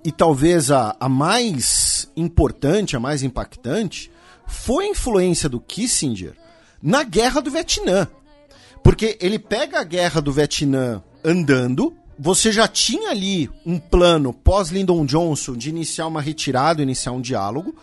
e 0.05 0.13
talvez 0.13 0.71
a, 0.71 0.95
a 1.01 1.09
mais 1.09 2.11
importante, 2.17 2.97
a 2.97 3.01
mais 3.01 3.23
impactante, 3.23 4.11
foi 4.47 4.87
a 4.87 4.91
influência 4.91 5.49
do 5.49 5.61
Kissinger 5.61 6.35
na 6.83 7.03
guerra 7.03 7.41
do 7.41 7.51
Vietnã. 7.51 8.09
Porque 8.83 9.17
ele 9.21 9.39
pega 9.39 9.81
a 9.81 9.85
guerra 9.85 10.21
do 10.21 10.33
Vietnã 10.33 11.03
andando, 11.25 11.97
você 12.23 12.53
já 12.53 12.69
tinha 12.69 13.11
ali 13.11 13.51
um 13.67 13.81
plano 13.81 14.33
pós-Lyndon 14.33 15.05
Johnson 15.05 15.57
de 15.57 15.69
iniciar 15.69 16.07
uma 16.07 16.21
retirada, 16.21 16.81
iniciar 16.81 17.11
um 17.11 17.21
diálogo. 17.21 17.75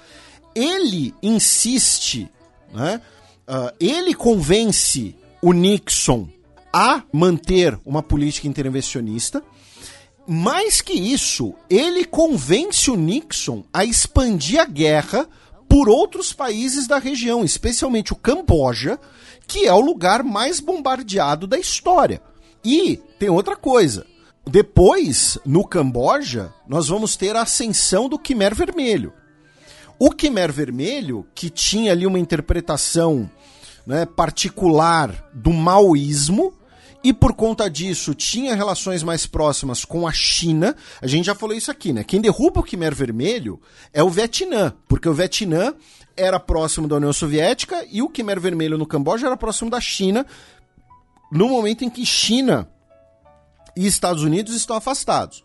Ele 0.55 1.13
insiste, 1.21 2.29
né? 2.73 3.01
Uh, 3.45 3.75
ele 3.81 4.13
convence 4.13 5.13
o 5.41 5.51
Nixon 5.51 6.29
a 6.71 7.03
manter 7.11 7.77
uma 7.85 8.01
política 8.01 8.47
intervencionista. 8.47 9.43
Mais 10.25 10.79
que 10.79 10.93
isso, 10.93 11.53
ele 11.69 12.05
convence 12.05 12.89
o 12.89 12.95
Nixon 12.95 13.65
a 13.73 13.83
expandir 13.83 14.61
a 14.61 14.65
guerra 14.65 15.27
por 15.67 15.89
outros 15.89 16.31
países 16.31 16.87
da 16.87 16.97
região, 16.97 17.43
especialmente 17.43 18.13
o 18.13 18.15
Camboja, 18.15 18.97
que 19.45 19.65
é 19.65 19.73
o 19.73 19.81
lugar 19.81 20.23
mais 20.23 20.61
bombardeado 20.61 21.45
da 21.45 21.59
história. 21.59 22.21
E 22.63 22.97
tem 23.19 23.29
outra 23.29 23.57
coisa. 23.57 24.05
Depois, 24.47 25.37
no 25.45 25.65
Camboja, 25.65 26.53
nós 26.67 26.87
vamos 26.87 27.15
ter 27.15 27.35
a 27.35 27.43
ascensão 27.43 28.09
do 28.09 28.17
Khmer 28.17 28.55
Vermelho. 28.55 29.13
O 29.99 30.11
Khmer 30.11 30.51
Vermelho, 30.51 31.27
que 31.35 31.49
tinha 31.49 31.91
ali 31.91 32.05
uma 32.05 32.19
interpretação 32.19 33.29
né, 33.85 34.05
particular 34.05 35.29
do 35.33 35.51
maoísmo, 35.51 36.53
e 37.03 37.13
por 37.13 37.33
conta 37.33 37.69
disso 37.69 38.13
tinha 38.13 38.55
relações 38.55 39.03
mais 39.03 39.25
próximas 39.25 39.85
com 39.85 40.07
a 40.07 40.11
China. 40.11 40.75
A 41.01 41.07
gente 41.07 41.25
já 41.25 41.35
falou 41.35 41.55
isso 41.55 41.71
aqui, 41.71 41.93
né? 41.93 42.03
Quem 42.03 42.19
derruba 42.19 42.59
o 42.59 42.63
Khmer 42.63 42.93
Vermelho 42.93 43.59
é 43.93 44.03
o 44.03 44.09
Vietnã, 44.09 44.73
porque 44.87 45.07
o 45.07 45.13
Vietnã 45.13 45.73
era 46.15 46.39
próximo 46.39 46.87
da 46.87 46.97
União 46.97 47.13
Soviética 47.13 47.85
e 47.89 48.01
o 48.01 48.09
Khmer 48.09 48.39
Vermelho 48.39 48.77
no 48.77 48.85
Camboja 48.85 49.27
era 49.27 49.37
próximo 49.37 49.69
da 49.69 49.79
China, 49.79 50.25
no 51.31 51.47
momento 51.47 51.85
em 51.85 51.89
que 51.89 52.05
China 52.05 52.69
e 53.79 53.87
Estados 53.87 54.23
Unidos 54.23 54.53
estão 54.53 54.75
afastados. 54.75 55.41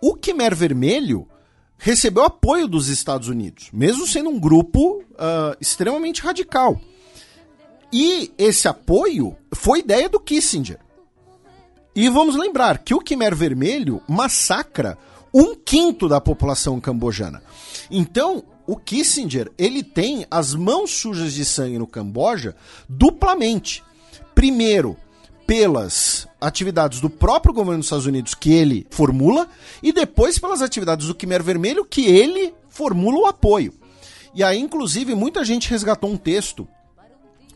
O 0.00 0.16
Khmer 0.16 0.56
Vermelho 0.56 1.28
recebeu 1.76 2.24
apoio 2.24 2.66
dos 2.66 2.88
Estados 2.88 3.28
Unidos, 3.28 3.68
mesmo 3.74 4.06
sendo 4.06 4.30
um 4.30 4.40
grupo 4.40 5.02
uh, 5.02 5.54
extremamente 5.60 6.22
radical. 6.22 6.80
E 7.92 8.32
esse 8.38 8.66
apoio 8.66 9.36
foi 9.54 9.80
ideia 9.80 10.08
do 10.08 10.18
Kissinger. 10.18 10.78
E 11.94 12.08
vamos 12.08 12.36
lembrar 12.36 12.78
que 12.78 12.94
o 12.94 13.00
Khmer 13.00 13.36
Vermelho 13.36 14.00
massacra 14.08 14.96
um 15.32 15.54
quinto 15.54 16.08
da 16.08 16.22
população 16.22 16.80
cambojana. 16.80 17.42
Então, 17.90 18.42
o 18.66 18.78
Kissinger, 18.78 19.52
ele 19.58 19.82
tem 19.82 20.26
as 20.30 20.54
mãos 20.54 20.90
sujas 20.90 21.34
de 21.34 21.44
sangue 21.44 21.78
no 21.78 21.86
Camboja 21.86 22.56
duplamente. 22.88 23.84
Primeiro, 24.34 24.96
pelas 25.46 26.26
atividades 26.40 27.00
do 27.00 27.10
próprio 27.10 27.54
governo 27.54 27.78
dos 27.78 27.86
Estados 27.86 28.06
Unidos 28.06 28.34
que 28.34 28.52
ele 28.52 28.86
formula 28.90 29.48
e 29.82 29.92
depois 29.92 30.38
pelas 30.38 30.62
atividades 30.62 31.06
do 31.06 31.14
Khmer 31.14 31.42
Vermelho 31.42 31.84
que 31.84 32.06
ele 32.06 32.54
formula 32.68 33.18
o 33.18 33.26
apoio. 33.26 33.74
E 34.34 34.42
aí, 34.42 34.58
inclusive, 34.58 35.14
muita 35.14 35.44
gente 35.44 35.70
resgatou 35.70 36.10
um 36.10 36.16
texto 36.16 36.66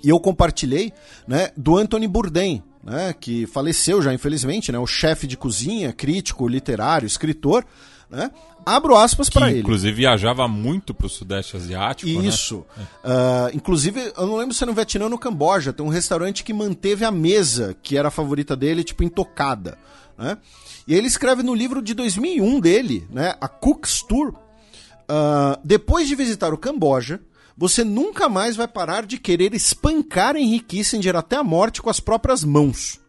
e 0.02 0.08
eu 0.08 0.20
compartilhei, 0.20 0.92
né, 1.26 1.50
do 1.56 1.76
Anthony 1.76 2.06
Bourdain, 2.06 2.62
né, 2.82 3.12
que 3.18 3.46
faleceu 3.46 4.00
já 4.00 4.14
infelizmente, 4.14 4.70
né, 4.70 4.78
o 4.78 4.86
chefe 4.86 5.26
de 5.26 5.36
cozinha, 5.36 5.92
crítico, 5.92 6.46
literário, 6.46 7.06
escritor, 7.06 7.64
né, 8.10 8.30
abro 8.64 8.96
aspas 8.96 9.28
para 9.28 9.50
ele. 9.50 9.60
Inclusive 9.60 9.92
viajava 9.92 10.48
muito 10.48 10.94
para 10.94 11.06
o 11.06 11.10
Sudeste 11.10 11.56
Asiático. 11.56 12.10
Isso. 12.22 12.64
Né? 12.76 12.84
Uh, 13.04 13.56
inclusive, 13.56 14.12
eu 14.16 14.26
não 14.26 14.36
lembro 14.36 14.54
se 14.54 14.62
é 14.62 14.66
no 14.66 14.74
Vietnã 14.74 15.04
ou 15.04 15.10
no 15.10 15.18
Camboja, 15.18 15.72
tem 15.72 15.84
um 15.84 15.90
restaurante 15.90 16.42
que 16.42 16.52
manteve 16.52 17.04
a 17.04 17.10
mesa, 17.10 17.76
que 17.82 17.96
era 17.96 18.08
a 18.08 18.10
favorita 18.10 18.56
dele, 18.56 18.84
tipo, 18.84 19.02
intocada. 19.02 19.78
Né? 20.16 20.38
E 20.86 20.94
ele 20.94 21.06
escreve 21.06 21.42
no 21.42 21.54
livro 21.54 21.82
de 21.82 21.92
2001 21.94 22.60
dele, 22.60 23.06
né, 23.10 23.34
a 23.40 23.46
Cook's 23.46 24.02
Tour, 24.02 24.28
uh, 24.30 25.60
depois 25.62 26.08
de 26.08 26.14
visitar 26.14 26.52
o 26.54 26.58
Camboja, 26.58 27.20
você 27.56 27.84
nunca 27.84 28.28
mais 28.28 28.56
vai 28.56 28.68
parar 28.68 29.04
de 29.04 29.18
querer 29.18 29.52
espancar 29.52 30.36
Henry 30.36 30.60
Kissinger 30.60 31.16
até 31.16 31.36
a 31.36 31.42
morte 31.42 31.82
com 31.82 31.90
as 31.90 32.00
próprias 32.00 32.44
mãos. 32.44 33.00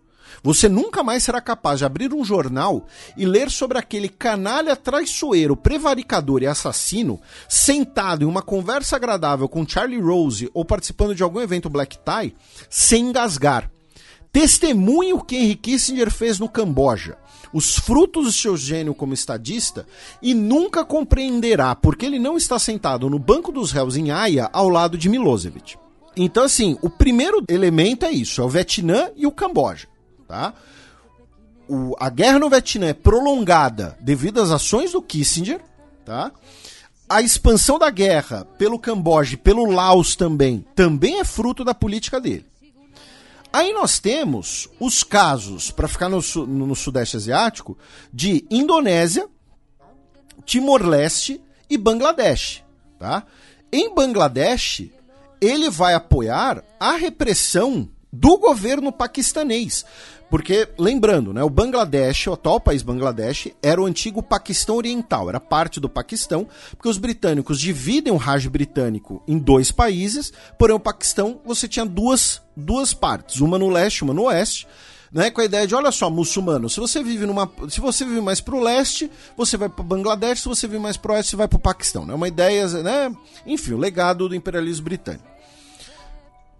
Você 0.42 0.70
nunca 0.70 1.04
mais 1.04 1.24
será 1.24 1.42
capaz 1.42 1.80
de 1.80 1.86
abrir 1.86 2.14
um 2.14 2.24
jornal 2.24 2.86
e 3.18 3.26
ler 3.26 3.50
sobre 3.50 3.78
aquele 3.78 4.08
canalha 4.08 4.76
traiçoeiro, 4.76 5.56
prevaricador 5.56 6.42
e 6.42 6.48
assassino 6.48 7.20
sentado 7.48 8.24
em 8.24 8.28
uma 8.28 8.42
conversa 8.42 8.96
agradável 8.96 9.48
com 9.50 9.68
Charlie 9.68 10.02
Rose 10.02 10.50
ou 10.54 10.64
participando 10.64 11.14
de 11.14 11.24
algum 11.24 11.42
evento 11.42 11.70
black 11.70 11.98
tie 11.98 12.34
sem 12.70 13.10
engasgar. 13.10 13.70
Testemunhe 14.32 15.14
o 15.14 15.22
que 15.22 15.36
Henry 15.36 15.56
Kissinger 15.56 16.12
fez 16.12 16.40
no 16.40 16.48
Camboja 16.48 17.18
os 17.54 17.78
frutos 17.78 18.26
do 18.26 18.32
seu 18.32 18.56
gênio 18.56 18.94
como 18.94 19.14
estadista 19.14 19.86
e 20.22 20.34
nunca 20.34 20.86
compreenderá 20.86 21.76
porque 21.76 22.06
ele 22.06 22.20
não 22.20 22.38
está 22.38 22.60
sentado 22.60 23.10
no 23.10 23.20
banco 23.20 23.52
dos 23.52 23.72
réus 23.72 23.96
em 23.96 24.12
Haia 24.12 24.50
ao 24.54 24.70
lado 24.70 24.98
de 24.98 25.10
Milosevic. 25.10 25.78
Então, 26.16 26.44
assim, 26.44 26.78
o 26.82 26.90
primeiro 26.90 27.44
elemento 27.48 28.06
é 28.06 28.12
isso: 28.12 28.42
é 28.42 28.44
o 28.44 28.50
Vietnã 28.50 29.10
e 29.16 29.26
o 29.26 29.32
Camboja. 29.32 29.88
Tá? 30.30 30.54
O, 31.68 31.96
a 32.00 32.08
guerra 32.08 32.38
no 32.38 32.52
Vietnã 32.52 32.90
é 32.90 32.94
prolongada 32.94 33.98
devido 34.00 34.40
às 34.40 34.52
ações 34.52 34.92
do 34.92 35.02
Kissinger. 35.02 35.60
Tá? 36.06 36.32
A 37.10 37.20
expansão 37.24 37.80
da 37.80 37.90
guerra 37.90 38.46
pelo 38.56 38.78
Camboja 38.78 39.34
e 39.34 39.38
pelo 39.38 39.66
Laos 39.66 40.16
também, 40.16 40.64
também 40.76 41.20
é 41.20 41.26
fruto 41.26 41.66
da 41.66 41.74
política 41.74 42.22
dele. 42.22 42.46
Aí 43.52 43.74
nós 43.74 43.98
temos 43.98 44.70
os 44.80 45.04
casos, 45.04 45.72
para 45.72 45.88
ficar 45.88 46.08
no, 46.08 46.22
no, 46.46 46.68
no, 46.68 46.76
Sudeste 46.76 47.18
Asiático, 47.18 47.76
de 48.14 48.46
Indonésia, 48.52 49.28
Timor-Leste 50.46 51.42
e 51.68 51.76
Bangladesh. 51.76 52.64
Tá? 53.00 53.26
Em 53.72 53.92
Bangladesh, 53.96 54.92
ele 55.42 55.72
vai 55.72 55.96
apoiar 55.96 56.64
a 56.80 56.92
repressão 56.92 57.90
do 58.12 58.38
governo 58.38 58.92
paquistanês. 58.92 59.86
Porque, 60.30 60.70
lembrando, 60.78 61.34
né, 61.34 61.44
o 61.44 61.50
Bangladesh, 61.50 62.28
o 62.28 62.34
atual 62.34 62.60
país 62.60 62.84
Bangladesh, 62.84 63.50
era 63.64 63.82
o 63.82 63.86
antigo 63.86 64.22
Paquistão 64.22 64.76
Oriental, 64.76 65.28
era 65.28 65.40
parte 65.40 65.80
do 65.80 65.90
Paquistão, 65.90 66.48
porque 66.72 66.88
os 66.88 67.00
britânicos 67.00 67.60
dividem 67.60 68.14
o 68.14 68.18
Raj 68.18 68.46
britânico 68.48 69.24
em 69.28 69.40
dois 69.40 69.72
países, 69.72 70.32
porém 70.58 70.76
o 70.76 70.80
Paquistão 70.80 71.42
você 71.44 71.68
tinha 71.68 71.86
duas, 71.86 72.42
duas 72.56 72.94
partes, 72.94 73.42
uma 73.42 73.58
no 73.58 73.70
leste, 73.70 74.04
uma 74.04 74.14
no 74.14 74.24
oeste, 74.24 74.68
né, 75.12 75.32
com 75.32 75.42
a 75.42 75.46
ideia 75.46 75.66
de, 75.66 75.74
olha 75.74 75.92
só, 75.92 76.10
muçulmano, 76.12 76.70
se 76.70 76.80
você 76.80 77.02
vive 77.02 77.26
numa, 77.26 77.50
se 77.68 77.82
você 77.82 78.06
vive 78.06 78.22
mais 78.22 78.40
pro 78.40 78.60
leste, 78.60 79.10
você 79.36 79.58
vai 79.58 79.68
para 79.68 79.84
Bangladesh, 79.84 80.42
se 80.42 80.48
você 80.48 80.68
vive 80.68 80.80
mais 80.80 80.98
pro 80.98 81.14
oeste, 81.14 81.32
você 81.32 81.36
vai 81.36 81.48
pro 81.48 81.58
Paquistão, 81.58 82.06
né? 82.06 82.14
Uma 82.14 82.28
ideia, 82.28 82.68
né? 82.84 83.12
Enfim, 83.48 83.74
o 83.74 83.78
legado 83.78 84.30
do 84.30 84.36
imperialismo 84.36 84.86
britânico. 84.86 85.39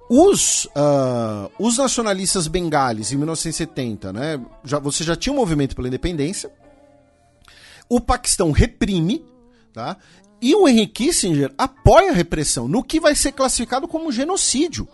Os, 0.10 0.66
uh, 0.66 1.52
os 1.60 1.78
nacionalistas 1.78 2.48
bengalis, 2.48 3.12
em 3.12 3.18
1970, 3.18 4.12
né, 4.12 4.42
já, 4.64 4.80
você 4.80 5.04
já 5.04 5.16
tinha 5.16 5.32
um 5.32 5.36
movimento 5.36 5.76
pela 5.76 5.88
independência. 5.88 6.52
O 7.88 8.02
Paquistão 8.02 8.52
reprime, 8.52 9.24
tá? 9.72 9.98
E 10.42 10.56
o 10.56 10.68
Henry 10.68 10.88
Kissinger 10.88 11.54
apoia 11.58 12.10
a 12.10 12.14
repressão, 12.14 12.68
no 12.68 12.84
que 12.84 13.00
vai 13.00 13.14
ser 13.14 13.34
classificado 13.34 13.88
como 13.88 14.12
genocídio. 14.12 14.88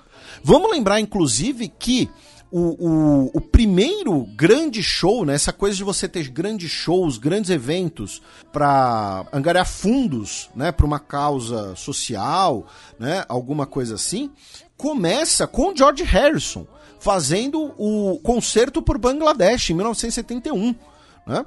Vamos 0.44 0.70
lembrar, 0.72 1.00
inclusive, 1.00 1.70
que 1.70 2.10
o, 2.52 2.88
o, 2.88 3.32
o, 3.34 3.42
primeiro 3.42 4.26
grande 4.36 4.82
show, 4.82 5.26
né, 5.26 5.34
essa 5.34 5.52
coisa 5.52 5.76
de 5.76 5.84
você 5.84 6.08
ter 6.08 6.30
grandes 6.30 6.70
shows, 6.72 7.18
grandes 7.18 7.50
eventos 7.50 8.22
para 8.52 9.26
angariar 9.34 9.68
fundos 9.68 10.50
né, 10.56 10.72
para 10.72 10.86
uma 10.86 11.00
causa 11.00 11.76
social, 11.76 12.66
né, 12.98 13.26
alguma 13.28 13.66
coisa 13.66 13.96
assim, 13.96 14.32
começa 14.78 15.48
com 15.48 15.76
George 15.76 16.04
Harrison 16.04 16.68
fazendo 17.00 17.74
o 17.78 18.20
concerto 18.24 18.82
por 18.82 18.98
Bangladesh 18.98 19.70
em 19.70 19.74
1971, 19.74 20.76
né? 21.28 21.46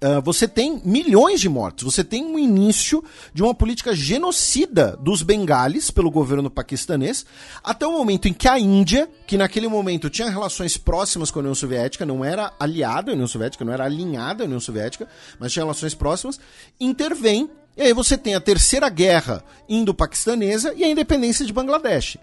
Uh, 0.00 0.22
você 0.22 0.46
tem 0.46 0.80
milhões 0.84 1.40
de 1.40 1.48
mortes, 1.48 1.82
você 1.82 2.04
tem 2.04 2.24
um 2.24 2.38
início 2.38 3.02
de 3.34 3.42
uma 3.42 3.52
política 3.52 3.96
genocida 3.96 4.96
dos 4.96 5.22
bengalis 5.22 5.90
pelo 5.90 6.08
governo 6.08 6.48
paquistanês, 6.48 7.26
até 7.64 7.84
o 7.84 7.90
momento 7.90 8.28
em 8.28 8.32
que 8.32 8.46
a 8.46 8.60
Índia, 8.60 9.10
que 9.26 9.36
naquele 9.36 9.66
momento 9.66 10.08
tinha 10.08 10.30
relações 10.30 10.76
próximas 10.76 11.32
com 11.32 11.40
a 11.40 11.42
União 11.42 11.54
Soviética, 11.54 12.06
não 12.06 12.24
era 12.24 12.52
aliada 12.60 13.10
à 13.10 13.14
União 13.14 13.26
Soviética, 13.26 13.64
não 13.64 13.72
era 13.72 13.86
alinhada 13.86 14.44
à 14.44 14.46
União 14.46 14.60
Soviética, 14.60 15.08
mas 15.36 15.52
tinha 15.52 15.64
relações 15.64 15.96
próximas, 15.96 16.38
intervém 16.78 17.50
e 17.78 17.82
aí 17.82 17.94
você 17.94 18.18
tem 18.18 18.34
a 18.34 18.40
Terceira 18.40 18.88
Guerra 18.88 19.44
Indo-Paquistanesa 19.68 20.74
e 20.76 20.82
a 20.82 20.88
independência 20.88 21.46
de 21.46 21.52
Bangladesh. 21.52 22.18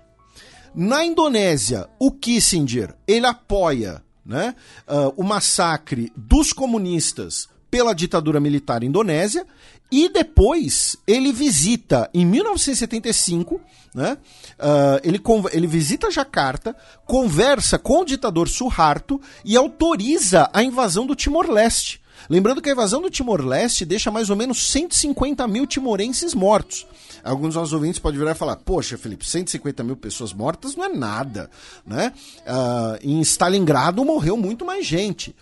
Na 0.76 1.06
Indonésia, 1.06 1.88
o 1.98 2.12
Kissinger 2.12 2.94
ele 3.08 3.26
apoia 3.26 4.04
né, 4.26 4.54
uh, 4.86 5.14
o 5.16 5.24
massacre 5.24 6.12
dos 6.14 6.52
comunistas 6.52 7.48
pela 7.72 7.96
ditadura 7.96 8.42
militar 8.42 8.84
indonésia 8.84 9.48
e 9.90 10.10
depois 10.10 10.98
ele 11.08 11.32
visita, 11.32 12.10
em 12.14 12.26
1975, 12.26 13.62
né, 13.94 14.18
uh, 14.60 15.00
ele, 15.04 15.22
ele 15.54 15.68
visita 15.68 16.12
Jacarta, 16.12 16.76
conversa 17.06 17.80
com 17.80 18.02
o 18.02 18.06
ditador 18.06 18.50
Suharto 18.50 19.22
e 19.46 19.56
autoriza 19.56 20.50
a 20.52 20.62
invasão 20.62 21.06
do 21.06 21.16
Timor-Leste. 21.16 22.02
Lembrando 22.30 22.62
que 22.62 22.70
a 22.70 22.74
invasão 22.74 23.02
do 23.02 23.10
Timor-Leste 23.10 23.86
deixa 23.86 24.12
mais 24.12 24.30
ou 24.30 24.36
menos 24.36 24.70
150 24.70 25.48
mil 25.48 25.66
timorenses 25.66 26.34
mortos. 26.34 26.86
Alguns 27.24 27.50
dos 27.50 27.56
nossos 27.56 27.74
ouvintes 27.74 28.00
podem 28.00 28.20
virar 28.20 28.32
e 28.32 28.36
falar: 28.36 28.56
Poxa, 28.58 28.98
Felipe, 28.98 29.28
150 29.28 29.84
mil 29.84 29.96
pessoas 29.96 30.34
mortas 30.34 30.76
não 30.76 30.86
é 30.86 30.90
nada. 30.90 31.50
Né? 31.86 32.14
Uh, 32.42 33.00
em 33.02 33.22
Stalingrado 33.22 34.04
morreu 34.06 34.38
muito 34.38 34.66
mais 34.66 34.86
gente. 34.86 35.36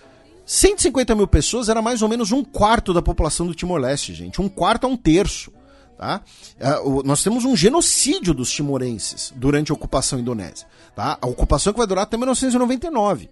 150 0.45 1.15
mil 1.15 1.27
pessoas 1.27 1.69
era 1.69 1.81
mais 1.81 2.01
ou 2.01 2.09
menos 2.09 2.31
um 2.31 2.43
quarto 2.43 2.93
da 2.93 3.01
população 3.01 3.47
do 3.47 3.55
Timor-Leste, 3.55 4.13
gente. 4.13 4.41
Um 4.41 4.49
quarto 4.49 4.85
a 4.85 4.89
um 4.89 4.97
terço. 4.97 5.51
Tá? 5.97 6.21
Uh, 6.83 7.01
nós 7.03 7.23
temos 7.23 7.45
um 7.45 7.55
genocídio 7.55 8.33
dos 8.33 8.51
timorenses 8.51 9.33
durante 9.35 9.71
a 9.71 9.75
ocupação 9.75 10.19
indonésia. 10.19 10.67
Tá? 10.95 11.17
A 11.21 11.27
ocupação 11.27 11.71
que 11.71 11.79
vai 11.79 11.87
durar 11.87 12.03
até 12.03 12.17
1999. 12.17 13.29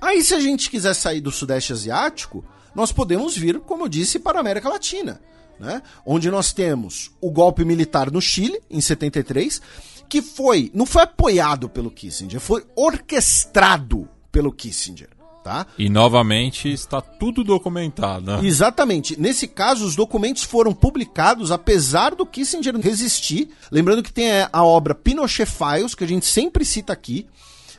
Aí, 0.00 0.22
se 0.22 0.34
a 0.34 0.40
gente 0.40 0.70
quiser 0.70 0.94
sair 0.94 1.20
do 1.20 1.30
Sudeste 1.30 1.72
Asiático, 1.72 2.44
nós 2.74 2.92
podemos 2.92 3.36
vir, 3.36 3.60
como 3.60 3.84
eu 3.84 3.88
disse, 3.88 4.18
para 4.18 4.38
a 4.38 4.40
América 4.40 4.68
Latina, 4.68 5.20
né? 5.58 5.82
onde 6.06 6.30
nós 6.30 6.52
temos 6.52 7.10
o 7.20 7.30
golpe 7.30 7.64
militar 7.64 8.10
no 8.10 8.20
Chile, 8.20 8.60
em 8.70 8.80
73, 8.80 9.60
que 10.08 10.22
foi, 10.22 10.70
não 10.74 10.86
foi 10.86 11.02
apoiado 11.02 11.68
pelo 11.68 11.90
Kissinger, 11.90 12.40
foi 12.40 12.64
orquestrado 12.74 14.08
pelo 14.32 14.52
Kissinger. 14.52 15.08
Tá? 15.42 15.66
E 15.78 15.88
novamente 15.88 16.70
está 16.70 17.00
tudo 17.00 17.42
documentado. 17.42 18.36
Né? 18.36 18.46
Exatamente. 18.46 19.18
Nesse 19.18 19.48
caso, 19.48 19.86
os 19.86 19.96
documentos 19.96 20.42
foram 20.42 20.74
publicados 20.74 21.50
apesar 21.50 22.14
do 22.14 22.26
Kissinger 22.26 22.76
resistir. 22.76 23.48
Lembrando 23.72 24.02
que 24.02 24.12
tem 24.12 24.28
a 24.52 24.62
obra 24.62 24.94
Pinochet 24.94 25.46
Files, 25.46 25.94
que 25.94 26.04
a 26.04 26.06
gente 26.06 26.26
sempre 26.26 26.62
cita 26.62 26.92
aqui, 26.92 27.26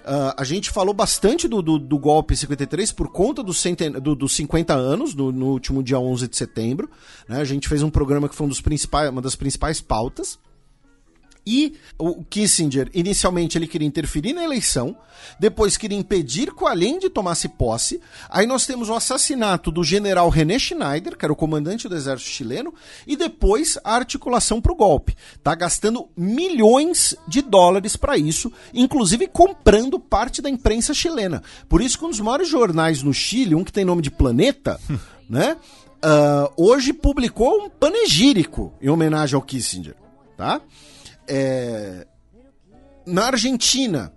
Uh, 0.02 0.34
a 0.36 0.44
gente 0.44 0.72
falou 0.72 0.94
bastante 0.94 1.48
do, 1.48 1.62
do, 1.62 1.78
do, 1.78 2.00
golpe 2.00 2.36
53 2.36 2.92
por 2.92 3.10
conta 3.10 3.44
dos 3.44 3.64
do, 4.02 4.16
do 4.16 4.28
50 4.28 4.74
anos, 4.74 5.14
no, 5.14 5.32
no, 5.32 5.48
último 5.48 5.84
dia 5.84 6.00
11 6.00 6.28
de 6.28 6.36
setembro. 6.36 6.90
Né? 7.28 7.40
A 7.40 7.44
gente 7.44 7.70
fez 7.70 7.84
um 7.84 7.90
programa 7.90 8.28
que 8.28 8.36
foi 8.36 8.46
um 8.46 8.50
dos 8.50 8.62
principais, 8.62 9.10
uma 9.10 9.22
das 9.22 9.36
principais 9.36 9.80
pautas. 9.80 10.40
E 11.46 11.76
o 11.98 12.24
Kissinger, 12.24 12.90
inicialmente, 12.94 13.58
ele 13.58 13.66
queria 13.66 13.88
interferir 13.88 14.34
na 14.34 14.44
eleição, 14.44 14.96
depois 15.40 15.76
queria 15.78 15.98
impedir 15.98 16.54
que 16.54 16.64
o 16.64 16.68
Allende 16.68 17.10
tomasse 17.10 17.48
posse. 17.50 18.00
Aí 18.30 18.46
nós 18.46 18.66
temos 18.66 18.90
o 18.90 18.94
assassinato 18.94 19.72
do 19.72 19.84
general 19.84 20.30
René 20.30 20.60
Schneider, 20.60 21.18
que 21.18 21.26
era 21.26 21.34
o 21.34 21.36
comandante 21.36 21.90
do 21.90 21.96
exército 21.96 22.30
chileno, 22.30 22.74
e 23.08 23.16
depois 23.16 23.78
a 23.84 23.96
articulação 23.96 24.62
para 24.62 24.72
o 24.72 24.76
golpe. 24.76 25.16
Tá 25.44 25.56
gastando 25.56 26.08
milhões 26.16 27.16
de 27.28 27.42
dólares 27.42 27.96
para 27.96 28.18
isso, 28.18 28.52
inclusive 28.74 29.28
comprando 29.28 30.00
parte 30.00 30.42
da 30.42 30.50
imprensa 30.50 30.94
chilena. 30.94 31.42
Por 31.68 31.82
isso 31.82 31.98
que 31.98 32.06
um 32.06 32.10
dos 32.10 32.20
maiores 32.20 32.48
jornais 32.48 33.02
no 33.02 33.14
Chile, 33.14 33.56
um 33.56 33.64
que 33.64 33.74
tem 33.74 33.86
nome 33.86 34.02
de 34.02 34.12
Planeta, 34.12 34.80
né? 35.30 35.58
Uh, 36.04 36.52
hoje 36.58 36.94
publicou 36.94 37.64
um 37.64 37.70
panegírico 37.70 38.74
em 38.82 38.90
homenagem 38.90 39.36
ao 39.36 39.42
Kissinger, 39.42 39.96
tá? 40.36 40.60
É... 41.28 42.06
Na 43.06 43.28
Argentina, 43.28 44.14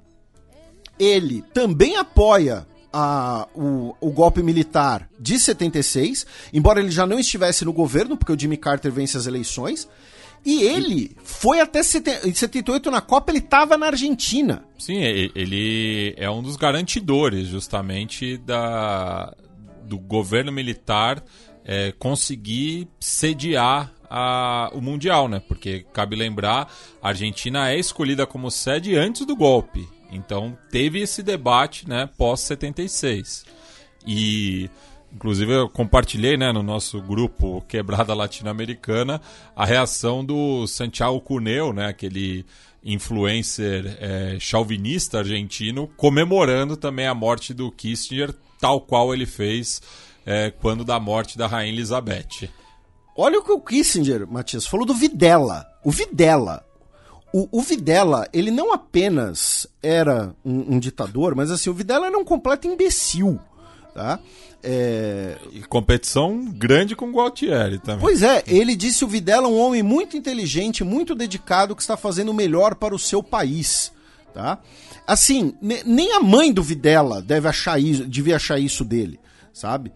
ele 0.98 1.42
também 1.52 1.96
apoia 1.96 2.66
a, 2.92 3.48
o, 3.54 3.94
o, 4.00 4.10
golpe 4.10 4.42
militar 4.42 5.08
de 5.18 5.38
76, 5.38 6.26
embora 6.52 6.80
ele 6.80 6.90
já 6.90 7.06
não 7.06 7.18
estivesse 7.18 7.64
no 7.64 7.72
governo, 7.72 8.16
porque 8.16 8.32
o 8.32 8.38
Jimmy 8.38 8.56
Carter 8.56 8.92
vence 8.92 9.16
as 9.16 9.26
eleições. 9.26 9.88
E 10.44 10.62
ele 10.62 11.16
foi 11.24 11.60
até 11.60 11.82
78 11.82 12.90
na 12.90 13.00
Copa, 13.00 13.32
ele 13.32 13.38
estava 13.38 13.78
na 13.78 13.86
Argentina. 13.86 14.62
Sim, 14.78 14.98
ele 15.02 16.14
é 16.18 16.30
um 16.30 16.42
dos 16.42 16.56
garantidores, 16.56 17.48
justamente, 17.48 18.36
da, 18.36 19.34
do 19.84 19.98
governo 19.98 20.52
militar 20.52 21.24
é, 21.64 21.92
conseguir 21.92 22.86
sediar 23.00 23.92
a, 24.16 24.70
o 24.72 24.80
Mundial, 24.80 25.26
né? 25.28 25.40
Porque 25.40 25.84
cabe 25.92 26.14
lembrar, 26.14 26.72
a 27.02 27.08
Argentina 27.08 27.68
é 27.68 27.76
escolhida 27.76 28.24
como 28.24 28.48
sede 28.48 28.94
antes 28.94 29.26
do 29.26 29.34
golpe. 29.34 29.88
Então 30.08 30.56
teve 30.70 31.00
esse 31.00 31.20
debate, 31.20 31.88
né, 31.88 32.08
pós 32.16 32.38
76. 32.40 33.44
E 34.06 34.70
inclusive 35.12 35.52
eu 35.52 35.68
compartilhei, 35.68 36.36
né, 36.36 36.52
no 36.52 36.62
nosso 36.62 37.02
grupo 37.02 37.60
Quebrada 37.62 38.14
Latino-Americana, 38.14 39.20
a 39.56 39.64
reação 39.64 40.24
do 40.24 40.64
Santiago 40.68 41.20
Cuneu, 41.20 41.72
né, 41.72 41.88
aquele 41.88 42.46
influencer 42.84 43.96
é, 43.98 44.36
chauvinista 44.38 45.18
argentino, 45.18 45.88
comemorando 45.96 46.76
também 46.76 47.08
a 47.08 47.14
morte 47.14 47.52
do 47.52 47.72
Kissinger, 47.72 48.32
tal 48.60 48.80
qual 48.80 49.12
ele 49.12 49.26
fez 49.26 49.82
é, 50.24 50.50
quando 50.50 50.84
da 50.84 51.00
morte 51.00 51.36
da 51.36 51.48
rainha 51.48 51.72
Elizabeth. 51.72 52.48
Olha 53.16 53.38
o 53.38 53.44
que 53.44 53.52
o 53.52 53.60
Kissinger, 53.60 54.26
Matias, 54.26 54.66
falou 54.66 54.84
do 54.86 54.94
Videla. 54.94 55.66
O 55.84 55.90
Videla, 55.90 56.64
o, 57.32 57.48
o 57.50 57.60
Videla, 57.60 58.28
ele 58.32 58.52
não 58.52 58.72
apenas 58.72 59.66
era 59.82 60.32
um, 60.44 60.76
um, 60.76 60.78
ditador, 60.78 61.34
mas 61.34 61.50
assim, 61.50 61.68
o 61.68 61.74
Videla 61.74 62.06
era 62.06 62.16
um 62.16 62.24
completo 62.24 62.68
imbecil. 62.68 63.40
Tá? 63.92 64.20
É... 64.62 65.36
E 65.52 65.62
competição 65.62 66.44
grande 66.44 66.94
com 66.94 67.08
o 67.08 67.12
Gualtieri 67.12 67.80
também. 67.80 68.00
Pois 68.00 68.22
é, 68.22 68.44
ele 68.46 68.76
disse 68.76 69.04
o 69.04 69.08
Videla 69.08 69.48
um 69.48 69.58
homem 69.58 69.82
muito 69.82 70.16
inteligente, 70.16 70.84
muito 70.84 71.14
dedicado, 71.14 71.74
que 71.74 71.82
está 71.82 71.96
fazendo 71.96 72.30
o 72.30 72.34
melhor 72.34 72.76
para 72.76 72.94
o 72.94 72.98
seu 73.00 73.20
país. 73.22 73.92
Tá? 74.32 74.58
Assim, 75.06 75.54
nem 75.60 76.12
a 76.12 76.20
mãe 76.20 76.52
do 76.52 76.62
Videla 76.62 77.20
deve 77.20 77.48
achar 77.48 77.80
isso, 77.80 78.06
devia 78.06 78.36
achar 78.36 78.60
isso 78.60 78.84
dele, 78.84 79.18
sabe? 79.54 79.92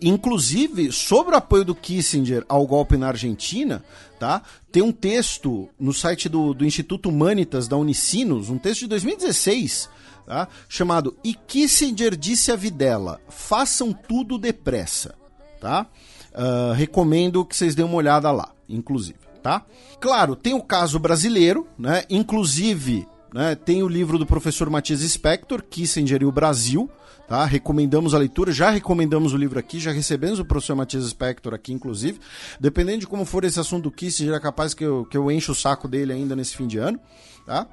Inclusive, 0.00 0.90
sobre 0.90 1.34
o 1.34 1.38
apoio 1.38 1.64
do 1.64 1.74
Kissinger 1.74 2.44
ao 2.48 2.66
golpe 2.66 2.96
na 2.96 3.08
Argentina, 3.08 3.84
tá? 4.18 4.42
Tem 4.72 4.82
um 4.82 4.90
texto 4.90 5.68
no 5.78 5.92
site 5.92 6.30
do, 6.30 6.54
do 6.54 6.64
Instituto 6.64 7.10
Humanitas 7.10 7.68
da 7.68 7.76
Unicinos, 7.76 8.48
um 8.48 8.58
texto 8.58 8.80
de 8.80 8.86
2016, 8.88 9.90
tá? 10.26 10.48
chamado 10.66 11.14
E 11.22 11.34
Kissinger 11.34 12.16
disse 12.16 12.50
a 12.50 12.56
Videla: 12.56 13.20
façam 13.28 13.92
tudo 13.92 14.38
depressa. 14.38 15.14
Tá? 15.60 15.86
Uh, 16.32 16.72
recomendo 16.72 17.44
que 17.44 17.54
vocês 17.54 17.76
dêem 17.76 17.86
uma 17.86 17.94
olhada 17.94 18.32
lá, 18.32 18.50
inclusive. 18.68 19.18
Tá? 19.40 19.64
Claro, 20.00 20.34
tem 20.34 20.54
o 20.54 20.62
caso 20.62 20.98
brasileiro, 20.98 21.68
né? 21.78 22.04
inclusive 22.10 23.06
né, 23.32 23.54
tem 23.54 23.82
o 23.82 23.88
livro 23.88 24.18
do 24.18 24.26
professor 24.26 24.68
Matias 24.68 25.00
Spector, 25.00 25.62
Kissinger 25.62 26.22
e 26.22 26.26
o 26.26 26.32
Brasil, 26.32 26.90
Tá? 27.28 27.44
Recomendamos 27.44 28.14
a 28.14 28.18
leitura, 28.18 28.52
já 28.52 28.70
recomendamos 28.70 29.32
o 29.32 29.36
livro 29.36 29.58
aqui, 29.58 29.78
já 29.80 29.90
recebemos 29.90 30.38
o 30.38 30.44
professor 30.44 30.74
Matias 30.74 31.08
Spector 31.08 31.54
aqui, 31.54 31.72
inclusive. 31.72 32.20
Dependendo 32.60 33.00
de 33.00 33.06
como 33.06 33.24
for 33.24 33.44
esse 33.44 33.58
assunto 33.58 33.84
do 33.84 33.90
Kissinger, 33.90 34.34
é 34.34 34.40
capaz 34.40 34.74
que 34.74 34.84
eu, 34.84 35.06
que 35.06 35.16
eu 35.16 35.30
encho 35.30 35.52
o 35.52 35.54
saco 35.54 35.88
dele 35.88 36.12
ainda 36.12 36.36
nesse 36.36 36.56
fim 36.56 36.66
de 36.66 36.78
ano. 36.78 37.00
Tá? 37.46 37.66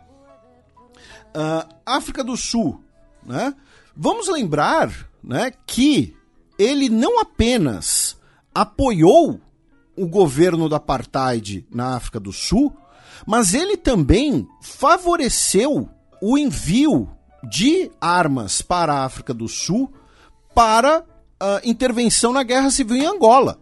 Uh, 1.35 1.75
África 1.85 2.23
do 2.23 2.37
Sul, 2.37 2.81
né? 3.25 3.53
Vamos 3.95 4.29
lembrar 4.29 5.09
né, 5.21 5.51
que 5.67 6.15
ele 6.57 6.89
não 6.89 7.19
apenas 7.19 8.17
apoiou 8.55 9.41
o 9.95 10.07
governo 10.07 10.69
da 10.69 10.77
apartheid 10.77 11.67
na 11.69 11.95
África 11.95 12.19
do 12.19 12.31
Sul, 12.31 12.73
mas 13.27 13.53
ele 13.53 13.75
também 13.75 14.47
favoreceu 14.61 15.89
o 16.21 16.37
envio 16.37 17.09
de 17.43 17.91
armas 17.99 18.61
para 18.61 18.93
a 18.93 19.05
África 19.05 19.33
do 19.33 19.47
Sul 19.47 19.91
para 20.53 20.99
uh, 20.99 21.05
intervenção 21.63 22.33
na 22.33 22.43
guerra 22.43 22.69
civil 22.69 22.97
em 22.97 23.05
Angola, 23.05 23.59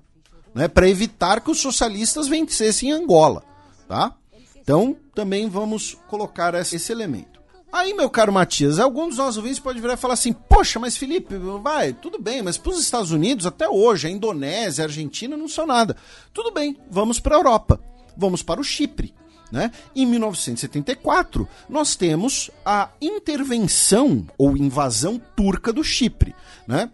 né, 0.53 0.67
para 0.67 0.89
evitar 0.89 1.41
que 1.41 1.51
os 1.51 1.59
socialistas 1.59 2.27
vencessem 2.27 2.89
em 2.89 2.93
Angola. 2.93 3.43
Tá? 3.87 4.15
Então, 4.55 4.97
também 5.13 5.47
vamos 5.47 5.97
colocar 6.07 6.53
esse 6.55 6.91
elemento. 6.91 7.37
Aí, 7.71 7.93
meu 7.93 8.09
caro 8.09 8.31
Matias, 8.31 8.79
alguns 8.79 9.09
dos 9.09 9.17
nossos 9.17 9.37
ouvintes 9.37 9.59
podem 9.59 9.81
virar 9.81 9.93
e 9.93 9.97
falar 9.97 10.13
assim: 10.13 10.31
Poxa, 10.33 10.79
mas 10.79 10.95
Felipe, 10.95 11.35
vai, 11.61 11.93
tudo 11.93 12.19
bem, 12.19 12.41
mas 12.41 12.57
para 12.57 12.71
os 12.71 12.79
Estados 12.79 13.11
Unidos, 13.11 13.45
até 13.45 13.67
hoje, 13.67 14.07
a 14.07 14.09
Indonésia, 14.09 14.83
a 14.83 14.87
Argentina 14.87 15.35
não 15.35 15.47
são 15.47 15.65
nada. 15.65 15.95
Tudo 16.33 16.51
bem, 16.51 16.77
vamos 16.89 17.19
para 17.19 17.35
a 17.35 17.39
Europa, 17.39 17.79
vamos 18.15 18.41
para 18.41 18.61
o 18.61 18.63
Chipre. 18.63 19.13
Né? 19.51 19.71
Em 19.95 20.05
1974, 20.05 21.47
nós 21.69 21.95
temos 21.95 22.51
a 22.65 22.89
intervenção 23.01 24.25
ou 24.37 24.57
invasão 24.57 25.21
turca 25.35 25.71
do 25.71 25.83
Chipre, 25.83 26.35
né? 26.67 26.89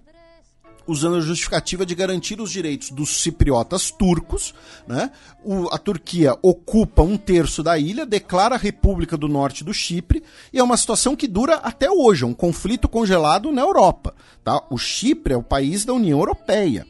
usando 0.85 1.15
a 1.15 1.22
justificativa 1.22 1.85
de 1.85 1.95
garantir 1.95 2.41
os 2.41 2.51
direitos 2.51 2.90
dos 2.91 3.22
cipriotas 3.22 3.90
turcos. 3.90 4.53
Né? 4.88 5.11
O, 5.43 5.73
a 5.73 5.77
Turquia 5.77 6.38
ocupa 6.41 7.01
um 7.01 7.17
terço 7.17 7.64
da 7.64 7.77
ilha, 7.77 8.06
declara 8.06 8.56
a 8.56 8.57
República 8.57 9.17
do 9.17 9.27
Norte 9.27 9.64
do 9.64 9.73
Chipre, 9.73 10.23
e 10.51 10.59
é 10.59 10.64
uma 10.64 10.77
situação 10.77 11.15
que 11.15 11.27
dura 11.27 11.56
até 11.56 11.90
hoje, 11.90 12.23
é 12.23 12.27
um 12.27 12.33
conflito 12.33 12.88
congelado 12.88 13.51
na 13.51 13.61
Europa. 13.61 14.14
Tá? 14.43 14.61
O 14.69 14.77
Chipre 14.77 15.33
é 15.33 15.38
o 15.38 15.43
país 15.43 15.85
da 15.85 15.93
União 15.93 16.19
Europeia. 16.19 16.85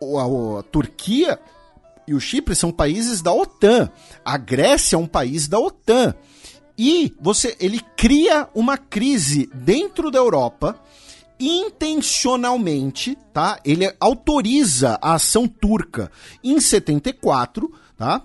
a, 0.00 0.60
a 0.60 0.62
Turquia 0.64 1.38
e 2.06 2.14
o 2.14 2.20
Chipre 2.20 2.54
são 2.54 2.70
países 2.70 3.22
da 3.22 3.32
OTAN. 3.32 3.90
A 4.24 4.36
Grécia 4.36 4.96
é 4.96 4.98
um 4.98 5.06
país 5.06 5.48
da 5.48 5.58
OTAN. 5.58 6.14
E 6.76 7.14
você, 7.20 7.56
ele 7.60 7.80
cria 7.96 8.48
uma 8.54 8.76
crise 8.76 9.48
dentro 9.54 10.10
da 10.10 10.18
Europa 10.18 10.80
intencionalmente, 11.38 13.16
tá? 13.32 13.58
Ele 13.64 13.92
autoriza 13.98 14.98
a 15.02 15.14
ação 15.14 15.46
turca 15.46 16.10
em 16.42 16.60
74, 16.60 17.72
tá? 17.96 18.24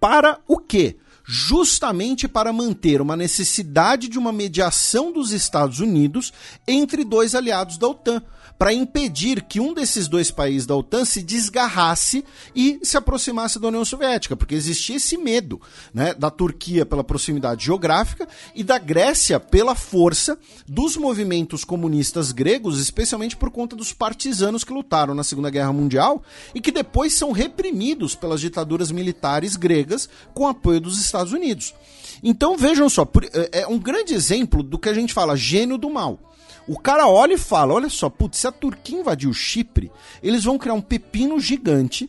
Para 0.00 0.38
o 0.46 0.58
quê? 0.58 0.96
Justamente 1.24 2.28
para 2.28 2.52
manter 2.52 3.00
uma 3.00 3.16
necessidade 3.16 4.08
de 4.08 4.18
uma 4.18 4.32
mediação 4.32 5.12
dos 5.12 5.32
Estados 5.32 5.80
Unidos 5.80 6.32
entre 6.68 7.04
dois 7.04 7.34
aliados 7.34 7.78
da 7.78 7.88
OTAN 7.88 8.22
para 8.58 8.72
impedir 8.72 9.42
que 9.42 9.60
um 9.60 9.74
desses 9.74 10.06
dois 10.08 10.30
países 10.30 10.66
da 10.66 10.76
OTAN 10.76 11.04
se 11.04 11.22
desgarrasse 11.22 12.24
e 12.54 12.78
se 12.82 12.96
aproximasse 12.96 13.58
da 13.58 13.68
União 13.68 13.84
Soviética, 13.84 14.36
porque 14.36 14.54
existia 14.54 14.96
esse 14.96 15.16
medo 15.16 15.60
né, 15.92 16.14
da 16.14 16.30
Turquia 16.30 16.86
pela 16.86 17.02
proximidade 17.02 17.64
geográfica 17.64 18.28
e 18.54 18.62
da 18.62 18.78
Grécia 18.78 19.40
pela 19.40 19.74
força 19.74 20.38
dos 20.66 20.96
movimentos 20.96 21.64
comunistas 21.64 22.32
gregos, 22.32 22.80
especialmente 22.80 23.36
por 23.36 23.50
conta 23.50 23.74
dos 23.74 23.92
partisanos 23.92 24.64
que 24.64 24.72
lutaram 24.72 25.14
na 25.14 25.24
Segunda 25.24 25.50
Guerra 25.50 25.72
Mundial 25.72 26.22
e 26.54 26.60
que 26.60 26.70
depois 26.70 27.14
são 27.14 27.32
reprimidos 27.32 28.14
pelas 28.14 28.40
ditaduras 28.40 28.90
militares 28.90 29.56
gregas 29.56 30.08
com 30.32 30.46
apoio 30.46 30.80
dos 30.80 31.00
Estados 31.00 31.32
Unidos. 31.32 31.74
Então 32.22 32.56
vejam 32.56 32.88
só, 32.88 33.06
é, 33.32 33.62
é 33.62 33.66
um 33.66 33.78
grande 33.78 34.14
exemplo 34.14 34.62
do 34.62 34.78
que 34.78 34.88
a 34.88 34.94
gente 34.94 35.12
fala 35.12 35.36
gênio 35.36 35.76
do 35.76 35.90
mal. 35.90 36.18
O 36.66 36.78
cara 36.78 37.06
olha 37.06 37.34
e 37.34 37.38
fala: 37.38 37.74
olha 37.74 37.88
só, 37.88 38.08
putz, 38.08 38.38
se 38.38 38.46
a 38.46 38.52
Turquia 38.52 38.98
invadir 38.98 39.28
o 39.28 39.34
Chipre, 39.34 39.90
eles 40.22 40.44
vão 40.44 40.58
criar 40.58 40.74
um 40.74 40.80
pepino 40.80 41.38
gigante 41.38 42.08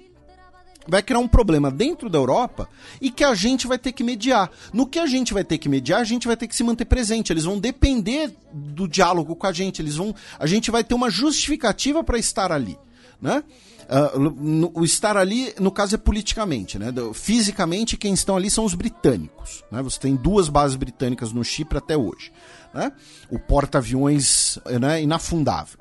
vai 0.87 1.01
criar 1.01 1.19
um 1.19 1.27
problema 1.27 1.71
dentro 1.71 2.09
da 2.09 2.17
Europa 2.17 2.69
e 3.01 3.09
que 3.09 3.23
a 3.23 3.33
gente 3.33 3.67
vai 3.67 3.77
ter 3.77 3.91
que 3.91 4.03
mediar. 4.03 4.51
No 4.71 4.85
que 4.85 4.99
a 4.99 5.05
gente 5.05 5.33
vai 5.33 5.43
ter 5.43 5.57
que 5.57 5.67
mediar, 5.67 5.99
a 5.99 6.03
gente 6.03 6.27
vai 6.27 6.37
ter 6.37 6.47
que 6.47 6.55
se 6.55 6.63
manter 6.63 6.85
presente. 6.85 7.33
Eles 7.33 7.43
vão 7.43 7.59
depender 7.59 8.33
do 8.53 8.87
diálogo 8.87 9.35
com 9.35 9.47
a 9.47 9.51
gente. 9.51 9.81
Eles 9.81 9.95
vão, 9.95 10.13
a 10.39 10.45
gente 10.45 10.71
vai 10.71 10.83
ter 10.83 10.93
uma 10.93 11.09
justificativa 11.09 12.03
para 12.03 12.17
estar 12.17 12.51
ali, 12.51 12.77
né? 13.21 13.43
Uh, 13.87 14.71
o 14.73 14.83
estar 14.83 15.15
ali, 15.15 15.53
no 15.59 15.71
caso, 15.71 15.95
é 15.95 15.97
politicamente, 15.97 16.79
né? 16.79 16.87
Fisicamente, 17.13 17.97
quem 17.97 18.13
estão 18.13 18.35
ali 18.35 18.49
são 18.49 18.65
os 18.65 18.73
britânicos. 18.73 19.63
Né? 19.71 19.81
Você 19.83 19.99
tem 19.99 20.15
duas 20.15 20.49
bases 20.49 20.75
britânicas 20.75 21.31
no 21.31 21.43
Chipre 21.43 21.77
até 21.77 21.95
hoje 21.95 22.31
né? 22.75 22.91
O 23.31 23.39
porta-aviões 23.39 24.59
né, 24.79 25.01
inafundável. 25.01 25.79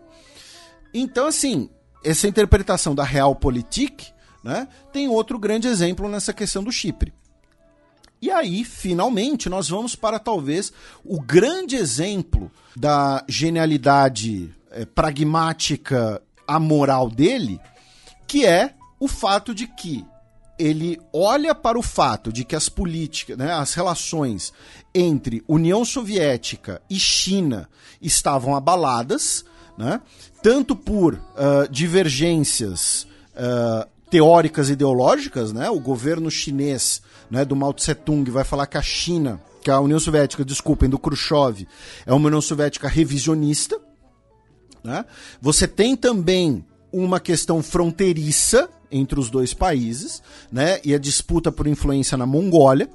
Então, 0.95 1.27
assim, 1.27 1.69
essa 2.05 2.29
interpretação 2.29 2.95
da 2.95 3.03
Realpolitik 3.03 4.13
né, 4.45 4.69
tem 4.93 5.09
outro 5.09 5.39
grande 5.39 5.67
exemplo 5.67 6.09
nessa 6.09 6.33
questão 6.33 6.63
do 6.63 6.71
Chipre. 6.71 7.13
E 8.23 8.31
aí, 8.31 8.65
finalmente, 8.65 9.49
nós 9.49 9.69
vamos 9.69 9.97
para 9.97 10.21
talvez 10.21 10.73
o 11.05 11.21
grande 11.21 11.75
exemplo 11.75 12.51
da 12.77 13.25
genialidade 13.29 14.55
é, 14.71 14.87
pragmática 14.87 16.23
amoral 16.47 17.11
dele, 17.11 17.61
que 18.35 18.45
é 18.45 18.75
o 18.99 19.07
fato 19.07 19.55
de 19.55 19.65
que 19.65 20.05
ele 20.59 21.01
olha 21.13 21.55
para 21.55 21.79
o 21.79 21.83
fato 21.83 22.33
de 22.33 22.45
que 22.45 22.57
as 22.57 22.69
políticas, 22.69 23.39
né, 23.39 23.53
as 23.53 23.75
relações 23.75 24.53
entre 24.93 25.45
União 25.47 25.85
Soviética 25.85 26.83
e 26.91 26.99
China 26.99 27.69
estavam 28.03 28.57
abaladas, 28.57 29.45
né, 29.79 30.01
tanto 30.43 30.75
por 30.75 31.15
uh, 31.15 31.71
divergências 31.71 33.07
uh, 33.37 33.89
teóricas 34.11 34.69
ideológicas, 34.69 35.53
né, 35.53 35.71
o 35.71 35.79
governo 35.79 36.29
chinês 36.29 37.03
né, 37.31 37.45
do 37.45 37.55
Mao 37.55 37.73
Tse 37.73 37.95
Tung 37.95 38.29
vai 38.33 38.43
falar 38.43 38.67
que 38.67 38.77
a 38.77 38.83
China, 38.83 39.41
que 39.63 39.71
a 39.71 39.79
União 39.79 40.01
Soviética, 40.01 40.45
desculpem, 40.45 40.91
do 40.91 40.99
Khrushchev, 40.99 41.69
é 42.05 42.13
uma 42.13 42.27
União 42.27 42.41
Soviética 42.41 42.89
revisionista. 42.89 43.81
Né? 44.83 45.05
Você 45.41 45.69
tem 45.69 45.97
também 45.97 46.65
uma 46.95 47.19
questão 47.19 47.63
fronteiriça 47.63 48.69
entre 48.91 49.19
os 49.19 49.29
dois 49.29 49.53
países, 49.53 50.23
né? 50.53 50.81
E 50.85 50.95
a 50.95 50.99
disputa 50.99 51.51
por 51.51 51.67
influência 51.67 52.17
na 52.17 52.27
Mongólia. 52.27 52.89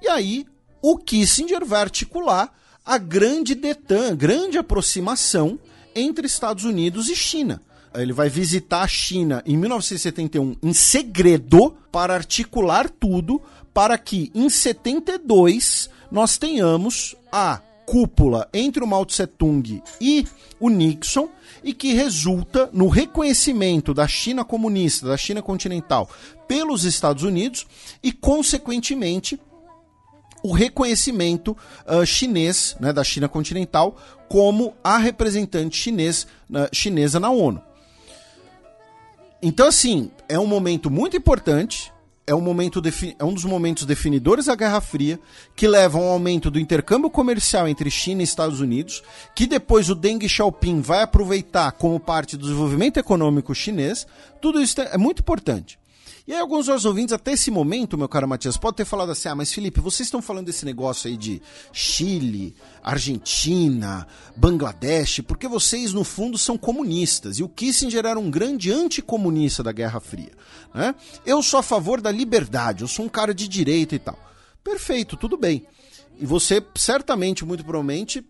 E 0.00 0.08
aí 0.08 0.46
o 0.80 0.96
Kissinger 0.96 1.64
vai 1.64 1.82
articular 1.82 2.52
a 2.84 2.98
grande 2.98 3.54
detan, 3.54 4.16
grande 4.16 4.56
aproximação 4.56 5.58
entre 5.94 6.26
Estados 6.26 6.64
Unidos 6.64 7.08
e 7.08 7.16
China. 7.16 7.60
Ele 7.94 8.12
vai 8.12 8.28
visitar 8.28 8.82
a 8.82 8.88
China 8.88 9.42
em 9.46 9.56
1971 9.56 10.56
em 10.62 10.72
segredo 10.72 11.74
para 11.90 12.14
articular 12.14 12.88
tudo 12.88 13.40
para 13.72 13.96
que 13.98 14.30
em 14.34 14.48
72 14.48 15.90
nós 16.10 16.38
tenhamos 16.38 17.16
a 17.32 17.60
cúpula 17.86 18.48
entre 18.52 18.82
o 18.82 18.86
Mao 18.86 19.06
Tse 19.06 19.26
Tung 19.26 19.82
e 20.00 20.26
o 20.58 20.68
Nixon 20.68 21.28
e 21.62 21.72
que 21.72 21.94
resulta 21.94 22.68
no 22.72 22.88
reconhecimento 22.88 23.94
da 23.94 24.08
China 24.08 24.44
comunista, 24.44 25.06
da 25.06 25.16
China 25.16 25.40
continental 25.40 26.10
pelos 26.48 26.84
Estados 26.84 27.22
Unidos 27.22 27.66
e, 28.02 28.12
consequentemente, 28.12 29.40
o 30.42 30.52
reconhecimento 30.52 31.56
uh, 31.86 32.04
chinês, 32.04 32.76
né, 32.78 32.92
da 32.92 33.02
China 33.02 33.28
continental, 33.28 33.96
como 34.28 34.74
a 34.82 34.98
representante 34.98 35.76
chinês, 35.76 36.26
uh, 36.50 36.68
chinesa 36.72 37.18
na 37.18 37.30
ONU. 37.30 37.62
Então, 39.40 39.68
assim, 39.68 40.10
é 40.28 40.38
um 40.38 40.46
momento 40.46 40.90
muito 40.90 41.16
importante 41.16 41.92
é 42.26 42.34
um, 42.34 42.40
momento 42.40 42.82
é 43.18 43.24
um 43.24 43.32
dos 43.32 43.44
momentos 43.44 43.84
definidores 43.84 44.46
da 44.46 44.56
Guerra 44.56 44.80
Fria, 44.80 45.20
que 45.54 45.68
leva 45.68 45.96
a 45.96 46.00
um 46.00 46.08
aumento 46.08 46.50
do 46.50 46.58
intercâmbio 46.58 47.08
comercial 47.08 47.68
entre 47.68 47.88
China 47.88 48.20
e 48.20 48.24
Estados 48.24 48.60
Unidos, 48.60 49.02
que 49.34 49.46
depois 49.46 49.88
o 49.88 49.94
Deng 49.94 50.28
Xiaoping 50.28 50.80
vai 50.80 51.02
aproveitar 51.02 51.70
como 51.72 52.00
parte 52.00 52.36
do 52.36 52.42
desenvolvimento 52.42 52.98
econômico 52.98 53.54
chinês. 53.54 54.06
Tudo 54.40 54.60
isso 54.60 54.80
é 54.80 54.98
muito 54.98 55.20
importante. 55.20 55.78
E 56.26 56.32
aí 56.32 56.40
alguns 56.40 56.66
dos 56.66 56.84
ouvintes, 56.84 57.12
até 57.12 57.34
esse 57.34 57.52
momento, 57.52 57.96
meu 57.96 58.08
caro 58.08 58.26
Matias, 58.26 58.56
pode 58.56 58.76
ter 58.76 58.84
falado 58.84 59.12
assim, 59.12 59.28
ah, 59.28 59.34
mas 59.36 59.52
Felipe, 59.52 59.80
vocês 59.80 60.08
estão 60.08 60.20
falando 60.20 60.46
desse 60.46 60.64
negócio 60.64 61.08
aí 61.08 61.16
de 61.16 61.40
Chile, 61.72 62.56
Argentina, 62.82 64.08
Bangladesh, 64.36 65.20
porque 65.20 65.46
vocês, 65.46 65.92
no 65.92 66.02
fundo, 66.02 66.36
são 66.36 66.58
comunistas. 66.58 67.38
E 67.38 67.44
o 67.44 67.48
Kissinger 67.48 68.04
era 68.04 68.18
um 68.18 68.28
grande 68.28 68.72
anticomunista 68.72 69.62
da 69.62 69.70
Guerra 69.70 70.00
Fria. 70.00 70.32
Né? 70.74 70.96
Eu 71.24 71.40
sou 71.44 71.60
a 71.60 71.62
favor 71.62 72.00
da 72.00 72.10
liberdade, 72.10 72.82
eu 72.82 72.88
sou 72.88 73.04
um 73.04 73.08
cara 73.08 73.32
de 73.32 73.46
direita 73.46 73.94
e 73.94 74.00
tal. 74.00 74.18
Perfeito, 74.64 75.16
tudo 75.16 75.36
bem. 75.36 75.64
E 76.18 76.26
você, 76.26 76.60
certamente, 76.74 77.44
muito 77.44 77.62
provavelmente, 77.62 78.26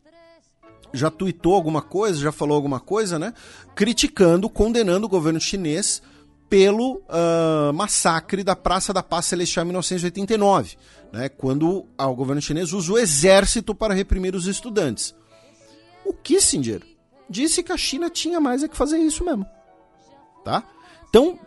já 0.93 1.11
tuitou 1.11 1.55
alguma 1.55 1.81
coisa, 1.81 2.21
já 2.21 2.31
falou 2.31 2.57
alguma 2.57 2.79
coisa, 2.79 3.19
né? 3.19 3.33
Criticando, 3.75 4.51
condenando 4.51 5.07
o 5.07 5.09
governo 5.09 5.41
chinês 5.41 6.03
pelo 6.49 7.03
uh, 7.09 7.73
massacre 7.75 8.45
da 8.45 8.55
Praça 8.55 8.93
da 8.93 9.03
Paz 9.03 9.27
Celestial 9.27 9.65
em 9.65 9.69
1989, 9.69 10.77
né, 11.13 11.29
quando 11.29 11.87
o 11.99 12.15
governo 12.15 12.41
chinês 12.41 12.73
usa 12.73 12.93
o 12.93 12.99
exército 12.99 13.75
para 13.75 13.95
reprimir 13.95 14.35
os 14.35 14.47
estudantes. 14.47 15.15
O 16.05 16.13
Kissinger 16.13 16.83
disse 17.29 17.63
que 17.63 17.73
a 17.73 17.77
China 17.77 18.09
tinha 18.09 18.41
mais 18.41 18.63
é 18.63 18.69
que 18.69 18.77
fazer 18.77 18.99
isso 18.99 19.25
mesmo. 19.25 19.47
Tá? 20.45 20.63
Então, 21.09 21.39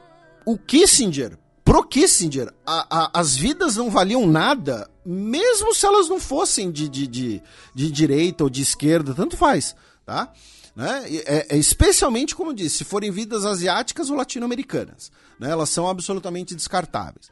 o 0.45 0.57
Kissinger, 0.57 1.37
pro 1.63 1.83
Kissinger, 1.83 2.53
a, 2.65 3.03
a, 3.03 3.19
as 3.19 3.37
vidas 3.37 3.77
não 3.77 3.89
valiam 3.89 4.27
nada, 4.27 4.89
mesmo 5.05 5.73
se 5.73 5.85
elas 5.85 6.09
não 6.09 6.19
fossem 6.19 6.71
de, 6.71 6.89
de, 6.89 7.07
de, 7.07 7.43
de 7.73 7.91
direita 7.91 8.43
ou 8.43 8.49
de 8.49 8.61
esquerda, 8.61 9.13
tanto 9.13 9.37
faz. 9.37 9.75
Tá? 10.05 10.33
Né? 10.79 11.03
É, 11.25 11.47
é, 11.49 11.57
especialmente, 11.57 12.33
como 12.33 12.53
disse, 12.53 12.77
se 12.77 12.83
forem 12.85 13.11
vidas 13.11 13.43
asiáticas 13.43 14.09
ou 14.09 14.15
latino-americanas. 14.15 15.11
Né? 15.37 15.51
Elas 15.51 15.67
são 15.67 15.89
absolutamente 15.89 16.55
descartáveis. 16.55 17.29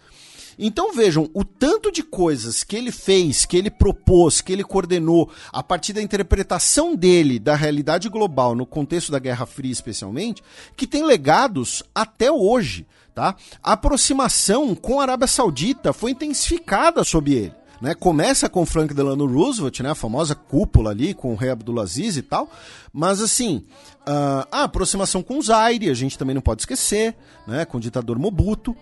Então 0.59 0.91
vejam, 0.91 1.29
o 1.33 1.45
tanto 1.45 1.89
de 1.89 2.03
coisas 2.03 2.61
que 2.61 2.75
ele 2.75 2.91
fez, 2.91 3.45
que 3.45 3.55
ele 3.55 3.71
propôs, 3.71 4.41
que 4.41 4.51
ele 4.51 4.65
coordenou, 4.65 5.31
a 5.53 5.63
partir 5.63 5.93
da 5.93 6.01
interpretação 6.01 6.93
dele 6.93 7.39
da 7.39 7.55
realidade 7.55 8.09
global, 8.09 8.53
no 8.53 8.65
contexto 8.65 9.13
da 9.13 9.19
Guerra 9.19 9.45
Fria 9.45 9.71
especialmente, 9.71 10.43
que 10.75 10.85
tem 10.85 11.05
legados 11.05 11.83
até 11.95 12.29
hoje. 12.29 12.85
Tá? 13.15 13.33
A 13.63 13.73
aproximação 13.73 14.75
com 14.75 14.99
a 14.99 15.03
Arábia 15.03 15.27
Saudita 15.27 15.93
foi 15.93 16.11
intensificada 16.11 17.01
sob 17.01 17.33
ele 17.33 17.56
né? 17.81 17.93
Começa 17.93 18.49
com 18.49 18.65
Frank 18.65 18.93
Delano 18.93 19.25
Roosevelt, 19.25 19.79
né? 19.81 19.91
A 19.91 19.95
famosa 19.95 20.35
cúpula 20.35 20.91
ali 20.91 21.13
com 21.13 21.33
o 21.33 21.35
rei 21.35 21.49
Abdulaziz 21.49 22.17
e 22.17 22.21
tal. 22.21 22.49
Mas 22.91 23.21
assim, 23.21 23.63
uh, 24.07 24.47
a 24.51 24.63
aproximação 24.63 25.21
com 25.21 25.41
Zaire, 25.41 25.89
a 25.89 25.93
gente 25.93 26.17
também 26.17 26.33
não 26.33 26.41
pode 26.41 26.61
esquecer, 26.61 27.15
né? 27.47 27.65
Com 27.65 27.77
o 27.77 27.81
ditador 27.81 28.17
Mobutu. 28.17 28.75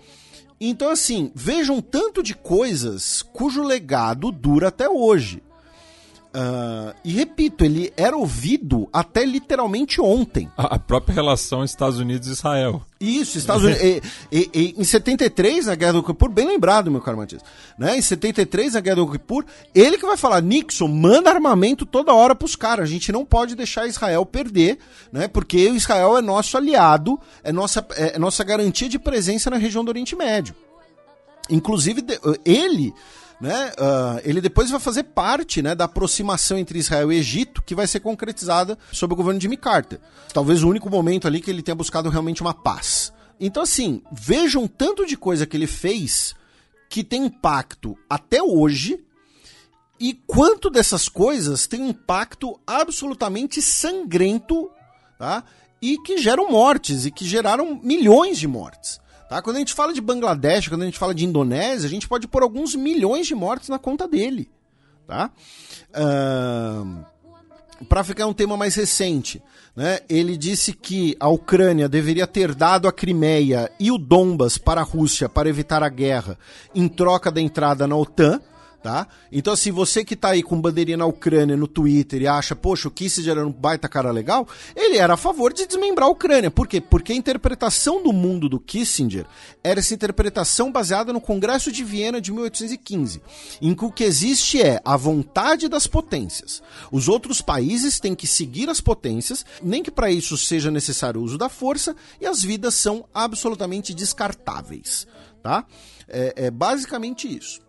Então, 0.60 0.90
assim, 0.90 1.32
vejam 1.36 1.82
tanto 1.82 2.24
de 2.24 2.34
coisas 2.34 3.22
cujo 3.22 3.62
legado 3.62 4.32
dura 4.32 4.70
até 4.70 4.88
hoje. 4.88 5.44
Uh, 6.36 6.94
e 7.02 7.14
repito, 7.14 7.64
ele 7.64 7.94
era 7.96 8.18
ouvido 8.18 8.90
até 8.92 9.24
literalmente 9.24 10.02
ontem. 10.02 10.52
A 10.58 10.78
própria 10.78 11.16
relação 11.16 11.64
Estados 11.64 11.98
Unidos 11.98 12.28
e 12.28 12.32
Israel. 12.32 12.82
Isso, 13.00 13.38
Estados 13.38 13.64
Unidos. 13.64 13.82
e, 13.82 14.02
e, 14.30 14.50
e, 14.54 14.76
em 14.78 14.84
73, 14.84 15.68
na 15.68 15.76
Guerra 15.76 15.94
do 15.94 16.04
Kippur, 16.04 16.30
bem 16.30 16.46
lembrado, 16.46 16.92
meu 16.92 17.00
caro 17.00 17.16
Matias. 17.16 17.42
Né? 17.80 17.98
Em 17.98 18.02
73, 18.02 18.74
na 18.74 18.82
Guerra 18.82 18.98
do 18.98 19.10
Kippur, 19.10 19.46
ele 19.74 19.98
que 19.98 20.06
vai 20.06 20.18
falar: 20.18 20.42
Nixon, 20.42 20.90
manda 20.90 21.30
armamento 21.30 21.86
toda 21.86 22.14
hora 22.14 22.36
pros 22.36 22.58
caras. 22.58 22.84
A 22.84 22.92
gente 22.92 23.14
não 23.14 23.24
pode 23.24 23.56
deixar 23.56 23.88
Israel 23.88 24.26
perder, 24.26 24.78
né? 25.14 25.30
porque 25.30 25.70
Israel 25.70 26.18
é 26.18 26.22
nosso 26.22 26.58
aliado, 26.58 27.18
é 27.46 27.54
nossa, 27.54 27.86
é, 27.92 28.18
é 28.18 28.20
nossa 28.20 28.44
garantia 28.44 28.90
de 28.90 29.00
presença 29.00 29.50
na 29.50 29.56
região 29.56 29.86
do 29.86 29.90
Oriente 29.90 30.18
Médio. 30.18 30.54
Inclusive, 31.50 32.04
ele 32.44 32.94
né, 33.40 33.72
uh, 33.78 34.22
ele 34.24 34.40
depois 34.40 34.70
vai 34.70 34.80
fazer 34.80 35.04
parte 35.04 35.62
né, 35.62 35.76
da 35.76 35.86
aproximação 35.86 36.58
entre 36.58 36.80
Israel 36.80 37.12
e 37.12 37.18
Egito, 37.18 37.62
que 37.62 37.76
vai 37.76 37.88
ser 37.88 38.00
concretizada 38.00 38.78
sob 38.92 39.14
o 39.14 39.18
governo 39.18 39.40
de 39.40 39.44
Jimmy 39.44 39.58
Carter. 39.58 40.00
Talvez 40.34 40.64
o 40.64 40.70
único 40.70 40.90
momento 40.90 41.28
ali 41.28 41.42
que 41.42 41.52
ele 41.52 41.62
tenha 41.62 41.76
buscado 41.76 42.10
realmente 42.10 42.42
uma 42.42 42.54
paz. 42.54 43.12
Então, 43.40 43.64
assim, 43.64 44.02
vejam 44.12 44.68
tanto 44.68 45.06
de 45.06 45.18
coisa 45.18 45.46
que 45.46 45.58
ele 45.58 45.68
fez 45.68 46.34
que 46.90 47.04
tem 47.04 47.26
impacto 47.26 47.98
até 48.10 48.42
hoje 48.42 49.04
e 50.00 50.14
quanto 50.14 50.70
dessas 50.70 51.10
coisas 51.10 51.68
tem 51.68 51.90
impacto 51.90 52.60
absolutamente 52.66 53.62
sangrento 53.62 54.70
tá? 55.18 55.44
e 55.82 55.98
que 56.00 56.18
geram 56.18 56.50
mortes 56.50 57.06
e 57.06 57.12
que 57.12 57.26
geraram 57.26 57.80
milhões 57.82 58.38
de 58.38 58.48
mortes. 58.48 59.00
Tá? 59.30 59.42
Quando 59.42 59.56
a 59.56 59.60
gente 59.60 59.74
fala 59.74 59.94
de 59.94 60.02
Bangladesh, 60.02 60.68
quando 60.68 60.84
a 60.84 60.86
gente 60.86 61.00
fala 61.00 61.16
de 61.16 61.26
Indonésia, 61.26 61.88
a 61.88 61.90
gente 61.90 62.08
pode 62.08 62.28
pôr 62.28 62.44
alguns 62.44 62.76
milhões 62.76 63.26
de 63.26 63.36
mortes 63.36 63.70
na 63.70 63.80
conta 63.80 64.08
dele. 64.08 64.50
Tá? 65.08 65.32
Uh, 65.92 67.06
Para 67.90 68.04
ficar 68.04 68.28
um 68.28 68.34
tema 68.34 68.56
mais 68.56 68.76
recente, 68.76 69.42
né, 69.76 70.00
ele 70.08 70.38
disse 70.38 70.74
que 70.74 71.16
a 71.20 71.28
Ucrânia 71.28 71.90
deveria 71.90 72.26
ter 72.26 72.56
dado 72.56 72.88
a 72.88 72.94
Crimeia 72.94 73.70
e 73.80 73.92
o 73.92 73.98
Donbas 73.98 74.58
para 74.58 74.82
a 74.82 74.84
Rússia 74.84 75.28
para 75.28 75.50
evitar 75.50 75.84
a 75.84 75.90
guerra 75.90 76.38
em 76.74 76.88
troca 76.88 77.32
da 77.32 77.42
entrada 77.42 77.86
na 77.86 77.96
OTAN 77.96 78.40
tá? 78.86 79.08
Então, 79.32 79.52
assim, 79.52 79.72
você 79.72 80.06
que 80.06 80.16
tá 80.16 80.30
aí 80.30 80.44
com 80.44 80.62
bandeirinha 80.62 80.98
na 80.98 81.08
Ucrânia 81.08 81.58
no 81.58 81.68
Twitter 81.68 82.22
e 82.22 82.28
acha, 82.28 82.56
poxa, 82.56 82.88
o 82.88 82.92
Kissinger 82.92 83.32
era 83.32 83.48
um 83.48 83.52
baita 83.52 83.90
cara 83.90 84.12
legal, 84.12 84.48
ele 84.76 85.00
era 85.00 85.16
a 85.16 85.18
favor 85.18 85.52
de 85.52 85.66
desmembrar 85.66 86.08
a 86.08 86.12
Ucrânia. 86.12 86.52
Por 86.52 86.68
quê? 86.68 86.80
Porque 86.80 87.12
a 87.12 87.16
interpretação 87.16 88.04
do 88.04 88.14
mundo 88.14 88.48
do 88.48 88.60
Kissinger 88.60 89.26
era 89.64 89.80
essa 89.80 89.96
interpretação 89.96 90.72
baseada 90.72 91.12
no 91.12 91.20
Congresso 91.20 91.72
de 91.72 91.84
Viena 91.84 92.22
de 92.22 92.32
1815, 92.32 93.24
em 93.60 93.74
que 93.74 93.86
o 93.86 93.92
que 93.92 94.04
existe 94.04 94.62
é 94.62 94.80
a 94.86 94.96
vontade 94.96 95.68
das 95.68 95.88
potências. 95.88 96.62
Os 96.92 97.10
outros 97.10 97.42
países 97.42 98.00
têm 98.00 98.14
que 98.14 98.28
seguir 98.28 98.70
as 98.70 98.82
potências, 98.82 99.44
nem 99.64 99.82
que 99.82 99.90
para 99.90 100.12
isso 100.12 100.38
seja 100.38 100.70
necessário 100.70 101.20
o 101.20 101.24
uso 101.24 101.40
da 101.40 101.50
força, 101.50 101.96
e 102.22 102.28
as 102.28 102.44
vidas 102.44 102.76
são 102.76 103.04
absolutamente 103.12 103.96
descartáveis, 103.96 105.08
tá? 105.42 105.66
É, 106.08 106.34
é 106.46 106.52
basicamente 106.52 107.28
isso. 107.36 107.65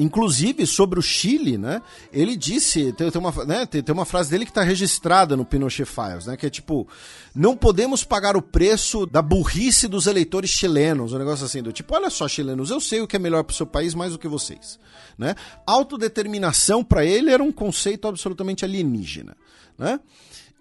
Inclusive, 0.00 0.66
sobre 0.66 0.98
o 0.98 1.02
Chile, 1.02 1.58
né? 1.58 1.82
Ele 2.10 2.34
disse, 2.34 2.90
tem, 2.94 3.10
tem 3.10 3.20
uma, 3.20 3.44
né, 3.44 3.66
tem, 3.66 3.82
tem 3.82 3.92
uma 3.92 4.06
frase 4.06 4.30
dele 4.30 4.46
que 4.46 4.50
está 4.50 4.62
registrada 4.62 5.36
no 5.36 5.44
Pinochet 5.44 5.84
Files, 5.84 6.24
né? 6.24 6.38
Que 6.38 6.46
é 6.46 6.50
tipo, 6.50 6.88
não 7.34 7.54
podemos 7.54 8.02
pagar 8.02 8.34
o 8.34 8.40
preço 8.40 9.04
da 9.04 9.20
burrice 9.20 9.86
dos 9.86 10.06
eleitores 10.06 10.48
chilenos, 10.48 11.12
um 11.12 11.18
negócio 11.18 11.44
assim, 11.44 11.62
do 11.62 11.70
tipo, 11.70 11.94
olha 11.94 12.08
só, 12.08 12.26
chilenos, 12.26 12.70
eu 12.70 12.80
sei 12.80 13.02
o 13.02 13.06
que 13.06 13.16
é 13.16 13.18
melhor 13.18 13.44
para 13.44 13.52
o 13.52 13.56
seu 13.56 13.66
país 13.66 13.94
mais 13.94 14.12
do 14.12 14.18
que 14.18 14.26
vocês, 14.26 14.80
né? 15.18 15.34
Autodeterminação 15.66 16.82
para 16.82 17.04
ele 17.04 17.30
era 17.30 17.42
um 17.42 17.52
conceito 17.52 18.08
absolutamente 18.08 18.64
alienígena, 18.64 19.36
né? 19.76 20.00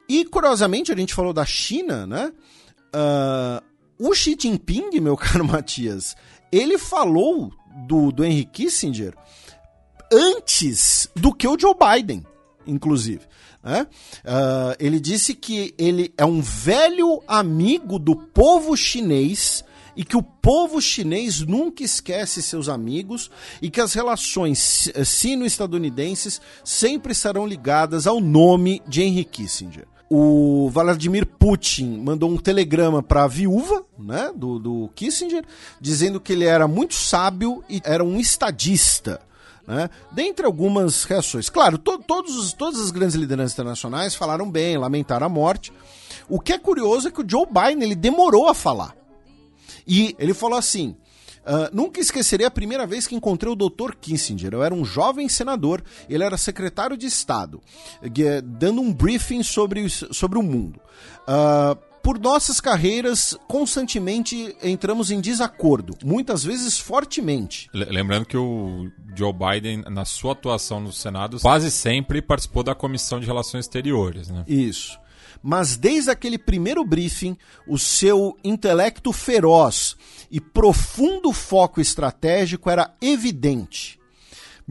E, 0.09 0.25
curiosamente, 0.25 0.91
a 0.91 0.97
gente 0.97 1.13
falou 1.13 1.31
da 1.31 1.45
China, 1.45 2.05
né? 2.05 2.33
Uh, 2.93 4.09
o 4.09 4.13
Xi 4.13 4.35
Jinping, 4.37 4.99
meu 4.99 5.15
caro 5.17 5.45
Matias, 5.45 6.17
ele 6.51 6.77
falou 6.77 7.53
do, 7.87 8.11
do 8.11 8.25
Henry 8.25 8.43
Kissinger 8.43 9.13
antes 10.11 11.09
do 11.15 11.33
que 11.33 11.47
o 11.47 11.57
Joe 11.59 11.73
Biden, 11.73 12.25
inclusive. 12.65 13.21
Né? 13.63 13.87
Uh, 14.23 14.75
ele 14.79 14.99
disse 14.99 15.33
que 15.33 15.73
ele 15.77 16.13
é 16.17 16.25
um 16.25 16.41
velho 16.41 17.21
amigo 17.27 17.99
do 17.99 18.15
povo 18.15 18.75
chinês 18.75 19.63
e 19.95 20.03
que 20.03 20.15
o 20.15 20.23
povo 20.23 20.81
chinês 20.81 21.41
nunca 21.41 21.83
esquece 21.83 22.41
seus 22.41 22.69
amigos 22.69 23.29
e 23.61 23.69
que 23.69 23.81
as 23.81 23.93
relações 23.93 24.89
sino-estadunidenses 25.03 26.39
sempre 26.63 27.11
estarão 27.11 27.45
ligadas 27.45 28.07
ao 28.07 28.21
nome 28.21 28.81
de 28.87 29.01
Henry 29.01 29.25
Kissinger 29.25 29.85
o 30.09 30.69
Vladimir 30.71 31.25
Putin 31.25 31.99
mandou 31.99 32.31
um 32.31 32.37
telegrama 32.37 33.03
para 33.03 33.23
a 33.25 33.27
viúva 33.27 33.85
né, 33.97 34.31
do, 34.35 34.57
do 34.57 34.89
Kissinger, 34.95 35.45
dizendo 35.79 36.19
que 36.19 36.33
ele 36.33 36.45
era 36.45 36.67
muito 36.67 36.95
sábio 36.95 37.63
e 37.69 37.79
era 37.85 38.03
um 38.03 38.19
estadista. 38.19 39.21
Né? 39.69 39.87
Dentre 40.11 40.47
algumas 40.47 41.03
reações. 41.03 41.47
Claro, 41.47 41.77
to, 41.77 41.99
todos, 41.99 42.53
todas 42.53 42.81
as 42.81 42.89
grandes 42.89 43.15
lideranças 43.15 43.53
internacionais 43.53 44.15
falaram 44.15 44.49
bem, 44.49 44.75
lamentaram 44.79 45.27
a 45.27 45.29
morte. 45.29 45.71
O 46.27 46.39
que 46.39 46.53
é 46.53 46.57
curioso 46.57 47.07
é 47.07 47.11
que 47.11 47.21
o 47.21 47.29
Joe 47.29 47.45
Biden 47.45 47.83
ele 47.83 47.95
demorou 47.95 48.49
a 48.49 48.55
falar. 48.55 48.95
E 49.85 50.15
ele 50.17 50.33
falou 50.33 50.57
assim: 50.57 50.97
Uh, 51.39 51.69
nunca 51.71 51.99
esquecerei 51.99 52.45
a 52.45 52.51
primeira 52.51 52.85
vez 52.85 53.07
que 53.07 53.15
encontrei 53.15 53.51
o 53.51 53.55
Dr. 53.55 53.95
Kissinger. 53.99 54.53
Eu 54.53 54.63
era 54.63 54.73
um 54.73 54.83
jovem 54.83 55.29
senador, 55.29 55.83
ele 56.09 56.23
era 56.23 56.37
secretário 56.37 56.97
de 56.97 57.07
Estado, 57.07 57.61
dando 58.43 58.81
um 58.81 58.93
briefing 58.93 59.41
sobre, 59.41 59.89
sobre 59.89 60.37
o 60.37 60.43
mundo. 60.43 60.79
Uh, 61.27 61.88
por 62.01 62.19
nossas 62.19 62.59
carreiras, 62.59 63.37
constantemente 63.47 64.55
entramos 64.61 65.11
em 65.11 65.21
desacordo, 65.21 65.95
muitas 66.03 66.43
vezes 66.43 66.79
fortemente. 66.79 67.69
Lembrando 67.73 68.25
que 68.25 68.37
o 68.37 68.91
Joe 69.15 69.33
Biden, 69.33 69.83
na 69.89 70.05
sua 70.05 70.33
atuação 70.33 70.79
no 70.79 70.91
Senado, 70.91 71.39
quase 71.39 71.69
sempre 71.71 72.21
participou 72.21 72.63
da 72.63 72.75
Comissão 72.75 73.19
de 73.19 73.25
Relações 73.25 73.65
Exteriores. 73.65 74.29
Né? 74.29 74.43
Isso 74.47 74.99
mas 75.41 75.77
desde 75.77 76.11
aquele 76.11 76.37
primeiro 76.37 76.83
briefing, 76.83 77.37
o 77.67 77.77
seu 77.77 78.37
intelecto 78.43 79.13
feroz 79.13 79.95
e 80.29 80.39
profundo 80.39 81.31
foco 81.31 81.79
estratégico 81.79 82.69
era 82.69 82.93
evidente. 83.01 83.98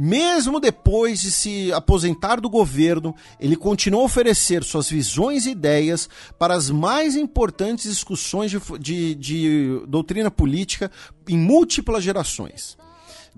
Mesmo 0.01 0.61
depois 0.61 1.21
de 1.21 1.33
se 1.33 1.73
aposentar 1.73 2.41
do 2.41 2.49
governo, 2.49 3.13
ele 3.41 3.57
continuou 3.57 4.03
a 4.03 4.07
oferecer 4.07 4.63
suas 4.63 4.89
visões 4.89 5.45
e 5.45 5.51
ideias 5.51 6.09
para 6.39 6.55
as 6.55 6.71
mais 6.71 7.17
importantes 7.17 7.91
discussões 7.91 8.49
de, 8.49 8.61
de, 8.79 9.15
de 9.17 9.83
doutrina 9.89 10.31
política 10.31 10.89
em 11.29 11.37
múltiplas 11.37 12.05
gerações. 12.05 12.79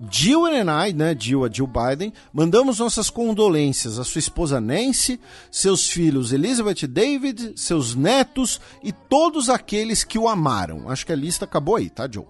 Jill 0.07 0.45
and 0.45 0.87
I, 0.87 0.93
né, 0.93 1.15
Jill, 1.19 1.45
a 1.45 1.49
Jill 1.49 1.67
Biden, 1.67 2.13
mandamos 2.31 2.77
nossas 2.77 3.09
condolências 3.09 3.97
à 3.97 4.03
sua 4.03 4.19
esposa 4.19 4.61
Nancy, 4.61 5.19
seus 5.49 5.89
filhos 5.89 6.31
Elizabeth 6.31 6.87
David, 6.87 7.53
seus 7.55 7.95
netos 7.95 8.61
e 8.83 8.91
todos 8.91 9.49
aqueles 9.49 10.03
que 10.03 10.19
o 10.19 10.29
amaram. 10.29 10.87
Acho 10.91 11.07
que 11.07 11.11
a 11.11 11.15
lista 11.15 11.45
acabou 11.45 11.77
aí, 11.77 11.89
tá, 11.89 12.07
Joe? 12.07 12.25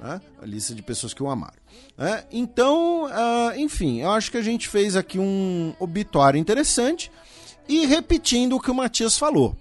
Né? 0.00 0.20
A 0.42 0.46
lista 0.46 0.74
de 0.74 0.82
pessoas 0.82 1.14
que 1.14 1.22
o 1.22 1.28
amaram. 1.28 1.54
É, 1.96 2.24
então, 2.32 3.04
uh, 3.04 3.56
enfim, 3.56 4.00
eu 4.00 4.10
acho 4.10 4.30
que 4.30 4.36
a 4.36 4.42
gente 4.42 4.68
fez 4.68 4.96
aqui 4.96 5.18
um 5.18 5.74
obituário 5.78 6.38
interessante 6.38 7.10
e 7.68 7.86
repetindo 7.86 8.56
o 8.56 8.60
que 8.60 8.70
o 8.70 8.74
Matias 8.74 9.18
falou. 9.18 9.56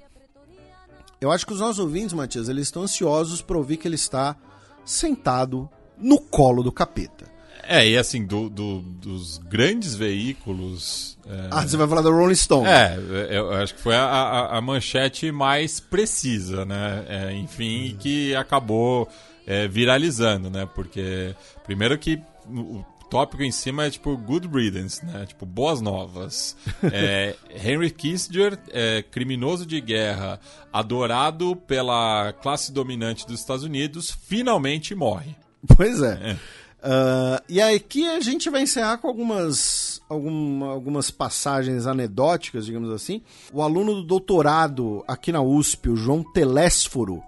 Eu 1.21 1.31
acho 1.31 1.45
que 1.45 1.53
os 1.53 1.59
nossos 1.59 1.79
ouvintes, 1.79 2.13
Matias, 2.13 2.49
eles 2.49 2.67
estão 2.67 2.83
ansiosos 2.83 3.41
para 3.41 3.57
ouvir 3.57 3.77
que 3.77 3.87
ele 3.87 3.95
está 3.95 4.35
sentado 4.83 5.69
no 5.97 6.19
colo 6.19 6.61
do 6.61 6.71
capeta. 6.71 7.31
É, 7.65 7.87
e 7.87 7.97
assim, 7.97 8.25
do, 8.25 8.49
do 8.49 8.79
dos 8.81 9.37
grandes 9.37 9.95
veículos. 9.95 11.17
É... 11.25 11.47
Ah, 11.49 11.65
você 11.65 11.77
vai 11.77 11.87
falar 11.87 12.01
do 12.01 12.11
Rolling 12.11 12.35
Stone. 12.35 12.67
É, 12.67 12.97
eu 13.29 13.51
acho 13.53 13.75
que 13.75 13.81
foi 13.81 13.95
a, 13.95 14.03
a, 14.03 14.57
a 14.57 14.61
manchete 14.61 15.31
mais 15.31 15.79
precisa, 15.79 16.65
né? 16.65 17.05
É, 17.07 17.33
enfim, 17.33 17.95
que 17.97 18.35
acabou 18.35 19.07
é, 19.45 19.67
viralizando, 19.67 20.49
né? 20.49 20.67
Porque, 20.73 21.35
primeiro 21.63 21.97
que 21.97 22.22
o 22.47 22.83
tópico 23.09 23.43
em 23.43 23.51
cima 23.51 23.85
é 23.85 23.89
tipo 23.91 24.17
good 24.17 24.47
riddance, 24.47 25.05
né? 25.05 25.25
Tipo, 25.25 25.45
boas 25.45 25.81
novas. 25.81 26.55
É, 26.91 27.35
Henry 27.49 27.89
Kissinger, 27.89 28.57
é, 28.69 29.01
criminoso 29.03 29.65
de 29.65 29.80
guerra, 29.80 30.39
adorado 30.72 31.55
pela 31.55 32.33
classe 32.33 32.72
dominante 32.72 33.25
dos 33.25 33.39
Estados 33.39 33.63
Unidos, 33.63 34.11
finalmente 34.11 34.93
morre. 34.93 35.35
Pois 35.75 36.01
é. 36.01 36.38
Uh, 36.83 37.39
e 37.47 37.61
aqui 37.61 38.05
a 38.05 38.19
gente 38.19 38.49
vai 38.49 38.63
encerrar 38.63 38.97
com 38.97 39.07
algumas, 39.07 40.01
algum, 40.09 40.65
algumas 40.65 41.09
passagens 41.09 41.88
anedóticas, 41.88 42.65
digamos 42.65 42.89
assim. 42.89 43.22
O 43.53 43.61
aluno 43.61 43.95
do 43.95 44.03
doutorado 44.03 45.03
aqui 45.07 45.31
na 45.31 45.41
USP, 45.41 45.89
o 45.89 45.95
João 45.95 46.22
Telésforo, 46.33 47.23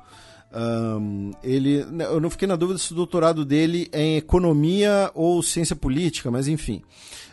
um, 0.56 1.32
ele, 1.44 1.86
eu 2.00 2.22
não 2.22 2.30
fiquei 2.30 2.48
na 2.48 2.56
dúvida 2.56 2.80
se 2.80 2.94
o 2.94 2.96
doutorado 2.96 3.44
dele 3.44 3.90
é 3.92 4.02
em 4.02 4.18
economia 4.18 5.12
ou 5.14 5.44
ciência 5.44 5.76
política, 5.76 6.32
mas 6.32 6.48
enfim. 6.48 6.82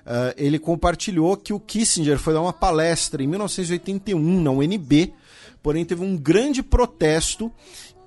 Uh, 0.04 0.34
ele 0.36 0.58
compartilhou 0.58 1.36
que 1.36 1.52
o 1.52 1.60
Kissinger 1.60 2.18
foi 2.18 2.34
dar 2.34 2.40
uma 2.40 2.52
palestra 2.52 3.22
em 3.22 3.28
1981 3.28 4.40
na 4.40 4.50
UNB, 4.50 5.14
porém 5.62 5.84
teve 5.84 6.02
um 6.02 6.16
grande 6.16 6.64
protesto 6.64 7.52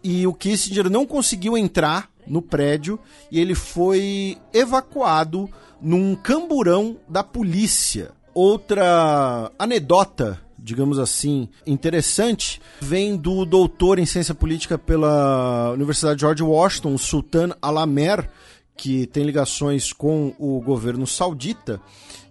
e 0.03 0.27
o 0.27 0.33
Kissinger 0.33 0.89
não 0.89 1.05
conseguiu 1.05 1.57
entrar 1.57 2.09
no 2.27 2.41
prédio 2.41 2.99
e 3.31 3.39
ele 3.39 3.55
foi 3.55 4.37
evacuado 4.53 5.49
num 5.81 6.13
camburão 6.15 6.97
da 7.07 7.23
polícia. 7.23 8.11
Outra 8.33 9.49
anedota, 9.57 10.41
digamos 10.65 10.97
assim, 10.97 11.47
interessante, 11.65 12.59
vem 12.81 13.15
do 13.15 13.45
doutor 13.45 13.99
em 13.99 14.05
ciência 14.05 14.33
política 14.33 14.79
pela 14.79 15.71
Universidade 15.71 16.21
George 16.21 16.41
Washington, 16.41 16.97
Sultan 16.97 17.55
Alamer, 17.61 18.27
que 18.75 19.05
tem 19.05 19.23
ligações 19.23 19.93
com 19.93 20.33
o 20.39 20.59
governo 20.59 21.05
saudita, 21.05 21.79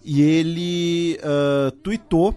e 0.04 0.20
ele 0.20 1.18
uh, 1.20 1.70
tweetou 1.70 2.34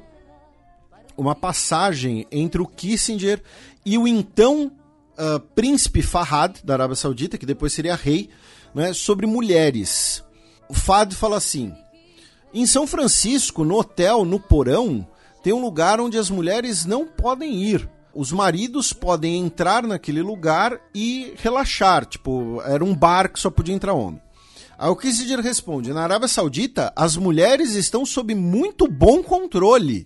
uma 1.18 1.34
passagem 1.34 2.28
entre 2.32 2.62
o 2.62 2.68
Kissinger 2.68 3.42
e 3.84 3.98
o 3.98 4.08
então 4.08 4.72
uh, 5.18 5.40
príncipe 5.56 6.04
Fahad, 6.04 6.60
da 6.64 6.76
Arábia 6.76 6.96
Saudita, 6.96 7.40
que 7.40 7.46
depois 7.46 7.74
seria 7.74 7.96
rei, 7.96 8.30
né, 8.74 8.94
sobre 8.94 9.26
mulheres. 9.26 10.24
O 10.70 10.76
Fahad 10.76 11.16
fala 11.16 11.38
assim: 11.38 11.74
em 12.54 12.68
São 12.68 12.86
Francisco, 12.86 13.64
no 13.64 13.80
hotel, 13.80 14.24
no 14.24 14.40
porão, 14.40 15.08
tem 15.48 15.54
um 15.54 15.62
lugar 15.62 16.02
onde 16.02 16.18
as 16.18 16.30
mulheres 16.30 16.84
não 16.84 17.08
podem 17.08 17.64
ir. 17.64 17.90
Os 18.14 18.34
maridos 18.34 18.92
podem 18.92 19.38
entrar 19.38 19.84
naquele 19.84 20.22
lugar 20.22 20.78
e 20.94 21.36
relaxar. 21.38 22.06
Tipo, 22.06 22.62
era 22.64 22.84
um 22.84 22.94
bar 22.94 23.32
que 23.32 23.40
só 23.40 23.50
podia 23.50 23.74
entrar 23.74 23.94
homem. 23.94 24.22
Aí 24.78 24.90
o 24.90 24.96
Kissinger 24.98 25.40
responde: 25.40 25.94
na 25.94 26.04
Arábia 26.04 26.28
Saudita, 26.28 26.92
as 26.94 27.16
mulheres 27.16 27.76
estão 27.76 28.06
sob 28.06 28.36
muito 28.36 28.90
bom 28.90 29.24
controle 29.24 30.06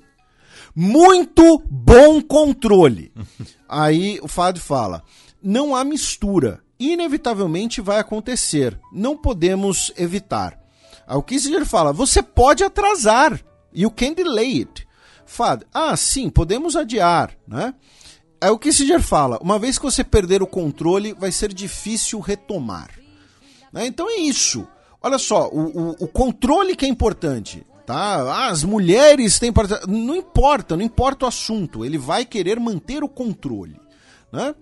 muito 0.76 1.62
bom 1.68 2.22
controle. 2.22 3.12
Aí 3.68 4.20
o 4.22 4.28
Fábio 4.28 4.62
fala: 4.62 5.02
não 5.42 5.76
há 5.76 5.84
mistura. 5.84 6.62
Inevitavelmente 6.80 7.82
vai 7.82 7.98
acontecer. 7.98 8.80
Não 8.94 9.18
podemos 9.18 9.92
evitar. 9.98 10.60
Aí 11.08 11.18
o 11.18 11.24
Kissinger 11.24 11.66
fala: 11.66 11.92
você 11.92 12.22
pode 12.22 12.64
atrasar. 12.64 13.42
You 13.74 13.90
can 13.90 14.14
delay 14.14 14.60
it. 14.60 14.88
Fad, 15.32 15.64
ah, 15.74 15.96
sim, 15.96 16.30
podemos 16.30 16.76
adiar, 16.76 17.32
né? 17.48 17.74
Aí 18.42 18.50
o 18.50 18.60
Kissinger 18.60 19.02
fala: 19.02 19.40
uma 19.42 19.58
vez 19.58 19.78
que 19.78 19.86
você 19.86 20.04
perder 20.04 20.44
o 20.44 20.48
controle, 20.48 21.14
vai 21.14 21.32
ser 21.32 21.54
difícil 21.54 22.20
retomar. 22.20 22.90
Né? 23.72 23.86
Então 23.86 24.10
é 24.10 24.18
isso. 24.18 24.68
Olha 25.02 25.18
só, 25.18 25.48
o, 25.48 25.62
o, 25.62 25.90
o 26.02 26.08
controle 26.08 26.76
que 26.76 26.86
é 26.86 26.90
importante 26.90 27.66
tá? 27.86 28.48
As 28.50 28.64
mulheres 28.64 29.40
têm 29.40 29.52
não 29.88 30.16
importa, 30.16 30.76
não 30.76 30.84
importa 30.84 31.26
o 31.26 31.28
assunto, 31.28 31.84
ele 31.84 31.98
vai 31.98 32.26
querer 32.26 32.60
manter 32.60 33.04
o 33.04 33.10
controle, 33.10 33.80
né? 34.32 34.54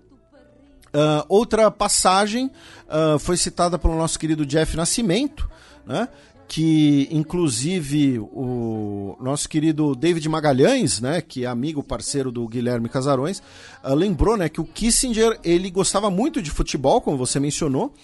Uh, 0.92 1.22
outra 1.28 1.70
passagem 1.70 2.50
uh, 2.88 3.18
foi 3.18 3.36
citada 3.36 3.78
pelo 3.78 3.96
nosso 3.96 4.18
querido 4.18 4.44
Jeff 4.44 4.76
Nascimento, 4.76 5.48
né? 5.86 6.08
Que 6.50 7.06
inclusive 7.12 8.18
o 8.18 9.16
nosso 9.20 9.48
querido 9.48 9.94
David 9.94 10.28
Magalhães, 10.28 11.00
né, 11.00 11.20
que 11.20 11.44
é 11.44 11.46
amigo 11.46 11.80
parceiro 11.80 12.32
do 12.32 12.44
Guilherme 12.48 12.88
Casarões, 12.88 13.40
uh, 13.84 13.94
lembrou, 13.94 14.36
né, 14.36 14.48
que 14.48 14.60
o 14.60 14.64
Kissinger 14.64 15.38
ele 15.44 15.70
gostava 15.70 16.10
muito 16.10 16.42
de 16.42 16.50
futebol, 16.50 17.00
como 17.00 17.16
você 17.16 17.38
mencionou, 17.38 17.94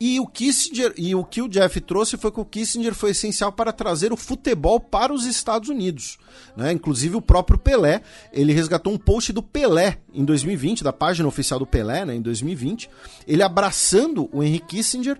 e 0.00 0.20
o 0.20 0.28
Kissinger 0.28 0.94
e 0.96 1.12
o 1.12 1.24
que 1.24 1.42
o 1.42 1.48
Jeff 1.48 1.80
trouxe 1.80 2.16
foi 2.16 2.30
que 2.30 2.38
o 2.38 2.44
Kissinger 2.44 2.94
foi 2.94 3.10
essencial 3.10 3.50
para 3.50 3.72
trazer 3.72 4.12
o 4.12 4.16
futebol 4.16 4.78
para 4.78 5.12
os 5.12 5.26
Estados 5.26 5.68
Unidos. 5.68 6.18
Né? 6.56 6.70
Inclusive 6.70 7.16
o 7.16 7.20
próprio 7.20 7.58
Pelé, 7.58 8.02
ele 8.32 8.52
resgatou 8.52 8.92
um 8.92 8.98
post 8.98 9.32
do 9.32 9.42
Pelé 9.42 9.98
em 10.14 10.24
2020, 10.24 10.84
da 10.84 10.92
página 10.92 11.26
oficial 11.26 11.58
do 11.58 11.66
Pelé, 11.66 12.04
né, 12.04 12.14
em 12.14 12.22
2020, 12.22 12.88
ele 13.26 13.42
abraçando 13.42 14.30
o 14.32 14.40
Henry 14.40 14.60
Kissinger. 14.60 15.18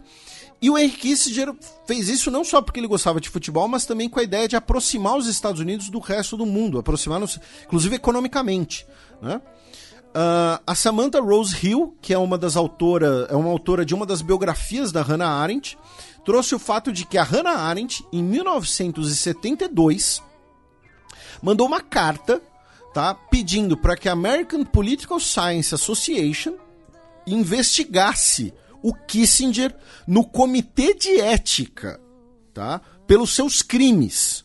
E 0.60 0.68
o 0.68 0.76
Henry 0.76 0.90
Kissinger 0.90 1.54
fez 1.86 2.08
isso 2.08 2.30
não 2.30 2.42
só 2.42 2.60
porque 2.60 2.80
ele 2.80 2.88
gostava 2.88 3.20
de 3.20 3.28
futebol, 3.28 3.68
mas 3.68 3.86
também 3.86 4.08
com 4.08 4.18
a 4.18 4.22
ideia 4.24 4.48
de 4.48 4.56
aproximar 4.56 5.16
os 5.16 5.28
Estados 5.28 5.60
Unidos 5.60 5.88
do 5.88 6.00
resto 6.00 6.36
do 6.36 6.44
mundo, 6.44 6.78
aproximar-nos, 6.78 7.38
inclusive 7.64 7.94
economicamente. 7.94 8.84
Né? 9.22 9.40
Uh, 10.08 10.58
a 10.66 10.74
Samantha 10.74 11.20
Rose 11.20 11.54
Hill, 11.64 11.96
que 12.02 12.12
é 12.12 12.18
uma 12.18 12.36
das 12.36 12.56
autoras, 12.56 13.30
é 13.30 13.36
uma 13.36 13.50
autora 13.50 13.84
de 13.84 13.94
uma 13.94 14.04
das 14.04 14.20
biografias 14.20 14.90
da 14.90 15.00
Hannah 15.00 15.28
Arendt, 15.28 15.78
trouxe 16.24 16.56
o 16.56 16.58
fato 16.58 16.92
de 16.92 17.04
que 17.04 17.16
a 17.16 17.22
Hannah 17.22 17.56
Arendt, 17.56 18.04
em 18.12 18.22
1972, 18.22 20.20
mandou 21.40 21.68
uma 21.68 21.80
carta, 21.80 22.42
tá, 22.92 23.14
pedindo 23.14 23.76
para 23.76 23.96
que 23.96 24.08
a 24.08 24.12
American 24.12 24.64
Political 24.64 25.20
Science 25.20 25.72
Association 25.72 26.54
investigasse 27.24 28.52
o 28.82 28.94
Kissinger 28.94 29.74
no 30.06 30.24
comitê 30.24 30.94
de 30.94 31.20
ética, 31.20 32.00
tá, 32.54 32.80
pelos 33.06 33.34
seus 33.34 33.62
crimes, 33.62 34.44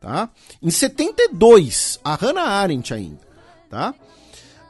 tá? 0.00 0.30
Em 0.62 0.70
72, 0.70 1.98
a 2.04 2.14
Hannah 2.14 2.48
Arendt 2.48 2.92
ainda, 2.92 3.20
tá? 3.68 3.94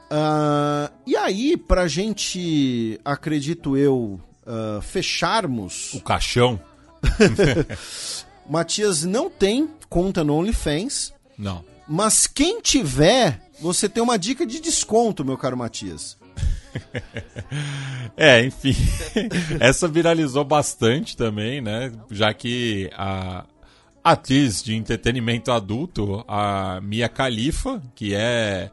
Uh, 0.09 0.93
e 1.05 1.17
aí, 1.17 1.57
pra 1.57 1.87
gente, 1.87 2.99
acredito 3.03 3.75
eu, 3.75 4.19
uh, 4.45 4.81
fecharmos. 4.81 5.93
O 5.93 6.01
caixão. 6.01 6.59
Matias 8.49 9.03
não 9.03 9.29
tem 9.29 9.69
conta 9.89 10.23
no 10.23 10.35
OnlyFans. 10.35 11.13
Não. 11.37 11.63
Mas 11.87 12.25
quem 12.27 12.61
tiver, 12.61 13.41
você 13.59 13.87
tem 13.89 14.01
uma 14.01 14.17
dica 14.17 14.45
de 14.45 14.59
desconto, 14.59 15.25
meu 15.25 15.37
caro 15.37 15.57
Matias. 15.57 16.17
é, 18.15 18.45
enfim. 18.45 18.75
Essa 19.59 19.87
viralizou 19.87 20.43
bastante 20.43 21.15
também, 21.15 21.61
né? 21.61 21.91
Já 22.11 22.33
que 22.33 22.89
a 22.93 23.45
atriz 24.03 24.63
de 24.63 24.75
entretenimento 24.75 25.51
adulto, 25.51 26.23
a 26.27 26.79
Mia 26.81 27.09
Khalifa, 27.09 27.81
que 27.93 28.13
é 28.15 28.71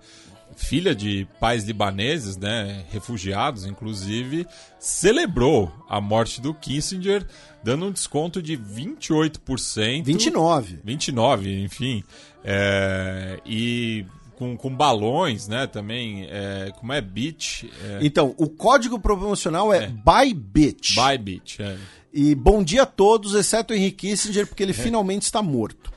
filha 0.57 0.94
de 0.94 1.26
pais 1.41 1.65
libaneses, 1.65 2.36
né, 2.36 2.84
refugiados 2.91 3.65
inclusive, 3.66 4.47
celebrou 4.78 5.73
a 5.89 6.00
morte 6.00 6.41
do 6.41 6.55
Kissinger, 6.55 7.26
dando 7.62 7.86
um 7.86 7.91
desconto 7.91 8.41
de 8.41 8.57
28%. 8.57 10.05
29. 10.05 10.78
29, 10.84 11.62
enfim. 11.62 12.05
É, 12.44 13.41
e 13.44 14.07
com, 14.37 14.57
com 14.57 14.75
balões, 14.75 15.49
né, 15.49 15.67
também, 15.67 16.27
é, 16.31 16.73
como 16.79 16.93
é 16.93 17.01
Beach. 17.01 17.71
É... 17.83 17.99
Então, 18.03 18.35
o 18.37 18.49
código 18.49 18.99
promocional 18.99 19.73
é, 19.73 19.85
é. 19.85 19.87
Buy 19.89 20.35
Beach. 20.35 20.95
Buy 20.95 21.19
Beach, 21.19 21.63
é. 21.63 21.77
E 22.13 22.35
bom 22.35 22.63
dia 22.63 22.83
a 22.83 22.87
todos, 22.87 23.35
exceto 23.35 23.73
o 23.73 23.77
Henrique 23.77 24.09
Kissinger, 24.09 24.47
porque 24.47 24.63
ele 24.63 24.71
é. 24.71 24.75
finalmente 24.75 25.23
está 25.23 25.43
morto. 25.43 25.93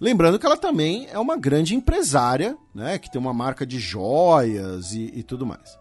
Lembrando 0.00 0.38
que 0.38 0.46
ela 0.46 0.56
também 0.56 1.08
é 1.10 1.18
uma 1.18 1.36
grande 1.36 1.74
empresária, 1.74 2.56
né? 2.74 2.98
Que 2.98 3.10
tem 3.10 3.20
uma 3.20 3.34
marca 3.34 3.66
de 3.66 3.78
joias 3.78 4.92
e, 4.92 5.10
e 5.14 5.22
tudo 5.22 5.44
mais. 5.44 5.76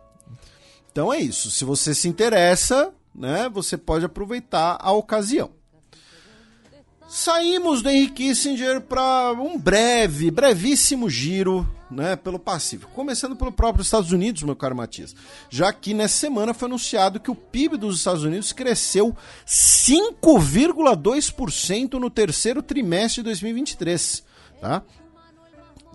Então 0.92 1.14
é 1.14 1.19
isso. 1.19 1.51
Se 1.51 1.64
você 1.64 1.93
se 1.93 2.08
interessa, 2.08 2.92
né? 3.14 3.50
Você 3.50 3.77
pode 3.77 4.06
aproveitar 4.06 4.77
a 4.80 4.92
ocasião. 4.92 5.51
Saímos 7.08 7.84
do 7.84 7.90
Henry 7.90 8.09
Kissinger 8.09 8.82
para 8.82 9.34
um 9.34 9.59
breve, 9.59 10.32
brevíssimo 10.32 11.09
giro 11.09 11.69
né, 11.89 12.15
pelo 12.15 12.38
Pacífico. 12.39 12.91
Começando 12.91 13.35
pelo 13.35 13.51
próprio 13.51 13.81
Estados 13.81 14.11
Unidos, 14.11 14.43
meu 14.43 14.55
caro 14.55 14.75
Matias. 14.75 15.15
Já 15.49 15.73
que 15.73 15.93
nessa 15.93 16.17
semana 16.17 16.53
foi 16.53 16.67
anunciado 16.67 17.19
que 17.19 17.31
o 17.31 17.35
PIB 17.35 17.77
dos 17.77 17.97
Estados 17.97 18.23
Unidos 18.23 18.51
cresceu 18.51 19.15
5,2% 19.45 21.93
no 21.93 22.09
terceiro 22.09 22.64
trimestre 22.64 23.22
de 23.22 23.25
2023. 23.25 24.23
Tá? 24.61 24.81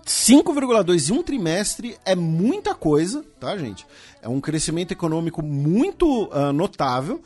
5,2 0.05 1.09
em 1.09 1.13
um 1.13 1.23
trimestre 1.23 1.97
é 2.05 2.15
muita 2.15 2.73
coisa, 2.73 3.23
tá, 3.39 3.55
gente? 3.57 3.85
É 4.21 4.27
um 4.27 4.41
crescimento 4.41 4.91
econômico 4.91 5.43
muito 5.43 6.25
uh, 6.25 6.51
notável. 6.53 7.21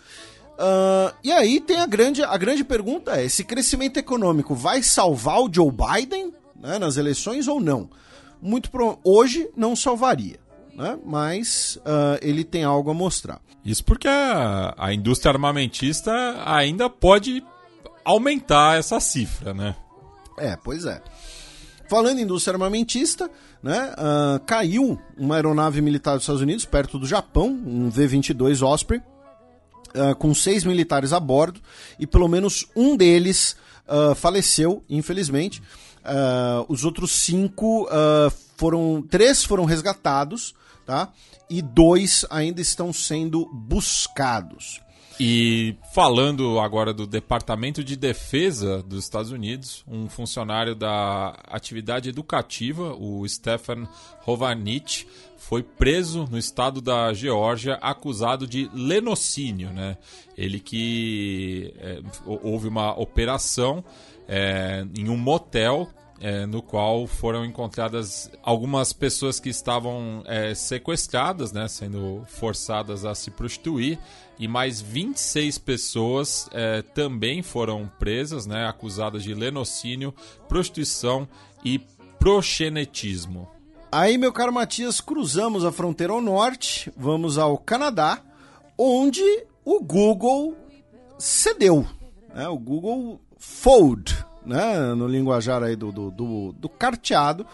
Uh, 0.58 1.14
e 1.24 1.32
aí 1.32 1.60
tem 1.60 1.80
a 1.80 1.86
grande, 1.86 2.24
a 2.24 2.38
grande 2.38 2.64
pergunta 2.64 3.20
é: 3.20 3.26
esse 3.26 3.44
crescimento 3.44 3.98
econômico 3.98 4.56
vai 4.56 4.82
salvar 4.82 5.42
o 5.42 5.50
Joe 5.52 5.72
Biden 5.72 6.34
né, 6.56 6.80
nas 6.80 6.96
eleições 6.98 7.48
ou 7.48 7.60
não? 7.60 7.90
Muito 8.46 8.70
pro... 8.70 9.00
hoje 9.04 9.50
não 9.58 9.76
salvaria, 9.76 10.40
né? 10.76 11.00
Mas 11.04 11.78
uh, 11.78 12.20
ele 12.22 12.44
tem 12.44 12.64
algo 12.64 12.92
a 12.92 12.94
mostrar. 12.94 13.42
Isso 13.66 13.84
porque 13.84 14.08
a, 14.08 14.76
a 14.78 14.94
indústria 14.94 15.32
armamentista 15.32 16.12
ainda 16.46 16.88
pode 16.88 17.44
aumentar 18.04 18.78
essa 18.78 19.00
cifra, 19.00 19.52
né? 19.52 19.76
É, 20.38 20.56
pois 20.56 20.86
é. 20.86 21.02
Falando 21.90 22.20
em 22.20 22.22
indústria 22.22 22.54
armamentista, 22.54 23.32
né, 23.64 23.94
uh, 23.94 24.40
caiu 24.46 25.00
uma 25.18 25.36
aeronave 25.36 25.82
militar 25.82 26.14
dos 26.14 26.22
Estados 26.22 26.42
Unidos 26.42 26.66
perto 26.66 27.00
do 27.00 27.08
Japão, 27.08 27.48
um 27.48 27.90
V-22 27.90 28.62
Osprey, 28.62 29.02
uh, 29.96 30.16
com 30.18 30.36
seis 30.36 30.64
militares 30.64 31.12
a 31.14 31.20
bordo 31.20 31.60
e 32.00 32.06
pelo 32.06 32.28
menos 32.28 32.68
um 32.76 32.96
deles 32.96 33.56
uh, 33.88 34.14
faleceu, 34.14 34.84
infelizmente. 34.88 35.64
Uh, 36.06 36.66
os 36.68 36.86
outros 36.86 37.12
cinco 37.12 37.88
foram. 38.58 39.02
Três 39.02 39.44
foram 39.44 39.66
resgatados, 39.66 40.54
tá? 40.86 41.12
E 41.50 41.62
dois 41.62 42.26
ainda 42.30 42.62
estão 42.62 42.94
sendo 42.94 43.46
buscados. 43.52 44.82
E 45.20 45.78
falando 45.94 46.60
agora 46.60 46.94
do 46.94 47.08
Departamento 47.08 47.82
de 47.82 47.96
Defesa 47.96 48.84
dos 48.84 49.06
Estados 49.06 49.32
Unidos, 49.32 49.82
um 49.88 50.10
funcionário 50.10 50.76
da 50.76 51.30
atividade 51.48 52.10
educativa, 52.10 52.94
o 52.94 53.26
Stefan 53.28 53.88
Hovanich, 54.26 55.08
foi 55.38 55.64
preso 55.64 56.28
no 56.30 56.38
estado 56.38 56.82
da 56.82 57.14
Geórgia 57.14 57.76
acusado 57.76 58.46
de 58.46 58.70
lenocínio, 58.74 59.72
né? 59.72 59.98
Ele 60.38 60.60
que 60.60 61.74
é, 61.78 62.02
houve 62.26 62.68
uma 62.68 63.00
operação 63.00 63.86
é, 64.28 64.86
em 64.98 65.10
um 65.10 65.18
motel 65.18 65.90
é, 66.20 66.46
no 66.46 66.62
qual 66.62 67.06
foram 67.08 67.46
encontradas 67.46 68.32
algumas 68.42 68.94
pessoas 68.94 69.40
que 69.40 69.50
estavam 69.50 70.24
é, 70.26 70.56
sequestradas, 70.56 71.52
né, 71.52 71.68
sendo 71.68 72.24
forçadas 72.28 73.06
a 73.06 73.14
se 73.14 73.32
prostituir, 73.32 74.00
e 74.40 74.48
mais 74.48 74.82
26 74.82 75.58
pessoas 75.58 76.50
é, 76.52 76.82
também 76.82 77.42
foram 77.42 77.90
presas, 78.00 78.46
né, 78.46 78.66
acusadas 78.66 79.24
de 79.24 79.34
lenocínio, 79.34 80.14
prostituição 80.48 81.28
e 81.64 81.80
proxenetismo. 82.20 83.48
Aí, 83.92 84.18
meu 84.18 84.34
caro 84.34 84.52
Matias, 84.52 85.00
cruzamos 85.00 85.64
a 85.64 85.72
fronteira 85.72 86.12
ao 86.12 86.22
norte, 86.22 86.92
vamos 86.98 87.38
ao 87.38 87.58
Canadá, 87.58 88.22
onde 88.78 89.24
o 89.64 89.82
Google 89.82 90.56
cedeu. 91.18 91.88
Né? 92.34 92.48
O 92.50 92.58
Google 92.58 93.22
Fold, 93.48 94.26
né? 94.46 94.94
no 94.96 95.08
linguajar 95.08 95.62
aí 95.62 95.76
do, 95.76 95.92
do, 95.92 96.10
do, 96.12 96.52
do 96.54 96.68
carteado. 96.68 97.46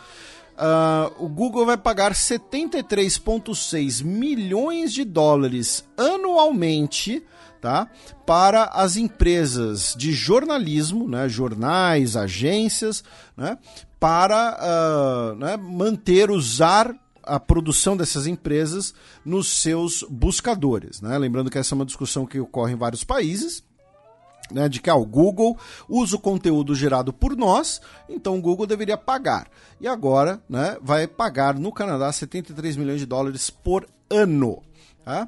Uh, 0.54 1.26
o 1.26 1.28
Google 1.28 1.66
vai 1.66 1.78
pagar 1.78 2.14
73,6 2.14 4.04
milhões 4.04 4.94
de 4.94 5.04
dólares 5.04 5.84
anualmente 5.98 7.24
tá? 7.60 7.90
para 8.26 8.66
as 8.66 8.96
empresas 8.96 9.94
de 9.98 10.14
jornalismo, 10.14 11.10
né? 11.10 11.28
jornais, 11.28 12.16
agências, 12.16 13.04
né? 13.36 13.58
para 14.00 14.58
uh, 14.60 15.36
né? 15.36 15.58
manter, 15.58 16.32
usar 16.32 16.96
a 17.24 17.40
produção 17.40 17.98
dessas 17.98 18.28
empresas 18.28 18.94
nos 19.26 19.48
seus 19.50 20.04
buscadores. 20.10 21.02
Né? 21.02 21.18
Lembrando 21.18 21.50
que 21.50 21.58
essa 21.58 21.74
é 21.74 21.78
uma 21.78 21.86
discussão 21.86 22.26
que 22.26 22.40
ocorre 22.40 22.74
em 22.74 22.78
vários 22.78 23.04
países 23.04 23.64
né, 24.52 24.70
de 24.70 24.82
que 24.82 24.90
ah, 24.90 24.96
o 24.96 25.06
Google 25.06 25.58
usa 25.88 26.16
o 26.16 26.20
conteúdo 26.20 26.76
gerado 26.76 27.12
por 27.12 27.36
nós, 27.36 27.82
então 28.10 28.38
o 28.38 28.42
Google 28.42 28.66
deveria 28.66 28.98
pagar. 28.98 29.48
E 29.80 29.88
agora 29.88 30.42
né, 30.50 30.78
vai 30.82 31.08
pagar 31.08 31.56
no 31.56 31.72
Canadá 31.72 32.12
73 32.12 32.76
milhões 32.78 33.00
de 33.00 33.06
dólares 33.06 33.50
por 33.50 33.88
ano. 34.10 34.62
Tá? 35.04 35.28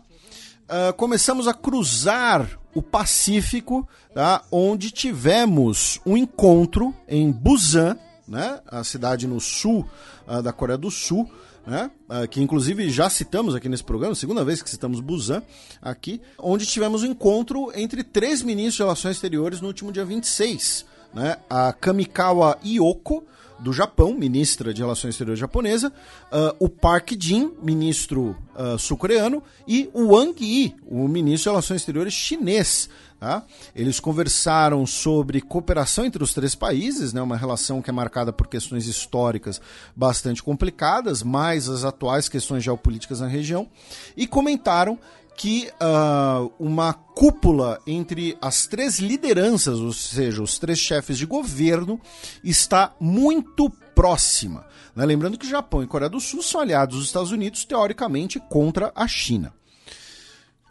Uh, 0.64 0.94
começamos 0.94 1.48
a 1.48 1.54
cruzar 1.54 2.60
o 2.74 2.82
Pacífico, 2.82 3.88
tá? 4.14 4.44
onde 4.52 4.92
tivemos 4.92 6.00
um 6.06 6.18
encontro 6.18 6.94
em 7.08 7.32
Busan, 7.32 7.98
né? 8.28 8.60
a 8.68 8.84
cidade 8.84 9.28
no 9.28 9.40
sul 9.40 9.88
uh, 10.28 10.42
da 10.42 10.54
Coreia 10.54 10.78
do 10.78 10.90
Sul, 10.90 11.30
né? 11.66 11.90
Uh, 12.10 12.28
que 12.28 12.42
inclusive 12.42 12.90
já 12.90 13.10
citamos 13.10 13.56
aqui 13.56 13.70
nesse 13.70 13.84
programa, 13.84 14.16
segunda 14.16 14.44
vez 14.44 14.62
que 14.62 14.70
citamos 14.70 15.00
Busan 15.00 15.42
aqui, 15.82 16.22
onde 16.38 16.66
tivemos 16.66 17.04
um 17.04 17.08
encontro 17.08 17.72
entre 17.76 18.04
três 18.04 18.42
ministros 18.42 18.76
de 18.76 18.84
relações 18.84 19.16
exteriores 19.16 19.62
no 19.62 19.68
último 19.68 19.92
dia 19.92 20.06
26. 20.06 20.86
Né? 21.14 21.38
A 21.50 21.72
Kamikawa 21.72 22.58
Ioko, 22.66 23.24
do 23.60 23.72
Japão, 23.72 24.14
ministra 24.14 24.74
de 24.74 24.82
Relações 24.82 25.12
Exteriores 25.12 25.40
japonesa, 25.40 25.88
uh, 25.88 26.56
o 26.60 26.68
Park 26.68 27.12
Jin, 27.18 27.54
ministro 27.62 28.36
uh, 28.56 28.78
sul-coreano, 28.78 29.42
e 29.66 29.90
o 29.94 30.14
Wang 30.14 30.36
Yi, 30.44 30.76
o 30.86 31.08
ministro 31.08 31.50
de 31.50 31.54
Relações 31.54 31.82
Exteriores 31.82 32.14
chinês. 32.14 32.90
Tá? 33.24 33.42
Eles 33.74 34.02
conversaram 34.02 34.86
sobre 34.86 35.40
cooperação 35.40 36.04
entre 36.04 36.22
os 36.22 36.34
três 36.34 36.56
países, 36.56 37.14
né? 37.14 37.22
uma 37.22 37.38
relação 37.38 37.82
que 37.82 37.90
é 37.90 37.94
marcada 37.94 38.34
por 38.34 38.48
questões 38.48 38.86
históricas 38.86 39.62
bastante 39.96 40.44
complicadas, 40.44 41.24
mais 41.24 41.70
as 41.70 41.86
atuais 41.86 42.28
questões 42.28 42.66
geopolíticas 42.66 43.22
na 43.22 43.28
região, 43.28 43.70
e 44.18 44.28
comentaram 44.28 45.00
que 45.38 45.72
uh, 45.82 46.52
uma 46.60 46.92
cúpula 46.92 47.80
entre 47.88 48.38
as 48.42 48.68
três 48.68 49.00
lideranças, 49.00 49.80
ou 49.80 49.94
seja, 49.94 50.44
os 50.44 50.60
três 50.60 50.78
chefes 50.78 51.18
de 51.18 51.26
governo, 51.26 52.02
está 52.44 52.94
muito 53.00 53.70
próxima. 53.96 54.66
Né? 54.94 55.06
Lembrando 55.06 55.38
que 55.38 55.50
Japão 55.50 55.82
e 55.82 55.88
Coreia 55.88 56.10
do 56.10 56.20
Sul 56.20 56.44
são 56.44 56.60
aliados 56.60 56.98
dos 56.98 57.06
Estados 57.06 57.32
Unidos, 57.32 57.64
teoricamente, 57.64 58.38
contra 58.50 58.92
a 58.94 59.08
China. 59.08 59.54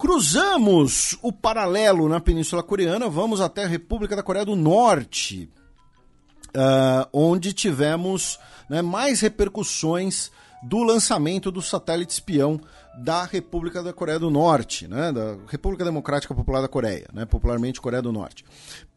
Cruzamos 0.03 1.17
o 1.23 1.33
paralelo 1.33 2.09
na 2.09 2.19
Península 2.19 2.61
Coreana, 2.61 3.09
vamos 3.09 3.41
até 3.41 3.63
a 3.63 3.69
República 3.69 4.17
da 4.17 4.23
Coreia 4.23 4.45
do 4.45 4.57
Norte, 4.57 5.49
uh, 6.49 7.09
onde 7.13 7.53
tivemos 7.53 8.37
né, 8.69 8.83
mais 8.83 9.21
repercussões 9.21 10.33
do 10.61 10.83
lançamento 10.83 11.53
do 11.53 11.63
satélite 11.63 12.15
espião 12.15 12.61
da 12.99 13.23
República 13.23 13.81
da 13.81 13.93
Coreia 13.93 14.19
do 14.19 14.29
Norte, 14.29 14.89
né, 14.89 15.13
da 15.13 15.37
República 15.47 15.85
Democrática 15.85 16.35
Popular 16.35 16.63
da 16.63 16.69
Coreia, 16.69 17.07
né, 17.13 17.25
popularmente 17.25 17.81
Coreia 17.81 18.03
do 18.03 18.11
Norte. 18.11 18.45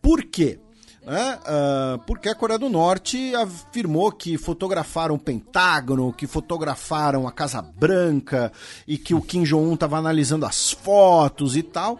Por 0.02 0.24
quê? 0.24 0.58
Né? 1.06 1.38
Uh, 1.42 2.00
porque 2.00 2.28
a 2.28 2.34
Coreia 2.34 2.58
do 2.58 2.68
Norte 2.68 3.36
afirmou 3.36 4.12
que 4.12 4.40
fotografaram 4.40 5.14
o 5.14 5.20
Pentágono, 5.20 6.12
que 6.12 6.26
fotografaram 6.26 7.28
a 7.28 7.32
Casa 7.32 7.62
Branca 7.62 8.52
e 8.88 8.98
que 8.98 9.14
o 9.14 9.22
Kim 9.22 9.44
Jong-un 9.44 9.76
estava 9.76 9.98
analisando 9.98 10.48
as 10.48 10.72
fotos 10.72 11.56
e 11.56 11.62
tal. 11.62 12.00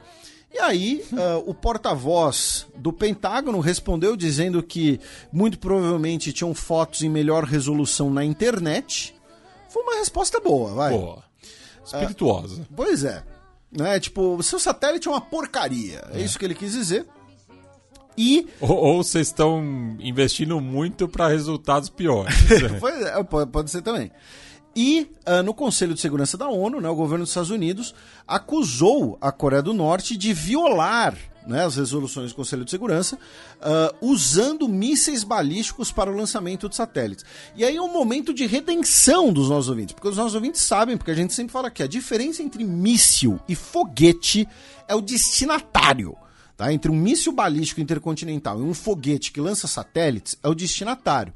E 0.52 0.58
aí, 0.58 1.06
uh, 1.12 1.44
o 1.46 1.54
porta-voz 1.54 2.66
do 2.76 2.92
Pentágono 2.92 3.60
respondeu 3.60 4.16
dizendo 4.16 4.64
que 4.64 5.00
muito 5.32 5.60
provavelmente 5.60 6.34
tinham 6.34 6.56
fotos 6.56 7.04
em 7.04 7.10
melhor 7.10 7.44
resolução 7.44 8.10
na 8.10 8.26
internet. 8.26 9.14
Foi 9.70 9.84
uma 9.84 9.98
resposta 9.98 10.40
boa, 10.40 10.74
vai. 10.74 10.98
Boa. 10.98 11.24
Espirituosa. 11.86 12.62
Uh, 12.62 12.68
pois 12.76 13.04
é. 13.04 13.22
Né? 13.72 14.00
Tipo, 14.00 14.42
seu 14.42 14.58
satélite 14.58 15.08
é 15.08 15.12
uma 15.12 15.22
porcaria. 15.22 16.04
É, 16.12 16.22
é 16.22 16.24
isso 16.24 16.40
que 16.40 16.46
ele 16.46 16.56
quis 16.56 16.72
dizer. 16.72 17.06
E. 18.18 18.48
Ou 18.60 19.04
vocês 19.04 19.28
estão 19.28 19.96
investindo 20.00 20.60
muito 20.62 21.08
para 21.08 21.28
resultados 21.28 21.90
piores. 21.90 22.36
pois 22.80 23.02
é, 23.02 23.24
pode, 23.24 23.52
pode 23.52 23.72
ser 23.72 23.82
também. 23.82 24.12
E 24.76 25.10
uh, 25.26 25.42
no 25.42 25.54
Conselho 25.54 25.94
de 25.94 26.02
Segurança 26.02 26.38
da 26.38 26.50
ONU, 26.50 26.82
né, 26.82 26.90
o 26.90 26.96
governo 26.96 27.24
dos 27.24 27.30
Estados 27.30 27.50
Unidos 27.50 27.96
acusou 28.28 29.18
a 29.22 29.32
Coreia 29.32 29.62
do 29.62 29.74
Norte 29.74 30.18
de 30.18 30.34
violar 30.34 31.18
né, 31.48 31.64
as 31.64 31.76
resoluções 31.76 32.32
do 32.32 32.36
Conselho 32.36 32.66
de 32.66 32.72
Segurança, 32.72 33.16
uh, 33.16 33.96
usando 34.02 34.68
mísseis 34.68 35.24
balísticos 35.24 35.92
para 35.92 36.12
o 36.12 36.16
lançamento 36.16 36.68
de 36.68 36.76
satélites. 36.76 37.26
E 37.56 37.64
aí 37.64 37.76
é 37.76 37.82
um 37.82 37.92
momento 37.92 38.34
de 38.34 38.46
redenção 38.46 39.32
dos 39.32 39.50
nossos 39.50 39.70
ouvintes, 39.70 39.94
porque 39.94 40.08
os 40.08 40.18
nossos 40.18 40.36
ouvintes 40.36 40.62
sabem, 40.62 40.98
porque 40.98 41.12
a 41.12 41.16
gente 41.16 41.34
sempre 41.34 41.54
fala 41.54 41.72
que 41.72 41.84
a 41.84 41.88
diferença 41.88 42.42
entre 42.42 42.64
míssil 42.64 43.40
e 43.48 43.56
foguete 43.56 44.48
é 44.88 44.96
o 44.96 45.02
destinatário. 45.02 46.18
Tá? 46.58 46.72
Entre 46.72 46.90
um 46.90 46.96
míssil 46.96 47.34
balístico 47.34 47.82
intercontinental 47.82 48.60
e 48.60 48.64
um 48.64 48.74
foguete 48.74 49.32
que 49.32 49.42
lança 49.42 49.68
satélites 49.68 50.38
é 50.42 50.48
o 50.48 50.56
destinatário. 50.56 51.34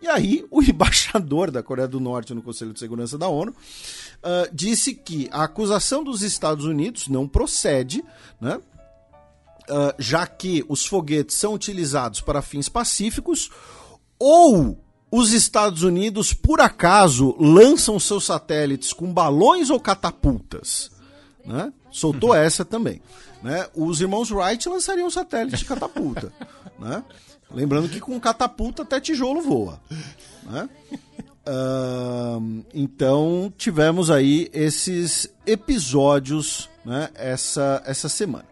E 0.00 0.06
aí, 0.06 0.46
o 0.50 0.62
embaixador 0.64 1.50
da 1.50 1.62
Coreia 1.62 1.88
do 1.88 1.98
Norte 1.98 2.34
no 2.34 2.42
Conselho 2.42 2.72
de 2.72 2.78
Segurança 2.78 3.18
da 3.18 3.28
ONU 3.28 3.50
uh, 3.52 4.54
disse 4.54 4.94
que 4.94 5.28
a 5.32 5.44
acusação 5.44 6.04
dos 6.04 6.22
Estados 6.22 6.64
Unidos 6.64 7.08
não 7.08 7.26
procede, 7.26 8.04
né? 8.40 8.60
Uh, 9.68 9.94
já 9.98 10.26
que 10.26 10.64
os 10.68 10.84
foguetes 10.84 11.36
são 11.36 11.54
utilizados 11.54 12.20
para 12.20 12.42
fins 12.42 12.68
pacíficos, 12.68 13.50
ou 14.18 14.78
os 15.12 15.32
Estados 15.32 15.82
Unidos, 15.82 16.32
por 16.32 16.60
acaso, 16.60 17.36
lançam 17.38 17.98
seus 17.98 18.24
satélites 18.24 18.92
com 18.92 19.12
balões 19.12 19.70
ou 19.70 19.78
catapultas. 19.78 20.90
Né? 21.44 21.72
Soltou 21.90 22.34
essa 22.34 22.64
também 22.64 23.00
né, 23.42 23.66
os 23.74 24.00
irmãos 24.00 24.30
Wright 24.30 24.68
lançariam 24.68 25.06
um 25.06 25.10
satélite 25.10 25.56
de 25.56 25.64
catapulta. 25.64 26.32
né? 26.78 27.02
Lembrando 27.52 27.88
que 27.88 28.00
com 28.00 28.18
catapulta 28.20 28.82
até 28.82 29.00
tijolo 29.00 29.40
voa. 29.40 29.80
Né? 30.44 30.68
Uh, 31.46 32.64
então 32.72 33.52
tivemos 33.56 34.10
aí 34.10 34.48
esses 34.52 35.28
episódios 35.46 36.68
né, 36.84 37.08
essa, 37.14 37.82
essa 37.84 38.08
semana. 38.08 38.49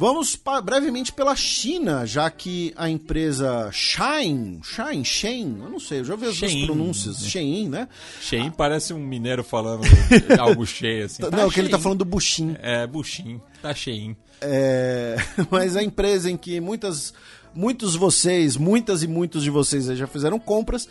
Vamos 0.00 0.34
brevemente 0.64 1.12
pela 1.12 1.36
China, 1.36 2.06
já 2.06 2.30
que 2.30 2.72
a 2.74 2.88
empresa 2.88 3.68
Shine, 3.70 4.58
Shine, 4.62 5.04
Shein, 5.04 5.58
eu 5.62 5.68
não 5.68 5.78
sei, 5.78 6.00
eu 6.00 6.04
já 6.06 6.16
vi 6.16 6.24
as 6.24 6.36
Shein, 6.36 6.54
duas 6.54 6.64
pronúncias, 6.64 7.18
Shein, 7.26 7.68
né? 7.68 7.86
Shein 8.18 8.48
ah. 8.48 8.54
parece 8.56 8.94
um 8.94 8.98
mineiro 8.98 9.44
falando 9.44 9.82
algo 10.40 10.64
cheio 10.64 11.04
assim. 11.04 11.20
Tá 11.20 11.30
não, 11.30 11.50
que 11.50 11.60
ele 11.60 11.68
tá 11.68 11.78
falando 11.78 11.98
do 11.98 12.06
Buxim. 12.06 12.56
É, 12.62 12.86
Buxim, 12.86 13.42
tá 13.60 13.74
Shein. 13.74 14.16
É, 14.40 15.16
mas 15.50 15.76
a 15.76 15.82
empresa 15.82 16.30
em 16.30 16.36
que 16.38 16.60
muitas, 16.60 17.12
muitos 17.54 17.94
vocês, 17.94 18.56
muitas 18.56 19.02
e 19.02 19.06
muitos 19.06 19.42
de 19.42 19.50
vocês 19.50 19.84
já 19.84 20.06
fizeram 20.06 20.38
compras, 20.38 20.88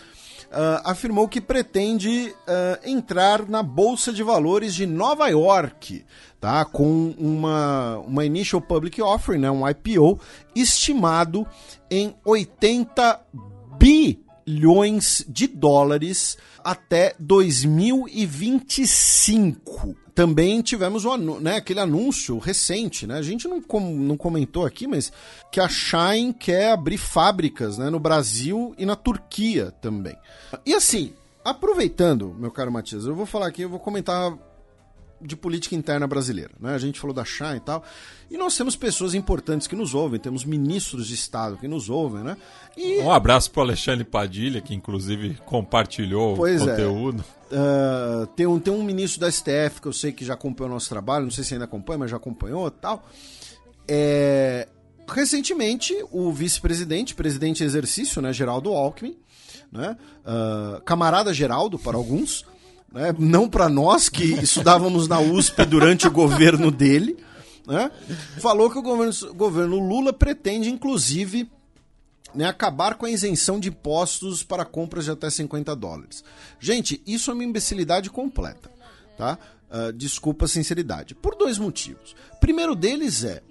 Uh, 0.50 0.82
afirmou 0.84 1.28
que 1.28 1.40
pretende 1.40 2.34
uh, 2.34 2.80
entrar 2.84 3.48
na 3.48 3.62
Bolsa 3.62 4.12
de 4.12 4.24
Valores 4.24 4.74
de 4.74 4.88
Nova 4.88 5.28
York, 5.28 6.04
tá? 6.40 6.66
com 6.66 7.14
uma, 7.20 8.00
uma 8.00 8.26
Initial 8.26 8.60
Public 8.60 9.00
Offering, 9.00 9.42
né? 9.42 9.52
um 9.52 9.62
IPO, 9.70 10.20
estimado 10.56 11.46
em 11.90 12.16
80 12.26 13.22
bilhões 13.78 15.24
de 15.28 15.46
dólares 15.46 16.36
até 16.64 17.14
2025 17.20 20.09
também 20.20 20.62
tivemos 20.62 21.06
o, 21.06 21.16
né, 21.40 21.56
aquele 21.56 21.80
anúncio 21.80 22.38
recente, 22.40 23.08
né? 23.08 23.18
A 23.18 23.22
gente 23.22 23.48
não, 23.48 23.62
com, 23.62 23.80
não 23.80 24.18
comentou 24.18 24.66
aqui, 24.66 24.86
mas 24.86 25.14
que 25.50 25.62
a 25.62 25.70
Shine 25.70 26.34
quer 26.34 26.74
abrir 26.74 26.98
fábricas 26.98 27.78
né, 27.78 27.90
no 27.90 28.02
Brasil 28.02 28.76
e 28.78 28.86
na 28.86 28.98
Turquia 28.98 29.72
também. 29.80 30.18
E 30.66 30.74
assim, 30.74 31.14
aproveitando, 31.42 32.36
meu 32.38 32.52
caro 32.52 32.70
Matias, 32.70 33.06
eu 33.06 33.16
vou 33.16 33.26
falar 33.26 33.48
aqui, 33.48 33.62
eu 33.62 33.70
vou 33.70 33.80
comentar 33.80 34.38
de 35.22 35.36
política 35.36 35.76
interna 35.76 36.08
brasileira. 36.08 36.52
Né? 36.60 36.74
A 36.74 36.78
gente 36.78 37.00
falou 37.00 37.14
da 37.14 37.26
Chá 37.26 37.56
e 37.56 37.60
tal. 37.60 37.84
E 38.30 38.38
nós 38.38 38.56
temos 38.56 38.76
pessoas 38.76 39.14
importantes 39.14 39.68
que 39.68 39.76
nos 39.76 39.94
ouvem, 39.94 40.20
temos 40.20 40.46
ministros 40.46 41.08
de 41.08 41.16
Estado 41.16 41.58
que 41.58 41.68
nos 41.68 41.90
ouvem, 41.90 42.24
né? 42.24 42.38
E... 42.78 43.00
Um 43.00 43.12
abraço 43.12 43.52
para 43.52 43.62
o 43.62 43.64
Alexandre 43.64 44.04
Padilha, 44.04 44.62
que 44.62 44.74
inclusive 44.74 45.36
compartilhou 45.46 46.36
pois 46.36 46.62
o 46.62 46.70
é. 46.70 46.72
conteúdo. 46.72 47.24
É. 47.26 47.50
Uh, 47.56 48.28
tem, 48.28 48.46
um, 48.46 48.60
tem 48.60 48.74
um 48.74 48.84
ministro 48.84 49.20
da 49.20 49.32
STF 49.32 49.82
que 49.82 49.88
eu 49.88 49.94
sei 49.94 50.12
que 50.12 50.24
já 50.24 50.36
acompanhou 50.36 50.70
o 50.70 50.74
nosso 50.76 50.88
trabalho, 50.88 51.26
não 51.26 51.32
sei 51.32 51.44
se 51.44 51.54
ainda 51.54 51.66
acompanha, 51.66 52.00
mas 52.00 52.12
já 52.12 52.18
acompanhou 52.18 52.68
e 52.68 52.72
tal. 52.72 53.04
É... 53.88 54.68
Recentemente, 55.08 55.96
o 56.12 56.32
vice-presidente, 56.32 57.16
presidente 57.16 57.64
em 57.64 57.66
exercício, 57.66 58.22
né, 58.22 58.32
Geraldo 58.32 58.72
Alckmin, 58.72 59.18
né, 59.72 59.98
uh, 60.24 60.80
camarada 60.82 61.34
Geraldo 61.34 61.80
para 61.80 61.98
alguns, 61.98 62.46
né? 62.92 63.14
não 63.18 63.50
para 63.50 63.70
nós 63.70 64.10
que 64.10 64.24
estudávamos 64.24 65.08
na 65.08 65.20
USP 65.20 65.66
durante 65.66 66.08
o 66.08 66.12
governo 66.12 66.72
dele, 66.72 67.18
né? 67.66 67.92
falou 68.40 68.70
que 68.70 68.78
o 68.78 68.82
governo, 68.82 69.34
governo 69.34 69.80
Lula 69.80 70.12
pretende, 70.12 70.70
inclusive, 70.70 71.50
né, 72.34 72.46
acabar 72.46 72.96
com 72.96 73.06
a 73.06 73.12
isenção 73.12 73.60
de 73.60 73.70
impostos 73.70 74.44
para 74.44 74.66
compras 74.66 75.06
de 75.06 75.12
até 75.12 75.30
50 75.30 75.76
dólares. 75.76 76.24
Gente, 76.60 77.02
isso 77.06 77.32
é 77.32 77.34
uma 77.34 77.44
imbecilidade 77.44 78.10
completa. 78.10 78.72
Tá? 79.18 79.38
Uh, 79.70 79.94
desculpa 79.94 80.46
a 80.46 80.48
sinceridade. 80.48 81.14
Por 81.14 81.36
dois 81.36 81.58
motivos. 81.58 82.16
primeiro 82.40 82.76
deles 82.76 83.24
é, 83.24 83.42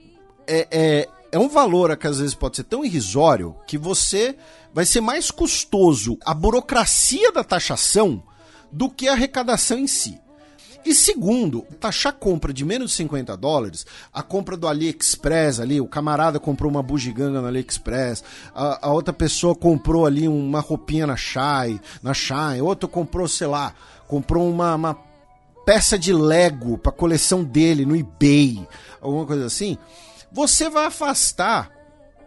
é, 0.46 0.68
é, 0.70 1.08
é 1.30 1.38
um 1.38 1.48
valor 1.48 1.96
que 1.96 2.06
às 2.06 2.18
vezes 2.18 2.34
pode 2.34 2.56
ser 2.56 2.64
tão 2.64 2.84
irrisório 2.84 3.54
que 3.66 3.76
você 3.76 4.36
vai 4.72 4.84
ser 4.86 5.00
mais 5.00 5.30
custoso 5.30 6.18
a 6.24 6.32
burocracia 6.32 7.30
da 7.32 7.44
taxação 7.44 8.22
do 8.70 8.90
que 8.90 9.08
a 9.08 9.12
arrecadação 9.12 9.78
em 9.78 9.86
si. 9.86 10.18
E 10.84 10.94
segundo, 10.94 11.66
taxar 11.80 12.14
compra 12.14 12.52
de 12.52 12.64
menos 12.64 12.92
de 12.92 12.96
50 12.96 13.36
dólares, 13.36 13.84
a 14.12 14.22
compra 14.22 14.56
do 14.56 14.66
AliExpress 14.66 15.60
ali, 15.60 15.80
o 15.80 15.86
camarada 15.86 16.40
comprou 16.40 16.70
uma 16.70 16.82
bugiganga 16.82 17.40
no 17.40 17.46
AliExpress, 17.46 18.24
a, 18.54 18.86
a 18.86 18.92
outra 18.92 19.12
pessoa 19.12 19.54
comprou 19.54 20.06
ali 20.06 20.26
uma 20.26 20.60
roupinha 20.60 21.06
na 21.06 21.16
Shai, 21.16 21.80
na 22.02 22.14
Shine, 22.14 22.62
outro 22.62 22.88
comprou, 22.88 23.28
sei 23.28 23.48
lá, 23.48 23.74
comprou 24.06 24.48
uma, 24.48 24.74
uma 24.76 24.98
peça 25.66 25.98
de 25.98 26.12
Lego 26.12 26.78
para 26.78 26.92
coleção 26.92 27.44
dele 27.44 27.84
no 27.84 27.94
eBay, 27.94 28.66
alguma 29.00 29.26
coisa 29.26 29.44
assim, 29.44 29.76
você 30.32 30.70
vai 30.70 30.86
afastar 30.86 31.70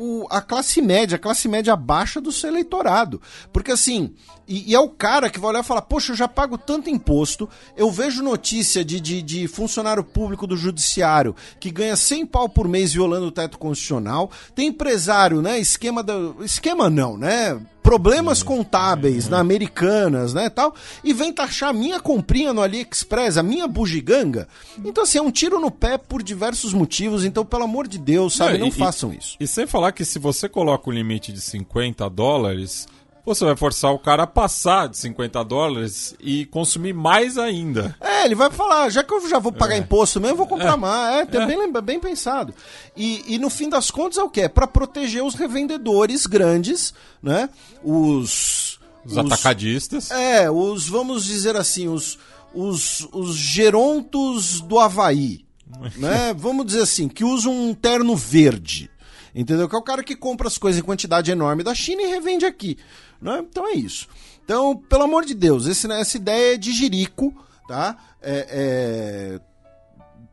o, 0.02 0.26
a 0.32 0.42
classe 0.42 0.82
média, 0.82 1.16
a 1.16 1.20
classe 1.20 1.48
média 1.48 1.76
baixa 1.76 2.20
do 2.20 2.32
seu 2.32 2.50
eleitorado. 2.50 3.22
Porque 3.54 3.72
assim, 3.72 4.16
e, 4.48 4.72
e, 4.72 4.76
é 4.76 4.80
o 4.80 4.90
cara 4.90 5.30
que 5.30 5.40
vai 5.40 5.52
olhar 5.52 5.64
e 5.64 5.68
falar: 5.68 5.84
Poxa, 5.84 6.12
eu 6.12 6.16
já 6.16 6.28
pago 6.28 6.58
tanto 6.58 6.90
imposto, 6.90 7.48
eu 7.78 7.92
vejo 7.92 8.24
notícia 8.24 8.84
de, 8.84 9.00
de, 9.00 9.22
de, 9.22 9.48
funcionário 9.48 10.04
público 10.04 10.48
do 10.48 10.58
judiciário 10.58 11.36
que 11.60 11.70
ganha 11.70 11.96
100 11.96 12.26
pau 12.26 12.50
por 12.50 12.68
mês 12.68 12.92
violando 12.92 13.28
o 13.28 13.32
teto 13.32 13.60
constitucional, 13.60 14.32
tem 14.56 14.70
empresário, 14.70 15.40
né? 15.40 15.60
Esquema 15.60 16.02
da. 16.02 16.16
Esquema 16.42 16.90
não, 16.90 17.16
né? 17.16 17.62
Problemas 17.84 18.44
contábeis 18.44 19.28
na 19.28 19.40
Americanas, 19.40 20.34
né, 20.34 20.50
tal, 20.50 20.74
e 21.04 21.14
vem 21.14 21.34
taxar 21.34 21.70
a 21.70 21.74
minha 21.74 22.00
comprinha 22.00 22.54
no 22.54 22.62
AliExpress, 22.62 23.38
a 23.38 23.44
minha 23.44 23.68
bugiganga. 23.68 24.48
Então, 24.86 25.04
assim, 25.04 25.18
é 25.18 25.22
um 25.22 25.32
tiro 25.32 25.60
no 25.60 25.72
pé 25.72 25.98
por 25.98 26.22
diversos 26.22 26.74
motivos, 26.74 27.26
então, 27.26 27.46
pelo 27.46 27.64
amor 27.64 27.88
de 27.88 27.98
Deus, 27.98 28.36
sabe, 28.36 28.58
não, 28.58 28.68
não 28.68 28.72
façam 28.72 29.14
isso. 29.14 29.36
E 29.40 29.48
sem 29.48 29.66
falar 29.66 29.92
que 29.92 30.06
se 30.06 30.20
você 30.20 30.48
coloca 30.48 30.90
o 30.90 30.94
limite 30.94 31.32
de 31.32 31.42
50 31.42 32.10
dólares, 32.10 32.88
você 33.26 33.46
vai 33.46 33.56
forçar 33.56 33.92
o 33.94 34.00
cara 34.00 34.24
a 34.24 34.28
passar 34.28 34.88
de 34.88 34.98
50 34.98 35.44
dólares 35.44 36.16
e 36.20 36.46
consumir 36.46 36.94
mais 36.94 37.38
ainda. 37.38 37.96
É, 38.02 38.26
ele 38.26 38.36
vai 38.36 38.50
falar, 38.50 38.90
já 38.90 39.04
que 39.04 39.14
eu 39.14 39.30
já 39.30 39.40
vou 39.40 39.52
pagar 39.52 39.76
é. 39.76 39.80
imposto 39.80 40.20
mesmo, 40.20 40.34
eu 40.34 40.38
vou 40.38 40.48
comprar 40.48 40.74
é. 40.74 40.78
mais. 40.78 41.28
É, 41.34 41.38
é. 41.38 41.46
Bem, 41.46 41.72
bem 41.84 42.00
pensado. 42.00 42.54
E, 42.96 43.36
e 43.36 43.38
no 43.38 43.50
fim 43.50 43.70
das 43.70 43.92
contas 43.92 44.18
é 44.18 44.24
o 44.24 44.30
quê? 44.30 44.42
É 44.42 44.50
para 44.50 44.68
proteger 44.68 45.24
os 45.24 45.36
revendedores 45.36 46.26
grandes, 46.26 46.94
né? 47.22 47.50
Os, 47.84 48.80
os... 49.06 49.12
Os 49.12 49.18
atacadistas. 49.18 50.10
É, 50.12 50.50
os, 50.50 50.88
vamos 50.88 51.26
dizer 51.26 51.56
assim, 51.56 51.88
os, 51.88 52.18
os, 52.54 53.08
os 53.12 53.36
gerontos 53.36 54.62
do 54.62 54.80
Havaí. 54.80 55.46
né? 55.98 56.34
Vamos 56.36 56.66
dizer 56.66 56.82
assim, 56.82 57.08
que 57.08 57.24
usam 57.24 57.54
um 57.54 57.74
terno 57.74 58.16
verde. 58.16 58.90
Entendeu? 59.34 59.70
Que 59.70 59.76
é 59.76 59.80
o 59.80 59.84
cara 59.84 60.04
que 60.04 60.16
compra 60.16 60.48
as 60.48 60.58
coisas 60.58 60.82
em 60.82 60.84
quantidade 60.84 61.32
enorme 61.32 61.64
da 61.64 61.74
China 61.74 62.02
e 62.02 62.08
revende 62.08 62.46
aqui. 62.46 62.78
Né? 63.22 63.46
Então 63.50 63.68
é 63.68 63.74
isso. 63.74 64.08
Então, 64.44 64.76
pelo 64.76 65.04
amor 65.04 65.24
de 65.24 65.34
Deus, 65.34 65.68
esse, 65.68 65.88
né, 65.88 66.02
essa 66.02 66.18
ideia 66.18 66.56
é 66.56 66.58
de 66.58 66.72
jirico, 66.72 67.34
tá? 67.68 67.96
É, 68.22 68.48
é... 68.50 69.40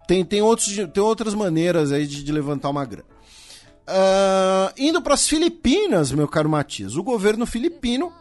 Tem, 0.06 0.24
tem, 0.24 0.40
outros, 0.40 0.74
tem 0.92 1.02
outras 1.02 1.34
maneiras 1.34 1.92
aí 1.92 2.06
de, 2.06 2.24
de 2.24 2.32
levantar 2.32 2.70
uma 2.70 2.84
grana. 2.84 3.06
Uh, 3.86 4.72
indo 4.76 5.00
para 5.00 5.14
as 5.14 5.26
Filipinas, 5.26 6.12
meu 6.12 6.26
caro 6.26 6.48
Matias, 6.48 6.96
o 6.96 7.02
governo 7.02 7.46
filipino 7.46 8.12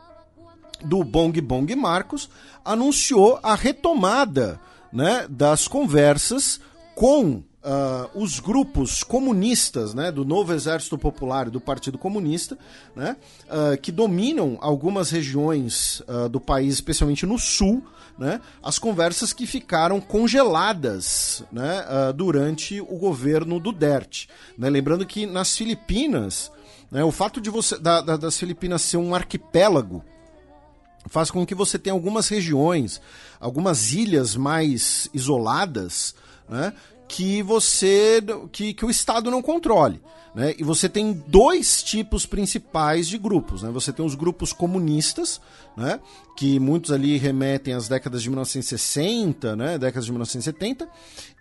do 0.84 1.04
Bong 1.04 1.40
Bong 1.42 1.76
Marcos 1.76 2.30
anunciou 2.64 3.40
a 3.42 3.56
retomada 3.56 4.60
né, 4.92 5.26
das 5.30 5.68
conversas 5.68 6.60
com 6.96 7.44
uh, 7.68 8.10
os 8.16 8.40
grupos 8.40 9.04
comunistas 9.04 9.94
né, 9.94 10.12
do 10.12 10.24
Novo 10.24 10.54
Exército 10.54 10.98
Popular 10.98 11.50
do 11.50 11.60
Partido 11.60 11.98
Comunista, 11.98 12.58
né, 12.96 13.18
uh, 13.46 13.78
que 13.80 13.92
dominam 13.92 14.58
algumas 14.62 15.12
regiões 15.12 16.02
uh, 16.08 16.30
do 16.30 16.40
país, 16.40 16.76
especialmente 16.76 17.26
no 17.26 17.38
sul, 17.38 17.84
né, 18.18 18.40
as 18.64 18.80
conversas 18.80 19.34
que 19.34 19.46
ficaram 19.46 20.00
congeladas 20.00 21.44
né, 21.52 21.86
durante 22.16 22.82
o 22.82 22.98
governo 22.98 23.60
do 23.60 23.72
Duterte. 23.72 24.28
Né, 24.58 24.70
lembrando 24.70 25.06
que 25.06 25.28
nas 25.28 25.56
Filipinas, 25.56 26.52
né, 26.90 27.04
o 27.04 27.12
fato 27.12 27.40
de 27.40 27.52
você 27.52 27.78
da, 27.78 28.02
da, 28.02 28.18
das 28.18 28.40
Filipinas 28.40 28.82
ser 28.82 28.98
um 28.98 29.14
arquipélago 29.14 30.04
faz 31.06 31.30
com 31.30 31.46
que 31.46 31.54
você 31.54 31.78
tenha 31.78 31.94
algumas 31.94 32.28
regiões, 32.28 33.00
algumas 33.40 33.94
ilhas 33.94 34.36
mais 34.36 35.10
isoladas, 35.14 36.16
né, 36.50 36.74
que 37.08 37.42
você 37.42 38.22
que, 38.52 38.74
que 38.74 38.86
o 38.86 38.90
Estado 38.90 39.32
não 39.32 39.42
controle. 39.42 40.02
Né? 40.36 40.54
E 40.60 40.64
você 40.64 40.88
tem 40.88 41.14
dois 41.28 41.82
tipos 41.82 42.26
principais 42.26 43.08
de 43.08 43.18
grupos. 43.18 43.64
Né? 43.64 43.72
Você 43.72 43.92
tem 43.92 44.06
os 44.06 44.14
grupos 44.14 44.54
comunistas, 44.54 45.42
né? 45.76 46.00
que 46.36 46.60
muitos 46.60 46.92
ali 46.92 47.18
remetem 47.18 47.74
às 47.74 47.88
décadas 47.88 48.22
de 48.22 48.30
1960, 48.30 49.56
né? 49.56 49.80
décadas 49.80 50.06
de 50.06 50.12
1970, 50.12 50.88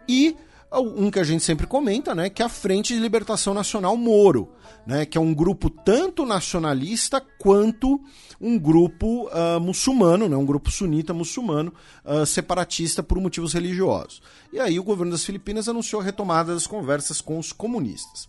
e 0.08 0.34
um 0.72 1.10
que 1.10 1.18
a 1.18 1.24
gente 1.24 1.42
sempre 1.42 1.66
comenta, 1.66 2.14
né, 2.14 2.28
que 2.28 2.42
é 2.42 2.44
a 2.44 2.48
Frente 2.48 2.94
de 2.94 3.00
Libertação 3.00 3.54
Nacional 3.54 3.96
Moro, 3.96 4.52
né, 4.86 5.06
que 5.06 5.16
é 5.16 5.20
um 5.20 5.32
grupo 5.32 5.70
tanto 5.70 6.26
nacionalista 6.26 7.20
quanto 7.38 8.00
um 8.40 8.58
grupo 8.58 9.28
uh, 9.28 9.60
muçulmano, 9.60 10.28
né, 10.28 10.36
um 10.36 10.44
grupo 10.44 10.70
sunita 10.70 11.14
muçulmano, 11.14 11.72
uh, 12.04 12.26
separatista 12.26 13.02
por 13.02 13.18
motivos 13.20 13.52
religiosos. 13.52 14.20
E 14.52 14.60
aí 14.60 14.78
o 14.78 14.84
governo 14.84 15.12
das 15.12 15.24
Filipinas 15.24 15.68
anunciou 15.68 16.02
a 16.02 16.04
retomada 16.04 16.52
das 16.52 16.66
conversas 16.66 17.20
com 17.20 17.38
os 17.38 17.52
comunistas. 17.52 18.28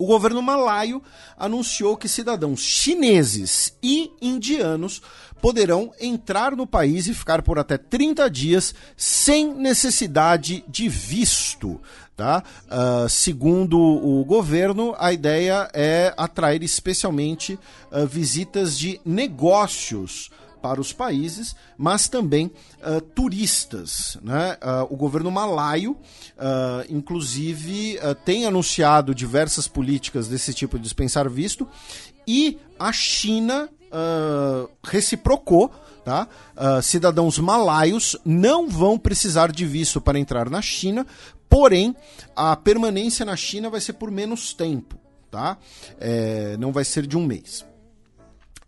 O 0.00 0.06
governo 0.06 0.40
malaio 0.40 1.02
anunciou 1.36 1.94
que 1.94 2.08
cidadãos 2.08 2.60
chineses 2.60 3.76
e 3.82 4.10
indianos 4.22 5.02
poderão 5.40 5.92
entrar 6.00 6.54
no 6.54 6.66
país 6.66 7.06
e 7.06 7.14
ficar 7.14 7.42
por 7.42 7.58
até 7.58 7.78
30 7.78 8.28
dias 8.30 8.74
sem 8.96 9.54
necessidade 9.54 10.64
de 10.68 10.88
visto. 10.88 11.80
Tá? 12.16 12.42
Uh, 12.66 13.08
segundo 13.08 13.78
o 13.78 14.22
governo, 14.26 14.94
a 14.98 15.10
ideia 15.10 15.70
é 15.72 16.12
atrair 16.18 16.62
especialmente 16.62 17.58
uh, 17.90 18.06
visitas 18.06 18.78
de 18.78 19.00
negócios 19.06 20.30
para 20.60 20.80
os 20.80 20.92
países, 20.92 21.56
mas 21.76 22.08
também 22.08 22.46
uh, 22.46 23.00
turistas. 23.00 24.18
Né? 24.22 24.56
Uh, 24.62 24.92
o 24.92 24.96
governo 24.96 25.30
malaio, 25.30 25.92
uh, 25.92 26.84
inclusive, 26.88 27.98
tem 28.24 28.46
anunciado 28.46 29.14
diversas 29.14 29.66
políticas 29.66 30.28
desse 30.28 30.52
tipo 30.52 30.76
de 30.76 30.84
dispensar 30.84 31.28
visto, 31.28 31.66
e 32.30 32.58
a 32.78 32.92
China 32.92 33.68
reciprocou. 34.84 35.70
Tá? 36.04 36.26
cidadãos 36.82 37.38
malaios 37.38 38.16
não 38.24 38.68
vão 38.68 38.98
precisar 38.98 39.52
de 39.52 39.66
visto 39.66 40.00
para 40.00 40.18
entrar 40.18 40.48
na 40.48 40.62
China, 40.62 41.06
porém, 41.48 41.94
a 42.34 42.56
permanência 42.56 43.24
na 43.24 43.36
China 43.36 43.68
vai 43.68 43.80
ser 43.80 43.92
por 43.94 44.10
menos 44.10 44.54
tempo. 44.54 44.96
Tá? 45.30 45.58
É, 46.00 46.56
não 46.58 46.72
vai 46.72 46.84
ser 46.84 47.06
de 47.06 47.18
um 47.18 47.26
mês. 47.26 47.64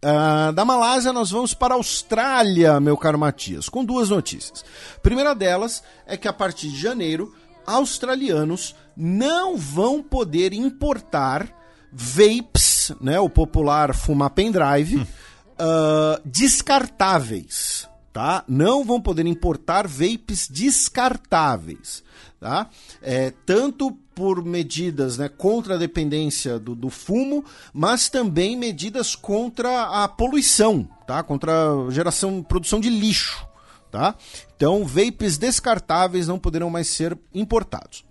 Uh, 0.05 0.53
da 0.53 0.65
Malásia, 0.65 1.13
nós 1.13 1.31
vamos 1.31 1.55
para 1.55 1.75
a 1.75 1.77
Austrália, 1.77 2.81
meu 2.81 2.97
caro 2.97 3.17
Matias, 3.17 3.69
com 3.69 3.85
duas 3.85 4.09
notícias. 4.09 4.65
A 4.97 4.99
primeira 4.99 5.33
delas 5.33 5.81
é 6.05 6.17
que 6.17 6.27
a 6.27 6.33
partir 6.33 6.71
de 6.71 6.81
janeiro, 6.81 7.33
australianos 7.65 8.75
não 8.97 9.57
vão 9.57 10.03
poder 10.03 10.53
importar 10.53 11.49
vapes, 11.93 12.72
né, 13.01 13.19
o 13.21 13.29
popular 13.29 13.95
fumar 13.95 14.31
pendrive, 14.31 14.97
uh, 14.97 16.21
descartáveis. 16.25 17.89
Tá? 18.13 18.45
Não 18.47 18.85
vão 18.85 19.01
poder 19.01 19.27
importar 19.27 19.87
vapes 19.89 20.47
descartáveis. 20.49 22.05
Tá? 22.39 22.69
É, 23.01 23.33
tanto 23.47 23.93
por 24.15 24.45
medidas 24.45 25.17
né, 25.17 25.29
contra 25.29 25.77
a 25.77 25.79
dependência 25.79 26.59
do, 26.59 26.75
do, 26.75 26.91
fumo, 26.91 27.45
mas 27.73 28.09
também 28.09 28.57
medidas 28.57 29.15
contra 29.15 29.85
a 29.85 30.09
poluição, 30.09 30.87
tá? 31.07 31.23
contra 31.23 31.53
a 31.53 31.91
geração, 31.91 32.43
produção 32.43 32.81
de 32.81 32.91
lixo. 32.91 33.47
Tá? 33.91 34.15
Então, 34.57 34.85
vapes 34.85 35.39
descartáveis 35.39 36.27
não 36.27 36.39
poderão 36.39 36.69
mais 36.69 36.89
ser 36.89 37.17
importados. 37.35 38.05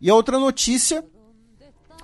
E 0.00 0.10
a 0.10 0.14
outra 0.14 0.38
notícia 0.38 1.04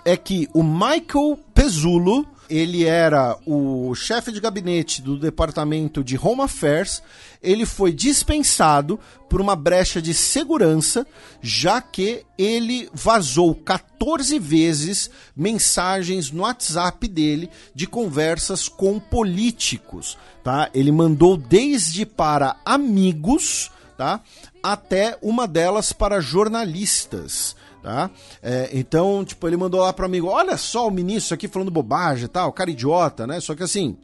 é 0.05 0.16
que 0.16 0.49
o 0.52 0.62
Michael 0.62 1.39
Pezzullo, 1.55 2.26
ele 2.49 2.84
era 2.84 3.39
o 3.47 3.94
chefe 3.94 4.31
de 4.31 4.41
gabinete 4.41 5.00
do 5.00 5.18
departamento 5.18 6.05
de 6.05 6.18
Home 6.18 6.42
Affairs, 6.42 7.02
ele 7.42 7.65
foi 7.65 7.92
dispensado 7.92 8.99
por 9.28 9.41
uma 9.41 9.57
brecha 9.57 10.00
de 10.00 10.12
segurança, 10.15 11.07
já 11.42 11.81
que 11.81 12.24
ele 12.36 12.89
vazou 12.92 13.55
14 13.55 14.39
vezes 14.39 15.10
mensagens 15.36 16.31
no 16.31 16.42
WhatsApp 16.42 17.07
dele 17.08 17.50
de 17.74 17.86
conversas 17.86 18.68
com 18.68 18.99
políticos, 18.99 20.18
tá? 20.42 20.70
Ele 20.74 20.92
mandou 20.92 21.36
desde 21.36 22.05
para 22.07 22.57
amigos, 22.65 23.70
tá? 23.97 24.20
Até 24.62 25.18
uma 25.23 25.47
delas 25.47 25.92
para 25.92 26.20
jornalistas. 26.20 27.57
Tá? 27.84 28.10
É, 28.42 28.70
então, 28.72 29.22
tipo, 29.26 29.46
ele 29.46 29.58
mandou 29.58 29.82
lá 29.82 29.92
para 29.92 30.06
amigo: 30.06 30.26
olha 30.28 30.56
só 30.56 30.88
o 30.88 30.90
ministro 30.90 31.34
aqui 31.34 31.46
falando 31.46 31.70
bobagem 31.70 32.26
tal, 32.28 32.50
cara 32.50 32.70
idiota, 32.70 33.26
né? 33.26 33.38
Só 33.40 33.54
que 33.54 33.62
assim, 33.62 33.98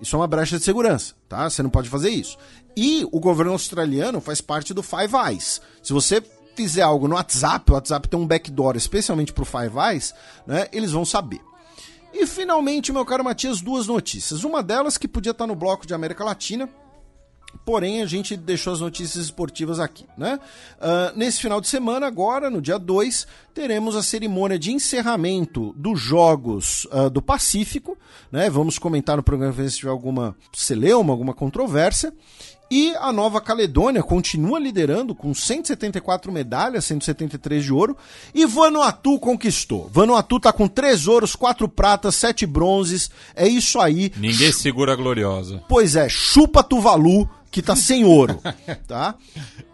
Isso 0.00 0.14
é 0.14 0.18
uma 0.20 0.28
brecha 0.28 0.58
de 0.58 0.64
segurança, 0.64 1.12
tá? 1.28 1.50
Você 1.50 1.60
não 1.60 1.70
pode 1.70 1.88
fazer 1.88 2.10
isso. 2.10 2.38
E 2.76 3.04
o 3.10 3.18
governo 3.18 3.50
australiano 3.50 4.20
faz 4.20 4.40
parte 4.40 4.72
do 4.72 4.80
Five 4.80 5.12
Eyes. 5.28 5.60
Se 5.82 5.92
você 5.92 6.22
fizer 6.54 6.82
algo 6.82 7.08
no 7.08 7.16
WhatsApp, 7.16 7.68
o 7.68 7.74
WhatsApp 7.74 8.08
tem 8.08 8.20
um 8.20 8.26
backdoor 8.26 8.76
especialmente 8.76 9.32
para 9.32 9.42
o 9.42 9.44
Five 9.44 9.76
Eyes, 9.76 10.14
né? 10.46 10.68
Eles 10.72 10.92
vão 10.92 11.04
saber. 11.04 11.40
E 12.12 12.28
finalmente, 12.28 12.92
meu 12.92 13.04
caro 13.04 13.24
Matias, 13.24 13.60
duas 13.60 13.88
notícias. 13.88 14.44
Uma 14.44 14.62
delas 14.62 14.96
que 14.96 15.08
podia 15.08 15.32
estar 15.32 15.48
no 15.48 15.56
bloco 15.56 15.84
de 15.84 15.94
América 15.94 16.22
Latina, 16.22 16.68
Porém, 17.64 18.02
a 18.02 18.06
gente 18.06 18.36
deixou 18.36 18.72
as 18.72 18.80
notícias 18.80 19.24
esportivas 19.24 19.80
aqui, 19.80 20.06
né? 20.16 20.38
Uh, 20.78 21.16
nesse 21.16 21.40
final 21.40 21.60
de 21.60 21.68
semana, 21.68 22.06
agora, 22.06 22.50
no 22.50 22.60
dia 22.60 22.78
2, 22.78 23.26
teremos 23.52 23.96
a 23.96 24.02
cerimônia 24.02 24.58
de 24.58 24.72
encerramento 24.72 25.74
dos 25.76 26.00
Jogos 26.00 26.86
uh, 26.86 27.08
do 27.10 27.22
Pacífico, 27.22 27.96
né? 28.30 28.50
Vamos 28.50 28.78
comentar 28.78 29.16
no 29.16 29.22
programa 29.22 29.54
se 29.68 29.78
tiver 29.78 29.90
alguma 29.90 30.36
celeuma, 30.52 31.12
alguma 31.12 31.34
controvérsia. 31.34 32.12
E 32.70 32.94
a 32.96 33.12
Nova 33.12 33.40
Caledônia 33.40 34.02
continua 34.02 34.58
liderando 34.58 35.14
com 35.14 35.34
174 35.34 36.32
medalhas, 36.32 36.84
173 36.86 37.62
de 37.62 37.72
ouro. 37.72 37.96
E 38.34 38.46
Vanuatu 38.46 39.18
conquistou. 39.18 39.88
Vanuatu 39.92 40.40
tá 40.40 40.52
com 40.52 40.66
3 40.66 41.06
ouros, 41.06 41.36
4 41.36 41.68
pratas, 41.68 42.14
7 42.16 42.46
bronzes. 42.46 43.10
É 43.36 43.46
isso 43.46 43.78
aí. 43.78 44.10
Ninguém 44.16 44.50
segura 44.50 44.92
a 44.92 44.96
gloriosa. 44.96 45.62
Pois 45.68 45.94
é, 45.94 46.08
chupa 46.08 46.62
Tuvalu, 46.62 47.28
que 47.54 47.62
tá 47.62 47.76
sem 47.76 48.04
ouro, 48.04 48.40
tá? 48.88 49.14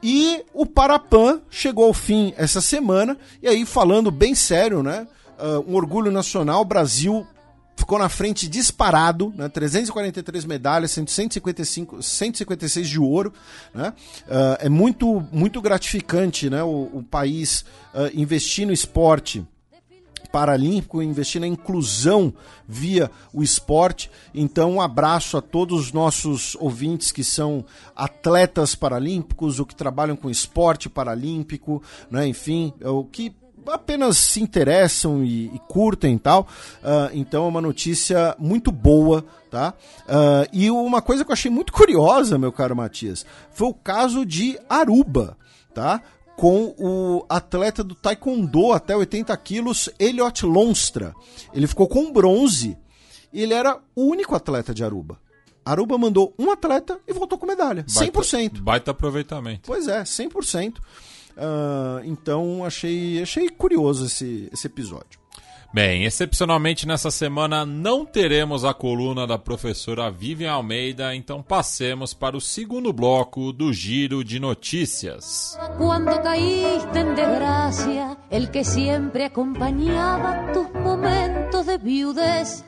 E 0.02 0.44
o 0.52 0.66
Parapan 0.66 1.40
chegou 1.48 1.86
ao 1.86 1.94
fim 1.94 2.34
essa 2.36 2.60
semana. 2.60 3.16
E 3.42 3.48
aí, 3.48 3.64
falando 3.64 4.10
bem 4.10 4.34
sério, 4.34 4.82
né? 4.82 5.08
Uh, 5.38 5.64
um 5.66 5.74
orgulho 5.76 6.12
nacional, 6.12 6.62
Brasil 6.62 7.26
ficou 7.74 7.98
na 7.98 8.10
frente 8.10 8.46
disparado, 8.46 9.32
né? 9.34 9.48
343 9.48 10.44
medalhas, 10.44 10.90
155, 10.90 12.02
156 12.02 12.86
de 12.86 13.00
ouro. 13.00 13.32
Né? 13.72 13.94
Uh, 14.26 14.56
é 14.58 14.68
muito, 14.68 15.26
muito 15.32 15.62
gratificante 15.62 16.50
né? 16.50 16.62
o, 16.62 16.90
o 16.92 17.02
país 17.02 17.64
uh, 17.94 18.10
investir 18.12 18.66
no 18.66 18.74
esporte 18.74 19.42
paralímpico, 20.32 21.02
investir 21.02 21.40
na 21.40 21.46
inclusão 21.46 22.32
via 22.66 23.10
o 23.32 23.42
esporte. 23.42 24.10
Então, 24.34 24.72
um 24.72 24.80
abraço 24.80 25.36
a 25.36 25.42
todos 25.42 25.80
os 25.80 25.92
nossos 25.92 26.56
ouvintes 26.60 27.12
que 27.12 27.24
são 27.24 27.64
atletas 27.94 28.74
paralímpicos 28.74 29.58
ou 29.58 29.66
que 29.66 29.74
trabalham 29.74 30.16
com 30.16 30.30
esporte 30.30 30.88
paralímpico, 30.88 31.82
né? 32.10 32.26
enfim, 32.26 32.72
é 32.80 32.88
o 32.88 33.04
que 33.04 33.34
apenas 33.66 34.16
se 34.18 34.40
interessam 34.42 35.22
e, 35.24 35.46
e 35.46 35.58
curtem 35.68 36.14
e 36.14 36.18
tal. 36.18 36.42
Uh, 36.82 37.10
então 37.12 37.44
é 37.44 37.48
uma 37.48 37.60
notícia 37.60 38.34
muito 38.38 38.72
boa, 38.72 39.24
tá? 39.50 39.74
Uh, 40.06 40.48
e 40.52 40.70
uma 40.70 41.02
coisa 41.02 41.24
que 41.24 41.30
eu 41.30 41.34
achei 41.34 41.50
muito 41.50 41.72
curiosa, 41.72 42.38
meu 42.38 42.52
caro 42.52 42.76
Matias, 42.76 43.24
foi 43.52 43.68
o 43.68 43.74
caso 43.74 44.24
de 44.24 44.58
Aruba, 44.68 45.36
tá? 45.74 46.02
Com 46.40 46.74
o 46.78 47.26
atleta 47.28 47.84
do 47.84 47.94
Taekwondo 47.94 48.72
até 48.72 48.96
80 48.96 49.36
quilos, 49.36 49.90
Elliot 49.98 50.46
Lonstra. 50.46 51.14
Ele 51.52 51.66
ficou 51.66 51.86
com 51.86 52.10
bronze. 52.10 52.78
E 53.30 53.42
ele 53.42 53.52
era 53.52 53.78
o 53.94 54.06
único 54.06 54.34
atleta 54.34 54.72
de 54.72 54.82
Aruba. 54.82 55.20
Aruba 55.62 55.98
mandou 55.98 56.34
um 56.38 56.50
atleta 56.50 56.98
e 57.06 57.12
voltou 57.12 57.36
com 57.36 57.44
medalha. 57.44 57.84
Baita, 57.94 58.20
100%. 58.20 58.62
Baita 58.62 58.90
aproveitamento. 58.90 59.66
Pois 59.66 59.86
é, 59.86 60.02
100%. 60.02 60.78
Uh, 60.78 62.04
então 62.04 62.64
achei, 62.64 63.20
achei 63.20 63.50
curioso 63.50 64.06
esse, 64.06 64.48
esse 64.50 64.66
episódio. 64.66 65.19
Bem, 65.72 66.04
excepcionalmente 66.04 66.84
nessa 66.84 67.12
semana 67.12 67.64
não 67.64 68.04
teremos 68.04 68.64
a 68.64 68.74
coluna 68.74 69.24
da 69.24 69.38
professora 69.38 70.10
Vivian 70.10 70.50
Almeida, 70.50 71.14
então 71.14 71.40
passemos 71.40 72.12
para 72.12 72.36
o 72.36 72.40
segundo 72.40 72.92
bloco 72.92 73.52
do 73.52 73.72
Giro 73.72 74.24
de 74.24 74.40
Notícias. 74.40 75.56
Quando 75.78 76.20
caíste 76.22 76.98
em 76.98 77.14
desgracia, 77.14 78.16
el 78.32 78.50
que 78.50 78.64
sempre 78.64 79.22
acompanhava 79.22 80.52
tus 80.52 80.72
momentos 80.82 81.64
de 81.64 81.78
viudez. 81.78 82.64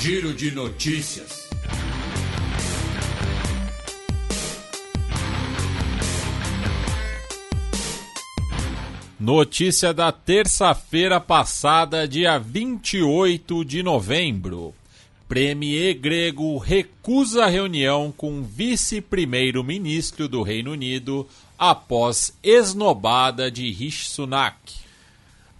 Giro 0.00 0.32
de 0.32 0.50
Notícias. 0.50 1.45
Notícia 9.18 9.94
da 9.94 10.12
terça-feira 10.12 11.18
passada, 11.18 12.06
dia 12.06 12.36
28 12.36 13.64
de 13.64 13.82
novembro. 13.82 14.74
Premier 15.26 15.94
grego 15.94 16.58
recusa 16.58 17.46
reunião 17.46 18.12
com 18.14 18.42
vice-primeiro-ministro 18.42 20.28
do 20.28 20.42
Reino 20.42 20.72
Unido 20.72 21.26
após 21.58 22.34
esnobada 22.42 23.50
de 23.50 23.72
Rishi 23.72 24.06
Sunak. 24.10 24.74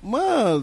Uma 0.03 0.63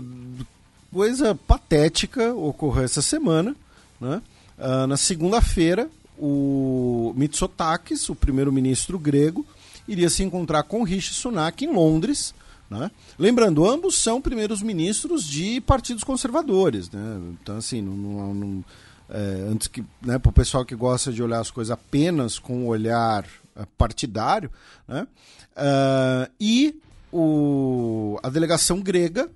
coisa 0.94 1.34
patética 1.34 2.32
ocorreu 2.32 2.84
essa 2.84 3.02
semana. 3.02 3.56
Né? 4.00 4.22
Uh, 4.56 4.86
na 4.86 4.98
segunda-feira, 4.98 5.90
o 6.16 7.12
Mitsotakis, 7.18 8.08
o 8.08 8.14
primeiro-ministro 8.14 9.00
grego, 9.00 9.44
iria 9.88 10.12
se 10.12 10.22
encontrar 10.22 10.62
com 10.62 10.84
Rishi 10.84 11.16
Sunak 11.16 11.66
em 11.66 11.74
Londres 11.74 12.36
né? 12.74 12.92
Lembrando, 13.18 13.66
ambos 13.70 13.98
são 13.98 14.22
primeiros 14.22 14.62
ministros 14.62 15.24
de 15.26 15.62
partidos 15.62 16.04
conservadores. 16.04 16.90
Né? 16.90 17.22
Então, 17.42 17.58
assim, 17.58 17.82
não, 17.82 17.94
não, 17.96 18.34
não 18.34 18.66
é, 19.10 19.48
antes 19.50 19.68
que 19.68 19.84
né, 20.02 20.18
para 20.18 20.30
o 20.30 20.34
pessoal 20.34 20.66
que 20.66 20.76
gosta 20.76 21.12
de 21.12 21.22
olhar 21.22 21.40
as 21.40 21.52
coisas 21.52 21.72
apenas 21.72 22.40
com 22.40 22.66
o 22.66 22.68
olhar 22.68 23.26
é, 23.56 23.66
partidário, 23.78 24.50
né? 24.88 25.08
Uh, 25.56 26.32
e 26.40 26.76
o, 27.12 28.20
a 28.24 28.30
delegação 28.30 28.82
grega, 28.82 29.30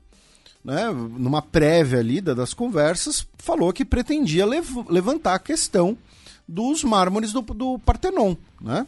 né, 0.66 0.90
numa 0.90 1.43
prévia 1.43 1.99
ali 1.99 2.19
das 2.19 2.56
conversas, 2.56 3.27
falou 3.38 3.72
que 3.72 3.85
pretendia 3.85 4.43
lev 4.48 4.67
levantar 4.90 5.35
a 5.35 5.40
questão 5.40 5.95
dos 6.48 6.83
mármores 6.83 7.32
do, 7.32 7.41
do 7.41 7.77
Partenon, 7.77 8.35
né, 8.59 8.88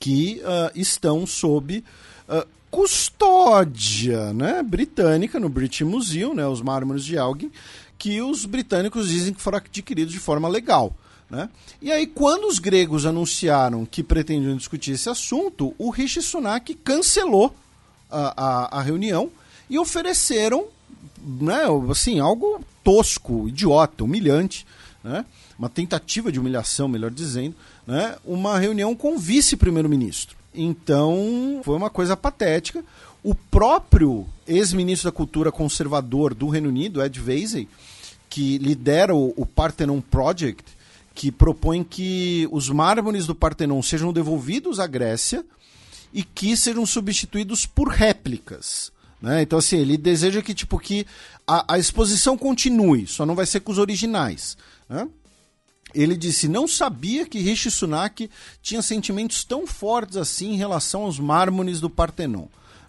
que 0.00 0.40
uh, 0.40 0.72
estão 0.74 1.26
sob 1.26 1.84
uh, 2.30 2.48
custódia 2.70 4.32
né, 4.32 4.62
britânica 4.62 5.40
no 5.40 5.48
British 5.48 5.82
Museum, 5.82 6.34
né, 6.34 6.46
os 6.46 6.60
mármores 6.60 7.04
de 7.04 7.16
Elgin, 7.16 7.50
que 7.98 8.20
os 8.20 8.44
britânicos 8.44 9.08
dizem 9.08 9.32
que 9.32 9.40
foram 9.40 9.58
adquiridos 9.58 10.12
de 10.12 10.18
forma 10.18 10.48
legal. 10.48 10.94
Né? 11.30 11.48
E 11.82 11.90
aí, 11.90 12.06
quando 12.06 12.46
os 12.46 12.58
gregos 12.58 13.04
anunciaram 13.04 13.84
que 13.84 14.02
pretendiam 14.02 14.56
discutir 14.56 14.92
esse 14.92 15.08
assunto, 15.08 15.74
o 15.78 15.90
Rishi 15.90 16.22
Sunak 16.22 16.74
cancelou 16.74 17.54
a, 18.10 18.44
a, 18.76 18.78
a 18.78 18.82
reunião 18.82 19.30
e 19.68 19.78
ofereceram 19.78 20.66
né, 21.40 21.62
assim, 21.90 22.20
algo 22.20 22.64
tosco, 22.84 23.48
idiota, 23.48 24.04
humilhante, 24.04 24.64
né? 25.02 25.24
uma 25.58 25.68
tentativa 25.68 26.30
de 26.30 26.38
humilhação, 26.38 26.86
melhor 26.86 27.10
dizendo, 27.10 27.56
né? 27.86 28.16
uma 28.24 28.58
reunião 28.58 28.94
com 28.94 29.16
o 29.16 29.18
vice-primeiro-ministro. 29.18 30.35
Então, 30.56 31.60
foi 31.62 31.76
uma 31.76 31.90
coisa 31.90 32.16
patética. 32.16 32.84
O 33.22 33.34
próprio 33.34 34.26
ex-ministro 34.46 35.10
da 35.10 35.16
Cultura 35.16 35.52
conservador 35.52 36.32
do 36.32 36.48
Reino 36.48 36.68
Unido, 36.68 37.02
Ed 37.02 37.20
Vaizey, 37.20 37.68
que 38.28 38.58
lidera 38.58 39.14
o, 39.14 39.34
o 39.36 39.44
Parthenon 39.44 40.00
Project, 40.00 40.64
que 41.14 41.32
propõe 41.32 41.82
que 41.82 42.48
os 42.50 42.68
mármores 42.68 43.26
do 43.26 43.34
Partenon 43.34 43.82
sejam 43.82 44.12
devolvidos 44.12 44.78
à 44.78 44.86
Grécia 44.86 45.44
e 46.12 46.22
que 46.22 46.56
sejam 46.56 46.84
substituídos 46.86 47.66
por 47.66 47.88
réplicas. 47.88 48.92
Né? 49.20 49.42
Então, 49.42 49.58
assim, 49.58 49.78
ele 49.78 49.96
deseja 49.96 50.42
que, 50.42 50.54
tipo, 50.54 50.78
que 50.78 51.06
a, 51.46 51.74
a 51.74 51.78
exposição 51.78 52.36
continue, 52.36 53.06
só 53.06 53.24
não 53.24 53.34
vai 53.34 53.46
ser 53.46 53.60
com 53.60 53.72
os 53.72 53.78
originais. 53.78 54.56
Né? 54.88 55.08
Ele 56.00 56.16
disse 56.16 56.48
não 56.48 56.68
sabia 56.68 57.26
que 57.26 57.38
Rishi 57.38 57.70
Sunak 57.70 58.30
tinha 58.62 58.82
sentimentos 58.82 59.44
tão 59.44 59.66
fortes 59.66 60.16
assim 60.16 60.52
em 60.52 60.56
relação 60.56 61.02
aos 61.02 61.18
mármores 61.18 61.80
do 61.80 61.90
Partenon. 61.90 62.46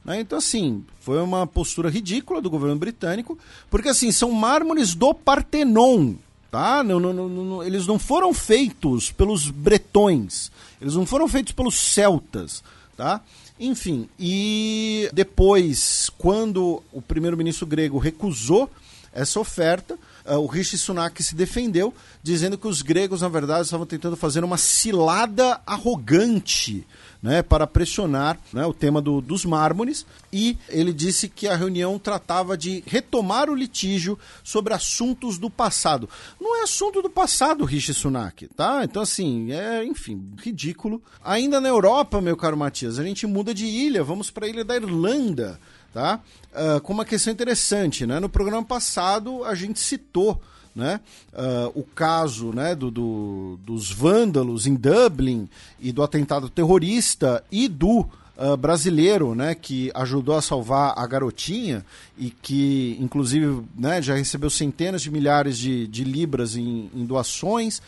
Né? 0.08 0.22
Então, 0.22 0.38
assim, 0.38 0.86
foi 1.02 1.22
uma 1.22 1.46
postura 1.46 1.90
ridícula 1.90 2.42
do 2.42 2.50
governo 2.50 2.78
britânico, 2.78 3.38
porque, 3.70 3.90
assim, 3.90 4.10
são 4.10 4.32
mármores 4.32 4.96
do 4.96 5.14
Partenon, 5.14 6.14
tá? 6.50 6.82
Não, 6.82 6.98
não, 6.98 7.14
não, 7.14 7.62
eles 7.62 7.86
não 7.86 8.00
foram 8.00 8.34
feitos 8.34 9.12
pelos 9.12 9.50
bretões, 9.50 10.50
eles 10.82 10.96
não 10.96 11.06
foram 11.06 11.28
feitos 11.28 11.52
pelos 11.52 11.76
celtas, 11.78 12.64
tá? 12.96 13.22
Enfim, 13.60 14.08
e 14.18 15.10
depois, 15.12 16.10
quando 16.18 16.82
o 16.94 17.02
primeiro-ministro 17.02 17.66
grego 17.66 17.98
recusou 17.98 18.70
essa 19.12 19.40
oferta, 19.42 20.00
o 20.36 20.46
Rishi 20.46 20.78
Sunak 20.78 21.22
se 21.24 21.36
defendeu, 21.36 21.94
dizendo 22.22 22.58
que 22.58 22.68
os 22.68 22.82
gregos, 22.82 23.22
na 23.22 23.30
verdade, 23.30 23.64
estavam 23.64 23.86
tentando 23.86 24.16
fazer 24.18 24.44
uma 24.44 24.58
cilada 24.58 25.62
arrogante 25.66 26.86
né, 27.22 27.42
para 27.42 27.66
pressionar 27.66 28.40
né, 28.54 28.66
o 28.66 28.74
tema 28.74 29.02
do, 29.02 29.22
dos 29.22 29.46
mármores. 29.46 30.06
E 30.32 30.58
ele 30.70 30.94
disse 30.94 31.28
que 31.28 31.48
a 31.48 31.56
reunião 31.56 31.98
tratava 31.98 32.58
de 32.58 32.84
retomar 32.86 33.50
o 33.50 33.56
litígio 33.56 34.18
sobre 34.44 34.74
assuntos 34.74 35.38
do 35.38 35.50
passado. 35.50 36.10
Não 36.40 36.60
é 36.60 36.64
assunto 36.64 37.02
do 37.02 37.10
passado, 37.10 37.66
Rishi 37.66 37.94
Sunak, 37.94 38.48
tá? 38.48 38.84
Então, 38.84 39.02
assim, 39.02 39.52
é, 39.52 39.84
enfim, 39.84 40.34
ridículo. 40.38 41.02
Ainda 41.24 41.60
na 41.60 41.70
Europa, 41.70 42.22
meu 42.22 42.38
caro 42.38 42.58
Matias, 42.58 43.00
a 43.00 43.04
gente 43.04 43.26
muda 43.26 43.54
de 43.54 43.66
ilha, 43.66 44.04
vamos 44.04 44.30
para 44.30 44.46
a 44.46 44.50
ilha 44.50 44.66
da 44.66 44.76
Irlanda 44.76 45.60
tá? 45.98 46.22
Uh, 46.54 46.80
com 46.82 46.94
uma 46.94 47.04
questão 47.04 47.34
interessante, 47.34 48.06
né? 48.06 48.20
No 48.20 48.30
programa 48.30 48.64
passado 48.64 49.44
a 49.44 49.56
gente 49.56 49.80
citou 49.80 50.40
né? 50.76 51.00
Uh, 51.34 51.80
o 51.80 51.84
caso 51.84 52.54
né, 52.54 52.76
do, 52.76 52.92
do, 52.92 53.60
dos 53.66 53.92
vândalos 53.92 54.68
em 54.68 54.76
Dublin 54.76 55.50
e 55.80 55.92
do 55.92 56.04
atentado 56.04 56.52
terrorista 56.52 57.44
e 57.52 57.68
do 57.68 58.02
uh, 58.02 58.56
brasileiro 58.56 59.34
né, 59.34 59.56
que 59.56 59.90
ajudou 59.96 60.36
a 60.36 60.42
salvar 60.42 60.94
a 60.96 61.08
garotinha 61.08 61.84
e 62.16 62.30
que, 62.30 62.96
inclusive, 63.00 63.64
né, 63.76 64.04
já 64.04 64.14
recebeu 64.14 64.52
centenas 64.52 65.02
de 65.02 65.10
milhares 65.10 65.58
de, 65.58 65.88
de 65.88 66.04
libras 66.04 66.56
em, 66.56 66.92
em 66.94 67.08
doações, 67.08 67.80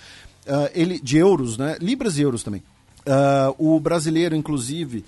uh, 0.47 0.67
ele, 0.73 0.99
de 0.99 1.15
euros, 1.15 1.59
né, 1.59 1.77
libras 1.79 2.17
e 2.17 2.23
euros 2.23 2.41
também. 2.41 2.63
o 3.59 3.79
brasileiro, 3.79 4.35
inclusive, 4.35 5.05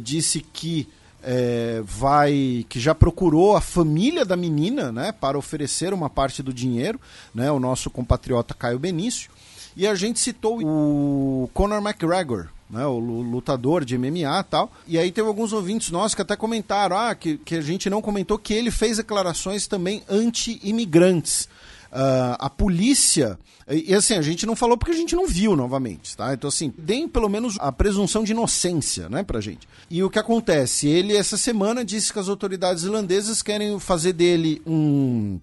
disse 0.00 0.40
que 0.40 0.88
é, 1.30 1.82
vai 1.84 2.64
que 2.70 2.80
já 2.80 2.94
procurou 2.94 3.54
a 3.54 3.60
família 3.60 4.24
da 4.24 4.34
menina 4.34 4.90
né, 4.90 5.12
para 5.12 5.36
oferecer 5.36 5.92
uma 5.92 6.08
parte 6.08 6.42
do 6.42 6.54
dinheiro, 6.54 6.98
né, 7.34 7.50
o 7.50 7.60
nosso 7.60 7.90
compatriota 7.90 8.54
Caio 8.54 8.78
Benício. 8.78 9.30
E 9.76 9.86
a 9.86 9.94
gente 9.94 10.18
citou 10.20 10.58
o 10.58 11.50
Conor 11.52 11.82
McGregor, 11.82 12.48
né, 12.70 12.86
o 12.86 12.98
lutador 12.98 13.84
de 13.84 13.98
MMA 13.98 14.40
e 14.40 14.44
tal. 14.48 14.72
E 14.86 14.98
aí 14.98 15.12
teve 15.12 15.28
alguns 15.28 15.52
ouvintes 15.52 15.90
nossos 15.90 16.14
que 16.14 16.22
até 16.22 16.34
comentaram 16.34 16.96
ah, 16.96 17.14
que, 17.14 17.36
que 17.36 17.56
a 17.56 17.60
gente 17.60 17.90
não 17.90 18.00
comentou 18.00 18.38
que 18.38 18.54
ele 18.54 18.70
fez 18.70 18.96
declarações 18.96 19.66
também 19.66 20.02
anti-imigrantes. 20.08 21.46
Uh, 21.92 22.36
a 22.38 22.50
polícia. 22.50 23.38
E, 23.70 23.94
assim, 23.94 24.14
a 24.14 24.22
gente 24.22 24.46
não 24.46 24.56
falou 24.56 24.78
porque 24.78 24.92
a 24.92 24.96
gente 24.96 25.14
não 25.14 25.26
viu 25.26 25.54
novamente, 25.54 26.16
tá? 26.16 26.32
Então, 26.32 26.48
assim, 26.48 26.72
deem 26.78 27.06
pelo 27.06 27.28
menos 27.28 27.56
a 27.60 27.70
presunção 27.70 28.24
de 28.24 28.32
inocência, 28.32 29.10
né, 29.10 29.22
pra 29.22 29.42
gente. 29.42 29.68
E 29.90 30.02
o 30.02 30.08
que 30.08 30.18
acontece? 30.18 30.88
Ele, 30.88 31.14
essa 31.14 31.36
semana, 31.36 31.84
disse 31.84 32.10
que 32.10 32.18
as 32.18 32.30
autoridades 32.30 32.84
irlandesas 32.84 33.42
querem 33.42 33.78
fazer 33.78 34.14
dele 34.14 34.62
um 34.66 35.38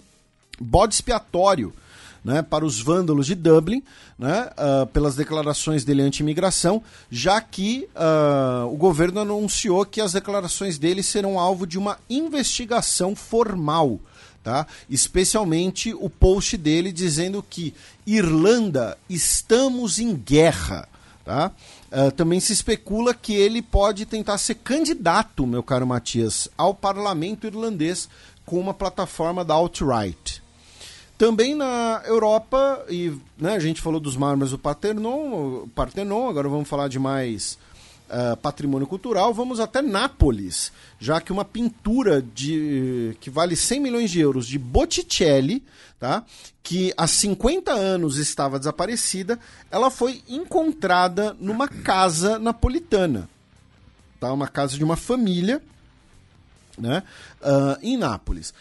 bode 0.60 0.96
expiatório. 0.96 1.72
Né, 2.24 2.42
para 2.42 2.66
os 2.66 2.80
vândalos 2.80 3.28
de 3.28 3.36
Dublin, 3.36 3.84
né, 4.18 4.50
uh, 4.58 4.88
pelas 4.88 5.16
declarações 5.16 5.86
dele 5.86 6.02
anti-imigração, 6.02 6.82
já 7.08 7.40
que 7.40 7.88
uh, 7.94 8.66
o 8.66 8.76
governo 8.76 9.20
anunciou 9.20 9.86
que 9.86 10.02
as 10.02 10.14
declarações 10.14 10.80
dele 10.80 11.04
serão 11.04 11.38
alvo 11.40 11.68
de 11.68 11.78
uma 11.78 12.00
investigação 12.10 13.16
formal 13.16 14.00
tá? 14.46 14.68
Especialmente 14.88 15.92
o 15.96 16.08
post 16.08 16.56
dele 16.56 16.92
dizendo 16.92 17.42
que 17.42 17.74
Irlanda 18.06 18.96
estamos 19.10 19.98
em 19.98 20.14
guerra, 20.14 20.88
tá? 21.26 21.52
Uh, 21.92 22.12
também 22.12 22.40
se 22.40 22.54
especula 22.54 23.16
que 23.16 23.34
ele 23.34 23.60
pode 23.60 24.06
tentar 24.06 24.38
ser 24.38 24.56
candidato, 24.56 25.48
meu 25.48 25.64
caro 25.64 25.88
Matias, 25.88 26.48
ao 26.56 26.76
parlamento 26.76 27.48
irlandês 27.48 28.08
com 28.46 28.60
uma 28.60 28.74
plataforma 28.74 29.44
da 29.44 29.56
alt-right. 29.56 30.44
Também 31.18 31.56
na 31.56 32.04
Europa, 32.06 32.86
e 32.88 33.18
né, 33.40 33.56
a 33.56 33.60
gente 33.60 33.82
falou 33.82 34.00
dos 34.00 34.16
mármores 34.16 34.52
do 34.52 34.60
Partenon, 34.60 35.66
Partenon, 35.74 36.30
agora 36.30 36.48
vamos 36.48 36.70
falar 36.70 36.88
de 36.88 37.00
mais 37.00 37.58
uh, 38.10 38.38
patrimônio 38.38 38.88
cultural, 38.88 39.34
vamos 39.34 39.60
até 39.60 39.82
Nápoles, 39.82 40.72
já 41.00 41.20
que 41.22 41.32
uma 41.32 41.46
pintura 41.46 42.22
de 42.22 43.16
que 43.20 43.30
vale 43.30 43.56
100 43.56 43.80
milhões 43.80 44.12
de 44.12 44.20
euros 44.20 44.48
de 44.48 44.58
Botticelli, 44.58 45.64
tá? 46.00 46.24
que 46.64 46.94
há 46.98 47.08
50 47.08 47.72
anos 47.72 48.18
estava 48.18 48.58
desaparecida, 48.58 49.40
ela 49.70 49.90
foi 49.90 50.24
encontrada 50.28 51.36
numa 51.40 51.68
casa 51.68 52.40
napolitana. 52.40 53.30
Tá? 54.20 54.32
Uma 54.32 54.48
casa 54.48 54.78
de 54.78 54.84
uma 54.84 54.96
família 54.96 55.62
né? 56.78 57.04
Uh, 57.42 57.78
em 57.82 57.98
Nápoles. 57.98 58.54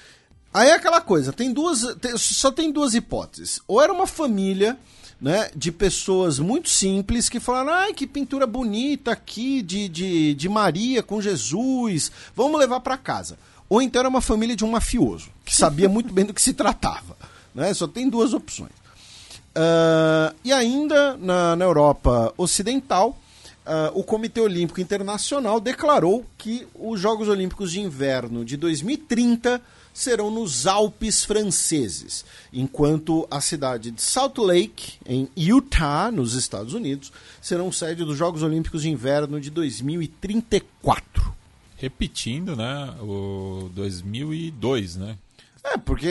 Aí 0.52 0.68
é 0.68 0.74
aquela 0.74 1.00
coisa, 1.00 1.32
tem 1.32 1.52
duas, 1.52 1.82
tem, 1.97 2.16
só 2.16 2.50
tem 2.52 2.70
duas 2.70 2.94
hipóteses. 2.94 3.60
Ou 3.66 3.82
era 3.82 3.92
uma 3.92 4.06
família 4.06 4.78
né, 5.20 5.51
de 5.55 5.73
pessoas 5.73 6.39
muito 6.39 6.68
simples 6.68 7.28
que 7.28 7.41
falaram: 7.41 7.73
ai, 7.73 7.93
que 7.93 8.07
pintura 8.07 8.47
bonita 8.47 9.12
aqui 9.12 9.62
de, 9.62 9.89
de, 9.89 10.34
de 10.34 10.49
Maria 10.49 11.02
com 11.02 11.20
Jesus, 11.20 12.10
vamos 12.34 12.59
levar 12.59 12.81
para 12.81 12.97
casa. 12.97 13.39
Ou 13.68 13.81
então 13.81 14.01
era 14.01 14.09
uma 14.09 14.20
família 14.20 14.55
de 14.55 14.65
um 14.65 14.70
mafioso, 14.70 15.31
que 15.44 15.55
sabia 15.55 15.89
muito 15.89 16.12
bem 16.12 16.25
do 16.25 16.34
que 16.34 16.43
se 16.43 16.52
tratava. 16.52 17.17
Né? 17.55 17.73
Só 17.73 17.86
tem 17.86 18.10
duas 18.10 18.34
opções. 18.34 18.73
Uh, 19.55 20.34
e 20.43 20.52
ainda 20.52 21.17
na, 21.17 21.55
na 21.55 21.65
Europa 21.65 22.34
Ocidental, 22.36 23.17
Uh, 23.65 23.99
o 23.99 24.05
Comitê 24.05 24.43
Olímpico 24.43 24.78
Internacional 24.78 25.59
declarou 25.59 26.23
que 26.36 26.67
os 26.75 27.01
Jogos 27.01 27.28
Olímpicos 27.28 27.73
de 27.73 27.81
Inverno 27.81 28.44
de 28.44 28.59
2030 28.59 29.59
serão 29.94 30.28
nos 30.28 30.66
Alpes 30.66 31.24
franceses, 31.24 32.24
enquanto 32.52 33.26
a 33.31 33.40
cidade 33.40 33.92
de 33.92 34.02
Salt 34.02 34.36
Lake, 34.39 34.94
em 35.06 35.28
Utah, 35.36 36.10
nos 36.10 36.34
Estados 36.34 36.74
Unidos, 36.74 37.12
serão 37.40 37.70
sede 37.70 38.05
dos 38.05 38.18
Jogos 38.18 38.42
Olímpicos 38.42 38.82
de 38.82 38.90
Inverno 38.90 39.40
de 39.40 39.50
2034. 39.50 41.32
Repetindo, 41.76 42.56
né, 42.56 42.94
o 43.00 43.70
2002, 43.73 44.97
né? 44.97 45.16
É, 45.62 45.78
porque, 45.78 46.10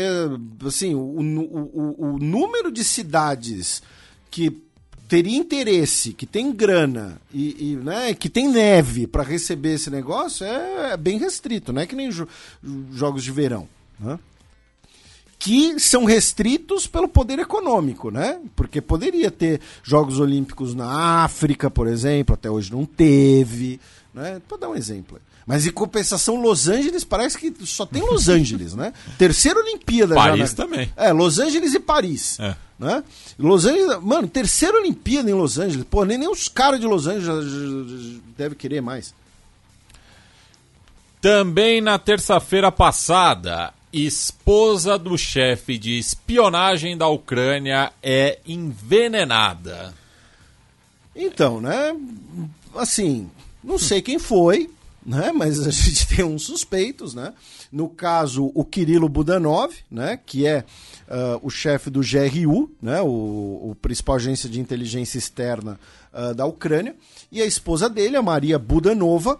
assim, 0.65 0.95
o, 0.95 0.99
o, 0.99 2.15
o 2.15 2.19
número 2.19 2.71
de 2.71 2.83
cidades 2.83 3.83
que 4.31 4.63
teria 5.13 5.37
interesse, 5.37 6.11
que 6.11 6.25
tem 6.25 6.51
grana 6.51 7.21
e, 7.31 7.73
e 7.73 7.75
né, 7.75 8.15
que 8.15 8.27
tem 8.27 8.49
neve 8.49 9.05
para 9.05 9.21
receber 9.21 9.75
esse 9.75 9.91
negócio 9.91 10.43
é, 10.43 10.93
é, 10.93 10.97
bem 10.97 11.19
restrito, 11.19 11.71
não 11.71 11.83
é 11.83 11.85
que 11.85 11.95
nem 11.95 12.09
jo 12.09 12.27
jogos 12.91 13.23
de 13.23 13.31
verão. 13.31 13.69
Né? 13.99 14.17
Que 15.37 15.79
são 15.79 16.03
restritos 16.05 16.87
pelo 16.87 17.07
poder 17.07 17.37
econômico, 17.37 18.09
né? 18.09 18.39
Porque 18.55 18.81
poderia 18.81 19.29
ter 19.29 19.61
Jogos 19.83 20.19
Olímpicos 20.19 20.73
na 20.73 21.23
África, 21.23 21.69
por 21.69 21.85
exemplo, 21.85 22.33
até 22.33 22.49
hoje 22.49 22.71
não 22.71 22.83
teve. 22.83 23.79
Né? 24.15 24.41
Para 24.47 24.57
dar 24.57 24.69
um 24.69 24.75
exemplo. 24.75 25.19
Mas 25.45 25.65
em 25.65 25.71
compensação, 25.71 26.41
Los 26.41 26.67
Angeles 26.67 27.03
parece 27.03 27.37
que 27.37 27.53
só 27.65 27.85
tem 27.85 28.01
Los 28.01 28.29
Angeles, 28.29 28.73
né? 28.73 28.93
Terceira 29.17 29.59
Olimpíada 29.59 30.15
Paris 30.15 30.37
já, 30.37 30.45
né? 30.45 30.53
também. 30.55 30.93
É, 30.95 31.11
Los 31.11 31.39
Angeles 31.39 31.73
e 31.73 31.79
Paris. 31.79 32.39
É. 32.39 32.55
Né? 32.79 33.03
Los 33.37 33.65
Angeles, 33.65 33.99
mano, 34.01 34.27
terceira 34.27 34.77
Olimpíada 34.77 35.29
em 35.29 35.33
Los 35.33 35.57
Angeles. 35.57 35.85
Pô, 35.89 36.05
nem, 36.05 36.17
nem 36.17 36.29
os 36.29 36.47
caras 36.47 36.79
de 36.79 36.87
Los 36.87 37.07
Angeles 37.07 38.21
devem 38.37 38.57
querer 38.57 38.81
mais. 38.81 39.13
Também 41.21 41.79
na 41.79 41.97
terça-feira 41.97 42.71
passada, 42.71 43.73
esposa 43.93 44.97
do 44.97 45.17
chefe 45.17 45.77
de 45.77 45.97
espionagem 45.97 46.97
da 46.97 47.07
Ucrânia 47.07 47.93
é 48.01 48.39
envenenada. 48.45 49.93
Então, 51.15 51.61
né? 51.61 51.95
Assim, 52.75 53.29
não 53.63 53.77
sei 53.77 54.01
quem 54.01 54.17
foi, 54.17 54.69
né? 55.05 55.31
Mas 55.31 55.65
a 55.65 55.69
gente 55.71 56.07
tem 56.07 56.25
uns 56.25 56.43
suspeitos, 56.43 57.13
né? 57.13 57.33
No 57.71 57.89
caso, 57.89 58.51
o 58.53 58.63
Kirilo 58.63 59.09
Budanov, 59.09 59.73
né? 59.89 60.19
Que 60.25 60.45
é 60.45 60.65
uh, 61.07 61.39
o 61.41 61.49
chefe 61.49 61.89
do 61.89 62.01
GRU, 62.01 62.71
né? 62.81 63.01
O, 63.01 63.71
o, 63.71 63.77
principal 63.81 64.15
agência 64.15 64.49
de 64.49 64.59
inteligência 64.59 65.17
externa 65.17 65.79
uh, 66.13 66.33
da 66.33 66.45
Ucrânia, 66.45 66.95
e 67.31 67.41
a 67.41 67.45
esposa 67.45 67.89
dele, 67.89 68.15
a 68.15 68.21
Maria 68.21 68.57
Budanova, 68.57 69.39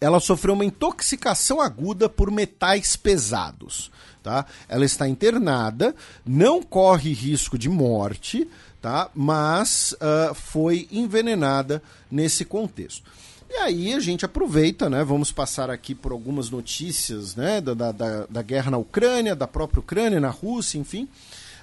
ela 0.00 0.20
sofreu 0.20 0.54
uma 0.54 0.64
intoxicação 0.64 1.60
aguda 1.60 2.08
por 2.08 2.30
metais 2.30 2.96
pesados. 2.96 3.90
Tá? 4.22 4.46
Ela 4.68 4.84
está 4.84 5.08
internada, 5.08 5.94
não 6.24 6.62
corre 6.62 7.12
risco 7.12 7.56
de 7.56 7.68
morte, 7.68 8.48
tá? 8.80 9.10
mas 9.14 9.92
uh, 9.94 10.34
foi 10.34 10.86
envenenada 10.92 11.82
nesse 12.10 12.44
contexto. 12.44 13.02
E 13.50 13.54
aí 13.54 13.94
a 13.94 14.00
gente 14.00 14.24
aproveita, 14.24 14.90
né? 14.90 15.02
Vamos 15.02 15.32
passar 15.32 15.70
aqui 15.70 15.94
por 15.94 16.12
algumas 16.12 16.50
notícias 16.50 17.34
né? 17.34 17.60
da, 17.60 17.92
da, 17.92 18.26
da 18.28 18.42
guerra 18.42 18.70
na 18.70 18.78
Ucrânia, 18.78 19.34
da 19.34 19.46
própria 19.46 19.80
Ucrânia, 19.80 20.20
na 20.20 20.30
Rússia, 20.30 20.78
enfim. 20.78 21.08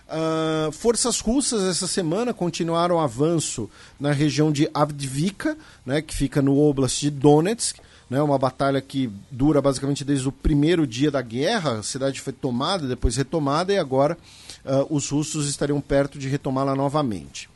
Uh, 0.07 0.71
forças 0.71 1.19
russas 1.19 1.63
essa 1.63 1.87
semana 1.87 2.31
continuaram 2.31 2.99
avanço 2.99 3.67
na 3.99 4.11
região 4.11 4.51
de 4.51 4.69
Avdivika, 4.71 5.57
né, 5.83 5.99
que 5.99 6.13
fica 6.15 6.43
no 6.43 6.59
oblast 6.59 7.01
de 7.01 7.09
Donetsk, 7.09 7.79
né, 8.07 8.21
uma 8.21 8.37
batalha 8.37 8.79
que 8.81 9.09
dura 9.31 9.59
basicamente 9.63 10.05
desde 10.05 10.29
o 10.29 10.31
primeiro 10.31 10.85
dia 10.85 11.09
da 11.09 11.23
guerra. 11.23 11.79
A 11.79 11.83
cidade 11.83 12.21
foi 12.21 12.33
tomada, 12.33 12.87
depois 12.87 13.15
retomada, 13.15 13.73
e 13.73 13.79
agora 13.79 14.15
uh, 14.63 14.95
os 14.95 15.09
russos 15.09 15.49
estariam 15.49 15.81
perto 15.81 16.19
de 16.19 16.29
retomá-la 16.29 16.75
novamente. 16.75 17.49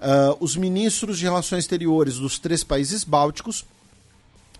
Uh, 0.00 0.36
os 0.40 0.56
ministros 0.56 1.18
de 1.18 1.24
relações 1.24 1.64
exteriores 1.64 2.16
dos 2.16 2.38
três 2.38 2.64
países 2.64 3.04
bálticos 3.04 3.66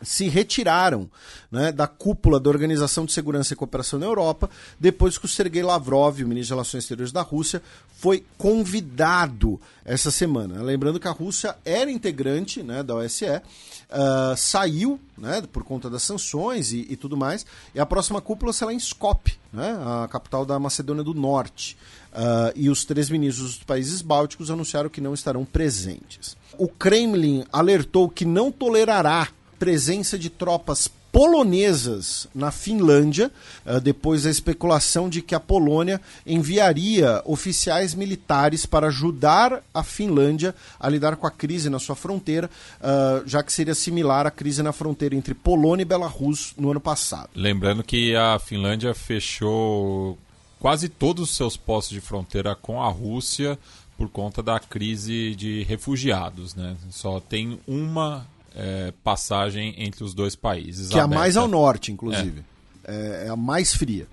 se 0.03 0.29
retiraram 0.29 1.09
né, 1.51 1.73
da 1.73 1.87
cúpula 1.87 2.41
da 2.41 2.49
Organização 2.49 3.05
de 3.05 3.13
Segurança 3.13 3.53
e 3.53 3.57
Cooperação 3.57 3.99
na 3.99 4.07
Europa, 4.07 4.49
depois 4.79 5.19
que 5.19 5.27
o 5.27 5.29
Sergei 5.29 5.63
Lavrov, 5.63 6.23
o 6.23 6.29
ministro 6.29 6.49
de 6.49 6.55
Relações 6.55 6.85
Exteriores 6.85 7.13
da 7.13 7.23
Rússia, 7.23 7.63
foi 7.99 8.25
convidado 8.39 9.61
essa 9.85 10.11
semana. 10.11 10.63
Lembrando 10.63 11.01
que 11.01 11.09
a 11.09 11.13
Rússia 11.13 11.57
era 11.65 11.91
integrante 11.91 12.63
né, 12.63 12.83
da 12.83 12.95
OSCE, 12.95 13.27
uh, 13.27 14.37
saiu 14.37 14.99
né, 15.19 15.43
por 15.53 15.65
conta 15.65 15.91
das 15.91 16.03
sanções 16.03 16.73
e, 16.73 16.87
e, 16.89 16.97
tudo 16.97 17.17
mais, 17.17 17.45
e 17.75 17.81
a 17.81 17.87
próxima 17.87 18.21
cúpula 18.21 18.53
será 18.53 18.73
em 18.73 18.79
Skopje, 18.79 19.39
né, 19.53 19.79
a 19.85 20.09
capital 20.09 20.47
da 20.47 20.59
Macedônia 20.59 21.03
do 21.03 21.15
Norte. 21.15 21.77
Uh, 22.13 22.51
e 22.57 22.69
os 22.69 22.85
três 22.85 23.09
ministros 23.09 23.55
dos 23.55 23.65
países 23.65 24.03
bálticos 24.03 24.51
anunciaram 24.51 24.91
que 24.91 25.01
não 25.01 25.15
estarão 25.15 25.45
presentes. 25.45 26.37
O 26.59 26.67
Kremlin 26.67 27.45
alertou 27.53 28.09
que 28.09 28.25
não 28.25 28.51
tolerará 28.51 29.29
presença 29.59 30.19
de 30.19 30.29
tropas 30.29 30.91
polonesas 31.13 32.29
na 32.35 32.51
Finlândia, 32.51 33.31
uh, 33.67 33.81
depois 33.81 34.25
da 34.25 34.31
especulação 34.31 35.09
de 35.09 35.23
que 35.23 35.35
a 35.35 35.41
Polônia 35.41 36.01
enviaria 36.27 37.23
oficiais 37.25 37.95
militares 37.95 38.67
para 38.67 38.89
ajudar 38.89 39.63
a 39.73 39.83
Finlândia 39.83 40.55
a 40.79 40.89
lidar 40.89 41.17
com 41.17 41.27
a 41.27 41.31
crise 41.31 41.71
na 41.71 41.79
sua 41.79 41.97
fronteira, 41.97 42.51
uh, 42.81 43.27
já 43.27 43.43
que 43.43 43.53
seria 43.53 43.75
similar 43.75 44.27
à 44.27 44.31
crise 44.31 44.63
na 44.63 44.73
fronteira 44.73 45.15
entre 45.15 45.35
Polônia 45.35 45.83
e 45.83 45.87
Belarus 45.87 46.55
no 46.57 46.71
ano 46.71 46.81
passado. 46.81 47.31
Lembrando 47.35 47.83
que 47.83 48.15
a 48.17 48.39
Finlândia 48.39 48.95
fechou 48.95 50.19
quase 50.61 50.89
todos 50.89 51.31
os 51.31 51.37
seus 51.37 51.57
postos 51.57 51.95
de 51.95 52.01
fronteira 52.01 52.55
com 52.55 52.81
a 52.81 52.89
Rússia 52.89 53.59
por 53.97 54.09
conta 54.09 54.43
da 54.43 54.61
crise 54.61 55.35
de 55.35 55.63
refugiados, 55.65 56.55
né? 56.55 56.77
Só 56.91 57.19
tem 57.19 57.59
uma 57.67 58.27
é, 58.55 58.93
passagem 59.03 59.75
entre 59.79 60.05
os 60.05 60.15
dois 60.15 60.37
países. 60.37 60.91
Que 60.91 60.99
é 60.99 61.03
a 61.03 61.09
mais 61.09 61.37
ao 61.37 61.49
norte, 61.49 61.91
inclusive. 61.91 62.45
É, 62.85 63.25
é 63.27 63.29
a 63.29 63.37
mais 63.37 63.75
fria. 63.75 64.07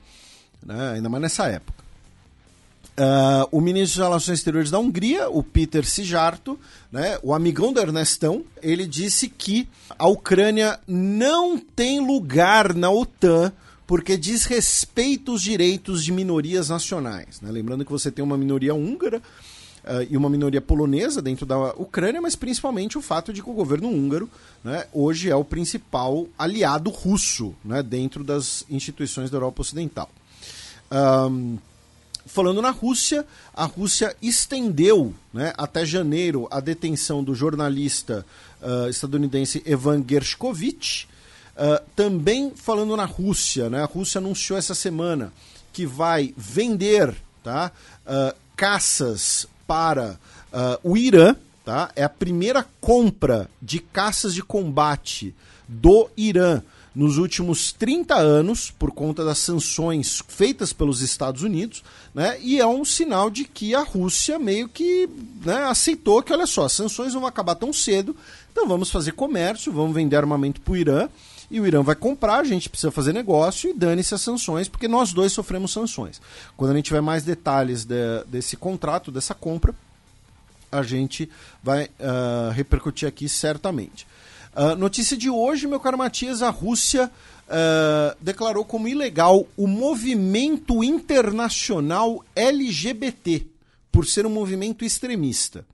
Né? 0.66 0.94
Ainda 0.96 1.10
mais 1.10 1.22
nessa 1.22 1.48
época. 1.48 1.86
Uh, 3.00 3.48
o 3.52 3.62
ministro 3.62 4.00
das 4.00 4.08
Relações 4.08 4.40
Exteriores 4.40 4.72
da 4.72 4.80
Hungria, 4.80 5.30
o 5.30 5.44
Peter 5.44 5.86
Sijarto, 5.86 6.60
né, 6.92 7.20
o 7.22 7.32
amigão 7.32 7.72
do 7.72 7.80
Ernestão, 7.80 8.44
ele 8.60 8.88
disse 8.88 9.30
que 9.30 9.70
a 10.00 10.08
Ucrânia 10.08 10.80
não 10.88 11.60
tem 11.60 12.00
lugar 12.00 12.74
na 12.74 12.90
OTAN 12.90 13.54
porque 13.88 14.18
diz 14.18 14.44
respeito 14.44 15.32
aos 15.32 15.42
direitos 15.42 16.04
de 16.04 16.12
minorias 16.12 16.70
nacionais. 16.70 17.42
Né? 17.42 17.50
Lembrando 17.50 17.86
que 17.86 17.92
você 17.92 18.12
tem 18.12 18.24
uma 18.24 18.38
minoria 18.38 18.76
húngara, 18.76 19.22
uh, 19.88 20.06
e 20.10 20.18
uma 20.18 20.30
minoria 20.30 20.62
polonesa 20.62 21.22
dentro 21.22 21.46
da 21.46 21.58
Ucrânia, 21.72 22.22
mas 22.22 22.36
principalmente 22.36 22.98
o 22.98 23.02
fato 23.02 23.32
de 23.32 23.42
que 23.42 23.50
o 23.50 23.54
governo 23.54 23.90
húngaro 23.90 24.30
né, 24.64 24.86
hoje 24.92 25.30
é 25.30 25.36
o 25.36 25.44
principal 25.44 26.28
aliado 26.38 26.90
russo 26.90 27.56
né, 27.64 27.82
dentro 27.82 28.24
das 28.24 28.66
instituições 28.70 29.30
da 29.30 29.38
Europa 29.38 29.62
Ocidental. 29.62 30.10
Um, 30.92 31.58
falando 32.26 32.62
na 32.62 32.72
Rússia, 32.72 33.26
a 33.54 33.66
Rússia 33.66 34.16
estendeu 34.22 35.14
né, 35.34 35.54
até 35.58 35.86
janeiro 35.86 36.48
a 36.52 36.60
detenção 36.60 37.24
do 37.24 37.34
jornalista 37.34 38.26
uh, 38.62 38.90
estadunidense 38.90 39.64
Evan 39.66 40.04
Gershkovich. 40.08 41.08
Uh, 41.58 41.84
também 41.96 42.52
falando 42.56 42.96
na 42.96 43.06
Rússia, 43.06 43.68
né, 43.68 43.82
a 43.82 43.86
Rússia 43.86 44.20
anunciou 44.20 44.60
essa 44.60 44.76
semana 44.76 45.34
que 45.74 45.88
vai 45.88 46.32
vender 46.38 47.16
tá, 47.44 47.72
uh, 48.06 48.36
caças 48.56 49.48
para 49.66 50.20
uh, 50.54 50.80
o 50.84 50.96
Irã, 50.96 51.36
tá? 51.66 51.92
É 51.96 52.04
a 52.04 52.10
primeira 52.10 52.66
compra 52.80 53.50
de 53.62 53.80
caças 53.80 54.34
de 54.34 54.42
combate 54.42 55.36
do 55.68 56.10
Irã 56.16 56.62
nos 56.96 57.20
últimos 57.20 57.72
30 57.74 58.16
anos, 58.16 58.72
por 58.72 58.92
conta 58.92 59.24
das 59.24 59.38
sanções 59.38 60.24
feitas 60.28 60.74
pelos 60.74 61.02
Estados 61.02 61.44
Unidos, 61.44 61.84
né? 62.14 62.40
E 62.42 62.60
é 62.60 62.66
um 62.66 62.84
sinal 62.84 63.30
de 63.30 63.44
que 63.44 63.76
a 63.76 63.84
Rússia 63.84 64.40
meio 64.40 64.68
que 64.68 65.08
né, 65.46 65.66
aceitou 65.66 66.24
que, 66.24 66.34
olha 66.34 66.48
só, 66.48 66.66
as 66.66 66.74
sanções 66.74 67.14
não 67.14 67.22
vão 67.22 67.30
acabar 67.30 67.54
tão 67.54 67.72
cedo, 67.72 68.16
então 68.52 68.68
vamos 68.68 68.90
fazer 68.90 69.12
comércio, 69.12 69.72
vamos 69.72 69.94
vender 69.94 70.16
armamento 70.16 70.60
para 70.60 70.74
o 70.74 70.78
Irã, 70.78 71.08
e 71.50 71.62
o 71.62 71.66
Irã 71.66 71.82
vai 71.82 71.96
comprar, 71.96 72.40
a 72.40 72.44
gente 72.44 72.70
precisa 72.70 72.92
fazer 72.92 73.14
negócio 73.14 73.70
e 73.70 73.74
dane-se 73.74 74.14
as 74.14 74.22
sanções, 74.22 74.68
porque 74.68 74.88
nós 74.88 75.14
dois 75.14 75.32
sofremos 75.32 75.72
sanções. 75.72 76.22
Quando 76.58 76.72
a 76.72 76.76
gente 76.76 76.86
tiver 76.86 77.02
mais 77.02 77.24
detalhes 77.24 77.86
de, 77.86 78.24
desse 78.28 78.58
contrato, 78.58 79.12
dessa 79.12 79.34
compra, 79.34 79.74
a 80.70 80.84
gente 80.84 81.30
vai 81.64 81.86
uh, 81.86 82.52
repercutir 82.52 83.08
aqui 83.08 83.30
certamente. 83.30 84.06
Uh, 84.54 84.76
notícia 84.76 85.16
de 85.16 85.30
hoje, 85.30 85.68
meu 85.68 85.80
caro 85.80 85.98
Matias, 85.98 86.42
a 86.42 86.50
Rússia 86.50 87.10
uh, 87.48 88.18
declarou 88.20 88.66
como 88.66 88.88
ilegal 88.88 89.48
o 89.56 89.68
movimento 89.68 90.84
internacional 90.84 92.26
LGBT, 92.36 93.46
por 93.90 94.06
ser 94.06 94.26
um 94.26 94.30
movimento 94.30 94.84
extremista. 94.84 95.66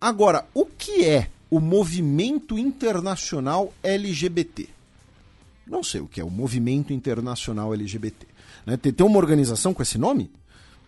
Agora, 0.00 0.46
o 0.54 0.64
que 0.64 1.04
é 1.04 1.28
o 1.50 1.60
movimento 1.60 2.58
internacional 2.58 3.72
LGBT? 3.82 4.75
Não 5.66 5.82
sei 5.82 6.00
o 6.00 6.06
que 6.06 6.20
é 6.20 6.24
o 6.24 6.30
Movimento 6.30 6.92
Internacional 6.92 7.74
LGBT. 7.74 8.26
Né? 8.64 8.76
Tem, 8.76 8.92
tem 8.92 9.06
uma 9.06 9.18
organização 9.18 9.74
com 9.74 9.82
esse 9.82 9.98
nome? 9.98 10.30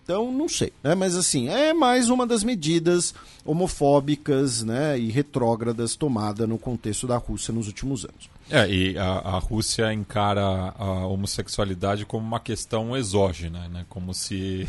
Então, 0.08 0.32
não 0.32 0.48
sei. 0.48 0.72
Né? 0.82 0.94
Mas, 0.94 1.14
assim, 1.14 1.48
é 1.48 1.74
mais 1.74 2.08
uma 2.08 2.26
das 2.26 2.42
medidas 2.42 3.14
homofóbicas 3.44 4.62
né, 4.62 4.98
e 4.98 5.10
retrógradas 5.10 5.96
tomada 5.96 6.46
no 6.46 6.56
contexto 6.56 7.06
da 7.06 7.18
Rússia 7.18 7.52
nos 7.52 7.66
últimos 7.66 8.06
anos. 8.06 8.30
É, 8.48 8.66
e 8.70 8.96
a, 8.96 9.04
a 9.04 9.38
Rússia 9.38 9.92
encara 9.92 10.72
a 10.78 11.06
homossexualidade 11.06 12.06
como 12.06 12.26
uma 12.26 12.40
questão 12.40 12.96
exógena, 12.96 13.68
né? 13.68 13.84
como 13.90 14.14
se 14.14 14.66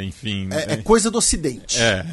enfim. 0.00 0.48
É, 0.52 0.74
é, 0.74 0.76
coisa 0.76 1.10
do 1.10 1.18
Ocidente. 1.18 1.78
É. 1.78 2.04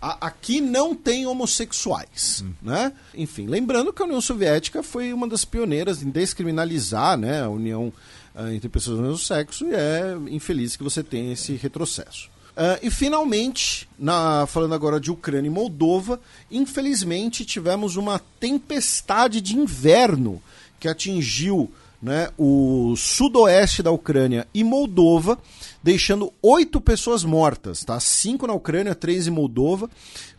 A, 0.00 0.26
aqui 0.26 0.60
não 0.60 0.94
tem 0.94 1.26
homossexuais. 1.26 2.42
Hum. 2.44 2.52
Né? 2.62 2.92
Enfim, 3.14 3.46
lembrando 3.46 3.92
que 3.92 4.02
a 4.02 4.04
União 4.06 4.20
Soviética 4.20 4.82
foi 4.82 5.12
uma 5.12 5.28
das 5.28 5.44
pioneiras 5.44 6.02
em 6.02 6.10
descriminalizar 6.10 7.16
né, 7.16 7.42
a 7.42 7.48
união 7.48 7.92
uh, 8.34 8.48
entre 8.48 8.68
pessoas 8.68 8.96
do 8.96 9.02
mesmo 9.02 9.18
sexo 9.18 9.66
e 9.66 9.74
é 9.74 10.16
infeliz 10.30 10.76
que 10.76 10.82
você 10.82 11.02
tenha 11.02 11.32
esse 11.32 11.54
retrocesso. 11.54 12.30
Uh, 12.56 12.78
e 12.82 12.90
finalmente, 12.90 13.88
na, 13.96 14.44
falando 14.46 14.74
agora 14.74 14.98
de 14.98 15.12
Ucrânia 15.12 15.46
e 15.46 15.50
Moldova, 15.50 16.20
infelizmente 16.50 17.44
tivemos 17.44 17.94
uma 17.94 18.20
tempestade 18.40 19.40
de 19.40 19.56
inverno 19.56 20.42
que 20.80 20.88
atingiu 20.88 21.70
né, 22.00 22.30
o 22.38 22.94
sudoeste 22.96 23.82
da 23.82 23.90
Ucrânia 23.90 24.46
e 24.54 24.62
Moldova, 24.62 25.38
deixando 25.82 26.32
oito 26.40 26.80
pessoas 26.80 27.24
mortas, 27.24 27.84
tá? 27.84 27.98
Cinco 27.98 28.46
na 28.46 28.52
Ucrânia, 28.52 28.94
três 28.94 29.26
em 29.26 29.30
Moldova, 29.30 29.90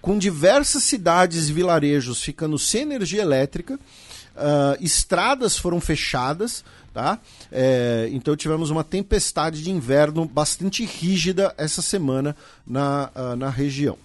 com 0.01 0.17
diversas 0.17 0.83
cidades 0.83 1.49
e 1.49 1.53
vilarejos 1.53 2.21
ficando 2.21 2.57
sem 2.57 2.83
energia 2.83 3.21
elétrica, 3.21 3.75
uh, 3.75 4.81
estradas 4.83 5.57
foram 5.57 5.81
fechadas, 5.81 6.63
tá? 6.93 7.19
É, 7.51 8.09
então 8.11 8.35
tivemos 8.35 8.69
uma 8.69 8.83
tempestade 8.83 9.61
de 9.61 9.69
inverno 9.69 10.25
bastante 10.25 10.85
rígida 10.85 11.53
essa 11.57 11.81
semana 11.81 12.35
na, 12.65 13.09
uh, 13.15 13.35
na 13.35 13.49
região. 13.49 13.97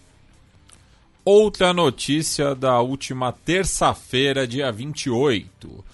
Outra 1.24 1.72
notícia 1.72 2.54
da 2.54 2.80
última 2.80 3.32
terça-feira, 3.32 4.46
dia 4.46 4.70
28. 4.70 5.84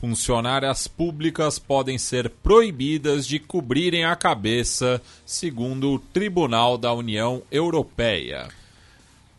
Funcionárias 0.00 0.88
públicas 0.88 1.58
podem 1.58 1.98
ser 1.98 2.30
proibidas 2.30 3.26
de 3.26 3.38
cobrirem 3.38 4.02
a 4.02 4.16
cabeça, 4.16 4.98
segundo 5.26 5.90
o 5.90 5.98
Tribunal 5.98 6.78
da 6.78 6.90
União 6.90 7.42
Europeia. 7.50 8.48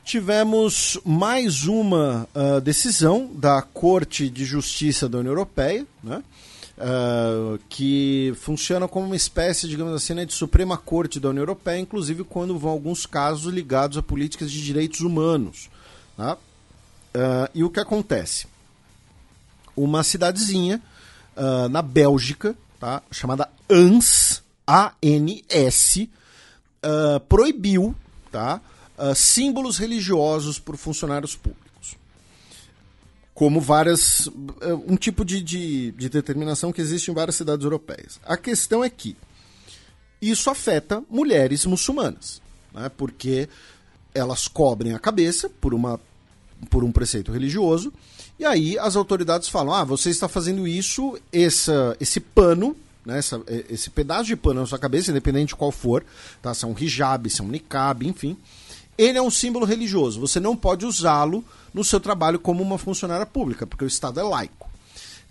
Tivemos 0.03 0.99
mais 1.03 1.64
uma 1.64 2.30
uh, 2.35 2.61
decisão 2.61 3.27
da 3.33 3.64
Corte 3.64 4.30
de 4.30 4.45
Justiça 4.45 5.09
da 5.09 5.17
União 5.17 5.31
Europeia, 5.31 5.83
né? 6.03 6.23
Uh, 6.77 7.59
que 7.67 8.31
funciona 8.40 8.88
como 8.88 9.07
uma 9.07 9.15
espécie, 9.15 9.67
digamos 9.67 9.95
assim, 9.95 10.14
né, 10.14 10.25
de 10.25 10.33
Suprema 10.33 10.77
Corte 10.77 11.19
da 11.19 11.30
União 11.30 11.41
Europeia, 11.41 11.80
inclusive 11.80 12.23
quando 12.23 12.59
vão 12.59 12.69
alguns 12.69 13.07
casos 13.07 13.51
ligados 13.51 13.98
a 13.98 14.03
políticas 14.03 14.51
de 14.51 14.64
direitos 14.64 15.01
humanos. 15.01 15.72
Uh, 16.19 16.38
e 17.56 17.64
o 17.64 17.69
que 17.72 17.80
acontece? 17.80 18.51
Uma 19.84 20.03
cidadezinha 20.03 20.82
uh, 21.35 21.69
na 21.69 21.82
Bélgica, 21.82 22.56
tá? 22.80 23.01
chamada 23.11 23.50
ANS, 23.69 24.42
A-N-S, 24.66 26.10
uh, 26.84 27.19
proibiu 27.22 27.95
tá? 28.32 28.61
Uh, 28.98 29.14
símbolos 29.14 29.77
religiosos 29.77 30.58
por 30.58 30.77
funcionários 30.77 31.35
públicos. 31.35 31.98
como 33.34 33.60
várias. 33.60 34.27
eh, 34.61 34.74
um 34.88 34.95
tipo 34.95 35.26
de, 35.26 35.42
de, 35.42 35.92
de 35.92 36.10
determinação 36.10 36.72
que 36.72 36.82
existe 36.82 37.10
em 37.10 37.14
várias 37.14 37.35
cidades 37.35 37.64
europeias. 37.64 38.19
A 38.24 38.38
questão 38.38 38.84
é 38.84 38.90
que 38.90 39.18
isso 40.22 40.50
afeta 40.50 41.03
mulheres 41.10 41.66
muçulmanas, 41.66 42.42
né? 42.74 42.90
porque 42.90 43.50
elas 44.14 44.48
cobrem 44.48 44.93
a 44.93 45.00
cabeça 45.00 45.50
por, 45.50 45.74
uma, 45.74 46.00
por 46.69 46.84
um 46.84 46.92
preceito 46.92 47.32
religioso, 47.32 47.92
e 48.42 48.45
aí 48.45 48.78
as 48.80 48.95
autoridades 48.95 49.48
falam: 49.48 49.74
ah, 49.74 49.84
você 49.84 50.10
está 50.10 50.28
fazendo 50.28 50.68
isso, 50.68 51.18
essa, 51.32 51.95
esse 52.00 52.20
pano, 52.20 52.76
né, 53.06 53.20
essa- 53.20 53.42
esse 53.70 53.90
pedaço 53.90 54.26
de 54.26 54.36
pano 54.36 54.61
na 54.61 54.66
sua 54.68 54.80
cabeça, 54.80 55.11
independente 55.11 55.50
de 55.50 55.56
qual 55.56 55.72
for, 55.72 56.03
tá? 56.42 56.53
se 56.53 56.66
é 56.66 56.68
um 56.68 56.76
hijab, 56.78 57.30
se 57.30 57.40
é 57.42 57.44
um 57.44 57.48
niqab, 57.48 58.06
enfim, 58.08 58.36
ele 58.98 59.18
é 59.18 59.22
um 59.22 59.30
símbolo 59.32 59.66
religioso. 59.66 60.20
Você 60.20 60.40
não 60.40 60.56
pode 60.56 60.86
usá-lo 60.86 61.44
no 61.74 61.84
seu 61.84 62.00
trabalho 62.00 62.40
como 62.40 62.61
uma 62.64 62.78
funcionária 62.78 63.26
pública, 63.26 63.66
porque 63.66 63.86
o 63.86 63.88
Estado 63.88 64.20
é 64.20 64.24
laico. 64.24 64.70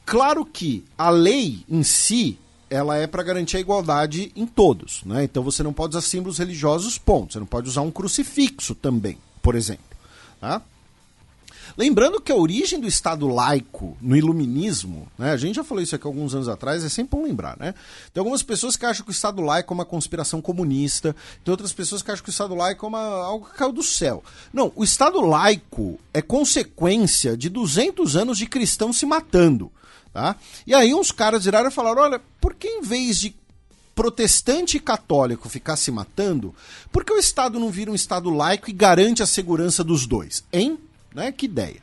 Claro 0.07 0.45
que 0.45 0.85
a 0.97 1.11
lei 1.11 1.65
em 1.69 1.83
si, 1.83 2.39
ela 2.69 2.97
é 2.97 3.07
para 3.07 3.23
garantir 3.23 3.57
a 3.57 3.61
igualdade 3.61 4.33
em 4.35 4.47
todos, 4.47 5.03
né? 5.05 5.25
Então 5.25 5.43
você 5.43 5.63
não 5.63 5.73
pode 5.73 5.97
usar 5.97 6.07
símbolos 6.07 6.39
religiosos, 6.39 6.97
ponto. 6.99 7.33
Você 7.33 7.39
não 7.39 7.47
pode 7.47 7.69
usar 7.69 7.83
um 7.83 7.91
crucifixo 7.91 8.75
também, 8.75 9.19
por 9.43 9.55
exemplo, 9.55 9.85
tá? 10.41 10.63
Lembrando 11.81 12.20
que 12.20 12.31
a 12.31 12.36
origem 12.36 12.78
do 12.78 12.86
Estado 12.86 13.26
laico 13.26 13.97
no 14.02 14.15
iluminismo, 14.15 15.10
né, 15.17 15.31
a 15.31 15.36
gente 15.39 15.57
já 15.57 15.65
falou 15.65 15.83
isso 15.83 15.94
aqui 15.94 16.07
alguns 16.07 16.34
anos 16.34 16.47
atrás, 16.47 16.84
é 16.84 16.91
sempre 16.91 17.17
bom 17.17 17.25
lembrar, 17.25 17.57
né? 17.59 17.75
Tem 18.12 18.20
algumas 18.20 18.42
pessoas 18.42 18.76
que 18.76 18.84
acham 18.84 19.02
que 19.02 19.10
o 19.10 19.12
Estado 19.12 19.41
laico 19.41 19.73
é 19.73 19.76
uma 19.76 19.86
conspiração 19.86 20.42
comunista, 20.42 21.17
tem 21.42 21.50
outras 21.50 21.73
pessoas 21.73 22.02
que 22.02 22.10
acham 22.10 22.23
que 22.23 22.28
o 22.28 22.31
Estado 22.31 22.55
laico 22.55 22.84
é 22.84 22.89
uma, 22.91 23.00
algo 23.25 23.47
que 23.47 23.57
caiu 23.57 23.73
do 23.73 23.83
céu. 23.83 24.23
Não, 24.52 24.70
o 24.76 24.84
Estado 24.84 25.23
laico 25.23 25.99
é 26.12 26.20
consequência 26.20 27.34
de 27.34 27.49
200 27.49 28.15
anos 28.15 28.36
de 28.36 28.44
cristãos 28.44 28.99
se 28.99 29.07
matando, 29.07 29.73
tá? 30.12 30.36
E 30.67 30.75
aí 30.75 30.92
uns 30.92 31.10
caras 31.10 31.47
viraram 31.47 31.70
e 31.70 31.73
falaram, 31.73 32.02
olha, 32.02 32.20
por 32.42 32.52
que 32.57 32.68
em 32.68 32.83
vez 32.83 33.18
de 33.18 33.34
protestante 33.94 34.76
e 34.76 34.81
católico 34.81 35.49
ficar 35.49 35.76
se 35.76 35.91
matando, 35.91 36.55
por 36.92 37.07
que 37.07 37.12
o 37.15 37.18
Estado 37.18 37.59
não 37.59 37.70
vira 37.70 37.91
um 37.91 37.94
Estado 37.94 38.28
laico 38.28 38.68
e 38.68 38.75
garante 38.75 39.23
a 39.23 39.26
segurança 39.26 39.83
dos 39.83 40.07
dois? 40.07 40.44
Hein? 40.52 40.78
Né? 41.15 41.33
Que 41.33 41.47
ideia. 41.47 41.83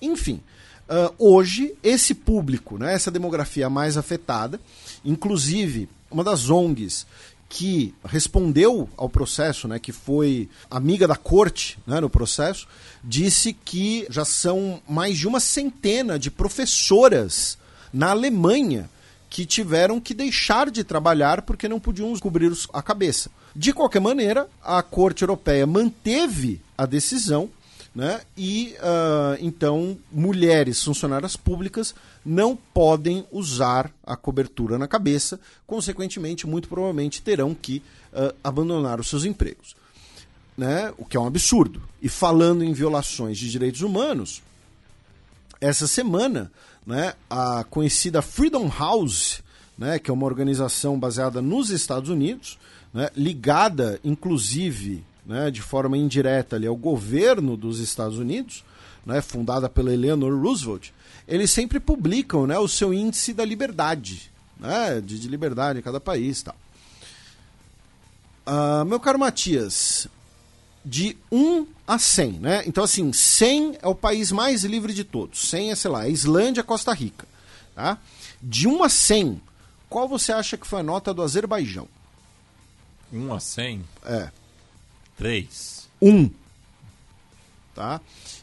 Enfim, 0.00 0.40
ah, 0.88 1.10
hoje, 1.18 1.74
esse 1.82 2.14
público, 2.14 2.76
né, 2.76 2.92
essa 2.92 3.10
demografia 3.10 3.70
mais 3.70 3.96
afetada, 3.96 4.60
inclusive 5.02 5.88
uma 6.10 6.22
das 6.22 6.50
ONGs 6.50 7.06
que 7.48 7.94
respondeu 8.04 8.88
ao 8.96 9.08
processo, 9.08 9.66
né, 9.66 9.78
que 9.78 9.90
foi 9.90 10.50
amiga 10.70 11.08
da 11.08 11.16
corte 11.16 11.78
né, 11.86 11.98
no 11.98 12.10
processo, 12.10 12.68
disse 13.02 13.54
que 13.54 14.06
já 14.10 14.24
são 14.24 14.82
mais 14.86 15.16
de 15.18 15.26
uma 15.26 15.40
centena 15.40 16.18
de 16.18 16.30
professoras 16.30 17.56
na 17.90 18.10
Alemanha 18.10 18.88
que 19.30 19.46
tiveram 19.46 19.98
que 19.98 20.12
deixar 20.12 20.70
de 20.70 20.84
trabalhar 20.84 21.40
porque 21.40 21.68
não 21.68 21.80
podiam 21.80 22.14
cobrir 22.18 22.52
a 22.70 22.82
cabeça. 22.82 23.30
De 23.56 23.72
qualquer 23.72 24.00
maneira, 24.00 24.46
a 24.62 24.82
Corte 24.82 25.22
Europeia 25.22 25.66
manteve 25.66 26.60
a 26.76 26.84
decisão 26.84 27.48
né? 27.94 28.22
E 28.36 28.74
ah, 28.80 29.36
então 29.40 29.98
mulheres 30.10 30.82
funcionárias 30.82 31.36
públicas 31.36 31.94
não 32.24 32.56
podem 32.56 33.26
usar 33.30 33.92
a 34.04 34.16
cobertura 34.16 34.78
na 34.78 34.88
cabeça, 34.88 35.38
consequentemente, 35.66 36.46
muito 36.46 36.68
provavelmente 36.68 37.22
terão 37.22 37.54
que 37.54 37.82
ah, 38.12 38.34
abandonar 38.42 38.98
os 38.98 39.08
seus 39.08 39.24
empregos, 39.24 39.76
né? 40.56 40.92
O 40.96 41.04
que 41.04 41.16
é 41.16 41.20
um 41.20 41.26
absurdo. 41.26 41.82
E 42.00 42.08
falando 42.08 42.64
em 42.64 42.72
violações 42.72 43.38
de 43.38 43.50
direitos 43.50 43.82
humanos, 43.82 44.42
essa 45.60 45.86
semana, 45.86 46.50
né, 46.84 47.14
a 47.30 47.64
conhecida 47.70 48.20
Freedom 48.20 48.68
House, 48.68 49.40
né, 49.78 49.98
que 49.98 50.10
é 50.10 50.14
uma 50.14 50.26
organização 50.26 50.98
baseada 50.98 51.40
nos 51.40 51.70
Estados 51.70 52.10
Unidos, 52.10 52.58
né, 52.92 53.08
ligada 53.16 54.00
inclusive 54.02 55.04
né, 55.24 55.50
de 55.50 55.62
forma 55.62 55.96
indireta 55.96 56.56
ali, 56.56 56.66
ao 56.66 56.76
governo 56.76 57.56
dos 57.56 57.78
Estados 57.78 58.18
Unidos, 58.18 58.64
né, 59.04 59.20
fundada 59.20 59.68
pela 59.68 59.92
Eleanor 59.92 60.40
Roosevelt, 60.40 60.90
eles 61.26 61.50
sempre 61.50 61.78
publicam 61.78 62.46
né, 62.46 62.58
o 62.58 62.68
seu 62.68 62.92
índice 62.92 63.32
da 63.32 63.44
liberdade, 63.44 64.30
né, 64.58 65.00
de, 65.00 65.18
de 65.18 65.28
liberdade 65.28 65.78
em 65.78 65.82
cada 65.82 66.00
país. 66.00 66.42
Tal. 66.42 66.56
Ah, 68.44 68.84
meu 68.84 68.98
caro 68.98 69.18
Matias, 69.18 70.08
de 70.84 71.16
1 71.30 71.66
a 71.86 71.98
100, 71.98 72.32
né? 72.32 72.62
Então, 72.66 72.82
assim, 72.82 73.12
100 73.12 73.78
é 73.80 73.86
o 73.86 73.94
país 73.94 74.32
mais 74.32 74.64
livre 74.64 74.92
de 74.92 75.04
todos. 75.04 75.48
100 75.48 75.70
é, 75.70 75.74
sei 75.76 75.90
lá, 75.90 76.08
Islândia, 76.08 76.62
Costa 76.62 76.92
Rica. 76.92 77.26
Tá? 77.74 77.98
De 78.42 78.66
1 78.66 78.82
a 78.82 78.88
100, 78.88 79.40
qual 79.88 80.08
você 80.08 80.32
acha 80.32 80.56
que 80.56 80.66
foi 80.66 80.80
a 80.80 80.82
nota 80.82 81.14
do 81.14 81.22
Azerbaijão? 81.22 81.88
1 83.12 83.32
a 83.32 83.40
100, 83.40 83.84
É, 84.04 84.30
3. 85.16 85.88
1. 86.00 86.30
Tá? 87.74 88.00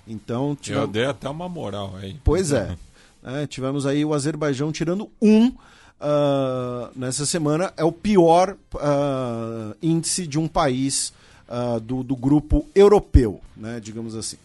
Então, 0.08 0.52
Eu 0.52 0.56
tivemos, 0.56 0.90
dei 0.92 1.06
até 1.06 1.30
uma 1.30 1.48
moral 1.48 1.96
aí. 1.96 2.18
pois 2.24 2.52
é. 2.52 2.76
né? 3.22 3.46
Tivemos 3.48 3.86
aí 3.86 4.04
o 4.04 4.14
Azerbaijão 4.14 4.72
tirando 4.72 5.10
1 5.22 5.52
ah, 6.00 6.90
nessa 6.96 7.26
semana. 7.26 7.74
É 7.78 7.84
o 7.84 7.92
pior 7.92 8.56
ah, 8.76 9.76
índice 9.82 10.26
de 10.26 10.40
um 10.40 10.48
país 10.48 11.14
ah, 11.48 11.80
do, 11.80 12.04
do 12.04 12.16
grupo 12.16 12.66
europeu, 12.74 13.42
né? 13.56 13.80
digamos 13.80 14.16
assim. 14.16 14.38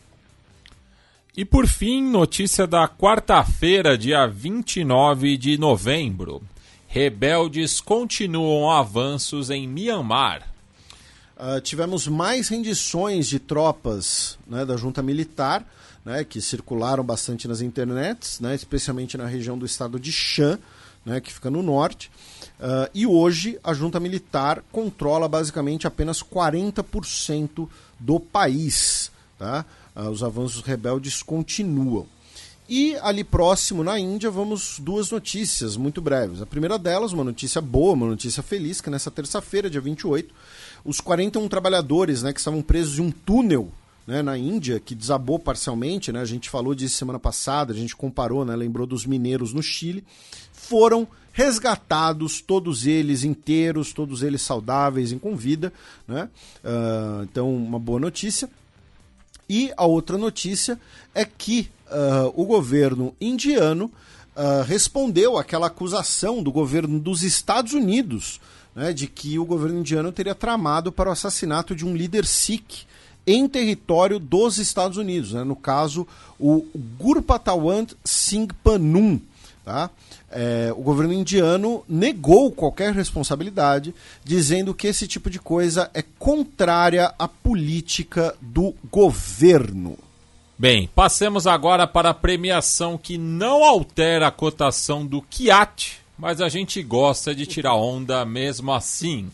E 1.36 1.44
por 1.44 1.67
fim, 1.67 2.03
notícia 2.03 2.67
da 2.67 2.86
quarta-feira, 2.86 3.99
dia 3.99 4.27
29 4.27 5.36
de 5.36 5.59
novembro. 5.59 6.41
Rebeldes 6.86 7.81
continuam 7.81 8.70
avanços 8.70 9.51
em 9.51 9.67
Mianmar. 9.67 10.53
Ah, 11.37 11.61
tivemos 11.61 12.07
mais 12.07 12.49
rendições 12.49 13.27
de 13.27 13.39
tropas 13.39 14.39
né, 14.47 14.65
da 14.65 14.77
junta 14.77 15.03
militar, 15.03 15.67
né, 16.05 16.23
que 16.23 16.41
circularam 16.41 17.03
bastante 17.03 17.49
nas 17.49 17.61
internets, 17.61 18.39
né, 18.39 18.55
especialmente 18.55 19.17
na 19.17 19.27
região 19.27 19.59
do 19.59 19.67
estado 19.67 19.99
de 19.99 20.13
Shan, 20.13 20.59
né, 21.05 21.21
que 21.21 21.33
fica 21.33 21.51
no 21.51 21.63
norte. 21.63 22.11
Ah, 22.61 22.89
e 22.95 23.07
hoje 23.07 23.59
a 23.65 23.75
junta 23.75 23.99
militar 23.99 24.63
controla 24.71 25.29
basicamente 25.29 25.87
apenas 25.87 26.23
40% 26.23 27.69
do 27.99 28.21
país. 28.21 29.11
Tá? 29.39 29.65
Ah, 29.95 30.09
os 30.09 30.23
avanços 30.23 30.63
rebeldes 30.63 31.23
continuam. 31.23 32.07
E 32.69 32.97
ali 33.03 33.23
próximo, 33.23 33.85
na 33.85 33.99
Índia, 33.99 34.31
vamos 34.31 34.79
duas 34.79 35.11
notícias 35.11 35.77
muito 35.77 36.01
breves. 36.01 36.41
A 36.41 36.47
primeira 36.47 36.79
delas, 36.79 37.13
uma 37.13 37.23
notícia 37.25 37.61
boa, 37.61 37.93
uma 37.93 38.07
notícia 38.07 38.43
feliz, 38.43 38.81
que 38.81 38.89
nessa 38.89 39.11
terça-feira, 39.11 39.69
dia 39.69 39.83
28, 39.83 40.35
os 40.85 41.01
41 41.01 41.49
trabalhadores 41.49 42.23
né, 42.23 42.33
que 42.33 42.39
estavam 42.39 42.63
presos 42.63 42.99
em 42.99 43.03
um 43.03 43.11
túnel 43.11 43.71
né, 44.07 44.23
na 44.23 44.37
Índia, 44.37 44.79
que 44.79 44.95
desabou 44.95 45.39
parcialmente, 45.39 46.13
né, 46.13 46.21
a 46.21 46.27
gente 46.27 46.51
falou 46.51 46.75
disso 46.75 46.97
semana 46.97 47.19
passada, 47.19 47.73
a 47.73 47.77
gente 47.77 47.97
comparou, 47.97 48.45
né, 48.45 48.55
lembrou 48.55 48.87
dos 48.87 49.07
mineiros 49.07 49.53
no 49.53 49.63
Chile, 49.63 50.05
foram 50.53 51.09
resgatados, 51.35 52.41
todos 52.41 52.87
eles 52.87 53.25
inteiros, 53.25 53.93
todos 53.93 54.23
eles 54.23 54.41
saudáveis 54.41 55.11
e 55.11 55.17
com 55.17 55.35
vida. 55.35 55.73
Né? 56.07 56.29
Ah, 56.65 57.23
então, 57.25 57.53
uma 57.53 57.79
boa 57.79 57.99
notícia. 57.99 58.49
E 59.49 59.73
a 59.77 59.85
outra 59.85 60.17
notícia 60.17 60.81
é 61.13 61.25
que 61.25 61.69
ah, 61.91 62.31
o 62.35 62.45
governo 62.45 63.15
indiano 63.21 63.91
ah, 64.37 64.63
respondeu 64.65 65.37
àquela 65.37 65.67
acusação 65.67 66.41
do 66.41 66.53
governo 66.53 67.01
dos 67.01 67.25
Estados 67.25 67.73
Unidos 67.73 68.41
né, 68.75 68.93
de 68.93 69.07
que 69.07 69.39
o 69.39 69.44
governo 69.44 69.81
indiano 69.81 70.11
teria 70.12 70.35
tramado 70.35 70.91
para 70.91 71.09
o 71.09 71.12
assassinato 71.12 71.75
de 71.75 71.85
um 71.85 71.94
líder 71.94 72.27
Sikh 72.27 72.86
em 73.27 73.49
território 73.49 74.19
dos 74.19 74.59
Estados 74.59 74.99
Unidos, 74.99 75.33
né, 75.33 75.44
no 75.44 75.57
caso 75.57 76.07
o 76.39 76.67
Gurpatawant 76.99 77.93
Singh 78.05 78.53
Panum. 78.62 79.20
Tá? 79.65 79.89
É, 80.31 80.75
o 80.77 80.83
governo 80.83 81.15
indiano 81.15 81.83
negou 81.89 82.51
qualquer 82.51 82.93
responsabilidade, 82.93 83.94
dizendo 84.23 84.75
que 84.75 84.86
esse 84.86 85.07
tipo 85.07 85.31
de 85.31 85.39
coisa 85.39 85.91
é 85.94 86.03
contrária 86.19 87.15
à 87.19 87.27
política 87.27 88.35
do 88.43 88.75
governo. 88.91 89.97
Bem, 90.59 90.89
passemos 90.94 91.47
agora 91.47 91.86
para 91.86 92.11
a 92.11 92.15
premiação 92.15 92.99
que 92.99 93.17
não 93.17 93.65
altera 93.65 94.28
a 94.28 94.31
cotação 94.31 95.07
do 95.07 95.23
Kiat, 95.23 96.03
mas 96.18 96.41
a 96.41 96.49
gente 96.49 96.83
gosta 96.83 97.34
de 97.34 97.47
tirar 97.47 97.75
onda 97.75 98.25
mesmo 98.25 98.73
assim. 98.73 99.31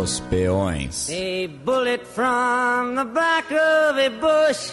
Os 0.00 0.20
peões. 0.20 1.08
A 1.10 1.48
bullet 1.64 2.04
from 2.04 2.94
the 2.94 3.04
back 3.04 3.52
of 3.52 3.98
a 3.98 4.10
bush 4.10 4.72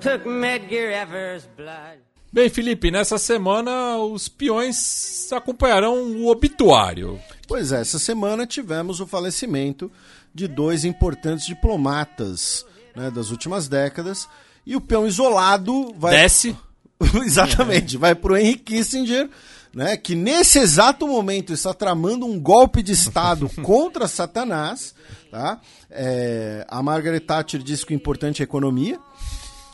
took 0.00 0.26
Medgar 0.26 0.90
Evers' 0.92 1.48
blood. 1.56 2.09
Bem, 2.32 2.48
Felipe, 2.48 2.92
nessa 2.92 3.18
semana 3.18 3.96
os 3.96 4.28
peões 4.28 5.32
acompanharão 5.32 6.12
o 6.12 6.28
obituário. 6.28 7.18
Pois 7.48 7.72
é, 7.72 7.80
essa 7.80 7.98
semana 7.98 8.46
tivemos 8.46 9.00
o 9.00 9.06
falecimento 9.06 9.90
de 10.32 10.46
dois 10.46 10.84
importantes 10.84 11.44
diplomatas 11.44 12.64
né, 12.94 13.10
das 13.10 13.30
últimas 13.30 13.66
décadas. 13.66 14.28
E 14.64 14.76
o 14.76 14.80
peão 14.80 15.08
isolado 15.08 15.92
vai. 15.98 16.14
Desce. 16.14 16.56
Exatamente, 17.24 17.96
vai 17.96 18.14
para 18.14 18.34
o 18.34 18.36
Henry 18.36 18.58
Kissinger, 18.58 19.28
né, 19.74 19.96
que 19.96 20.14
nesse 20.14 20.60
exato 20.60 21.08
momento 21.08 21.52
está 21.52 21.74
tramando 21.74 22.26
um 22.26 22.38
golpe 22.38 22.80
de 22.80 22.92
Estado 22.92 23.50
contra 23.60 24.06
Satanás. 24.06 24.94
Tá? 25.32 25.60
É, 25.90 26.64
a 26.68 26.80
Margaret 26.80 27.20
Thatcher 27.20 27.60
disse 27.60 27.84
que 27.84 27.92
o 27.92 27.96
importante 27.96 28.40
é 28.40 28.44
a 28.44 28.44
economia. 28.44 29.00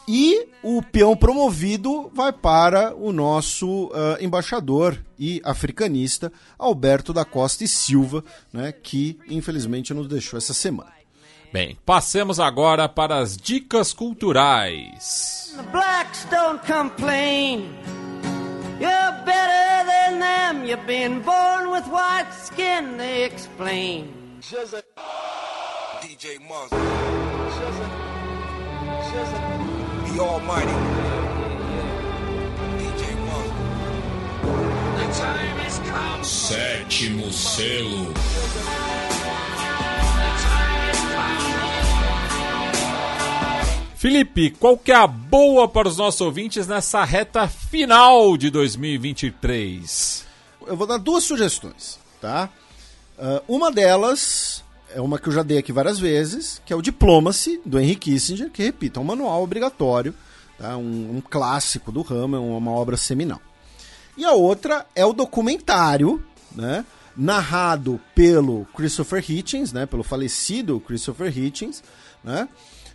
E 0.09 0.49
o 0.63 0.81
peão 0.83 1.17
promovido 1.17 2.11
vai 2.15 2.33
para 2.33 2.95
o 2.95 3.13
nosso 3.13 3.87
uh, 3.87 4.17
embaixador 4.21 5.05
e 5.19 5.41
africanista, 5.45 6.33
Alberto 6.57 7.13
da 7.13 7.25
Costa 7.25 7.65
e 7.65 7.69
Silva, 7.69 8.25
né, 8.53 8.71
que 8.71 9.19
infelizmente 9.29 9.93
nos 9.93 10.07
deixou 10.07 10.39
essa 10.39 10.55
semana. 10.55 10.93
Bem, 11.53 11.77
passemos 11.85 12.39
agora 12.39 12.89
para 12.89 13.19
as 13.19 13.37
dicas 13.37 13.93
culturais. 13.93 15.55
The 15.57 15.63
blacks 15.73 16.27
don't 16.31 16.61
complain. 16.67 17.69
You're 18.79 19.25
better 19.25 19.87
than 19.87 20.19
them. 20.21 20.65
You've 20.67 20.87
been 20.87 21.21
born 21.21 21.71
with 21.71 21.87
white 21.89 22.31
skin, 22.33 22.97
they 22.99 23.25
explain. 23.25 24.13
DJ 26.03 26.39
Monster. 26.47 26.77
The 30.17 30.23
Almighty. 30.23 30.73
DJ 32.79 33.17
Monster. 35.05 36.25
Sétimo 36.25 37.31
selo. 37.31 38.15
Felipe, 43.97 44.53
qual 44.53 44.79
que 44.79 44.91
é 44.91 44.95
a 44.95 45.07
boa 45.07 45.69
para 45.69 45.87
os 45.87 45.99
nossos 45.99 46.23
ouvintes 46.23 46.67
nessa 46.67 47.05
reta 47.05 47.47
final 47.47 48.39
de 48.39 48.49
2023? 48.49 50.25
Eu 50.67 50.79
vou 50.79 50.87
dar 50.87 50.97
duas 50.97 51.25
sugestões, 51.25 51.99
tá? 52.23 52.49
Uh, 53.19 53.43
uma 53.55 53.71
delas 53.71 54.65
é 54.95 55.01
uma 55.01 55.19
que 55.19 55.29
eu 55.29 55.33
já 55.33 55.43
dei 55.43 55.59
aqui 55.59 55.73
várias 55.73 55.99
vezes, 55.99 56.61
que 56.65 56.73
é 56.73 56.77
o 56.77 56.83
Diplomacy, 56.83 57.61
do 57.65 57.79
Henry 57.79 57.97
Kissinger, 57.97 58.51
que, 58.51 58.63
repito, 58.63 58.99
é 58.99 59.03
um 59.03 59.07
manual 59.07 59.43
obrigatório, 59.43 60.15
tá? 60.59 60.77
um, 60.77 61.17
um 61.17 61.21
clássico 61.21 61.91
do 61.91 62.03
ramo, 62.03 62.37
é 62.37 62.39
uma 62.39 62.71
obra 62.71 62.97
seminal. 62.97 63.41
E 64.17 64.25
a 64.25 64.33
outra 64.33 64.87
é 64.95 65.05
o 65.05 65.13
documentário, 65.13 66.23
né? 66.55 66.85
narrado 67.17 68.01
pelo 68.15 68.67
Christopher 68.75 69.25
Hitchens, 69.29 69.73
né? 69.73 69.87
pelo 69.87 70.03
falecido 70.03 70.81
Christopher 70.81 71.37
Hitchens, 71.37 71.83
né? 72.23 72.49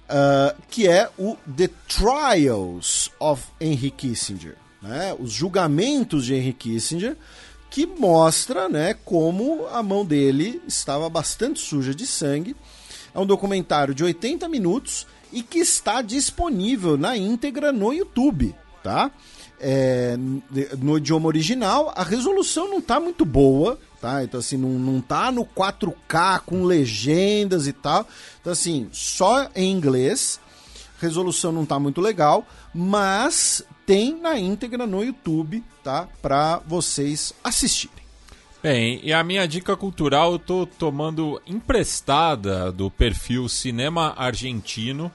Uh, 0.10 0.62
que 0.70 0.90
é 0.90 1.10
o 1.18 1.38
The 1.56 1.70
Trials 1.88 3.10
of 3.18 3.46
Henry 3.62 3.90
Kissinger, 3.92 4.58
né? 4.82 5.16
os 5.18 5.32
julgamentos 5.32 6.26
de 6.26 6.34
Henry 6.34 6.52
Kissinger, 6.52 7.16
que 7.72 7.86
mostra 7.86 8.68
né, 8.68 8.94
como 9.06 9.66
a 9.72 9.82
mão 9.82 10.06
dele 10.06 10.62
estava 10.68 11.10
bastante 11.10 11.62
suja 11.62 11.96
de 11.96 12.06
sangue. 12.06 12.54
É 13.16 13.20
um 13.20 13.26
documentário 13.26 13.96
de 13.96 14.04
80 14.04 14.48
minutos 14.50 15.08
e 15.32 15.42
que 15.42 15.60
está 15.60 16.02
disponível 16.02 16.98
na 16.98 17.16
íntegra 17.16 17.72
no 17.72 17.94
YouTube, 17.94 18.54
tá? 18.84 19.10
É, 19.58 20.18
no 20.80 20.98
idioma 20.98 21.28
original, 21.28 21.94
a 21.96 22.04
resolução 22.04 22.68
não 22.68 22.80
está 22.80 23.00
muito 23.00 23.24
boa, 23.24 23.80
tá? 24.02 24.22
Então, 24.24 24.40
assim, 24.40 24.58
não, 24.58 24.72
não 24.72 25.00
tá 25.00 25.32
no 25.32 25.46
4K 25.46 26.42
com 26.46 26.66
legendas 26.66 27.68
e 27.68 27.74
tal. 27.74 28.06
Então, 28.42 28.52
assim, 28.52 28.90
só 28.92 29.50
em 29.56 29.72
inglês. 29.72 30.40
Resolução 31.00 31.52
não 31.52 31.66
tá 31.66 31.80
muito 31.80 32.02
legal, 32.02 32.46
mas 32.74 33.64
tem 33.92 34.16
na 34.16 34.40
íntegra 34.40 34.88
no 34.88 35.04
YouTube, 35.04 35.62
tá? 35.84 36.08
Para 36.22 36.62
vocês 36.66 37.34
assistirem. 37.44 38.06
Bem, 38.64 39.02
e 39.04 39.12
a 39.12 39.22
minha 39.22 39.46
dica 39.46 39.76
cultural 39.76 40.32
eu 40.32 40.40
tô 40.40 40.66
tomando 40.66 41.42
emprestada 41.46 42.72
do 42.72 42.90
perfil 42.90 43.50
Cinema 43.50 44.14
Argentino, 44.16 45.12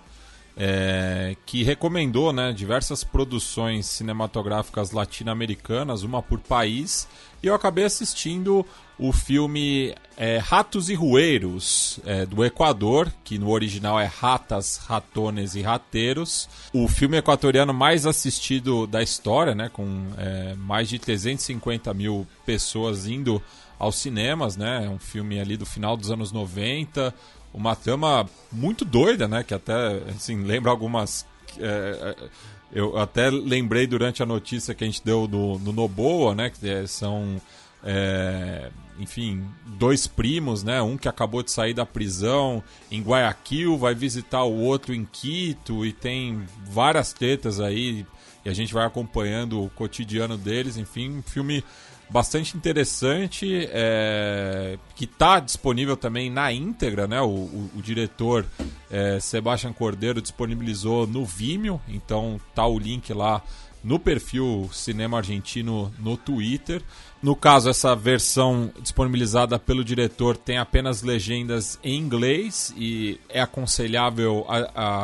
é, 0.56 1.36
que 1.44 1.62
recomendou 1.62 2.32
né, 2.32 2.52
diversas 2.52 3.04
produções 3.04 3.86
cinematográficas 3.86 4.90
latino-americanas, 4.90 6.02
uma 6.02 6.22
por 6.22 6.40
país, 6.40 7.06
e 7.42 7.46
eu 7.46 7.54
acabei 7.54 7.84
assistindo 7.84 8.64
o 8.98 9.12
filme 9.12 9.94
é, 10.16 10.38
Ratos 10.38 10.88
e 10.88 10.94
Rueiros, 10.94 12.00
é, 12.06 12.24
do 12.24 12.42
Equador, 12.42 13.12
que 13.22 13.38
no 13.38 13.50
original 13.50 14.00
é 14.00 14.06
Ratas, 14.06 14.78
Ratones 14.78 15.54
e 15.54 15.60
Rateiros. 15.60 16.48
O 16.72 16.88
filme 16.88 17.18
equatoriano 17.18 17.74
mais 17.74 18.06
assistido 18.06 18.86
da 18.86 19.02
história, 19.02 19.54
né, 19.54 19.68
com 19.70 20.06
é, 20.16 20.54
mais 20.54 20.88
de 20.88 20.98
350 20.98 21.92
mil 21.92 22.26
pessoas 22.46 23.06
indo 23.06 23.42
aos 23.78 23.96
cinemas, 23.96 24.56
né? 24.56 24.86
É 24.86 24.88
um 24.88 24.98
filme 24.98 25.38
ali 25.38 25.56
do 25.56 25.66
final 25.66 25.96
dos 25.96 26.10
anos 26.10 26.32
90, 26.32 27.14
uma 27.56 27.74
trama 27.74 28.28
muito 28.52 28.84
doida, 28.84 29.26
né? 29.26 29.42
Que 29.42 29.54
até 29.54 30.02
assim, 30.14 30.42
lembra 30.44 30.70
algumas. 30.70 31.26
É, 31.58 32.14
é, 32.20 32.28
eu 32.70 32.98
até 32.98 33.30
lembrei 33.30 33.86
durante 33.86 34.22
a 34.22 34.26
notícia 34.26 34.74
que 34.74 34.84
a 34.84 34.86
gente 34.86 35.02
deu 35.02 35.26
no, 35.26 35.58
no 35.58 35.72
Noboa, 35.72 36.34
né? 36.34 36.50
Que 36.50 36.68
é, 36.68 36.86
são 36.86 37.40
é, 37.82 38.70
enfim, 38.98 39.42
dois 39.78 40.06
primos, 40.06 40.62
né? 40.62 40.82
Um 40.82 40.98
que 40.98 41.08
acabou 41.08 41.42
de 41.42 41.50
sair 41.50 41.72
da 41.72 41.86
prisão 41.86 42.62
em 42.90 43.00
Guayaquil, 43.02 43.78
vai 43.78 43.94
visitar 43.94 44.44
o 44.44 44.60
outro 44.60 44.94
em 44.94 45.04
Quito 45.04 45.86
e 45.86 45.92
tem 45.92 46.44
várias 46.64 47.14
tetas 47.14 47.58
aí 47.58 48.04
e 48.44 48.48
a 48.48 48.54
gente 48.54 48.72
vai 48.72 48.86
acompanhando 48.86 49.62
o 49.62 49.70
cotidiano 49.70 50.36
deles. 50.36 50.76
Enfim, 50.76 51.18
um 51.18 51.22
filme 51.22 51.64
bastante 52.08 52.56
interessante 52.56 53.68
é, 53.72 54.78
que 54.94 55.04
está 55.04 55.40
disponível 55.40 55.96
também 55.96 56.30
na 56.30 56.52
íntegra, 56.52 57.06
né? 57.06 57.20
O, 57.20 57.26
o, 57.26 57.70
o 57.76 57.82
diretor 57.82 58.46
é, 58.90 59.18
Sebastian 59.20 59.72
Cordeiro 59.72 60.22
disponibilizou 60.22 61.06
no 61.06 61.24
Vimeo, 61.24 61.80
então 61.88 62.40
tá 62.54 62.66
o 62.66 62.78
link 62.78 63.12
lá 63.12 63.42
no 63.82 64.00
perfil 64.00 64.68
Cinema 64.72 65.18
Argentino 65.18 65.92
no 65.98 66.16
Twitter. 66.16 66.82
No 67.22 67.36
caso, 67.36 67.68
essa 67.68 67.94
versão 67.94 68.72
disponibilizada 68.80 69.58
pelo 69.58 69.84
diretor 69.84 70.36
tem 70.36 70.58
apenas 70.58 71.02
legendas 71.02 71.78
em 71.82 71.96
inglês 71.96 72.74
e 72.76 73.20
é 73.28 73.40
aconselhável 73.40 74.46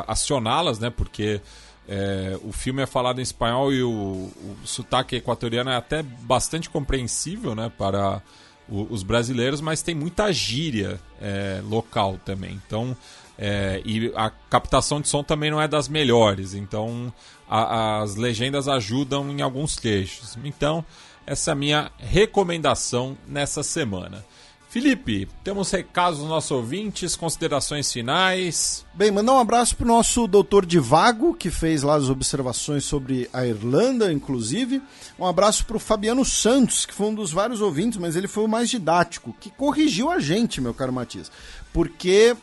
acioná-las, 0.07 0.79
né? 0.79 0.91
Porque 0.91 1.41
é, 1.89 2.39
o 2.45 2.53
filme 2.53 2.83
é 2.83 2.87
falado 2.87 3.19
em 3.19 3.23
espanhol 3.23 3.73
e 3.73 3.83
o, 3.83 3.91
o, 3.91 4.57
sotaque 4.65 5.17
equatoriano 5.17 5.71
é 5.71 5.77
até 5.77 6.03
bastante 6.03 6.71
compreensível, 6.71 7.55
né? 7.55 7.71
Para 7.77 8.23
o, 8.69 8.87
os 8.91 9.03
brasileiros, 9.03 9.61
mas 9.61 9.83
tem 9.83 9.95
muita 9.95 10.33
gíria 10.33 11.01
é, 11.21 11.61
local 11.69 12.19
também. 12.25 12.61
Então, 12.67 12.97
é, 13.39 13.83
e 13.85 14.13
a 14.15 14.31
captação 14.31 15.01
de 15.01 15.09
som 15.09 15.23
também 15.23 15.51
não 15.51 15.61
é 15.61 15.67
das 15.67 15.89
melhores. 15.89 16.55
Então, 16.55 17.13
a, 17.49 18.01
as 18.01 18.17
legendas 18.17 18.69
ajudam 18.69 19.31
em 19.31 19.43
alguns 19.43 19.77
trechos. 19.77 20.39
Então 20.45 20.85
essa 21.27 21.51
é 21.51 21.53
a 21.53 21.55
minha 21.55 21.91
recomendação 21.99 23.17
nessa 23.27 23.63
semana. 23.63 24.25
Felipe, 24.73 25.29
temos 25.45 25.71
recados 25.71 26.21
dos 26.21 26.29
nossos 26.31 26.51
ouvintes, 26.51 27.15
considerações 27.15 27.93
finais. 27.93 28.87
Bem, 28.95 29.11
mandar 29.11 29.35
um 29.35 29.39
abraço 29.39 29.77
para 29.77 29.85
o 29.85 29.89
nosso 29.89 30.27
doutor 30.27 30.65
Divago, 30.65 31.35
que 31.35 31.51
fez 31.51 31.83
lá 31.83 31.95
as 31.95 32.09
observações 32.09 32.83
sobre 32.83 33.29
a 33.35 33.45
Irlanda, 33.47 34.11
inclusive. 34.11 34.81
Um 35.19 35.27
abraço 35.27 35.67
para 35.67 35.77
o 35.77 35.79
Fabiano 35.79 36.25
Santos, 36.25 36.87
que 36.87 36.95
foi 36.95 37.09
um 37.09 37.15
dos 37.15 37.31
vários 37.31 37.61
ouvintes, 37.61 37.99
mas 37.99 38.17
ele 38.17 38.27
foi 38.27 38.45
o 38.45 38.49
mais 38.49 38.71
didático, 38.71 39.37
que 39.39 39.51
corrigiu 39.51 40.11
a 40.11 40.19
gente, 40.19 40.59
meu 40.59 40.73
caro 40.73 40.91
Matias. 40.91 41.31
Porque 41.71 42.35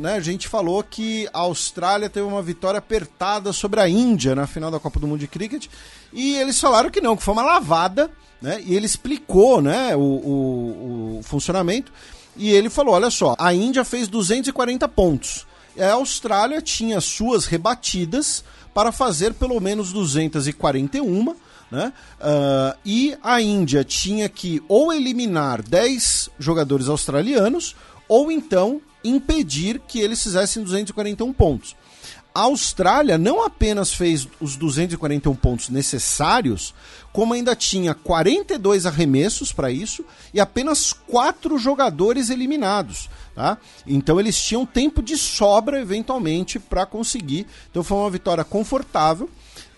né, 0.00 0.14
a 0.14 0.20
gente 0.20 0.48
falou 0.48 0.82
que 0.82 1.28
a 1.32 1.38
Austrália 1.38 2.10
teve 2.10 2.26
uma 2.26 2.42
vitória 2.42 2.78
apertada 2.78 3.52
sobre 3.52 3.78
a 3.78 3.88
Índia 3.88 4.34
na 4.34 4.48
final 4.48 4.72
da 4.72 4.80
Copa 4.80 4.98
do 4.98 5.06
Mundo 5.06 5.20
de 5.20 5.28
Cricket, 5.28 5.68
e 6.12 6.34
eles 6.34 6.60
falaram 6.60 6.90
que 6.90 7.00
não, 7.00 7.16
que 7.16 7.22
foi 7.22 7.32
uma 7.32 7.44
lavada 7.44 8.10
né? 8.40 8.60
E 8.64 8.74
ele 8.74 8.86
explicou 8.86 9.60
né, 9.60 9.94
o, 9.94 10.00
o, 10.00 11.18
o 11.18 11.22
funcionamento. 11.22 11.92
E 12.36 12.50
ele 12.50 12.70
falou: 12.70 12.94
olha 12.94 13.10
só, 13.10 13.34
a 13.38 13.52
Índia 13.52 13.84
fez 13.84 14.08
240 14.08 14.88
pontos. 14.88 15.46
A 15.78 15.92
Austrália 15.92 16.60
tinha 16.60 17.00
suas 17.00 17.46
rebatidas 17.46 18.44
para 18.74 18.92
fazer 18.92 19.34
pelo 19.34 19.60
menos 19.60 19.92
241. 19.92 21.34
Né? 21.70 21.92
Uh, 22.18 22.78
e 22.84 23.16
a 23.22 23.40
Índia 23.40 23.84
tinha 23.84 24.28
que 24.28 24.60
ou 24.68 24.92
eliminar 24.92 25.62
10 25.62 26.30
jogadores 26.38 26.88
australianos 26.88 27.76
ou 28.08 28.32
então 28.32 28.80
impedir 29.04 29.80
que 29.86 30.00
eles 30.00 30.20
fizessem 30.20 30.64
241 30.64 31.32
pontos. 31.32 31.76
a 32.34 32.40
Austrália 32.40 33.16
não 33.16 33.44
apenas 33.44 33.94
fez 33.94 34.28
os 34.40 34.56
241 34.56 35.34
pontos 35.36 35.68
necessários, 35.68 36.74
como 37.12 37.34
ainda 37.34 37.56
tinha 37.56 37.94
42 37.94 38.86
arremessos 38.86 39.52
para 39.52 39.70
isso 39.70 40.04
e 40.32 40.40
apenas 40.40 40.92
quatro 40.92 41.58
jogadores 41.58 42.30
eliminados. 42.30 43.08
Tá? 43.34 43.58
Então 43.86 44.20
eles 44.20 44.40
tinham 44.40 44.66
tempo 44.66 45.02
de 45.02 45.16
sobra, 45.16 45.80
eventualmente, 45.80 46.58
para 46.58 46.86
conseguir. 46.86 47.46
Então 47.70 47.82
foi 47.82 47.98
uma 47.98 48.10
vitória 48.10 48.44
confortável. 48.44 49.28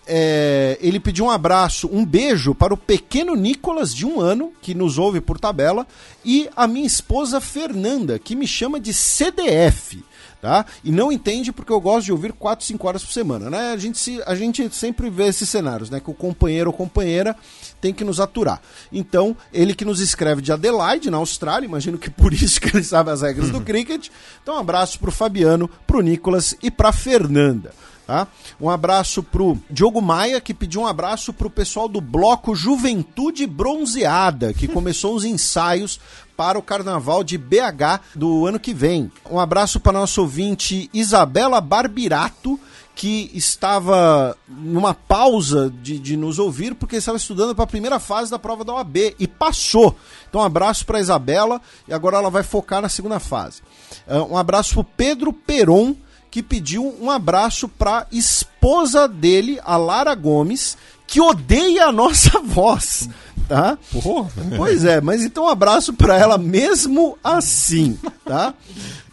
É, 0.05 0.77
ele 0.81 0.99
pediu 0.99 1.25
um 1.25 1.31
abraço, 1.31 1.89
um 1.91 2.05
beijo 2.05 2.53
para 2.53 2.73
o 2.73 2.77
pequeno 2.77 3.35
Nicolas, 3.35 3.95
de 3.95 4.05
um 4.05 4.19
ano, 4.19 4.51
que 4.61 4.73
nos 4.73 4.97
ouve 4.97 5.21
por 5.21 5.39
tabela, 5.39 5.87
e 6.25 6.49
a 6.57 6.67
minha 6.67 6.85
esposa 6.85 7.39
Fernanda, 7.39 8.19
que 8.19 8.35
me 8.35 8.45
chama 8.45 8.81
de 8.81 8.93
CDF 8.93 10.03
tá? 10.43 10.65
E 10.83 10.91
não 10.91 11.09
entende 11.09 11.53
porque 11.53 11.71
eu 11.71 11.79
gosto 11.79 12.07
de 12.07 12.11
ouvir 12.11 12.33
4, 12.33 12.65
5 12.65 12.85
horas 12.85 13.01
por 13.01 13.13
semana, 13.13 13.49
né? 13.49 13.71
A 13.71 13.77
gente, 13.77 13.97
se, 13.97 14.21
a 14.25 14.35
gente 14.35 14.69
sempre 14.75 15.09
vê 15.09 15.27
esses 15.27 15.47
cenários, 15.47 15.89
né? 15.89 16.01
Que 16.01 16.11
o 16.11 16.13
companheiro 16.13 16.69
ou 16.69 16.75
companheira 16.75 17.33
tem 17.79 17.93
que 17.93 18.03
nos 18.03 18.19
aturar. 18.19 18.61
Então, 18.91 19.37
ele 19.53 19.73
que 19.73 19.85
nos 19.85 20.01
escreve 20.01 20.41
de 20.41 20.51
Adelaide, 20.51 21.09
na 21.09 21.15
Austrália, 21.15 21.65
imagino 21.65 21.97
que 21.97 22.09
por 22.09 22.33
isso 22.35 22.59
que 22.59 22.75
ele 22.75 22.83
sabe 22.83 23.09
as 23.09 23.21
regras 23.21 23.51
do 23.51 23.61
cricket. 23.61 24.09
Então, 24.41 24.55
um 24.55 24.59
abraço 24.59 24.99
pro 24.99 25.13
Fabiano, 25.13 25.69
pro 25.87 26.01
Nicolas 26.01 26.53
e 26.61 26.69
pra 26.69 26.91
Fernanda. 26.91 27.71
Tá? 28.05 28.27
Um 28.59 28.69
abraço 28.69 29.23
pro 29.23 29.57
Diogo 29.69 30.01
Maia, 30.01 30.41
que 30.41 30.53
pediu 30.53 30.81
um 30.81 30.87
abraço 30.87 31.31
pro 31.31 31.49
pessoal 31.49 31.87
do 31.87 32.01
bloco 32.01 32.53
Juventude 32.53 33.47
Bronzeada, 33.47 34.53
que 34.53 34.67
começou 34.69 35.15
os 35.15 35.23
ensaios 35.23 36.01
para 36.35 36.57
o 36.57 36.63
carnaval 36.63 37.23
de 37.23 37.37
BH 37.37 38.01
do 38.15 38.45
ano 38.45 38.59
que 38.59 38.73
vem. 38.73 39.11
Um 39.29 39.39
abraço 39.39 39.79
para 39.79 39.99
nosso 39.99 40.21
ouvinte 40.21 40.89
Isabela 40.93 41.61
Barbirato, 41.61 42.59
que 42.95 43.31
estava 43.33 44.37
numa 44.47 44.93
pausa 44.93 45.73
de, 45.81 45.97
de 45.97 46.15
nos 46.15 46.37
ouvir 46.37 46.75
porque 46.75 46.97
estava 46.97 47.17
estudando 47.17 47.55
para 47.55 47.63
a 47.63 47.67
primeira 47.67 47.99
fase 47.99 48.29
da 48.29 48.37
prova 48.37 48.63
da 48.63 48.73
OAB 48.73 49.15
e 49.19 49.27
passou. 49.27 49.95
Então, 50.29 50.41
um 50.41 50.43
abraço 50.43 50.85
para 50.85 50.99
Isabela 50.99 51.59
e 51.87 51.93
agora 51.93 52.17
ela 52.17 52.29
vai 52.29 52.43
focar 52.43 52.81
na 52.81 52.89
segunda 52.89 53.19
fase. 53.19 53.61
Uh, 54.07 54.33
um 54.33 54.37
abraço 54.37 54.75
para 54.75 54.93
Pedro 54.95 55.33
Peron 55.33 55.95
que 56.33 56.41
pediu 56.41 56.95
um 56.99 57.11
abraço 57.11 57.69
para 57.69 58.07
esposa 58.11 59.07
dele, 59.07 59.59
a 59.63 59.77
Lara 59.77 60.15
Gomes, 60.15 60.75
que 61.05 61.21
odeia 61.21 61.85
a 61.85 61.91
nossa 61.91 62.39
voz, 62.41 63.07
tá? 63.47 63.77
Porra. 63.91 64.29
Pois 64.55 64.85
é, 64.85 65.01
mas 65.01 65.23
então 65.23 65.45
um 65.45 65.49
abraço 65.49 65.93
para 65.93 66.17
ela 66.17 66.37
mesmo 66.37 67.17
assim, 67.23 67.97
tá? 68.25 68.53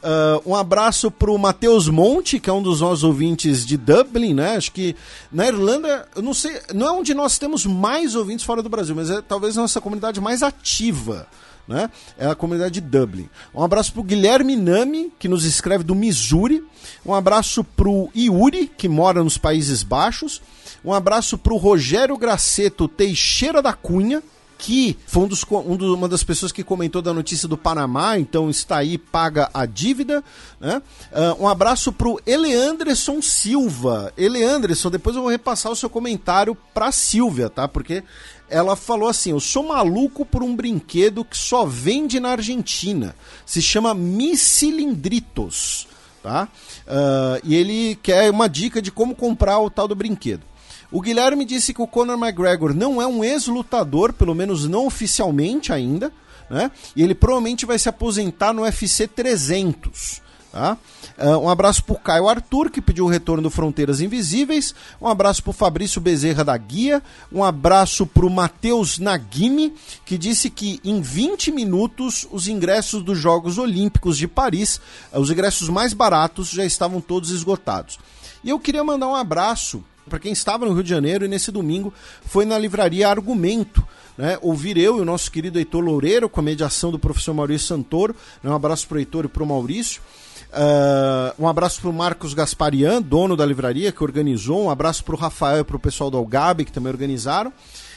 Uh, 0.02 0.50
um 0.50 0.54
abraço 0.54 1.10
pro 1.10 1.36
Matheus 1.38 1.88
Monte, 1.88 2.40
que 2.40 2.48
é 2.48 2.52
um 2.52 2.62
dos 2.62 2.80
nossos 2.80 3.04
ouvintes 3.04 3.66
de 3.66 3.76
Dublin, 3.76 4.34
né? 4.34 4.56
Acho 4.56 4.72
que 4.72 4.96
na 5.30 5.46
Irlanda, 5.46 6.08
eu 6.16 6.22
não 6.22 6.32
sei, 6.32 6.58
não 6.74 6.86
é 6.86 6.92
onde 6.92 7.12
nós 7.12 7.38
temos 7.38 7.66
mais 7.66 8.14
ouvintes 8.14 8.44
fora 8.44 8.62
do 8.62 8.68
Brasil, 8.68 8.94
mas 8.94 9.10
é 9.10 9.20
talvez 9.20 9.58
a 9.58 9.62
nossa 9.62 9.80
comunidade 9.80 10.20
mais 10.20 10.42
ativa 10.42 11.26
né? 11.70 11.88
É 12.18 12.26
a 12.26 12.34
comunidade 12.34 12.74
de 12.74 12.80
Dublin. 12.80 13.28
Um 13.54 13.62
abraço 13.62 13.92
pro 13.92 14.02
Guilherme 14.02 14.56
Nami, 14.56 15.12
que 15.20 15.28
nos 15.28 15.44
escreve 15.44 15.84
do 15.84 15.94
Missouri. 15.94 16.64
Um 17.06 17.14
abraço 17.14 17.62
pro 17.62 18.10
Yuri, 18.14 18.66
que 18.66 18.88
mora 18.88 19.22
nos 19.22 19.38
Países 19.38 19.84
Baixos. 19.84 20.42
Um 20.84 20.92
abraço 20.92 21.36
pro 21.36 21.56
Rogério 21.56 22.16
Graceto 22.16 22.88
Teixeira 22.88 23.60
da 23.60 23.72
Cunha, 23.72 24.22
que 24.60 24.96
foi 25.06 25.24
um 25.24 25.28
dos, 25.28 25.44
um 25.50 25.76
do, 25.76 25.94
uma 25.94 26.08
das 26.08 26.22
pessoas 26.22 26.52
que 26.52 26.62
comentou 26.62 27.00
da 27.00 27.14
notícia 27.14 27.48
do 27.48 27.56
Panamá, 27.56 28.18
então 28.18 28.50
está 28.50 28.76
aí, 28.76 28.98
paga 28.98 29.50
a 29.54 29.64
dívida. 29.64 30.22
Né? 30.60 30.82
Uh, 31.10 31.44
um 31.44 31.48
abraço 31.48 31.92
pro 31.92 32.20
Eleandresson 32.26 33.22
Silva. 33.22 34.12
Eleandresson, 34.16 34.90
depois 34.90 35.16
eu 35.16 35.22
vou 35.22 35.30
repassar 35.30 35.72
o 35.72 35.76
seu 35.76 35.88
comentário 35.88 36.56
pra 36.74 36.92
Silvia, 36.92 37.48
tá? 37.48 37.66
Porque 37.66 38.04
ela 38.50 38.76
falou 38.76 39.08
assim: 39.08 39.30
Eu 39.30 39.40
sou 39.40 39.66
maluco 39.66 40.26
por 40.26 40.42
um 40.42 40.54
brinquedo 40.54 41.24
que 41.24 41.38
só 41.38 41.64
vende 41.64 42.20
na 42.20 42.30
Argentina. 42.30 43.14
Se 43.46 43.62
chama 43.62 43.94
Missilindritos. 43.94 45.88
Tá? 46.22 46.48
Uh, 46.86 47.40
e 47.42 47.54
ele 47.54 47.98
quer 48.02 48.30
uma 48.30 48.46
dica 48.46 48.82
de 48.82 48.92
como 48.92 49.14
comprar 49.14 49.58
o 49.58 49.70
tal 49.70 49.88
do 49.88 49.94
brinquedo. 49.94 50.49
O 50.90 51.00
Guilherme 51.00 51.44
disse 51.44 51.72
que 51.72 51.82
o 51.82 51.86
Conor 51.86 52.18
McGregor 52.18 52.74
não 52.74 53.00
é 53.00 53.06
um 53.06 53.22
ex-lutador, 53.22 54.12
pelo 54.12 54.34
menos 54.34 54.66
não 54.66 54.86
oficialmente 54.86 55.72
ainda, 55.72 56.12
né? 56.48 56.70
E 56.96 57.02
ele 57.02 57.14
provavelmente 57.14 57.64
vai 57.64 57.78
se 57.78 57.88
aposentar 57.88 58.52
no 58.52 58.62
UFC 58.62 59.06
300. 59.06 60.20
Tá? 60.52 60.76
Uh, 61.16 61.38
um 61.38 61.48
abraço 61.48 61.84
pro 61.84 61.94
Caio 61.94 62.28
Arthur, 62.28 62.70
que 62.70 62.80
pediu 62.80 63.04
o 63.04 63.08
retorno 63.08 63.40
do 63.40 63.50
Fronteiras 63.50 64.00
Invisíveis. 64.00 64.74
Um 65.00 65.06
abraço 65.06 65.44
pro 65.44 65.52
Fabrício 65.52 66.00
Bezerra 66.00 66.42
da 66.42 66.56
Guia. 66.56 67.00
Um 67.32 67.44
abraço 67.44 68.04
pro 68.04 68.28
Matheus 68.28 68.98
Nagimi, 68.98 69.72
que 70.04 70.18
disse 70.18 70.50
que 70.50 70.80
em 70.82 71.00
20 71.00 71.52
minutos 71.52 72.26
os 72.32 72.48
ingressos 72.48 73.04
dos 73.04 73.16
Jogos 73.16 73.58
Olímpicos 73.58 74.18
de 74.18 74.26
Paris, 74.26 74.80
uh, 75.12 75.20
os 75.20 75.30
ingressos 75.30 75.68
mais 75.68 75.92
baratos, 75.92 76.50
já 76.50 76.64
estavam 76.64 77.00
todos 77.00 77.30
esgotados. 77.30 78.00
E 78.42 78.50
eu 78.50 78.58
queria 78.58 78.82
mandar 78.82 79.06
um 79.06 79.14
abraço 79.14 79.84
para 80.08 80.18
quem 80.18 80.32
estava 80.32 80.66
no 80.66 80.72
Rio 80.72 80.82
de 80.82 80.90
Janeiro 80.90 81.24
e 81.24 81.28
nesse 81.28 81.50
domingo 81.50 81.92
foi 82.24 82.44
na 82.44 82.58
livraria 82.58 83.08
Argumento. 83.08 83.86
Né, 84.18 84.38
ouvir 84.42 84.76
eu 84.76 84.98
e 84.98 85.00
o 85.00 85.04
nosso 85.04 85.30
querido 85.30 85.58
Heitor 85.58 85.82
Loureiro, 85.82 86.28
com 86.28 86.40
a 86.40 86.42
mediação 86.42 86.90
do 86.90 86.98
professor 86.98 87.32
Maurício 87.32 87.68
Santoro. 87.68 88.14
Né, 88.42 88.50
um 88.50 88.54
abraço 88.54 88.86
para 88.86 88.96
o 88.96 88.98
Heitor 88.98 89.24
e 89.24 89.28
para 89.28 89.42
o 89.42 89.46
Maurício. 89.46 90.02
Uh, 90.50 91.42
um 91.42 91.48
abraço 91.48 91.80
para 91.80 91.90
o 91.90 91.92
Marcos 91.92 92.34
Gasparian, 92.34 93.00
dono 93.00 93.36
da 93.36 93.46
livraria, 93.46 93.92
que 93.92 94.02
organizou. 94.02 94.64
Um 94.64 94.70
abraço 94.70 95.04
para 95.04 95.14
o 95.14 95.18
Rafael 95.18 95.60
e 95.60 95.64
para 95.64 95.76
o 95.76 95.80
pessoal 95.80 96.10
do 96.10 96.18
Algabe, 96.18 96.64
que 96.64 96.72
também 96.72 96.92
organizaram. 96.92 97.52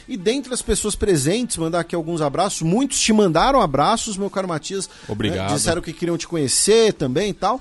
E 0.06 0.16
dentre 0.16 0.52
as 0.52 0.62
pessoas 0.62 0.94
presentes, 0.94 1.56
mandar 1.56 1.80
aqui 1.80 1.94
alguns 1.94 2.20
abraços. 2.20 2.62
Muitos 2.62 3.00
te 3.00 3.12
mandaram 3.12 3.60
abraços, 3.60 4.16
meu 4.16 4.30
caro 4.30 4.46
Matias. 4.46 4.88
Obrigado. 5.08 5.50
Né, 5.50 5.56
disseram 5.56 5.82
que 5.82 5.92
queriam 5.92 6.16
te 6.16 6.28
conhecer 6.28 6.92
também 6.92 7.30
e 7.30 7.34
tal. 7.34 7.60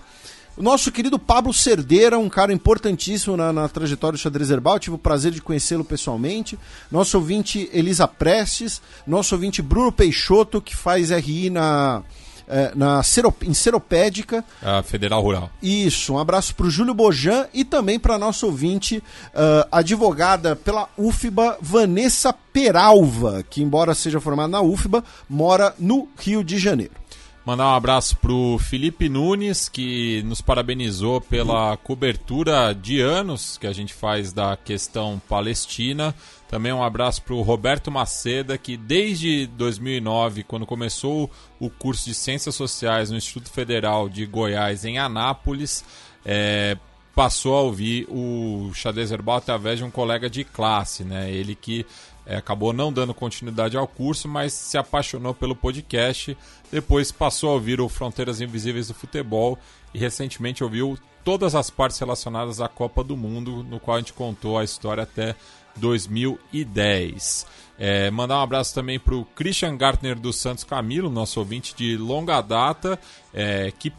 O 0.55 0.61
nosso 0.61 0.91
querido 0.91 1.17
Pablo 1.17 1.51
Cerdeira, 1.51 2.19
um 2.19 2.29
cara 2.29 2.53
importantíssimo 2.53 3.35
na, 3.35 3.51
na 3.51 3.67
trajetória 3.67 4.15
do 4.15 4.21
xadrez 4.21 4.51
herbal, 4.51 4.77
tive 4.77 4.95
o 4.95 4.99
prazer 4.99 5.31
de 5.31 5.41
conhecê-lo 5.41 5.83
pessoalmente. 5.83 6.59
Nosso 6.91 7.17
ouvinte 7.17 7.67
Elisa 7.73 8.07
Prestes, 8.07 8.79
nosso 9.05 9.33
ouvinte 9.33 9.63
Bruno 9.63 9.91
Peixoto, 9.91 10.61
que 10.61 10.75
faz 10.75 11.09
RI 11.09 11.49
na, 11.49 12.03
é, 12.47 12.71
na 12.75 13.01
Serop, 13.01 13.41
em 13.43 13.53
Seropédica. 13.53 14.45
A 14.61 14.83
Federal 14.83 15.23
Rural. 15.23 15.49
Isso, 15.61 16.13
um 16.13 16.19
abraço 16.19 16.53
para 16.53 16.67
o 16.67 16.69
Júlio 16.69 16.93
Bojan 16.93 17.47
e 17.51 17.65
também 17.65 17.99
para 17.99 18.19
nosso 18.19 18.45
ouvinte, 18.45 18.97
uh, 18.97 19.67
advogada 19.71 20.55
pela 20.55 20.87
UFBA, 20.95 21.57
Vanessa 21.61 22.31
Peralva, 22.31 23.43
que, 23.49 23.63
embora 23.63 23.95
seja 23.95 24.19
formada 24.19 24.49
na 24.49 24.61
UFBA, 24.61 25.03
mora 25.27 25.73
no 25.79 26.07
Rio 26.15 26.43
de 26.43 26.59
Janeiro. 26.59 27.02
Mandar 27.45 27.67
um 27.67 27.75
abraço 27.75 28.15
pro 28.17 28.57
Felipe 28.57 29.09
Nunes, 29.09 29.67
que 29.67 30.23
nos 30.23 30.39
parabenizou 30.39 31.19
pela 31.19 31.75
cobertura 31.75 32.73
de 32.73 33.01
anos 33.01 33.57
que 33.57 33.67
a 33.67 33.73
gente 33.73 33.93
faz 33.93 34.31
da 34.31 34.55
questão 34.55 35.21
palestina. 35.27 36.15
Também 36.47 36.71
um 36.71 36.81
abraço 36.81 37.21
para 37.21 37.33
o 37.33 37.41
Roberto 37.41 37.91
Maceda, 37.91 38.57
que 38.57 38.77
desde 38.77 39.45
2009, 39.47 40.43
quando 40.43 40.65
começou 40.65 41.29
o 41.59 41.69
curso 41.69 42.05
de 42.05 42.13
Ciências 42.13 42.55
Sociais 42.55 43.11
no 43.11 43.17
Instituto 43.17 43.51
Federal 43.51 44.07
de 44.07 44.25
Goiás, 44.25 44.85
em 44.85 44.97
Anápolis, 44.97 45.83
é, 46.23 46.77
passou 47.13 47.57
a 47.57 47.61
ouvir 47.61 48.07
o 48.09 48.71
xadrez 48.73 49.11
herbal 49.11 49.35
através 49.35 49.79
de 49.79 49.83
um 49.83 49.91
colega 49.91 50.29
de 50.29 50.45
classe, 50.45 51.03
né? 51.03 51.29
Ele 51.29 51.55
que 51.55 51.85
é, 52.25 52.35
acabou 52.35 52.73
não 52.73 52.91
dando 52.91 53.13
continuidade 53.13 53.77
ao 53.77 53.87
curso, 53.87 54.27
mas 54.27 54.53
se 54.53 54.77
apaixonou 54.77 55.33
pelo 55.33 55.55
podcast. 55.55 56.37
Depois 56.71 57.11
passou 57.11 57.51
a 57.51 57.53
ouvir 57.53 57.81
o 57.81 57.89
Fronteiras 57.89 58.41
Invisíveis 58.41 58.87
do 58.87 58.93
Futebol 58.93 59.57
e 59.93 59.97
recentemente 59.97 60.63
ouviu 60.63 60.97
todas 61.23 61.55
as 61.55 61.69
partes 61.69 61.99
relacionadas 61.99 62.61
à 62.61 62.67
Copa 62.67 63.03
do 63.03 63.15
Mundo, 63.15 63.63
no 63.63 63.79
qual 63.79 63.97
a 63.97 63.99
gente 63.99 64.13
contou 64.13 64.57
a 64.57 64.63
história 64.63 65.03
até 65.03 65.35
2010. 65.77 67.45
É, 67.77 68.11
mandar 68.11 68.39
um 68.39 68.43
abraço 68.43 68.73
também 68.73 68.99
para 68.99 69.15
o 69.15 69.25
Christian 69.25 69.75
Gartner 69.75 70.17
dos 70.17 70.37
Santos 70.37 70.63
Camilo, 70.63 71.09
nosso 71.09 71.39
ouvinte 71.39 71.75
de 71.75 71.97
longa 71.97 72.39
data, 72.41 72.99
é, 73.33 73.71
que 73.77 73.91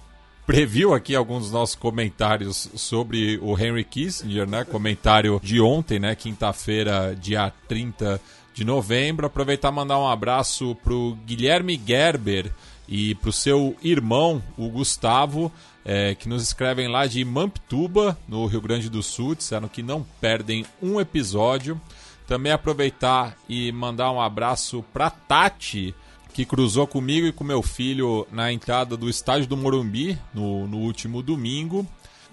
previu 0.47 0.93
aqui 0.95 1.15
alguns 1.15 1.45
dos 1.45 1.53
nossos 1.53 1.75
comentários 1.75 2.69
sobre 2.75 3.39
o 3.43 3.59
Henry 3.59 3.85
Kissinger, 3.85 4.49
né? 4.49 4.65
Comentário 4.65 5.41
de 5.43 5.61
ontem, 5.61 5.99
né? 5.99 6.15
Quinta-feira, 6.15 7.17
dia 7.19 7.53
30 7.69 8.21
de 8.53 8.65
novembro. 8.65 9.27
Aproveitar 9.27 9.71
e 9.71 9.75
mandar 9.75 9.99
um 9.99 10.09
abraço 10.09 10.77
para 10.83 10.93
o 10.93 11.15
Guilherme 11.27 11.81
Gerber 11.85 12.53
e 12.89 13.15
para 13.15 13.31
o 13.31 13.33
seu 13.33 13.75
irmão, 13.83 14.43
o 14.59 14.69
Gustavo, 14.69 15.51
é, 15.85 16.15
que 16.15 16.29
nos 16.29 16.43
escrevem 16.43 16.89
lá 16.89 17.07
de 17.07 17.25
Mamptuba, 17.25 18.17
no 18.29 18.47
Rio 18.47 18.61
Grande 18.61 18.91
do 18.91 19.03
Sul, 19.03 19.35
disseram 19.35 19.69
que 19.69 19.83
não 19.83 20.05
perdem 20.21 20.65
um 20.83 21.01
episódio. 21.01 21.81
Também 22.27 22.53
aproveitar 22.53 23.37
e 23.49 23.71
mandar 23.73 24.11
um 24.11 24.21
abraço 24.21 24.83
para 24.93 25.11
Tati, 25.11 25.95
que 26.35 26.45
cruzou 26.45 26.85
comigo 26.85 27.29
e 27.29 27.33
com 27.33 27.45
meu 27.45 27.63
filho 27.63 28.27
na 28.33 28.53
entrada 28.53 28.97
do 28.97 29.09
estádio 29.09 29.47
do 29.47 29.57
Morumbi 29.57 30.19
no, 30.35 30.67
no 30.67 30.79
último 30.79 31.23
domingo. 31.23 31.87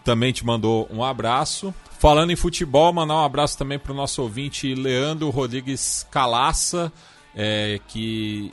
também 0.04 0.34
te 0.34 0.44
mandou 0.44 0.90
um 0.92 1.04
abraço. 1.04 1.72
Falando 2.00 2.32
em 2.32 2.36
futebol, 2.36 2.92
mandar 2.92 3.14
um 3.14 3.24
abraço 3.24 3.56
também 3.56 3.78
para 3.78 3.92
o 3.92 3.96
nosso 3.96 4.24
ouvinte 4.24 4.74
Leandro 4.74 5.30
Rodrigues 5.30 6.08
Calaça, 6.10 6.92
é, 7.36 7.80
que 7.88 8.52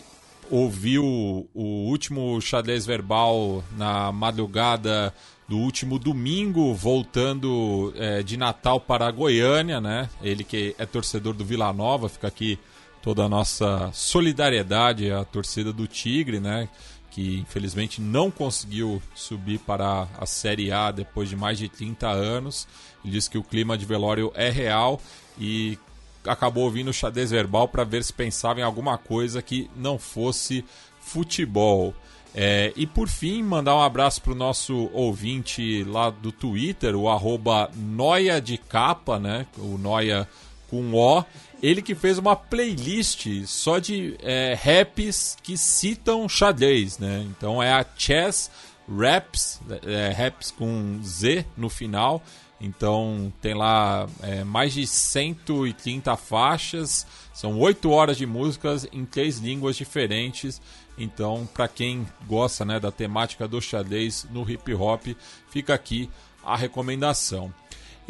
ouviu 0.51 1.49
o 1.55 1.89
último 1.89 2.39
xadrez 2.43 2.85
verbal 2.85 3.65
na 3.75 4.13
madrugada 4.13 5.15
do 5.49 5.57
último 5.57 5.99
domingo, 5.99 6.75
voltando 6.75 7.91
é, 7.97 8.23
de 8.23 8.37
Natal 8.37 8.79
para 8.79 9.11
Goiânia, 9.11 9.81
né? 9.81 10.11
Ele 10.21 10.45
que 10.45 10.75
é 10.79 10.85
torcedor 10.85 11.33
do 11.33 11.43
Vila 11.43 11.73
Nova, 11.73 12.07
fica 12.11 12.29
aqui 12.29 12.59
toda 13.03 13.25
a 13.25 13.29
nossa 13.29 13.91
solidariedade 13.93 15.11
à 15.11 15.25
torcida 15.25 15.73
do 15.73 15.87
Tigre, 15.87 16.41
né? 16.41 16.69
Que 17.11 17.39
infelizmente 17.39 18.01
não 18.01 18.31
conseguiu 18.31 19.03
subir 19.15 19.59
para 19.61 20.07
a 20.19 20.27
Série 20.27 20.71
A 20.71 20.91
depois 20.91 21.29
de 21.29 21.37
mais 21.37 21.59
de 21.59 21.69
30 21.69 22.09
anos. 22.09 22.69
Ele 23.05 23.13
disse 23.13 23.31
que 23.31 23.39
o 23.39 23.43
clima 23.43 23.77
de 23.77 23.85
velório 23.85 24.33
é 24.35 24.51
real 24.51 25.01
e 25.39 25.79
acabou 26.27 26.65
ouvindo 26.65 26.89
o 26.89 26.93
xadrez 26.93 27.31
verbal 27.31 27.69
para 27.69 27.85
ver 27.85 28.05
se 28.05 28.13
pensava 28.13 28.61
em 28.61 28.63
alguma 28.63 28.99
coisa 28.99 29.41
que 29.41 29.71
não 29.77 29.99
fosse 29.99 30.65
futebol. 31.01 31.95
É, 32.35 32.73
e 32.77 32.87
por 32.87 33.09
fim, 33.09 33.43
mandar 33.43 33.75
um 33.75 33.81
abraço 33.81 34.21
para 34.21 34.33
o 34.33 34.37
nosso 34.37 34.91
ouvinte 34.93 35.83
lá 35.85 36.11
do 36.11 36.31
Twitter, 36.31 36.95
o 36.95 37.09
arroba 37.09 37.71
Noia 37.75 38.41
de 38.41 38.59
Capa, 38.59 39.19
né? 39.19 39.47
O 39.57 39.79
Noia 39.79 40.29
com 40.69 40.93
O. 40.95 41.25
Ele 41.63 41.83
que 41.83 41.95
fez 41.95 42.19
uma 42.19 42.37
playlist 42.37 43.27
só 43.47 43.79
de 43.79 44.17
é, 44.23 44.55
raps 44.55 45.37
que 45.43 45.57
citam 45.57 46.29
xadrez, 46.29 46.99
né? 46.99 47.27
Então 47.31 47.63
é 47.63 47.73
a 47.73 47.85
Chess 47.97 48.51
Raps, 48.89 49.61
é, 49.85 50.11
raps 50.11 50.51
com 50.51 51.01
Z 51.03 51.45
no 51.57 51.69
final. 51.69 52.23
Então 52.61 53.33
tem 53.41 53.55
lá 53.55 54.09
é, 54.23 54.45
mais 54.45 54.73
de 54.73 54.87
130 54.87 56.17
faixas, 56.17 57.07
são 57.35 57.59
8 57.59 57.91
horas 57.91 58.17
de 58.17 58.27
músicas 58.27 58.87
em 58.93 59.05
três 59.05 59.39
línguas 59.39 59.77
diferentes. 59.77 60.61
Então, 60.97 61.49
para 61.55 61.69
quem 61.69 62.07
gosta 62.27 62.65
né, 62.65 62.81
da 62.81 62.91
temática 62.91 63.47
do 63.47 63.61
xadrez 63.61 64.27
no 64.33 64.49
hip 64.49 64.75
hop, 64.75 65.07
fica 65.49 65.73
aqui 65.73 66.11
a 66.45 66.57
recomendação. 66.57 67.55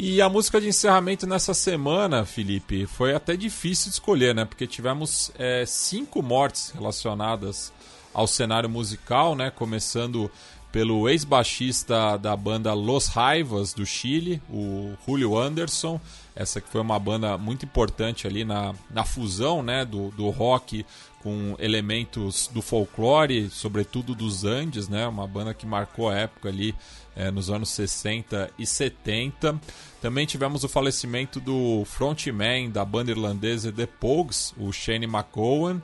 E 0.01 0.21
a 0.21 0.29
música 0.29 0.61
de 0.61 0.69
encerramento 0.69 1.27
nessa 1.27 1.53
semana, 1.53 2.23
Felipe, 2.23 2.85
foi 2.85 3.13
até 3.13 3.35
difícil 3.35 3.89
de 3.89 3.95
escolher, 3.95 4.33
né? 4.33 4.45
Porque 4.45 4.65
tivemos 4.65 5.29
é, 5.37 5.65
cinco 5.65 6.23
mortes 6.23 6.71
relacionadas 6.73 7.73
ao 8.13 8.25
cenário 8.25 8.69
musical, 8.69 9.35
né? 9.35 9.51
Começando 9.51 10.31
pelo 10.71 11.09
ex-baixista 11.09 12.15
da 12.15 12.33
banda 12.33 12.73
Los 12.73 13.07
Raivas 13.07 13.73
do 13.73 13.85
Chile, 13.85 14.41
o 14.49 14.93
Julio 15.05 15.37
Anderson. 15.37 15.99
Essa 16.33 16.61
que 16.61 16.69
foi 16.69 16.79
uma 16.79 16.97
banda 16.97 17.37
muito 17.37 17.65
importante 17.65 18.25
ali 18.25 18.45
na, 18.45 18.73
na 18.89 19.03
fusão 19.03 19.61
né, 19.61 19.83
do, 19.83 20.11
do 20.11 20.29
rock 20.29 20.85
com 21.21 21.55
elementos 21.59 22.49
do 22.53 22.61
folclore, 22.61 23.49
sobretudo 23.49 24.15
dos 24.15 24.45
Andes, 24.45 24.87
né? 24.87 25.05
Uma 25.05 25.27
banda 25.27 25.53
que 25.53 25.65
marcou 25.65 26.07
a 26.07 26.15
época 26.15 26.47
ali 26.47 26.73
é, 27.19 27.29
nos 27.29 27.49
anos 27.49 27.69
60 27.71 28.49
e 28.57 28.65
70. 28.65 29.59
Também 30.01 30.25
tivemos 30.25 30.63
o 30.63 30.69
falecimento 30.69 31.41
do 31.41 31.83
frontman 31.85 32.69
da 32.69 32.85
banda 32.85 33.11
irlandesa 33.11 33.73
The 33.73 33.85
Pogues, 33.85 34.53
o 34.57 34.71
Shane 34.71 35.05
McCowan. 35.05 35.81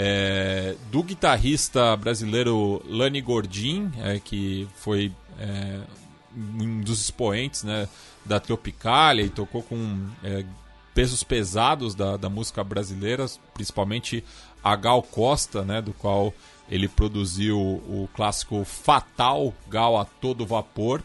É, 0.00 0.76
do 0.92 1.02
guitarrista 1.02 1.96
brasileiro 1.96 2.80
Lani 2.86 3.20
Gordin, 3.20 3.90
é, 4.00 4.20
que 4.20 4.68
foi 4.76 5.10
é, 5.40 5.80
um 6.36 6.80
dos 6.82 7.00
expoentes 7.00 7.64
né, 7.64 7.88
da 8.24 8.38
Tropicalia 8.38 9.24
e 9.24 9.30
tocou 9.30 9.60
com 9.60 10.06
é, 10.22 10.44
pesos 10.94 11.24
pesados 11.24 11.96
da, 11.96 12.16
da 12.16 12.28
música 12.28 12.62
brasileira, 12.62 13.26
principalmente 13.54 14.22
a 14.62 14.76
Gal 14.76 15.02
Costa, 15.02 15.64
né, 15.64 15.82
do 15.82 15.92
qual 15.92 16.32
ele 16.70 16.88
produziu 16.88 17.58
o 17.58 18.08
clássico 18.14 18.64
Fatal 18.64 19.54
Gal 19.68 19.98
a 19.98 20.04
todo 20.04 20.46
vapor. 20.46 21.02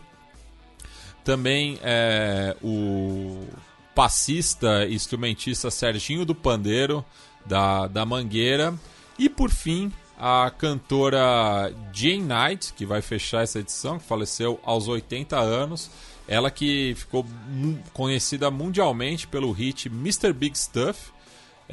Também 1.24 1.80
é, 1.82 2.56
o 2.62 3.48
passista 3.96 4.86
e 4.86 4.94
instrumentista 4.94 5.72
Serginho 5.72 6.26
do 6.26 6.36
Pandeiro, 6.36 7.04
da, 7.46 7.88
da 7.88 8.06
Mangueira. 8.06 8.74
E 9.18 9.30
por 9.30 9.50
fim, 9.50 9.92
a 10.20 10.52
cantora 10.52 11.74
Jane 11.94 12.24
Knight, 12.24 12.74
que 12.74 12.86
vai 12.86 13.02
fechar 13.02 13.44
essa 13.44 13.60
edição, 13.60 14.00
que 14.00 14.06
faleceu 14.06 14.60
aos 14.64 14.88
80 14.88 15.38
anos. 15.38 15.90
Ela 16.28 16.52
que 16.52 16.94
ficou 16.96 17.26
conhecida 17.94 18.50
mundialmente 18.52 19.28
pelo 19.28 19.52
hit 19.52 19.88
Mr. 19.88 20.34
Big 20.34 20.58
Stuff, 20.58 21.13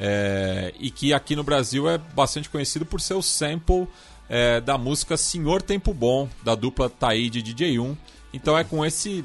é, 0.03 0.73
e 0.79 0.89
que 0.89 1.13
aqui 1.13 1.35
no 1.35 1.43
Brasil 1.43 1.87
é 1.87 1.99
bastante 1.99 2.49
conhecido 2.49 2.87
por 2.87 2.99
seu 2.99 3.21
sample 3.21 3.87
é, 4.27 4.59
da 4.59 4.75
música 4.75 5.15
Senhor 5.15 5.61
Tempo 5.61 5.93
Bom, 5.93 6.27
da 6.43 6.55
dupla 6.55 6.89
Taíde 6.89 7.43
DJ1. 7.43 7.95
Então 8.33 8.57
é 8.57 8.63
com 8.63 8.83
esse 8.83 9.23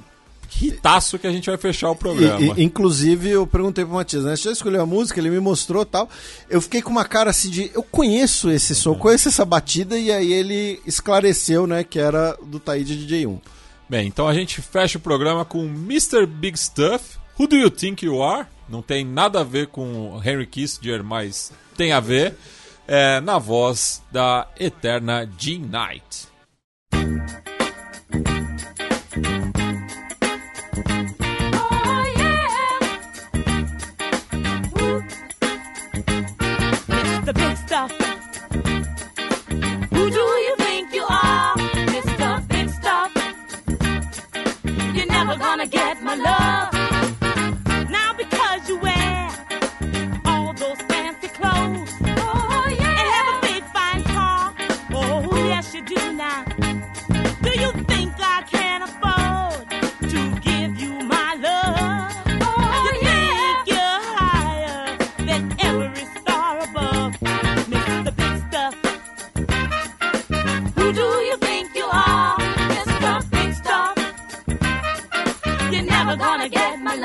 ritaço 0.51 1.19
que 1.19 1.27
a 1.27 1.33
gente 1.33 1.49
vai 1.49 1.57
fechar 1.57 1.91
o 1.91 1.97
programa. 1.97 2.41
E, 2.41 2.61
e, 2.61 2.65
inclusive, 2.65 3.31
eu 3.31 3.47
perguntei 3.47 3.87
pro 3.87 3.95
Matias, 3.95 4.25
né? 4.25 4.37
Você 4.37 4.45
já 4.45 4.53
escolheu 4.53 4.83
a 4.83 4.87
música, 4.87 5.19
ele 5.19 5.31
me 5.31 5.41
mostrou 5.41 5.85
tal. 5.85 6.11
Eu 6.49 6.61
fiquei 6.61 6.83
com 6.83 6.91
uma 6.91 7.07
cara 7.07 7.31
assim 7.31 7.49
de. 7.49 7.71
Eu 7.75 7.83
conheço 7.83 8.51
esse 8.51 8.75
som, 8.75 8.91
uhum. 8.91 8.99
conheço 8.99 9.29
essa 9.29 9.47
batida, 9.47 9.97
e 9.97 10.13
aí 10.13 10.31
ele 10.31 10.79
esclareceu, 10.87 11.67
né, 11.67 11.85
que 11.85 11.99
era 11.99 12.37
do 12.45 12.61
Taíde 12.61 12.99
DJ1. 12.99 13.41
Bem, 13.89 14.07
então 14.09 14.29
a 14.29 14.35
gente 14.35 14.61
fecha 14.61 14.99
o 14.99 15.01
programa 15.01 15.45
com 15.45 15.65
Mr. 15.65 16.27
Big 16.27 16.59
Stuff. 16.59 17.17
Who 17.39 17.47
do 17.47 17.57
you 17.57 17.71
think 17.71 18.05
you 18.05 18.23
are? 18.23 18.47
Não 18.69 18.83
tem 18.83 19.05
nada 19.05 19.41
a 19.41 19.45
ver 19.45 19.69
com 19.69 20.21
Henry 20.25 20.47
Kissinger, 20.47 21.03
mas 21.05 21.53
tem 21.77 21.93
a 21.93 22.01
ver. 22.01 22.37
É, 22.89 23.21
na 23.21 23.39
voz 23.39 24.03
da 24.13 24.47
eterna 24.59 25.29
Jean 25.37 25.61
Knight. 25.61 26.29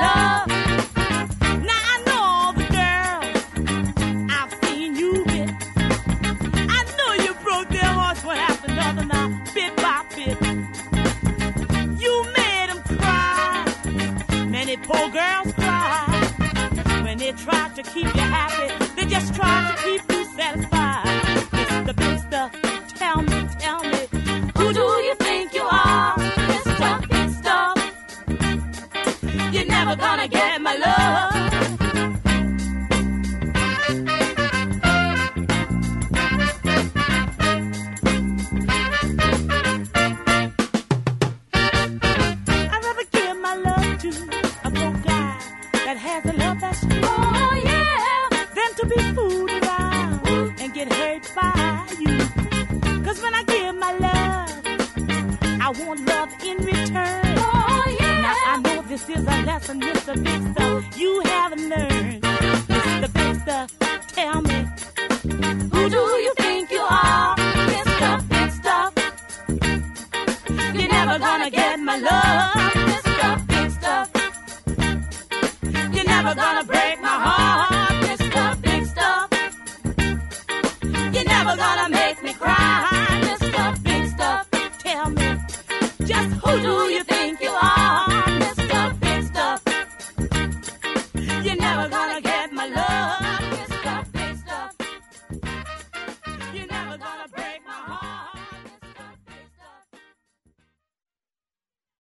Love 0.02 0.41